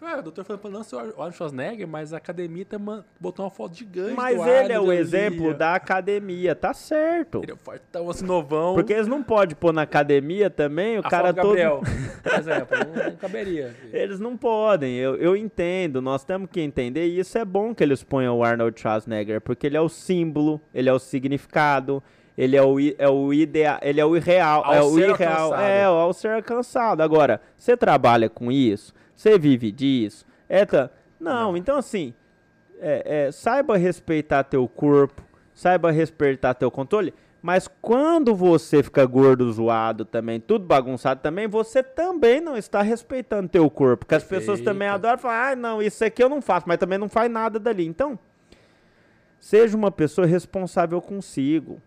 Ah, 0.00 0.18
o 0.18 0.22
doutor 0.22 0.44
falou, 0.44 0.70
não, 0.70 0.82
seu 0.84 0.98
Arnold 0.98 1.34
Schwarzenegger, 1.34 1.88
mas 1.88 2.12
a 2.12 2.18
academia 2.18 2.66
tá, 2.66 2.78
botou 3.18 3.44
uma 3.44 3.50
foto 3.50 3.74
gigante 3.74 4.14
Mas 4.14 4.38
ele 4.46 4.72
é 4.72 4.78
o 4.78 4.92
exemplo 4.92 5.54
da 5.54 5.74
academia, 5.74 6.54
tá 6.54 6.74
certo. 6.74 7.42
Ele 7.42 7.52
é 7.52 7.56
fortão, 7.56 8.10
assim, 8.10 8.26
novão. 8.26 8.74
Porque 8.74 8.92
eles 8.92 9.06
não 9.06 9.22
podem 9.22 9.56
pôr 9.56 9.72
na 9.72 9.82
academia 9.82 10.50
também, 10.50 10.98
o 10.98 11.00
a 11.00 11.08
cara 11.08 11.32
todo... 11.32 11.46
Gabriel, 11.46 11.80
por 12.22 12.34
exemplo, 12.34 12.76
não, 12.78 13.04
não 13.10 13.16
caberia. 13.16 13.74
Eles 13.90 14.20
não 14.20 14.36
podem, 14.36 14.96
eu, 14.96 15.16
eu 15.16 15.34
entendo, 15.34 16.02
nós 16.02 16.24
temos 16.24 16.50
que 16.50 16.60
entender, 16.60 17.06
e 17.06 17.18
isso 17.18 17.38
é 17.38 17.44
bom 17.44 17.74
que 17.74 17.82
eles 17.82 18.02
ponham 18.04 18.36
o 18.36 18.44
Arnold 18.44 18.78
Schwarzenegger, 18.78 19.40
porque 19.40 19.66
ele 19.66 19.78
é 19.78 19.80
o 19.80 19.88
símbolo, 19.88 20.60
ele 20.74 20.90
é 20.90 20.92
o 20.92 20.98
significado, 20.98 22.02
ele 22.36 22.54
é 22.54 22.62
o, 22.62 22.76
é 22.78 23.08
o 23.08 23.32
ideal, 23.32 23.78
ele 23.80 24.00
é 24.00 24.04
o 24.04 24.14
irreal, 24.14 24.62
ao 24.62 24.74
é 24.74 24.82
o 24.82 24.98
irreal, 24.98 25.10
alcançado. 25.10 25.62
é 25.62 25.84
ao 25.84 26.12
ser 26.12 26.30
alcançado. 26.32 27.00
Agora, 27.00 27.40
você 27.56 27.76
trabalha 27.76 28.28
com 28.28 28.52
isso, 28.52 28.94
você 29.16 29.38
vive 29.38 29.72
disso, 29.72 30.24
é 30.48 30.64
tá, 30.64 30.90
não, 31.18 31.52
não, 31.52 31.56
então 31.56 31.78
assim, 31.78 32.14
é, 32.78 33.26
é, 33.26 33.32
saiba 33.32 33.76
respeitar 33.76 34.44
teu 34.44 34.68
corpo, 34.68 35.22
saiba 35.54 35.90
respeitar 35.90 36.54
teu 36.54 36.70
controle, 36.70 37.12
mas 37.46 37.68
quando 37.80 38.34
você 38.34 38.82
fica 38.82 39.06
gordo, 39.06 39.50
zoado 39.52 40.04
também, 40.04 40.40
tudo 40.40 40.66
bagunçado 40.66 41.20
também, 41.20 41.46
você 41.46 41.80
também 41.80 42.40
não 42.40 42.56
está 42.56 42.82
respeitando 42.82 43.48
teu 43.48 43.70
corpo. 43.70 44.04
Porque 44.04 44.16
as 44.16 44.24
pessoas 44.24 44.60
também 44.60 44.88
adoram 44.88 45.16
falar, 45.16 45.52
ah, 45.52 45.56
não, 45.56 45.80
isso 45.80 46.04
aqui 46.04 46.22
eu 46.22 46.28
não 46.28 46.42
faço, 46.42 46.66
mas 46.66 46.76
também 46.76 46.98
não 46.98 47.08
faz 47.08 47.30
nada 47.30 47.60
dali. 47.60 47.86
Então, 47.86 48.18
seja 49.38 49.76
uma 49.76 49.92
pessoa 49.92 50.26
responsável 50.26 51.00
consigo. 51.00 51.80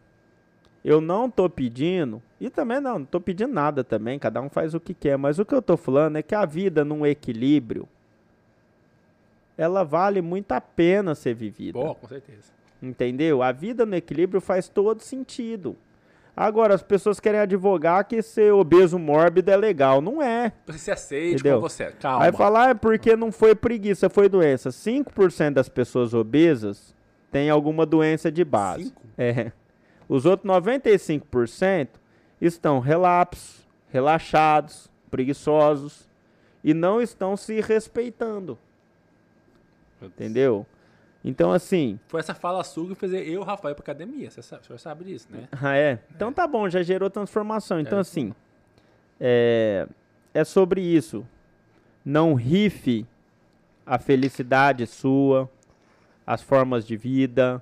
Eu 0.84 1.02
não 1.02 1.30
tô 1.30 1.50
pedindo, 1.50 2.22
e 2.40 2.50
também 2.50 2.80
não, 2.80 3.00
não 3.00 3.06
tô 3.06 3.20
pedindo 3.20 3.54
nada 3.54 3.84
também, 3.84 4.18
cada 4.18 4.42
um 4.42 4.50
faz 4.50 4.74
o 4.74 4.80
que 4.80 4.94
quer, 4.94 5.18
mas 5.18 5.38
o 5.38 5.46
que 5.46 5.54
eu 5.54 5.62
tô 5.62 5.76
falando 5.76 6.18
é 6.18 6.24
que 6.24 6.34
a 6.34 6.46
vida 6.46 6.86
num 6.86 7.06
equilíbrio, 7.06 7.88
ela 9.58 9.84
vale 9.84 10.22
muito 10.22 10.54
a 10.54 10.62
pena 10.62 11.14
ser 11.14 11.34
vivida. 11.34 11.78
Boa, 11.78 11.94
com 11.94 12.08
certeza. 12.08 12.54
Entendeu? 12.82 13.44
A 13.44 13.52
vida 13.52 13.86
no 13.86 13.96
equilíbrio 13.96 14.40
faz 14.40 14.70
todo 14.70 15.02
sentido. 15.02 15.76
Agora, 16.40 16.74
as 16.74 16.82
pessoas 16.82 17.20
querem 17.20 17.42
advogar 17.42 18.06
que 18.06 18.22
ser 18.22 18.54
obeso 18.54 18.98
mórbido 18.98 19.52
é 19.52 19.58
legal. 19.58 20.00
Não 20.00 20.24
é. 20.24 20.54
Você 20.66 20.80
se 20.80 20.92
aceite 20.92 21.44
como 21.44 21.60
você 21.60 21.84
é. 21.84 21.92
Calma. 21.92 22.20
Vai 22.20 22.32
falar 22.32 22.70
é 22.70 22.74
porque 22.74 23.14
não 23.18 23.30
foi 23.30 23.54
preguiça, 23.54 24.10
foi 24.10 24.30
doença. 24.30 24.70
5% 24.70 25.52
das 25.52 25.68
pessoas 25.68 26.14
obesas 26.14 26.96
têm 27.30 27.50
alguma 27.50 27.86
doença 27.86 28.32
de 28.32 28.46
base. 28.46 28.86
5? 28.86 29.02
É. 29.18 29.52
Os 30.10 30.26
outros 30.26 30.52
95% 30.52 31.88
estão 32.42 32.80
relapsos, 32.80 33.68
relaxados, 33.90 34.90
preguiçosos 35.12 36.10
e 36.64 36.74
não 36.74 37.00
estão 37.00 37.38
se 37.38 37.62
respeitando. 37.62 38.58
Entendeu? 40.02 40.66
Então, 41.24 41.52
assim. 41.52 42.00
Foi 42.08 42.20
essa 42.20 42.34
fala 42.34 42.64
sua 42.64 42.88
que 42.88 42.96
fez 42.96 43.14
eu, 43.14 43.44
Rafael, 43.44 43.76
pra 43.76 43.84
academia. 43.84 44.32
Você 44.32 44.42
sabe, 44.42 44.64
o 44.64 44.66
senhor 44.66 44.80
sabe 44.80 45.04
disso, 45.04 45.28
né? 45.30 45.48
Ah, 45.62 45.78
é? 45.78 46.00
Então 46.16 46.34
tá 46.34 46.48
bom, 46.48 46.68
já 46.68 46.82
gerou 46.82 47.10
transformação. 47.10 47.80
Então, 47.80 48.00
é. 48.00 48.02
assim. 48.02 48.34
É, 49.20 49.88
é 50.34 50.44
sobre 50.44 50.82
isso. 50.82 51.28
Não 52.04 52.34
rife 52.34 53.06
a 53.86 54.00
felicidade 54.00 54.88
sua, 54.88 55.50
as 56.26 56.42
formas 56.42 56.86
de 56.86 56.96
vida, 56.96 57.62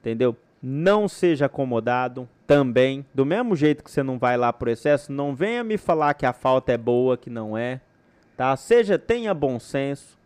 entendeu? 0.00 0.36
Não 0.62 1.08
seja 1.08 1.46
acomodado. 1.46 2.28
também. 2.46 3.06
Do 3.14 3.24
mesmo 3.24 3.56
jeito 3.56 3.82
que 3.82 3.90
você 3.90 4.02
não 4.02 4.18
vai 4.18 4.36
lá 4.36 4.52
pro 4.52 4.70
excesso, 4.70 5.10
não 5.10 5.34
venha 5.34 5.64
me 5.64 5.78
falar 5.78 6.12
que 6.12 6.26
a 6.26 6.34
falta 6.34 6.70
é 6.70 6.76
boa, 6.76 7.16
que 7.16 7.30
não 7.30 7.56
é. 7.56 7.80
Tá? 8.36 8.54
Seja, 8.56 8.98
tenha 8.98 9.32
bom 9.32 9.58
senso. 9.58 10.18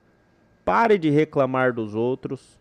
Pare 0.64 0.98
de 0.98 1.08
reclamar 1.08 1.72
dos 1.72 1.94
outros. 1.94 2.58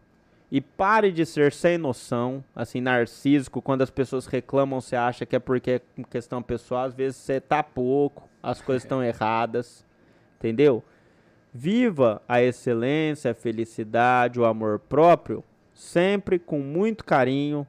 E 0.52 0.62
pare 0.62 1.12
de 1.12 1.26
ser 1.26 1.52
sem 1.52 1.78
noção, 1.78 2.44
assim, 2.56 2.80
narcísico. 2.80 3.62
Quando 3.62 3.82
as 3.82 3.90
pessoas 3.90 4.28
reclamam, 4.28 4.80
você 4.80 4.96
acha 4.96 5.26
que 5.26 5.36
é 5.36 5.40
porque 5.40 5.72
é 5.72 6.04
questão 6.04 6.42
pessoal. 6.44 6.86
Às 6.86 6.94
vezes 6.94 7.18
você 7.18 7.42
tá 7.42 7.64
pouco, 7.64 8.30
as 8.44 8.62
coisas 8.62 8.84
estão 8.84 9.02
erradas. 9.04 9.84
Entendeu? 10.38 10.84
Viva 11.52 12.22
a 12.28 12.42
excelência, 12.42 13.32
a 13.32 13.34
felicidade, 13.34 14.40
o 14.40 14.46
amor 14.46 14.78
próprio, 14.78 15.44
sempre 15.76 16.40
com 16.40 16.60
muito 16.60 17.04
carinho, 17.04 17.68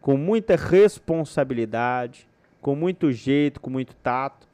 com 0.00 0.16
muita 0.16 0.56
responsabilidade, 0.56 2.26
com 2.62 2.74
muito 2.74 3.12
jeito, 3.12 3.60
com 3.60 3.68
muito 3.68 3.94
tato, 3.96 4.48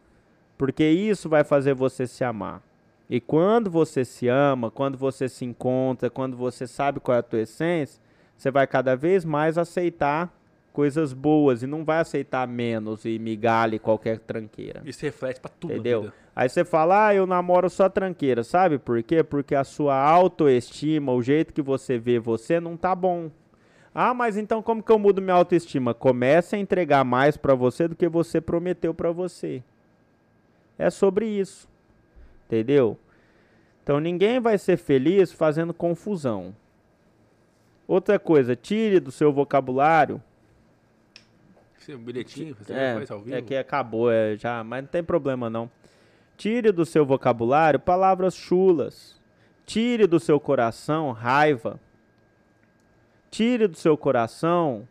porque 0.59 0.85
isso 0.85 1.29
vai 1.29 1.45
fazer 1.45 1.75
você 1.75 2.07
se 2.07 2.25
amar. 2.25 2.63
E 3.09 3.21
quando 3.21 3.71
você 3.71 4.05
se 4.05 4.27
ama, 4.27 4.71
quando 4.71 4.99
você 4.99 5.29
se 5.29 5.45
encontra, 5.45 6.11
quando 6.11 6.37
você 6.37 6.67
sabe 6.67 6.99
qual 6.99 7.15
é 7.15 7.21
a 7.21 7.23
tua 7.23 7.41
essência, 7.43 8.03
você 8.37 8.51
vai 8.51 8.67
cada 8.67 8.97
vez 8.97 9.25
mais 9.25 9.57
aceitar 9.57 10.35
coisas 10.73 11.13
boas 11.13 11.63
e 11.63 11.67
não 11.67 11.85
vai 11.85 12.01
aceitar 12.01 12.49
menos 12.49 13.05
e 13.05 13.19
migalha 13.19 13.77
e 13.77 13.79
qualquer 13.79 14.19
tranqueira. 14.19 14.83
Isso 14.85 15.03
reflete 15.03 15.41
pra 15.41 15.51
tudo. 15.51 15.73
Entendeu? 15.73 16.13
Aí 16.37 16.51
você 16.51 16.67
fala, 16.67 17.07
ah, 17.07 17.15
eu 17.15 17.27
namoro 17.27 17.71
só 17.71 17.89
tranqueira. 17.89 18.45
Sabe 18.45 18.79
por 18.79 19.03
quê? 19.03 19.23
Porque 19.23 19.55
a 19.55 19.65
sua 19.65 19.97
autoestima, 19.99 21.11
o 21.13 21.23
jeito 21.23 21.51
que 21.51 21.63
você 21.63 21.99
vê 21.99 22.19
você, 22.19 22.61
não 22.61 22.77
tá 22.77 22.95
bom. 22.95 23.31
Ah, 23.95 24.13
mas 24.13 24.37
então 24.37 24.63
como 24.63 24.83
que 24.83 24.93
eu 24.93 24.99
mudo 24.99 25.23
minha 25.23 25.33
autoestima? 25.33 25.95
Comece 25.95 26.55
a 26.55 26.59
entregar 26.59 27.03
mais 27.03 27.39
para 27.39 27.55
você 27.55 27.89
do 27.89 27.97
que 27.97 28.07
você 28.07 28.39
prometeu 28.39 28.93
para 28.93 29.11
você. 29.11 29.63
É 30.79 30.91
sobre 30.91 31.27
isso. 31.27 31.67
Entendeu? 32.45 32.99
Então 33.83 33.99
ninguém 33.99 34.39
vai 34.39 34.59
ser 34.59 34.77
feliz 34.77 35.33
fazendo 35.33 35.73
confusão. 35.73 36.55
Outra 37.89 38.19
coisa, 38.19 38.55
tire 38.55 39.01
do 39.01 39.11
seu 39.11 39.33
vocabulário. 39.33 40.23
Um 41.89 41.99
bilhetinho, 41.99 42.55
você 42.55 42.75
é, 42.75 43.39
é 43.39 43.41
que 43.41 43.55
acabou, 43.55 44.11
é, 44.11 44.37
já, 44.37 44.63
mas 44.65 44.83
não 44.83 44.89
tem 44.89 45.05
problema 45.05 45.49
não. 45.49 45.71
Tire 46.37 46.71
do 46.73 46.85
seu 46.85 47.05
vocabulário 47.05 47.81
palavras 47.81 48.35
chulas. 48.35 49.17
Tire 49.65 50.07
do 50.07 50.21
seu 50.21 50.39
coração 50.39 51.13
raiva. 51.13 51.81
Tire 53.31 53.67
do 53.67 53.77
seu 53.77 53.97
coração 53.97 54.87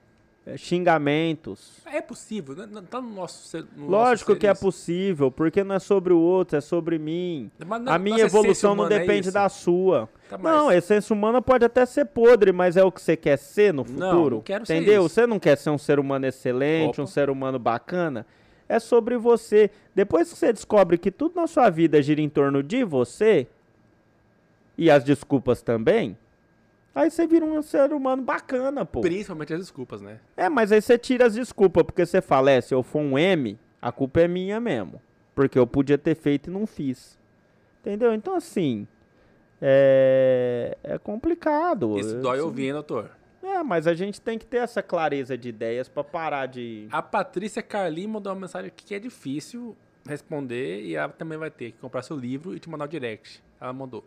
é, 0.46 0.58
xingamentos. 0.58 1.82
É 1.88 2.02
possível, 2.02 2.56
não 2.68 2.84
tá 2.84 3.02
no 3.02 3.10
nosso 3.10 3.58
no 3.76 3.88
Lógico 3.88 4.32
nosso 4.32 4.40
que 4.40 4.46
é 4.46 4.54
possível, 4.54 5.32
porque 5.32 5.64
não 5.64 5.76
é 5.76 5.80
sobre 5.80 6.14
o 6.14 6.20
outro, 6.20 6.58
é 6.58 6.62
sobre 6.62 7.00
mim. 7.00 7.50
Não, 7.58 7.92
a 7.92 7.98
minha 7.98 8.26
evolução 8.26 8.76
não 8.76 8.86
é 8.86 8.90
depende 8.90 9.30
é 9.30 9.32
da 9.32 9.50
sua. 9.50 10.08
Tá, 10.30 10.38
não, 10.38 10.70
a 10.70 10.76
essência 10.76 11.16
humana 11.16 11.42
pode 11.42 11.66
até 11.66 11.84
ser 11.86 12.06
podre, 12.06 12.52
mas 12.52 12.78
é 12.78 12.84
o 12.84 12.92
que 12.92 13.02
você 13.02 13.18
quer 13.18 13.38
ser 13.38 13.74
no 13.74 13.84
futuro. 13.84 14.04
Não, 14.04 14.30
não 14.30 14.42
quero 14.42 14.64
Entendeu? 14.64 15.10
Ser 15.10 15.22
você 15.22 15.28
não 15.28 15.40
quer 15.40 15.58
ser 15.58 15.72
um 15.72 15.78
ser 15.80 16.00
humano 16.00 16.28
excelente, 16.28 17.02
Opa. 17.02 17.04
um 17.04 17.08
ser 17.08 17.30
humano 17.30 17.58
bacana. 17.58 18.26
É 18.68 18.80
sobre 18.80 19.18
você. 19.18 19.69
Depois 19.94 20.32
que 20.32 20.38
você 20.38 20.52
descobre 20.52 20.98
que 20.98 21.11
tudo 21.11 21.35
na 21.35 21.48
sua 21.48 21.69
vida 21.69 22.02
gira 22.02 22.22
em 22.22 22.30
torno 22.30 22.64
de 22.64 22.84
você, 22.84 23.48
e 24.77 24.90
as 24.90 25.03
desculpas 25.03 25.61
também, 25.61 26.18
Aí 26.95 27.11
você 27.11 27.27
vira 27.27 27.44
um 27.44 27.61
ser 27.61 27.92
humano 27.92 28.24
bacana, 28.24 28.85
pô. 28.85 29.02
Principalmente 29.02 29.53
as 29.53 29.60
desculpas, 29.60 30.00
né? 30.00 30.18
É, 30.38 30.48
mas 30.48 30.72
aí 30.72 30.82
você 30.82 30.98
tira 30.98 31.26
as 31.26 31.34
desculpas, 31.34 31.84
porque 31.84 32.06
você 32.06 32.22
fala, 32.22 32.50
é, 32.52 32.61
se 32.61 32.74
eu 32.74 32.82
for 32.82 33.00
um 33.00 33.19
M, 33.19 33.60
a 33.82 33.92
culpa 33.92 34.22
é 34.22 34.30
minha 34.30 34.61
mesmo. 34.61 35.02
Porque 35.35 35.60
eu 35.60 35.68
podia 35.68 35.98
ter 35.98 36.16
feito 36.16 36.50
e 36.50 36.53
não 36.53 36.66
fiz. 36.66 37.19
Entendeu? 37.82 38.14
Então, 38.14 38.34
assim, 38.34 38.88
é, 39.61 40.77
é 40.82 40.98
complicado. 40.98 42.00
Isso 42.00 42.16
dói 42.22 42.38
assim, 42.38 42.45
ouvir, 42.45 42.68
hein, 42.68 42.74
doutor? 42.74 43.11
É, 43.46 43.64
mas 43.64 43.86
a 43.86 43.94
gente 43.94 44.20
tem 44.20 44.40
que 44.40 44.46
ter 44.46 44.58
essa 44.58 44.82
clareza 44.82 45.38
de 45.38 45.50
ideias 45.50 45.88
para 45.88 46.04
parar 46.04 46.48
de... 46.48 46.88
A 46.92 47.02
Patrícia 47.02 47.62
Carli 47.62 48.08
mandou 48.08 48.34
uma 48.34 48.42
mensagem 48.42 48.70
aqui 48.70 48.84
que 48.84 48.96
é 48.96 49.00
difícil 49.00 49.78
responder 50.08 50.82
e 50.82 50.96
ela 50.96 51.14
também 51.14 51.38
vai 51.38 51.52
ter 51.52 51.72
que 51.72 51.78
comprar 51.78 52.02
seu 52.02 52.18
livro 52.18 52.56
e 52.56 52.60
te 52.60 52.68
mandar 52.68 52.86
o 52.86 52.88
direct. 52.88 53.44
Ela 53.62 53.72
mandou. 53.72 54.04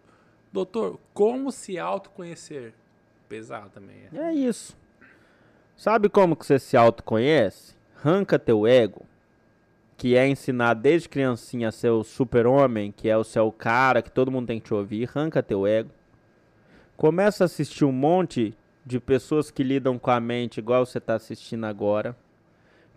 Doutor, 0.53 0.99
como 1.15 1.53
se 1.53 1.79
autoconhecer? 1.79 2.75
Pesado 3.29 3.71
também. 3.71 4.09
É. 4.13 4.19
é 4.19 4.33
isso. 4.35 4.77
Sabe 5.77 6.09
como 6.09 6.35
que 6.35 6.45
você 6.45 6.59
se 6.59 6.77
autoconhece? 6.77 7.77
Ranca 7.95 8.41
teu 8.41 8.67
ego, 8.67 9.07
que 9.97 10.17
é 10.17 10.27
ensinar 10.27 10.75
desde 10.75 11.09
criancinha 11.09 11.69
a 11.69 11.73
ser 11.73 11.91
o 11.91 12.03
super-homem, 12.03 12.91
que 12.91 13.09
é 13.09 13.17
o 13.17 13.23
seu 13.23 13.53
cara, 13.53 14.03
que 14.03 14.11
todo 14.11 14.33
mundo 14.33 14.49
tem 14.49 14.59
que 14.59 14.67
te 14.67 14.75
ouvir. 14.75 15.09
Ranca 15.09 15.43
teu 15.45 15.65
ego. 15.65 15.91
Começa 16.97 17.45
a 17.45 17.47
assistir 17.47 17.85
um 17.85 17.93
monte 17.93 18.57
de 18.89 18.99
pessoas 18.99 19.51
que 19.51 19.63
lidam 19.63 19.99
com 19.99 20.11
a 20.11 20.19
mente 20.19 20.59
igual 20.59 20.85
você 20.85 20.99
está 20.99 21.15
assistindo 21.15 21.65
agora. 21.65 22.17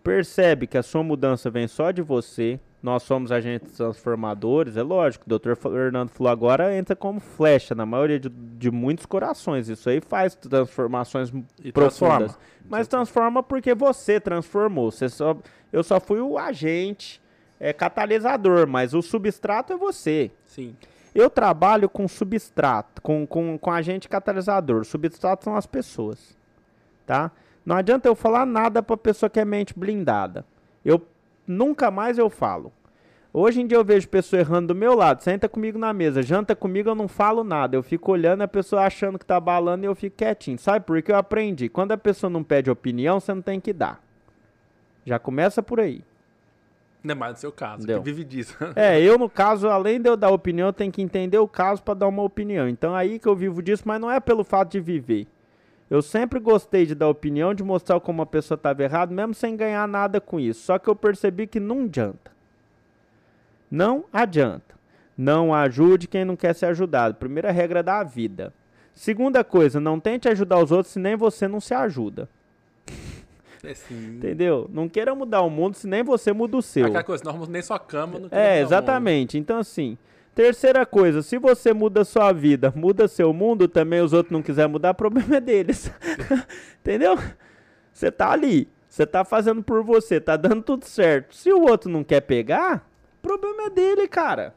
Percebe 0.02 0.66
que 0.66 0.78
a 0.78 0.82
sua 0.82 1.02
mudança 1.02 1.50
vem 1.50 1.68
só 1.68 1.90
de 1.90 2.02
você 2.02 2.58
nós 2.82 3.04
somos 3.04 3.30
agentes 3.30 3.72
transformadores, 3.74 4.76
é 4.76 4.82
lógico, 4.82 5.24
o 5.24 5.28
doutor 5.28 5.54
Fernando 5.54 6.08
falou 6.08 6.32
agora, 6.32 6.76
entra 6.76 6.96
como 6.96 7.20
flecha 7.20 7.76
na 7.76 7.86
maioria 7.86 8.18
de, 8.18 8.28
de 8.28 8.70
muitos 8.72 9.06
corações. 9.06 9.68
Isso 9.68 9.88
aí 9.88 10.00
faz 10.00 10.34
transformações 10.34 11.32
e 11.62 11.70
profundas. 11.70 12.32
Transforma. 12.32 12.38
Mas 12.68 12.88
transforma 12.88 13.42
porque 13.42 13.72
você 13.72 14.18
transformou. 14.18 14.90
Você 14.90 15.08
só, 15.08 15.36
eu 15.72 15.84
só 15.84 16.00
fui 16.00 16.20
o 16.20 16.36
agente 16.36 17.22
é, 17.60 17.72
catalisador, 17.72 18.66
mas 18.66 18.94
o 18.94 19.00
substrato 19.00 19.72
é 19.72 19.76
você. 19.76 20.32
Sim. 20.44 20.74
Eu 21.14 21.28
trabalho 21.28 21.88
com 21.88 22.08
substrato, 22.08 23.02
com, 23.02 23.26
com, 23.26 23.58
com 23.58 23.70
agente 23.70 24.08
catalisador. 24.08 24.84
Substrato 24.84 25.44
são 25.44 25.56
as 25.56 25.66
pessoas. 25.66 26.36
Tá? 27.06 27.30
Não 27.64 27.76
adianta 27.76 28.08
eu 28.08 28.14
falar 28.14 28.46
nada 28.46 28.82
para 28.82 28.96
pessoa 28.96 29.28
que 29.28 29.38
é 29.38 29.44
mente 29.44 29.78
blindada. 29.78 30.44
Eu 30.84 31.06
nunca 31.46 31.90
mais 31.90 32.18
eu 32.18 32.30
falo. 32.30 32.72
Hoje 33.34 33.62
em 33.62 33.66
dia 33.66 33.78
eu 33.78 33.84
vejo 33.84 34.08
pessoa 34.08 34.40
errando 34.40 34.68
do 34.68 34.74
meu 34.74 34.94
lado, 34.94 35.22
senta 35.22 35.48
comigo 35.48 35.78
na 35.78 35.90
mesa, 35.94 36.22
janta 36.22 36.54
comigo, 36.54 36.90
eu 36.90 36.94
não 36.94 37.08
falo 37.08 37.42
nada. 37.42 37.74
Eu 37.74 37.82
fico 37.82 38.12
olhando 38.12 38.42
a 38.42 38.48
pessoa 38.48 38.82
achando 38.82 39.18
que 39.18 39.24
tá 39.24 39.40
balando 39.40 39.84
e 39.84 39.86
eu 39.86 39.94
fico 39.94 40.16
quietinho. 40.16 40.58
Sabe 40.58 40.84
por 40.84 41.00
que 41.00 41.10
eu 41.10 41.16
aprendi? 41.16 41.70
Quando 41.70 41.92
a 41.92 41.96
pessoa 41.96 42.28
não 42.28 42.44
pede 42.44 42.70
opinião, 42.70 43.18
você 43.18 43.32
não 43.32 43.40
tem 43.40 43.58
que 43.58 43.72
dar. 43.72 44.02
Já 45.04 45.18
começa 45.18 45.62
por 45.62 45.80
aí. 45.80 46.04
Não 47.02 47.12
é 47.12 47.14
mais 47.16 47.32
no 47.32 47.38
seu 47.38 47.52
caso, 47.52 47.86
que 47.86 47.98
vive 47.98 48.24
disso. 48.24 48.56
é, 48.76 49.00
eu 49.00 49.18
no 49.18 49.28
caso, 49.28 49.68
além 49.68 50.00
de 50.00 50.08
eu 50.08 50.16
dar 50.16 50.30
opinião, 50.30 50.68
eu 50.68 50.72
tenho 50.72 50.92
que 50.92 51.02
entender 51.02 51.38
o 51.38 51.48
caso 51.48 51.82
para 51.82 51.94
dar 51.94 52.08
uma 52.08 52.22
opinião. 52.22 52.68
Então 52.68 52.94
aí 52.94 53.18
que 53.18 53.26
eu 53.26 53.34
vivo 53.34 53.62
disso, 53.62 53.82
mas 53.86 54.00
não 54.00 54.10
é 54.10 54.20
pelo 54.20 54.44
fato 54.44 54.72
de 54.72 54.80
viver. 54.80 55.26
Eu 55.90 56.00
sempre 56.00 56.38
gostei 56.38 56.86
de 56.86 56.94
dar 56.94 57.08
opinião, 57.08 57.52
de 57.52 57.62
mostrar 57.62 58.00
como 58.00 58.22
a 58.22 58.26
pessoa 58.26 58.56
estava 58.56 58.82
errada, 58.82 59.12
mesmo 59.12 59.34
sem 59.34 59.56
ganhar 59.56 59.86
nada 59.86 60.20
com 60.20 60.40
isso. 60.40 60.62
Só 60.62 60.78
que 60.78 60.88
eu 60.88 60.96
percebi 60.96 61.46
que 61.46 61.60
não 61.60 61.82
adianta. 61.82 62.30
Não 63.70 64.04
adianta. 64.12 64.74
Não 65.18 65.54
ajude 65.54 66.08
quem 66.08 66.24
não 66.24 66.36
quer 66.36 66.54
ser 66.54 66.66
ajudado. 66.66 67.16
Primeira 67.16 67.50
regra 67.50 67.82
da 67.82 68.02
vida. 68.02 68.54
Segunda 68.94 69.42
coisa, 69.42 69.80
não 69.80 69.98
tente 69.98 70.28
ajudar 70.28 70.62
os 70.62 70.70
outros 70.70 70.92
se 70.92 70.98
nem 70.98 71.16
você 71.16 71.48
não 71.48 71.60
se 71.60 71.74
ajuda. 71.74 72.28
É 73.62 73.74
sim. 73.74 74.16
Entendeu? 74.16 74.68
Não 74.72 74.88
queira 74.88 75.14
mudar 75.14 75.42
o 75.42 75.50
mundo 75.50 75.74
se 75.74 75.86
nem 75.86 76.02
você 76.02 76.32
muda 76.32 76.56
o 76.56 76.62
seu. 76.62 76.86
Aquela 76.86 77.04
coisa, 77.04 77.24
não 77.24 77.46
nem 77.46 77.62
sua 77.62 77.78
cama. 77.78 78.18
Não 78.18 78.28
é, 78.30 78.60
exatamente. 78.60 79.38
Então, 79.38 79.58
assim, 79.58 79.96
Terceira 80.34 80.86
coisa, 80.86 81.20
se 81.20 81.36
você 81.36 81.74
muda 81.74 82.04
sua 82.04 82.32
vida, 82.32 82.72
muda 82.74 83.06
seu 83.06 83.34
mundo, 83.34 83.68
também 83.68 84.00
os 84.00 84.14
outros 84.14 84.32
não 84.32 84.40
quiserem 84.40 84.72
mudar, 84.72 84.92
o 84.92 84.94
problema 84.94 85.36
é 85.36 85.40
deles. 85.40 85.92
Entendeu? 86.80 87.18
Você 87.92 88.10
tá 88.10 88.30
ali, 88.30 88.66
você 88.88 89.06
tá 89.06 89.26
fazendo 89.26 89.62
por 89.62 89.84
você, 89.84 90.18
tá 90.18 90.34
dando 90.38 90.62
tudo 90.62 90.86
certo. 90.86 91.36
Se 91.36 91.52
o 91.52 91.60
outro 91.60 91.90
não 91.90 92.02
quer 92.02 92.22
pegar, 92.22 92.88
o 93.18 93.20
problema 93.20 93.64
é 93.64 93.70
dele, 93.70 94.08
cara. 94.08 94.54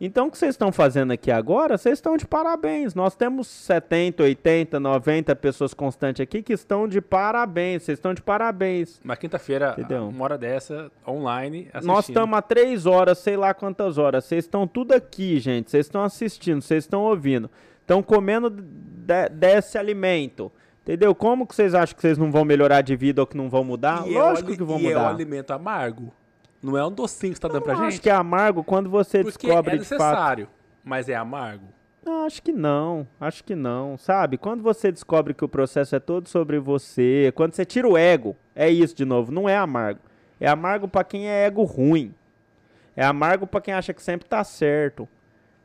Então, 0.00 0.26
o 0.26 0.30
que 0.30 0.36
vocês 0.36 0.54
estão 0.54 0.72
fazendo 0.72 1.12
aqui 1.12 1.30
agora, 1.30 1.78
vocês 1.78 1.98
estão 1.98 2.16
de 2.16 2.26
parabéns. 2.26 2.94
Nós 2.94 3.14
temos 3.14 3.46
70, 3.46 4.24
80, 4.24 4.80
90 4.80 5.36
pessoas 5.36 5.72
constantes 5.72 6.20
aqui 6.20 6.42
que 6.42 6.52
estão 6.52 6.88
de 6.88 7.00
parabéns. 7.00 7.84
Vocês 7.84 7.98
estão 7.98 8.12
de 8.12 8.20
parabéns. 8.20 9.00
Uma 9.04 9.16
quinta-feira, 9.16 9.76
uma 10.10 10.24
hora 10.24 10.36
dessa, 10.36 10.90
online, 11.06 11.68
assistindo. 11.72 11.86
Nós 11.86 12.08
estamos 12.08 12.36
há 12.36 12.42
três 12.42 12.86
horas, 12.86 13.18
sei 13.18 13.36
lá 13.36 13.54
quantas 13.54 13.96
horas. 13.96 14.24
Vocês 14.24 14.44
estão 14.44 14.66
tudo 14.66 14.92
aqui, 14.92 15.38
gente. 15.38 15.70
Vocês 15.70 15.86
estão 15.86 16.02
assistindo, 16.02 16.60
vocês 16.60 16.84
estão 16.84 17.02
ouvindo. 17.02 17.48
Estão 17.80 18.02
comendo 18.02 18.50
de, 18.50 19.28
desse 19.28 19.78
alimento. 19.78 20.50
Entendeu? 20.82 21.14
Como 21.14 21.46
que 21.46 21.54
vocês 21.54 21.74
acham 21.74 21.94
que 21.94 22.02
vocês 22.02 22.18
não 22.18 22.30
vão 22.30 22.44
melhorar 22.44 22.82
de 22.82 22.94
vida 22.94 23.22
ou 23.22 23.26
que 23.26 23.36
não 23.36 23.48
vão 23.48 23.64
mudar? 23.64 24.06
E 24.06 24.14
é 24.14 24.18
Lógico 24.18 24.52
é 24.52 24.56
que 24.56 24.62
vão 24.62 24.78
e 24.78 24.82
mudar. 24.82 24.90
E 24.90 25.02
é 25.02 25.06
um 25.06 25.08
alimento 25.08 25.50
amargo. 25.52 26.12
Não 26.64 26.78
é 26.78 26.86
um 26.86 26.90
docinho 26.90 27.32
que 27.32 27.36
você 27.38 27.42
tá 27.42 27.48
dando 27.48 27.62
pra 27.62 27.74
gente? 27.74 27.86
acho 27.88 28.00
que 28.00 28.08
é 28.08 28.14
amargo 28.14 28.64
quando 28.64 28.88
você 28.88 29.22
Porque 29.22 29.46
descobre 29.46 29.74
é 29.74 29.78
necessário, 29.78 30.46
de 30.46 30.50
fato. 30.50 30.58
mas 30.82 31.08
é 31.08 31.14
amargo. 31.14 31.66
Não, 32.04 32.24
acho 32.26 32.42
que 32.42 32.52
não, 32.52 33.06
acho 33.20 33.44
que 33.44 33.54
não, 33.54 33.96
sabe? 33.98 34.36
Quando 34.38 34.62
você 34.62 34.90
descobre 34.92 35.32
que 35.34 35.44
o 35.44 35.48
processo 35.48 35.94
é 35.96 36.00
todo 36.00 36.28
sobre 36.28 36.58
você, 36.58 37.32
quando 37.34 37.54
você 37.54 37.64
tira 37.64 37.88
o 37.88 37.96
ego, 37.96 38.34
é 38.54 38.68
isso 38.70 38.94
de 38.94 39.04
novo, 39.04 39.30
não 39.32 39.48
é 39.48 39.56
amargo. 39.56 40.00
É 40.40 40.48
amargo 40.48 40.88
para 40.88 41.04
quem 41.04 41.28
é 41.28 41.44
ego 41.46 41.62
ruim. 41.64 42.14
É 42.96 43.04
amargo 43.04 43.46
para 43.46 43.60
quem 43.60 43.74
acha 43.74 43.92
que 43.94 44.02
sempre 44.02 44.28
tá 44.28 44.42
certo. 44.44 45.08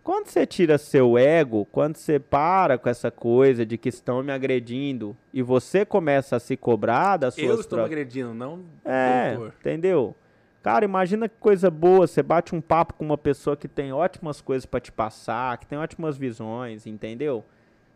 Quando 0.04 0.28
você 0.28 0.46
tira 0.46 0.78
seu 0.78 1.18
ego, 1.18 1.66
quando 1.72 1.98
você 1.98 2.20
para 2.20 2.78
com 2.78 2.90
essa 2.90 3.12
coisa 3.12 3.66
de 3.66 3.78
que 3.78 3.90
estão 3.90 4.24
me 4.24 4.32
agredindo 4.32 5.16
e 5.34 5.42
você 5.42 5.86
começa 5.86 6.38
a 6.38 6.40
se 6.40 6.56
cobrar 6.58 7.18
das 7.18 7.36
suas 7.36 7.46
Eu 7.48 7.60
estou 7.60 7.80
me 7.80 7.86
agredindo, 7.86 8.34
não 8.34 8.62
É, 8.84 9.36
doutor. 9.36 9.54
entendeu? 9.60 10.16
Cara, 10.62 10.84
imagina 10.84 11.30
que 11.30 11.36
coisa 11.40 11.70
boa, 11.72 12.06
você 12.06 12.22
bate 12.22 12.54
um 12.54 12.60
papo 12.60 12.94
com 12.94 13.06
uma 13.06 13.18
pessoa 13.18 13.56
que 13.56 13.68
tem 13.68 13.94
ótimas 13.94 14.42
coisas 14.42 14.66
para 14.66 14.80
te 14.80 14.92
passar, 14.92 15.58
que 15.58 15.66
tem 15.66 15.78
ótimas 15.78 16.18
visões, 16.18 16.86
entendeu? 16.86 17.46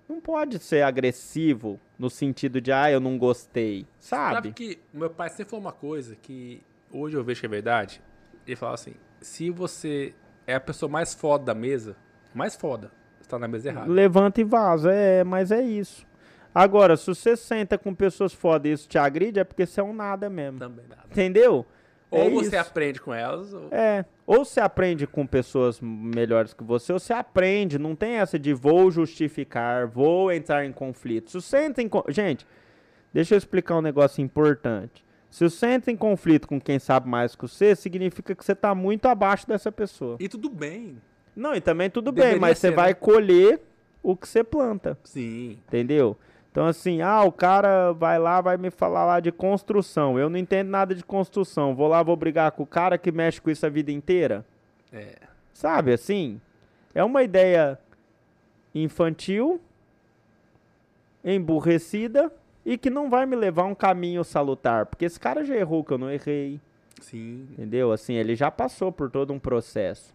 Não 0.08 0.22
pode 0.22 0.60
ser 0.60 0.82
agressivo 0.82 1.80
no 2.00 2.10
sentido 2.10 2.62
de, 2.62 2.72
ah, 2.72 2.90
eu 2.90 3.00
não 3.00 3.18
gostei, 3.18 3.86
sabe? 4.00 4.36
Sabe 4.36 4.52
que 4.54 4.80
meu 4.94 5.10
pai 5.10 5.30
sempre 5.30 5.46
falou 5.46 5.66
uma 5.66 5.72
coisa 5.72 6.16
que 6.16 6.62
hoje 6.92 7.18
eu 7.18 7.24
vejo 7.24 7.40
que 7.40 7.46
é 7.46 7.50
verdade. 7.50 8.02
Ele 8.46 8.56
falava 8.56 8.76
assim, 8.76 8.94
se 9.22 9.50
você 9.50 10.14
é 10.48 10.56
a 10.56 10.60
pessoa 10.60 10.90
mais 10.90 11.14
foda 11.14 11.46
da 11.46 11.54
mesa, 11.54 11.96
mais 12.34 12.56
foda, 12.56 12.92
está 13.22 13.38
na 13.38 13.48
mesa 13.48 13.70
errada. 13.70 13.92
Levanta 13.92 14.40
e 14.42 14.44
vaza, 14.44 14.92
é, 14.92 15.24
mas 15.24 15.52
é 15.52 15.62
isso. 15.62 16.06
Agora, 16.54 16.96
se 16.96 17.08
você 17.08 17.36
senta 17.36 17.78
com 17.78 17.96
pessoas 17.96 18.34
foda 18.34 18.68
e 18.68 18.72
isso 18.72 18.88
te 18.88 18.98
agride, 18.98 19.40
é 19.40 19.44
porque 19.44 19.66
você 19.66 19.82
é 19.82 19.84
um 19.84 19.94
nada 19.94 20.30
mesmo. 20.30 20.60
Também 20.60 20.86
nada. 20.88 21.08
Entendeu? 21.10 21.66
Ou 22.14 22.28
é 22.28 22.30
você 22.30 22.48
isso. 22.48 22.58
aprende 22.58 23.02
com 23.02 23.14
elas. 23.14 23.54
Ou... 23.54 23.68
É. 23.72 24.06
Ou 24.26 24.46
você 24.46 24.60
aprende 24.60 25.08
com 25.08 25.26
pessoas 25.26 25.80
melhores 25.82 26.54
que 26.54 26.64
você, 26.64 26.94
ou 26.94 27.00
você 27.00 27.14
aprende. 27.14 27.80
Não 27.80 27.96
tem 27.96 28.14
essa 28.14 28.38
de 28.40 28.54
vou 28.54 28.90
justificar, 28.92 29.88
vou 29.88 30.32
entrar 30.32 30.66
em 30.66 30.72
conflito. 30.72 31.32
Se 31.32 31.42
você 31.42 31.66
entra 31.66 31.82
em. 31.82 31.90
Gente, 32.10 32.46
deixa 33.14 33.34
eu 33.34 33.38
explicar 33.38 33.78
um 33.78 33.82
negócio 33.82 34.22
importante. 34.22 35.04
Se 35.30 35.44
você 35.44 35.66
entra 35.66 35.92
em 35.92 35.98
conflito 35.98 36.48
com 36.48 36.62
quem 36.62 36.78
sabe 36.78 37.10
mais 37.10 37.36
que 37.36 37.42
você, 37.42 37.76
significa 37.76 38.36
que 38.36 38.46
você 38.46 38.52
está 38.52 38.76
muito 38.76 39.08
abaixo 39.08 39.48
dessa 39.48 39.72
pessoa. 39.72 40.18
E 40.20 40.30
tudo 40.30 40.48
bem. 40.48 41.02
Não, 41.36 41.56
e 41.56 41.60
também 41.60 41.90
tudo 41.90 42.12
Deveria 42.12 42.34
bem, 42.34 42.40
mas 42.40 42.60
ser, 42.60 42.68
você 42.68 42.70
né? 42.70 42.76
vai 42.76 42.94
colher 42.94 43.60
o 44.04 44.16
que 44.16 44.28
você 44.28 44.44
planta. 44.44 44.96
Sim. 45.04 45.58
Entendeu? 45.68 46.16
Então, 46.54 46.68
assim, 46.68 47.02
ah, 47.02 47.24
o 47.24 47.32
cara 47.32 47.94
vai 47.94 48.20
lá, 48.20 48.40
vai 48.40 48.58
me 48.58 48.70
falar 48.70 49.08
lá 49.08 49.20
de 49.20 49.32
construção. 49.32 50.20
Eu 50.20 50.30
não 50.30 50.38
entendo 50.38 50.70
nada 50.70 50.94
de 50.94 51.04
construção. 51.04 51.74
Vou 51.74 51.88
lá, 51.88 52.04
vou 52.04 52.16
brigar 52.16 52.52
com 52.52 52.62
o 52.62 52.68
cara 52.68 52.96
que 52.96 53.12
mexe 53.12 53.42
com 53.42 53.50
isso 53.50 53.66
a 53.66 53.70
vida 53.70 53.92
inteira. 53.92 54.46
É. 54.92 55.16
Sabe, 55.52 55.92
assim? 55.92 56.40
É 56.94 57.04
uma 57.04 57.24
ideia 57.24 57.80
infantil, 58.76 59.60
emburrecida 61.26 62.32
e 62.64 62.78
que 62.78 62.92
não 62.92 63.10
vai 63.10 63.26
me 63.26 63.36
levar 63.36 63.64
a 63.64 63.66
um 63.66 63.74
caminho 63.74 64.24
salutar. 64.24 64.86
Porque 64.86 65.06
esse 65.06 65.20
cara 65.20 65.44
já 65.44 65.56
errou 65.56 65.84
que 65.84 65.92
eu 65.92 65.98
não 65.98 66.12
errei. 66.12 66.62
Sim. 67.02 67.48
Entendeu? 67.54 67.92
Assim, 67.92 68.14
ele 68.14 68.36
já 68.36 68.52
passou 68.52 68.92
por 68.92 69.10
todo 69.10 69.34
um 69.34 69.40
processo. 69.40 70.14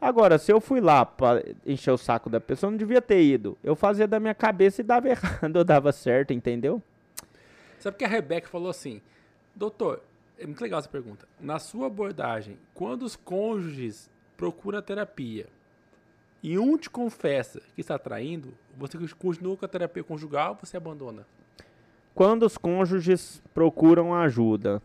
Agora, 0.00 0.38
se 0.38 0.50
eu 0.50 0.60
fui 0.60 0.80
lá 0.80 1.04
pra 1.04 1.42
encher 1.66 1.90
o 1.90 1.98
saco 1.98 2.30
da 2.30 2.40
pessoa, 2.40 2.68
eu 2.68 2.70
não 2.72 2.78
devia 2.78 3.02
ter 3.02 3.22
ido. 3.22 3.58
Eu 3.62 3.76
fazia 3.76 4.08
da 4.08 4.18
minha 4.18 4.34
cabeça 4.34 4.80
e 4.80 4.84
dava 4.84 5.08
errado, 5.10 5.56
ou 5.56 5.64
dava 5.64 5.92
certo, 5.92 6.32
entendeu? 6.32 6.82
Sabe 7.78 7.98
que 7.98 8.04
a 8.04 8.08
Rebeca 8.08 8.48
falou 8.48 8.70
assim, 8.70 9.02
doutor, 9.54 10.02
é 10.38 10.46
muito 10.46 10.60
legal 10.62 10.78
essa 10.78 10.88
pergunta. 10.88 11.28
Na 11.38 11.58
sua 11.58 11.88
abordagem, 11.88 12.58
quando 12.72 13.02
os 13.02 13.14
cônjuges 13.14 14.10
procuram 14.38 14.80
terapia 14.80 15.46
e 16.42 16.58
um 16.58 16.78
te 16.78 16.88
confessa 16.88 17.60
que 17.74 17.82
está 17.82 17.98
traindo, 17.98 18.54
você 18.76 18.96
continua 19.18 19.56
com 19.56 19.66
a 19.66 19.68
terapia 19.68 20.02
conjugal 20.02 20.52
ou 20.52 20.66
você 20.66 20.78
abandona? 20.78 21.26
Quando 22.14 22.44
os 22.44 22.56
cônjuges 22.56 23.42
procuram 23.52 24.14
ajuda, 24.14 24.82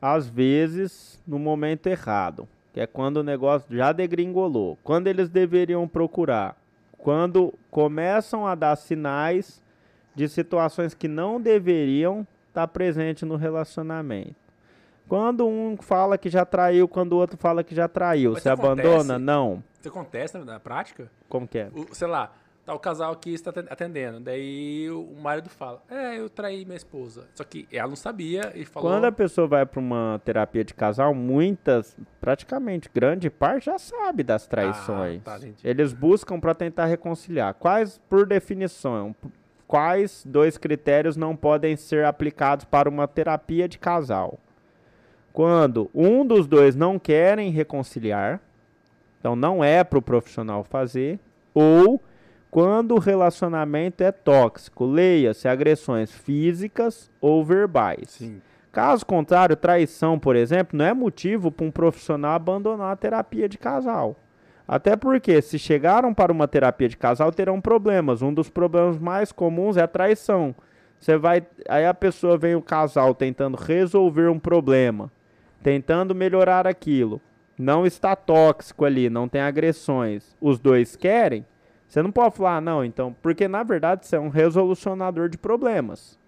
às 0.00 0.26
vezes 0.26 1.20
no 1.26 1.38
momento 1.38 1.86
errado 1.86 2.48
que 2.74 2.80
é 2.80 2.88
quando 2.88 3.18
o 3.18 3.22
negócio 3.22 3.68
já 3.70 3.92
degringolou. 3.92 4.76
Quando 4.82 5.06
eles 5.06 5.28
deveriam 5.28 5.86
procurar? 5.86 6.56
Quando 6.98 7.54
começam 7.70 8.44
a 8.48 8.56
dar 8.56 8.74
sinais 8.74 9.62
de 10.12 10.28
situações 10.28 10.92
que 10.92 11.06
não 11.06 11.40
deveriam 11.40 12.26
estar 12.48 12.66
presentes 12.66 13.22
no 13.22 13.36
relacionamento. 13.36 14.34
Quando 15.08 15.46
um 15.46 15.76
fala 15.76 16.18
que 16.18 16.28
já 16.28 16.44
traiu, 16.44 16.88
quando 16.88 17.12
o 17.12 17.16
outro 17.16 17.36
fala 17.36 17.62
que 17.62 17.76
já 17.76 17.86
traiu, 17.86 18.32
Mas 18.32 18.42
você 18.42 18.48
abandona? 18.48 19.20
Não. 19.20 19.62
Isso 19.78 19.88
acontece 19.88 20.36
na 20.38 20.58
prática? 20.58 21.08
Como 21.28 21.46
que 21.46 21.58
é? 21.58 21.70
O, 21.72 21.94
sei 21.94 22.08
lá, 22.08 22.32
tá 22.64 22.74
o 22.74 22.78
casal 22.78 23.12
aqui 23.12 23.34
está 23.34 23.50
atendendo. 23.50 24.20
Daí 24.20 24.90
o 24.90 25.14
marido 25.20 25.48
fala: 25.48 25.82
É, 25.88 26.18
eu 26.18 26.28
traí 26.28 26.64
minha 26.64 26.76
esposa. 26.76 27.26
Só 27.34 27.44
que 27.44 27.68
ela 27.70 27.88
não 27.88 27.96
sabia 27.96 28.52
e 28.54 28.64
falou. 28.64 28.90
Quando 28.90 29.04
a 29.04 29.12
pessoa 29.12 29.46
vai 29.46 29.66
para 29.66 29.80
uma 29.80 30.20
terapia 30.24 30.64
de 30.64 30.74
casal, 30.74 31.14
muitas, 31.14 31.96
praticamente 32.20 32.90
grande 32.92 33.28
parte 33.28 33.66
já 33.66 33.78
sabe 33.78 34.22
das 34.22 34.46
traições. 34.46 35.20
Ah, 35.26 35.38
tá, 35.38 35.46
Eles 35.62 35.92
buscam 35.92 36.40
para 36.40 36.54
tentar 36.54 36.86
reconciliar. 36.86 37.54
Quais, 37.54 38.00
por 38.08 38.26
definição, 38.26 39.14
quais 39.66 40.24
dois 40.26 40.56
critérios 40.56 41.16
não 41.16 41.36
podem 41.36 41.76
ser 41.76 42.04
aplicados 42.04 42.64
para 42.64 42.88
uma 42.88 43.06
terapia 43.06 43.68
de 43.68 43.78
casal? 43.78 44.38
Quando 45.32 45.90
um 45.92 46.24
dos 46.24 46.46
dois 46.46 46.76
não 46.76 46.96
querem 46.98 47.50
reconciliar, 47.50 48.40
então 49.18 49.34
não 49.34 49.64
é 49.64 49.82
para 49.82 49.98
o 49.98 50.02
profissional 50.02 50.62
fazer, 50.62 51.18
ou 51.52 52.00
quando 52.54 52.94
o 52.94 53.00
relacionamento 53.00 54.04
é 54.04 54.12
tóxico, 54.12 54.84
leia-se 54.84 55.48
agressões 55.48 56.12
físicas 56.12 57.10
ou 57.20 57.44
verbais. 57.44 58.10
Sim. 58.10 58.40
Caso 58.70 59.04
contrário, 59.04 59.56
traição, 59.56 60.20
por 60.20 60.36
exemplo, 60.36 60.78
não 60.78 60.84
é 60.84 60.94
motivo 60.94 61.50
para 61.50 61.66
um 61.66 61.70
profissional 61.72 62.30
abandonar 62.34 62.92
a 62.92 62.96
terapia 62.96 63.48
de 63.48 63.58
casal. 63.58 64.14
Até 64.68 64.94
porque, 64.94 65.42
se 65.42 65.58
chegaram 65.58 66.14
para 66.14 66.30
uma 66.30 66.46
terapia 66.46 66.88
de 66.88 66.96
casal, 66.96 67.32
terão 67.32 67.60
problemas. 67.60 68.22
Um 68.22 68.32
dos 68.32 68.48
problemas 68.48 69.00
mais 69.00 69.32
comuns 69.32 69.76
é 69.76 69.82
a 69.82 69.88
traição. 69.88 70.54
Você 71.00 71.18
vai, 71.18 71.44
aí 71.68 71.84
a 71.84 71.92
pessoa 71.92 72.38
vem 72.38 72.54
o 72.54 72.62
casal 72.62 73.16
tentando 73.16 73.56
resolver 73.56 74.28
um 74.28 74.38
problema, 74.38 75.10
tentando 75.60 76.14
melhorar 76.14 76.68
aquilo. 76.68 77.20
Não 77.58 77.84
está 77.84 78.14
tóxico 78.14 78.84
ali, 78.84 79.10
não 79.10 79.28
tem 79.28 79.40
agressões. 79.40 80.36
Os 80.40 80.60
dois 80.60 80.94
querem, 80.94 81.44
você 81.94 82.02
não 82.02 82.10
pode 82.10 82.34
falar, 82.34 82.56
ah, 82.56 82.60
não, 82.60 82.84
então, 82.84 83.14
porque 83.22 83.46
na 83.46 83.62
verdade 83.62 84.04
você 84.04 84.16
é 84.16 84.20
um 84.20 84.28
resolucionador 84.28 85.28
de 85.28 85.38
problemas. 85.38 86.18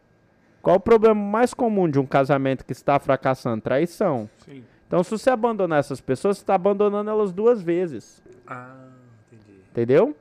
Qual 0.62 0.77
o 0.77 0.81
problema 0.81 1.20
mais 1.20 1.53
comum 1.53 1.91
de 1.91 1.99
um 1.99 2.07
casamento 2.07 2.65
que 2.65 2.70
está 2.70 3.01
fracassando? 3.01 3.62
Traição. 3.62 4.31
Sim. 4.45 4.62
Então, 4.86 5.03
se 5.03 5.11
você 5.11 5.28
abandonar 5.28 5.81
essas 5.81 6.01
pessoas, 6.01 6.36
você 6.36 6.45
está 6.45 6.55
abandonando 6.55 7.11
elas 7.11 7.33
duas 7.33 7.61
vezes. 7.61 8.23
Ah, 8.47 8.77
entendi. 9.27 9.59
Entendeu? 9.73 10.17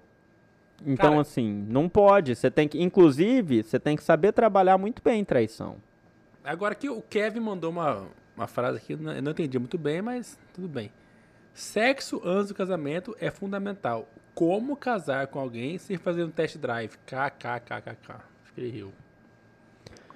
Então, 0.83 1.11
Cara, 1.11 1.21
assim, 1.21 1.63
não 1.69 1.87
pode. 1.87 2.35
Você 2.35 2.49
tem 2.49 2.67
que, 2.67 2.81
inclusive, 2.81 3.61
você 3.61 3.79
tem 3.79 3.95
que 3.95 4.03
saber 4.03 4.31
trabalhar 4.31 4.79
muito 4.79 4.99
bem 5.03 5.23
traição. 5.23 5.75
Agora 6.43 6.73
que 6.73 6.89
o 6.89 7.03
Kevin 7.03 7.41
mandou 7.41 7.69
uma, 7.69 8.07
uma 8.35 8.47
frase 8.47 8.77
aqui, 8.77 8.93
eu 8.93 9.21
não 9.21 9.31
entendi 9.31 9.59
muito 9.59 9.77
bem, 9.77 10.01
mas 10.01 10.39
tudo 10.55 10.67
bem. 10.67 10.91
Sexo 11.53 12.19
antes 12.25 12.47
do 12.47 12.55
casamento 12.55 13.15
é 13.19 13.29
fundamental 13.29 14.07
como 14.35 14.75
casar 14.75 15.27
com 15.27 15.39
alguém 15.39 15.77
sem 15.77 15.97
fazer 15.97 16.25
um 16.25 16.29
test 16.29 16.57
drive. 16.57 16.91
KKKKK. 17.05 18.11
Acho 18.43 18.53
que 18.53 18.61
ele 18.61 18.69
riu. 18.69 18.93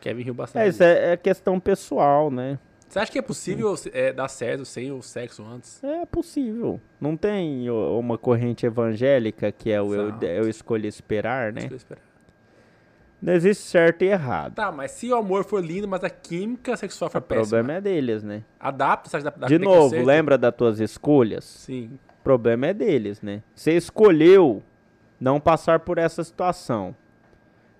Kevin 0.01 0.23
riu 0.23 0.33
bastante. 0.33 0.63
É, 0.63 0.67
isso 0.67 0.83
é, 0.83 1.13
é 1.13 1.17
questão 1.17 1.59
pessoal, 1.59 2.29
né? 2.29 2.59
Você 2.87 2.99
acha 2.99 3.11
que 3.11 3.19
é 3.19 3.21
possível 3.21 3.75
é, 3.93 4.11
dar 4.11 4.27
certo 4.27 4.65
sem 4.65 4.91
o 4.91 5.01
sexo 5.01 5.45
antes? 5.45 5.81
É 5.83 6.05
possível. 6.05 6.81
Não 6.99 7.15
tem 7.15 7.69
uma 7.69 8.17
corrente 8.17 8.65
evangélica 8.65 9.51
que 9.51 9.71
é 9.71 9.81
o 9.81 9.93
eu, 9.93 10.19
eu 10.21 10.49
escolhi 10.49 10.87
esperar, 10.87 11.53
né? 11.53 11.61
Escolhi 11.61 11.77
esperar. 11.77 12.01
Não 13.21 13.33
existe 13.33 13.63
certo 13.63 14.03
e 14.03 14.07
errado. 14.07 14.55
Tá, 14.55 14.71
mas 14.71 14.91
se 14.91 15.11
o 15.11 15.15
amor 15.15 15.43
for 15.43 15.63
lindo, 15.63 15.87
mas 15.87 16.03
a 16.03 16.09
química 16.09 16.75
sexual 16.77 17.11
for 17.11 17.19
o 17.19 17.21
péssima. 17.21 17.43
O 17.43 17.49
problema 17.49 17.73
é 17.73 17.81
deles, 17.81 18.23
né? 18.23 18.43
Adapta, 18.59 19.09
você 19.09 19.17
acha 19.17 19.31
De 19.47 19.59
novo, 19.59 20.03
lembra 20.03 20.37
das 20.37 20.55
tuas 20.55 20.79
escolhas? 20.79 21.43
Sim 21.43 21.99
problema 22.23 22.67
é 22.67 22.73
deles, 22.73 23.21
né? 23.21 23.41
Você 23.55 23.73
escolheu 23.73 24.63
não 25.19 25.39
passar 25.39 25.79
por 25.79 25.97
essa 25.97 26.23
situação. 26.23 26.95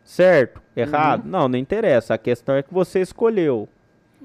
Certo? 0.04 0.62
Errado? 0.76 1.24
Uhum. 1.24 1.30
Não, 1.30 1.48
não 1.48 1.60
interessa. 1.60 2.16
A 2.16 2.18
questão 2.18 2.56
é 2.56 2.64
que 2.64 2.74
você 2.74 3.00
escolheu. 3.00 3.70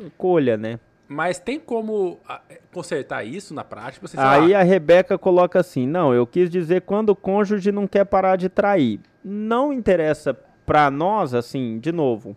Escolha, 0.00 0.56
né? 0.56 0.80
Mas 1.06 1.38
tem 1.38 1.60
como 1.60 2.18
ah, 2.26 2.40
é, 2.48 2.60
consertar 2.72 3.24
isso 3.24 3.52
na 3.52 3.62
prática? 3.62 4.06
Você 4.06 4.18
Aí 4.18 4.54
a 4.54 4.62
Rebeca 4.62 5.18
coloca 5.18 5.60
assim: 5.60 5.86
não, 5.86 6.14
eu 6.14 6.26
quis 6.26 6.48
dizer 6.48 6.82
quando 6.82 7.10
o 7.10 7.16
cônjuge 7.16 7.70
não 7.70 7.86
quer 7.86 8.04
parar 8.04 8.36
de 8.36 8.48
trair. 8.48 9.00
Não 9.22 9.72
interessa 9.72 10.34
pra 10.64 10.90
nós, 10.90 11.34
assim, 11.34 11.78
de 11.78 11.92
novo. 11.92 12.34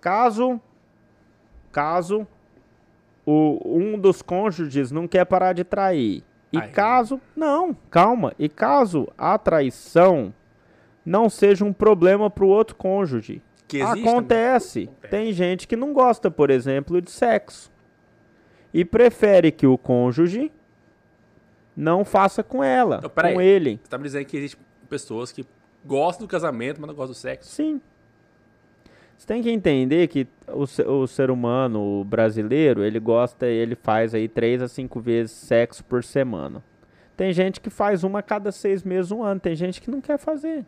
Caso. 0.00 0.60
Caso 1.70 2.26
o, 3.24 3.60
um 3.64 3.98
dos 3.98 4.20
cônjuges 4.20 4.90
não 4.90 5.06
quer 5.06 5.24
parar 5.24 5.52
de 5.52 5.64
trair 5.64 6.22
E 6.52 6.58
Ai. 6.58 6.70
caso. 6.70 7.20
Não, 7.34 7.74
calma. 7.90 8.34
E 8.38 8.48
caso 8.48 9.08
a 9.16 9.38
traição 9.38 10.34
não 11.04 11.30
seja 11.30 11.64
um 11.64 11.72
problema 11.72 12.30
para 12.30 12.44
o 12.44 12.48
outro 12.48 12.76
cônjuge. 12.76 13.42
Que 13.66 13.80
Acontece. 13.80 14.84
Acontece. 14.84 15.10
Tem 15.10 15.32
gente 15.32 15.66
que 15.66 15.76
não 15.76 15.92
gosta, 15.92 16.30
por 16.30 16.50
exemplo, 16.50 17.00
de 17.00 17.10
sexo. 17.10 17.72
E 18.72 18.84
prefere 18.84 19.50
que 19.50 19.66
o 19.66 19.78
cônjuge 19.78 20.52
não 21.76 22.04
faça 22.04 22.42
com 22.42 22.62
ela, 22.62 22.98
então, 22.98 23.10
com 23.10 23.38
aí. 23.38 23.46
ele. 23.46 23.80
Você 23.82 23.88
tá 23.88 23.98
me 23.98 24.04
dizendo 24.04 24.26
que 24.26 24.36
existem 24.36 24.60
pessoas 24.88 25.32
que 25.32 25.46
gostam 25.84 26.26
do 26.26 26.30
casamento, 26.30 26.80
mas 26.80 26.88
não 26.88 26.94
gostam 26.94 27.12
do 27.12 27.18
sexo? 27.18 27.50
Sim. 27.50 27.80
Você 29.22 29.28
tem 29.28 29.40
que 29.40 29.52
entender 29.52 30.08
que 30.08 30.26
o, 30.48 30.64
o 30.64 31.06
ser 31.06 31.30
humano 31.30 32.00
o 32.00 32.04
brasileiro, 32.04 32.82
ele 32.82 32.98
gosta, 32.98 33.46
ele 33.46 33.76
faz 33.76 34.16
aí 34.16 34.26
três 34.26 34.60
a 34.60 34.66
cinco 34.66 34.98
vezes 34.98 35.30
sexo 35.30 35.84
por 35.84 36.02
semana. 36.02 36.60
Tem 37.16 37.32
gente 37.32 37.60
que 37.60 37.70
faz 37.70 38.02
uma 38.02 38.18
a 38.18 38.22
cada 38.22 38.50
seis 38.50 38.82
meses, 38.82 39.12
um 39.12 39.22
ano. 39.22 39.38
Tem 39.38 39.54
gente 39.54 39.80
que 39.80 39.88
não 39.88 40.00
quer 40.00 40.18
fazer. 40.18 40.66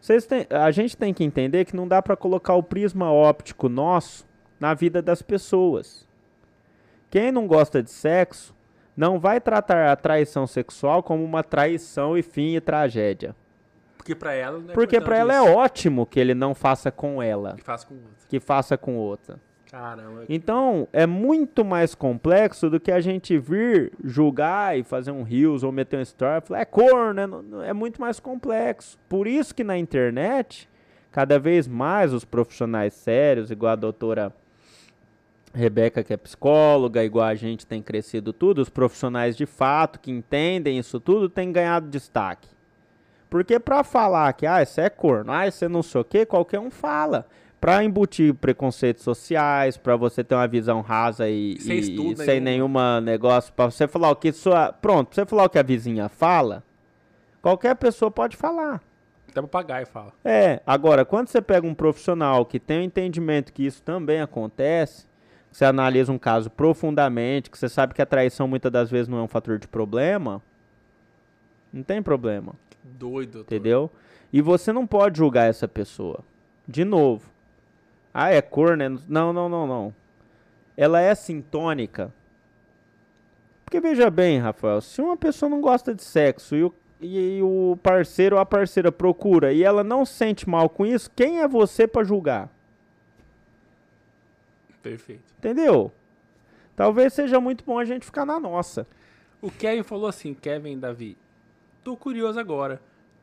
Vocês 0.00 0.24
têm, 0.24 0.46
a 0.48 0.70
gente 0.70 0.96
tem 0.96 1.12
que 1.12 1.22
entender 1.22 1.66
que 1.66 1.76
não 1.76 1.86
dá 1.86 2.00
para 2.00 2.16
colocar 2.16 2.54
o 2.54 2.62
prisma 2.62 3.12
óptico 3.12 3.68
nosso 3.68 4.26
na 4.58 4.72
vida 4.72 5.02
das 5.02 5.20
pessoas. 5.20 6.08
Quem 7.10 7.30
não 7.30 7.46
gosta 7.46 7.82
de 7.82 7.90
sexo 7.90 8.54
não 8.96 9.20
vai 9.20 9.38
tratar 9.38 9.92
a 9.92 9.96
traição 9.96 10.46
sexual 10.46 11.02
como 11.02 11.22
uma 11.22 11.42
traição 11.42 12.16
e 12.16 12.22
fim 12.22 12.56
e 12.56 12.60
tragédia. 12.62 13.36
Porque 14.00 14.14
para 14.14 14.32
ela 14.32 14.58
não 14.58 14.70
é 14.70 14.72
Porque 14.72 14.98
para 14.98 15.18
ela 15.18 15.34
é 15.34 15.42
ótimo 15.42 16.06
que 16.06 16.18
ele 16.18 16.34
não 16.34 16.54
faça 16.54 16.90
com 16.90 17.22
ela. 17.22 17.54
Que 17.54 17.62
faça 17.62 17.86
com 17.86 17.94
outra. 17.94 18.26
Que 18.28 18.40
faça 18.40 18.78
com 18.78 18.96
outra. 18.96 19.38
Caramba. 19.70 20.24
Então, 20.26 20.88
é 20.90 21.06
muito 21.06 21.62
mais 21.62 21.94
complexo 21.94 22.70
do 22.70 22.80
que 22.80 22.90
a 22.90 22.98
gente 22.98 23.38
vir 23.38 23.92
julgar 24.02 24.76
e 24.76 24.82
fazer 24.82 25.10
um 25.10 25.22
rios 25.22 25.62
ou 25.62 25.70
meter 25.70 25.98
um 25.98 26.02
story 26.02 26.38
e 26.42 26.46
falar, 26.46 26.60
é 26.60 26.64
corno, 26.64 27.42
né? 27.42 27.68
é 27.68 27.72
muito 27.74 28.00
mais 28.00 28.18
complexo. 28.18 28.98
Por 29.06 29.26
isso 29.26 29.54
que 29.54 29.62
na 29.62 29.76
internet, 29.76 30.66
cada 31.12 31.38
vez 31.38 31.68
mais 31.68 32.14
os 32.14 32.24
profissionais 32.24 32.94
sérios, 32.94 33.50
igual 33.50 33.74
a 33.74 33.76
doutora 33.76 34.34
Rebeca, 35.52 36.02
que 36.02 36.14
é 36.14 36.16
psicóloga, 36.16 37.04
igual 37.04 37.26
a 37.26 37.34
gente 37.34 37.66
tem 37.66 37.82
crescido 37.82 38.32
tudo, 38.32 38.62
os 38.62 38.70
profissionais 38.70 39.36
de 39.36 39.44
fato 39.44 40.00
que 40.00 40.10
entendem 40.10 40.78
isso 40.78 40.98
tudo 40.98 41.28
têm 41.28 41.52
ganhado 41.52 41.86
destaque. 41.86 42.48
Porque 43.30 43.60
para 43.60 43.84
falar 43.84 44.32
que, 44.32 44.44
ah, 44.44 44.60
isso 44.60 44.80
é 44.80 44.90
corno, 44.90 45.30
ah, 45.30 45.46
isso 45.46 45.64
é 45.64 45.68
não 45.68 45.84
sei 45.84 46.00
o 46.00 46.04
que, 46.04 46.26
qualquer 46.26 46.58
um 46.58 46.70
fala. 46.70 47.24
Para 47.60 47.84
embutir 47.84 48.34
preconceitos 48.34 49.04
sociais, 49.04 49.76
para 49.76 49.94
você 49.94 50.24
ter 50.24 50.34
uma 50.34 50.48
visão 50.48 50.80
rasa 50.80 51.28
e, 51.28 51.60
sem, 51.60 51.78
e, 51.78 52.16
sem 52.16 52.40
nenhuma 52.40 53.00
negócio, 53.00 53.52
para 53.52 53.70
você 53.70 53.86
falar 53.86 54.10
o 54.10 54.16
que 54.16 54.32
sua. 54.32 54.72
Pronto, 54.72 55.08
pra 55.08 55.14
você 55.14 55.26
falar 55.26 55.44
o 55.44 55.48
que 55.48 55.58
a 55.58 55.62
vizinha 55.62 56.08
fala, 56.08 56.64
qualquer 57.40 57.76
pessoa 57.76 58.10
pode 58.10 58.36
falar. 58.36 58.82
Até 59.30 59.40
papagaio 59.40 59.86
fala. 59.86 60.12
É, 60.24 60.60
agora, 60.66 61.04
quando 61.04 61.28
você 61.28 61.40
pega 61.40 61.66
um 61.66 61.74
profissional 61.74 62.44
que 62.44 62.58
tem 62.58 62.78
o 62.78 62.80
um 62.80 62.84
entendimento 62.84 63.52
que 63.52 63.64
isso 63.64 63.82
também 63.82 64.20
acontece, 64.20 65.06
você 65.52 65.64
analisa 65.64 66.10
um 66.10 66.18
caso 66.18 66.50
profundamente, 66.50 67.50
que 67.50 67.58
você 67.58 67.68
sabe 67.68 67.94
que 67.94 68.02
a 68.02 68.06
traição 68.06 68.48
muitas 68.48 68.72
das 68.72 68.90
vezes 68.90 69.06
não 69.06 69.18
é 69.18 69.22
um 69.22 69.28
fator 69.28 69.58
de 69.58 69.68
problema, 69.68 70.42
não 71.72 71.82
tem 71.82 72.02
problema. 72.02 72.54
Doido. 72.82 73.32
Doutor. 73.32 73.54
Entendeu? 73.54 73.90
E 74.32 74.40
você 74.40 74.72
não 74.72 74.86
pode 74.86 75.18
julgar 75.18 75.48
essa 75.48 75.66
pessoa. 75.66 76.20
De 76.66 76.84
novo. 76.84 77.28
Ah, 78.12 78.30
é 78.30 78.40
cor, 78.40 78.76
né? 78.76 78.88
Não, 79.08 79.32
não, 79.32 79.48
não, 79.48 79.66
não. 79.66 79.94
Ela 80.76 81.00
é 81.00 81.14
sintônica. 81.14 82.12
Porque 83.64 83.80
veja 83.80 84.10
bem, 84.10 84.38
Rafael, 84.38 84.80
se 84.80 85.00
uma 85.00 85.16
pessoa 85.16 85.48
não 85.48 85.60
gosta 85.60 85.94
de 85.94 86.02
sexo 86.02 86.56
e 86.56 86.64
o, 86.64 86.74
e 87.00 87.40
o 87.42 87.78
parceiro 87.82 88.36
ou 88.36 88.42
a 88.42 88.46
parceira 88.46 88.90
procura 88.90 89.52
e 89.52 89.62
ela 89.62 89.84
não 89.84 90.04
sente 90.04 90.48
mal 90.48 90.68
com 90.68 90.84
isso, 90.84 91.10
quem 91.14 91.40
é 91.40 91.46
você 91.46 91.86
para 91.86 92.02
julgar? 92.02 92.48
Perfeito. 94.82 95.32
Entendeu? 95.38 95.92
Talvez 96.74 97.12
seja 97.12 97.38
muito 97.38 97.62
bom 97.64 97.78
a 97.78 97.84
gente 97.84 98.06
ficar 98.06 98.24
na 98.24 98.40
nossa. 98.40 98.86
O 99.40 99.50
Kevin 99.50 99.82
falou 99.82 100.08
assim, 100.08 100.34
Kevin 100.34 100.78
Davi, 100.78 101.16
tô 101.82 101.96
curioso 101.96 102.38
agora. 102.38 102.80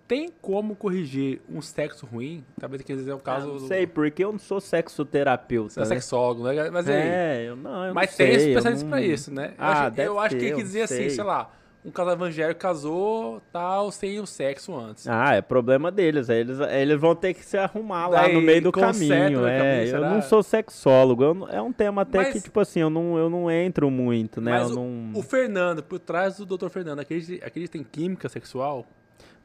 Tem 0.08 0.30
como 0.42 0.74
corrigir 0.74 1.42
um 1.50 1.62
sexo 1.62 2.06
ruim? 2.06 2.44
Talvez 2.58 2.82
que 2.82 2.96
dizer 2.96 3.12
o 3.12 3.20
caso. 3.20 3.50
Eu 3.50 3.54
não 3.60 3.68
sei, 3.68 3.86
porque 3.86 4.24
eu 4.24 4.32
não 4.32 4.40
sou 4.40 4.62
sexoterapeuta. 4.62 5.70
Você 5.70 5.80
é 5.80 5.84
né? 5.84 5.88
sexólogo, 5.88 6.44
né? 6.44 6.70
Mas 6.70 6.88
aí. 6.88 6.96
É, 6.96 7.46
eu 7.50 7.58
não. 7.58 7.86
Eu 7.86 7.94
mas 7.94 8.12
não 8.12 8.18
tem 8.18 8.28
sei, 8.28 8.50
especialistas 8.50 8.84
não... 8.84 8.90
pra 8.90 9.02
isso, 9.02 9.34
né? 9.34 9.54
Ah, 9.58 9.74
eu 9.84 9.92
acho, 9.92 10.02
eu 10.02 10.20
acho 10.20 10.38
ter, 10.38 10.56
que 10.56 10.64
dizer 10.64 10.84
assim, 10.84 11.10
sei 11.10 11.24
lá 11.24 11.52
um 11.88 11.92
casal 11.92 12.16
evangélico 12.16 12.60
casou, 12.60 13.42
tal, 13.50 13.94
sem 13.94 14.20
o 14.20 14.26
sexo 14.26 14.76
antes. 14.76 15.08
Ah, 15.08 15.36
é 15.36 15.42
problema 15.42 15.90
deles. 15.90 16.28
Eles, 16.28 16.60
eles 16.60 17.00
vão 17.00 17.16
ter 17.16 17.34
que 17.34 17.46
se 17.46 17.58
arrumar 17.58 18.10
Daí, 18.10 18.28
lá 18.28 18.34
no 18.34 18.42
meio 18.42 18.62
do 18.62 18.74
caminho. 18.74 19.48
É, 19.48 19.86
caminho, 19.86 19.96
eu 19.96 20.02
não 20.02 20.22
sou 20.22 20.44
sexólogo. 20.44 21.24
Eu, 21.24 21.48
é 21.50 21.62
um 21.62 21.72
tema 21.72 22.02
até 22.02 22.18
mas, 22.18 22.34
que, 22.34 22.42
tipo 22.42 22.60
assim, 22.60 22.82
eu 22.82 22.90
não, 22.90 23.18
eu 23.18 23.30
não 23.30 23.50
entro 23.50 23.90
muito, 23.90 24.42
né? 24.42 24.52
Mas 24.52 24.72
o, 24.72 24.76
não... 24.76 25.18
o, 25.18 25.24
Fernando, 25.24 25.82
por 25.82 25.98
trás 25.98 26.36
do 26.36 26.58
Dr. 26.58 26.68
Fernando, 26.68 27.00
acredita, 27.00 27.46
acredita 27.46 27.78
em 27.78 27.84
química 27.86 28.28
sexual? 28.28 28.86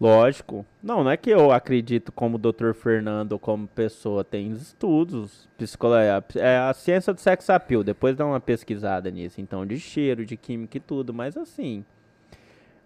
Lógico. 0.00 0.66
Não, 0.82 1.04
não 1.04 1.12
é 1.12 1.16
que 1.16 1.30
eu 1.30 1.52
acredito 1.52 2.10
como 2.10 2.38
Dr. 2.38 2.72
Fernando 2.74 3.38
como 3.38 3.68
pessoa. 3.68 4.24
Tem 4.24 4.50
estudos. 4.50 5.48
Psicologia, 5.56 6.24
é 6.34 6.58
a 6.58 6.74
ciência 6.74 7.14
do 7.14 7.20
sex 7.20 7.48
appeal. 7.48 7.84
Depois 7.84 8.16
dá 8.16 8.26
uma 8.26 8.40
pesquisada 8.40 9.08
nisso. 9.12 9.40
Então, 9.40 9.64
de 9.64 9.78
cheiro, 9.78 10.26
de 10.26 10.36
química 10.36 10.76
e 10.76 10.80
tudo. 10.80 11.14
Mas 11.14 11.36
assim, 11.36 11.84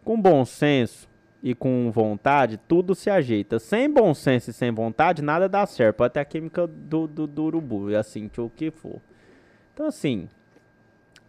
com 0.07 0.19
bom 0.23 0.45
senso 0.45 1.09
e 1.43 1.53
com 1.53 1.91
vontade, 1.91 2.61
tudo 2.69 2.95
se 2.95 3.11
ajeita. 3.11 3.59
Sem 3.59 3.91
bom 3.91 4.15
senso 4.15 4.51
e 4.51 4.53
sem 4.53 4.71
vontade, 4.71 5.21
nada 5.21 5.49
dá 5.49 5.67
certo. 5.67 5.97
Pode 5.97 6.15
ter 6.15 6.21
a 6.21 6.25
química 6.25 6.65
do, 6.65 7.09
do, 7.09 7.27
do 7.27 7.43
urubu, 7.43 7.95
assim, 7.97 8.31
o 8.39 8.49
que 8.49 8.71
for. 8.71 9.01
Então, 9.75 9.87
assim, 9.87 10.29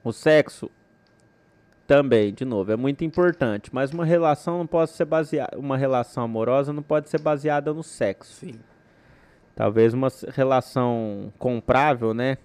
o 0.03 0.14
sexo 0.14 0.69
também, 1.88 2.31
de 2.31 2.45
novo, 2.45 2.72
é 2.72 2.75
muito 2.75 3.03
importante. 3.03 3.72
Mas 3.73 3.91
uma 3.91 4.06
relação 4.06 4.59
não 4.59 4.67
pode 4.67 4.91
ser 4.91 5.06
baseada. 5.06 5.57
Uma 5.57 5.75
relação 5.75 6.23
amorosa 6.23 6.72
não 6.72 6.83
pode 6.83 7.09
ser 7.09 7.19
baseada 7.19 7.73
no 7.73 7.81
sexo. 7.81 8.31
Sim. 8.31 8.59
Talvez 9.56 9.91
uma 9.91 10.09
relação 10.35 11.33
comprável, 11.39 12.14
né? 12.14 12.38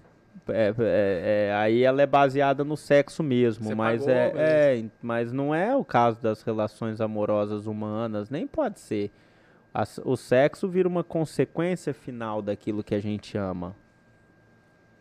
É, 0.49 0.73
é, 0.77 1.47
é, 1.49 1.53
aí 1.55 1.83
ela 1.83 2.01
é 2.01 2.05
baseada 2.05 2.63
no 2.63 2.75
sexo 2.75 3.23
mesmo, 3.23 3.65
Você 3.65 3.75
mas 3.75 4.07
é, 4.07 4.33
é, 4.35 4.85
mas 5.01 5.31
não 5.31 5.55
é 5.55 5.75
o 5.75 5.85
caso 5.85 6.21
das 6.21 6.41
relações 6.41 6.99
amorosas 6.99 7.65
humanas, 7.65 8.29
nem 8.29 8.45
pode 8.45 8.79
ser. 8.79 9.11
As, 9.73 9.99
o 10.03 10.15
sexo 10.15 10.67
vira 10.67 10.87
uma 10.87 11.03
consequência 11.03 11.93
final 11.93 12.41
daquilo 12.41 12.83
que 12.83 12.93
a 12.93 12.99
gente 12.99 13.37
ama, 13.37 13.75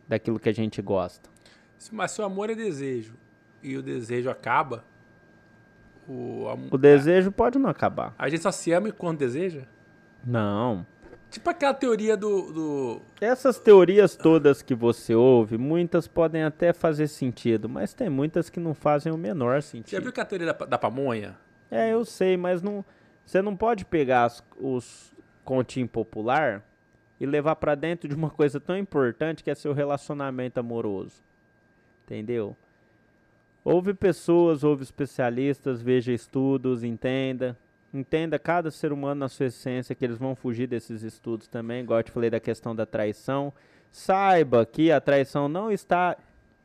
daquilo 0.09 0.39
que 0.39 0.49
a 0.49 0.55
gente 0.55 0.81
gosta. 0.81 1.29
Mas 1.91 2.13
se 2.13 2.21
o 2.21 2.25
amor 2.25 2.49
é 2.49 2.55
desejo 2.55 3.15
e 3.63 3.77
o 3.77 3.83
desejo 3.83 4.31
acaba, 4.31 4.85
o, 6.09 6.47
o 6.71 6.79
desejo 6.79 7.33
pode 7.33 7.59
não 7.59 7.69
acabar. 7.69 8.15
A 8.19 8.29
gente 8.29 8.43
só 8.43 8.53
se 8.53 8.73
ama 8.73 8.91
quando 8.93 9.19
deseja? 9.19 9.63
Não. 10.25 10.87
Tipo 11.33 11.49
aquela 11.49 11.73
teoria 11.73 12.15
do, 12.15 12.53
do, 12.53 13.03
Essas 13.19 13.59
teorias 13.59 14.15
todas 14.15 14.61
que 14.61 14.75
você 14.75 15.15
ouve, 15.15 15.57
muitas 15.57 16.07
podem 16.07 16.43
até 16.43 16.75
fazer 16.75 17.09
sentido, 17.09 17.71
mas 17.71 17.95
tem 17.95 18.11
muitas 18.11 18.51
que 18.51 18.61
não 18.61 18.75
fazem 18.75 19.11
o 19.11 19.17
menor 19.17 19.63
sentido. 19.63 19.93
Já 19.93 19.99
viu 19.99 20.13
que 20.13 20.21
a 20.21 20.27
teoria 20.27 20.53
da, 20.53 20.67
da 20.67 20.77
pamonha? 20.77 21.35
É, 21.71 21.91
eu 21.91 22.05
sei, 22.05 22.37
mas 22.37 22.61
não, 22.61 22.85
você 23.25 23.41
não 23.41 23.57
pode 23.57 23.87
pegar 23.87 24.25
as, 24.25 24.45
os 24.61 25.15
continhos 25.43 25.91
popular 25.91 26.63
e 27.19 27.25
levar 27.25 27.57
para 27.57 27.75
dentro 27.75 28.07
de 28.07 28.15
uma 28.15 28.29
coisa 28.29 28.61
tão 28.61 28.77
importante 28.77 29.43
que 29.43 29.51
é 29.51 29.55
seu 29.55 29.73
relacionamento 29.73 30.61
amoroso. 30.61 31.23
Entendeu? 32.05 32.55
Ouve 33.65 33.95
pessoas, 33.95 34.63
ouve 34.63 34.83
especialistas, 34.83 35.81
veja 35.81 36.13
estudos, 36.13 36.85
entenda. 36.85 37.57
Entenda 37.93 38.39
cada 38.39 38.71
ser 38.71 38.93
humano 38.93 39.21
na 39.21 39.29
sua 39.29 39.47
essência, 39.47 39.95
que 39.95 40.05
eles 40.05 40.17
vão 40.17 40.35
fugir 40.35 40.67
desses 40.67 41.03
estudos 41.03 41.47
também, 41.47 41.83
igual 41.83 42.01
eu 42.01 42.05
te 42.05 42.11
falei 42.11 42.31
da 42.31 42.41
questão 42.41 42.75
da 42.75 42.87
traição. 42.87 43.53
Saiba 43.91 44.65
que 44.65 44.91
a 44.91 45.01
traição 45.01 45.49
não 45.49 45.71
está 45.71 46.17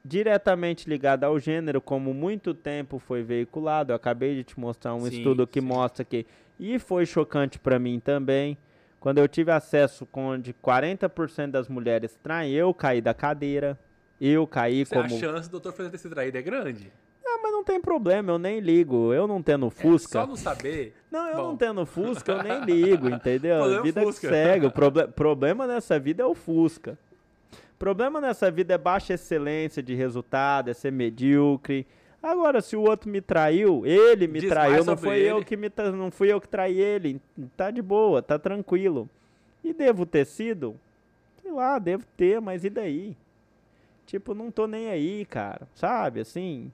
diretamente 0.08 0.90
ligada 0.90 1.26
ao 1.26 1.38
gênero, 1.38 1.82
como 1.82 2.14
muito 2.14 2.54
tempo 2.54 2.98
foi 2.98 3.24
veiculado. 3.24 3.92
Eu 3.92 3.96
acabei 3.98 4.36
de 4.36 4.44
te 4.46 4.60
mostrar 4.60 4.96
um 4.96 5.02
sim, 5.02 5.18
estudo 5.18 5.46
que 5.46 5.60
sim. 5.60 5.68
mostra 5.68 6.06
que. 6.06 6.26
E 6.58 6.80
foi 6.80 7.06
chocante 7.06 7.60
para 7.60 7.78
mim 7.78 8.00
também. 8.00 8.58
Quando 9.00 9.20
eu 9.20 9.28
tive 9.28 9.52
acesso 9.52 10.06
com 10.06 10.40
de 10.40 10.54
40% 10.54 11.52
das 11.52 11.68
mulheres 11.68 12.18
traem, 12.24 12.54
eu 12.54 12.74
caí 12.74 13.02
da 13.02 13.14
cadeira. 13.14 13.78
Eu 14.20 14.48
caí 14.48 14.86
Você 14.86 14.96
como. 14.96 15.06
A 15.06 15.10
chance 15.10 15.50
do 15.50 15.52
doutor 15.54 15.74
Fernando 15.74 15.92
ter 15.92 15.98
se 16.00 16.10
traído 16.10 16.38
é 16.38 16.42
grande? 16.42 16.92
Mas 17.42 17.52
não 17.52 17.64
tem 17.64 17.80
problema, 17.80 18.32
eu 18.32 18.40
nem 18.40 18.60
ligo. 18.60 19.14
Eu 19.14 19.28
não 19.28 19.42
tendo 19.42 19.70
Fusca. 19.70 20.20
É, 20.20 20.22
só 20.22 20.28
não 20.28 20.36
saber. 20.36 20.94
Não, 21.12 21.28
eu 21.30 21.36
Bom. 21.38 21.44
não 21.44 21.58
tendo 21.58 21.86
Fusca, 21.86 22.32
eu 22.32 22.44
nem 22.44 22.64
ligo, 22.66 23.10
entendeu? 23.10 23.64
A 23.64 23.82
vida 23.82 24.06
que 24.06 24.12
segue. 24.14 24.66
O 24.66 24.72
proble 24.72 25.08
problema 25.08 25.68
nessa 25.68 26.00
vida 26.00 26.24
é 26.24 26.26
o 26.26 26.34
Fusca. 26.36 26.98
Problema 27.78 28.20
nessa 28.20 28.50
vida 28.50 28.74
é 28.74 28.78
baixa 28.78 29.14
excelência 29.14 29.84
de 29.84 29.94
resultado, 29.94 30.70
é 30.70 30.74
ser 30.74 30.92
medíocre. 30.92 31.86
Agora, 32.22 32.62
se 32.62 32.76
o 32.76 32.82
outro 32.82 33.10
me 33.10 33.22
traiu, 33.22 33.86
ele 33.86 34.28
me 34.28 34.40
Diz 34.40 34.50
traiu, 34.50 34.84
não 34.84 34.98
foi 34.98 35.20
ele. 35.20 35.30
eu 35.30 35.46
que 35.46 35.56
me 35.56 35.72
não 35.96 36.10
fui 36.10 36.32
eu 36.32 36.42
que 36.42 36.48
traí 36.50 36.80
ele. 36.80 37.22
Tá 37.56 37.70
de 37.70 37.82
boa, 37.82 38.22
tá 38.22 38.40
tranquilo. 38.40 39.08
E 39.64 39.74
devo 39.74 40.06
ter 40.06 40.26
sido? 40.26 40.76
Sei 41.42 41.52
lá, 41.52 41.78
devo 41.78 42.04
ter, 42.18 42.42
mas 42.42 42.66
e 42.66 42.70
daí? 42.70 43.16
Tipo, 44.08 44.34
não 44.34 44.50
tô 44.50 44.66
nem 44.66 44.90
aí, 44.90 45.26
cara. 45.26 45.68
Sabe, 45.76 46.22
assim, 46.22 46.72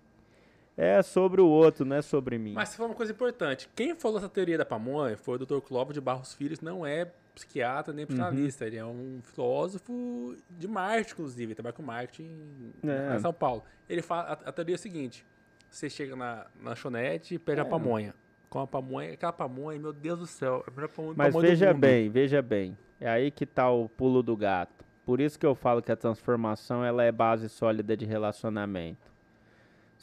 é 0.77 1.02
sobre 1.02 1.40
o 1.42 1.48
outro, 1.48 1.85
não 1.85 1.95
é 1.95 2.02
sobre 2.02 2.38
mim. 2.38 2.53
Mas 2.53 2.69
você 2.69 2.77
falou 2.77 2.92
uma 2.92 2.95
coisa 2.98 3.11
importante. 3.11 3.69
Quem 3.76 3.95
falou 3.95 4.18
essa 4.18 4.30
teoria 4.30 4.58
da 4.58 4.66
pamonha 4.66 5.16
foi 5.18 5.35
o 5.35 5.45
Dr. 5.45 5.60
Clóvis 5.60 5.93
de 5.93 6.02
Barros 6.02 6.34
Filhos, 6.34 6.61
não 6.61 6.85
é 6.85 7.11
psiquiatra 7.35 7.93
nem 7.93 8.06
psicanalista. 8.06 8.66
Ele 8.66 8.77
é 8.77 8.85
um 8.85 9.19
filósofo 9.24 10.35
de 10.50 10.68
marketing, 10.68 11.11
inclusive. 11.14 11.43
Ele 11.45 11.56
trabalha 11.56 11.74
com 11.74 11.84
marketing 11.84 12.74
É. 12.84 13.16
em 13.16 13.19
São 13.19 13.34
Paulo. 13.34 13.64
Ele 13.90 14.02
fala, 14.02 14.24
a, 14.45 14.50
a 14.50 14.52
teoria 14.52 14.76
é 14.76 14.77
a 14.77 14.80
seguinte. 14.80 15.26
Você 15.69 15.90
chega 15.90 16.16
na 16.16 16.45
lanchonete 16.64 17.35
e 17.35 17.40
pede 17.40 17.60
É. 17.60 17.64
a 17.64 17.66
pamonha. 17.66 18.14
Com 18.50 18.60
a 18.60 18.68
pamonha, 18.68 19.14
aquela 19.14 19.34
pamonha, 19.34 19.80
meu 19.80 19.92
Deus 19.92 20.19
do 20.19 20.27
céu, 20.27 20.64
é 20.68 20.88
pamonha, 20.88 21.14
Mas 21.18 21.34
pamonha 21.34 21.50
veja 21.50 21.74
bem, 21.74 22.10
veja 22.10 22.42
bem. 22.42 22.77
É 23.02 23.10
aí 23.10 23.32
que 23.32 23.45
tá 23.45 23.69
o 23.72 23.90
pulo 23.90 24.22
do 24.22 24.38
gato. 24.38 24.85
Por 25.06 25.19
isso 25.19 25.38
que 25.40 25.45
eu 25.45 25.56
falo 25.56 25.82
que 25.82 25.92
a 25.92 25.95
transformação 25.95 26.85
ela 26.85 27.03
é 27.03 27.11
base 27.11 27.50
sólida 27.50 27.98
de 27.98 28.06
relacionamento. 28.06 29.11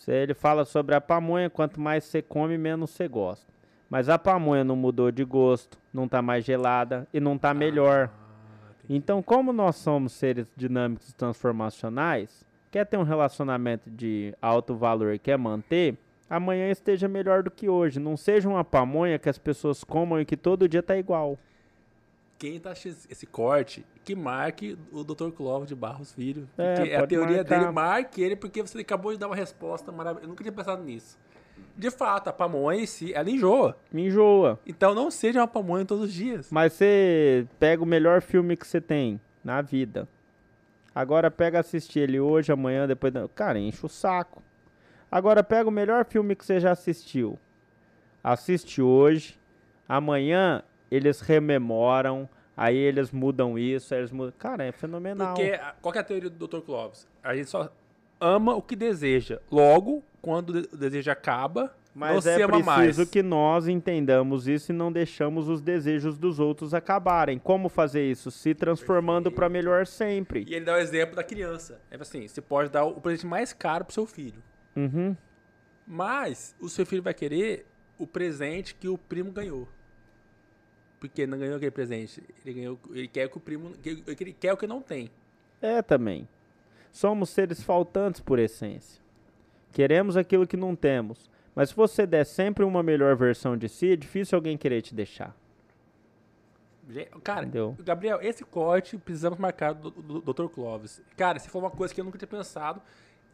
Ele 0.08 0.34
fala 0.34 0.64
sobre 0.64 0.94
a 0.94 1.00
pamonha, 1.00 1.50
quanto 1.50 1.80
mais 1.80 2.04
você 2.04 2.22
come, 2.22 2.56
menos 2.56 2.90
você 2.90 3.08
gosta. 3.08 3.46
Mas 3.88 4.08
a 4.08 4.18
pamonha 4.18 4.62
não 4.62 4.76
mudou 4.76 5.10
de 5.10 5.24
gosto, 5.24 5.76
não 5.92 6.06
tá 6.06 6.22
mais 6.22 6.44
gelada 6.44 7.08
e 7.12 7.18
não 7.18 7.36
tá 7.36 7.52
melhor. 7.52 8.08
Ah. 8.12 8.20
Então, 8.88 9.22
como 9.22 9.52
nós 9.52 9.76
somos 9.76 10.12
seres 10.12 10.46
dinâmicos 10.56 11.10
e 11.10 11.14
transformacionais, 11.14 12.44
quer 12.70 12.86
ter 12.86 12.96
um 12.96 13.02
relacionamento 13.02 13.90
de 13.90 14.34
alto 14.40 14.74
valor 14.76 15.12
e 15.12 15.18
quer 15.18 15.36
manter, 15.36 15.98
amanhã 16.28 16.70
esteja 16.70 17.08
melhor 17.08 17.42
do 17.42 17.50
que 17.50 17.68
hoje. 17.68 17.98
Não 17.98 18.16
seja 18.16 18.48
uma 18.48 18.64
pamonha 18.64 19.18
que 19.18 19.28
as 19.28 19.38
pessoas 19.38 19.82
comam 19.82 20.20
e 20.20 20.24
que 20.24 20.36
todo 20.36 20.68
dia 20.68 20.82
tá 20.82 20.96
igual. 20.96 21.36
Quem 22.40 22.58
tá 22.58 22.70
assistindo 22.70 22.96
esse 23.10 23.26
corte, 23.26 23.84
que 24.02 24.14
marque 24.16 24.76
o 24.90 25.04
Dr. 25.04 25.30
Clóvis 25.30 25.68
de 25.68 25.74
Barros 25.74 26.10
Filho. 26.14 26.48
É, 26.56 26.88
é 26.88 26.96
a 26.96 27.06
teoria 27.06 27.36
marcar. 27.36 27.58
dele, 27.60 27.70
marque 27.70 28.22
ele, 28.22 28.34
porque 28.34 28.62
você 28.62 28.78
acabou 28.78 29.12
de 29.12 29.18
dar 29.18 29.26
uma 29.26 29.36
resposta 29.36 29.92
maravilhosa. 29.92 30.24
Eu 30.24 30.28
nunca 30.30 30.42
tinha 30.42 30.50
pensado 30.52 30.82
nisso. 30.82 31.18
De 31.76 31.90
fato, 31.90 32.28
a 32.28 32.32
pamonha 32.32 32.80
em 32.80 32.86
si, 32.86 33.12
ela 33.12 33.28
enjoa. 33.30 33.76
Me 33.92 34.06
enjoa. 34.06 34.58
Então 34.66 34.94
não 34.94 35.10
seja 35.10 35.40
uma 35.40 35.46
pamonha 35.46 35.84
todos 35.84 36.04
os 36.06 36.14
dias. 36.14 36.48
Mas 36.50 36.72
você 36.72 37.46
pega 37.58 37.82
o 37.82 37.86
melhor 37.86 38.22
filme 38.22 38.56
que 38.56 38.66
você 38.66 38.80
tem 38.80 39.20
na 39.44 39.60
vida. 39.60 40.08
Agora 40.94 41.30
pega 41.30 41.60
assistir 41.60 42.00
ele 42.00 42.18
hoje, 42.18 42.50
amanhã, 42.50 42.86
depois. 42.88 43.12
da- 43.12 43.28
Cara, 43.28 43.58
enche 43.58 43.84
o 43.84 43.88
saco. 43.88 44.42
Agora 45.12 45.44
pega 45.44 45.68
o 45.68 45.72
melhor 45.72 46.06
filme 46.06 46.34
que 46.34 46.44
você 46.46 46.58
já 46.58 46.72
assistiu. 46.72 47.38
Assiste 48.24 48.80
hoje. 48.80 49.38
Amanhã 49.86 50.62
eles 50.90 51.20
rememoram. 51.20 52.28
Aí 52.56 52.76
eles 52.76 53.10
mudam 53.10 53.58
isso. 53.58 53.94
Aí 53.94 54.00
eles 54.00 54.10
mudam. 54.10 54.32
Cara, 54.38 54.64
é 54.64 54.72
fenomenal. 54.72 55.34
Porque 55.34 55.52
a- 55.52 55.74
qual 55.80 55.92
que 55.92 55.98
é 55.98 56.00
a 56.00 56.04
teoria 56.04 56.28
do 56.30 56.46
Dr. 56.46 56.60
Clóvis? 56.60 57.08
A 57.22 57.34
gente 57.34 57.48
só 57.48 57.70
ama 58.20 58.54
o 58.54 58.60
que 58.62 58.76
deseja. 58.76 59.40
Logo, 59.50 60.02
quando 60.20 60.50
o 60.50 60.76
desejo 60.76 61.10
acaba, 61.10 61.74
Mas 61.94 62.26
é 62.26 62.46
preciso 62.46 62.64
mais. 62.66 63.08
que 63.10 63.22
nós 63.22 63.66
entendamos 63.66 64.46
isso 64.46 64.72
e 64.72 64.74
não 64.74 64.92
deixamos 64.92 65.48
os 65.48 65.62
desejos 65.62 66.18
dos 66.18 66.38
outros 66.38 66.74
acabarem. 66.74 67.38
Como 67.38 67.68
fazer 67.70 68.04
isso? 68.10 68.30
Se 68.30 68.54
transformando 68.54 69.32
para 69.32 69.48
melhor 69.48 69.86
sempre. 69.86 70.44
E 70.46 70.54
ele 70.54 70.64
dá 70.66 70.74
o 70.74 70.78
exemplo 70.78 71.16
da 71.16 71.24
criança. 71.24 71.80
É 71.90 71.96
assim, 71.96 72.28
você 72.28 72.42
pode 72.42 72.70
dar 72.70 72.84
o 72.84 73.00
presente 73.00 73.26
mais 73.26 73.52
caro 73.54 73.86
pro 73.86 73.94
seu 73.94 74.06
filho. 74.06 74.42
Uhum. 74.76 75.16
Mas 75.86 76.54
o 76.60 76.68
seu 76.68 76.84
filho 76.86 77.02
vai 77.02 77.14
querer 77.14 77.66
o 77.98 78.06
presente 78.06 78.74
que 78.74 78.88
o 78.88 78.96
primo 78.98 79.32
ganhou. 79.32 79.66
Porque 81.00 81.26
não 81.26 81.38
ganhou 81.38 81.56
aquele 81.56 81.70
presente. 81.70 82.22
Ele, 82.44 82.54
ganhou, 82.54 82.78
ele 82.90 83.08
quer 83.08 83.28
que 83.28 83.36
o 83.36 83.40
primo. 83.40 83.70
que- 83.82 84.04
Ele 84.20 84.32
quer 84.32 84.52
o 84.52 84.56
que 84.56 84.66
não 84.66 84.80
tem. 84.82 85.10
É 85.62 85.80
também. 85.82 86.28
Somos 86.92 87.30
seres 87.30 87.62
faltantes 87.62 88.20
por 88.20 88.38
essência. 88.38 89.00
Queremos 89.72 90.16
aquilo 90.16 90.46
que 90.46 90.56
não 90.56 90.76
temos. 90.76 91.30
Mas 91.54 91.70
se 91.70 91.74
você 91.76 92.06
der 92.06 92.24
sempre 92.26 92.64
uma 92.64 92.82
melhor 92.82 93.16
versão 93.16 93.56
de 93.56 93.68
si, 93.68 93.92
é 93.92 93.96
difícil 93.96 94.36
alguém 94.36 94.56
querer 94.58 94.82
te 94.82 94.94
deixar. 94.94 95.34
Cara, 97.22 97.42
Entendeu? 97.42 97.76
Gabriel, 97.84 98.18
esse 98.20 98.44
corte 98.44 98.98
precisamos 98.98 99.38
marcar 99.38 99.72
do, 99.74 99.90
do, 99.90 100.20
do 100.20 100.32
Dr. 100.32 100.48
Clóvis. 100.52 101.00
Cara, 101.16 101.38
se 101.38 101.48
for 101.48 101.60
uma 101.60 101.70
coisa 101.70 101.94
que 101.94 102.00
eu 102.00 102.04
nunca 102.04 102.18
tinha 102.18 102.26
pensado. 102.28 102.82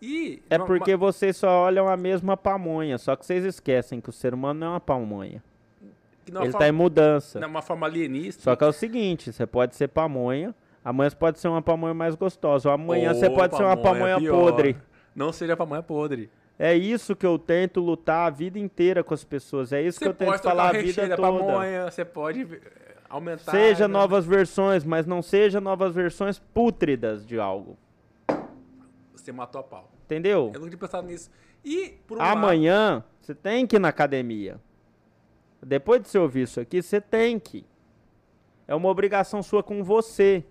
E. 0.01 0.43
É 0.51 0.59
uma- 0.59 0.67
porque 0.67 0.93
uma- 0.93 0.99
vocês 0.99 1.37
só 1.39 1.63
olham 1.63 1.89
a 1.89 1.97
mesma 1.97 2.37
pamonha, 2.37 2.99
só 2.99 3.17
que 3.17 3.25
vocês 3.25 3.45
esquecem 3.45 3.99
que 4.01 4.11
o 4.11 4.13
ser 4.13 4.35
humano 4.35 4.61
não 4.61 4.67
é 4.67 4.71
uma 4.71 4.81
pamonha. 4.81 5.43
que 5.81 5.85
não 5.85 5.89
é 5.89 5.93
uma 5.93 6.16
Ele 6.31 6.39
forma- 6.53 6.59
tá 6.59 6.69
em 6.69 6.73
mudança. 6.73 7.39
é 7.39 7.47
uma 7.47 7.63
forma 7.63 7.87
alienista. 7.87 8.43
Só 8.43 8.57
que 8.57 8.65
é 8.65 8.67
o 8.67 8.73
seguinte, 8.73 9.33
você 9.33 9.47
pode 9.47 9.75
ser 9.77 9.89
pamonha, 9.89 10.55
amanhã 10.85 11.11
você 11.11 11.17
pode 11.17 11.39
ser 11.39 11.49
uma 11.49 11.63
pamonha 11.63 11.95
mais 11.95 12.15
gostosa, 12.15 12.69
ou 12.69 12.75
amanhã 12.75 13.13
você 13.15 13.27
Ou 13.29 13.35
pode 13.35 13.57
ser 13.57 13.63
uma 13.63 13.77
pamonha 13.77 14.19
pior. 14.19 14.33
podre. 14.39 14.77
Não 15.15 15.33
seja 15.33 15.57
pamonha 15.57 15.83
podre. 15.83 16.31
É 16.59 16.75
isso 16.75 17.15
que 17.15 17.27
eu 17.27 17.39
tento 17.39 17.81
lutar 17.81 18.27
a 18.27 18.31
vida 18.31 18.59
inteira 18.59 19.05
com 19.05 19.13
as 19.13 19.23
pessoas. 19.25 19.73
É 19.73 19.83
isso 19.83 19.99
que 19.99 20.05
Você 20.07 20.11
eu 20.11 20.15
tento 20.15 20.39
falar 20.43 20.71
a 20.71 20.73
vida 20.73 21.07
da 21.07 21.17
toda. 21.17 21.29
pamonha, 21.31 21.91
você 21.91 22.03
pode 22.05 22.43
eh, 22.43 22.61
aumentar. 23.11 23.51
Seja 23.53 23.87
né? 23.87 23.93
novas 23.93 24.25
versões, 24.25 24.83
mas 24.83 25.05
não 25.07 25.21
seja 25.21 25.61
novas 25.61 25.95
versões 25.95 26.39
pútridas 26.39 27.27
de 27.27 27.39
algo. 27.39 27.77
Você 29.15 29.33
matou 29.33 29.61
a 29.61 29.65
pau. 29.65 29.91
Entendeu? 30.05 30.51
Eu 30.55 30.61
nunca 30.61 30.71
tinha 30.71 30.79
pensado 30.79 31.07
nisso. 31.07 31.31
E, 31.65 31.95
um 32.11 32.15
lado, 32.15 32.39
Amanhã 32.39 33.05
você 33.21 33.35
tem 33.35 33.67
que 33.67 33.77
ir 33.77 33.79
na 33.81 33.89
academia. 33.89 34.59
Depois 35.67 36.01
de 36.01 36.09
você 36.09 36.17
ouvir 36.17 36.43
isso 36.43 36.61
aqui, 36.61 36.81
você 36.81 37.01
tem 37.01 37.41
que. 37.41 37.67
É 38.69 38.75
uma 38.75 38.89
obrigação 38.89 39.43
sua 39.43 39.65
com 39.65 39.83
você. 39.83 40.45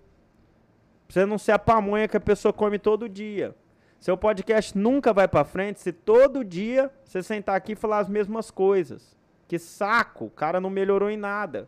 Pra 1.08 1.14
você 1.14 1.24
não 1.24 1.38
ser 1.38 1.52
a 1.52 1.58
pamonha 1.58 2.06
que 2.06 2.18
a 2.18 2.20
pessoa 2.20 2.52
come 2.52 2.78
todo 2.78 3.08
dia. 3.08 3.56
Seu 3.98 4.14
podcast 4.14 4.76
nunca 4.76 5.14
vai 5.14 5.26
pra 5.26 5.42
frente 5.42 5.80
se 5.80 5.90
todo 5.90 6.44
dia 6.44 6.92
você 7.02 7.22
sentar 7.22 7.56
aqui 7.56 7.72
e 7.72 7.76
falar 7.76 8.00
as 8.00 8.10
mesmas 8.10 8.50
coisas. 8.50 9.16
Que 9.48 9.58
saco, 9.58 10.26
o 10.26 10.30
cara 10.30 10.60
não 10.60 10.68
melhorou 10.68 11.08
em 11.08 11.16
nada. 11.16 11.66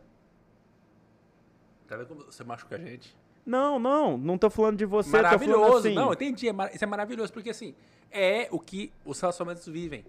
Tá 1.86 1.96
vendo 1.96 2.06
como 2.08 2.24
você 2.24 2.44
machuca 2.44 2.76
a 2.76 2.78
gente? 2.78 3.16
Não, 3.46 3.78
não, 3.78 4.18
não 4.18 4.36
tô 4.36 4.50
falando 4.50 4.76
de 4.76 4.84
você, 4.84 5.08
tô 5.10 5.16
falando 5.16 5.24
maravilhoso. 5.24 5.88
assim. 5.88 5.94
Não, 5.94 6.12
entendi. 6.12 6.50
é 6.50 6.74
Isso 6.74 6.84
é 6.84 6.86
maravilhoso, 6.86 7.32
porque 7.32 7.48
assim, 7.48 7.74
é 8.10 8.46
o 8.50 8.60
que 8.60 8.92
os 9.06 9.18
relacionamentos 9.18 9.66
vivem. 9.66 10.04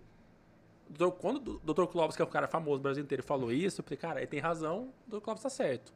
Quando 1.19 1.61
o 1.63 1.73
Dr. 1.73 1.85
Clóvis, 1.85 2.15
que 2.15 2.21
é 2.21 2.25
um 2.25 2.29
cara 2.29 2.47
famoso 2.47 2.77
no 2.77 2.83
Brasil 2.83 3.03
inteiro, 3.03 3.23
falou 3.23 3.51
isso, 3.51 3.81
eu 3.81 3.83
falei, 3.83 3.97
cara, 3.97 4.19
ele 4.19 4.27
tem 4.27 4.39
razão, 4.39 4.89
o 5.07 5.17
Dr. 5.17 5.21
Clóvis 5.21 5.43
tá 5.43 5.49
certo. 5.49 5.93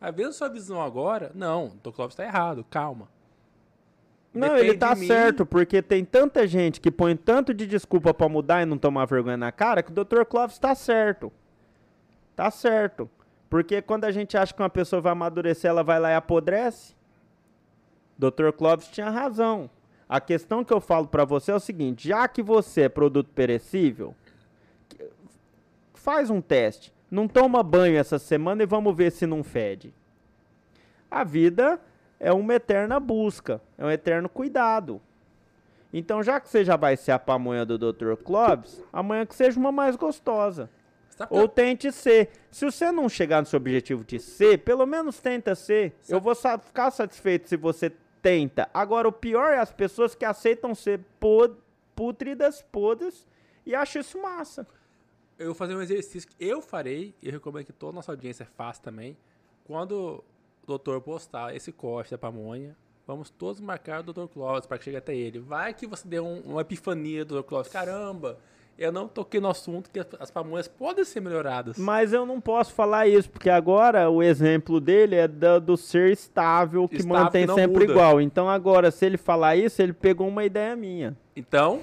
Às 0.00 0.14
vezes 0.14 0.36
a 0.36 0.38
sua 0.38 0.48
visão 0.48 0.80
agora, 0.80 1.32
não, 1.34 1.66
o 1.66 1.74
Dr. 1.82 1.90
Clóvis 1.90 2.14
tá 2.14 2.24
errado, 2.24 2.64
calma. 2.70 3.08
Não, 4.32 4.48
Depende 4.50 4.68
ele 4.68 4.78
tá 4.78 4.94
certo, 4.94 5.44
porque 5.44 5.82
tem 5.82 6.04
tanta 6.04 6.46
gente 6.46 6.80
que 6.80 6.90
põe 6.90 7.16
tanto 7.16 7.52
de 7.52 7.66
desculpa 7.66 8.14
pra 8.14 8.28
mudar 8.28 8.62
e 8.62 8.66
não 8.66 8.78
tomar 8.78 9.06
vergonha 9.06 9.36
na 9.36 9.50
cara 9.50 9.82
que 9.82 9.90
o 9.90 10.04
Dr. 10.04 10.24
Clóvis 10.24 10.58
tá 10.58 10.74
certo. 10.74 11.32
Tá 12.36 12.50
certo. 12.50 13.10
Porque 13.50 13.82
quando 13.82 14.04
a 14.04 14.12
gente 14.12 14.36
acha 14.36 14.54
que 14.54 14.62
uma 14.62 14.70
pessoa 14.70 15.00
vai 15.00 15.12
amadurecer, 15.12 15.68
ela 15.68 15.82
vai 15.82 15.98
lá 15.98 16.10
e 16.10 16.14
apodrece. 16.14 16.94
Dr. 18.16 18.52
Clóvis 18.56 18.88
tinha 18.88 19.10
razão. 19.10 19.70
A 20.08 20.20
questão 20.20 20.64
que 20.64 20.72
eu 20.72 20.80
falo 20.80 21.08
pra 21.08 21.24
você 21.24 21.50
é 21.50 21.54
o 21.54 21.60
seguinte: 21.60 22.08
já 22.08 22.28
que 22.28 22.42
você 22.42 22.82
é 22.82 22.88
produto 22.88 23.30
perecível, 23.34 24.14
faz 25.94 26.30
um 26.30 26.40
teste. 26.40 26.92
Não 27.10 27.26
toma 27.26 27.62
banho 27.62 27.96
essa 27.96 28.18
semana 28.18 28.62
e 28.62 28.66
vamos 28.66 28.94
ver 28.96 29.10
se 29.12 29.26
não 29.26 29.42
fede. 29.42 29.94
A 31.10 31.24
vida 31.24 31.80
é 32.20 32.32
uma 32.32 32.54
eterna 32.54 33.00
busca, 33.00 33.60
é 33.78 33.84
um 33.84 33.90
eterno 33.90 34.28
cuidado. 34.28 35.00
Então, 35.92 36.22
já 36.22 36.38
que 36.38 36.48
você 36.50 36.64
já 36.64 36.76
vai 36.76 36.96
ser 36.98 37.12
a 37.12 37.18
pamonha 37.18 37.64
do 37.64 37.78
Dr. 37.78 38.14
Clóvis, 38.22 38.82
amanhã 38.92 39.24
que 39.24 39.34
seja 39.34 39.58
uma 39.58 39.72
mais 39.72 39.96
gostosa. 39.96 40.68
Sabe 41.08 41.34
Ou 41.34 41.48
tente 41.48 41.90
ser. 41.90 42.30
Se 42.50 42.64
você 42.66 42.92
não 42.92 43.08
chegar 43.08 43.40
no 43.40 43.46
seu 43.46 43.56
objetivo 43.56 44.04
de 44.04 44.20
ser, 44.20 44.58
pelo 44.58 44.84
menos 44.84 45.18
tenta 45.18 45.54
ser. 45.54 45.96
Eu 46.08 46.20
vou 46.20 46.34
sa- 46.34 46.58
ficar 46.58 46.90
satisfeito 46.90 47.48
se 47.48 47.56
você 47.56 47.90
tenta. 48.20 48.68
Agora, 48.74 49.08
o 49.08 49.12
pior 49.12 49.52
é 49.54 49.58
as 49.58 49.72
pessoas 49.72 50.14
que 50.14 50.24
aceitam 50.26 50.74
ser 50.74 51.00
pod 51.18 51.54
pútridas, 51.96 52.62
podres, 52.70 53.26
e 53.66 53.74
acham 53.74 54.00
isso 54.00 54.20
massa. 54.20 54.66
Eu 55.38 55.46
vou 55.46 55.54
fazer 55.54 55.74
um 55.74 55.80
exercício 55.82 56.28
que 56.28 56.36
eu 56.44 56.60
farei, 56.60 57.14
e 57.22 57.26
eu 57.28 57.32
recomendo 57.32 57.64
que 57.66 57.72
toda 57.72 57.92
a 57.92 57.96
nossa 57.96 58.12
audiência 58.12 58.46
faça 58.56 58.82
também. 58.82 59.16
Quando 59.64 59.92
o 60.62 60.66
doutor 60.66 61.00
postar 61.00 61.54
esse 61.54 61.70
corte 61.72 62.10
da 62.10 62.18
pamonha, 62.18 62.76
vamos 63.06 63.30
todos 63.30 63.60
marcar 63.60 64.00
o 64.00 64.12
Dr. 64.12 64.26
Clóvis 64.32 64.66
para 64.66 64.78
que 64.78 64.84
chegue 64.84 64.96
até 64.96 65.14
ele. 65.14 65.38
Vai 65.38 65.72
que 65.74 65.86
você 65.86 66.06
deu 66.08 66.24
um- 66.26 66.40
uma 66.40 66.60
epifania 66.62 67.24
do 67.24 67.40
Dr. 67.40 67.46
Clóvis. 67.46 67.70
Caramba, 67.72 68.38
eu 68.78 68.90
não 68.92 69.06
toquei 69.08 69.40
no 69.40 69.48
assunto 69.48 69.90
que 69.90 69.98
as, 69.98 70.06
as 70.20 70.30
pamonhas 70.30 70.68
podem 70.68 71.04
ser 71.04 71.20
melhoradas. 71.20 71.76
Mas 71.78 72.12
eu 72.12 72.24
não 72.24 72.40
posso 72.40 72.72
falar 72.72 73.06
isso, 73.08 73.28
porque 73.30 73.50
agora 73.50 74.08
o 74.10 74.22
exemplo 74.22 74.80
dele 74.80 75.16
é 75.16 75.28
da- 75.28 75.58
do 75.58 75.76
ser 75.76 76.12
estável, 76.12 76.88
que 76.88 76.96
Estável, 76.96 77.24
mantém 77.24 77.46
que 77.46 77.54
sempre 77.54 77.80
muda. 77.80 77.92
igual. 77.92 78.20
Então 78.20 78.48
agora, 78.48 78.90
se 78.90 79.04
ele 79.06 79.16
falar 79.16 79.56
isso, 79.56 79.80
ele 79.82 79.92
pegou 79.92 80.28
uma 80.28 80.44
ideia 80.44 80.74
minha. 80.76 81.16
Então, 81.36 81.80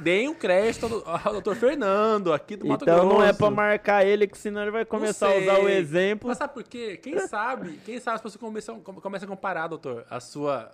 deem 0.00 0.28
um 0.28 0.34
crédito 0.34 1.02
ao, 1.06 1.32
doutor 1.32 1.56
Fernando, 1.56 2.32
aqui 2.32 2.56
do 2.56 2.66
Mato 2.66 2.84
Então 2.84 3.00
Grosso. 3.00 3.14
não 3.14 3.24
é 3.24 3.32
pra 3.32 3.50
marcar 3.50 4.04
ele, 4.04 4.26
que 4.26 4.36
senão 4.36 4.62
ele 4.62 4.70
vai 4.70 4.84
começar 4.84 5.28
a 5.28 5.38
usar 5.38 5.60
o 5.60 5.68
exemplo. 5.68 6.28
Mas 6.28 6.38
sabe 6.38 6.54
por 6.54 6.64
quê? 6.64 6.96
Quem 6.96 7.18
sabe, 7.28 7.78
quem 7.84 8.00
sabe 8.00 8.18
se 8.18 8.24
você 8.24 8.38
começa, 8.38 8.72
começa 8.74 9.24
a 9.24 9.28
comparar, 9.28 9.68
doutor, 9.68 10.04
a 10.10 10.20
sua 10.20 10.70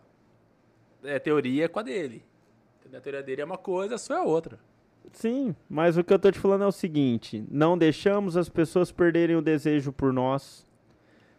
é, 1.04 1.18
teoria 1.18 1.68
com 1.68 1.78
a 1.78 1.82
dele. 1.82 2.24
A 2.94 3.00
teoria 3.00 3.22
dele 3.22 3.42
é 3.42 3.44
uma 3.44 3.58
coisa, 3.58 3.96
a 3.96 3.98
sua 3.98 4.16
é 4.16 4.20
outra. 4.20 4.58
Sim, 5.12 5.54
mas 5.68 5.96
o 5.96 6.04
que 6.04 6.12
eu 6.12 6.18
tô 6.18 6.30
te 6.30 6.38
falando 6.38 6.64
é 6.64 6.66
o 6.66 6.72
seguinte: 6.72 7.44
não 7.50 7.76
deixamos 7.76 8.36
as 8.36 8.48
pessoas 8.48 8.92
perderem 8.92 9.36
o 9.36 9.42
desejo 9.42 9.92
por 9.92 10.12
nós. 10.12 10.66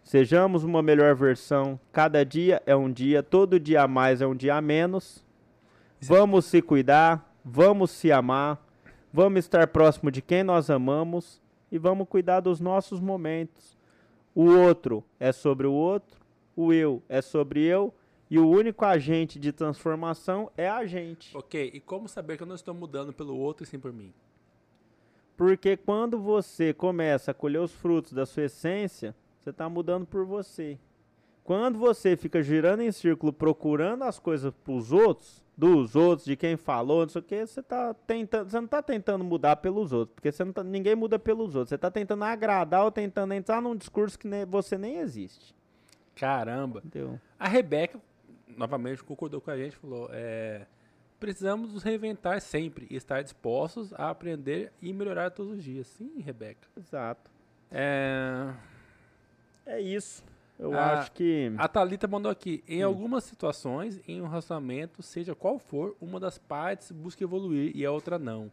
Sejamos 0.04 0.64
uma 0.64 0.82
melhor 0.82 1.14
versão. 1.16 1.80
Cada 1.92 2.24
dia 2.24 2.62
é 2.66 2.76
um 2.76 2.92
dia, 2.92 3.22
todo 3.22 3.60
dia 3.60 3.84
a 3.84 3.88
mais 3.88 4.22
é 4.22 4.28
um 4.28 4.36
dia 4.36 4.56
a 4.56 4.62
menos. 4.62 5.26
Vamos 6.00 6.46
se 6.46 6.62
cuidar, 6.62 7.27
vamos 7.50 7.92
se 7.92 8.12
amar, 8.12 8.62
vamos 9.12 9.40
estar 9.40 9.68
próximo 9.68 10.12
de 10.12 10.22
quem 10.22 10.44
nós 10.44 10.70
amamos 10.70 11.42
e 11.72 11.78
vamos 11.78 12.08
cuidar 12.08 12.42
dos 12.42 12.60
nossos 12.60 13.00
momentos. 13.00 13.78
O 14.36 14.46
outro 14.46 15.04
é 15.20 15.32
sobre 15.32 15.66
o 15.66 15.72
outro, 15.72 16.20
o 16.56 16.74
eu 16.74 17.02
é 17.08 17.22
sobre 17.22 17.64
eu 17.64 17.94
e 18.30 18.38
o 18.38 18.50
único 18.50 18.84
agente 18.84 19.40
de 19.40 19.54
transformação 19.54 20.52
é 20.58 20.68
a 20.68 20.86
gente. 20.86 21.36
Ok, 21.36 21.72
e 21.74 21.80
como 21.80 22.10
saber 22.10 22.36
que 22.36 22.44
eu 22.44 22.48
não 22.48 22.56
estou 22.56 22.74
mudando 22.74 23.14
pelo 23.14 23.38
outro 23.38 23.64
e 23.64 23.68
sim 23.68 23.80
por 23.80 23.94
mim? 23.94 24.14
Porque 25.38 25.78
quando 25.78 26.20
você 26.20 26.74
começa 26.74 27.32
a 27.32 27.34
colher 27.34 27.62
os 27.62 27.72
frutos 27.72 28.12
da 28.12 28.26
sua 28.26 28.44
essência, 28.44 29.16
você 29.40 29.52
está 29.52 29.70
mudando 29.70 30.06
por 30.06 30.26
você. 30.26 30.78
Quando 31.44 31.80
você 31.80 32.18
fica 32.18 32.44
girando 32.44 32.82
em 32.82 32.92
círculo 32.92 33.32
procurando 33.32 34.04
as 34.04 34.20
coisas 34.20 34.54
pros 34.66 34.92
outros, 34.92 35.47
dos 35.58 35.96
outros, 35.96 36.26
de 36.26 36.36
quem 36.36 36.56
falou, 36.56 37.02
não 37.02 37.10
sei 37.10 37.20
o 37.20 37.24
que, 37.24 37.46
você 37.48 37.64
tá 37.64 37.92
tentando, 37.94 38.50
você 38.50 38.58
não 38.58 38.66
está 38.66 38.82
tentando 38.84 39.24
mudar 39.24 39.56
pelos 39.56 39.92
outros, 39.92 40.14
porque 40.14 40.32
você 40.32 40.46
não 40.46 40.54
tá- 40.54 40.64
ninguém 40.64 40.96
muda 40.96 41.18
pelos 41.18 41.56
outros. 41.56 41.70
Você 41.70 41.76
está 41.76 41.90
tentando 41.90 42.24
agradar 42.24 42.84
ou 42.84 42.92
tentando 42.92 43.34
entrar 43.34 43.60
num 43.62 43.76
discurso 43.76 44.20
que 44.20 44.28
ne- 44.28 44.46
você 44.46 44.78
nem 44.78 44.98
existe. 45.00 45.56
Caramba. 46.16 46.82
Entendeu? 46.86 47.20
A 47.40 47.48
Rebeca, 47.48 48.00
novamente, 48.56 49.04
concordou 49.04 49.42
com 49.42 49.50
a 49.50 49.58
gente, 49.58 49.76
falou: 49.76 50.10
é, 50.12 50.68
precisamos 51.20 51.74
nos 51.74 51.82
reinventar 51.84 52.40
sempre 52.40 52.86
e 52.90 52.96
estar 52.96 53.24
dispostos 53.24 53.92
a 53.94 54.10
aprender 54.12 54.72
e 54.82 54.94
melhorar 54.94 55.32
todos 55.32 55.54
os 55.58 55.64
dias. 55.64 55.88
Sim, 55.88 56.20
Rebeca. 56.20 56.68
Exato. 56.78 57.32
É, 57.72 58.54
É 59.66 59.82
isso. 59.82 60.24
Eu 60.60 60.74
Ah, 60.74 60.94
acho 61.00 61.12
que 61.12 61.52
A 61.58 61.68
Thalita 61.68 62.08
mandou 62.08 62.32
aqui: 62.32 62.64
em 62.68 62.82
algumas 62.82 63.24
situações, 63.24 64.02
em 64.08 64.22
um 64.22 64.28
relacionamento, 64.28 65.04
seja 65.04 65.36
qual 65.36 65.60
for, 65.60 65.96
uma 66.02 66.20
das 66.20 66.38
partes 66.38 66.92
busca 66.92 67.24
evoluir 67.24 67.72
e 67.76 67.86
a 67.86 67.92
outra 67.92 68.18
não. 68.18 68.52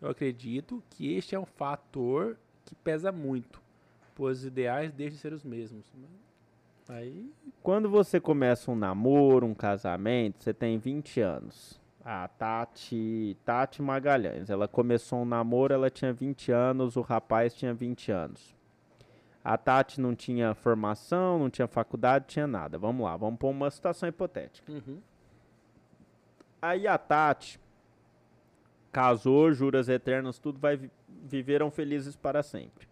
Eu 0.00 0.08
acredito 0.08 0.82
que 0.90 1.12
este 1.14 1.34
é 1.34 1.38
um 1.38 1.44
fator 1.44 2.36
que 2.64 2.74
pesa 2.74 3.10
muito, 3.10 3.60
pois 4.14 4.38
os 4.38 4.44
ideais 4.46 4.92
deixam 4.92 5.16
de 5.16 5.20
ser 5.20 5.32
os 5.32 5.44
mesmos. 5.44 5.84
Aí, 6.88 7.30
Quando 7.62 7.88
você 7.88 8.18
começa 8.18 8.70
um 8.70 8.74
namoro, 8.74 9.46
um 9.46 9.54
casamento, 9.54 10.42
você 10.42 10.52
tem 10.52 10.78
20 10.78 11.20
anos. 11.20 11.78
A 12.04 12.26
Tati, 12.26 13.36
Tati 13.44 13.82
Magalhães, 13.82 14.48
ela 14.50 14.66
começou 14.66 15.20
um 15.20 15.24
namoro, 15.24 15.74
ela 15.74 15.90
tinha 15.90 16.12
20 16.12 16.50
anos, 16.50 16.96
o 16.96 17.00
rapaz 17.02 17.54
tinha 17.54 17.74
20 17.74 18.10
anos. 18.10 18.56
A 19.42 19.56
Tati 19.56 20.00
não 20.00 20.14
tinha 20.14 20.54
formação, 20.54 21.38
não 21.38 21.48
tinha 21.50 21.66
faculdade, 21.66 22.26
tinha 22.28 22.46
nada. 22.46 22.78
Vamos 22.78 23.04
lá, 23.04 23.16
vamos 23.16 23.38
pôr 23.38 23.48
uma 23.50 23.70
situação 23.70 24.08
hipotética. 24.08 24.70
uhum, 24.70 25.00
Aí 26.60 26.86
a 26.86 26.98
Tati 26.98 27.58
casou, 28.92 29.52
juras 29.52 29.88
eternas, 29.88 30.38
tudo 30.38 30.58
vai 30.58 30.76
vi- 30.76 30.90
viveram 31.08 31.70
felizes 31.70 32.16
para 32.16 32.42
sempre. 32.42 32.88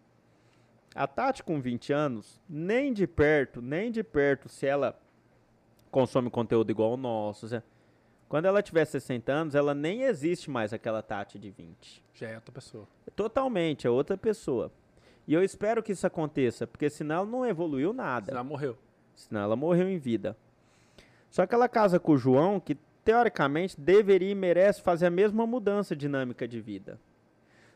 A 0.94 1.06
Tati 1.06 1.42
com 1.42 1.60
20 1.60 1.92
anos, 1.92 2.40
nem 2.48 2.92
de 2.92 3.06
perto, 3.06 3.60
nem 3.60 3.90
de 3.90 4.02
perto, 4.02 4.48
se 4.48 4.66
ela 4.66 4.98
consome 5.90 6.30
conteúdo 6.30 6.70
igual 6.70 6.92
o 6.92 6.96
nosso, 6.96 7.46
se- 7.48 7.62
quando 8.28 8.46
ela 8.46 8.62
tiver 8.62 8.84
60 8.84 9.32
anos, 9.32 9.54
ela 9.54 9.74
nem 9.74 10.02
existe 10.02 10.50
mais 10.50 10.72
aquela 10.72 11.02
Tati 11.02 11.38
de 11.38 11.50
20. 11.50 12.02
já 12.14 12.28
é 12.28 12.34
outra 12.36 12.52
pessoa. 12.52 12.86
Totalmente, 13.14 13.86
é 13.86 13.90
outra 13.90 14.16
pessoa. 14.16 14.72
E 15.28 15.34
eu 15.34 15.44
espero 15.44 15.82
que 15.82 15.92
isso 15.92 16.06
aconteça, 16.06 16.66
porque 16.66 16.88
senão 16.88 17.16
ela 17.16 17.26
não 17.26 17.44
evoluiu 17.44 17.92
nada. 17.92 18.32
Já 18.32 18.42
morreu. 18.42 18.78
Senão 19.14 19.42
ela 19.42 19.54
morreu 19.54 19.86
em 19.86 19.98
vida. 19.98 20.34
Só 21.28 21.46
que 21.46 21.54
ela 21.54 21.68
casa 21.68 22.00
com 22.00 22.12
o 22.12 22.16
João, 22.18 22.58
que 22.58 22.74
teoricamente 23.04 23.78
deveria 23.78 24.30
e 24.30 24.34
merece 24.34 24.80
fazer 24.80 25.04
a 25.04 25.10
mesma 25.10 25.46
mudança 25.46 25.94
dinâmica 25.94 26.48
de 26.48 26.62
vida. 26.62 26.98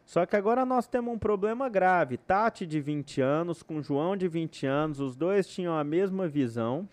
Só 0.06 0.24
que 0.24 0.34
agora 0.34 0.64
nós 0.64 0.86
temos 0.86 1.12
um 1.12 1.18
problema 1.18 1.68
grave. 1.68 2.16
Tati 2.16 2.64
de 2.64 2.80
20 2.80 3.20
anos 3.20 3.62
com 3.62 3.82
João 3.82 4.16
de 4.16 4.28
20 4.28 4.66
anos, 4.66 4.98
os 4.98 5.14
dois 5.14 5.46
tinham 5.46 5.76
a 5.76 5.84
mesma 5.84 6.26
visão. 6.26 6.88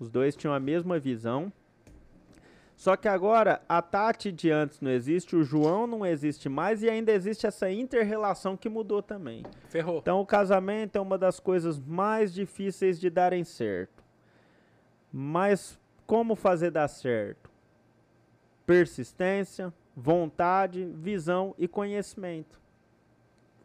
Os 0.00 0.08
dois 0.08 0.34
tinham 0.34 0.54
a 0.54 0.60
mesma 0.60 0.98
visão. 0.98 1.52
Só 2.76 2.96
que 2.96 3.06
agora 3.08 3.62
a 3.68 3.80
Tati 3.80 4.32
de 4.32 4.50
antes 4.50 4.80
não 4.80 4.90
existe, 4.90 5.36
o 5.36 5.44
João 5.44 5.86
não 5.86 6.04
existe 6.04 6.48
mais 6.48 6.82
e 6.82 6.90
ainda 6.90 7.12
existe 7.12 7.46
essa 7.46 7.70
inter-relação 7.70 8.56
que 8.56 8.68
mudou 8.68 9.02
também. 9.02 9.44
Ferrou. 9.68 9.98
Então, 9.98 10.20
o 10.20 10.26
casamento 10.26 10.96
é 10.96 11.00
uma 11.00 11.16
das 11.16 11.38
coisas 11.38 11.78
mais 11.78 12.34
difíceis 12.34 12.98
de 12.98 13.08
darem 13.08 13.44
certo. 13.44 14.02
Mas 15.12 15.78
como 16.06 16.34
fazer 16.34 16.70
dar 16.70 16.88
certo? 16.88 17.48
Persistência, 18.66 19.72
vontade, 19.96 20.84
visão 20.84 21.54
e 21.56 21.68
conhecimento. 21.68 22.60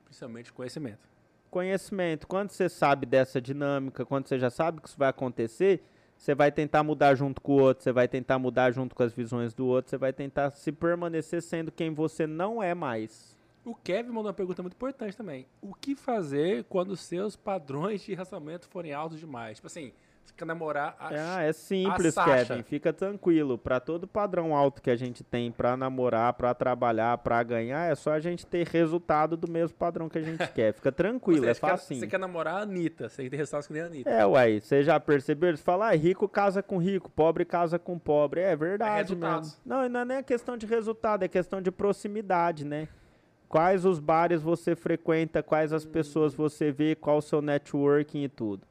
Principalmente 0.05 0.53
conhecimento. 0.53 1.09
Conhecimento. 1.49 2.27
Quando 2.27 2.51
você 2.51 2.69
sabe 2.69 3.05
dessa 3.05 3.41
dinâmica, 3.41 4.05
quando 4.05 4.27
você 4.27 4.37
já 4.37 4.51
sabe 4.51 4.81
que 4.81 4.87
isso 4.87 4.97
vai 4.97 5.09
acontecer, 5.09 5.83
você 6.19 6.35
vai 6.35 6.51
tentar 6.51 6.83
mudar 6.83 7.15
junto 7.15 7.39
com 7.39 7.53
o 7.53 7.61
outro, 7.61 7.81
você 7.81 7.93
vai 7.93 8.05
tentar 8.05 8.37
mudar 8.37 8.71
junto 8.71 8.93
com 8.93 9.01
as 9.01 9.13
visões 9.13 9.53
do 9.53 9.65
outro, 9.65 9.89
você 9.89 9.97
vai 9.97 10.11
tentar 10.11 10.51
se 10.51 10.69
permanecer 10.69 11.41
sendo 11.41 11.71
quem 11.71 11.93
você 11.93 12.27
não 12.27 12.61
é 12.61 12.75
mais. 12.75 13.37
O 13.63 13.73
Kevin 13.73 14.09
mandou 14.09 14.25
uma 14.25 14.33
pergunta 14.33 14.61
muito 14.61 14.73
importante 14.73 15.15
também. 15.15 15.47
O 15.61 15.73
que 15.73 15.95
fazer 15.95 16.65
quando 16.65 16.97
seus 16.97 17.37
padrões 17.37 18.01
de 18.01 18.13
relacionamento 18.13 18.67
forem 18.67 18.93
altos 18.93 19.17
demais? 19.17 19.57
Tipo 19.57 19.67
assim, 19.67 19.93
namorar 20.45 20.95
a... 20.99 21.09
Ah, 21.37 21.43
é 21.43 21.53
simples. 21.53 22.15
Kevin. 22.15 22.63
Fica 22.63 22.91
tranquilo. 22.91 23.57
Pra 23.57 23.79
todo 23.79 24.07
padrão 24.07 24.55
alto 24.55 24.81
que 24.81 24.89
a 24.89 24.95
gente 24.95 25.23
tem 25.23 25.51
pra 25.51 25.75
namorar, 25.75 26.33
pra 26.33 26.53
trabalhar, 26.53 27.17
pra 27.19 27.41
ganhar, 27.43 27.91
é 27.91 27.95
só 27.95 28.11
a 28.11 28.19
gente 28.19 28.45
ter 28.45 28.67
resultado 28.67 29.35
do 29.35 29.49
mesmo 29.49 29.77
padrão 29.77 30.09
que 30.09 30.17
a 30.17 30.21
gente 30.21 30.45
quer. 30.53 30.73
Fica 30.73 30.91
tranquilo, 30.91 31.43
Você 31.43 31.51
é 31.51 31.53
facinho. 31.53 31.99
Você 31.99 32.07
quer 32.07 32.19
namorar 32.19 32.55
a 32.55 32.61
Anitta, 32.61 33.09
você 33.09 33.29
tem 33.29 33.37
resultados 33.37 33.67
que 33.67 33.73
nem 33.73 33.81
a 33.81 33.85
Anitta. 33.85 34.09
É, 34.09 34.25
uai, 34.25 34.59
você 34.59 34.83
já 34.83 34.99
percebeu? 34.99 35.49
Eles 35.49 35.61
falam, 35.61 35.87
ah, 35.87 35.95
rico 35.95 36.27
casa 36.27 36.61
com 36.63 36.77
rico, 36.77 37.09
pobre 37.09 37.45
casa 37.45 37.77
com 37.77 37.97
pobre. 37.97 38.41
É 38.41 38.55
verdade 38.55 39.13
resultados. 39.13 39.49
mesmo. 39.49 39.61
Não, 39.65 39.89
não 39.89 39.99
é 40.01 40.05
nem 40.05 40.17
a 40.17 40.23
questão 40.23 40.57
de 40.57 40.65
resultado, 40.65 41.23
é 41.23 41.27
questão 41.27 41.61
de 41.61 41.71
proximidade, 41.71 42.65
né? 42.65 42.87
Quais 43.47 43.83
os 43.83 43.99
bares 43.99 44.43
você 44.43 44.75
frequenta, 44.75 45.41
quais 45.41 45.73
as 45.73 45.83
pessoas 45.83 46.35
você 46.35 46.71
vê, 46.71 46.93
qual 46.95 47.17
o 47.17 47.21
seu 47.21 47.41
networking 47.41 48.23
e 48.23 48.29
tudo. 48.29 48.68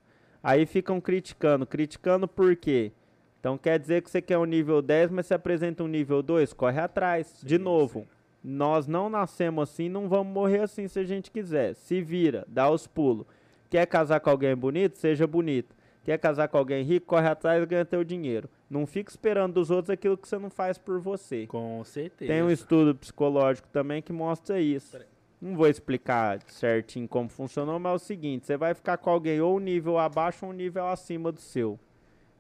Aí 0.49 0.65
ficam 0.65 0.99
criticando. 0.99 1.67
Criticando 1.67 2.27
por 2.27 2.57
quê? 2.57 2.91
Então 3.39 3.59
quer 3.59 3.79
dizer 3.79 4.01
que 4.03 4.11
você 4.11 4.23
quer 4.23 4.39
um 4.39 4.47
nível 4.47 4.81
10, 4.81 5.11
mas 5.11 5.27
se 5.27 5.35
apresenta 5.35 5.85
um 5.85 5.87
nível 5.87 6.23
2? 6.23 6.55
Corre 6.55 6.81
atrás. 6.81 7.39
de 7.43 7.59
novo, 7.59 8.07
nós 8.43 8.87
não 8.87 9.11
nascemos 9.11 9.69
assim, 9.69 9.91
não 9.91 10.09
vamos 10.09 10.33
morrer 10.33 10.61
assim 10.61 10.89
se 10.89 10.99
a 10.99 11.05
gente 11.05 11.31
quiser. 11.31 11.75
Se 11.75 12.01
vira, 12.01 12.47
dá 12.49 12.71
os 12.71 12.87
pulos. 12.87 13.27
Quer 13.69 13.85
casar 13.87 14.21
com 14.21 14.31
alguém 14.31 14.57
bonito? 14.57 14.97
Seja 14.97 15.27
bonito. 15.27 15.77
Quer 16.03 16.17
casar 16.19 16.49
com 16.49 16.57
alguém 16.57 16.83
rico? 16.83 17.05
Corre 17.05 17.29
atrás 17.29 17.63
e 17.63 17.67
ganha 17.67 17.85
teu 17.85 18.03
dinheiro. 18.03 18.49
Não 18.71 18.87
fica 18.87 19.11
esperando 19.11 19.53
dos 19.53 19.71
outros 19.71 19.91
aquilo 19.91 20.17
que 20.17 20.27
você 20.27 20.39
não 20.39 20.49
faz 20.49 20.79
por 20.79 20.99
você. 20.99 21.47
Com 21.47 21.85
certeza. 21.85 22.33
Tem 22.33 22.43
um 22.43 22.51
estudo 22.51 22.95
psicológico 22.95 23.69
também 23.69 24.01
que 24.01 24.15
mostra 24.15 24.59
isso. 24.59 24.93
Peraí. 24.93 25.18
Não 25.41 25.57
vou 25.57 25.69
explicar 25.69 26.41
certinho 26.49 27.07
como 27.07 27.29
funcionou, 27.29 27.79
mas 27.79 27.93
é 27.93 27.95
o 27.95 27.99
seguinte: 27.99 28.47
você 28.47 28.57
vai 28.57 28.75
ficar 28.75 28.97
com 28.97 29.11
alguém 29.11 29.41
ou 29.41 29.57
um 29.57 29.61
nível 29.61 29.99
abaixo 29.99 30.45
ou 30.45 30.53
um 30.53 30.55
nível 30.55 30.87
acima 30.89 31.31
do 31.31 31.41
seu. 31.41 31.79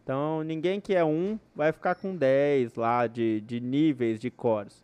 Então, 0.03 0.43
ninguém 0.43 0.81
que 0.81 0.95
é 0.95 1.05
um 1.05 1.39
vai 1.55 1.71
ficar 1.71 1.95
com 1.95 2.17
10 2.17 2.75
lá 2.75 3.07
de, 3.07 3.43
de 3.43 3.61
níveis 3.61 4.19
de 4.19 4.31
cores. 4.31 4.83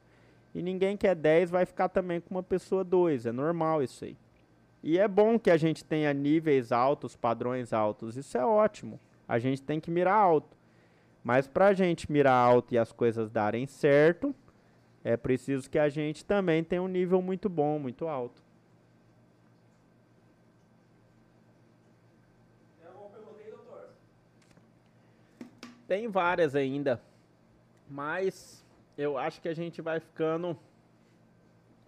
E 0.54 0.62
ninguém 0.62 0.96
que 0.96 1.06
é 1.06 1.14
10 1.14 1.50
vai 1.50 1.64
ficar 1.64 1.88
também 1.88 2.20
com 2.20 2.34
uma 2.34 2.42
pessoa 2.42 2.84
2. 2.84 3.26
É 3.26 3.32
normal 3.32 3.82
isso 3.82 4.04
aí. 4.04 4.16
E 4.82 4.98
é 4.98 5.08
bom 5.08 5.38
que 5.38 5.50
a 5.50 5.56
gente 5.56 5.82
tenha 5.82 6.12
níveis 6.12 6.70
altos, 6.70 7.16
padrões 7.16 7.72
altos. 7.72 8.18
Isso 8.18 8.36
é 8.36 8.44
ótimo. 8.44 9.00
A 9.26 9.38
gente 9.38 9.62
tem 9.62 9.80
que 9.80 9.90
mirar 9.90 10.14
alto. 10.14 10.54
Mas 11.24 11.48
pra 11.48 11.72
gente 11.72 12.12
mirar 12.12 12.34
alto 12.34 12.74
e 12.74 12.78
as 12.78 12.92
coisas 12.92 13.30
darem 13.30 13.66
certo, 13.66 14.34
é 15.04 15.18
preciso 15.18 15.68
que 15.68 15.78
a 15.78 15.90
gente 15.90 16.24
também 16.24 16.64
tenha 16.64 16.82
um 16.82 16.88
nível 16.88 17.20
muito 17.20 17.48
bom, 17.48 17.78
muito 17.78 18.08
alto. 18.08 18.42
Tem 25.86 26.08
várias 26.08 26.54
ainda, 26.56 27.00
mas 27.90 28.64
eu 28.96 29.18
acho 29.18 29.42
que 29.42 29.48
a 29.48 29.54
gente 29.54 29.82
vai 29.82 30.00
ficando 30.00 30.58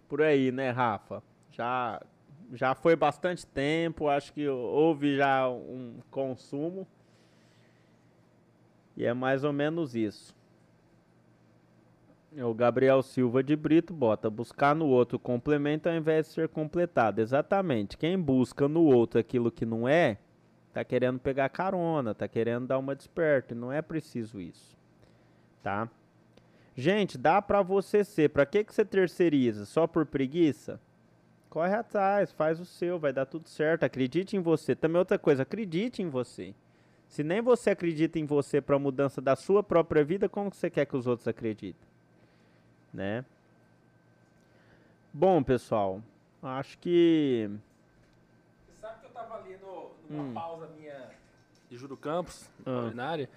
por 0.06 0.20
aí, 0.20 0.52
né, 0.52 0.68
Rafa? 0.68 1.22
Já, 1.50 2.02
já 2.52 2.74
foi 2.74 2.94
bastante 2.94 3.46
tempo, 3.46 4.08
acho 4.08 4.34
que 4.34 4.46
houve 4.46 5.16
já 5.16 5.48
um 5.48 5.98
consumo. 6.10 6.86
E 8.94 9.06
é 9.06 9.14
mais 9.14 9.44
ou 9.44 9.52
menos 9.52 9.94
isso. 9.94 10.34
O 12.42 12.52
Gabriel 12.52 13.02
Silva 13.02 13.42
de 13.42 13.56
Brito 13.56 13.94
bota 13.94 14.28
buscar 14.28 14.74
no 14.74 14.86
outro 14.86 15.18
complemento 15.18 15.89
ao 15.89 15.94
invés 15.94 16.26
de 16.26 16.32
ser 16.32 16.48
completado. 16.48 17.20
Exatamente. 17.20 17.97
Quem 17.97 18.18
busca 18.18 18.68
no 18.68 18.82
outro 18.82 19.18
aquilo 19.18 19.50
que 19.50 19.65
não 19.65 19.89
é, 19.89 20.18
tá 20.73 20.84
querendo 20.84 21.18
pegar 21.18 21.48
carona, 21.48 22.15
tá 22.15 22.28
querendo 22.28 22.66
dar 22.66 22.78
uma 22.78 22.94
desperta. 22.94 23.55
E 23.55 23.56
não 23.56 23.73
é 23.73 23.81
preciso 23.81 24.39
isso. 24.39 24.76
Tá? 25.62 25.89
Gente, 26.74 27.16
dá 27.16 27.40
pra 27.40 27.62
você 27.62 28.05
ser. 28.05 28.28
Pra 28.28 28.44
que, 28.44 28.65
que 28.65 28.74
você 28.74 28.84
terceiriza? 28.84 29.65
Só 29.65 29.86
por 29.86 30.05
preguiça? 30.05 30.78
Corre 31.48 31.74
atrás, 31.74 32.31
faz 32.32 32.60
o 32.60 32.66
seu, 32.66 32.98
vai 32.98 33.15
dar 33.15 33.24
tudo 33.24 33.48
certo. 33.48 33.84
Acredite 33.84 34.36
em 34.36 34.40
você. 34.40 34.74
Também 34.74 34.98
outra 34.98 35.18
coisa, 35.18 35.42
acredite 35.42 36.02
em 36.02 36.10
você. 36.10 36.55
Se 37.08 37.24
nem 37.24 37.40
você 37.40 37.70
acredita 37.70 38.18
em 38.18 38.26
você 38.26 38.60
para 38.60 38.78
mudança 38.78 39.23
da 39.23 39.34
sua 39.34 39.62
própria 39.62 40.05
vida, 40.05 40.28
como 40.28 40.52
você 40.52 40.68
quer 40.68 40.84
que 40.84 40.97
os 40.97 41.06
outros 41.06 41.26
acreditem? 41.26 41.95
Né? 42.97 43.26
Bom, 45.12 45.42
pessoal, 45.42 46.02
acho 46.42 46.78
que 46.78 47.50
Você 48.66 48.81
sabe 48.81 49.00
que 49.00 49.07
eu 49.07 49.10
tava 49.10 49.34
ali 49.36 49.58
no, 49.58 49.91
numa 50.08 50.23
hum. 50.23 50.33
pausa 50.33 50.66
minha 50.78 51.10
de 51.68 51.76
Júlio 51.76 51.99
Campos, 51.99 52.49
ah. 52.65 52.70
ordinária. 52.70 53.28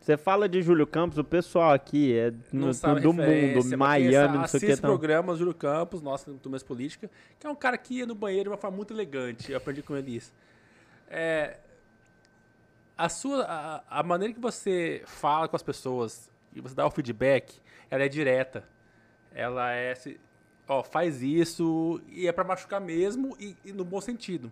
Você 0.00 0.16
fala 0.16 0.48
de 0.48 0.62
Júlio 0.62 0.86
Campos, 0.86 1.18
o 1.18 1.24
pessoal 1.24 1.74
aqui 1.74 2.16
é 2.16 2.32
no, 2.50 2.72
do 2.72 3.12
mundo, 3.12 3.76
Miami, 3.76 4.38
não 4.38 4.46
sei 4.46 4.58
o 4.58 4.60
que. 4.60 4.72
Então. 4.72 4.88
programas 4.88 5.38
Júlio 5.38 5.52
Campos, 5.52 6.00
nossa, 6.00 6.32
do 6.32 6.48
Mais 6.48 6.62
Política, 6.62 7.10
que 7.38 7.46
é 7.46 7.50
um 7.50 7.54
cara 7.54 7.76
que 7.76 7.98
ia 7.98 8.06
no 8.06 8.14
banheiro 8.14 8.44
de 8.44 8.48
uma 8.48 8.56
forma 8.56 8.78
muito 8.78 8.94
elegante. 8.94 9.52
Eu 9.52 9.58
aprendi 9.58 9.82
com 9.82 9.94
ele 9.94 10.16
isso. 10.16 10.32
É, 11.10 11.58
a 12.96 13.10
sua 13.10 13.42
a, 13.44 14.00
a, 14.00 14.02
maneira 14.02 14.32
que 14.32 14.40
você 14.40 15.02
fala 15.04 15.48
com 15.48 15.56
as 15.56 15.62
pessoas 15.62 16.30
e 16.54 16.62
você 16.62 16.74
dá 16.74 16.86
o 16.86 16.90
feedback, 16.90 17.60
ela 17.90 18.04
é 18.04 18.08
direta. 18.08 18.75
Ela 19.36 19.74
é 19.74 19.92
ó, 20.66 20.82
faz 20.82 21.22
isso 21.22 22.00
e 22.08 22.26
é 22.26 22.32
para 22.32 22.42
machucar 22.42 22.80
mesmo 22.80 23.36
e, 23.38 23.54
e, 23.62 23.70
no 23.70 23.84
bom 23.84 24.00
sentido. 24.00 24.50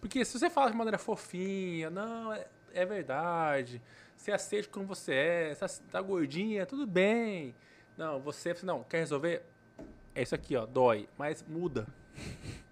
Porque 0.00 0.24
se 0.24 0.38
você 0.38 0.48
fala 0.48 0.70
de 0.70 0.76
maneira 0.76 0.96
fofinha, 0.96 1.90
não, 1.90 2.32
é, 2.32 2.46
é 2.72 2.86
verdade. 2.86 3.82
Você 4.16 4.30
aceita 4.30 4.68
como 4.68 4.86
você 4.86 5.12
é, 5.12 5.54
você 5.54 5.82
tá 5.90 6.00
gordinha, 6.00 6.64
tudo 6.64 6.86
bem. 6.86 7.52
Não, 7.98 8.20
você, 8.20 8.54
não, 8.62 8.84
quer 8.84 8.98
resolver? 8.98 9.42
É 10.14 10.22
isso 10.22 10.36
aqui, 10.36 10.54
ó, 10.54 10.64
dói, 10.64 11.08
mas 11.18 11.44
muda. 11.46 11.86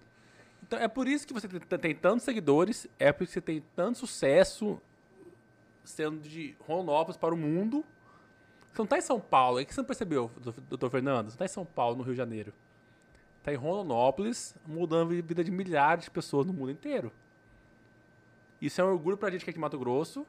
Então 0.67 0.79
é 0.79 0.87
por 0.87 1.07
isso 1.07 1.27
que 1.27 1.33
você 1.33 1.47
tem 1.47 1.93
tantos 1.93 2.25
seguidores, 2.25 2.87
é 2.97 3.13
por 3.13 3.23
isso 3.23 3.33
que 3.33 3.39
você 3.39 3.41
tem 3.41 3.63
tanto 3.75 3.99
sucesso 3.99 4.81
sendo 5.83 6.19
de 6.21 6.55
Ronópolis 6.59 7.17
para 7.17 7.35
o 7.35 7.37
mundo. 7.37 7.85
Você 8.75 8.81
não 8.81 8.83
está 8.83 8.97
em 8.97 9.01
São 9.01 9.21
Paulo, 9.21 9.57
é 9.57 9.63
que 9.63 9.73
você 9.73 9.79
não 9.79 9.85
percebeu, 9.85 10.29
doutor 10.67 10.89
Fernando? 10.89 11.27
Você 11.27 11.37
não 11.37 11.45
está 11.45 11.45
em 11.45 11.47
São 11.47 11.65
Paulo, 11.65 11.95
no 11.95 12.03
Rio 12.03 12.11
de 12.11 12.17
Janeiro. 12.17 12.53
Está 13.37 13.53
em 13.53 13.55
Rondonópolis, 13.55 14.53
mudando 14.67 15.13
a 15.13 15.21
vida 15.21 15.45
de 15.45 15.49
milhares 15.49 16.03
de 16.03 16.11
pessoas 16.11 16.45
no 16.45 16.51
mundo 16.51 16.71
inteiro. 16.71 17.09
Isso 18.61 18.81
é 18.81 18.83
um 18.83 18.89
orgulho 18.89 19.15
para 19.15 19.29
a 19.29 19.31
gente 19.31 19.45
que 19.45 19.51
é 19.51 19.53
em 19.53 19.57
Mato 19.57 19.79
Grosso. 19.79 20.27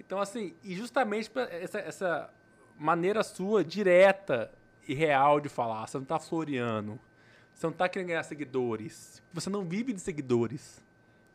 Então, 0.00 0.18
assim, 0.18 0.52
e 0.64 0.74
justamente 0.74 1.30
essa, 1.48 1.78
essa 1.78 2.30
maneira 2.76 3.22
sua, 3.22 3.62
direta 3.62 4.50
e 4.88 4.92
real 4.92 5.38
de 5.38 5.48
falar, 5.48 5.86
você 5.86 5.96
não 5.96 6.02
está 6.02 6.18
floreando. 6.18 6.98
Você 7.54 7.66
não 7.68 7.72
está 7.72 7.88
querendo 7.88 8.08
ganhar 8.08 8.24
seguidores. 8.24 9.22
Você 9.32 9.48
não 9.48 9.64
vive 9.64 9.92
de 9.92 10.00
seguidores. 10.00 10.82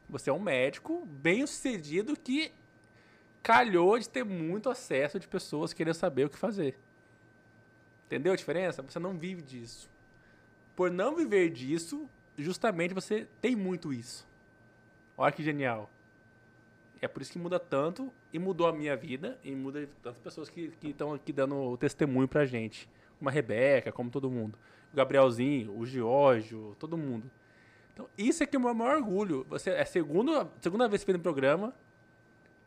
Você 0.09 0.29
é 0.29 0.33
um 0.33 0.39
médico 0.39 1.05
bem 1.05 1.47
sucedido 1.47 2.13
que 2.19 2.51
calhou 3.45 3.99
de 3.99 4.09
ter 4.09 4.25
muito 4.25 4.71
acesso 4.71 5.19
de 5.19 5.27
pessoas 5.27 5.71
querendo 5.71 5.93
saber 5.93 6.25
o 6.25 6.29
que 6.31 6.37
fazer. 6.37 6.75
Entendeu 8.07 8.33
a 8.33 8.35
diferença? 8.35 8.81
Você 8.81 8.97
não 8.97 9.15
vive 9.15 9.43
disso. 9.43 9.87
Por 10.75 10.89
não 10.89 11.15
viver 11.15 11.51
disso, 11.51 12.09
justamente 12.35 12.95
você 12.95 13.27
tem 13.39 13.55
muito 13.55 13.93
isso. 13.93 14.27
Olha 15.15 15.31
que 15.31 15.43
genial. 15.43 15.91
É 16.99 17.07
por 17.07 17.21
isso 17.21 17.31
que 17.31 17.37
muda 17.37 17.59
tanto 17.59 18.11
e 18.33 18.39
mudou 18.39 18.65
a 18.65 18.73
minha 18.73 18.97
vida 18.97 19.37
e 19.43 19.51
muda 19.51 19.87
tantas 20.01 20.19
pessoas 20.19 20.49
que 20.49 20.73
estão 20.81 21.13
aqui 21.13 21.31
dando 21.31 21.55
o 21.55 21.77
testemunho 21.77 22.27
pra 22.27 22.45
gente. 22.45 22.89
Uma 23.21 23.29
Rebeca, 23.29 23.91
como 23.91 24.09
todo 24.09 24.27
mundo 24.27 24.57
o 24.91 24.95
Gabrielzinho, 24.95 25.77
o 25.77 25.85
Giorgio, 25.85 26.75
todo 26.79 26.97
mundo. 26.97 27.29
Então, 27.93 28.09
isso 28.17 28.41
é 28.41 28.45
que 28.45 28.55
é 28.55 28.59
o 28.59 28.61
meu 28.61 28.73
maior 28.73 28.95
orgulho. 28.95 29.45
Você 29.49 29.69
é 29.69 29.81
a 29.81 29.85
segunda, 29.85 30.49
segunda 30.61 30.87
vez 30.87 31.01
que 31.01 31.05
fez 31.05 31.17
no 31.17 31.21
programa. 31.21 31.75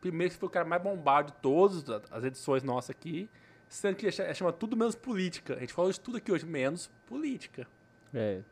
Primeiro 0.00 0.32
que 0.32 0.38
foi 0.38 0.48
o 0.48 0.50
cara 0.50 0.64
mais 0.64 0.82
bombado 0.82 1.32
de 1.32 1.38
todas 1.38 1.88
as 2.10 2.24
edições 2.24 2.62
nossas 2.62 2.90
aqui. 2.90 3.28
Sendo 3.68 3.96
que 3.96 4.10
chama 4.10 4.52
tudo 4.52 4.76
menos 4.76 4.94
política. 4.94 5.56
A 5.56 5.60
gente 5.60 5.72
falou 5.72 5.90
de 5.90 6.00
tudo 6.00 6.16
aqui 6.16 6.32
hoje, 6.32 6.46
menos 6.46 6.90
política. 7.06 7.66
É. 8.14 8.42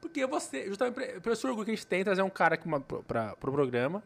Porque 0.00 0.26
você, 0.26 0.66
justamente 0.66 1.20
pelo 1.20 1.32
esse 1.32 1.46
orgulho 1.46 1.64
que 1.64 1.72
a 1.72 1.74
gente 1.74 1.86
tem, 1.86 2.04
trazer 2.04 2.22
um 2.22 2.30
cara 2.30 2.54
aqui 2.54 2.68
para 3.06 3.32
o 3.32 3.36
pro 3.36 3.52
programa 3.52 4.02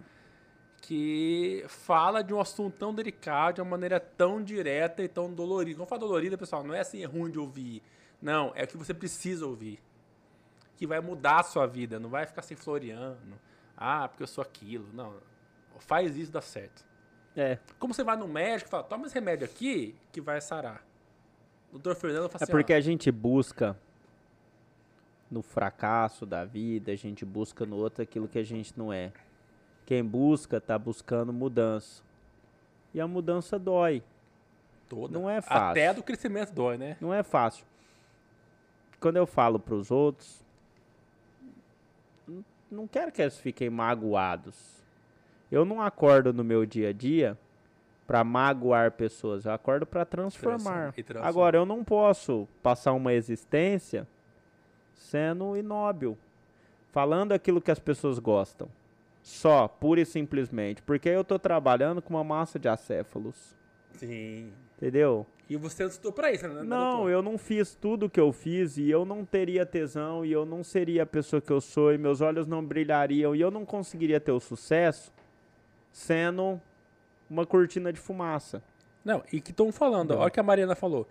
que 0.81 1.65
fala 1.69 2.23
de 2.23 2.33
um 2.33 2.41
assunto 2.41 2.77
tão 2.79 2.95
delicado, 2.95 3.57
de 3.57 3.61
uma 3.61 3.71
maneira 3.71 3.99
tão 3.99 4.43
direta 4.43 5.03
e 5.03 5.09
tão 5.09 5.33
dolorida. 5.33 5.77
Vamos 5.77 5.89
falar 5.89 6.01
dolorida, 6.01 6.39
pessoal, 6.39 6.63
não 6.63 6.75
é 6.75 6.81
assim, 6.81 7.03
é 7.03 7.07
ruim 7.07 7.31
de 7.31 7.39
ouvir. 7.39 7.83
Não, 8.21 8.53
é 8.55 8.65
o 8.65 8.69
que 8.69 8.77
você 8.77 8.95
precisa 8.95 9.47
ouvir. 9.47 9.83
Que 10.77 10.87
vai 10.87 11.01
mudar 11.01 11.41
a 11.41 11.43
sua 11.43 11.67
vida. 11.67 11.99
Não 11.99 12.09
vai 12.09 12.27
ficar 12.27 12.43
sem 12.43 12.57
floreando. 12.57 13.39
Ah, 13.77 14.07
porque 14.07 14.23
eu 14.23 14.27
sou 14.27 14.43
aquilo. 14.43 14.87
Não. 14.93 15.15
Faz 15.81 16.17
isso, 16.17 16.33
dá 16.33 16.41
certo. 16.41 16.85
É. 17.37 17.59
Como 17.79 17.93
você 17.93 18.03
vai 18.03 18.17
no 18.17 18.27
médico 18.27 18.69
e 18.69 18.71
fala, 18.71 18.83
toma 18.83 19.07
esse 19.07 19.15
remédio 19.15 19.45
aqui 19.45 19.95
que 20.11 20.21
vai 20.21 20.41
sarar. 20.41 20.83
O 21.71 21.79
doutor 21.79 21.97
Fernando 22.01 22.29
fala 22.29 22.43
É 22.43 22.45
assim, 22.45 22.53
porque 22.53 22.73
ó, 22.73 22.77
a 22.77 22.81
gente 22.81 23.11
busca 23.11 23.77
no 25.31 25.43
fracasso 25.43 26.25
da 26.25 26.45
vida, 26.45 26.93
a 26.93 26.97
gente 26.97 27.25
busca 27.25 27.67
no 27.67 27.77
outro 27.77 28.03
aquilo 28.03 28.29
que 28.29 28.39
a 28.39 28.45
gente 28.45 28.73
não 28.77 28.93
é. 28.93 29.13
Quem 29.85 30.03
busca 30.03 30.61
tá 30.61 30.79
buscando 30.79 31.33
mudança. 31.33 32.03
E 32.95 33.01
a 33.01 33.07
mudança 33.07 33.59
dói. 33.59 34.03
Toda. 34.89 35.13
Não 35.13 35.29
é 35.29 35.41
fácil. 35.41 35.71
Até 35.71 35.93
do 35.93 36.03
crescimento 36.03 36.53
dói, 36.53 36.79
né? 36.79 36.97
Não 37.01 37.13
é 37.13 37.23
fácil 37.23 37.67
quando 39.01 39.17
eu 39.17 39.27
falo 39.27 39.59
para 39.59 39.75
os 39.75 39.91
outros, 39.91 40.45
não 42.71 42.87
quero 42.87 43.13
que 43.13 43.23
eles 43.23 43.39
fiquem 43.39 43.71
magoados. 43.71 44.57
Eu 45.51 45.65
não 45.65 45.81
acordo 45.81 46.33
no 46.33 46.43
meu 46.43 46.67
dia 46.67 46.89
a 46.89 46.93
dia 46.93 47.39
para 48.07 48.23
magoar 48.23 48.93
pessoas, 48.93 49.45
eu 49.45 49.53
acordo 49.53 49.85
para 49.85 50.05
transformar. 50.05 50.95
Agora, 51.23 51.57
eu 51.57 51.67
não 51.67 51.83
posso 51.83 52.47
passar 52.63 52.93
uma 52.93 53.13
existência 53.13 54.07
sendo 54.95 55.57
inóbil, 55.57 56.17
falando 56.93 57.33
aquilo 57.33 57.61
que 57.61 57.71
as 57.71 57.79
pessoas 57.79 58.19
gostam. 58.19 58.69
Só, 59.23 59.67
pura 59.67 60.01
e 60.01 60.07
simplesmente. 60.07 60.81
Porque 60.83 61.09
eu 61.09 61.23
estou 61.23 61.39
trabalhando 61.39 62.01
com 62.01 62.15
uma 62.15 62.23
massa 62.23 62.61
de 62.61 62.69
acéfalos. 62.69 63.57
Sim. 63.95 64.53
Entendeu? 64.77 65.27
E 65.49 65.57
você 65.57 65.85
estudou 65.85 66.13
para 66.13 66.31
isso, 66.31 66.47
né? 66.47 66.63
Não, 66.63 67.09
eu 67.09 67.23
não 67.23 67.37
fiz 67.37 67.75
tudo 67.75 68.11
que 68.11 68.21
eu 68.21 68.33
fiz 68.33 68.77
e 68.77 68.89
eu 68.89 69.05
não 69.05 69.25
teria 69.25 69.67
tesão 69.67 70.25
e 70.25 70.31
eu 70.31 70.45
não 70.45 70.63
seria 70.63 71.05
a 71.05 71.07
pessoa 71.07 71.41
que 71.41 71.53
eu 71.53 71.61
sou 71.61 71.93
e 71.93 71.99
meus 71.99 72.21
olhos 72.21 72.47
não 72.47 72.65
brilhariam 72.65 73.35
e 73.35 73.41
eu 73.41 73.51
não 73.51 73.65
conseguiria 73.65 74.21
ter 74.21 74.33
o 74.33 74.41
sucesso 74.41 75.13
sendo 75.97 76.61
uma 77.29 77.47
cortina 77.47 77.91
de 77.91 77.99
fumaça. 77.99 78.63
Não, 79.03 79.25
e 79.33 79.41
que 79.41 79.51
estão 79.51 79.73
falando, 79.73 80.11
olha 80.11 80.29
o 80.29 80.31
que 80.31 80.39
a 80.39 80.43
Mariana 80.43 80.75
falou. 80.75 81.09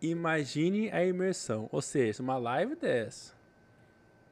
Imagine 0.00 0.92
a 0.92 1.04
imersão, 1.04 1.68
ou 1.72 1.82
seja, 1.82 2.22
uma 2.22 2.38
live 2.38 2.76
dessa 2.76 3.36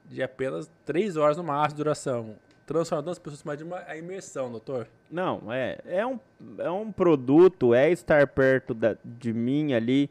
de 0.05 0.23
apenas 0.23 0.71
3 0.85 1.17
horas 1.17 1.37
no 1.37 1.43
máximo 1.43 1.71
de 1.71 1.77
duração 1.79 2.37
transformando 2.65 3.11
as 3.11 3.19
pessoas 3.19 3.43
mais 3.43 3.59
de 3.59 3.65
uma 3.65 3.79
a 3.87 3.97
imersão, 3.97 4.51
doutor. 4.51 4.89
Não, 5.11 5.53
é, 5.53 5.79
é, 5.85 6.07
um, 6.07 6.19
é 6.59 6.71
um 6.71 6.93
produto, 6.93 7.75
é 7.75 7.91
estar 7.91 8.27
perto 8.29 8.75
da, 8.75 8.97
de 9.05 9.33
mim 9.33 9.73
ali, 9.73 10.09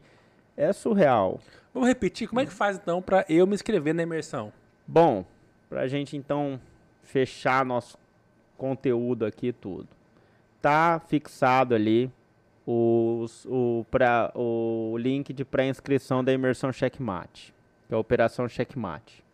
é 0.56 0.72
surreal. 0.72 1.40
Vamos 1.72 1.88
repetir, 1.88 2.28
como 2.28 2.40
é 2.40 2.46
que 2.46 2.52
faz 2.52 2.76
então 2.76 3.00
para 3.00 3.24
eu 3.28 3.46
me 3.46 3.54
inscrever 3.54 3.94
na 3.94 4.02
imersão? 4.02 4.52
Bom, 4.86 5.24
pra 5.68 5.86
gente 5.86 6.16
então 6.16 6.60
fechar 7.02 7.64
nosso 7.64 7.98
conteúdo 8.56 9.24
aqui 9.24 9.52
tudo. 9.52 9.88
Tá 10.60 11.00
fixado 11.06 11.74
ali 11.74 12.10
os, 12.66 13.46
o, 13.46 13.86
pra, 13.90 14.32
o 14.34 14.96
link 14.98 15.32
de 15.32 15.44
pré-inscrição 15.44 16.24
da 16.24 16.32
imersão 16.32 16.72
Checkmate, 16.72 17.54
que 17.86 17.94
é 17.94 17.96
a 17.96 18.00
Operação 18.00 18.48
Checkmate. 18.48 19.24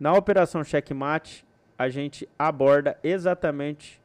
Na 0.00 0.12
Operação 0.14 0.64
Checkmate, 0.64 1.44
a 1.78 1.88
gente 1.88 2.28
aborda 2.38 2.98
exatamente 3.02 4.00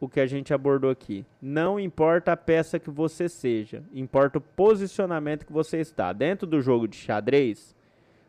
o 0.00 0.08
que 0.08 0.20
a 0.20 0.26
gente 0.26 0.54
abordou 0.54 0.90
aqui. 0.90 1.26
Não 1.42 1.78
importa 1.78 2.32
a 2.32 2.36
peça 2.36 2.78
que 2.78 2.90
você 2.90 3.28
seja, 3.28 3.82
importa 3.92 4.38
o 4.38 4.40
posicionamento 4.40 5.44
que 5.44 5.52
você 5.52 5.78
está. 5.78 6.12
Dentro 6.12 6.46
do 6.46 6.60
jogo 6.62 6.86
de 6.86 6.96
xadrez, 6.96 7.76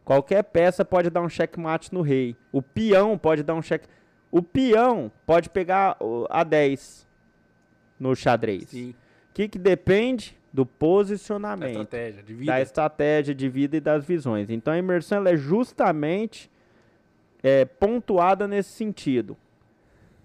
Qualquer 0.10 0.42
peça 0.42 0.84
pode 0.84 1.12
dar 1.12 1.22
um 1.22 1.30
checkmate 1.30 1.94
no 1.94 2.02
rei. 2.02 2.36
O 2.52 2.64
peão 2.64 3.16
pode 3.16 3.44
dar 3.44 3.54
um 3.54 3.62
check. 3.62 3.84
O 4.32 4.42
peão 4.42 5.12
pode 5.26 5.50
pegar 5.50 5.98
a 6.30 6.44
10 6.44 7.08
no 8.00 8.16
xadrez. 8.16 8.70
Sim. 8.70 8.92
O 8.92 9.34
que, 9.34 9.48
que 9.48 9.60
depende? 9.60 10.38
Do 10.52 10.66
posicionamento. 10.66 11.74
Da 11.74 11.82
estratégia 11.82 12.24
de 12.24 12.34
vida. 12.34 12.52
Da 12.52 12.62
estratégia 12.62 13.36
de 13.36 13.50
vida 13.50 13.78
e 13.78 13.80
das 13.80 14.04
visões. 14.04 14.50
Então 14.50 14.74
a 14.74 14.78
imersão 14.78 15.26
é 15.28 15.38
justamente 15.38 16.50
é, 17.44 17.66
pontuada 17.66 18.48
nesse 18.48 18.72
sentido. 18.72 19.38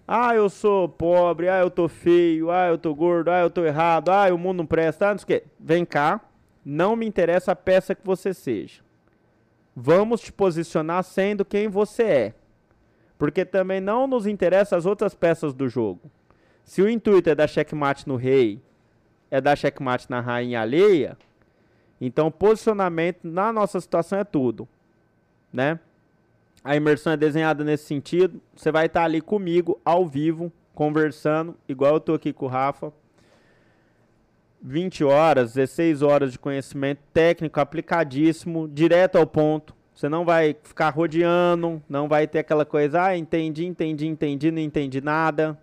Ah, 0.07 0.35
eu 0.35 0.49
sou 0.49 0.87
pobre, 0.87 1.49
ah, 1.49 1.59
eu 1.59 1.69
tô 1.69 1.87
feio, 1.87 2.51
ah, 2.51 2.67
eu 2.67 2.77
tô 2.77 2.93
gordo, 2.93 3.29
ah, 3.29 3.39
eu 3.39 3.49
tô 3.49 3.65
errado, 3.65 4.09
ah, 4.09 4.31
o 4.31 4.37
mundo 4.37 4.57
não 4.57 4.65
presta, 4.65 5.09
ah, 5.09 5.11
não 5.11 5.17
sei 5.17 5.23
o 5.23 5.27
quê. 5.27 5.47
Vem 5.59 5.83
cá, 5.83 6.21
não 6.63 6.95
me 6.95 7.07
interessa 7.07 7.53
a 7.53 7.55
peça 7.55 7.95
que 7.95 8.05
você 8.05 8.33
seja. 8.33 8.81
Vamos 9.75 10.21
te 10.21 10.31
posicionar 10.31 11.03
sendo 11.03 11.43
quem 11.43 11.67
você 11.67 12.03
é. 12.03 12.33
Porque 13.17 13.45
também 13.45 13.79
não 13.79 14.07
nos 14.07 14.27
interessa 14.27 14.75
as 14.75 14.85
outras 14.85 15.13
peças 15.15 15.53
do 15.53 15.69
jogo. 15.69 16.11
Se 16.63 16.81
o 16.81 16.89
intuito 16.89 17.29
é 17.29 17.35
dar 17.35 17.47
checkmate 17.47 18.07
no 18.07 18.15
rei, 18.15 18.61
é 19.29 19.39
dar 19.39 19.55
checkmate 19.55 20.09
na 20.09 20.19
rainha 20.19 20.61
alheia, 20.61 21.17
então 21.99 22.31
posicionamento 22.31 23.19
na 23.23 23.53
nossa 23.53 23.79
situação 23.79 24.19
é 24.19 24.23
tudo, 24.23 24.67
né? 25.51 25.79
A 26.63 26.75
imersão 26.75 27.13
é 27.13 27.17
desenhada 27.17 27.63
nesse 27.63 27.85
sentido. 27.85 28.41
Você 28.55 28.71
vai 28.71 28.87
estar 28.87 29.03
ali 29.03 29.21
comigo, 29.21 29.79
ao 29.85 30.05
vivo, 30.07 30.51
conversando, 30.73 31.55
igual 31.69 31.91
eu 31.91 31.97
estou 31.97 32.15
aqui 32.15 32.33
com 32.33 32.45
o 32.45 32.49
Rafa. 32.49 32.91
20 34.63 35.03
horas, 35.03 35.53
16 35.53 36.01
horas 36.01 36.31
de 36.31 36.39
conhecimento 36.39 37.01
técnico 37.13 37.59
aplicadíssimo, 37.59 38.67
direto 38.67 39.15
ao 39.15 39.27
ponto. 39.27 39.74
Você 39.95 40.09
não 40.09 40.25
vai 40.25 40.55
ficar 40.61 40.89
rodeando, 40.89 41.81
não 41.87 42.09
vai 42.09 42.27
ter 42.27 42.39
aquela 42.39 42.65
coisa, 42.65 43.01
ah, 43.01 43.17
entendi, 43.17 43.65
entendi, 43.65 44.05
entendi, 44.05 44.51
não 44.51 44.61
entendi 44.61 44.99
nada. 44.99 45.57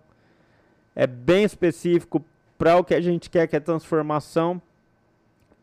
É 0.95 1.05
bem 1.05 1.43
específico 1.43 2.25
para 2.57 2.77
o 2.77 2.83
que 2.83 2.95
a 2.95 3.01
gente 3.01 3.29
quer, 3.29 3.47
que 3.47 3.55
é 3.55 3.59
transformação. 3.59 4.59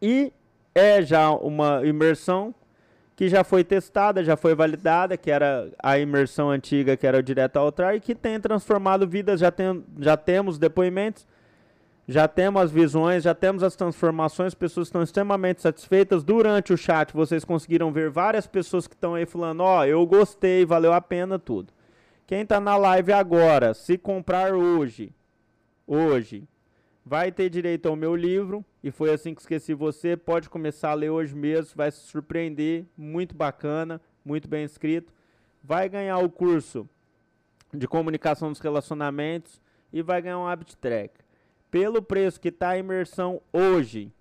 E 0.00 0.32
é 0.73 1.02
já 1.02 1.31
uma 1.31 1.84
imersão 1.84 2.55
que 3.16 3.28
já 3.28 3.42
foi 3.42 3.65
testada, 3.65 4.23
já 4.23 4.36
foi 4.36 4.55
validada, 4.55 5.16
que 5.16 5.31
era 5.31 5.68
a 5.82 5.99
imersão 5.99 6.49
antiga, 6.49 6.97
que 6.97 7.07
era 7.07 7.18
o 7.18 7.23
direto 7.23 7.57
ao 7.57 7.66
altar, 7.66 7.97
e 7.97 8.00
que 8.00 8.15
tem 8.15 8.40
transformado 8.40 9.07
vidas, 9.07 9.40
já, 9.40 9.50
tem, 9.50 9.84
já 9.99 10.16
temos 10.16 10.58
depoimentos, 10.58 11.26
já 12.11 12.27
temos 12.27 12.61
as 12.61 12.73
visões, 12.73 13.23
já 13.23 13.33
temos 13.33 13.63
as 13.63 13.77
transformações, 13.77 14.53
pessoas 14.53 14.89
estão 14.89 15.01
extremamente 15.01 15.63
satisfeitas. 15.63 16.25
Durante 16.25 16.73
o 16.73 16.77
chat, 16.77 17.13
vocês 17.13 17.45
conseguiram 17.45 17.93
ver 17.93 18.11
várias 18.11 18.49
pessoas 18.49 18.89
que 18.89 18.95
estão 18.97 19.15
aí 19.15 19.25
falando, 19.25 19.61
ó, 19.61 19.79
oh, 19.79 19.85
eu 19.85 20.05
gostei, 20.05 20.67
valeu 20.67 20.93
a 20.93 21.01
pena 21.01 21.39
tudo. 21.39 21.73
Quem 22.27 22.41
está 22.41 22.59
na 22.59 22.77
live 22.77 23.13
agora, 23.13 23.75
se 23.75 23.97
comprar 23.97 24.53
hoje, 24.53 25.15
hoje, 25.87 26.49
vai 27.07 27.31
ter 27.31 27.49
direito 27.49 27.87
ao 27.89 27.95
meu 27.95 28.17
livro, 28.17 28.65
e 28.83 28.91
foi 28.91 29.13
assim 29.13 29.33
que 29.33 29.43
esqueci 29.43 29.73
você. 29.73 30.17
Pode 30.17 30.51
começar 30.51 30.91
a 30.91 30.95
ler 30.95 31.11
hoje 31.11 31.33
mesmo, 31.33 31.77
vai 31.77 31.93
se 31.93 32.01
surpreender. 32.01 32.87
Muito 32.97 33.37
bacana, 33.37 34.01
muito 34.25 34.49
bem 34.49 34.65
escrito. 34.65 35.13
Vai 35.63 35.89
ganhar 35.89 36.19
o 36.19 36.29
curso 36.29 36.89
de 37.73 37.87
comunicação 37.87 38.51
dos 38.51 38.59
relacionamentos 38.59 39.63
e 39.93 40.03
vai 40.03 40.21
ganhar 40.21 40.41
um 40.41 40.49
habit 40.49 40.77
track. 40.77 41.30
Pelo 41.70 42.02
preço 42.02 42.40
que 42.40 42.49
está 42.49 42.70
a 42.70 42.78
imersão 42.78 43.40
hoje, 43.52 44.12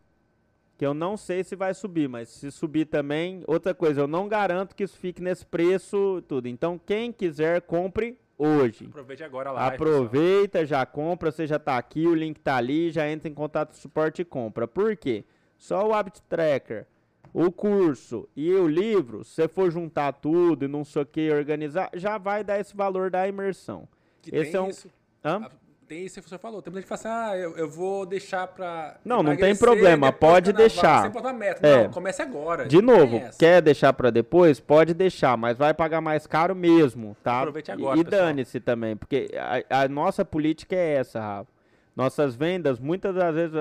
que 0.77 0.85
eu 0.85 0.93
não 0.93 1.17
sei 1.17 1.43
se 1.43 1.55
vai 1.55 1.73
subir, 1.73 2.07
mas 2.07 2.29
se 2.29 2.51
subir 2.51 2.85
também, 2.85 3.43
outra 3.47 3.73
coisa, 3.73 4.01
eu 4.01 4.07
não 4.07 4.27
garanto 4.27 4.75
que 4.75 4.83
isso 4.83 4.97
fique 4.97 5.21
nesse 5.21 5.45
preço 5.45 6.23
tudo. 6.27 6.47
Então, 6.47 6.79
quem 6.79 7.11
quiser, 7.11 7.61
compre 7.61 8.17
hoje. 8.37 8.85
Aproveite 8.85 9.23
agora 9.23 9.51
lá. 9.51 9.67
Aproveita, 9.67 10.65
já 10.65 10.85
compra, 10.85 11.31
você 11.31 11.45
já 11.45 11.57
está 11.57 11.77
aqui, 11.77 12.07
o 12.07 12.15
link 12.15 12.37
está 12.37 12.55
ali, 12.55 12.91
já 12.91 13.09
entra 13.09 13.27
em 13.27 13.33
contato 13.33 13.71
com 13.71 13.75
o 13.75 13.81
suporte 13.81 14.21
e 14.21 14.25
compra. 14.25 14.67
Por 14.67 14.95
quê? 14.95 15.25
Só 15.57 15.85
o 15.85 15.93
Habit 15.93 16.21
Tracker, 16.29 16.87
o 17.33 17.51
curso 17.51 18.29
e 18.35 18.53
o 18.53 18.65
livro, 18.65 19.25
se 19.25 19.33
você 19.33 19.47
for 19.49 19.69
juntar 19.69 20.13
tudo 20.13 20.63
e 20.63 20.67
não 20.69 20.85
sei 20.85 21.01
o 21.01 21.05
que, 21.05 21.29
organizar, 21.31 21.89
já 21.95 22.17
vai 22.17 22.43
dar 22.43 22.59
esse 22.59 22.73
valor 22.75 23.09
da 23.09 23.27
imersão. 23.27 23.85
Que 24.21 24.33
esse 24.33 24.55
é 24.55 24.61
um... 24.61 24.69
Isso. 24.69 24.89
Hã? 25.25 25.49
Tem 25.90 26.06
isso 26.06 26.22
que 26.22 26.30
você 26.30 26.38
falou. 26.38 26.61
Tem 26.61 26.72
muita 26.72 26.88
gente 26.88 26.92
que 26.92 27.03
fala 27.03 27.24
assim, 27.24 27.32
ah, 27.32 27.35
eu, 27.35 27.58
eu 27.58 27.68
vou 27.68 28.06
deixar 28.06 28.45
pra. 28.45 28.98
Não, 29.03 29.24
não 29.24 29.35
tem 29.35 29.56
problema, 29.56 30.14
pode 30.14 30.53
deixar. 30.53 31.01
Sem 31.01 31.09
botar 31.09 31.34
meta. 31.34 31.66
É. 31.68 31.84
Não, 31.84 31.92
comece 31.92 32.22
agora. 32.22 32.68
De 32.68 32.80
novo, 32.80 33.19
quer 33.40 33.59
deixar 33.59 33.92
pra 33.93 34.11
depois? 34.11 34.59
Pode 34.59 34.93
deixar, 34.93 35.35
mas 35.35 35.58
vai 35.58 35.74
pagar 35.74 36.00
mais 36.00 36.27
caro 36.27 36.56
mesmo, 36.56 37.18
tá? 37.24 37.40
Aproveite 37.40 37.72
agora. 37.72 37.98
E, 37.98 38.01
e 38.01 38.03
dane-se 38.03 38.59
também, 38.59 38.95
porque 38.95 39.32
a, 39.69 39.82
a, 39.82 39.88
nossa 39.88 40.24
política 40.24 40.76
é 40.76 40.93
essa, 40.93 41.19
Rafa. 41.19 41.50
Nossas 41.95 42.35
vendas, 42.35 42.80
muitas 42.80 43.16
das 43.16 43.34
vezes, 43.34 43.56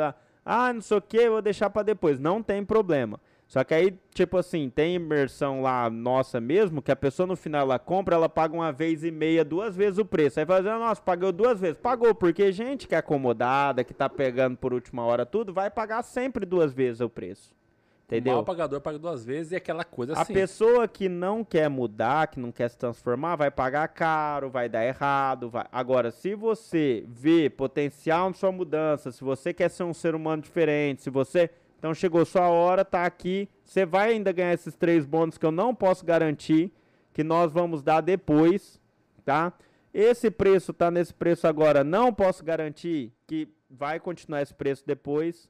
ah, 0.44 0.72
não 0.72 0.82
sei 0.82 0.98
o 0.98 1.00
que, 1.00 1.30
vou 1.30 1.40
deixar 1.40 1.70
pra 1.70 1.82
depois. 1.82 2.20
Não 2.20 2.42
tem 2.42 2.62
problema. 2.62 3.18
Só 3.48 3.64
que 3.64 3.72
aí, 3.72 3.98
tipo 4.12 4.36
assim, 4.36 4.68
tem 4.68 4.96
imersão 4.96 5.62
lá 5.62 5.88
nossa 5.88 6.38
mesmo, 6.38 6.82
que 6.82 6.92
a 6.92 6.96
pessoa 6.96 7.26
no 7.26 7.34
final 7.34 7.62
ela 7.62 7.78
compra, 7.78 8.14
ela 8.14 8.28
paga 8.28 8.54
uma 8.54 8.70
vez 8.70 9.02
e 9.02 9.10
meia, 9.10 9.42
duas 9.42 9.74
vezes 9.74 9.98
o 9.98 10.04
preço. 10.04 10.38
Aí 10.38 10.44
vai 10.44 10.58
dizer, 10.58 10.74
nossa, 10.74 11.00
pagou 11.00 11.32
duas 11.32 11.58
vezes. 11.58 11.78
Pagou, 11.78 12.14
porque 12.14 12.52
gente 12.52 12.86
que 12.86 12.94
é 12.94 12.98
acomodada, 12.98 13.82
que 13.82 13.94
tá 13.94 14.06
pegando 14.06 14.58
por 14.58 14.74
última 14.74 15.02
hora 15.02 15.24
tudo, 15.24 15.50
vai 15.50 15.70
pagar 15.70 16.02
sempre 16.02 16.44
duas 16.44 16.74
vezes 16.74 17.00
o 17.00 17.08
preço. 17.08 17.56
Entendeu? 18.04 18.38
O 18.38 18.44
pagador 18.44 18.82
paga 18.82 18.98
duas 18.98 19.24
vezes 19.24 19.52
e 19.52 19.56
aquela 19.56 19.84
coisa 19.84 20.12
assim. 20.12 20.32
A 20.32 20.34
pessoa 20.34 20.86
que 20.86 21.08
não 21.08 21.42
quer 21.42 21.70
mudar, 21.70 22.26
que 22.28 22.38
não 22.38 22.52
quer 22.52 22.68
se 22.68 22.76
transformar, 22.76 23.36
vai 23.36 23.50
pagar 23.50 23.88
caro, 23.88 24.50
vai 24.50 24.68
dar 24.68 24.84
errado. 24.84 25.48
Vai... 25.48 25.66
Agora, 25.72 26.10
se 26.10 26.34
você 26.34 27.04
vê 27.06 27.48
potencial 27.48 28.28
na 28.28 28.34
sua 28.34 28.52
mudança, 28.52 29.10
se 29.10 29.24
você 29.24 29.54
quer 29.54 29.70
ser 29.70 29.84
um 29.84 29.94
ser 29.94 30.14
humano 30.14 30.42
diferente, 30.42 31.02
se 31.02 31.10
você 31.10 31.50
então 31.78 31.94
chegou 31.94 32.24
sua 32.24 32.48
hora, 32.48 32.84
tá 32.84 33.04
aqui. 33.04 33.48
Você 33.64 33.86
vai 33.86 34.10
ainda 34.10 34.32
ganhar 34.32 34.52
esses 34.52 34.74
três 34.74 35.06
bônus 35.06 35.38
que 35.38 35.46
eu 35.46 35.52
não 35.52 35.74
posso 35.74 36.04
garantir, 36.04 36.72
que 37.12 37.22
nós 37.22 37.52
vamos 37.52 37.82
dar 37.82 38.00
depois, 38.00 38.80
tá? 39.24 39.52
Esse 39.94 40.30
preço 40.30 40.72
tá 40.72 40.90
nesse 40.90 41.14
preço 41.14 41.46
agora, 41.46 41.84
não 41.84 42.12
posso 42.12 42.44
garantir 42.44 43.12
que 43.26 43.48
vai 43.70 44.00
continuar 44.00 44.42
esse 44.42 44.52
preço 44.52 44.84
depois. 44.86 45.48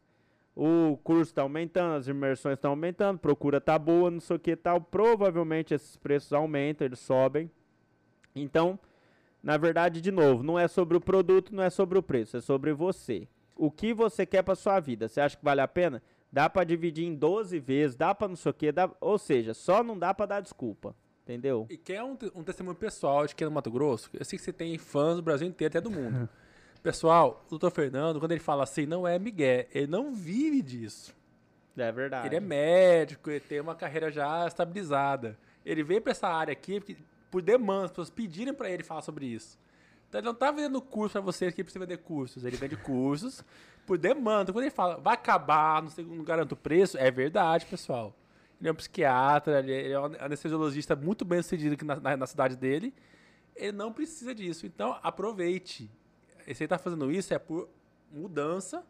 O 0.55 0.99
curso 1.05 1.31
está 1.31 1.43
aumentando, 1.43 1.95
as 1.95 2.09
imersões 2.09 2.55
estão 2.55 2.73
aumentando, 2.73 3.19
procura 3.19 3.61
tá 3.61 3.79
boa, 3.79 4.11
não 4.11 4.21
sei 4.21 4.37
o 4.37 4.41
que 4.41 4.57
tal. 4.57 4.81
Provavelmente 4.81 5.73
esses 5.73 5.97
preços 5.97 6.33
aumentam, 6.33 6.85
eles 6.85 6.99
sobem. 6.99 7.51
Então, 8.35 8.79
na 9.43 9.57
verdade, 9.57 10.01
de 10.01 10.11
novo, 10.11 10.43
não 10.43 10.59
é 10.59 10.67
sobre 10.67 10.97
o 10.97 11.01
produto, 11.01 11.55
não 11.55 11.63
é 11.63 11.71
sobre 11.71 11.97
o 11.99 12.03
preço, 12.03 12.37
é 12.37 12.41
sobre 12.41 12.73
você. 12.73 13.29
O 13.57 13.71
que 13.71 13.95
você 13.95 14.27
quer 14.27 14.43
para 14.43 14.55
sua 14.55 14.79
vida? 14.81 15.09
Você 15.09 15.21
acha 15.21 15.37
que 15.37 15.45
vale 15.45 15.61
a 15.61 15.69
pena? 15.69 16.03
Dá 16.33 16.49
para 16.49 16.65
dividir 16.65 17.07
em 17.07 17.15
12 17.15 17.59
vezes, 17.59 17.97
dá 17.97 18.15
para 18.15 18.29
não 18.29 18.37
sei 18.37 18.51
o 18.51 18.55
quê, 18.55 18.73
dá, 18.73 18.91
ou 19.01 19.19
seja, 19.19 19.55
só 19.55 19.83
não 19.83 19.99
dá 19.99 20.13
para 20.13 20.27
dar 20.27 20.41
desculpa. 20.41 20.95
Entendeu? 21.23 21.67
E 21.69 21.77
quer 21.77 22.03
um, 22.03 22.17
um 22.35 22.43
testemunho 22.43 22.75
pessoal 22.75 23.27
de 23.27 23.35
que 23.35 23.45
é 23.45 23.47
no 23.47 23.53
Mato 23.53 23.71
Grosso? 23.71 24.09
Eu 24.15 24.25
sei 24.25 24.39
que 24.39 24.45
você 24.45 24.53
tem 24.53 24.79
fãs 24.79 25.17
do 25.17 25.23
Brasil 25.23 25.47
inteiro, 25.47 25.71
até 25.71 25.81
do 25.81 25.91
mundo. 25.91 26.27
Pessoal, 26.83 27.45
o 27.47 27.51
doutor 27.51 27.71
Fernando, 27.71 28.19
quando 28.19 28.33
ele 28.33 28.41
fala 28.41 28.63
assim, 28.63 28.87
não 28.87 29.07
é 29.07 29.19
Miguel, 29.19 29.67
ele 29.75 29.89
não 29.89 30.15
vive 30.15 30.63
disso. 30.63 31.15
É 31.77 31.93
verdade. 31.93 32.29
Ele 32.29 32.37
é 32.37 32.41
médico, 32.41 33.31
ele 33.31 33.41
tem 33.41 33.61
uma 33.61 33.75
carreira 33.75 34.11
já 34.11 34.47
estabilizada. 34.47 35.39
Ele 35.67 35.83
veio 35.83 36.01
para 36.01 36.13
essa 36.13 36.29
área 36.29 36.53
aqui 36.53 36.81
por 37.31 37.43
demanda, 37.43 37.85
as 37.85 37.91
pessoas 37.91 38.11
pedirem 38.11 38.55
para 38.55 38.71
ele 38.71 38.83
falar 38.83 39.03
sobre 39.03 39.27
isso. 39.27 39.59
Então 40.09 40.20
ele 40.20 40.27
não 40.27 40.35
tá 40.35 40.51
vendendo 40.51 40.81
curso 40.81 41.12
para 41.12 41.20
vocês 41.20 41.55
que 41.55 41.62
precisa 41.62 41.85
vender 41.85 41.99
cursos. 41.99 42.45
Ele 42.45 42.57
vende 42.57 42.77
cursos 42.77 43.45
por 43.87 43.99
demanda. 43.99 44.53
Quando 44.53 44.65
ele 44.65 44.70
fala, 44.70 44.97
vai 44.97 45.15
acabar, 45.15 45.83
não, 45.83 45.91
sei, 45.91 46.05
não 46.05 46.25
garanto 46.25 46.53
o 46.53 46.57
preço, 46.57 46.97
é 46.97 47.11
verdade, 47.11 47.67
pessoal. 47.67 48.15
Ele 48.59 48.69
é 48.69 48.73
um 48.73 48.75
psiquiatra, 48.75 49.61
ele 49.61 49.93
é 49.93 50.01
um 50.01 50.07
anestesiologista 50.19 50.97
muito 50.97 51.25
bem 51.25 51.43
sucedido 51.43 51.75
aqui 51.75 51.85
na, 51.85 51.97
na, 51.97 52.17
na 52.17 52.27
cidade 52.27 52.57
dele. 52.57 52.95
Ele 53.55 53.73
não 53.73 53.93
precisa 53.93 54.35
disso. 54.35 54.67
Então, 54.67 54.99
aproveite. 55.03 55.91
E 56.47 56.55
se 56.55 56.65
ele 56.65 56.69
tá 56.69 56.78
fazendo 56.78 57.11
isso, 57.12 57.35
é 57.35 57.39
por 57.39 57.69
mudança 58.11 58.85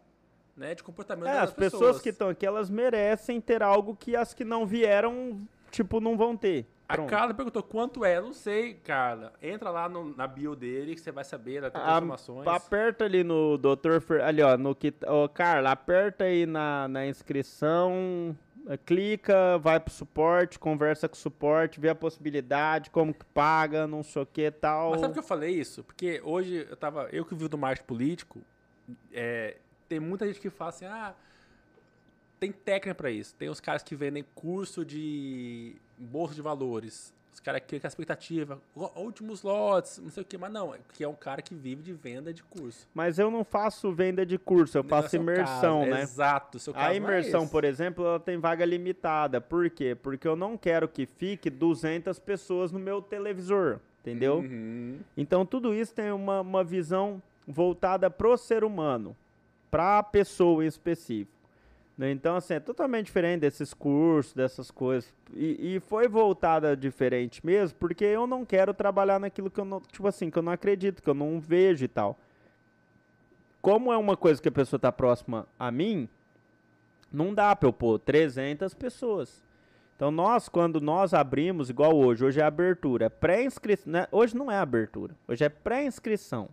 né, 0.56 0.74
de 0.74 0.82
comportamento 0.82 1.28
é, 1.28 1.38
as 1.38 1.52
pessoas. 1.52 1.72
pessoas 1.72 2.02
que 2.02 2.08
estão 2.10 2.28
aqui, 2.28 2.46
elas 2.46 2.70
merecem 2.70 3.40
ter 3.40 3.62
algo 3.62 3.96
que 3.96 4.14
as 4.14 4.34
que 4.34 4.44
não 4.44 4.66
vieram, 4.66 5.40
tipo, 5.70 6.00
não 6.00 6.16
vão 6.16 6.36
ter. 6.36 6.66
A 6.88 6.96
Carla 7.04 7.34
perguntou 7.34 7.62
quanto 7.62 8.02
é, 8.02 8.18
não 8.18 8.32
sei, 8.32 8.72
Carla. 8.72 9.34
Entra 9.42 9.68
lá 9.68 9.90
no, 9.90 10.16
na 10.16 10.26
bio 10.26 10.56
dele 10.56 10.94
que 10.94 11.00
você 11.02 11.12
vai 11.12 11.22
saber 11.22 11.60
das 11.60 11.70
informações. 11.70 12.48
Aperta 12.48 13.04
ali 13.04 13.22
no 13.22 13.58
Dr. 13.58 14.00
Fer, 14.00 14.22
ali 14.22 14.40
ó, 14.40 14.56
no 14.56 14.74
que, 14.74 14.94
oh, 15.06 15.28
Carla, 15.28 15.72
aperta 15.72 16.24
aí 16.24 16.46
na, 16.46 16.88
na 16.88 17.06
inscrição, 17.06 18.34
eh, 18.66 18.78
clica, 18.78 19.58
vai 19.58 19.78
pro 19.78 19.92
suporte, 19.92 20.58
conversa 20.58 21.06
com 21.06 21.14
o 21.14 21.18
suporte, 21.18 21.78
vê 21.78 21.90
a 21.90 21.94
possibilidade, 21.94 22.88
como 22.88 23.12
que 23.12 23.24
paga, 23.26 23.86
não 23.86 24.02
sei 24.02 24.22
o 24.22 24.26
que 24.26 24.50
tal. 24.50 24.92
Mas 24.92 25.00
sabe 25.00 25.12
que 25.12 25.18
eu 25.18 25.24
falei 25.24 25.50
isso? 25.50 25.84
Porque 25.84 26.22
hoje 26.24 26.66
eu 26.70 26.76
tava, 26.76 27.10
eu 27.12 27.22
que 27.22 27.34
vi 27.34 27.48
do 27.48 27.58
marketing 27.58 27.86
político, 27.86 28.40
é, 29.12 29.58
tem 29.90 30.00
muita 30.00 30.26
gente 30.26 30.40
que 30.40 30.48
fala 30.48 30.70
assim, 30.70 30.86
ah, 30.86 31.14
tem 32.40 32.50
técnica 32.50 32.94
para 32.94 33.10
isso. 33.10 33.34
Tem 33.34 33.50
os 33.50 33.60
caras 33.60 33.82
que 33.82 33.94
vendem 33.94 34.24
curso 34.34 34.86
de 34.86 35.76
bolsa 35.98 36.34
de 36.34 36.42
valores. 36.42 37.12
Os 37.38 37.40
caras 37.40 37.62
que 37.64 37.78
com 37.78 37.86
a 37.86 37.88
expectativa, 37.88 38.60
últimos 38.96 39.44
lotes, 39.44 39.98
não 39.98 40.10
sei 40.10 40.24
o 40.24 40.26
que, 40.26 40.36
mas 40.36 40.52
não, 40.52 40.74
que 40.92 41.04
é 41.04 41.08
um 41.08 41.14
cara 41.14 41.40
que 41.40 41.54
vive 41.54 41.82
de 41.82 41.92
venda 41.92 42.34
de 42.34 42.42
curso. 42.42 42.88
Mas 42.92 43.16
eu 43.16 43.30
não 43.30 43.44
faço 43.44 43.92
venda 43.92 44.26
de 44.26 44.36
curso, 44.36 44.76
eu 44.76 44.82
faço 44.82 45.14
é 45.14 45.20
imersão, 45.20 45.80
caso, 45.80 45.90
né? 45.90 46.02
Exato. 46.02 46.58
Seu 46.58 46.74
caso 46.74 46.86
a 46.86 46.92
é 46.92 46.96
imersão, 46.96 47.44
é 47.44 47.46
por 47.46 47.62
exemplo, 47.62 48.04
ela 48.04 48.18
tem 48.18 48.38
vaga 48.38 48.64
limitada. 48.64 49.40
Por 49.40 49.70
quê? 49.70 49.94
Porque 49.94 50.26
eu 50.26 50.34
não 50.34 50.56
quero 50.56 50.88
que 50.88 51.06
fique 51.06 51.48
200 51.48 52.18
pessoas 52.18 52.72
no 52.72 52.78
meu 52.80 53.00
televisor, 53.00 53.78
entendeu? 54.00 54.38
Uhum. 54.38 54.98
Então 55.16 55.46
tudo 55.46 55.72
isso 55.72 55.94
tem 55.94 56.10
uma, 56.10 56.40
uma 56.40 56.64
visão 56.64 57.22
voltada 57.46 58.10
pro 58.10 58.36
ser 58.36 58.64
humano, 58.64 59.16
pra 59.70 60.02
pessoa 60.02 60.64
em 60.64 60.66
específico. 60.66 61.37
Né? 61.98 62.12
Então, 62.12 62.36
assim, 62.36 62.54
é 62.54 62.60
totalmente 62.60 63.06
diferente 63.06 63.40
desses 63.40 63.74
cursos, 63.74 64.32
dessas 64.32 64.70
coisas. 64.70 65.12
E, 65.34 65.74
e, 65.74 65.80
foi 65.80 66.06
voltada 66.06 66.76
diferente 66.76 67.44
mesmo, 67.44 67.76
porque 67.76 68.04
eu 68.04 68.24
não 68.24 68.44
quero 68.44 68.72
trabalhar 68.72 69.18
naquilo 69.18 69.50
que 69.50 69.58
eu 69.58 69.64
não, 69.64 69.80
tipo 69.80 70.06
assim, 70.06 70.30
que 70.30 70.38
eu 70.38 70.42
não 70.42 70.52
acredito, 70.52 71.02
que 71.02 71.10
eu 71.10 71.14
não 71.14 71.40
vejo 71.40 71.84
e 71.84 71.88
tal. 71.88 72.16
Como 73.60 73.92
é 73.92 73.96
uma 73.96 74.16
coisa 74.16 74.40
que 74.40 74.48
a 74.48 74.52
pessoa 74.52 74.78
está 74.78 74.92
próxima 74.92 75.48
a 75.58 75.72
mim, 75.72 76.08
não 77.12 77.34
dá 77.34 77.54
para 77.56 77.68
eu 77.68 77.72
pôr 77.72 77.98
300 77.98 78.72
pessoas. 78.74 79.44
Então, 79.96 80.12
nós, 80.12 80.48
quando 80.48 80.80
nós 80.80 81.12
abrimos, 81.12 81.68
igual 81.68 81.96
hoje, 81.96 82.24
hoje 82.24 82.40
é 82.40 82.44
abertura, 82.44 83.06
é 83.06 83.08
pré-inscrição, 83.08 83.92
né? 83.92 84.06
hoje 84.12 84.36
não 84.36 84.48
é 84.48 84.56
abertura, 84.56 85.16
hoje 85.26 85.42
é 85.42 85.48
pré-inscrição. 85.48 86.48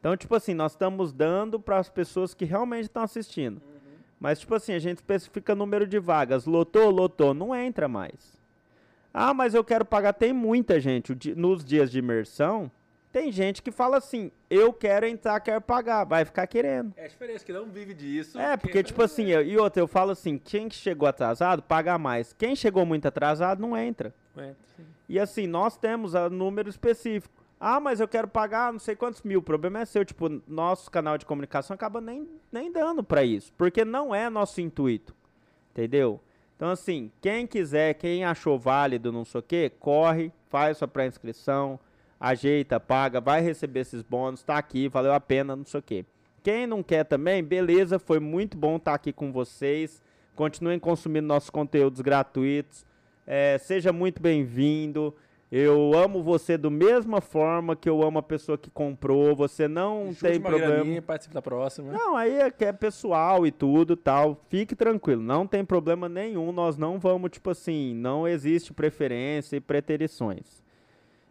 Então, 0.00 0.16
tipo 0.16 0.34
assim, 0.34 0.54
nós 0.54 0.72
estamos 0.72 1.12
dando 1.12 1.60
para 1.60 1.78
as 1.78 1.90
pessoas 1.90 2.32
que 2.32 2.46
realmente 2.46 2.84
estão 2.84 3.02
assistindo. 3.02 3.60
Mas, 4.18 4.40
tipo 4.40 4.54
assim, 4.54 4.72
a 4.72 4.78
gente 4.78 4.98
especifica 4.98 5.54
número 5.54 5.86
de 5.86 5.98
vagas. 5.98 6.46
Lotou, 6.46 6.90
lotou, 6.90 7.34
não 7.34 7.54
entra 7.54 7.88
mais. 7.88 8.38
Ah, 9.12 9.34
mas 9.34 9.54
eu 9.54 9.62
quero 9.62 9.84
pagar. 9.84 10.12
Tem 10.12 10.32
muita 10.32 10.80
gente. 10.80 11.14
Nos 11.36 11.64
dias 11.64 11.90
de 11.90 11.98
imersão, 11.98 12.70
tem 13.12 13.30
gente 13.30 13.62
que 13.62 13.70
fala 13.70 13.98
assim: 13.98 14.32
eu 14.50 14.72
quero 14.72 15.06
entrar, 15.06 15.38
quero 15.38 15.60
pagar. 15.60 16.02
Vai 16.04 16.24
ficar 16.24 16.46
querendo. 16.48 16.92
É 16.96 17.04
a 17.04 17.08
diferença, 17.08 17.44
que 17.44 17.52
não 17.52 17.66
vive 17.66 17.94
disso. 17.94 18.36
É, 18.38 18.56
porque, 18.56 18.82
tipo 18.82 19.00
assim, 19.02 19.26
eu, 19.26 19.40
e 19.40 19.56
outra, 19.56 19.80
eu 19.80 19.86
falo 19.86 20.10
assim: 20.10 20.36
quem 20.36 20.68
que 20.68 20.74
chegou 20.74 21.06
atrasado, 21.06 21.62
paga 21.62 21.96
mais. 21.96 22.32
Quem 22.32 22.56
chegou 22.56 22.84
muito 22.84 23.06
atrasado, 23.06 23.60
não 23.60 23.76
entra. 23.76 24.12
E 25.08 25.20
assim, 25.20 25.46
nós 25.46 25.76
temos 25.76 26.14
a 26.16 26.28
número 26.28 26.68
específico. 26.68 27.43
Ah, 27.66 27.80
mas 27.80 27.98
eu 27.98 28.06
quero 28.06 28.28
pagar 28.28 28.70
não 28.70 28.78
sei 28.78 28.94
quantos 28.94 29.22
mil. 29.22 29.38
O 29.38 29.42
problema 29.42 29.80
é 29.80 29.86
seu. 29.86 30.04
Tipo, 30.04 30.42
nosso 30.46 30.90
canal 30.90 31.16
de 31.16 31.24
comunicação 31.24 31.74
acaba 31.74 31.98
nem, 31.98 32.28
nem 32.52 32.70
dando 32.70 33.02
para 33.02 33.24
isso. 33.24 33.54
Porque 33.56 33.86
não 33.86 34.14
é 34.14 34.28
nosso 34.28 34.60
intuito. 34.60 35.16
Entendeu? 35.72 36.20
Então, 36.54 36.68
assim, 36.68 37.10
quem 37.22 37.46
quiser, 37.46 37.94
quem 37.94 38.22
achou 38.22 38.58
válido, 38.58 39.10
não 39.10 39.24
sei 39.24 39.38
o 39.38 39.42
que, 39.42 39.70
corre, 39.80 40.30
faz 40.50 40.76
sua 40.76 40.86
pré-inscrição, 40.86 41.80
ajeita, 42.20 42.78
paga, 42.78 43.18
vai 43.18 43.40
receber 43.40 43.80
esses 43.80 44.02
bônus, 44.02 44.42
tá 44.42 44.58
aqui, 44.58 44.86
valeu 44.86 45.14
a 45.14 45.18
pena, 45.18 45.56
não 45.56 45.64
sei 45.64 45.80
o 45.80 45.82
que. 45.82 46.04
Quem 46.42 46.66
não 46.66 46.82
quer 46.82 47.04
também, 47.04 47.42
beleza, 47.42 47.98
foi 47.98 48.20
muito 48.20 48.58
bom 48.58 48.76
estar 48.76 48.90
tá 48.90 48.94
aqui 48.94 49.10
com 49.10 49.32
vocês. 49.32 50.02
Continuem 50.36 50.78
consumindo 50.78 51.26
nossos 51.26 51.48
conteúdos 51.48 52.02
gratuitos. 52.02 52.84
É, 53.26 53.56
seja 53.56 53.90
muito 53.90 54.20
bem-vindo. 54.20 55.14
Eu 55.52 55.94
amo 55.94 56.22
você 56.22 56.58
da 56.58 56.68
mesma 56.68 57.20
forma 57.20 57.76
que 57.76 57.88
eu 57.88 58.02
amo 58.02 58.18
a 58.18 58.22
pessoa 58.22 58.58
que 58.58 58.70
comprou. 58.70 59.36
Você 59.36 59.68
não 59.68 60.08
Chute 60.08 60.32
tem 60.32 60.40
problema. 60.40 60.74
Graninha, 60.74 61.02
participe 61.02 61.34
da 61.34 61.42
próxima. 61.42 61.92
Não, 61.92 62.16
aí 62.16 62.34
é 62.40 62.50
que 62.50 62.64
é 62.64 62.72
pessoal 62.72 63.46
e 63.46 63.52
tudo 63.52 63.96
tal. 63.96 64.40
Fique 64.48 64.74
tranquilo, 64.74 65.22
não 65.22 65.46
tem 65.46 65.64
problema 65.64 66.08
nenhum. 66.08 66.50
Nós 66.50 66.76
não 66.76 66.98
vamos, 66.98 67.30
tipo 67.30 67.50
assim, 67.50 67.94
não 67.94 68.26
existe 68.26 68.72
preferência 68.72 69.56
e 69.56 69.60
preterições. 69.60 70.62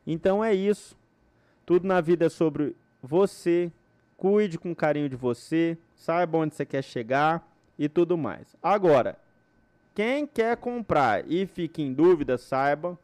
Então 0.06 0.44
é 0.44 0.54
isso. 0.54 0.96
Tudo 1.66 1.88
na 1.88 2.00
vida 2.00 2.26
é 2.26 2.30
sobre 2.30 2.76
você. 3.02 3.72
Cuide 4.16 4.58
com 4.58 4.74
carinho 4.74 5.10
de 5.10 5.16
você. 5.16 5.78
Saiba 5.96 6.38
onde 6.38 6.56
você 6.56 6.66
quer 6.66 6.84
chegar 6.84 7.46
e 7.78 7.90
tudo 7.90 8.18
mais. 8.18 8.56
Agora, 8.62 9.18
quem 9.94 10.26
quer 10.26 10.56
comprar 10.58 11.30
e 11.30 11.46
fique 11.46 11.82
em 11.82 11.94
dúvida, 11.94 12.38
saiba 12.38 12.98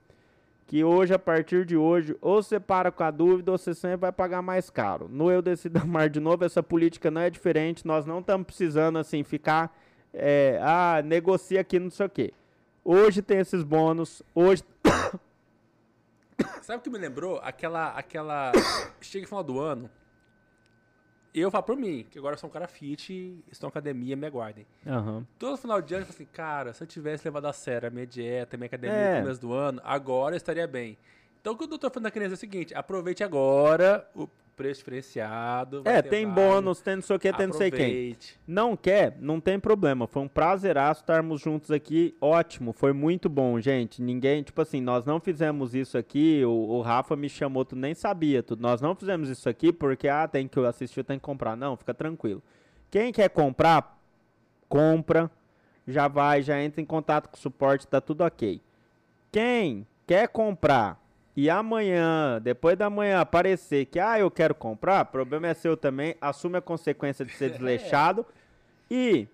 que 0.69 0.83
hoje, 0.83 1.11
a 1.11 1.17
partir 1.17 1.65
de 1.65 1.75
hoje, 1.75 2.15
ou 2.21 2.43
você 2.43 2.59
para 2.59 2.91
com 2.91 3.01
a 3.01 3.09
dúvida 3.09 3.51
ou 3.51 3.57
você 3.57 3.73
sempre 3.73 4.01
vai 4.01 4.11
pagar 4.11 4.39
mais 4.43 4.69
caro. 4.69 5.09
No 5.09 5.31
Eu 5.31 5.41
Decido 5.41 5.79
Amar 5.81 6.11
de 6.11 6.19
novo, 6.19 6.45
essa 6.45 6.61
política 6.61 7.09
não 7.09 7.21
é 7.21 7.29
diferente. 7.31 7.87
Nós 7.87 8.05
não 8.05 8.19
estamos 8.19 8.45
precisando, 8.45 8.99
assim, 8.99 9.23
ficar, 9.23 9.75
é, 10.13 10.59
ah, 10.61 11.01
negocia 11.03 11.61
aqui, 11.61 11.79
não 11.79 11.89
sei 11.89 12.05
o 12.05 12.09
quê. 12.09 12.31
Hoje 12.85 13.19
tem 13.23 13.39
esses 13.39 13.63
bônus, 13.63 14.21
hoje... 14.35 14.63
Sabe 16.61 16.77
o 16.77 16.81
que 16.83 16.89
me 16.91 16.99
lembrou? 16.99 17.39
Aquela, 17.43 17.87
aquela... 17.87 18.51
Chega 19.01 19.23
no 19.23 19.27
final 19.27 19.43
do 19.43 19.59
ano, 19.59 19.89
eu 21.41 21.51
falo 21.51 21.63
por 21.63 21.75
mim, 21.75 22.05
que 22.09 22.17
agora 22.17 22.35
eu 22.35 22.39
sou 22.39 22.49
um 22.49 22.53
cara 22.53 22.67
fit, 22.67 23.43
estou 23.51 23.67
na 23.67 23.69
academia, 23.69 24.15
me 24.15 24.27
aguardem. 24.27 24.65
Uhum. 24.85 25.25
Todo 25.37 25.57
final 25.57 25.81
de 25.81 25.93
ano 25.93 26.03
eu 26.03 26.07
falo 26.07 26.15
assim, 26.15 26.27
cara, 26.31 26.73
se 26.73 26.83
eu 26.83 26.87
tivesse 26.87 27.25
levado 27.25 27.45
a 27.45 27.53
sério 27.53 27.87
a 27.87 27.91
minha 27.91 28.05
dieta, 28.05 28.55
a 28.55 28.57
minha 28.57 28.67
academia 28.67 28.95
é. 28.95 29.15
no 29.15 29.21
começo 29.23 29.41
do 29.41 29.53
ano, 29.53 29.81
agora 29.83 30.35
eu 30.35 30.37
estaria 30.37 30.67
bem. 30.67 30.97
Então 31.41 31.53
o 31.53 31.57
que 31.57 31.63
eu 31.63 31.77
tô 31.77 31.89
falando 31.89 32.03
da 32.03 32.11
criança 32.11 32.33
é 32.33 32.35
o 32.35 32.37
seguinte, 32.37 32.75
aproveite 32.75 33.23
agora 33.23 34.07
o 34.13 34.27
preço 34.59 34.79
diferenciado. 34.79 35.83
É, 35.85 36.01
tem 36.01 36.25
vale. 36.25 36.35
bônus, 36.35 36.81
tem 36.81 36.95
não 36.95 37.01
sei 37.01 37.15
o 37.15 37.19
que, 37.19 37.31
tem 37.31 37.47
não 37.47 37.53
sei 37.53 37.71
quem. 37.71 38.17
Não 38.45 38.75
quer? 38.75 39.15
Não 39.21 39.39
tem 39.39 39.57
problema. 39.57 40.05
Foi 40.05 40.21
um 40.21 40.27
prazeraço 40.27 40.99
estarmos 40.99 41.39
juntos 41.39 41.71
aqui. 41.71 42.13
Ótimo, 42.19 42.73
foi 42.73 42.91
muito 42.91 43.29
bom, 43.29 43.57
gente. 43.61 44.01
Ninguém, 44.01 44.43
tipo 44.43 44.61
assim, 44.61 44.81
nós 44.81 45.05
não 45.05 45.21
fizemos 45.21 45.73
isso 45.73 45.97
aqui. 45.97 46.43
O, 46.43 46.49
o 46.49 46.81
Rafa 46.81 47.15
me 47.15 47.29
chamou, 47.29 47.63
tu 47.63 47.73
nem 47.77 47.93
sabia. 47.93 48.43
Tu, 48.43 48.57
nós 48.57 48.81
não 48.81 48.93
fizemos 48.93 49.29
isso 49.29 49.47
aqui 49.47 49.71
porque, 49.71 50.09
ah, 50.09 50.27
tem 50.27 50.45
que 50.45 50.59
assistir, 50.59 51.05
tem 51.05 51.17
que 51.17 51.23
comprar. 51.23 51.55
Não, 51.55 51.77
fica 51.77 51.93
tranquilo. 51.93 52.43
Quem 52.91 53.13
quer 53.13 53.29
comprar, 53.29 53.97
compra. 54.67 55.31
Já 55.87 56.09
vai, 56.09 56.41
já 56.41 56.61
entra 56.61 56.81
em 56.81 56.85
contato 56.85 57.29
com 57.29 57.37
o 57.37 57.39
suporte, 57.39 57.87
tá 57.87 58.01
tudo 58.01 58.25
ok. 58.25 58.61
Quem 59.31 59.87
quer 60.05 60.27
comprar 60.27 60.99
e 61.41 61.49
amanhã, 61.49 62.37
depois 62.41 62.77
da 62.77 62.89
manhã, 62.89 63.21
aparecer 63.21 63.85
que, 63.85 63.97
ah, 63.97 64.19
eu 64.19 64.29
quero 64.29 64.53
comprar, 64.53 65.05
problema 65.05 65.47
é 65.47 65.53
seu 65.53 65.77
também, 65.77 66.13
assume 66.19 66.57
a 66.57 66.61
consequência 66.61 67.23
de 67.23 67.31
ser 67.31 67.51
desleixado 67.55 68.25
e 68.91 69.25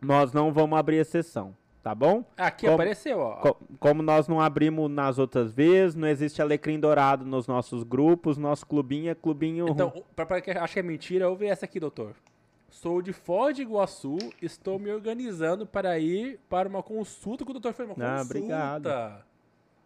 nós 0.00 0.32
não 0.32 0.52
vamos 0.52 0.78
abrir 0.78 0.98
exceção, 0.98 1.52
tá 1.82 1.96
bom? 1.96 2.24
Aqui 2.36 2.66
como, 2.66 2.74
apareceu, 2.74 3.18
ó. 3.18 3.34
Co 3.38 3.56
como 3.80 4.04
nós 4.04 4.28
não 4.28 4.40
abrimos 4.40 4.88
nas 4.88 5.18
outras 5.18 5.50
vezes, 5.52 5.96
não 5.96 6.06
existe 6.06 6.40
alecrim 6.40 6.78
dourado 6.78 7.24
nos 7.24 7.48
nossos 7.48 7.82
grupos, 7.82 8.38
nosso 8.38 8.64
clubinho 8.64 9.10
é 9.10 9.14
clubinho... 9.16 9.66
Então, 9.68 9.92
para 10.14 10.40
quem 10.40 10.54
acha 10.54 10.74
que 10.74 10.78
é 10.78 10.82
mentira, 10.84 11.28
ouve 11.28 11.46
essa 11.46 11.64
aqui, 11.64 11.80
doutor. 11.80 12.14
Sou 12.70 13.02
de 13.02 13.12
Foz 13.12 13.56
de 13.56 13.62
Iguaçu, 13.62 14.16
estou 14.40 14.78
me 14.78 14.92
organizando 14.92 15.66
para 15.66 15.98
ir 15.98 16.38
para 16.48 16.68
uma 16.68 16.84
consulta 16.84 17.44
com 17.44 17.50
o 17.50 17.54
doutor 17.54 17.72
Fernando. 17.72 18.00
Ah, 18.00 18.22
obrigado. 18.22 18.88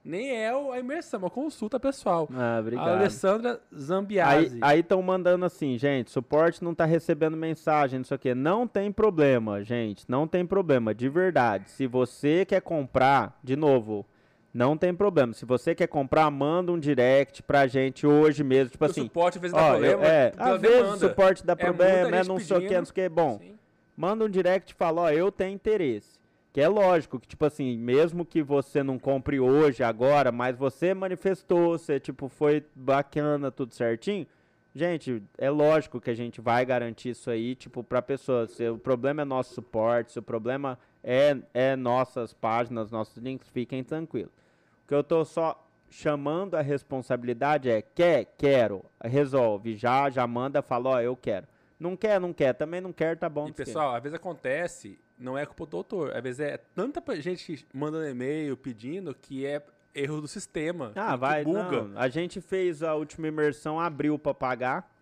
Nem 0.07 0.31
é 0.31 0.51
a 0.51 0.78
imersão, 0.78 1.18
é 1.18 1.23
uma 1.25 1.31
consulta 1.31 1.81
pessoal. 1.81 2.28
Ah, 2.33 2.59
obrigado. 2.60 2.86
A 2.86 2.93
Alessandra 2.93 3.60
Zambiasi. 3.76 4.57
Aí 4.62 4.78
estão 4.78 5.02
mandando 5.02 5.44
assim, 5.44 5.76
gente, 5.76 6.12
suporte 6.12 6.62
não 6.62 6.73
tá 6.73 6.85
recebendo 6.85 7.36
mensagem, 7.36 7.99
não 7.99 8.05
sei 8.05 8.15
o 8.15 8.18
quê. 8.20 8.33
Não 8.33 8.68
tem 8.68 8.93
problema, 8.93 9.65
gente, 9.65 10.05
não 10.07 10.28
tem 10.28 10.47
problema, 10.47 10.94
de 10.94 11.09
verdade. 11.09 11.68
Se 11.70 11.89
você 11.89 12.44
quer 12.44 12.60
comprar, 12.60 13.36
de 13.43 13.57
novo, 13.57 14.07
não 14.55 14.76
tem 14.76 14.94
problema. 14.94 15.33
Se 15.33 15.44
você 15.44 15.75
quer 15.75 15.89
comprar, 15.89 16.31
manda 16.31 16.70
um 16.70 16.78
direct 16.78 17.43
pra 17.43 17.67
gente 17.67 18.07
hoje 18.07 18.44
mesmo. 18.44 18.70
Tipo 18.70 18.85
o 18.85 18.89
assim. 18.89 19.02
suporte 19.02 19.39
às 19.39 19.43
vezes 19.43 19.57
dá 19.57 19.70
problema. 19.70 20.07
É, 20.07 20.33
às 20.39 20.60
vezes 20.60 20.93
o 20.93 20.97
suporte 20.99 21.44
dá 21.44 21.55
é 21.55 21.57
problema, 21.57 22.17
é, 22.17 22.23
não 22.23 22.39
sei 22.39 22.57
o 22.57 22.60
que, 22.60 22.78
não 22.78 22.85
sei 22.85 22.93
o 22.93 22.94
que. 22.94 23.09
Bom, 23.09 23.39
Sim. 23.41 23.59
manda 23.97 24.25
um 24.25 24.28
direct 24.28 24.73
e 24.73 24.76
fala, 24.76 25.02
ó, 25.02 25.10
eu 25.10 25.33
tenho 25.33 25.52
interesse. 25.52 26.16
Que 26.57 26.62
é 26.62 26.68
lógico 26.68 27.20
que, 27.20 27.28
tipo 27.28 27.44
assim, 27.44 27.76
mesmo 27.76 28.25
que 28.25 28.43
você 28.43 28.83
não 28.83 28.99
compre 28.99 29.39
hoje, 29.39 29.85
agora, 29.85 30.33
mas 30.33 30.57
você 30.57 30.94
manifestou, 30.94 31.78
você, 31.78 32.01
tipo, 32.01 32.31
foi 32.31 32.65
bacana, 32.75 33.51
tudo 33.51 33.75
certinho. 33.75 34.26
Gente, 34.75 35.23
é 35.36 35.51
lógico 35.51 36.01
que 36.01 36.09
a 36.09 36.15
gente 36.15 36.41
vai 36.41 36.65
garantir 36.65 37.10
isso 37.10 37.31
aí, 37.31 37.55
tipo, 37.55 37.85
pra 37.85 38.01
pessoa. 38.01 38.47
Se 38.47 38.67
o 38.70 38.78
problema 38.78 39.20
é 39.20 39.25
nosso 39.26 39.52
suporte, 39.52 40.12
se 40.12 40.18
o 40.18 40.23
problema 40.23 40.78
é, 41.05 41.36
é 41.52 41.76
nossas 41.76 42.33
páginas, 42.33 42.91
nossos 42.91 43.18
links, 43.18 43.51
fiquem 43.51 43.85
tranquilos. 43.85 44.33
O 44.33 44.89
que 44.89 44.94
eu 44.94 45.05
tô 45.05 45.26
só 45.26 45.62
chamando 45.91 46.55
a 46.55 46.62
responsabilidade 46.62 47.68
é 47.68 47.83
quer, 47.83 48.33
quero, 48.39 48.83
resolve, 49.05 49.76
já, 49.76 50.09
já 50.09 50.26
manda, 50.26 50.62
fala, 50.62 50.89
ó, 50.89 51.01
eu 51.02 51.15
quero. 51.15 51.47
Não 51.78 51.94
quer, 51.94 52.18
não 52.18 52.33
quer, 52.33 52.55
também 52.55 52.81
não 52.81 52.94
quer, 52.94 53.18
tá 53.18 53.28
bom. 53.28 53.47
E 53.47 53.52
pessoal, 53.52 53.94
às 53.94 54.02
vezes 54.02 54.17
acontece 54.17 54.99
não 55.19 55.36
é 55.36 55.47
culpa 55.47 55.67
do 55.67 55.70
doutor. 55.70 56.17
Às 56.17 56.23
vezes 56.23 56.41
é 56.41 56.57
tanta 56.75 57.03
gente 57.20 57.67
mandando 57.73 58.07
e-mail 58.07 58.57
pedindo 58.57 59.15
que 59.15 59.47
é 59.47 59.62
erro 59.95 60.20
do 60.20 60.28
sistema. 60.28 60.93
Ah, 60.95 61.17
vai, 61.17 61.45
buga. 61.45 61.83
Não. 61.83 61.99
A 61.99 62.09
gente 62.09 62.41
fez 62.41 62.83
a 62.83 62.95
última 62.95 63.28
imersão, 63.28 63.81
abriu 63.81 64.19
para 64.19 64.35
pagar. 64.35 64.93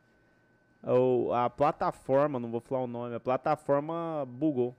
O, 0.83 1.33
a 1.33 1.49
plataforma, 1.49 2.39
não 2.39 2.51
vou 2.51 2.61
falar 2.61 2.83
o 2.83 2.87
nome, 2.87 3.15
a 3.15 3.21
plataforma 3.21 4.25
bugou. 4.29 4.77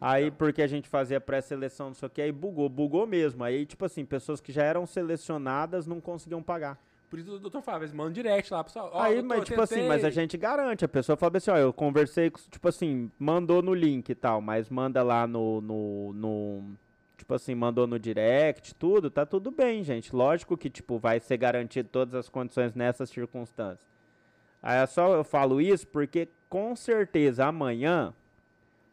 Aí, 0.00 0.30
porque 0.30 0.60
a 0.60 0.66
gente 0.66 0.88
fazia 0.88 1.20
pré-seleção, 1.20 1.88
não 1.88 1.94
sei 1.94 2.06
o 2.06 2.10
que, 2.10 2.20
aí 2.20 2.32
bugou, 2.32 2.68
bugou 2.68 3.06
mesmo. 3.06 3.42
Aí, 3.42 3.64
tipo 3.64 3.84
assim, 3.84 4.04
pessoas 4.04 4.40
que 4.40 4.52
já 4.52 4.62
eram 4.62 4.84
selecionadas 4.84 5.86
não 5.86 6.00
conseguiam 6.00 6.42
pagar. 6.42 6.78
Por 7.08 7.18
isso 7.18 7.34
o 7.34 7.38
doutor 7.38 7.62
Fábio, 7.62 7.88
manda 7.94 8.10
um 8.10 8.12
direct 8.12 8.52
lá, 8.52 8.64
pessoal. 8.64 8.90
Ó, 8.92 9.00
aí, 9.00 9.14
doutor, 9.14 9.28
mas, 9.28 9.44
tipo 9.44 9.60
tentei. 9.60 9.78
assim, 9.78 9.88
mas 9.88 10.04
a 10.04 10.10
gente 10.10 10.36
garante. 10.36 10.84
A 10.84 10.88
pessoa 10.88 11.16
fala 11.16 11.36
assim, 11.36 11.50
ó, 11.50 11.56
eu 11.56 11.72
conversei 11.72 12.30
com, 12.30 12.40
tipo 12.50 12.68
assim, 12.68 13.10
mandou 13.18 13.62
no 13.62 13.72
link 13.72 14.08
e 14.08 14.14
tal, 14.14 14.40
mas 14.40 14.68
manda 14.68 15.02
lá 15.02 15.26
no, 15.26 15.60
no, 15.60 16.12
no 16.12 16.76
tipo 17.16 17.34
assim, 17.34 17.54
mandou 17.54 17.86
no 17.86 17.98
direct, 17.98 18.74
tudo, 18.74 19.10
tá 19.10 19.24
tudo 19.24 19.50
bem, 19.50 19.82
gente. 19.82 20.14
Lógico 20.14 20.56
que, 20.56 20.68
tipo, 20.68 20.98
vai 20.98 21.20
ser 21.20 21.36
garantido 21.36 21.88
todas 21.90 22.14
as 22.14 22.28
condições 22.28 22.74
nessas 22.74 23.08
circunstâncias. 23.10 23.88
Aí 24.62 24.82
é 24.82 24.86
só 24.86 25.14
eu 25.14 25.24
falo 25.24 25.60
isso 25.60 25.86
porque, 25.86 26.28
com 26.48 26.74
certeza, 26.74 27.46
amanhã 27.46 28.12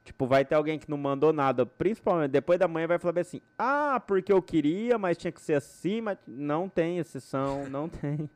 Tipo, 0.03 0.27
vai 0.27 0.43
ter 0.43 0.55
alguém 0.55 0.77
que 0.77 0.89
não 0.89 0.97
mandou 0.97 1.31
nada, 1.31 1.65
principalmente 1.65 2.31
depois 2.31 2.59
da 2.59 2.67
manhã 2.67 2.87
vai 2.87 2.99
falar 2.99 3.21
assim: 3.21 3.41
"Ah, 3.57 4.01
porque 4.05 4.33
eu 4.33 4.41
queria, 4.41 4.97
mas 4.97 5.17
tinha 5.17 5.31
que 5.31 5.41
ser 5.41 5.53
assim, 5.53 6.01
mas 6.01 6.17
não 6.27 6.67
tem 6.67 6.97
exceção, 6.99 7.69
não 7.69 7.87
tem". 7.89 8.29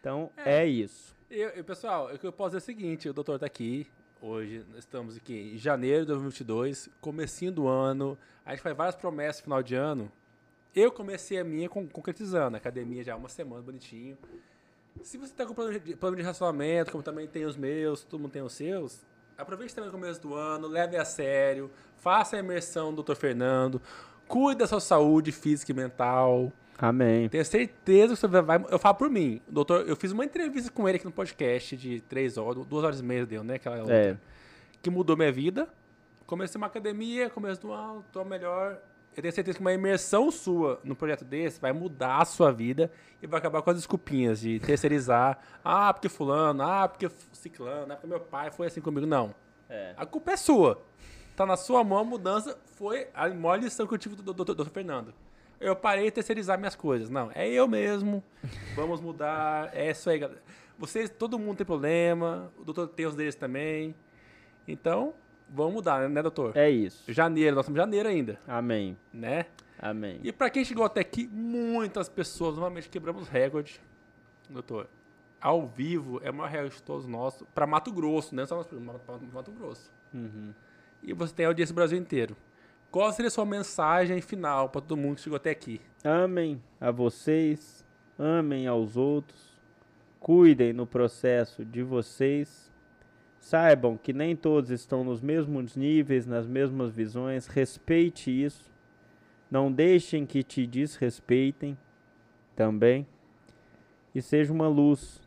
Então, 0.00 0.30
é, 0.36 0.62
é 0.62 0.66
isso. 0.66 1.14
Eu, 1.30 1.50
eu, 1.50 1.64
pessoal, 1.64 2.10
eu, 2.10 2.18
eu 2.22 2.32
posso 2.32 2.56
dizer 2.56 2.58
o 2.58 2.66
seguinte, 2.66 3.08
o 3.08 3.12
doutor 3.12 3.38
tá 3.38 3.46
aqui, 3.46 3.86
hoje 4.20 4.64
estamos 4.76 5.16
aqui 5.16 5.52
em 5.54 5.58
janeiro 5.58 6.00
de 6.00 6.06
2022, 6.08 6.88
comecinho 7.00 7.52
do 7.52 7.68
ano, 7.68 8.16
a 8.44 8.50
gente 8.50 8.62
faz 8.62 8.76
várias 8.76 8.96
promessas 8.96 9.40
no 9.40 9.44
final 9.44 9.62
de 9.62 9.74
ano. 9.74 10.10
Eu 10.74 10.90
comecei 10.90 11.38
a 11.38 11.44
minha 11.44 11.68
com, 11.68 11.86
concretizando, 11.86 12.56
a 12.56 12.58
academia 12.58 13.04
já 13.04 13.12
há 13.12 13.16
uma 13.16 13.28
semana, 13.28 13.60
bonitinho. 13.62 14.16
Se 15.02 15.18
você 15.18 15.32
tá 15.34 15.44
com 15.44 15.54
plano 15.54 15.78
de, 15.78 15.94
plano 15.96 16.16
de 16.16 16.22
relacionamento, 16.22 16.90
como 16.92 17.02
também 17.02 17.26
tem 17.26 17.44
os 17.44 17.56
meus, 17.56 18.02
todo 18.04 18.20
mundo 18.20 18.32
tem 18.32 18.42
os 18.42 18.52
seus, 18.54 19.00
aproveite 19.42 19.74
também 19.74 19.90
o 19.90 19.92
começo 19.92 20.20
do 20.20 20.34
ano, 20.34 20.66
leve 20.68 20.96
a 20.96 21.04
sério, 21.04 21.70
faça 21.96 22.36
a 22.36 22.38
imersão 22.38 22.94
do 22.94 23.02
Dr. 23.02 23.14
Fernando, 23.14 23.80
cuide 24.26 24.60
da 24.60 24.66
sua 24.66 24.80
saúde 24.80 25.32
física 25.32 25.72
e 25.72 25.74
mental. 25.74 26.52
Amém. 26.78 27.28
Tenho 27.28 27.44
certeza 27.44 28.14
que 28.14 28.20
você 28.20 28.26
vai. 28.26 28.64
Eu 28.70 28.78
falo 28.78 28.94
por 28.96 29.08
mim, 29.08 29.40
doutor. 29.48 29.88
Eu 29.88 29.94
fiz 29.94 30.10
uma 30.10 30.24
entrevista 30.24 30.70
com 30.70 30.88
ele 30.88 30.96
aqui 30.96 31.04
no 31.04 31.12
podcast 31.12 31.76
de 31.76 32.00
três 32.00 32.36
horas, 32.36 32.64
duas 32.66 32.82
horas 32.82 33.00
e 33.00 33.04
meia 33.04 33.24
deu, 33.24 33.44
né? 33.44 33.54
Aquela 33.54 33.78
outra, 33.78 33.94
É. 33.94 34.16
Que 34.80 34.90
mudou 34.90 35.16
minha 35.16 35.30
vida. 35.30 35.68
Comecei 36.26 36.58
uma 36.58 36.66
academia, 36.66 37.30
começo 37.30 37.60
do 37.60 37.72
ano, 37.72 38.04
tô 38.10 38.24
melhor. 38.24 38.78
Eu 39.14 39.20
tenho 39.22 39.32
certeza 39.34 39.58
que 39.58 39.60
uma 39.60 39.72
imersão 39.72 40.30
sua 40.30 40.80
no 40.82 40.96
projeto 40.96 41.24
desse 41.24 41.60
vai 41.60 41.72
mudar 41.72 42.22
a 42.22 42.24
sua 42.24 42.50
vida 42.50 42.90
e 43.20 43.26
vai 43.26 43.38
acabar 43.38 43.60
com 43.60 43.70
as 43.70 43.76
desculpinhas 43.76 44.40
de 44.40 44.58
terceirizar. 44.60 45.38
ah, 45.62 45.92
porque 45.92 46.08
fulano, 46.08 46.62
ah, 46.62 46.88
porque 46.88 47.10
ciclano, 47.32 47.92
ah, 47.92 47.96
porque 47.96 48.06
meu 48.06 48.20
pai 48.20 48.50
foi 48.50 48.68
assim 48.68 48.80
comigo. 48.80 49.06
Não. 49.06 49.34
É. 49.68 49.94
A 49.96 50.06
culpa 50.06 50.32
é 50.32 50.36
sua. 50.36 50.82
Tá 51.36 51.44
na 51.44 51.56
sua 51.56 51.84
mão, 51.84 51.98
a 51.98 52.04
mudança 52.04 52.58
foi 52.76 53.08
a 53.14 53.28
maior 53.28 53.56
lição 53.56 53.86
que 53.86 53.94
eu 53.94 53.98
tive 53.98 54.16
do 54.16 54.32
doutor 54.32 54.68
Fernando. 54.70 55.14
Eu 55.60 55.76
parei 55.76 56.06
de 56.06 56.10
terceirizar 56.10 56.58
minhas 56.58 56.74
coisas. 56.74 57.08
Não, 57.08 57.30
é 57.34 57.48
eu 57.48 57.68
mesmo. 57.68 58.22
Vamos 58.74 59.00
mudar. 59.00 59.70
É 59.72 59.90
isso 59.90 60.10
aí, 60.10 60.18
galera. 60.18 60.42
Vocês, 60.78 61.08
todo 61.08 61.38
mundo 61.38 61.58
tem 61.58 61.66
problema. 61.66 62.52
O 62.58 62.64
doutor 62.64 62.88
tem 62.88 63.06
os 63.06 63.14
deles 63.14 63.34
também. 63.34 63.94
Então, 64.66 65.14
vamos 65.52 65.74
mudar, 65.74 66.08
né, 66.08 66.22
doutor? 66.22 66.56
É 66.56 66.70
isso. 66.70 67.04
Janeiro, 67.12 67.54
nós 67.56 67.64
estamos 67.64 67.78
em 67.78 67.82
janeiro 67.82 68.08
ainda, 68.08 68.38
Amém. 68.46 68.96
né? 69.12 69.46
Amém. 69.78 70.20
E 70.22 70.32
pra 70.32 70.48
quem 70.48 70.64
chegou 70.64 70.84
até 70.84 71.00
aqui, 71.00 71.28
muitas 71.32 72.08
pessoas, 72.08 72.54
normalmente 72.54 72.88
quebramos 72.88 73.28
recorde, 73.28 73.80
doutor. 74.48 74.88
Ao 75.40 75.66
vivo 75.66 76.20
é 76.22 76.30
o 76.30 76.34
maior 76.34 76.50
recorde 76.50 76.76
de 76.76 76.82
todos 76.82 77.06
nós, 77.06 77.42
pra 77.54 77.66
Mato 77.66 77.92
Grosso, 77.92 78.34
né? 78.34 78.46
Só 78.46 78.56
nós, 78.56 78.66
pra 78.66 79.18
Mato 79.32 79.50
Grosso. 79.50 79.90
Uhum. 80.14 80.54
E 81.02 81.12
você 81.12 81.34
tem 81.34 81.46
audiência 81.46 81.72
no 81.72 81.76
Brasil 81.76 81.98
inteiro. 81.98 82.36
Qual 82.92 83.10
seria 83.12 83.28
a 83.28 83.30
sua 83.30 83.44
mensagem 83.44 84.20
final 84.20 84.68
pra 84.68 84.80
todo 84.80 84.96
mundo 84.96 85.16
que 85.16 85.22
chegou 85.22 85.36
até 85.36 85.50
aqui? 85.50 85.80
Amem 86.04 86.62
a 86.80 86.90
vocês, 86.90 87.84
amem 88.18 88.66
aos 88.68 88.96
outros, 88.96 89.58
cuidem 90.20 90.72
no 90.72 90.86
processo 90.86 91.64
de 91.64 91.82
vocês. 91.82 92.70
Saibam 93.42 93.96
que 93.96 94.12
nem 94.12 94.36
todos 94.36 94.70
estão 94.70 95.02
nos 95.02 95.20
mesmos 95.20 95.74
níveis, 95.74 96.26
nas 96.26 96.46
mesmas 96.46 96.92
visões. 96.92 97.48
Respeite 97.48 98.30
isso. 98.30 98.70
Não 99.50 99.70
deixem 99.70 100.24
que 100.24 100.44
te 100.44 100.64
desrespeitem 100.64 101.76
também. 102.54 103.04
E 104.14 104.22
seja 104.22 104.52
uma 104.52 104.68
luz 104.68 105.20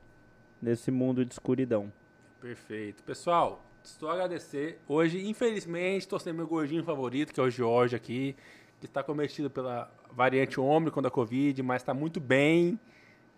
nesse 0.61 0.91
mundo 0.91 1.25
de 1.25 1.33
escuridão. 1.33 1.91
Perfeito. 2.39 3.03
Pessoal, 3.03 3.61
estou 3.83 4.07
a 4.07 4.13
agradecer. 4.13 4.79
Hoje, 4.87 5.27
infelizmente, 5.27 6.03
estou 6.03 6.17
sem 6.17 6.31
meu 6.31 6.47
gordinho 6.47 6.85
favorito, 6.85 7.33
que 7.33 7.39
é 7.41 7.43
o 7.43 7.49
Jorge 7.49 7.97
aqui, 7.97 8.33
que 8.79 8.85
está 8.85 9.03
cometido 9.03 9.49
pela 9.49 9.91
variante 10.09 10.57
Ômicron 10.57 11.01
da 11.01 11.11
Covid, 11.11 11.61
mas 11.61 11.81
está 11.81 11.93
muito 11.93 12.21
bem, 12.21 12.79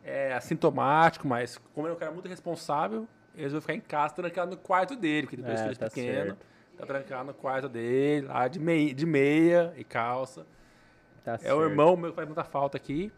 é 0.03 0.33
assintomático, 0.33 1.27
mas 1.27 1.57
como 1.73 1.87
é 1.87 1.91
um 1.91 1.95
cara 1.95 2.11
muito 2.11 2.29
responsável, 2.29 3.07
eles 3.37 3.51
vão 3.51 3.61
ficar 3.61 3.73
em 3.75 3.79
casa, 3.81 4.15
trancado 4.15 4.51
no 4.51 4.57
quarto 4.57 4.95
dele, 4.95 5.27
porque 5.27 5.37
dois 5.37 5.59
É, 5.59 5.63
filhos 5.63 5.77
tá 5.77 5.87
pequenos. 5.89 6.15
certo. 6.29 6.37
Tá 6.77 6.85
trancado 6.85 7.25
no 7.27 7.33
quarto 7.33 7.69
dele, 7.69 8.27
lá 8.27 8.47
de 8.47 8.59
meia, 8.59 8.93
de 8.93 9.05
meia 9.05 9.73
e 9.77 9.83
calça. 9.83 10.45
Tá 11.23 11.37
É 11.41 11.53
o 11.53 11.63
irmão 11.63 11.95
meu 11.97 12.09
que 12.11 12.15
faz 12.15 12.27
muita 12.27 12.43
falta 12.43 12.77
aqui. 12.77 13.11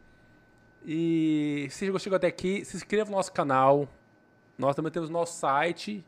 E 0.86 1.68
se 1.70 1.86
chegou, 1.86 2.00
chegou 2.00 2.16
até 2.18 2.28
aqui, 2.28 2.64
se 2.64 2.78
inscreva 2.78 3.10
no 3.10 3.18
nosso 3.18 3.32
canal. 3.34 3.88
Nós 4.58 4.76
também 4.76 4.92
temos 4.92 5.10
nosso 5.10 5.38
site, 5.40 6.06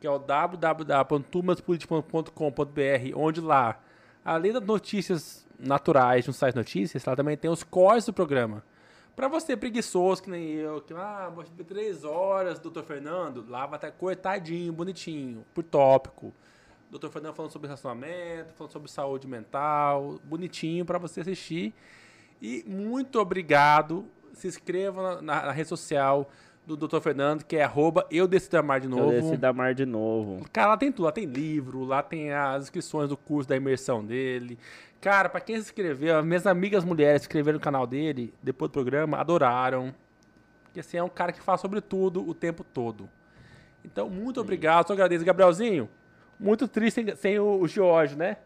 que 0.00 0.06
é 0.06 0.10
o 0.10 0.18
www.turmaspolitica.com.br, 0.18 3.12
onde 3.16 3.40
lá, 3.40 3.80
além 4.24 4.52
das 4.52 4.62
notícias 4.62 5.44
naturais 5.58 6.26
no 6.26 6.32
site 6.32 6.54
de 6.54 6.58
notícias, 6.58 7.04
lá 7.04 7.14
também 7.16 7.36
tem 7.36 7.50
os 7.50 7.62
cortes 7.62 8.06
do 8.06 8.12
programa. 8.12 8.62
Pra 9.16 9.28
você 9.28 9.56
preguiçoso, 9.56 10.22
que 10.22 10.30
nem 10.30 10.50
eu, 10.54 10.80
que 10.80 10.92
ah, 10.94 11.30
vou 11.32 11.44
três 11.66 12.04
horas, 12.04 12.58
doutor 12.58 12.82
Fernando, 12.82 13.44
lá 13.48 13.64
vai 13.66 13.76
estar 13.78 13.92
cortadinho, 13.92 14.72
bonitinho, 14.72 15.44
por 15.54 15.62
tópico. 15.62 16.32
Doutor 16.90 17.10
Fernando 17.10 17.34
falando 17.34 17.50
sobre 17.52 17.68
relacionamento, 17.68 18.52
falando 18.54 18.72
sobre 18.72 18.90
saúde 18.90 19.26
mental, 19.26 20.18
bonitinho 20.24 20.84
pra 20.84 20.98
você 20.98 21.20
assistir. 21.20 21.72
E 22.42 22.64
muito 22.66 23.18
obrigado. 23.20 24.04
Se 24.32 24.48
inscreva 24.48 25.02
na, 25.16 25.22
na- 25.22 25.46
na 25.46 25.52
rede 25.52 25.68
social 25.68 26.28
do 26.66 26.76
Dr. 26.76 26.98
Fernando, 27.00 27.44
que 27.44 27.56
é 27.56 27.62
arroba 27.62 28.06
eu 28.10 28.26
decido 28.26 28.56
amar 28.58 28.80
de 28.80 28.86
Eu 28.86 28.90
novo. 28.96 29.10
desci 29.12 29.36
da 29.36 29.52
mar 29.52 29.74
de 29.74 29.84
novo. 29.86 30.44
Cara, 30.52 30.68
lá 30.70 30.76
tem 30.76 30.90
tudo. 30.90 31.04
Lá 31.04 31.12
tem 31.12 31.24
livro, 31.26 31.84
lá 31.84 32.02
tem 32.02 32.32
as 32.32 32.64
inscrições 32.64 33.08
do 33.08 33.16
curso 33.16 33.48
da 33.48 33.54
imersão 33.56 34.04
dele. 34.04 34.58
Cara, 35.04 35.28
pra 35.28 35.38
quem 35.38 35.56
se 35.56 35.62
inscreveu, 35.62 36.24
minhas 36.24 36.46
amigas 36.46 36.82
mulheres 36.82 37.20
se 37.20 37.26
inscreveram 37.28 37.58
no 37.58 37.62
canal 37.62 37.86
dele, 37.86 38.32
depois 38.42 38.70
do 38.70 38.72
programa, 38.72 39.18
adoraram. 39.18 39.94
Porque 40.62 40.80
assim, 40.80 40.96
é 40.96 41.02
um 41.02 41.10
cara 41.10 41.30
que 41.30 41.42
fala 41.42 41.58
sobre 41.58 41.82
tudo 41.82 42.26
o 42.26 42.32
tempo 42.32 42.64
todo. 42.64 43.06
Então, 43.84 44.08
muito 44.08 44.40
obrigado, 44.40 44.86
só 44.86 44.94
agradeço. 44.94 45.22
Gabrielzinho, 45.22 45.90
muito 46.40 46.66
triste 46.66 47.04
sem, 47.04 47.16
sem 47.16 47.38
o, 47.38 47.60
o 47.60 47.68
Jorge, 47.68 48.16
né? 48.16 48.38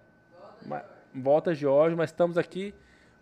Ma- 0.67 0.83
Volta, 1.15 1.55
Jorge, 1.55 1.95
mas 1.95 2.11
estamos 2.11 2.37
aqui. 2.37 2.75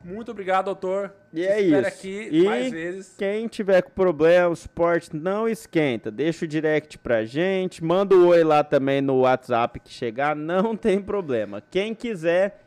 Muito 0.02 0.30
obrigado, 0.30 0.64
doutor. 0.66 1.12
E 1.32 1.40
Te 1.42 1.46
é 1.46 1.60
isso. 1.60 1.86
aqui 1.86 2.28
E 2.32 2.44
mais 2.44 2.70
vezes. 2.70 3.14
Quem 3.18 3.46
tiver 3.48 3.82
com 3.82 3.90
problema, 3.90 4.48
o 4.48 4.56
suporte 4.56 5.14
não 5.14 5.46
esquenta. 5.46 6.10
Deixa 6.10 6.46
o 6.46 6.48
direct 6.48 6.96
pra 6.98 7.24
gente. 7.24 7.84
Manda 7.84 8.14
o 8.14 8.28
oi 8.28 8.42
lá 8.42 8.64
também 8.64 9.02
no 9.02 9.20
WhatsApp 9.20 9.78
que 9.80 9.90
chegar. 9.90 10.34
Não 10.34 10.74
tem 10.76 11.00
problema. 11.02 11.62
Quem 11.70 11.94
quiser, 11.94 12.65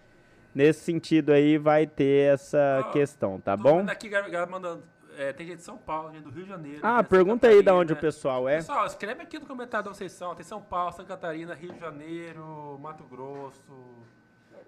nesse 0.53 0.81
sentido 0.81 1.31
aí, 1.31 1.57
vai 1.57 1.85
ter 1.87 2.33
essa 2.33 2.83
Ó, 2.87 2.91
questão, 2.91 3.39
tá 3.39 3.55
Tô 3.57 3.63
bom? 3.63 3.79
aqui, 3.89 4.09
galera 4.09 4.45
mandando. 4.45 4.83
é, 5.17 5.33
tem 5.33 5.45
gente 5.47 5.57
de 5.57 5.63
São 5.63 5.77
Paulo, 5.77 6.11
gente 6.11 6.23
do 6.23 6.29
Rio 6.31 6.43
de 6.43 6.49
Janeiro. 6.49 6.79
Ah, 6.83 7.01
de 7.01 7.09
pergunta 7.09 7.47
Santa 7.47 7.57
aí 7.57 7.63
da 7.63 7.73
onde 7.73 7.93
o 7.93 7.95
Catarina. 7.95 8.01
pessoal 8.01 8.49
é. 8.49 8.55
Pessoal, 8.57 8.85
escreve 8.85 9.21
aqui 9.23 9.37
no 9.39 9.45
comentário 9.45 9.83
de 9.83 9.89
onde 9.89 9.97
vocês 9.97 10.11
são. 10.11 10.33
Tem 10.35 10.43
São 10.45 10.61
Paulo, 10.61 10.91
Santa 10.91 11.07
Catarina, 11.09 11.53
Rio 11.53 11.73
de 11.73 11.79
Janeiro, 11.79 12.77
Mato 12.81 13.03
Grosso. 13.03 13.73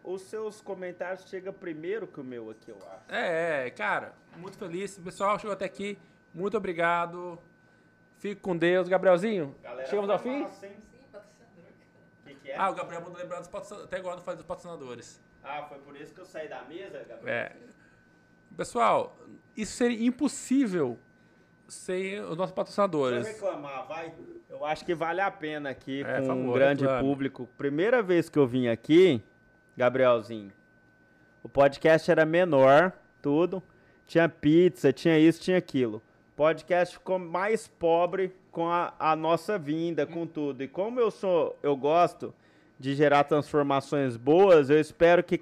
Os 0.03 0.23
seus 0.23 0.61
comentários 0.61 1.25
chegam 1.29 1.53
primeiro 1.53 2.07
que 2.07 2.19
o 2.19 2.23
meu 2.23 2.49
aqui, 2.49 2.69
eu 2.71 2.77
acho. 2.77 3.03
É, 3.15 3.67
é, 3.67 3.69
cara, 3.69 4.13
muito 4.35 4.57
feliz. 4.57 4.97
Pessoal, 4.97 5.37
chegou 5.37 5.53
até 5.53 5.65
aqui. 5.65 5.97
Muito 6.33 6.57
obrigado. 6.57 7.37
Fique 8.17 8.41
com 8.41 8.57
Deus. 8.57 8.87
Gabrielzinho, 8.87 9.55
chegamos 9.87 10.09
ao 10.09 10.17
fim? 10.17 10.47
Sim, 10.51 10.69
patrocinador, 11.11 11.63
cara. 11.93 12.25
que, 12.25 12.33
que 12.35 12.51
é? 12.51 12.57
Ah, 12.57 12.69
o 12.69 12.73
Gabriel 12.75 13.01
mandou 13.01 13.17
lembrar 13.19 13.39
dos 13.39 13.47
patrocinadores. 13.47 13.87
Até 13.87 13.97
agora 13.97 14.15
não 14.15 14.23
faz 14.23 14.37
dos 14.37 14.45
patrocinadores. 14.47 15.21
Ah, 15.43 15.63
foi 15.67 15.79
por 15.79 15.95
isso 15.95 16.13
que 16.13 16.21
eu 16.21 16.25
saí 16.25 16.47
da 16.47 16.61
mesa, 16.63 17.03
Gabriel? 17.07 17.35
É. 17.35 17.51
Pessoal, 18.55 19.15
isso 19.55 19.73
seria 19.73 20.05
impossível 20.05 20.97
sem 21.67 22.19
os 22.19 22.35
nossos 22.37 22.51
Vai 22.53 22.55
patrocinadores. 22.55 23.27
reclamar, 23.27 23.87
vai. 23.87 24.13
Eu 24.49 24.65
acho 24.65 24.85
que 24.85 24.93
vale 24.93 25.21
a 25.21 25.31
pena 25.31 25.69
aqui 25.69 26.03
É, 26.03 26.17
com 26.17 26.23
um 26.23 26.27
favor, 26.27 26.53
grande 26.55 26.83
reclame. 26.83 27.07
público. 27.07 27.49
Primeira 27.57 28.03
vez 28.03 28.29
que 28.29 28.37
eu 28.37 28.45
vim 28.45 28.67
aqui, 28.67 29.21
Gabrielzinho, 29.77 30.51
o 31.41 31.49
podcast 31.49 32.11
era 32.11 32.25
menor, 32.25 32.91
tudo. 33.21 33.63
Tinha 34.05 34.27
pizza, 34.27 34.91
tinha 34.91 35.17
isso, 35.17 35.41
tinha 35.41 35.57
aquilo. 35.57 36.01
O 36.33 36.35
podcast 36.35 36.97
ficou 36.97 37.17
mais 37.17 37.67
pobre 37.67 38.35
com 38.51 38.67
a, 38.67 38.93
a 38.99 39.15
nossa 39.15 39.57
vinda, 39.57 40.05
com 40.05 40.27
tudo. 40.27 40.61
E 40.63 40.67
como 40.67 40.99
eu 40.99 41.09
sou, 41.09 41.57
eu 41.63 41.75
gosto 41.77 42.33
de 42.81 42.95
gerar 42.95 43.23
transformações 43.25 44.17
boas, 44.17 44.69
eu 44.71 44.79
espero 44.79 45.23
que 45.23 45.39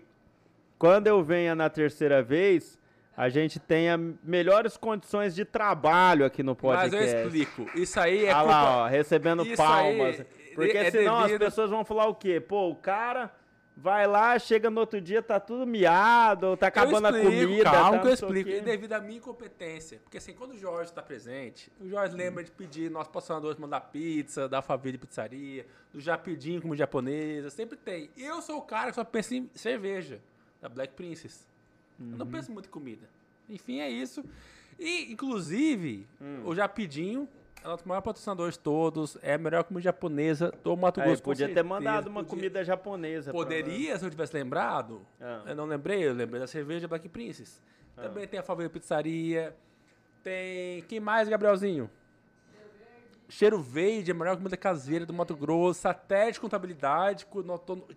quando 0.77 1.07
eu 1.07 1.23
venha 1.23 1.55
na 1.55 1.69
terceira 1.69 2.21
vez, 2.21 2.77
a 3.15 3.29
gente 3.29 3.59
tenha 3.59 3.97
melhores 4.23 4.75
condições 4.75 5.33
de 5.33 5.45
trabalho 5.45 6.25
aqui 6.25 6.43
no 6.43 6.53
podcast. 6.55 6.95
Mas 6.95 7.11
eu 7.13 7.23
explico. 7.23 7.65
Isso 7.79 7.99
aí 7.99 8.25
é 8.25 8.31
ah 8.31 8.35
culpa... 8.39 8.51
lá, 8.51 8.77
ó, 8.83 8.87
recebendo 8.87 9.45
palmas. 9.55 10.19
aí 10.19 10.25
Porque 10.53 10.77
é 10.77 10.91
senão 10.91 11.21
devido- 11.23 11.41
as 11.43 11.49
pessoas 11.49 11.69
vão 11.69 11.85
falar 11.85 12.07
o 12.07 12.15
quê? 12.15 12.41
Pô, 12.41 12.69
o 12.69 12.75
cara 12.75 13.31
vai 13.81 14.05
lá, 14.07 14.37
chega 14.37 14.69
no 14.69 14.79
outro 14.81 14.99
dia, 14.99 15.21
tá 15.21 15.39
tudo 15.39 15.65
miado, 15.65 16.55
tá 16.57 16.67
acabando 16.67 17.07
eu 17.07 17.15
explico, 17.17 17.37
a 17.37 17.45
comida. 17.47 17.63
Calma 17.71 17.91
tá 17.97 17.99
que 18.01 18.07
eu 18.07 18.13
explico. 18.13 18.49
E 18.49 18.61
devido 18.61 18.93
à 18.93 18.99
minha 18.99 19.17
incompetência. 19.17 19.99
Porque 20.03 20.17
assim, 20.17 20.33
quando 20.33 20.51
o 20.51 20.57
Jorge 20.57 20.91
está 20.91 21.01
presente, 21.01 21.71
o 21.79 21.87
Jorge 21.89 22.15
lembra 22.15 22.43
de 22.43 22.51
pedir 22.51 22.91
nossos 22.91 23.07
patrocinadores 23.07 23.57
mandar 23.57 23.81
pizza, 23.81 24.47
da 24.49 24.61
de 24.61 24.97
Pizzaria, 24.97 25.65
do 25.93 25.99
Japidinho 25.99 26.61
como 26.61 26.75
japonesa, 26.75 27.49
sempre 27.49 27.77
tem. 27.77 28.09
Eu 28.17 28.41
sou 28.41 28.57
o 28.57 28.61
cara 28.61 28.89
que 28.89 28.95
só 28.95 29.03
pensa 29.03 29.35
em 29.35 29.49
cerveja, 29.55 30.19
da 30.61 30.67
Black 30.69 30.93
Princess. 30.93 31.47
Eu 31.99 32.05
Uhum. 32.05 32.17
não 32.17 32.27
penso 32.27 32.51
muito 32.51 32.67
em 32.67 32.71
comida. 32.71 33.07
Enfim, 33.49 33.79
é 33.79 33.89
isso. 33.89 34.23
E, 34.77 35.11
inclusive, 35.11 36.05
Hum. 36.21 36.41
o 36.45 36.55
Japidinho 36.55 37.27
é 37.63 37.67
um 37.69 37.75
dos 37.75 37.83
maiores 37.85 38.05
patrocinadores 38.05 38.53
de 38.55 38.59
todos, 38.61 39.17
é 39.21 39.33
a 39.33 39.37
melhor 39.37 39.63
comida 39.63 39.83
japonesa 39.83 40.51
do 40.63 40.75
Mato 40.77 41.01
Grosso. 41.01 41.21
com 41.21 41.29
podia 41.31 41.53
ter 41.53 41.63
mandado 41.63 42.07
uma 42.07 42.21
Podia- 42.23 42.29
comida 42.29 42.63
japonesa. 42.63 43.31
Poderia, 43.31 43.97
se 43.97 44.05
eu 44.05 44.09
tivesse 44.09 44.33
lembrado. 44.33 45.05
Ah. 45.19 45.43
Eu 45.47 45.55
não 45.55 45.65
lembrei, 45.65 46.07
eu 46.07 46.13
lembrei 46.13 46.39
da 46.39 46.47
cerveja 46.47 46.87
Black 46.87 47.07
Princess. 47.09 47.61
Também 47.95 48.27
tem 48.27 48.39
a 48.39 48.43
Favela 48.43 48.69
Pizzaria. 48.69 49.55
Tem. 50.23 50.81
Quem 50.83 50.99
mais, 50.99 51.27
Gabrielzinho? 51.27 51.89
Cheiro 53.27 53.61
Verde, 53.61 54.09
a 54.11 54.13
melhor 54.13 54.35
comida 54.37 54.57
caseira 54.57 55.05
do 55.05 55.13
Mato 55.13 55.35
Grosso. 55.35 55.81
Satélite 55.81 56.39
Contabilidade, 56.39 57.27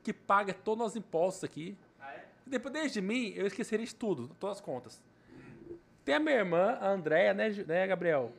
que 0.02 0.12
paga 0.12 0.52
todos 0.52 0.88
os 0.88 0.96
impostos 0.96 1.44
aqui. 1.44 1.76
Depois 2.44 2.92
de 2.92 3.00
mim, 3.00 3.32
eu 3.36 3.46
esqueceria 3.46 3.86
de 3.86 3.94
tudo, 3.94 4.28
todas 4.38 4.56
as 4.56 4.60
contas. 4.60 5.00
Tem 6.04 6.16
a 6.16 6.20
minha 6.20 6.34
irmã, 6.34 6.76
a 6.80 6.90
Andréia, 6.90 7.32
né, 7.32 7.48
né, 7.66 7.86
Gabriel? 7.86 8.32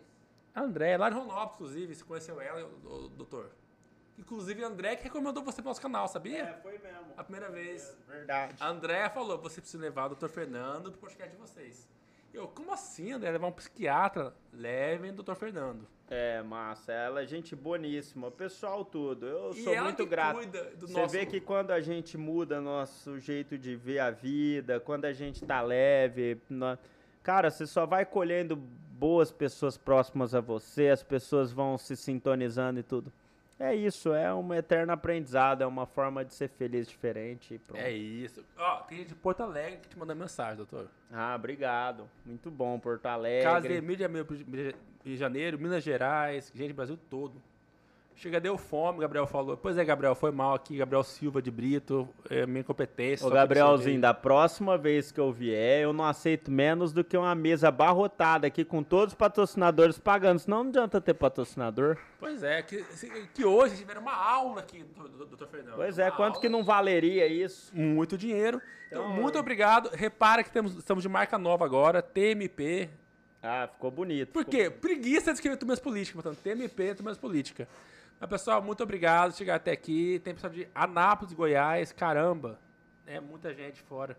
A 0.55 0.61
Andréia, 0.61 0.97
lá 0.97 1.09
de 1.09 1.15
Ronópolis, 1.15 1.53
inclusive, 1.55 1.95
você 1.95 2.03
conheceu 2.03 2.39
ela, 2.41 2.63
o, 2.85 3.05
o 3.05 3.09
doutor? 3.09 3.49
Inclusive, 4.17 4.63
a 4.63 4.67
Andréia 4.67 4.95
que 4.95 5.03
recomendou 5.03 5.43
você 5.43 5.61
pro 5.61 5.69
nosso 5.69 5.81
canal, 5.81 6.07
sabia? 6.07 6.43
É, 6.43 6.53
foi 6.61 6.77
mesmo. 6.77 7.13
A 7.17 7.23
primeira 7.23 7.49
vez. 7.49 7.97
Verdade. 8.07 8.55
A 8.59 8.67
Andréia 8.69 9.09
falou, 9.09 9.37
você 9.39 9.59
precisa 9.59 9.81
levar 9.81 10.11
o 10.11 10.15
Dr. 10.15 10.27
Fernando 10.27 10.91
pro 10.91 11.01
podcast 11.01 11.31
de 11.35 11.41
vocês. 11.41 11.87
Eu, 12.31 12.47
como 12.47 12.71
assim, 12.71 13.11
André? 13.11 13.31
Levar 13.31 13.47
um 13.47 13.51
psiquiatra? 13.51 14.33
Levem 14.51 15.11
o 15.11 15.13
Dr. 15.23 15.33
Fernando. 15.35 15.87
É, 16.09 16.41
massa. 16.43 16.91
Ela 16.91 17.23
é 17.23 17.25
gente 17.27 17.55
boníssima. 17.55 18.29
Pessoal, 18.31 18.83
tudo. 18.85 19.25
Eu 19.27 19.51
E 19.51 19.63
sou 19.63 19.75
muito 19.83 20.05
grato. 20.05 20.37
cuida 20.37 20.63
do 20.75 20.87
Você 20.87 20.93
nosso- 20.99 21.11
vê 21.11 21.25
que 21.25 21.39
quando 21.39 21.71
a 21.71 21.79
gente 21.81 22.15
muda 22.17 22.59
nosso 22.61 23.19
jeito 23.19 23.57
de 23.57 23.75
ver 23.75 23.99
a 23.99 24.09
vida, 24.11 24.79
quando 24.79 25.05
a 25.05 25.13
gente 25.13 25.43
tá 25.45 25.61
leve, 25.61 26.39
cara, 27.23 27.49
você 27.51 27.65
só 27.67 27.85
vai 27.85 28.03
colhendo 28.05 28.61
boas 29.03 29.33
pessoas 29.33 29.77
próximas 29.77 30.33
a 30.33 30.39
você, 30.39 30.87
as 30.87 31.03
pessoas 31.03 31.51
vão 31.51 31.77
se 31.77 31.93
sintonizando 31.93 32.79
e 32.79 32.83
tudo. 32.83 33.11
É 33.59 33.75
isso, 33.75 34.13
é 34.13 34.33
um 34.33 34.53
eterno 34.53 34.93
aprendizado, 34.93 35.61
é 35.61 35.65
uma 35.65 35.85
forma 35.85 36.23
de 36.23 36.33
ser 36.33 36.47
feliz 36.47 36.87
diferente. 36.87 37.55
e 37.55 37.59
pronto. 37.59 37.81
É 37.81 37.91
isso. 37.91 38.41
Ó, 38.57 38.77
tem 38.83 38.99
gente 38.99 39.09
de 39.09 39.15
Porto 39.15 39.43
Alegre 39.43 39.79
que 39.81 39.89
te 39.89 39.99
manda 39.99 40.15
mensagem, 40.15 40.55
doutor. 40.55 40.87
Ah, 41.11 41.35
obrigado. 41.35 42.09
Muito 42.25 42.49
bom, 42.49 42.79
Porto 42.79 43.05
Alegre. 43.07 43.43
Casemiro 43.43 44.25
de 45.03 45.17
Janeiro, 45.17 45.59
Minas 45.59 45.83
Gerais, 45.83 46.49
gente 46.55 46.69
do 46.71 46.75
Brasil 46.75 46.97
todo. 47.09 47.41
Chega, 48.15 48.39
deu 48.39 48.57
fome, 48.57 48.99
Gabriel 48.99 49.25
falou. 49.27 49.57
Pois 49.57 49.77
é, 49.77 49.83
Gabriel, 49.83 50.15
foi 50.15 50.31
mal 50.31 50.53
aqui. 50.53 50.77
Gabriel 50.77 51.03
Silva 51.03 51.41
de 51.41 51.49
Brito, 51.51 52.07
é 52.29 52.45
minha 52.45 52.61
incompetência. 52.61 53.27
Ô, 53.27 53.29
Gabrielzinho, 53.29 53.99
da 53.99 54.13
próxima 54.13 54.77
vez 54.77 55.11
que 55.11 55.19
eu 55.19 55.31
vier, 55.31 55.81
eu 55.81 55.91
não 55.91 56.05
aceito 56.05 56.49
menos 56.51 56.93
do 56.93 57.03
que 57.03 57.17
uma 57.17 57.33
mesa 57.35 57.67
abarrotada 57.67 58.47
aqui 58.47 58.63
com 58.63 58.81
todos 58.83 59.13
os 59.13 59.17
patrocinadores 59.17 59.97
pagando, 59.99 60.39
senão 60.39 60.63
não 60.63 60.69
adianta 60.69 61.01
ter 61.01 61.15
patrocinador. 61.15 61.97
Pois 62.19 62.43
é, 62.43 62.61
que, 62.61 62.85
que 63.33 63.43
hoje 63.43 63.77
tiveram 63.77 64.01
uma 64.01 64.15
aula 64.15 64.61
aqui 64.61 64.83
do, 64.83 65.09
do, 65.09 65.25
do 65.25 65.35
Dr. 65.35 65.47
Fernando. 65.47 65.75
Pois 65.75 65.97
é, 65.99 66.05
Uma 66.05 66.11
quanto 66.11 66.35
aula. 66.35 66.41
que 66.41 66.49
não 66.49 66.63
valeria 66.63 67.27
isso? 67.27 67.75
muito 67.75 68.17
dinheiro. 68.17 68.61
Então, 68.87 69.05
Então, 69.05 69.21
muito 69.21 69.37
obrigado. 69.39 69.89
Repara 69.93 70.43
que 70.43 70.51
temos, 70.51 70.77
estamos 70.77 71.01
de 71.01 71.09
marca 71.09 71.37
nova 71.37 71.65
agora, 71.65 72.01
TMP. 72.01 72.89
Ah, 73.41 73.67
ficou 73.69 73.91
bonito. 73.91 74.31
Por 74.31 74.45
ficou- 74.45 74.57
quê? 74.57 74.69
Preguiça 74.69 75.25
de 75.31 75.37
escrever 75.39 75.57
turmas 75.57 75.79
políticas, 75.79 76.21
portanto, 76.21 76.41
TMP, 76.41 76.93
turmas 76.95 77.17
política. 77.17 77.67
Mas, 78.23 78.29
pessoal, 78.29 78.61
muito 78.61 78.81
obrigado 78.81 79.35
chegar 79.35 79.55
até 79.55 79.73
aqui. 79.73 80.17
Tem 80.23 80.33
pessoal 80.33 80.53
de 80.53 80.65
Anápolis, 80.73 81.33
Goiás, 81.33 81.91
caramba. 81.91 82.57
É 83.05 83.19
muita 83.19 83.53
gente 83.53 83.81
fora. 83.81 84.17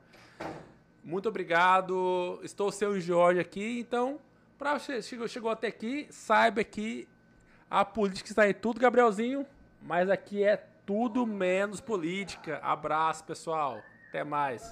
Muito 1.03 1.27
obrigado. 1.27 2.39
Estou 2.43 2.71
seu 2.71 3.01
Jorge 3.01 3.41
aqui, 3.41 3.81
então, 3.81 4.21
para 4.59 4.79
você 4.79 5.01
chegou, 5.01 5.27
chegou 5.27 5.51
até 5.51 5.69
aqui, 5.69 6.07
saiba 6.11 6.63
que 6.63 7.09
a 7.71 7.83
política 7.83 8.29
está 8.29 8.47
em 8.47 8.53
tudo, 8.53 8.79
Gabrielzinho, 8.79 9.47
mas 9.81 10.11
aqui 10.11 10.45
é 10.45 10.59
tudo 10.85 11.27
menos 11.27 11.81
política. 11.81 12.59
Abraço, 12.59 13.25
pessoal. 13.25 13.81
Até 14.11 14.23
mais. 14.23 14.71